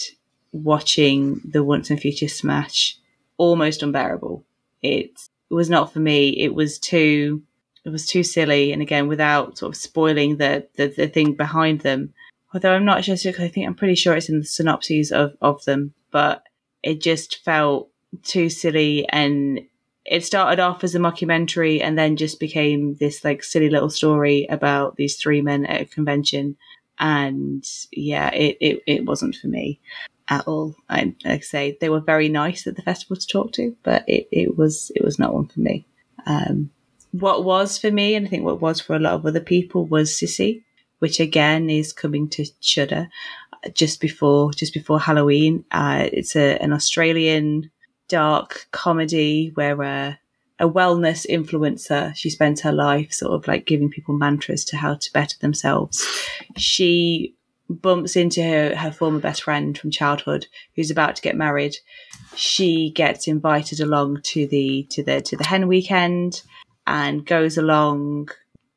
watching 0.52 1.40
the 1.44 1.62
Once 1.62 1.90
and 1.90 2.00
Future 2.00 2.28
Smash 2.28 2.98
almost 3.36 3.82
unbearable. 3.82 4.44
It 4.82 5.12
was 5.50 5.70
not 5.70 5.92
for 5.92 6.00
me. 6.00 6.30
It 6.30 6.54
was 6.54 6.78
too, 6.78 7.42
it 7.84 7.90
was 7.90 8.06
too 8.06 8.22
silly. 8.22 8.72
And 8.72 8.82
again, 8.82 9.08
without 9.08 9.58
sort 9.58 9.74
of 9.74 9.80
spoiling 9.80 10.36
the, 10.36 10.66
the, 10.76 10.88
the 10.88 11.08
thing 11.08 11.34
behind 11.34 11.80
them, 11.80 12.12
although 12.52 12.72
I'm 12.72 12.84
not 12.84 13.04
sure, 13.04 13.16
because 13.16 13.40
I 13.40 13.48
think 13.48 13.66
I'm 13.66 13.74
pretty 13.74 13.94
sure 13.94 14.16
it's 14.16 14.28
in 14.28 14.40
the 14.40 14.44
synopses 14.44 15.12
of, 15.12 15.36
of 15.40 15.64
them, 15.64 15.94
but 16.10 16.44
it 16.82 17.00
just 17.00 17.44
felt 17.44 17.90
too 18.22 18.50
silly 18.50 19.08
and 19.08 19.60
it 20.04 20.24
started 20.24 20.60
off 20.60 20.82
as 20.82 20.94
a 20.94 20.98
mockumentary 20.98 21.80
and 21.80 21.96
then 21.96 22.16
just 22.16 22.40
became 22.40 22.96
this 22.96 23.24
like 23.24 23.44
silly 23.44 23.70
little 23.70 23.90
story 23.90 24.46
about 24.50 24.96
these 24.96 25.16
three 25.16 25.40
men 25.40 25.64
at 25.66 25.82
a 25.82 25.84
convention 25.84 26.56
and 26.98 27.64
yeah 27.92 28.30
it, 28.30 28.56
it, 28.60 28.82
it 28.86 29.04
wasn't 29.04 29.34
for 29.34 29.46
me 29.46 29.78
at 30.30 30.46
all 30.46 30.74
I, 30.88 31.14
like 31.24 31.40
I 31.40 31.40
say 31.40 31.76
they 31.80 31.90
were 31.90 32.00
very 32.00 32.28
nice 32.28 32.66
at 32.66 32.76
the 32.76 32.82
festival 32.82 33.16
to 33.16 33.26
talk 33.26 33.52
to 33.52 33.76
but 33.82 34.04
it, 34.06 34.28
it 34.32 34.56
was 34.56 34.90
it 34.94 35.04
was 35.04 35.18
not 35.18 35.34
one 35.34 35.46
for 35.46 35.60
me 35.60 35.86
um, 36.26 36.70
what 37.12 37.44
was 37.44 37.76
for 37.76 37.90
me 37.90 38.14
and 38.14 38.26
I 38.26 38.30
think 38.30 38.44
what 38.44 38.60
was 38.60 38.80
for 38.80 38.94
a 38.94 39.00
lot 39.00 39.14
of 39.14 39.26
other 39.26 39.40
people 39.40 39.86
was 39.86 40.12
Sissy 40.12 40.62
which 41.00 41.18
again 41.18 41.68
is 41.68 41.92
coming 41.92 42.28
to 42.30 42.46
Shudder 42.60 43.08
just 43.74 44.00
before 44.00 44.52
just 44.52 44.72
before 44.72 45.00
Halloween. 45.00 45.64
Uh, 45.70 46.08
it's 46.12 46.36
a, 46.36 46.56
an 46.62 46.72
Australian 46.72 47.70
dark 48.08 48.66
comedy 48.70 49.50
where 49.54 49.82
uh, 49.82 50.14
a 50.58 50.68
wellness 50.68 51.26
influencer 51.28 52.14
she 52.16 52.28
spends 52.30 52.60
her 52.60 52.72
life 52.72 53.12
sort 53.12 53.32
of 53.32 53.46
like 53.48 53.66
giving 53.66 53.90
people 53.90 54.16
mantras 54.16 54.64
to 54.66 54.76
how 54.76 54.94
to 54.94 55.12
better 55.12 55.36
themselves. 55.40 56.06
She 56.56 57.34
bumps 57.74 58.16
into 58.16 58.42
her, 58.42 58.74
her 58.74 58.92
former 58.92 59.20
best 59.20 59.42
friend 59.42 59.76
from 59.76 59.90
childhood 59.90 60.46
who's 60.76 60.90
about 60.90 61.16
to 61.16 61.22
get 61.22 61.36
married. 61.36 61.76
She 62.34 62.90
gets 62.90 63.28
invited 63.28 63.80
along 63.80 64.22
to 64.24 64.46
the 64.46 64.86
to 64.90 65.02
the 65.02 65.20
to 65.22 65.36
the 65.36 65.46
hen 65.46 65.68
weekend 65.68 66.42
and 66.86 67.24
goes 67.24 67.56
along 67.56 68.30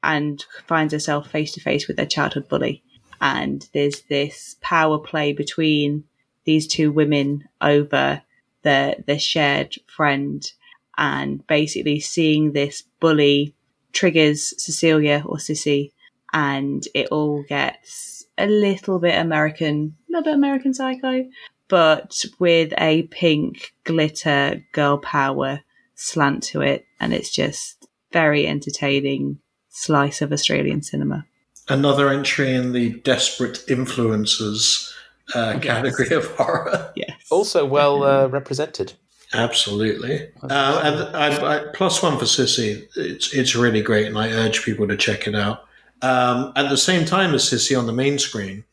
and 0.03 0.44
finds 0.68 0.94
herself 0.94 1.30
face 1.30 1.53
to 1.53 1.61
face 1.61 1.88
with 1.88 1.98
their 1.98 2.06
childhood 2.06 2.48
bully. 2.49 2.84
And 3.22 3.68
there's 3.74 4.02
this 4.02 4.57
power 4.61 4.98
play 4.98 5.34
between 5.34 6.03
these 6.45 6.68
two 6.68 6.91
women 6.91 7.48
over 7.61 8.22
their 8.64 8.95
their 9.06 9.20
shared 9.20 9.76
friend, 9.88 10.52
and 10.98 11.45
basically 11.48 11.99
seeing 11.99 12.52
this 12.52 12.84
bully 12.99 13.56
triggers 13.94 14.53
Cecilia 14.61 15.24
or 15.26 15.38
Sissy, 15.38 15.91
and 16.34 16.84
it 16.94 17.08
all 17.10 17.44
gets 17.48 18.26
a 18.38 18.48
little 18.48 19.00
bit 19.00 19.16
American, 19.16 19.96
not 20.10 20.20
a 20.20 20.20
little 20.20 20.34
bit 20.34 20.38
American 20.38 20.74
Psycho, 20.74 21.26
but 21.68 22.26
with 22.40 22.74
a 22.78 23.04
pink 23.04 23.74
glitter 23.84 24.66
girl 24.74 24.98
power 24.98 25.62
slant 25.96 26.44
to 26.44 26.62
it, 26.62 26.86
and 27.00 27.14
it's 27.14 27.32
just 27.32 27.88
very 28.12 28.48
entertaining 28.48 29.40
slice 29.70 30.22
of 30.22 30.32
Australian 30.32 30.82
cinema. 30.82 31.26
Another 31.70 32.10
entry 32.10 32.54
in 32.54 32.74
the 32.74 32.92
desperate 33.02 33.64
influences 33.70 34.94
uh, 35.34 35.54
yes. 35.56 35.64
category 35.64 36.16
of 36.16 36.28
horror. 36.36 36.92
Yes. 36.96 37.16
Also 37.32 37.66
well 37.66 38.04
uh, 38.04 38.28
represented. 38.28 38.94
Absolutely. 39.34 40.28
Uh, 40.44 40.82
and 40.84 41.16
I, 41.16 41.56
I, 41.56 41.66
plus 41.74 42.04
one 42.04 42.20
for 42.20 42.26
Sissy. 42.26 42.88
It's, 42.96 43.34
it's 43.34 43.56
really 43.56 43.82
great, 43.82 44.06
and 44.06 44.18
I 44.18 44.30
urge 44.30 44.64
people 44.64 44.88
to 44.88 44.98
check 44.98 45.28
it 45.28 45.34
out. 45.34 45.66
Um, 46.04 46.52
at 46.58 46.70
the 46.70 46.78
same 46.78 47.06
time 47.06 47.34
as 47.34 47.46
Sissy 47.46 47.78
on 47.80 47.88
the 47.88 47.94
main 47.94 48.20
screen 48.20 48.66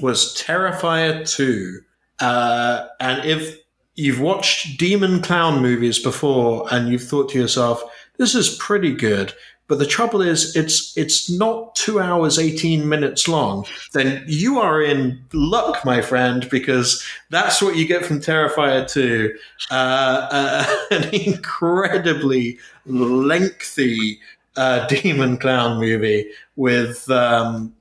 was 0.00 0.34
Terrifier 0.34 1.28
2. 1.30 1.80
Uh, 2.20 2.86
and 2.98 3.24
if 3.24 3.58
you've 3.94 4.20
watched 4.20 4.78
demon 4.78 5.20
clown 5.20 5.60
movies 5.60 5.98
before 5.98 6.66
and 6.72 6.88
you've 6.88 7.02
thought 7.02 7.28
to 7.30 7.38
yourself, 7.38 7.82
this 8.16 8.34
is 8.34 8.56
pretty 8.56 8.94
good, 8.94 9.34
but 9.68 9.78
the 9.78 9.86
trouble 9.86 10.22
is, 10.22 10.56
it's 10.56 10.96
it's 10.96 11.30
not 11.30 11.74
two 11.74 12.00
hours 12.00 12.38
eighteen 12.38 12.88
minutes 12.88 13.28
long. 13.28 13.66
Then 13.92 14.24
you 14.26 14.58
are 14.58 14.80
in 14.82 15.22
luck, 15.34 15.84
my 15.84 16.00
friend, 16.00 16.48
because 16.50 17.04
that's 17.28 17.60
what 17.60 17.76
you 17.76 17.86
get 17.86 18.04
from 18.04 18.20
Terrifier 18.20 18.90
two, 18.90 19.36
uh, 19.70 20.26
uh, 20.30 20.76
an 20.90 21.14
incredibly 21.14 22.58
lengthy 22.86 24.20
uh, 24.58 24.86
demon 24.88 25.38
clown 25.38 25.78
movie 25.78 26.30
with. 26.56 27.10
Um, 27.10 27.74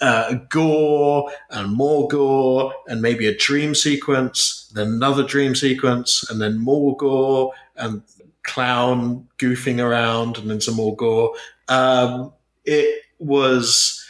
uh, 0.00 0.34
gore 0.48 1.30
and 1.50 1.72
more 1.72 2.08
gore 2.08 2.74
and 2.88 3.00
maybe 3.00 3.28
a 3.28 3.36
dream 3.36 3.72
sequence, 3.72 4.68
then 4.74 4.88
another 4.88 5.22
dream 5.22 5.54
sequence, 5.54 6.28
and 6.28 6.40
then 6.40 6.58
more 6.58 6.96
gore 6.96 7.52
and 7.76 8.02
clown 8.42 9.28
goofing 9.38 9.80
around 9.80 10.38
and 10.38 10.50
then 10.50 10.60
some 10.60 10.74
more 10.74 10.96
gore. 10.96 11.32
Um, 11.68 12.32
it 12.64 13.02
was. 13.18 14.04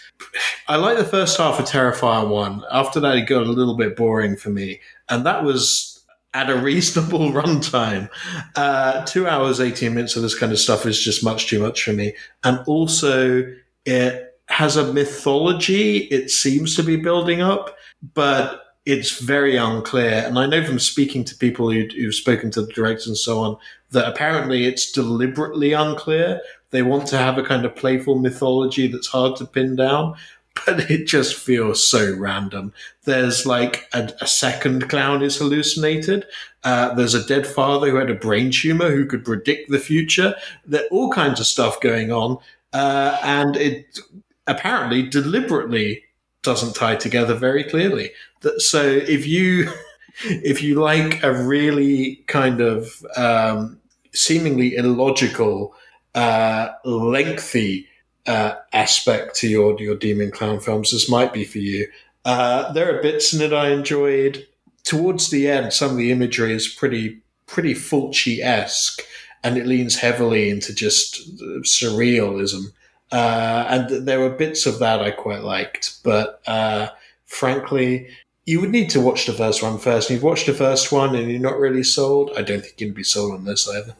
I 0.69 0.77
like 0.77 0.97
the 0.97 1.05
first 1.05 1.37
half 1.37 1.59
of 1.59 1.67
Terrifier 1.67 2.29
1. 2.29 2.65
After 2.71 3.01
that, 3.01 3.17
it 3.17 3.27
got 3.27 3.43
a 3.43 3.51
little 3.51 3.77
bit 3.77 3.97
boring 3.97 4.37
for 4.37 4.51
me. 4.51 4.81
And 5.09 5.27
that 5.27 5.45
was 5.45 5.92
at 6.35 6.51
a 6.51 6.57
reasonable 6.57 7.31
runtime. 7.33 8.09
Uh, 8.57 9.05
two 9.05 9.27
hours, 9.29 9.61
18 9.61 9.95
minutes 9.95 10.17
of 10.17 10.23
this 10.23 10.39
kind 10.39 10.53
of 10.53 10.59
stuff 10.59 10.87
is 10.87 11.01
just 11.01 11.25
much 11.25 11.49
too 11.49 11.61
much 11.61 11.83
for 11.83 11.93
me. 11.93 12.15
And 12.45 12.61
also, 12.67 13.45
it 13.85 14.39
has 14.49 14.77
a 14.77 14.93
mythology 14.93 15.99
it 16.05 16.31
seems 16.31 16.77
to 16.77 16.83
be 16.83 16.97
building 16.97 17.41
up, 17.41 17.77
but 18.15 18.63
it's 18.85 19.19
very 19.21 19.57
unclear. 19.57 20.25
And 20.27 20.39
I 20.39 20.47
know 20.47 20.65
from 20.65 20.79
speaking 20.79 21.25
to 21.25 21.37
people 21.37 21.71
who, 21.71 21.87
who've 21.97 22.15
spoken 22.15 22.51
to 22.53 22.63
the 22.63 22.73
directors 22.73 23.07
and 23.07 23.17
so 23.17 23.39
on 23.41 23.57
that 23.91 24.09
apparently 24.09 24.67
it's 24.67 24.91
deliberately 24.91 25.73
unclear. 25.73 26.41
They 26.71 26.83
want 26.83 27.07
to 27.09 27.19
have 27.19 27.39
a 27.39 27.45
kind 27.45 27.65
of 27.65 27.77
playful 27.77 28.19
mythology 28.19 28.89
that's 28.89 29.07
hard 29.07 29.37
to 29.37 29.47
pin 29.47 29.77
down, 29.77 30.17
but 30.67 30.91
it 30.91 31.07
just 31.07 31.35
feels 31.35 31.87
so 31.87 32.15
random. 32.15 32.73
There's 33.05 33.47
like 33.47 33.89
a, 33.93 34.13
a 34.21 34.27
second 34.27 34.89
clown 34.89 35.23
is 35.23 35.37
hallucinated. 35.37 36.27
Uh, 36.65 36.95
there's 36.95 37.15
a 37.15 37.27
dead 37.27 37.47
father 37.47 37.91
who 37.91 37.97
had 37.97 38.11
a 38.11 38.15
brain 38.15 38.51
tumor 38.51 38.91
who 38.91 39.07
could 39.07 39.25
predict 39.25 39.71
the 39.71 39.79
future. 39.79 40.35
There 40.65 40.87
all 40.91 41.11
kinds 41.11 41.41
of 41.41 41.47
stuff 41.47 41.81
going 41.81 42.13
on. 42.13 42.39
Uh, 42.73 43.19
and 43.23 43.57
it 43.57 43.99
apparently 44.47 45.03
deliberately 45.03 46.05
doesn't 46.43 46.75
tie 46.75 46.97
together 46.97 47.35
very 47.35 47.65
clearly. 47.65 48.11
So 48.59 48.83
if 48.83 49.27
you 49.27 49.71
if 50.25 50.63
you 50.63 50.81
like 50.81 51.23
a 51.23 51.33
really 51.33 52.17
kind 52.27 52.61
of 52.61 53.05
um, 53.17 53.81
seemingly 54.13 54.77
illogical, 54.77 55.75
uh, 56.15 56.69
lengthy 56.85 57.89
uh, 58.27 58.55
aspect 58.73 59.35
to 59.37 59.49
your 59.49 59.81
your 59.81 59.97
demon 59.97 60.31
clown 60.31 60.61
films, 60.61 60.91
this 60.91 61.09
might 61.09 61.33
be 61.33 61.45
for 61.45 61.59
you. 61.59 61.89
Uh, 62.25 62.73
there 62.73 62.97
are 62.97 63.03
bits 63.03 63.33
in 63.33 63.41
it 63.41 63.53
I 63.53 63.71
enjoyed. 63.71 64.47
Towards 64.85 65.31
the 65.31 65.49
end, 65.49 65.73
some 65.73 65.93
of 65.93 65.97
the 65.97 66.11
imagery 66.11 66.53
is 66.53 66.69
pretty 66.69 67.23
pretty 67.47 67.75
Fulci 67.75 68.41
esque, 68.41 69.03
and 69.43 69.57
it 69.57 69.67
leans 69.67 69.97
heavily 69.97 70.51
into 70.51 70.75
just 70.75 71.37
surrealism. 71.63 72.73
Uh, 73.11 73.67
and 73.69 74.07
there 74.07 74.21
were 74.21 74.31
bits 74.31 74.65
of 74.65 74.79
that 74.79 75.03
I 75.03 75.11
quite 75.11 75.43
liked, 75.43 76.03
but 76.03 76.41
uh, 76.47 76.89
frankly, 77.27 78.09
you 78.47 78.61
would 78.61 78.71
need 78.71 78.91
to 78.91 79.01
watch 79.01 79.27
the 79.27 79.33
first 79.33 79.63
one 79.63 79.79
first. 79.79 80.09
And 80.09 80.17
you've 80.17 80.25
watched 80.25 80.47
the 80.47 80.55
first 80.55 80.91
one 80.91 81.15
and 81.15 81.31
you're 81.31 81.41
not 81.41 81.59
really 81.59 81.83
sold. 81.83 82.31
I 82.37 82.43
don't 82.43 82.63
think 82.63 82.81
you'd 82.81 82.95
be 82.95 83.05
sold 83.05 83.33
on 83.33 83.45
this 83.45 83.69
either. 83.69 83.95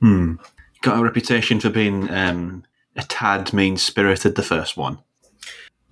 Hmm. 0.00 0.34
Got 0.82 0.98
a 0.98 1.02
reputation 1.02 1.60
for 1.60 1.68
being 1.68 2.08
um, 2.10 2.64
a 3.00 3.06
tad 3.06 3.52
mean 3.52 3.76
spirited. 3.76 4.34
The 4.36 4.42
first 4.42 4.76
one. 4.76 4.98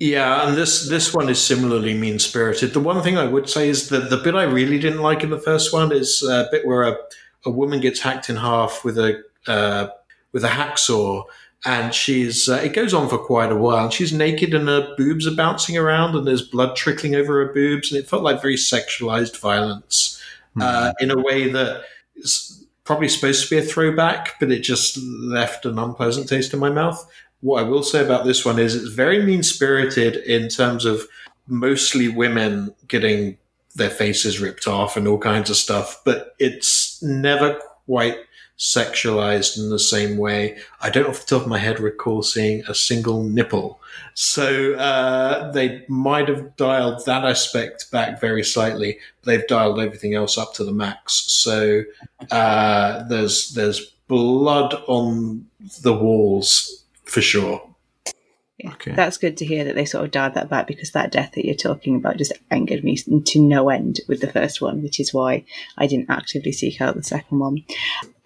Yeah, 0.01 0.47
and 0.47 0.57
this 0.57 0.89
this 0.89 1.13
one 1.13 1.29
is 1.29 1.41
similarly 1.41 1.95
mean 1.95 2.19
spirited. 2.21 2.73
The 2.73 2.81
one 2.81 3.03
thing 3.03 3.19
I 3.19 3.27
would 3.27 3.49
say 3.49 3.69
is 3.69 3.89
that 3.89 4.11
the 4.11 4.17
bit 4.17 4.37
I 4.37 4.45
really 4.45 4.79
didn't 4.79 5.03
like 5.03 5.25
in 5.25 5.31
the 5.31 5.41
first 5.41 5.73
one 5.73 5.91
is 5.93 6.23
a 6.23 6.49
bit 6.53 6.65
where 6.65 6.85
a, 6.85 6.97
a 7.45 7.51
woman 7.51 7.81
gets 7.81 8.01
hacked 8.01 8.31
in 8.31 8.37
half 8.37 8.85
with 8.85 8.97
a 8.97 9.23
uh, 9.49 9.89
with 10.33 10.45
a 10.45 10.49
hacksaw, 10.49 11.25
and 11.65 11.93
she's 11.93 12.49
uh, 12.49 12.61
it 12.63 12.75
goes 12.75 12.95
on 12.95 13.09
for 13.09 13.19
quite 13.19 13.51
a 13.51 13.57
while. 13.57 13.91
She's 13.91 14.13
naked 14.13 14.55
and 14.55 14.69
her 14.69 14.95
boobs 14.97 15.27
are 15.27 15.35
bouncing 15.35 15.77
around, 15.77 16.15
and 16.15 16.25
there's 16.25 16.49
blood 16.49 16.77
trickling 16.77 17.17
over 17.17 17.45
her 17.45 17.53
boobs, 17.53 17.91
and 17.91 17.99
it 17.99 18.09
felt 18.09 18.23
like 18.23 18.41
very 18.41 18.57
sexualized 18.57 19.41
violence 19.41 20.23
mm. 20.57 20.63
uh, 20.63 20.93
in 21.01 21.11
a 21.11 21.19
way 21.19 21.51
that 21.51 21.83
probably 22.89 23.07
supposed 23.07 23.45
to 23.45 23.51
be 23.51 23.59
a 23.59 23.63
throwback, 23.63 24.41
but 24.41 24.51
it 24.51 24.61
just 24.61 24.97
left 24.97 25.67
an 25.67 25.79
unpleasant 25.79 26.27
taste 26.27 26.55
in 26.55 26.59
my 26.59 26.71
mouth. 26.71 27.07
What 27.43 27.63
I 27.63 27.69
will 27.69 27.83
say 27.83 28.03
about 28.03 28.25
this 28.25 28.47
one 28.47 28.59
is 28.59 28.75
it's 28.75 28.89
very 28.89 29.23
mean 29.23 29.43
spirited 29.43 30.17
in 30.17 30.49
terms 30.49 30.87
of 30.87 31.07
mostly 31.47 32.09
women 32.09 32.75
getting 32.89 33.37
their 33.75 33.91
faces 33.91 34.41
ripped 34.41 34.67
off 34.67 34.97
and 34.97 35.07
all 35.07 35.19
kinds 35.19 35.51
of 35.51 35.57
stuff, 35.57 36.01
but 36.03 36.35
it's 36.39 37.03
never 37.03 37.61
quite 37.85 38.17
sexualized 38.59 39.57
in 39.57 39.71
the 39.71 39.79
same 39.79 40.17
way. 40.17 40.59
I 40.81 40.91
don't 40.91 41.09
off 41.09 41.21
the 41.21 41.37
top 41.37 41.43
of 41.43 41.49
my 41.49 41.59
head 41.59 41.79
recall 41.79 42.23
seeing 42.23 42.65
a 42.69 42.75
single 42.75 43.23
nipple. 43.23 43.81
So 44.15 44.75
uh, 44.75 45.53
they 45.53 45.85
might 45.89 46.29
have 46.29 46.57
dialed 46.57 47.05
that 47.07 47.25
aspect 47.25 47.91
back 47.93 48.21
very 48.21 48.43
slightly. 48.43 48.99
They've 49.23 49.47
dialed 49.47 49.79
everything 49.79 50.15
else 50.15 50.37
up 50.37 50.55
to 50.55 50.65
the 50.65 50.73
max. 50.73 51.15
So 51.15 51.85
uh, 52.31 53.05
there's 53.05 53.51
there's 53.51 53.93
blood 54.09 54.75
on 54.89 55.47
the 55.83 55.93
walls 55.93 56.83
for 57.05 57.21
sure. 57.21 57.68
Yeah, 58.59 58.73
okay. 58.73 58.91
that's 58.93 59.19
good 59.19 59.37
to 59.37 59.47
hear 59.47 59.65
that 59.65 59.77
they 59.77 59.85
sort 59.85 60.05
of 60.05 60.11
dialed 60.11 60.35
that 60.35 60.49
back 60.49 60.67
because 60.67 60.91
that 60.91 61.13
death 61.13 61.33
that 61.33 61.45
you're 61.45 61.55
talking 61.55 61.95
about 61.95 62.17
just 62.17 62.33
angered 62.51 62.83
me 62.83 62.97
to 62.97 63.41
no 63.41 63.69
end 63.69 64.01
with 64.09 64.21
the 64.21 64.33
first 64.33 64.61
one, 64.61 64.83
which 64.83 64.99
is 64.99 65.15
why 65.15 65.45
I 65.77 65.87
didn't 65.87 66.11
actively 66.11 66.51
seek 66.51 66.81
out 66.81 66.97
the 66.97 67.05
second 67.05 67.39
one. 67.39 67.65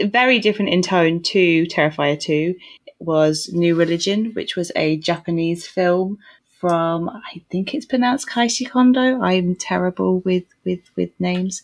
Very 0.01 0.39
different 0.39 0.71
in 0.71 0.81
tone 0.81 1.21
to 1.23 1.67
Terrifier 1.67 2.19
2 2.19 2.55
was 2.99 3.51
New 3.53 3.75
Religion, 3.75 4.33
which 4.33 4.57
was 4.57 4.73
a 4.75 4.97
Japanese 4.97 5.67
film 5.67 6.19
from 6.63 7.11
I 7.11 7.43
think 7.51 7.75
it's 7.75 7.85
pronounced 7.85 8.29
Keishi 8.29 8.71
Kondo. 8.71 9.21
I'm 9.21 9.57
terrible 9.57 10.21
with 10.21 10.45
with 10.65 10.81
with 10.97 11.11
names, 11.19 11.63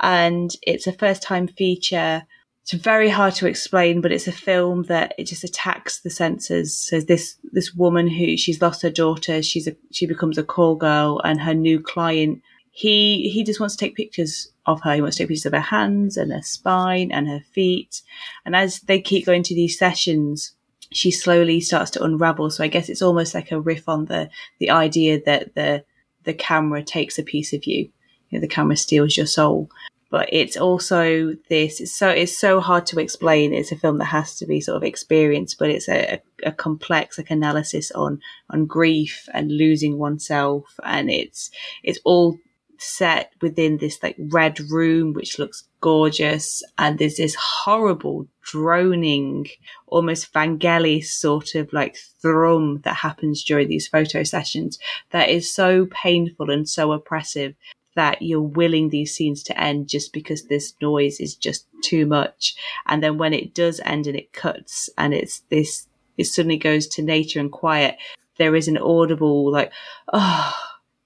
and 0.00 0.54
it's 0.62 0.86
a 0.86 0.92
first 0.92 1.22
time 1.22 1.48
feature 1.48 2.22
it's 2.66 2.82
very 2.82 3.08
hard 3.08 3.32
to 3.36 3.46
explain, 3.46 4.00
but 4.00 4.10
it's 4.10 4.26
a 4.26 4.32
film 4.32 4.84
that 4.84 5.14
it 5.18 5.24
just 5.24 5.44
attacks 5.44 6.00
the 6.00 6.10
senses. 6.10 6.76
So 6.76 7.00
this 7.00 7.36
this 7.52 7.72
woman 7.72 8.08
who 8.08 8.36
she's 8.36 8.60
lost 8.60 8.82
her 8.82 8.90
daughter, 8.90 9.40
she's 9.40 9.68
a 9.68 9.76
she 9.92 10.04
becomes 10.04 10.36
a 10.36 10.42
call 10.42 10.74
girl, 10.74 11.20
and 11.22 11.40
her 11.40 11.54
new 11.54 11.80
client 11.80 12.42
he 12.72 13.30
he 13.30 13.44
just 13.44 13.60
wants 13.60 13.76
to 13.76 13.84
take 13.84 13.94
pictures 13.94 14.48
of 14.66 14.80
her. 14.82 14.96
He 14.96 15.00
wants 15.00 15.16
to 15.16 15.22
take 15.22 15.28
pictures 15.28 15.46
of 15.46 15.52
her 15.52 15.60
hands 15.60 16.16
and 16.16 16.32
her 16.32 16.42
spine 16.42 17.12
and 17.12 17.28
her 17.28 17.40
feet. 17.52 18.02
And 18.44 18.56
as 18.56 18.80
they 18.80 19.00
keep 19.00 19.26
going 19.26 19.44
to 19.44 19.54
these 19.54 19.78
sessions, 19.78 20.52
she 20.92 21.12
slowly 21.12 21.60
starts 21.60 21.92
to 21.92 22.02
unravel. 22.02 22.50
So 22.50 22.64
I 22.64 22.68
guess 22.68 22.88
it's 22.88 23.02
almost 23.02 23.32
like 23.32 23.52
a 23.52 23.60
riff 23.60 23.88
on 23.88 24.06
the 24.06 24.28
the 24.58 24.70
idea 24.70 25.20
that 25.24 25.54
the 25.54 25.84
the 26.24 26.34
camera 26.34 26.82
takes 26.82 27.16
a 27.16 27.22
piece 27.22 27.52
of 27.52 27.64
you. 27.64 27.90
you 28.30 28.38
know, 28.38 28.40
the 28.40 28.48
camera 28.48 28.76
steals 28.76 29.16
your 29.16 29.26
soul 29.26 29.70
but 30.16 30.30
it's 30.32 30.56
also 30.56 31.34
this 31.50 31.78
it's 31.78 31.92
so 31.92 32.08
it's 32.08 32.34
so 32.34 32.58
hard 32.58 32.86
to 32.86 32.98
explain. 32.98 33.52
It's 33.52 33.70
a 33.70 33.76
film 33.76 33.98
that 33.98 34.06
has 34.06 34.34
to 34.38 34.46
be 34.46 34.62
sort 34.62 34.78
of 34.78 34.82
experienced 34.82 35.58
but 35.58 35.68
it's 35.68 35.90
a, 35.90 36.22
a, 36.42 36.52
complex 36.52 37.18
like 37.18 37.30
analysis 37.30 37.90
on 37.90 38.20
on 38.48 38.64
grief 38.64 39.28
and 39.34 39.52
losing 39.52 39.98
oneself. 39.98 40.64
And 40.82 41.10
it's 41.10 41.50
it's 41.82 41.98
all 42.02 42.38
set 42.78 43.32
within 43.42 43.76
this 43.76 44.02
like 44.02 44.16
red 44.18 44.58
room 44.70 45.12
which 45.12 45.38
looks 45.38 45.64
gorgeous. 45.82 46.62
And 46.78 46.98
there's 46.98 47.18
this 47.18 47.36
horrible 47.38 48.26
droning 48.42 49.48
almost 49.86 50.32
vangelis 50.32 51.08
sort 51.08 51.54
of 51.54 51.70
like 51.74 51.98
thrum 52.22 52.80
that 52.84 52.96
happens 52.96 53.44
during 53.44 53.68
these 53.68 53.86
photo 53.86 54.22
sessions 54.22 54.78
that 55.10 55.28
is 55.28 55.54
so 55.54 55.84
painful 55.90 56.50
and 56.50 56.66
so 56.66 56.92
oppressive 56.92 57.54
that 57.96 58.22
you're 58.22 58.40
willing 58.40 58.88
these 58.88 59.14
scenes 59.14 59.42
to 59.42 59.60
end 59.60 59.88
just 59.88 60.12
because 60.12 60.44
this 60.44 60.74
noise 60.80 61.18
is 61.18 61.34
just 61.34 61.66
too 61.82 62.06
much. 62.06 62.54
And 62.86 63.02
then 63.02 63.18
when 63.18 63.32
it 63.32 63.54
does 63.54 63.80
end 63.84 64.06
and 64.06 64.16
it 64.16 64.32
cuts 64.32 64.88
and 64.96 65.12
it's 65.12 65.40
this, 65.50 65.88
it 66.16 66.24
suddenly 66.24 66.58
goes 66.58 66.86
to 66.88 67.02
nature 67.02 67.40
and 67.40 67.50
quiet, 67.50 67.96
there 68.36 68.54
is 68.54 68.68
an 68.68 68.78
audible, 68.78 69.50
like, 69.50 69.72
oh, 70.12 70.54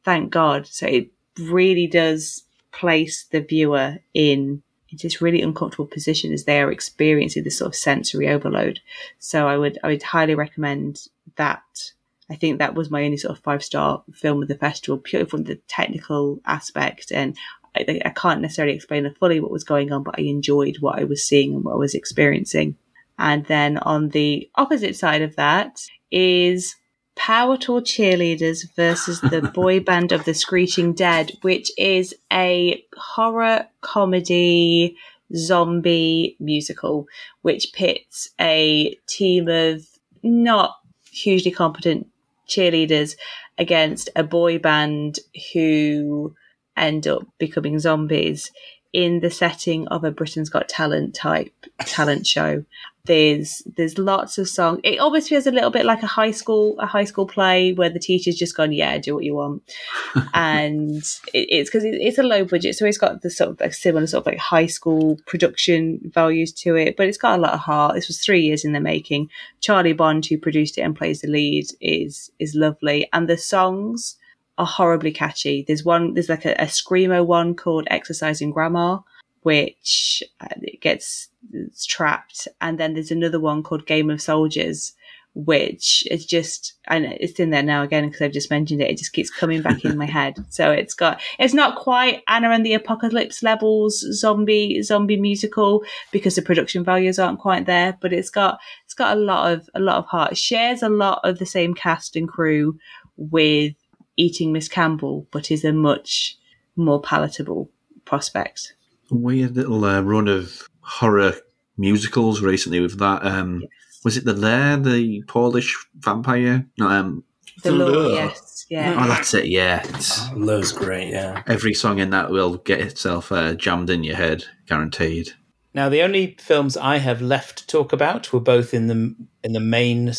thank 0.05 0.31
God. 0.31 0.67
So 0.67 0.86
it 0.86 1.10
really 1.39 1.86
does 1.86 2.43
place 2.73 3.25
the 3.31 3.41
viewer 3.41 3.99
in 4.12 4.62
this 4.93 5.23
really 5.23 5.41
uncomfortable 5.41 5.86
position 5.86 6.33
as 6.33 6.44
they 6.44 6.60
are 6.60 6.73
experiencing 6.73 7.44
this 7.44 7.59
sort 7.59 7.69
of 7.69 7.77
sensory 7.77 8.28
overload. 8.28 8.81
So 9.19 9.47
I 9.47 9.57
would 9.57 9.78
I 9.85 9.89
would 9.89 10.02
highly 10.02 10.35
recommend 10.35 11.07
that 11.36 11.93
I 12.31 12.36
think 12.36 12.59
that 12.59 12.75
was 12.75 12.91
my 12.91 13.05
only 13.05 13.17
sort 13.17 13.36
of 13.36 13.42
five 13.42 13.62
star 13.65 14.05
film 14.12 14.42
of 14.42 14.49
the 14.49 14.55
festival, 14.55 14.99
purely 14.99 15.28
from 15.28 15.44
the 15.44 15.57
technical 15.68 16.41
aspect. 16.47 17.10
And 17.10 17.36
I, 17.76 18.00
I 18.05 18.10
can't 18.10 18.41
necessarily 18.41 18.75
explain 18.75 19.12
fully 19.18 19.41
what 19.41 19.50
was 19.50 19.65
going 19.65 19.92
on, 19.92 20.02
but 20.02 20.18
I 20.18 20.23
enjoyed 20.23 20.76
what 20.81 20.99
I 20.99 21.05
was 21.05 21.23
seeing 21.23 21.55
and 21.55 21.65
what 21.65 21.73
I 21.73 21.78
was 21.78 21.94
experiencing. 21.94 22.76
And 23.18 23.44
then 23.47 23.78
on 23.78 24.10
the 24.10 24.49
opposite 24.55 24.97
side 24.97 25.23
of 25.23 25.36
that 25.36 25.84
is 26.10 26.76
Power 27.17 27.57
Tour 27.57 27.81
Cheerleaders 27.81 28.65
versus 28.76 29.20
the 29.20 29.42
boy 29.55 29.81
band 29.81 30.12
of 30.12 30.25
the 30.25 30.33
Screeching 30.33 30.94
Dead, 30.94 31.33
which 31.42 31.70
is 31.76 32.15
a 32.33 32.83
horror 32.97 33.67
comedy 33.83 34.97
zombie 35.36 36.36
musical, 36.41 37.07
which 37.42 37.73
pits 37.73 38.31
a 38.41 38.97
team 39.07 39.49
of 39.49 39.86
not 40.23 40.76
hugely 41.12 41.50
competent 41.50 42.07
cheerleaders 42.51 43.17
against 43.59 44.11
a 44.17 44.25
boy 44.25 44.59
band 44.59 45.19
who 45.53 46.35
end 46.77 47.07
up 47.07 47.23
becoming 47.39 47.79
zombies 47.79 48.51
in 48.93 49.20
the 49.20 49.31
setting 49.31 49.86
of 49.89 50.05
a 50.05 50.10
Britain's 50.10 50.51
Got 50.51 50.69
Talent 50.69 51.15
type 51.15 51.52
talent 51.78 52.27
show. 52.27 52.65
There's 53.05 53.62
there's 53.77 53.97
lots 53.97 54.36
of 54.36 54.47
song. 54.47 54.81
It 54.85 54.99
almost 54.99 55.31
feels 55.31 55.47
a 55.47 55.51
little 55.51 55.70
bit 55.70 55.86
like 55.86 56.02
a 56.02 56.07
high 56.07 56.33
school 56.33 56.78
a 56.78 56.86
high 56.86 57.05
school 57.05 57.27
play 57.27 57.73
where 57.73 57.89
the 57.89 57.99
teacher's 57.99 58.36
just 58.36 58.55
gone, 58.55 58.73
yeah, 58.73 58.99
do 58.99 59.15
what 59.15 59.25
you 59.25 59.35
want, 59.35 59.62
and 60.35 61.02
it, 61.33 61.47
it's 61.49 61.70
because 61.70 61.85
it, 61.85 61.94
it's 61.94 62.19
a 62.19 62.23
low 62.23 62.44
budget, 62.44 62.77
so 62.77 62.85
it's 62.85 62.99
got 62.99 63.23
the 63.23 63.31
sort 63.31 63.51
of 63.51 63.60
like 63.60 63.73
similar 63.73 64.07
sort 64.07 64.23
of 64.23 64.27
like 64.27 64.39
high 64.39 64.67
school 64.67 65.19
production 65.27 65.99
values 66.12 66.52
to 66.52 66.77
it, 66.77 66.97
but 66.97 67.09
it's 67.09 67.17
got 67.17 67.39
a 67.39 67.43
lot 67.43 67.55
of 67.55 67.60
heart. 67.60 67.94
This 67.94 68.09
was 68.09 68.20
three 68.20 68.43
years 68.43 68.67
in 68.67 68.75
the 68.75 68.81
making. 68.81 69.31
Charlie 69.60 69.94
Bond, 69.94 70.27
who 70.27 70.36
produced 70.36 70.77
it 70.77 70.83
and 70.83 70.94
plays 70.94 71.23
the 71.23 71.28
lead, 71.28 71.67
is 71.81 72.31
is 72.39 72.55
lovely, 72.55 73.09
and 73.15 73.28
the 73.28 73.39
songs 73.39 74.17
are 74.60 74.66
horribly 74.66 75.10
catchy. 75.10 75.64
There's 75.66 75.84
one, 75.84 76.14
there's 76.14 76.28
like 76.28 76.44
a, 76.44 76.52
a 76.52 76.66
screamo 76.66 77.24
one 77.24 77.55
called 77.55 77.89
"Exercising 77.90 78.50
Grandma," 78.50 78.98
which 79.40 80.22
uh, 80.40 80.48
it 80.60 80.80
gets 80.82 81.28
it's 81.52 81.86
trapped, 81.86 82.47
and 82.60 82.78
then 82.78 82.94
there's 82.94 83.10
another 83.10 83.40
one 83.40 83.62
called 83.62 83.86
"Game 83.86 84.10
of 84.10 84.22
Soldiers." 84.22 84.92
Which 85.34 86.05
is 86.10 86.26
just, 86.26 86.74
and 86.89 87.05
it's 87.05 87.39
in 87.39 87.50
there 87.50 87.62
now 87.62 87.84
again 87.84 88.05
because 88.05 88.20
I've 88.20 88.32
just 88.32 88.50
mentioned 88.50 88.80
it. 88.80 88.90
It 88.90 88.98
just 88.98 89.12
keeps 89.12 89.30
coming 89.30 89.62
back 89.62 89.84
in 89.84 89.97
my 89.97 90.05
head. 90.18 90.44
So 90.48 90.72
it's 90.72 90.92
got, 90.92 91.20
it's 91.39 91.55
not 91.55 91.78
quite 91.78 92.24
Anna 92.26 92.50
and 92.50 92.66
the 92.66 92.74
Apocalypse 92.74 93.40
levels 93.40 94.05
zombie 94.10 94.82
zombie 94.82 95.20
musical 95.20 95.84
because 96.10 96.34
the 96.34 96.42
production 96.42 96.82
values 96.82 97.20
aren't 97.20 97.39
quite 97.39 97.66
there. 97.66 97.97
But 98.00 98.12
it's 98.12 98.28
got, 98.28 98.58
it's 98.84 98.92
got 98.92 99.16
a 99.16 99.20
lot 99.20 99.52
of 99.52 99.70
a 99.76 99.78
lot 99.78 99.98
of 99.98 100.06
heart. 100.06 100.32
It 100.32 100.39
shares 100.39 100.82
a 100.82 100.89
lot 100.89 101.20
of 101.22 101.39
the 101.39 101.47
same 101.47 101.74
cast 101.74 102.16
and 102.16 102.28
crew 102.28 102.76
with 103.16 103.74
Eating 104.16 104.52
Miss 104.52 104.68
Campbell, 104.68 105.26
but 105.30 105.50
is 105.50 105.64
a 105.64 105.72
much 105.72 106.36
more 106.76 107.00
palatable 107.00 107.70
prospect. 108.05 108.74
Weird 109.10 109.56
little 109.56 109.84
uh, 109.84 110.00
run 110.02 110.28
of 110.28 110.68
horror 110.80 111.34
musicals 111.76 112.42
recently 112.42 112.80
with 112.80 112.98
that. 112.98 113.24
Um, 113.24 113.64
Was 114.05 114.16
it 114.16 114.24
the 114.24 114.34
Lair, 114.34 114.76
the 114.76 115.22
Polish 115.26 115.76
vampire? 115.94 116.66
No, 116.78 116.89
um, 116.89 117.24
The 117.62 117.70
The 117.70 117.76
Lure, 117.76 117.90
Lure. 117.90 118.14
yes, 118.14 118.66
yeah. 118.70 118.97
oh, 118.98 119.08
that's 119.08 119.34
it. 119.34 119.47
Yeah, 119.47 119.82
it's, 119.89 120.32
Love's 120.32 120.72
great, 120.72 121.08
yeah. 121.08 121.42
every 121.47 121.74
song 121.74 121.98
in 121.98 122.10
that 122.10 122.30
will 122.30 122.56
get 122.58 122.80
itself 122.80 123.32
uh, 123.32 123.55
jammed 123.55 123.90
in 123.90 124.05
your 124.05 124.16
head, 124.16 124.44
guaranteed. 124.66 125.32
Now, 125.72 125.89
the 125.89 126.02
only 126.02 126.36
films 126.40 126.76
I 126.76 126.98
have 126.98 127.22
left 127.22 127.58
to 127.58 127.66
talk 127.66 127.92
about 127.92 128.32
were 128.32 128.40
both 128.40 128.74
in 128.74 128.89
the 128.89 129.14
in 129.44 129.52
the 129.52 129.60
main 129.60 130.12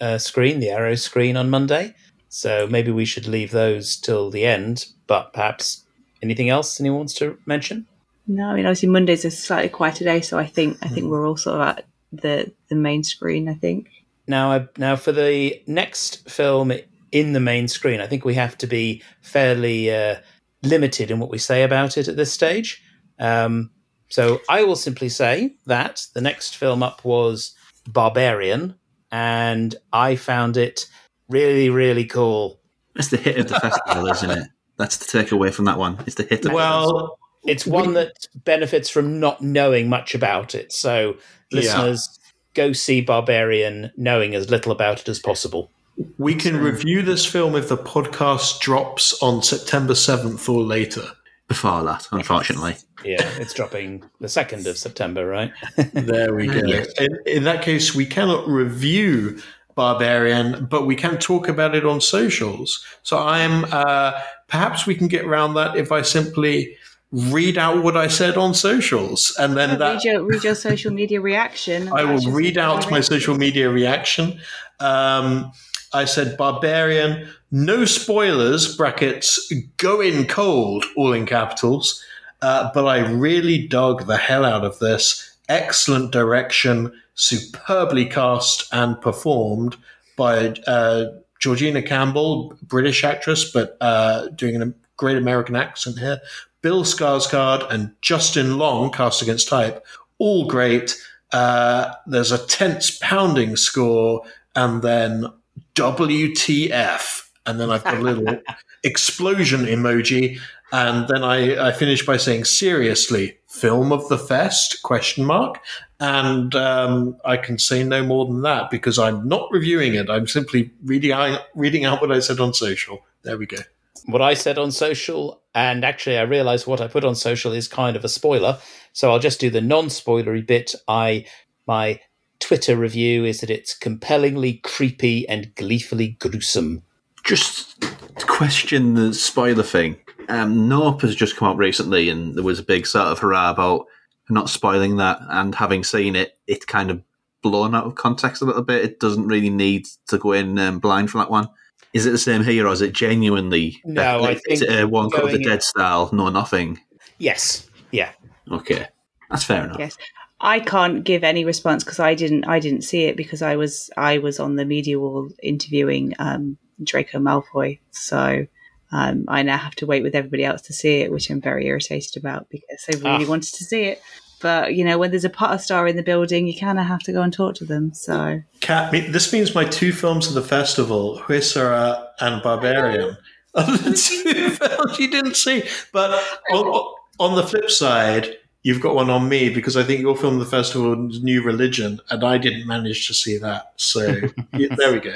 uh, 0.00 0.18
screen, 0.18 0.60
the 0.60 0.70
Arrow 0.70 0.94
screen 0.94 1.36
on 1.36 1.50
Monday. 1.50 1.94
So 2.34 2.66
maybe 2.68 2.90
we 2.90 3.04
should 3.04 3.28
leave 3.28 3.52
those 3.52 3.96
till 3.96 4.28
the 4.28 4.44
end. 4.44 4.86
But 5.06 5.32
perhaps 5.32 5.84
anything 6.20 6.48
else 6.48 6.80
anyone 6.80 6.98
wants 6.98 7.14
to 7.14 7.38
mention? 7.46 7.86
No, 8.26 8.48
I 8.48 8.54
mean 8.54 8.66
obviously 8.66 8.88
Monday's 8.88 9.24
a 9.24 9.30
slightly 9.30 9.68
quieter 9.68 10.02
day, 10.02 10.20
so 10.20 10.36
I 10.36 10.46
think 10.46 10.78
I 10.82 10.88
think 10.88 11.06
we're 11.06 11.28
all 11.28 11.36
sort 11.36 11.60
of 11.60 11.68
at 11.68 11.84
the 12.12 12.52
the 12.68 12.74
main 12.74 13.04
screen. 13.04 13.48
I 13.48 13.54
think. 13.54 13.88
Now, 14.26 14.50
I, 14.50 14.66
now 14.78 14.96
for 14.96 15.12
the 15.12 15.62
next 15.68 16.28
film 16.28 16.72
in 17.12 17.34
the 17.34 17.40
main 17.40 17.68
screen, 17.68 18.00
I 18.00 18.08
think 18.08 18.24
we 18.24 18.34
have 18.34 18.58
to 18.58 18.66
be 18.66 19.02
fairly 19.20 19.94
uh, 19.94 20.16
limited 20.64 21.12
in 21.12 21.20
what 21.20 21.30
we 21.30 21.38
say 21.38 21.62
about 21.62 21.96
it 21.96 22.08
at 22.08 22.16
this 22.16 22.32
stage. 22.32 22.82
Um, 23.20 23.70
so 24.08 24.40
I 24.48 24.64
will 24.64 24.76
simply 24.76 25.08
say 25.08 25.54
that 25.66 26.06
the 26.14 26.20
next 26.20 26.56
film 26.56 26.82
up 26.82 27.04
was 27.04 27.54
Barbarian, 27.86 28.74
and 29.12 29.76
I 29.92 30.16
found 30.16 30.56
it 30.56 30.86
really, 31.28 31.70
really 31.70 32.04
cool. 32.04 32.60
That's 32.94 33.08
the 33.08 33.16
hit 33.16 33.38
of 33.38 33.48
the 33.48 33.58
festival, 33.60 34.06
isn't 34.06 34.30
it? 34.30 34.48
That's 34.76 34.96
the 34.96 35.04
takeaway 35.18 35.52
from 35.52 35.64
that 35.66 35.78
one. 35.78 35.98
It's 36.06 36.16
the 36.16 36.24
hit. 36.24 36.44
Of 36.46 36.52
Well, 36.52 37.18
It's 37.46 37.66
one 37.66 37.92
that 37.94 38.12
benefits 38.44 38.88
from 38.88 39.20
not 39.20 39.42
knowing 39.42 39.88
much 39.88 40.14
about 40.14 40.54
it. 40.54 40.72
So, 40.72 41.16
Yeah. 41.50 41.58
listeners, 41.60 42.18
go 42.54 42.72
see 42.72 43.00
Barbarian 43.02 43.90
knowing 43.96 44.34
as 44.34 44.48
little 44.50 44.72
about 44.72 45.00
it 45.00 45.08
as 45.08 45.18
possible. 45.18 45.70
we 46.18 46.34
can 46.34 46.56
review 46.56 47.02
this 47.02 47.24
film 47.24 47.54
if 47.54 47.68
the 47.68 47.76
podcast 47.76 48.58
drops 48.60 49.14
on 49.22 49.42
September 49.42 49.94
7th 49.94 50.48
or 50.48 50.62
later. 50.62 51.04
before 51.46 51.84
that, 51.84 52.08
unfortunately. 52.10 52.74
Yeah, 53.04 53.22
it's 53.38 53.52
dropping 53.52 54.02
the 54.18 54.28
2nd 54.28 54.66
of 54.66 54.78
September, 54.78 55.26
right? 55.26 55.52
There 55.92 56.34
we 56.34 56.46
go. 56.46 56.60
In, 56.98 57.18
in 57.26 57.44
that 57.44 57.60
case, 57.62 57.94
we 57.94 58.06
cannot 58.06 58.48
review 58.48 59.40
Barbarian, 59.74 60.66
but 60.66 60.86
we 60.86 60.96
can 60.96 61.18
talk 61.18 61.48
about 61.48 61.74
it 61.74 61.84
on 61.84 62.00
socials. 62.00 62.84
So 63.02 63.18
I'm 63.18 63.64
uh, 63.72 64.12
perhaps 64.48 64.86
we 64.86 64.94
can 64.94 65.08
get 65.08 65.24
around 65.24 65.54
that 65.54 65.76
if 65.76 65.92
I 65.92 66.02
simply 66.02 66.76
read 67.12 67.56
out 67.56 67.84
what 67.84 67.96
I 67.96 68.08
said 68.08 68.36
on 68.36 68.54
socials, 68.54 69.34
and 69.38 69.56
then 69.56 69.78
that 69.78 69.94
read 69.94 70.04
your 70.04 70.24
read 70.24 70.44
your 70.44 70.54
social 70.54 70.92
media 70.92 71.20
reaction. 71.20 71.92
I 71.92 72.04
will 72.04 72.30
read 72.30 72.58
out 72.58 72.90
my 72.90 73.00
social 73.00 73.36
media 73.36 73.70
reaction. 73.70 74.40
Um, 74.80 75.52
I 75.92 76.06
said 76.06 76.36
Barbarian, 76.36 77.28
no 77.52 77.84
spoilers, 77.84 78.76
brackets, 78.76 79.52
go 79.76 80.00
in 80.00 80.26
cold, 80.26 80.84
all 80.96 81.12
in 81.12 81.24
capitals. 81.24 82.02
Uh, 82.42 82.70
but 82.74 82.84
I 82.86 82.98
really 82.98 83.66
dug 83.66 84.06
the 84.06 84.18
hell 84.18 84.44
out 84.44 84.64
of 84.64 84.78
this. 84.78 85.36
Excellent 85.48 86.10
direction, 86.10 86.92
superbly 87.14 88.06
cast 88.06 88.66
and 88.72 89.00
performed 89.00 89.76
by 90.16 90.54
uh, 90.66 91.06
Georgina 91.40 91.82
Campbell, 91.82 92.56
British 92.62 93.04
actress, 93.04 93.50
but 93.50 93.76
uh, 93.80 94.28
doing 94.28 94.60
a 94.60 94.72
great 94.96 95.16
American 95.16 95.56
accent 95.56 95.98
here. 95.98 96.20
Bill 96.62 96.84
Skarsgård 96.84 97.70
and 97.70 97.94
Justin 98.00 98.56
Long, 98.56 98.90
cast 98.90 99.20
against 99.20 99.48
type, 99.48 99.84
all 100.18 100.46
great. 100.46 100.96
Uh, 101.32 101.92
there's 102.06 102.32
a 102.32 102.46
tense 102.46 102.96
pounding 102.98 103.56
score, 103.56 104.22
and 104.54 104.82
then 104.82 105.26
WTF, 105.74 107.28
and 107.44 107.60
then 107.60 107.70
I've 107.70 107.84
got 107.84 107.98
a 107.98 108.00
little 108.00 108.38
explosion 108.84 109.66
emoji, 109.66 110.38
and 110.72 111.06
then 111.08 111.22
I, 111.22 111.68
I 111.68 111.72
finish 111.72 112.06
by 112.06 112.16
saying 112.16 112.44
seriously, 112.44 113.36
film 113.54 113.92
of 113.92 114.08
the 114.08 114.18
fest? 114.18 114.82
Question 114.82 115.24
mark. 115.24 115.60
And 116.00 116.54
um, 116.54 117.16
I 117.24 117.36
can 117.36 117.58
say 117.58 117.84
no 117.84 118.04
more 118.04 118.26
than 118.26 118.42
that 118.42 118.70
because 118.70 118.98
I'm 118.98 119.26
not 119.26 119.48
reviewing 119.50 119.94
it. 119.94 120.10
I'm 120.10 120.26
simply 120.26 120.70
reading 120.84 121.12
out, 121.12 121.40
reading 121.54 121.84
out 121.84 122.00
what 122.00 122.12
I 122.12 122.18
said 122.18 122.40
on 122.40 122.52
social. 122.52 123.04
There 123.22 123.38
we 123.38 123.46
go. 123.46 123.58
what 124.06 124.20
I 124.20 124.34
said 124.34 124.58
on 124.58 124.70
social, 124.70 125.42
and 125.54 125.84
actually, 125.84 126.18
I 126.18 126.22
realised 126.22 126.66
what 126.66 126.80
I 126.80 126.88
put 126.88 127.04
on 127.04 127.14
social 127.14 127.52
is 127.52 127.68
kind 127.68 127.96
of 127.96 128.04
a 128.04 128.08
spoiler. 128.08 128.58
So 128.92 129.10
I'll 129.10 129.18
just 129.18 129.40
do 129.40 129.50
the 129.50 129.60
non-spoilery 129.60 130.46
bit. 130.46 130.74
I 130.88 131.24
my 131.66 132.00
Twitter 132.40 132.76
review 132.76 133.24
is 133.24 133.40
that 133.40 133.50
it's 133.50 133.74
compellingly 133.74 134.54
creepy 134.54 135.26
and 135.28 135.54
gleefully 135.54 136.16
gruesome. 136.18 136.82
Just 137.24 137.82
question 138.26 138.94
the 138.94 139.14
spoiler 139.14 139.62
thing. 139.62 139.96
Um, 140.28 140.68
Nope 140.68 141.02
has 141.02 141.14
just 141.14 141.36
come 141.36 141.48
out 141.48 141.56
recently, 141.56 142.08
and 142.08 142.34
there 142.34 142.44
was 142.44 142.58
a 142.58 142.64
big 142.64 142.86
sort 142.86 143.08
of 143.08 143.18
hurrah 143.18 143.50
about 143.50 143.86
not 144.30 144.48
spoiling 144.48 144.96
that. 144.96 145.18
And 145.28 145.54
having 145.54 145.84
seen 145.84 146.16
it, 146.16 146.38
it 146.46 146.66
kind 146.66 146.90
of 146.90 147.02
blown 147.42 147.74
out 147.74 147.86
of 147.86 147.94
context 147.94 148.42
a 148.42 148.44
little 148.44 148.62
bit. 148.62 148.84
It 148.84 149.00
doesn't 149.00 149.26
really 149.26 149.50
need 149.50 149.86
to 150.08 150.18
go 150.18 150.32
in 150.32 150.58
um, 150.58 150.78
blind 150.78 151.10
for 151.10 151.18
that 151.18 151.30
one. 151.30 151.48
Is 151.92 152.06
it 152.06 152.10
the 152.10 152.18
same 152.18 152.42
here, 152.42 152.66
or 152.66 152.72
is 152.72 152.82
it 152.82 152.92
genuinely? 152.92 153.80
No, 153.84 154.24
I 154.24 154.32
is 154.32 154.62
it 154.62 154.68
think 154.68 154.80
a 154.80 154.88
one 154.88 155.10
cut 155.10 155.24
of 155.24 155.30
the 155.30 155.38
going 155.38 155.42
in- 155.42 155.48
dead 155.48 155.62
style? 155.62 156.10
No, 156.12 156.28
nothing. 156.28 156.80
Yes, 157.18 157.68
yeah. 157.92 158.10
Okay, 158.50 158.88
that's 159.30 159.44
fair 159.44 159.64
enough. 159.64 159.78
Yes. 159.78 159.96
I 160.40 160.60
can't 160.60 161.04
give 161.04 161.24
any 161.24 161.44
response 161.44 161.84
because 161.84 162.00
I 162.00 162.14
didn't 162.14 162.44
I 162.44 162.58
didn't 162.58 162.82
see 162.82 163.04
it 163.04 163.16
because 163.16 163.40
I 163.40 163.56
was 163.56 163.88
I 163.96 164.18
was 164.18 164.40
on 164.40 164.56
the 164.56 164.64
media 164.64 164.98
wall 164.98 165.28
interviewing 165.42 166.14
um, 166.18 166.58
Draco 166.82 167.18
Malfoy. 167.18 167.78
So 167.92 168.46
um, 168.94 169.24
I 169.28 169.42
now 169.42 169.56
have 169.58 169.74
to 169.76 169.86
wait 169.86 170.02
with 170.02 170.14
everybody 170.14 170.44
else 170.44 170.62
to 170.62 170.72
see 170.72 171.00
it, 171.02 171.10
which 171.10 171.28
I'm 171.30 171.40
very 171.40 171.66
irritated 171.66 172.16
about 172.16 172.48
because 172.48 172.84
I 172.88 172.92
really 172.96 173.24
Ah. 173.24 173.28
wanted 173.28 173.52
to 173.54 173.64
see 173.64 173.82
it. 173.84 174.00
But 174.40 174.74
you 174.74 174.84
know, 174.84 174.98
when 174.98 175.10
there's 175.10 175.24
a 175.24 175.30
Potter 175.30 175.58
star 175.58 175.86
in 175.88 175.96
the 175.96 176.02
building, 176.02 176.46
you 176.46 176.58
kind 176.58 176.78
of 176.78 176.86
have 176.86 177.00
to 177.04 177.12
go 177.12 177.22
and 177.22 177.32
talk 177.32 177.54
to 177.56 177.64
them. 177.64 177.92
So 177.94 178.40
Kat, 178.60 178.92
me- 178.92 179.00
this 179.16 179.32
means 179.32 179.54
my 179.54 179.64
two 179.64 179.92
films 179.92 180.28
of 180.28 180.34
the 180.34 180.42
festival, 180.42 181.18
Huesera 181.26 182.06
and 182.20 182.42
Barbarian, 182.42 183.16
are 183.54 183.64
the 183.78 183.94
two 183.94 184.50
films 184.60 184.98
you 184.98 185.10
didn't 185.10 185.36
see. 185.36 185.62
But 185.92 186.10
on, 186.52 186.92
on 187.18 187.36
the 187.36 187.42
flip 187.44 187.70
side, 187.70 188.36
you've 188.62 188.80
got 188.82 188.94
one 188.94 189.08
on 189.10 189.28
me 189.28 189.48
because 189.48 189.76
I 189.76 189.82
think 189.82 190.00
your 190.02 190.16
film 190.16 190.34
of 190.34 190.40
the 190.40 190.46
festival 190.58 191.10
is 191.10 191.22
New 191.22 191.42
Religion, 191.42 192.00
and 192.10 192.22
I 192.22 192.36
didn't 192.38 192.66
manage 192.66 193.06
to 193.06 193.14
see 193.14 193.38
that. 193.38 193.72
So 193.76 194.00
yeah, 194.52 194.68
there 194.76 194.92
we 194.92 195.00
go. 195.00 195.14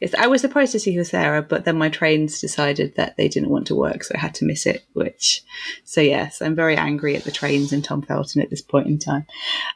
Yes, 0.00 0.14
I 0.14 0.26
was 0.26 0.40
surprised 0.40 0.72
to 0.72 0.80
see 0.80 0.96
Huesera, 0.96 1.46
but 1.46 1.64
then 1.64 1.76
my 1.76 1.88
trains 1.88 2.40
decided 2.40 2.94
that 2.96 3.16
they 3.16 3.28
didn't 3.28 3.50
want 3.50 3.66
to 3.68 3.74
work, 3.74 4.04
so 4.04 4.14
I 4.14 4.18
had 4.18 4.34
to 4.36 4.44
miss 4.44 4.66
it. 4.66 4.84
Which, 4.92 5.42
so 5.84 6.00
yes, 6.00 6.40
I'm 6.40 6.54
very 6.54 6.76
angry 6.76 7.16
at 7.16 7.24
the 7.24 7.30
trains 7.30 7.72
and 7.72 7.84
Tom 7.84 8.02
Felton 8.02 8.42
at 8.42 8.50
this 8.50 8.62
point 8.62 8.86
in 8.86 8.98
time. 8.98 9.26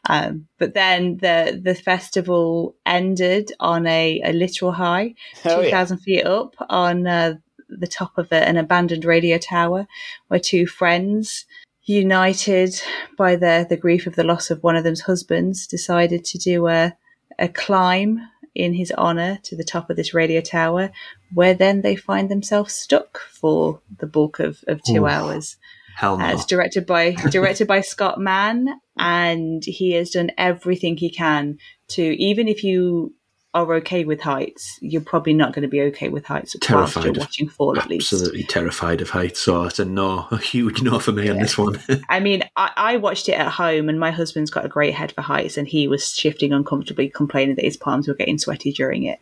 Um, 0.09 0.47
but 0.59 0.75
then 0.75 1.19
the 1.19 1.61
the 1.63 1.75
festival 1.75 2.77
ended 2.87 3.53
on 3.61 3.87
a, 3.87 4.21
a 4.25 4.33
literal 4.33 4.73
high, 4.73 5.15
oh, 5.45 5.63
two 5.63 5.71
thousand 5.71 6.01
yeah. 6.05 6.23
feet 6.23 6.27
up 6.27 6.55
on 6.69 7.07
uh, 7.07 7.35
the 7.69 7.87
top 7.87 8.17
of 8.19 8.31
a, 8.33 8.37
an 8.49 8.57
abandoned 8.57 9.05
radio 9.05 9.39
tower, 9.39 9.87
where 10.29 10.41
two 10.41 10.67
friends, 10.67 11.47
united 11.85 12.81
by 13.19 13.37
the 13.37 13.67
the 13.69 13.77
grief 13.77 14.07
of 14.07 14.15
the 14.15 14.25
loss 14.25 14.51
of 14.51 14.63
one 14.63 14.77
of 14.77 14.85
them's 14.85 15.03
husbands, 15.03 15.67
decided 15.67 16.25
to 16.25 16.39
do 16.39 16.69
a 16.69 16.95
a 17.39 17.49
climb 17.49 18.21
in 18.55 18.75
his 18.75 18.93
honor 18.97 19.39
to 19.45 19.57
the 19.57 19.65
top 19.65 19.91
of 19.91 19.97
this 19.97 20.15
radio 20.15 20.41
tower, 20.41 20.91
where 21.33 21.55
then 21.55 21.83
they 21.83 21.97
find 21.97 22.31
themselves 22.31 22.75
stuck 22.75 23.21
for 23.31 23.81
the 23.99 24.07
bulk 24.07 24.39
of, 24.39 24.63
of 24.69 24.83
two 24.83 25.05
Oof. 25.05 25.11
hours. 25.11 25.57
Hell 25.97 26.19
no. 26.19 26.25
Uh, 26.25 26.33
it's 26.33 26.47
directed 26.47 26.87
by 26.87 27.13
directed 27.31 27.67
by 27.67 27.81
Scott 27.81 28.19
Mann, 28.19 28.69
and 28.99 29.65
he 29.65 29.93
has 29.93 30.11
done 30.11 30.31
everything 30.39 30.97
he 30.97 31.11
can 31.11 31.59
to 31.89 32.03
even 32.03 32.49
if 32.49 32.65
you 32.65 33.15
are 33.55 33.75
okay 33.75 34.05
with 34.05 34.21
heights, 34.21 34.79
you're 34.81 35.03
probably 35.03 35.35
not 35.35 35.53
going 35.53 35.63
to 35.63 35.69
be 35.69 35.83
okay 35.83 36.09
with 36.09 36.25
heights 36.25 36.57
Terrified 36.61 37.05
you're 37.05 37.11
of- 37.13 37.19
watching 37.19 37.49
Fall 37.49 37.79
at 37.79 37.89
least. 37.89 38.13
Absolutely 38.13 38.45
terrified 38.45 39.01
of 39.01 39.11
heights, 39.11 39.41
so 39.41 39.65
it's 39.65 39.79
a 39.79 39.85
no, 39.85 40.27
a 40.31 40.39
huge 40.39 40.83
no 40.83 40.99
for 40.99 41.13
me 41.13 41.29
on 41.29 41.39
this 41.39 41.59
one. 41.59 41.83
I 42.09 42.21
mean, 42.21 42.43
I, 42.57 42.71
I 42.77 42.97
watched 42.97 43.29
it 43.29 43.33
at 43.33 43.53
home, 43.53 43.89
and 43.89 44.01
my 44.01 44.11
husband's 44.11 44.51
got 44.51 44.65
a 44.65 44.69
great 44.69 44.95
head 44.95 45.13
for 45.13 45.21
heights, 45.21 45.57
and 45.57 45.69
he 45.69 45.87
was 45.87 46.15
shifting 46.15 46.53
uncomfortably, 46.53 47.09
complaining 47.11 47.57
that 47.57 47.65
his 47.65 47.77
palms 47.77 48.09
were 48.09 48.15
getting 48.15 48.39
sweaty 48.39 48.73
during 48.73 49.05
it. 49.05 49.21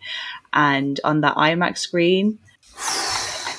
And 0.52 1.00
on 1.02 1.23
that 1.23 1.36
IMAX 1.36 1.78
screen, 1.78 2.39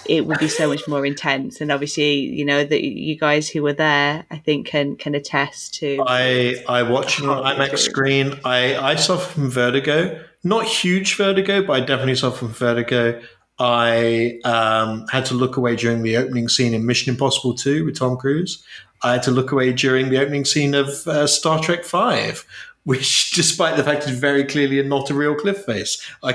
it 0.06 0.25
would 0.25 0.40
be 0.40 0.48
so 0.48 0.67
much 0.67 0.88
more 0.88 1.06
intense. 1.06 1.61
And 1.61 1.72
obviously, 1.72 2.16
you 2.16 2.45
know 2.45 2.64
that 2.64 2.83
you 2.83 3.17
guys 3.17 3.50
who 3.50 3.61
were 3.64 3.74
there, 3.74 4.25
I 4.32 4.38
think, 4.38 4.67
can 4.67 4.95
can 4.95 5.16
attest 5.16 5.75
to. 5.75 6.03
I 6.08 6.64
I 6.67 6.83
watched 6.83 7.19
it 7.19 7.25
on 7.25 7.43
IMAX 7.43 7.80
screen. 7.80 8.40
I 8.45 8.75
I 8.77 8.95
suffer 8.95 9.33
from 9.33 9.50
vertigo, 9.50 10.24
not 10.44 10.66
huge 10.66 11.16
vertigo, 11.16 11.66
but 11.66 11.74
I 11.74 11.80
definitely 11.82 12.16
suffer 12.16 12.38
from 12.38 12.50
vertigo. 12.50 13.22
I 13.60 14.40
um, 14.44 15.06
had 15.11 15.26
to 15.26 15.36
look 15.36 15.58
away 15.58 15.76
during 15.76 16.02
the 16.02 16.18
opening 16.18 16.48
scene 16.48 16.74
in 16.74 16.86
Mission 16.86 17.14
Impossible 17.14 17.53
2 17.53 17.86
with 17.86 18.00
Tom 18.00 18.18
Cruise. 18.18 18.64
I 19.03 19.14
had 19.14 19.24
to 19.24 19.32
look 19.32 19.52
away 19.52 19.74
during 19.74 20.10
the 20.10 20.20
opening 20.20 20.45
scene 20.45 20.74
of 20.74 21.08
uh, 21.08 21.28
Star 21.28 21.60
Trek 21.60 21.84
5, 21.86 22.45
which, 22.84 23.32
despite 23.32 23.78
the 23.78 23.84
fact 23.84 24.08
it's 24.08 24.18
very 24.18 24.44
clearly 24.44 24.82
not 24.82 25.10
a 25.11 25.14
real 25.14 25.36
cliff 25.36 25.64
face, 25.66 26.02
I 26.24 26.34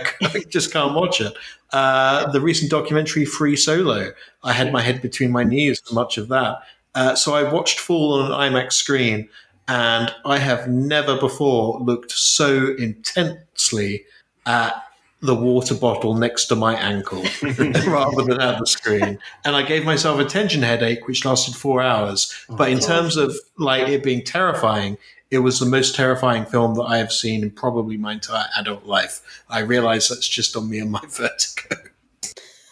just 0.48 0.72
can't 0.72 0.94
watch 0.94 1.20
it. 1.20 1.34
Uh, 1.72 2.30
the 2.30 2.40
recent 2.40 2.70
documentary 2.70 3.24
Free 3.24 3.56
Solo, 3.56 4.12
I 4.44 4.52
had 4.52 4.72
my 4.72 4.82
head 4.82 5.02
between 5.02 5.32
my 5.32 5.42
knees 5.42 5.80
for 5.80 5.94
much 5.94 6.18
of 6.18 6.28
that. 6.28 6.58
Uh, 6.94 7.14
so 7.14 7.34
I 7.34 7.42
watched 7.42 7.80
Fall 7.80 8.14
on 8.14 8.32
an 8.32 8.52
IMAX 8.52 8.72
screen, 8.72 9.28
and 9.68 10.14
I 10.24 10.38
have 10.38 10.68
never 10.68 11.18
before 11.18 11.80
looked 11.80 12.12
so 12.12 12.74
intensely 12.78 14.04
at 14.44 14.82
the 15.20 15.34
water 15.34 15.74
bottle 15.74 16.14
next 16.14 16.46
to 16.46 16.56
my 16.56 16.74
ankle 16.74 17.24
rather 17.42 18.22
than 18.22 18.40
at 18.40 18.58
the 18.58 18.66
screen. 18.66 19.18
And 19.44 19.56
I 19.56 19.62
gave 19.62 19.84
myself 19.84 20.20
a 20.20 20.24
tension 20.24 20.62
headache, 20.62 21.08
which 21.08 21.24
lasted 21.24 21.54
four 21.54 21.82
hours. 21.82 22.32
but 22.48 22.70
in 22.70 22.78
terms 22.78 23.16
of 23.16 23.34
like 23.58 23.88
it 23.88 24.02
being 24.02 24.22
terrifying, 24.22 24.98
it 25.30 25.38
was 25.38 25.58
the 25.58 25.66
most 25.66 25.96
terrifying 25.96 26.44
film 26.44 26.74
that 26.74 26.84
I 26.84 26.98
have 26.98 27.12
seen 27.12 27.42
in 27.42 27.50
probably 27.50 27.96
my 27.96 28.12
entire 28.12 28.46
adult 28.56 28.86
life. 28.86 29.20
I 29.48 29.60
realize 29.60 30.08
that's 30.08 30.28
just 30.28 30.56
on 30.56 30.68
me 30.70 30.78
and 30.78 30.90
my 30.90 31.02
vertigo. 31.08 31.76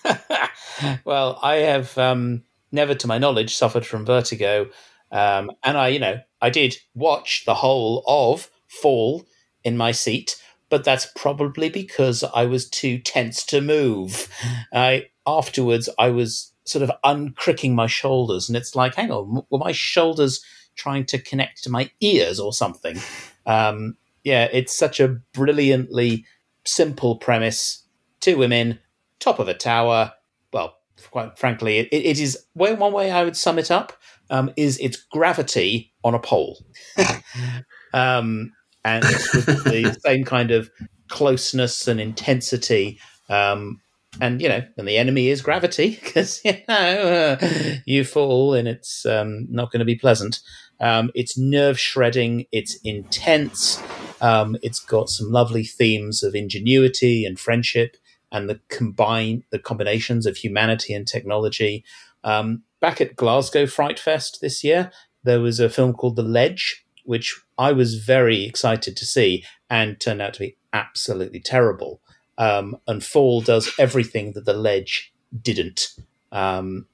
well, 1.04 1.38
I 1.42 1.56
have 1.56 1.96
um, 1.98 2.44
never, 2.70 2.94
to 2.94 3.06
my 3.06 3.18
knowledge, 3.18 3.56
suffered 3.56 3.84
from 3.84 4.04
vertigo, 4.04 4.68
um, 5.14 5.52
and 5.62 5.78
I, 5.78 5.88
you 5.88 6.00
know, 6.00 6.18
I 6.42 6.50
did 6.50 6.76
watch 6.94 7.44
the 7.46 7.54
whole 7.54 8.02
of 8.06 8.50
Fall 8.66 9.24
in 9.62 9.76
my 9.76 9.92
seat, 9.92 10.42
but 10.68 10.82
that's 10.82 11.06
probably 11.14 11.68
because 11.70 12.24
I 12.34 12.46
was 12.46 12.68
too 12.68 12.98
tense 12.98 13.46
to 13.46 13.60
move. 13.60 14.28
I 14.74 15.06
afterwards, 15.24 15.88
I 15.98 16.10
was 16.10 16.52
sort 16.64 16.82
of 16.82 16.90
uncricking 17.04 17.76
my 17.76 17.86
shoulders, 17.86 18.48
and 18.48 18.56
it's 18.56 18.74
like, 18.74 18.96
hang 18.96 19.12
on, 19.12 19.44
were 19.50 19.58
my 19.58 19.70
shoulders 19.72 20.44
trying 20.74 21.06
to 21.06 21.18
connect 21.18 21.62
to 21.62 21.70
my 21.70 21.90
ears 22.00 22.40
or 22.40 22.52
something? 22.52 22.98
Um, 23.46 23.96
yeah, 24.24 24.48
it's 24.52 24.76
such 24.76 24.98
a 24.98 25.20
brilliantly 25.32 26.24
simple 26.64 27.16
premise. 27.16 27.84
Two 28.18 28.36
women, 28.36 28.80
top 29.20 29.38
of 29.38 29.46
a 29.46 29.54
tower. 29.54 30.12
Well, 30.52 30.76
quite 31.10 31.38
frankly, 31.38 31.78
it, 31.78 31.88
it 31.92 32.18
is 32.18 32.46
way, 32.54 32.74
one 32.74 32.92
way 32.92 33.12
I 33.12 33.22
would 33.22 33.36
sum 33.36 33.58
it 33.58 33.70
up 33.70 33.92
um, 34.30 34.52
is 34.56 34.78
it's 34.78 34.96
gravity 34.96 35.92
on 36.02 36.14
a 36.14 36.18
pole, 36.18 36.58
um, 37.92 38.52
and 38.84 39.04
it's 39.04 39.34
with 39.34 39.64
the 39.64 39.96
same 40.04 40.24
kind 40.24 40.50
of 40.50 40.70
closeness 41.08 41.86
and 41.88 42.00
intensity. 42.00 42.98
Um, 43.28 43.80
and 44.20 44.40
you 44.40 44.48
know, 44.48 44.62
and 44.76 44.86
the 44.86 44.96
enemy 44.96 45.28
is 45.28 45.42
gravity 45.42 45.98
because 46.04 46.40
you 46.44 46.56
know 46.68 47.38
uh, 47.40 47.48
you 47.86 48.04
fall 48.04 48.54
and 48.54 48.68
it's 48.68 49.06
um, 49.06 49.46
not 49.50 49.70
going 49.70 49.80
to 49.80 49.84
be 49.84 49.96
pleasant. 49.96 50.40
Um, 50.80 51.10
it's 51.14 51.38
nerve 51.38 51.78
shredding. 51.78 52.46
It's 52.52 52.76
intense. 52.82 53.80
Um, 54.20 54.56
it's 54.62 54.80
got 54.80 55.08
some 55.08 55.30
lovely 55.30 55.64
themes 55.64 56.22
of 56.22 56.34
ingenuity 56.34 57.24
and 57.24 57.38
friendship, 57.38 57.96
and 58.32 58.48
the 58.48 58.60
combine 58.68 59.44
the 59.50 59.58
combinations 59.58 60.26
of 60.26 60.36
humanity 60.36 60.94
and 60.94 61.06
technology. 61.06 61.84
Back 62.84 63.00
at 63.00 63.16
Glasgow 63.16 63.66
Fright 63.66 63.98
Fest 63.98 64.42
this 64.42 64.62
year, 64.62 64.92
there 65.22 65.40
was 65.40 65.58
a 65.58 65.70
film 65.70 65.94
called 65.94 66.16
The 66.16 66.22
Ledge, 66.22 66.84
which 67.04 67.34
I 67.56 67.72
was 67.72 67.94
very 67.94 68.44
excited 68.44 68.94
to 68.98 69.06
see, 69.06 69.42
and 69.70 69.98
turned 69.98 70.20
out 70.20 70.34
to 70.34 70.40
be 70.40 70.58
absolutely 70.74 71.40
terrible. 71.40 72.02
Um, 72.36 72.76
and 72.86 73.02
Fall 73.02 73.40
does 73.40 73.72
everything 73.78 74.32
that 74.32 74.44
The 74.44 74.52
Ledge 74.52 75.14
didn't. 75.40 75.94
Um, 76.30 76.84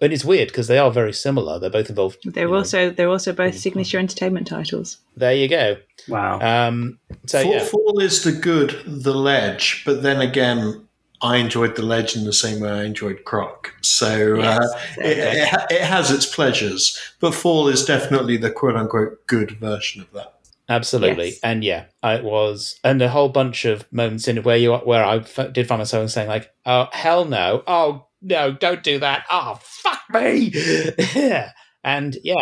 and 0.00 0.12
it's 0.12 0.24
weird 0.24 0.46
because 0.46 0.68
they 0.68 0.78
are 0.78 0.92
very 0.92 1.12
similar. 1.12 1.58
They're 1.58 1.68
both 1.68 1.90
involved. 1.90 2.18
They're 2.26 2.44
you 2.44 2.50
know, 2.52 2.56
also 2.56 2.90
they're 2.90 3.08
also 3.08 3.32
both 3.32 3.58
signature 3.58 3.98
entertainment 3.98 4.46
titles. 4.46 4.98
there 5.16 5.34
you 5.34 5.48
go. 5.48 5.78
Wow. 6.06 6.38
Um, 6.38 7.00
so 7.26 7.42
Fall, 7.42 7.52
yeah, 7.52 7.64
Fall 7.64 7.98
is 7.98 8.22
the 8.22 8.30
good, 8.30 8.80
the 8.86 9.14
ledge, 9.14 9.82
but 9.84 10.04
then 10.04 10.20
again, 10.20 10.86
I 11.22 11.36
enjoyed 11.36 11.76
the 11.76 11.82
ledge 11.82 12.16
in 12.16 12.24
the 12.24 12.32
same 12.32 12.60
way 12.60 12.70
I 12.70 12.84
enjoyed 12.84 13.24
Croc. 13.24 13.74
So 13.82 14.40
uh, 14.40 14.58
Yes, 14.60 14.96
it, 14.98 15.18
it, 15.18 15.72
it 15.72 15.82
has 15.82 16.10
its 16.10 16.26
pleasures, 16.26 16.98
but 17.20 17.34
Fall 17.34 17.68
is 17.68 17.84
definitely 17.84 18.36
the 18.36 18.50
quote 18.50 18.76
unquote 18.76 19.26
good 19.26 19.52
version 19.52 20.00
of 20.02 20.10
that. 20.12 20.34
Absolutely, 20.68 21.30
Yes. 21.30 21.40
and 21.42 21.64
yeah, 21.64 21.86
it 22.04 22.22
was, 22.22 22.78
and 22.84 23.02
a 23.02 23.08
whole 23.08 23.28
bunch 23.28 23.64
of 23.64 23.90
moments 23.92 24.28
in 24.28 24.38
it 24.38 24.44
where 24.44 24.56
you 24.56 24.72
where 24.76 25.04
I 25.04 25.16
f- 25.16 25.52
did 25.52 25.66
find 25.66 25.80
myself 25.80 26.08
saying 26.10 26.28
like, 26.28 26.48
"Oh 26.64 26.86
hell 26.92 27.24
no! 27.24 27.64
Oh 27.66 28.06
no! 28.22 28.52
Don't 28.52 28.82
do 28.84 29.00
that! 29.00 29.24
Oh 29.30 29.58
fuck 29.60 30.00
me!" 30.14 30.52
yeah, 31.14 31.50
and 31.82 32.16
yeah, 32.22 32.36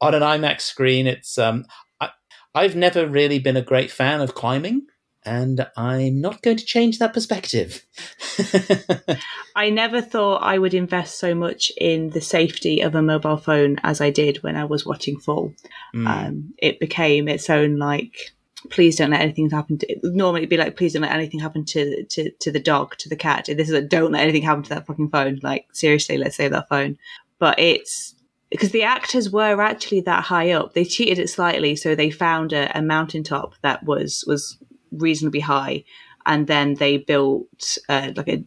on 0.00 0.14
an 0.14 0.22
IMAX 0.22 0.62
screen, 0.62 1.06
it's 1.06 1.36
um, 1.36 1.66
I, 2.00 2.08
I've 2.54 2.76
never 2.76 3.06
really 3.06 3.38
been 3.40 3.58
a 3.58 3.62
great 3.62 3.90
fan 3.90 4.22
of 4.22 4.34
climbing, 4.34 4.86
and 5.26 5.66
I'm 5.76 6.20
not 6.20 6.42
going 6.42 6.56
to 6.56 6.64
change 6.64 6.98
that 6.98 7.12
perspective. 7.12 7.84
I 9.56 9.70
never 9.70 10.00
thought 10.00 10.42
I 10.42 10.58
would 10.58 10.74
invest 10.74 11.18
so 11.18 11.34
much 11.34 11.72
in 11.76 12.10
the 12.10 12.20
safety 12.20 12.80
of 12.80 12.94
a 12.94 13.02
mobile 13.02 13.36
phone 13.36 13.76
as 13.82 14.00
I 14.00 14.10
did 14.10 14.42
when 14.42 14.56
I 14.56 14.64
was 14.64 14.86
watching 14.86 15.18
Fall. 15.18 15.52
Mm. 15.94 16.06
Um, 16.06 16.54
it 16.58 16.80
became 16.80 17.28
its 17.28 17.50
own 17.50 17.76
like. 17.78 18.32
Please 18.70 18.96
don't 18.96 19.10
let 19.10 19.20
anything 19.20 19.50
happen 19.50 19.78
to. 19.78 19.96
Normally, 20.02 20.40
it'd 20.40 20.50
be 20.50 20.56
like, 20.56 20.76
please 20.76 20.94
don't 20.94 21.02
let 21.02 21.12
anything 21.12 21.40
happen 21.40 21.64
to 21.66 22.04
to, 22.04 22.30
to 22.30 22.50
the 22.50 22.58
dog, 22.58 22.96
to 22.98 23.08
the 23.08 23.14
cat. 23.14 23.46
This 23.46 23.68
is 23.68 23.74
like, 23.74 23.88
don't 23.88 24.12
let 24.12 24.22
anything 24.22 24.42
happen 24.42 24.64
to 24.64 24.70
that 24.70 24.86
fucking 24.86 25.10
phone. 25.10 25.40
Like, 25.42 25.66
seriously, 25.72 26.16
let's 26.18 26.36
save 26.36 26.50
that 26.52 26.68
phone. 26.68 26.98
But 27.38 27.58
it's 27.60 28.14
because 28.50 28.70
the 28.70 28.82
actors 28.82 29.30
were 29.30 29.60
actually 29.60 30.00
that 30.02 30.24
high 30.24 30.52
up. 30.52 30.74
They 30.74 30.84
cheated 30.84 31.18
it 31.18 31.28
slightly, 31.28 31.76
so 31.76 31.94
they 31.94 32.10
found 32.10 32.52
a, 32.52 32.76
a 32.76 32.82
mountaintop 32.82 33.54
that 33.62 33.84
was 33.84 34.24
was 34.26 34.58
reasonably 34.90 35.40
high, 35.40 35.84
and 36.24 36.46
then 36.46 36.74
they 36.74 36.98
built 36.98 37.78
uh, 37.88 38.12
like 38.16 38.28
a 38.28 38.44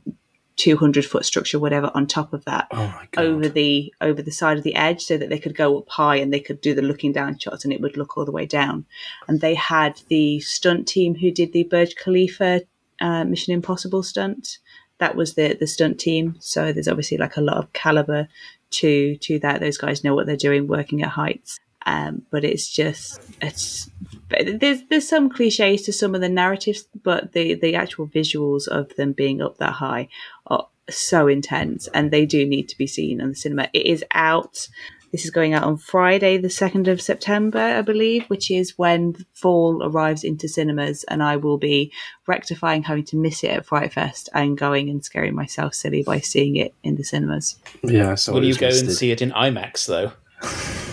200 0.60 1.06
foot 1.06 1.26
structure 1.26 1.58
whatever 1.58 1.90
on 1.96 2.06
top 2.06 2.34
of 2.34 2.44
that 2.44 2.68
oh 2.72 3.02
over 3.16 3.48
the 3.48 3.94
over 4.02 4.22
the 4.22 4.30
side 4.30 4.58
of 4.58 4.64
the 4.66 4.76
edge 4.76 5.02
so 5.02 5.18
that 5.18 5.30
they 5.30 5.40
could 5.40 5.56
go 5.56 5.80
up 5.80 5.88
high 5.88 6.18
and 6.18 6.34
they 6.34 6.40
could 6.42 6.60
do 6.60 6.76
the 6.76 6.82
looking 6.82 7.14
down 7.14 7.40
shots 7.40 7.64
and 7.64 7.72
it 7.72 7.80
would 7.80 7.96
look 7.96 8.18
all 8.18 8.26
the 8.26 8.32
way 8.32 8.46
down. 8.46 8.86
And 9.30 9.40
they 9.40 9.56
had 9.56 10.02
the 10.10 10.42
stunt 10.42 10.86
team 10.86 11.16
who 11.16 11.32
did 11.32 11.54
the 11.54 11.64
Burj 11.64 11.96
Khalifa 11.96 12.64
uh, 13.00 13.24
Mission 13.24 13.54
Impossible 13.54 14.04
stunt. 14.04 14.58
That 14.98 15.16
was 15.16 15.36
the 15.36 15.56
the 15.58 15.66
stunt 15.66 15.98
team. 15.98 16.36
So 16.40 16.74
there's 16.74 16.90
obviously 16.90 17.18
like 17.18 17.38
a 17.38 17.42
lot 17.42 17.56
of 17.56 17.72
caliber 17.72 18.28
to 18.72 19.16
to 19.16 19.40
that. 19.40 19.62
Those 19.62 19.78
guys 19.78 20.04
know 20.04 20.14
what 20.14 20.26
they're 20.26 20.36
doing 20.36 20.68
working 20.68 21.02
at 21.02 21.10
heights 21.12 21.58
um, 21.86 22.24
but 22.30 22.44
it's 22.44 22.70
just 22.70 23.22
it's 23.42 23.90
there's 24.30 24.84
there's 24.90 25.08
some 25.08 25.30
cliches 25.30 25.84
to 25.84 25.94
some 25.94 26.14
of 26.16 26.22
the 26.22 26.30
narratives, 26.30 26.88
but 27.04 27.34
the 27.34 27.56
the 27.56 27.76
actual 27.76 28.08
visuals 28.08 28.68
of 28.68 28.96
them 28.96 29.14
being 29.14 29.42
up 29.42 29.58
that 29.58 29.74
high 29.74 30.10
are 30.48 30.68
so 30.90 31.28
intense, 31.28 31.88
and 31.94 32.12
they 32.12 32.26
do 32.26 32.46
need 32.46 32.70
to 32.70 32.78
be 32.78 32.88
seen 32.88 33.22
in 33.22 33.30
the 33.30 33.36
cinema. 33.36 33.70
It 33.74 33.86
is 33.86 34.04
out. 34.14 34.68
This 35.12 35.26
is 35.26 35.32
going 35.32 35.56
out 35.56 35.64
on 35.64 35.78
Friday, 35.78 36.38
the 36.38 36.52
second 36.52 36.88
of 36.88 37.02
September, 37.02 37.58
I 37.58 37.82
believe, 37.82 38.26
which 38.26 38.52
is 38.52 38.78
when 38.78 39.16
Fall 39.34 39.82
arrives 39.84 40.24
into 40.24 40.48
cinemas, 40.48 41.04
and 41.06 41.24
I 41.24 41.36
will 41.36 41.58
be 41.58 41.92
rectifying 42.28 42.84
having 42.84 43.06
to 43.06 43.18
miss 43.18 43.44
it 43.44 43.50
at 43.50 43.66
Fright 43.66 43.92
Fest 43.92 44.30
and 44.36 44.56
going 44.56 44.88
and 44.88 45.04
scaring 45.04 45.34
myself 45.34 45.74
silly 45.74 46.04
by 46.04 46.20
seeing 46.20 46.58
it 46.58 46.76
in 46.84 46.96
the 46.96 47.04
cinemas. 47.04 47.58
yeah. 47.82 48.14
So 48.14 48.34
Will 48.34 48.44
you 48.44 48.54
go 48.54 48.68
and 48.68 48.92
see 48.92 49.10
it 49.10 49.24
in 49.24 49.32
IMAX 49.32 49.88
though? 49.88 50.12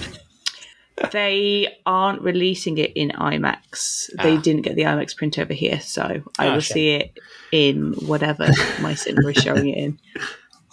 They 1.13 1.77
aren't 1.85 2.23
releasing 2.23 2.79
it 2.79 2.93
in 2.95 3.11
IMAX. 3.11 4.09
They 4.23 4.37
Ah. 4.37 4.41
didn't 4.41 4.63
get 4.63 4.77
the 4.77 4.83
IMAX 4.85 5.15
print 5.17 5.39
over 5.39 5.53
here, 5.53 5.81
so 5.81 6.23
I 6.39 6.49
Ah, 6.49 6.55
will 6.55 6.61
shame. 6.61 6.75
see 6.75 6.89
it 6.91 7.19
in 7.53 7.93
whatever 8.07 8.49
my 8.81 8.95
cinema 8.95 9.29
is 9.29 9.37
showing 9.43 9.69
it 9.69 9.77
in. 9.79 9.99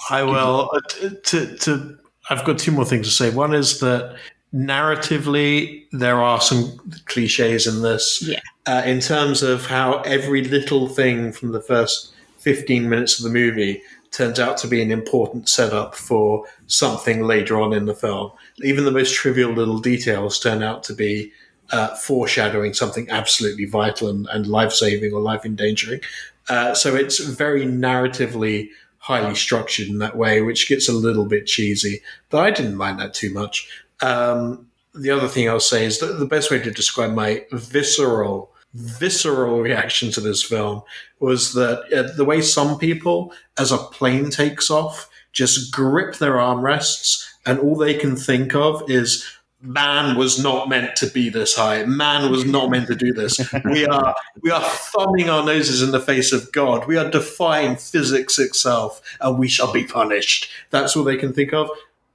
I 0.09 0.23
will. 0.23 0.71
uh, 0.73 1.09
To, 1.23 1.57
to, 1.57 1.97
I've 2.29 2.45
got 2.45 2.57
two 2.57 2.71
more 2.71 2.85
things 2.85 3.07
to 3.07 3.13
say. 3.13 3.29
One 3.31 3.53
is 3.53 3.79
that 3.81 4.15
narratively, 4.53 5.85
there 5.91 6.21
are 6.21 6.39
some 6.41 6.79
cliches 7.05 7.67
in 7.67 7.81
this. 7.81 8.21
Yeah. 8.25 8.39
Uh, 8.65 8.81
in 8.85 8.99
terms 8.99 9.43
of 9.43 9.65
how 9.67 9.99
every 10.01 10.43
little 10.43 10.87
thing 10.87 11.31
from 11.31 11.51
the 11.51 11.61
first 11.61 12.13
15 12.39 12.89
minutes 12.89 13.17
of 13.19 13.23
the 13.23 13.29
movie 13.29 13.81
turns 14.11 14.39
out 14.39 14.57
to 14.57 14.67
be 14.67 14.81
an 14.81 14.91
important 14.91 15.49
setup 15.49 15.95
for 15.95 16.45
something 16.73 17.21
later 17.21 17.61
on 17.61 17.71
in 17.71 17.85
the 17.85 17.93
film. 17.93 18.31
Even 18.63 18.83
the 18.83 18.91
most 18.91 19.13
trivial 19.13 19.51
little 19.51 19.77
details 19.77 20.39
turn 20.39 20.63
out 20.63 20.81
to 20.83 20.93
be 20.93 21.31
uh, 21.71 21.95
foreshadowing 21.95 22.73
something 22.73 23.07
absolutely 23.11 23.65
vital 23.65 24.09
and, 24.09 24.27
and 24.31 24.47
life 24.47 24.73
saving 24.73 25.13
or 25.13 25.21
life 25.21 25.45
endangering. 25.45 26.01
Uh, 26.49 26.73
so 26.73 26.95
it's 26.95 27.19
very 27.19 27.65
narratively 27.65 28.69
highly 28.97 29.35
structured 29.35 29.87
in 29.87 29.99
that 29.99 30.17
way, 30.17 30.41
which 30.41 30.67
gets 30.67 30.89
a 30.89 30.93
little 30.93 31.25
bit 31.25 31.45
cheesy. 31.45 32.01
But 32.29 32.39
I 32.39 32.51
didn't 32.51 32.75
mind 32.75 32.99
that 32.99 33.13
too 33.13 33.31
much. 33.31 33.69
Um, 34.01 34.67
the 34.95 35.11
other 35.11 35.27
thing 35.27 35.47
I'll 35.47 35.59
say 35.59 35.85
is 35.85 35.99
that 35.99 36.19
the 36.19 36.25
best 36.25 36.49
way 36.49 36.59
to 36.59 36.71
describe 36.71 37.13
my 37.13 37.45
visceral, 37.51 38.51
visceral 38.73 39.61
reaction 39.61 40.11
to 40.11 40.21
this 40.21 40.41
film 40.41 40.81
was 41.19 41.53
that 41.53 41.83
uh, 41.93 42.15
the 42.15 42.25
way 42.25 42.41
some 42.41 42.79
people, 42.79 43.31
as 43.59 43.71
a 43.71 43.77
plane 43.77 44.31
takes 44.31 44.71
off, 44.71 45.09
just 45.33 45.71
grip 45.73 46.15
their 46.15 46.33
armrests 46.35 47.25
and 47.45 47.59
all 47.59 47.75
they 47.75 47.93
can 47.95 48.15
think 48.15 48.55
of 48.55 48.89
is 48.89 49.25
man 49.61 50.17
was 50.17 50.41
not 50.41 50.67
meant 50.69 50.95
to 50.97 51.07
be 51.07 51.29
this 51.29 51.55
high. 51.55 51.85
Man 51.85 52.29
was 52.31 52.45
not 52.45 52.69
meant 52.69 52.87
to 52.87 52.95
do 52.95 53.13
this. 53.13 53.39
We 53.65 53.85
are 53.85 54.15
we 54.41 54.51
are 54.51 54.61
thumbing 54.61 55.29
our 55.29 55.43
noses 55.45 55.81
in 55.81 55.91
the 55.91 55.99
face 55.99 56.31
of 56.33 56.51
God. 56.51 56.85
We 56.87 56.97
are 56.97 57.09
defying 57.09 57.75
physics 57.77 58.37
itself, 58.39 59.01
and 59.21 59.39
we 59.39 59.47
shall 59.47 59.71
be 59.71 59.85
punished. 59.85 60.49
That's 60.69 60.95
all 60.95 61.03
they 61.03 61.17
can 61.17 61.33
think 61.33 61.53
of. 61.53 61.69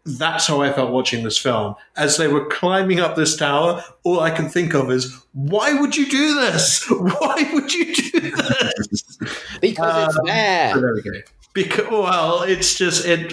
That's 0.05 0.47
how 0.47 0.63
I 0.63 0.73
felt 0.73 0.91
watching 0.91 1.23
this 1.25 1.37
film. 1.37 1.75
As 1.97 2.17
they 2.17 2.29
were 2.29 2.47
climbing 2.47 3.01
up 3.01 3.15
this 3.17 3.37
tower, 3.37 3.85
all 4.05 4.21
I 4.21 4.31
can 4.31 4.49
think 4.49 4.73
of 4.75 4.91
is, 4.91 5.15
why 5.33 5.75
would 5.79 5.97
you 5.97 6.07
do 6.09 6.35
this? 6.35 6.85
Why 6.91 7.51
would 7.53 7.73
you 7.75 7.95
do 7.95 8.21
this? 8.21 9.19
Because 9.61 10.07
it's 10.09 10.19
Um, 10.19 10.25
there. 10.27 10.73
So 10.73 10.81
there 10.81 10.95
we 10.95 11.03
go. 11.03 11.11
Because 11.55 11.89
well, 11.91 12.43
it's 12.43 12.77
just 12.77 13.07
it. 13.07 13.33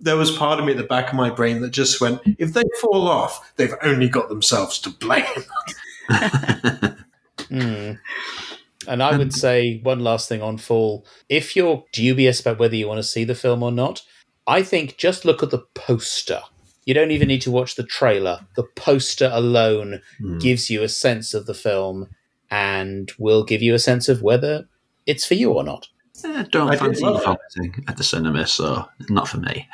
There 0.00 0.16
was 0.16 0.30
part 0.30 0.58
of 0.58 0.64
me 0.64 0.72
at 0.72 0.78
the 0.78 0.84
back 0.84 1.08
of 1.08 1.14
my 1.14 1.28
brain 1.28 1.60
that 1.60 1.70
just 1.70 2.00
went, 2.00 2.22
if 2.38 2.54
they 2.54 2.62
fall 2.80 3.06
off, 3.06 3.52
they've 3.56 3.74
only 3.82 4.08
got 4.08 4.30
themselves 4.30 4.78
to 4.80 4.90
blame. 4.90 5.24
Hmm. 7.50 7.94
And 8.86 9.02
I 9.02 9.16
would 9.16 9.32
say 9.32 9.80
one 9.82 10.00
last 10.00 10.28
thing 10.28 10.40
on 10.40 10.56
Fall. 10.56 11.04
If 11.28 11.54
you're 11.54 11.84
dubious 11.92 12.40
about 12.40 12.58
whether 12.58 12.76
you 12.76 12.88
want 12.88 12.98
to 12.98 13.02
see 13.02 13.24
the 13.24 13.34
film 13.34 13.62
or 13.62 13.72
not, 13.72 14.02
I 14.46 14.62
think 14.62 14.96
just 14.96 15.24
look 15.24 15.42
at 15.42 15.50
the 15.50 15.64
poster. 15.74 16.40
You 16.86 16.94
don't 16.94 17.10
even 17.10 17.28
need 17.28 17.42
to 17.42 17.50
watch 17.50 17.74
the 17.74 17.84
trailer. 17.84 18.46
The 18.56 18.66
poster 18.76 19.30
alone 19.32 20.00
gives 20.38 20.70
you 20.70 20.82
a 20.82 20.88
sense 20.88 21.34
of 21.34 21.46
the 21.46 21.54
film 21.54 22.08
and 22.50 23.12
will 23.18 23.44
give 23.44 23.62
you 23.62 23.74
a 23.74 23.78
sense 23.78 24.08
of 24.08 24.22
whether 24.22 24.66
it's 25.06 25.26
for 25.26 25.34
you 25.34 25.52
or 25.52 25.62
not. 25.62 25.88
I 26.24 26.42
don't 26.44 26.70
I 26.70 26.76
fancy 26.76 27.02
vomiting 27.02 27.84
at 27.88 27.96
the 27.96 28.04
cinema, 28.04 28.46
so 28.46 28.88
not 29.08 29.28
for 29.28 29.38
me. 29.38 29.68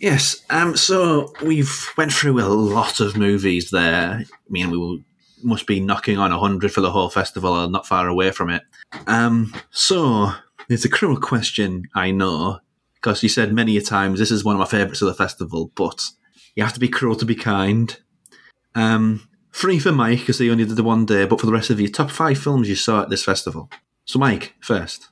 yes, 0.00 0.44
um, 0.50 0.76
so 0.76 1.32
we've 1.42 1.88
went 1.96 2.12
through 2.12 2.40
a 2.40 2.48
lot 2.48 3.00
of 3.00 3.16
movies 3.16 3.70
there. 3.70 4.22
I 4.22 4.50
mean, 4.50 4.70
we 4.70 4.78
will, 4.78 4.98
must 5.42 5.66
be 5.66 5.80
knocking 5.80 6.18
on 6.18 6.30
hundred 6.30 6.72
for 6.72 6.80
the 6.80 6.90
whole 6.90 7.10
festival, 7.10 7.52
or 7.52 7.68
not 7.68 7.86
far 7.86 8.08
away 8.08 8.30
from 8.30 8.50
it. 8.50 8.62
Um, 9.06 9.54
so 9.70 10.32
it's 10.68 10.84
a 10.84 10.90
cruel 10.90 11.18
question, 11.20 11.84
I 11.94 12.10
know, 12.10 12.60
because 12.94 13.22
you 13.22 13.28
said 13.28 13.52
many 13.52 13.76
a 13.76 13.82
times 13.82 14.18
this 14.18 14.30
is 14.30 14.44
one 14.44 14.56
of 14.56 14.60
my 14.60 14.66
favourites 14.66 15.02
of 15.02 15.08
the 15.08 15.14
festival, 15.14 15.70
but 15.74 16.10
you 16.54 16.62
have 16.62 16.74
to 16.74 16.80
be 16.80 16.88
cruel 16.88 17.16
to 17.16 17.24
be 17.24 17.34
kind. 17.34 17.98
Um, 18.74 19.28
free 19.50 19.78
for 19.78 19.92
Mike 19.92 20.20
because 20.20 20.38
he 20.38 20.50
only 20.50 20.64
did 20.64 20.76
the 20.76 20.82
one 20.82 21.06
day, 21.06 21.24
but 21.24 21.40
for 21.40 21.46
the 21.46 21.52
rest 21.52 21.70
of 21.70 21.80
you, 21.80 21.88
top 21.88 22.10
five 22.10 22.38
films 22.38 22.68
you 22.68 22.74
saw 22.74 23.02
at 23.02 23.10
this 23.10 23.24
festival. 23.24 23.70
So, 24.06 24.18
Mike, 24.18 24.54
first, 24.60 25.08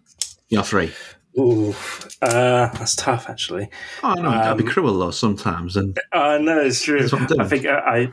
you're 0.48 0.62
three. 0.62 0.92
Ooh, 1.38 1.74
uh, 2.22 2.68
that's 2.68 2.94
tough 2.94 3.28
actually. 3.28 3.68
Oh 4.04 4.14
no, 4.14 4.30
that'd 4.30 4.56
be 4.56 4.62
Um, 4.62 4.70
cruel 4.70 4.98
though 4.98 5.10
sometimes. 5.10 5.76
And 5.76 5.98
Uh, 6.12 6.38
no, 6.40 6.60
it's 6.60 6.82
true. 6.82 7.00
That's 7.00 7.12
what 7.12 7.22
I'm 7.22 7.26
doing. 7.26 7.40
I 7.40 7.48
think 7.48 7.66
I, 7.66 8.12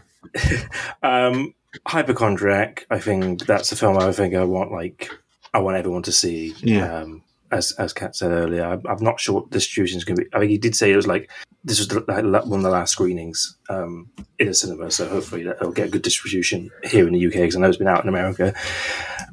I 1.04 1.28
um, 1.28 1.54
Hypochondriac. 1.86 2.88
I 2.90 2.98
think 3.00 3.46
that's 3.46 3.72
a 3.72 3.76
film 3.76 3.98
I 4.00 4.12
think 4.12 4.34
I 4.34 4.44
want 4.44 4.72
like 4.72 5.10
I 5.54 5.60
want 5.60 5.78
everyone 5.78 6.02
to 6.04 6.12
see. 6.12 6.56
Yeah. 6.62 6.92
Um, 7.02 7.24
as 7.52 7.72
as 7.74 7.94
Kat 7.94 8.16
said 8.16 8.32
earlier, 8.32 8.66
I, 8.66 8.74
I'm 8.90 9.04
not 9.04 9.20
sure 9.20 9.36
what 9.36 9.52
the 9.52 9.58
distribution 9.58 9.98
is 9.98 10.04
going 10.04 10.18
to 10.18 10.24
be. 10.24 10.30
I 10.34 10.40
think 10.40 10.52
he 10.52 10.58
did 10.58 10.76
say 10.76 10.92
it 10.92 10.96
was 10.96 11.08
like 11.08 11.30
this 11.64 11.80
was 11.80 11.88
the, 11.90 12.00
like, 12.08 12.24
one 12.46 12.60
of 12.60 12.64
the 12.64 12.70
last 12.70 12.92
screenings 12.92 13.58
um, 13.70 14.10
in 14.40 14.48
a 14.48 14.54
cinema, 14.54 14.90
so 14.90 15.08
hopefully 15.08 15.44
that 15.44 15.58
it'll 15.58 15.72
get 15.72 15.92
good 15.92 16.02
distribution 16.02 16.72
here 16.84 17.08
in 17.08 17.14
the 17.14 17.28
UK 17.28 17.34
because 17.34 17.56
I 17.56 17.60
know 17.60 17.70
it's 17.70 17.78
been 17.78 17.88
out 17.88 18.04
in 18.04 18.10
America. 18.10 18.54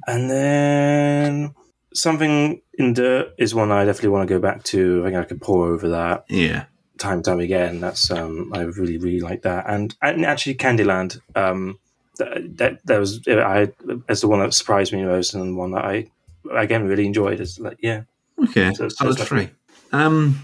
And 0.07 0.31
then 0.31 1.55
something 1.95 2.61
in 2.75 2.93
dirt 2.93 3.35
is 3.39 3.55
one 3.55 3.73
I 3.73 3.85
definitely 3.85 4.11
want 4.11 4.29
to 4.29 4.35
go 4.35 4.41
back 4.41 4.63
to. 4.65 5.03
I 5.03 5.05
think 5.07 5.17
I 5.17 5.25
could 5.25 5.41
pour 5.41 5.67
over 5.67 5.89
that 5.91 6.25
yeah, 6.29 6.67
time 6.99 7.15
and 7.15 7.25
time 7.25 7.41
again. 7.41 7.81
That's 7.81 8.11
um, 8.11 8.53
I 8.55 8.61
really 8.63 8.99
really 8.99 9.21
like 9.21 9.43
that, 9.43 9.65
and 9.69 9.95
and 10.03 10.25
actually 10.25 10.57
Candyland. 10.57 11.21
Um, 11.35 11.79
that, 12.19 12.57
that 12.59 12.87
that 12.87 12.99
was 12.99 13.21
I 13.29 13.73
as 14.09 14.21
the 14.21 14.29
one 14.29 14.41
that 14.41 14.53
surprised 14.53 14.93
me 14.93 15.05
most, 15.05 15.35
and 15.35 15.57
one 15.57 15.71
that 15.73 15.85
I 15.85 16.11
again 16.57 16.87
really 16.87 17.07
enjoyed. 17.07 17.41
It's 17.41 17.59
like 17.59 17.79
yeah, 17.83 18.03
okay, 18.45 18.73
So- 18.75 18.89
so, 18.89 18.89
so 18.89 19.05
that's 19.05 19.21
it's 19.21 19.29
three. 19.29 19.51
Um, 19.93 20.41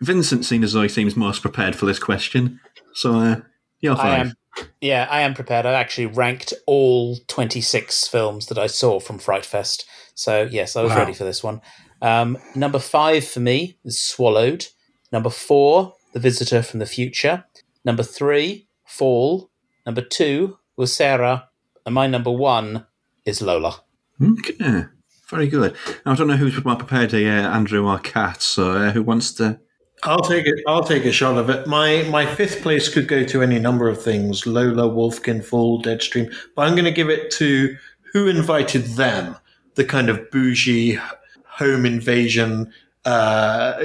Vincent, 0.00 0.44
seen 0.44 0.62
as 0.64 0.72
though 0.72 0.82
he 0.82 0.88
seems 0.88 1.16
most 1.16 1.42
prepared 1.42 1.74
for 1.76 1.86
this 1.86 1.98
question, 1.98 2.60
so 2.94 3.14
uh, 3.14 3.36
you're 3.80 3.96
I 3.96 4.16
am, 4.18 4.32
yeah, 4.80 5.06
I 5.10 5.20
am 5.22 5.34
prepared. 5.34 5.64
I 5.66 5.72
actually 5.72 6.06
ranked 6.06 6.52
all 6.66 7.16
26 7.28 8.08
films 8.08 8.46
that 8.46 8.58
I 8.58 8.66
saw 8.66 9.00
from 9.00 9.18
Fright 9.18 9.44
Fest. 9.44 9.86
So, 10.14 10.48
yes, 10.50 10.76
I 10.76 10.82
was 10.82 10.92
Wow. 10.92 10.98
ready 10.98 11.12
for 11.14 11.24
this 11.24 11.42
one. 11.44 11.60
Um, 12.02 12.38
number 12.54 12.78
five 12.78 13.26
for 13.26 13.40
me 13.40 13.78
is 13.84 14.00
Swallowed. 14.00 14.66
Number 15.12 15.30
four, 15.30 15.94
The 16.14 16.20
Visitor 16.20 16.62
from 16.62 16.80
the 16.80 16.86
Future. 16.86 17.44
Number 17.84 18.02
three, 18.02 18.66
Fall. 18.86 19.50
Number 19.84 20.00
two 20.02 20.58
was 20.76 20.94
Sarah. 20.94 21.48
And 21.84 21.94
my 21.94 22.06
number 22.06 22.30
one 22.30 22.86
is 23.26 23.40
Lola. 23.42 23.82
Okay, 24.22 24.84
very 25.28 25.48
good. 25.48 25.76
Now, 26.04 26.12
I 26.12 26.14
don't 26.14 26.28
know 26.28 26.36
who's 26.36 26.64
more 26.64 26.76
prepared, 26.76 27.12
uh, 27.14 27.18
Andrew 27.18 27.86
or 27.86 27.98
Kat. 27.98 28.42
So, 28.42 28.72
uh, 28.72 28.92
who 28.92 29.02
wants 29.02 29.32
to? 29.34 29.60
I'll 30.02 30.20
take 30.20 30.46
it. 30.46 30.60
I'll 30.66 30.84
take 30.84 31.04
a 31.04 31.12
shot 31.12 31.38
of 31.38 31.50
it. 31.50 31.66
My 31.66 32.02
my 32.04 32.26
fifth 32.26 32.62
place 32.62 32.88
could 32.88 33.08
go 33.08 33.24
to 33.24 33.42
any 33.42 33.58
number 33.58 33.88
of 33.88 34.00
things: 34.00 34.46
Lola, 34.46 34.88
Wolfkin, 34.88 35.44
Fall, 35.44 35.82
Deadstream. 35.82 36.32
But 36.54 36.66
I'm 36.68 36.74
going 36.74 36.84
to 36.84 36.92
give 36.92 37.10
it 37.10 37.30
to 37.32 37.76
who 38.12 38.28
invited 38.28 38.84
them. 38.84 39.36
The 39.74 39.84
kind 39.84 40.08
of 40.08 40.30
bougie 40.30 40.98
home 41.44 41.86
invasion 41.86 42.72
uh, 43.04 43.84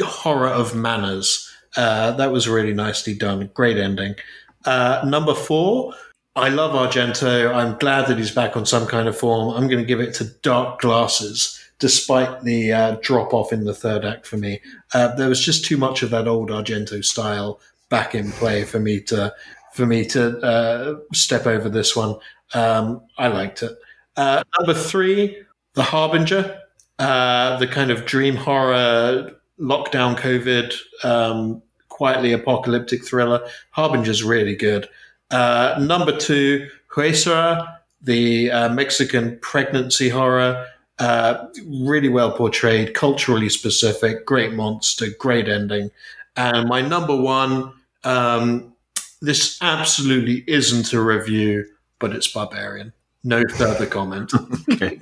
horror 0.00 0.48
of 0.48 0.74
manners. 0.74 1.50
Uh, 1.76 2.12
that 2.12 2.32
was 2.32 2.48
really 2.48 2.74
nicely 2.74 3.14
done. 3.14 3.50
Great 3.54 3.78
ending. 3.78 4.16
Uh, 4.64 5.04
number 5.06 5.34
four. 5.34 5.94
I 6.36 6.48
love 6.48 6.72
Argento. 6.72 7.54
I'm 7.54 7.78
glad 7.78 8.08
that 8.08 8.18
he's 8.18 8.32
back 8.32 8.56
on 8.56 8.66
some 8.66 8.86
kind 8.86 9.06
of 9.06 9.16
form. 9.16 9.54
I'm 9.54 9.68
going 9.68 9.82
to 9.82 9.86
give 9.86 10.00
it 10.00 10.14
to 10.14 10.24
Dark 10.42 10.80
Glasses, 10.80 11.60
despite 11.78 12.42
the 12.42 12.72
uh, 12.72 12.96
drop 13.02 13.32
off 13.32 13.52
in 13.52 13.64
the 13.64 13.74
third 13.74 14.04
act 14.04 14.26
for 14.26 14.36
me. 14.36 14.60
Uh, 14.92 15.14
there 15.14 15.28
was 15.28 15.44
just 15.44 15.64
too 15.64 15.76
much 15.76 16.02
of 16.02 16.10
that 16.10 16.26
old 16.26 16.50
Argento 16.50 17.04
style 17.04 17.60
back 17.88 18.14
in 18.16 18.32
play 18.32 18.64
for 18.64 18.80
me 18.80 19.00
to 19.00 19.32
for 19.72 19.86
me 19.86 20.04
to 20.06 20.38
uh, 20.40 20.96
step 21.12 21.46
over 21.46 21.68
this 21.68 21.94
one. 21.94 22.16
Um, 22.52 23.02
I 23.18 23.28
liked 23.28 23.62
it. 23.62 23.76
Uh, 24.16 24.42
number 24.58 24.74
three, 24.74 25.42
The 25.74 25.82
Harbinger, 25.82 26.60
uh, 26.98 27.58
the 27.58 27.66
kind 27.66 27.90
of 27.90 28.04
dream 28.04 28.36
horror 28.36 29.32
lockdown 29.58 30.16
COVID, 30.16 30.74
um, 31.04 31.62
quietly 31.88 32.32
apocalyptic 32.32 33.04
thriller. 33.04 33.48
Harbinger's 33.70 34.22
really 34.22 34.54
good. 34.54 34.88
Uh, 35.34 35.76
number 35.80 36.16
two, 36.16 36.68
Huesera, 36.94 37.78
the 38.00 38.52
uh, 38.52 38.68
Mexican 38.68 39.36
pregnancy 39.40 40.08
horror. 40.08 40.66
Uh, 41.00 41.48
really 41.66 42.08
well 42.08 42.30
portrayed, 42.30 42.94
culturally 42.94 43.48
specific, 43.48 44.24
great 44.24 44.52
monster, 44.52 45.06
great 45.18 45.48
ending. 45.48 45.90
And 46.36 46.68
my 46.68 46.82
number 46.82 47.16
one, 47.16 47.72
um, 48.04 48.72
this 49.20 49.58
absolutely 49.60 50.44
isn't 50.46 50.92
a 50.92 51.02
review, 51.02 51.64
but 51.98 52.14
it's 52.14 52.28
Barbarian. 52.28 52.92
No 53.24 53.42
further 53.56 53.86
comment. 53.86 54.32
Okay. 54.72 55.00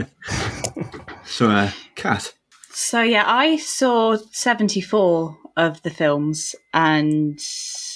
so, 1.26 1.50
uh, 1.50 1.70
Kat. 1.94 2.32
So 2.70 3.02
yeah, 3.02 3.24
I 3.26 3.56
saw 3.56 4.16
seventy 4.30 4.80
four 4.80 5.36
of 5.56 5.82
the 5.82 5.90
films, 5.90 6.54
and 6.74 7.38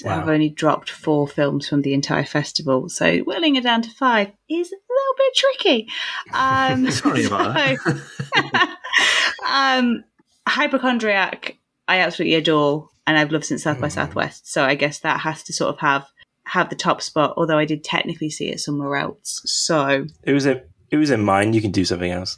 Wow. 0.05 0.21
I've 0.23 0.29
only 0.29 0.51
dropped 0.51 0.91
four 0.91 1.27
films 1.27 1.69
from 1.69 1.83
the 1.83 1.95
entire 1.95 2.25
festival. 2.25 2.89
So 2.89 3.19
whittling 3.21 3.57
it 3.57 3.63
down 3.65 3.83
to 3.83 3.91
five 3.91 4.29
is 4.49 4.73
a 4.73 4.77
little 4.93 5.15
bit 5.17 5.35
tricky. 5.35 5.89
Um, 6.35 6.91
Sorry 6.91 7.25
about 7.25 7.55
that. 7.55 7.79
so- 7.79 9.47
um, 9.51 10.05
hypochondriac 10.47 11.57
I 11.89 11.99
absolutely 12.01 12.35
adore 12.35 12.89
and 13.07 13.17
I've 13.17 13.31
loved 13.31 13.45
since 13.45 13.63
South 13.63 13.81
by 13.81 13.89
Southwest. 13.89 14.51
So 14.53 14.65
I 14.65 14.75
guess 14.75 14.99
that 15.01 15.21
has 15.21 15.43
to 15.45 15.53
sort 15.53 15.73
of 15.75 15.81
have 15.81 16.07
have 16.45 16.69
the 16.69 16.77
top 16.77 17.01
spot. 17.03 17.35
Although 17.37 17.59
I 17.59 17.65
did 17.65 17.85
technically 17.85 18.31
see 18.31 18.49
it 18.49 18.61
somewhere 18.61 18.97
else. 18.97 19.41
So 19.47 20.07
It 20.25 20.33
was 20.33 20.47
a 20.47 20.63
it 20.91 20.97
was 20.97 21.11
in 21.11 21.23
mine. 21.25 21.53
You 21.53 21.61
can 21.63 21.71
do 21.73 21.85
something 21.85 22.11
else. 22.11 22.37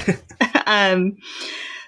um, 0.66 1.16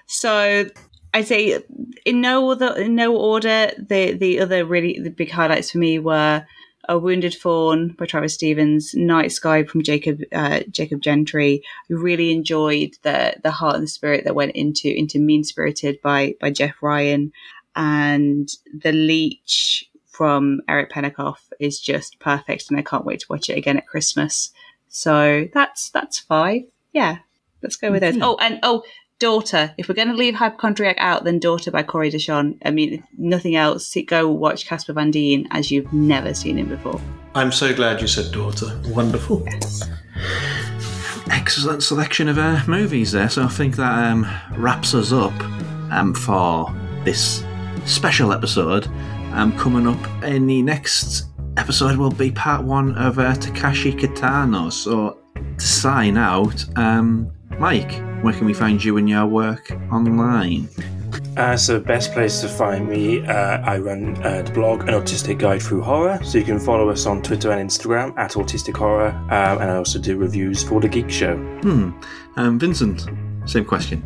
so 0.07 0.65
I'd 1.13 1.27
say 1.27 1.61
in 2.05 2.21
no 2.21 2.51
other 2.51 2.75
in 2.75 2.95
no 2.95 3.15
order. 3.15 3.71
The 3.77 4.13
the 4.13 4.39
other 4.39 4.65
really 4.65 4.99
the 4.99 5.11
big 5.11 5.31
highlights 5.31 5.71
for 5.71 5.77
me 5.77 5.99
were 5.99 6.45
a 6.89 6.99
Wounded 6.99 7.33
Fawn 7.33 7.89
by 7.89 8.05
Travis 8.05 8.33
Stevens, 8.33 8.93
Night 8.93 9.31
Sky 9.31 9.63
from 9.63 9.83
Jacob 9.83 10.21
uh, 10.33 10.61
Jacob 10.69 11.01
Gentry. 11.01 11.63
I 11.89 11.93
really 11.93 12.31
enjoyed 12.31 12.95
the 13.03 13.35
the 13.43 13.51
heart 13.51 13.75
and 13.75 13.83
the 13.83 13.87
spirit 13.87 14.25
that 14.25 14.35
went 14.35 14.53
into 14.53 14.89
into 14.89 15.19
Mean 15.19 15.43
Spirited 15.43 16.01
by 16.01 16.35
by 16.41 16.49
Jeff 16.49 16.75
Ryan, 16.81 17.31
and 17.75 18.49
the 18.73 18.91
Leech 18.91 19.89
from 20.07 20.61
Eric 20.67 20.91
Pennycoff 20.91 21.39
is 21.59 21.79
just 21.79 22.19
perfect, 22.19 22.69
and 22.69 22.79
I 22.79 22.83
can't 22.83 23.05
wait 23.05 23.21
to 23.21 23.27
watch 23.29 23.49
it 23.49 23.57
again 23.57 23.77
at 23.77 23.87
Christmas. 23.87 24.51
So 24.89 25.47
that's 25.53 25.89
that's 25.89 26.19
five. 26.19 26.63
Yeah, 26.91 27.19
let's 27.61 27.77
go 27.77 27.91
with 27.91 28.01
those. 28.01 28.17
Oh, 28.21 28.37
and 28.39 28.59
oh, 28.61 28.83
Daughter. 29.19 29.73
If 29.77 29.87
we're 29.87 29.95
going 29.95 30.09
to 30.09 30.13
leave 30.13 30.35
Hypochondriac 30.35 30.97
out, 30.99 31.23
then 31.23 31.39
Daughter 31.39 31.71
by 31.71 31.83
Corey 31.83 32.11
Deshon. 32.11 32.57
I 32.65 32.71
mean, 32.71 32.93
if 32.93 33.01
nothing 33.17 33.55
else. 33.55 33.95
Go 34.07 34.29
watch 34.29 34.65
Casper 34.65 34.93
Van 34.93 35.11
Dien 35.11 35.47
as 35.51 35.71
you've 35.71 35.91
never 35.93 36.33
seen 36.33 36.57
him 36.57 36.67
before. 36.67 36.99
I'm 37.35 37.51
so 37.51 37.73
glad 37.73 38.01
you 38.01 38.07
said 38.07 38.31
daughter. 38.31 38.79
Wonderful. 38.87 39.47
excellent 41.29 41.83
selection 41.83 42.27
of 42.27 42.37
uh, 42.37 42.61
movies 42.67 43.11
there. 43.11 43.29
So 43.29 43.43
I 43.43 43.47
think 43.47 43.75
that 43.77 44.11
um, 44.11 44.27
wraps 44.57 44.93
us 44.93 45.11
up 45.11 45.33
um, 45.91 46.13
for 46.13 46.73
this 47.03 47.43
special 47.85 48.33
episode. 48.33 48.87
Um, 49.31 49.57
coming 49.57 49.87
up 49.87 50.23
in 50.23 50.45
the 50.47 50.61
next 50.61 51.25
episode 51.57 51.97
will 51.97 52.11
be 52.11 52.31
part 52.31 52.63
one 52.63 52.95
of 52.97 53.19
uh, 53.19 53.33
Takeshi 53.35 53.93
Kitano. 53.93 54.71
So 54.71 55.19
to 55.57 55.65
sign 55.65 56.17
out, 56.17 56.65
um, 56.77 57.31
Mike, 57.59 57.91
where 58.23 58.33
can 58.33 58.45
we 58.45 58.53
find 58.53 58.83
you 58.83 58.97
and 58.97 59.09
your 59.09 59.25
work 59.25 59.71
online? 59.91 60.67
Uh, 61.37 61.57
so, 61.57 61.79
best 61.79 62.11
place 62.13 62.41
to 62.41 62.47
find 62.47 62.87
me, 62.87 63.25
uh, 63.25 63.59
I 63.59 63.77
run 63.77 64.15
uh, 64.23 64.43
the 64.43 64.51
blog 64.51 64.81
An 64.81 64.89
Autistic 64.89 65.39
Guide 65.39 65.61
Through 65.61 65.81
Horror. 65.81 66.19
So, 66.23 66.37
you 66.37 66.43
can 66.43 66.59
follow 66.59 66.89
us 66.89 67.05
on 67.05 67.21
Twitter 67.21 67.51
and 67.51 67.69
Instagram 67.69 68.17
at 68.17 68.31
Autistic 68.31 68.77
Horror. 68.77 69.09
Um, 69.09 69.61
and 69.61 69.71
I 69.71 69.75
also 69.77 69.99
do 69.99 70.17
reviews 70.17 70.63
for 70.63 70.79
The 70.79 70.87
Geek 70.87 71.09
Show. 71.09 71.37
Hmm. 71.37 71.91
Um, 72.35 72.59
Vincent, 72.59 73.07
same 73.45 73.65
question. 73.65 74.03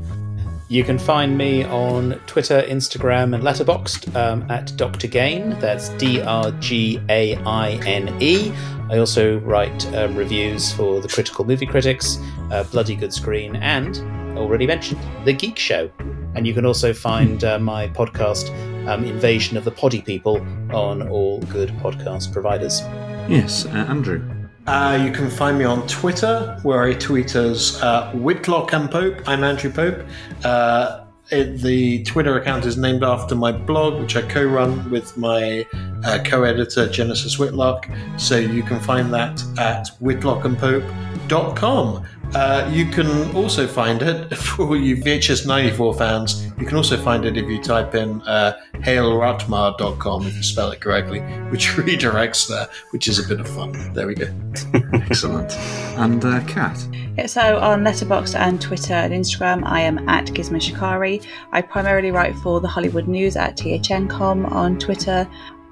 You 0.70 0.84
can 0.84 1.00
find 1.00 1.38
me 1.38 1.64
on 1.64 2.20
Twitter, 2.28 2.62
Instagram, 2.64 3.34
and 3.34 3.42
Letterboxd 3.42 4.14
um, 4.16 4.50
at 4.52 4.76
Dr. 4.76 5.08
Gain. 5.08 5.52
That's 5.60 5.90
D 5.90 6.22
R 6.22 6.52
G 6.60 7.00
A 7.10 7.38
I 7.38 7.72
N 7.86 8.14
E. 8.22 8.52
I 8.90 8.98
also 8.98 9.40
write 9.40 9.86
um, 9.96 10.16
reviews 10.16 10.74
for 10.74 11.00
the 11.00 11.08
Critical 11.08 11.46
Movie 11.46 11.66
Critics, 11.66 12.18
uh, 12.52 12.66
Bloody 12.66 12.96
Good 12.96 13.14
Screen, 13.14 13.56
and 13.58 13.98
already 14.38 14.68
mentioned 14.68 15.00
The 15.24 15.32
Geek 15.34 15.58
Show. 15.58 15.90
And 16.36 16.46
you 16.46 16.54
can 16.54 16.66
also 16.66 16.94
find 16.94 17.44
uh, 17.46 17.60
my 17.60 17.88
podcast, 17.88 18.50
um, 18.88 19.06
Invasion 19.06 19.56
of 19.56 19.64
the 19.64 19.72
Pody 19.72 20.02
People, 20.02 20.46
on 20.72 21.08
all 21.08 21.40
good 21.44 21.70
podcast 21.78 22.34
providers. 22.34 22.82
Yes, 23.30 23.66
uh, 23.66 23.70
Andrew. 23.70 24.37
Uh, 24.68 25.02
you 25.02 25.12
can 25.14 25.30
find 25.30 25.58
me 25.58 25.64
on 25.64 25.88
Twitter, 25.88 26.60
where 26.64 26.84
I 26.84 26.94
tweet 26.94 27.36
as 27.36 27.82
uh, 27.82 28.12
Whitlock 28.12 28.74
and 28.74 28.92
Pope. 28.92 29.22
I'm 29.26 29.46
Andrew 29.46 29.72
Pope. 29.72 30.06
Uh, 30.44 31.06
it, 31.32 31.62
the 31.62 32.04
Twitter 32.04 32.38
account 32.38 32.66
is 32.66 32.78
named 32.78 33.02
after 33.02 33.34
my 33.34 33.54
blog, 33.54 34.02
which 34.02 34.18
I 34.18 34.24
co-run 34.24 34.92
with 34.92 35.16
my 35.16 35.66
uh, 36.04 36.22
co-editor 36.26 36.90
Genesis 36.90 37.40
Whitlock. 37.40 37.88
So 38.18 38.38
you 38.38 38.62
can 38.62 38.82
find 38.82 39.14
that 39.14 39.42
at 39.58 39.88
whitlockandpope.com. 40.02 42.06
Uh, 42.36 42.70
you 42.72 42.86
can 42.86 43.34
also 43.36 43.66
find 43.66 44.02
it 44.02 44.36
for 44.38 44.68
all 44.68 44.78
you 44.78 44.98
VHS 44.98 45.48
94 45.48 45.94
fans. 45.96 46.46
You 46.60 46.66
can 46.66 46.76
also 46.76 46.98
find 46.98 47.26
it 47.26 47.38
if 47.38 47.48
you 47.50 47.62
type 47.62 47.96
in 47.96 48.22
uh, 48.24 48.60
hailratmar.com 48.74 50.28
if 50.28 50.36
you 50.36 50.44
spell 50.44 50.72
it 50.72 50.82
correctly, 50.82 51.20
which 51.50 51.68
redirects 51.76 52.48
there, 52.48 52.68
which 52.92 53.08
is 53.08 53.24
a 53.24 53.28
bit 53.28 53.40
of 53.40 53.48
fun. 53.48 53.94
There 53.94 54.08
we 54.08 54.16
go. 54.16 54.28
Excellent. 54.94 55.54
And 55.98 56.24
uh, 56.24 56.44
Kat. 56.46 56.78
Yeah, 57.18 57.26
so 57.26 57.58
on 57.58 57.84
Letterboxd 57.84 58.36
and 58.36 58.62
Twitter 58.62 58.94
and 58.94 59.14
Instagram, 59.14 59.64
I 59.66 59.82
am 59.82 60.08
at 60.08 60.26
Gizmo 60.28 60.62
Shikari. 60.62 61.22
I 61.52 61.62
primarily 61.62 62.12
write 62.12 62.36
for 62.38 62.60
the 62.60 62.68
Hollywood 62.68 63.08
News 63.08 63.36
at 63.36 63.58
THNcom 63.58 64.52
on 64.52 64.78
Twitter. 64.78 65.28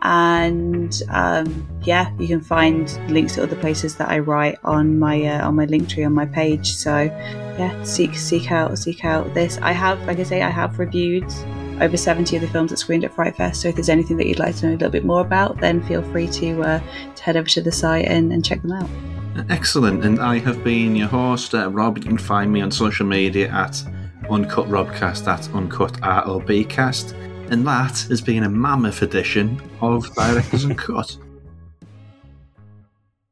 And 0.08 1.02
um, 1.10 1.68
yeah, 1.82 2.12
you 2.20 2.28
can 2.28 2.40
find 2.40 2.88
links 3.12 3.34
to 3.36 3.44
other 3.44 3.56
places 3.56 3.96
that 3.96 4.10
I 4.10 4.20
write 4.20 4.60
on 4.64 5.00
my 5.00 5.26
uh, 5.26 5.48
on 5.48 5.56
my 5.56 5.66
link 5.66 5.90
tree 5.90 6.04
on 6.04 6.14
my 6.14 6.28
page. 6.28 6.76
So 6.76 7.06
yeah, 7.58 7.84
seek 7.84 8.14
seek 8.16 8.52
out 8.52 8.78
seek 8.78 9.04
out 9.04 9.34
this. 9.34 9.58
I 9.64 9.72
have, 9.72 10.00
like 10.06 10.20
I 10.20 10.24
say, 10.24 10.44
I 10.44 10.52
have 10.52 10.78
reviewed 10.78 11.26
over 11.82 11.98
70 11.98 12.36
of 12.36 12.44
the 12.44 12.48
films 12.48 12.70
that 12.70 12.78
screened 12.78 13.04
at 13.04 13.16
Fright 13.16 13.36
Fest. 13.36 13.62
So 13.62 13.70
if 13.70 13.76
there's 13.76 13.90
anything 13.90 14.18
that 14.18 14.28
you'd 14.28 14.38
like 14.38 14.56
to 14.58 14.68
know 14.68 14.72
a 14.74 14.78
little 14.78 14.92
bit 14.92 15.06
more 15.06 15.22
about, 15.22 15.60
then 15.60 15.82
feel 15.84 16.04
free 16.12 16.28
to, 16.28 16.62
uh, 16.62 16.80
to 17.16 17.24
head 17.24 17.36
over 17.36 17.50
to 17.50 17.62
the 17.62 17.72
site 17.72 18.06
and, 18.06 18.32
and 18.32 18.46
check 18.46 18.62
them 18.62 18.74
out. 18.74 18.90
Excellent. 19.50 20.06
And 20.06 20.20
I 20.20 20.38
have 20.40 20.64
been 20.64 20.96
your 20.96 21.08
host, 21.08 21.56
uh, 21.56 21.70
Rob. 21.70 21.98
You 21.98 22.04
can 22.04 22.18
find 22.18 22.52
me 22.54 22.62
on 22.62 22.72
social 22.72 23.06
media 23.08 23.50
at 23.50 23.84
Uncut 24.30 24.68
Robcast, 24.68 25.28
at 25.28 25.54
Uncut 25.54 25.94
ROBcast. 25.94 27.14
And 27.50 27.66
that 27.68 28.06
has 28.10 28.22
been 28.22 28.44
a 28.44 28.50
mammoth 28.50 29.02
edition 29.02 29.62
of 29.82 30.14
Directors 30.16 30.66
Uncut. 30.66 31.18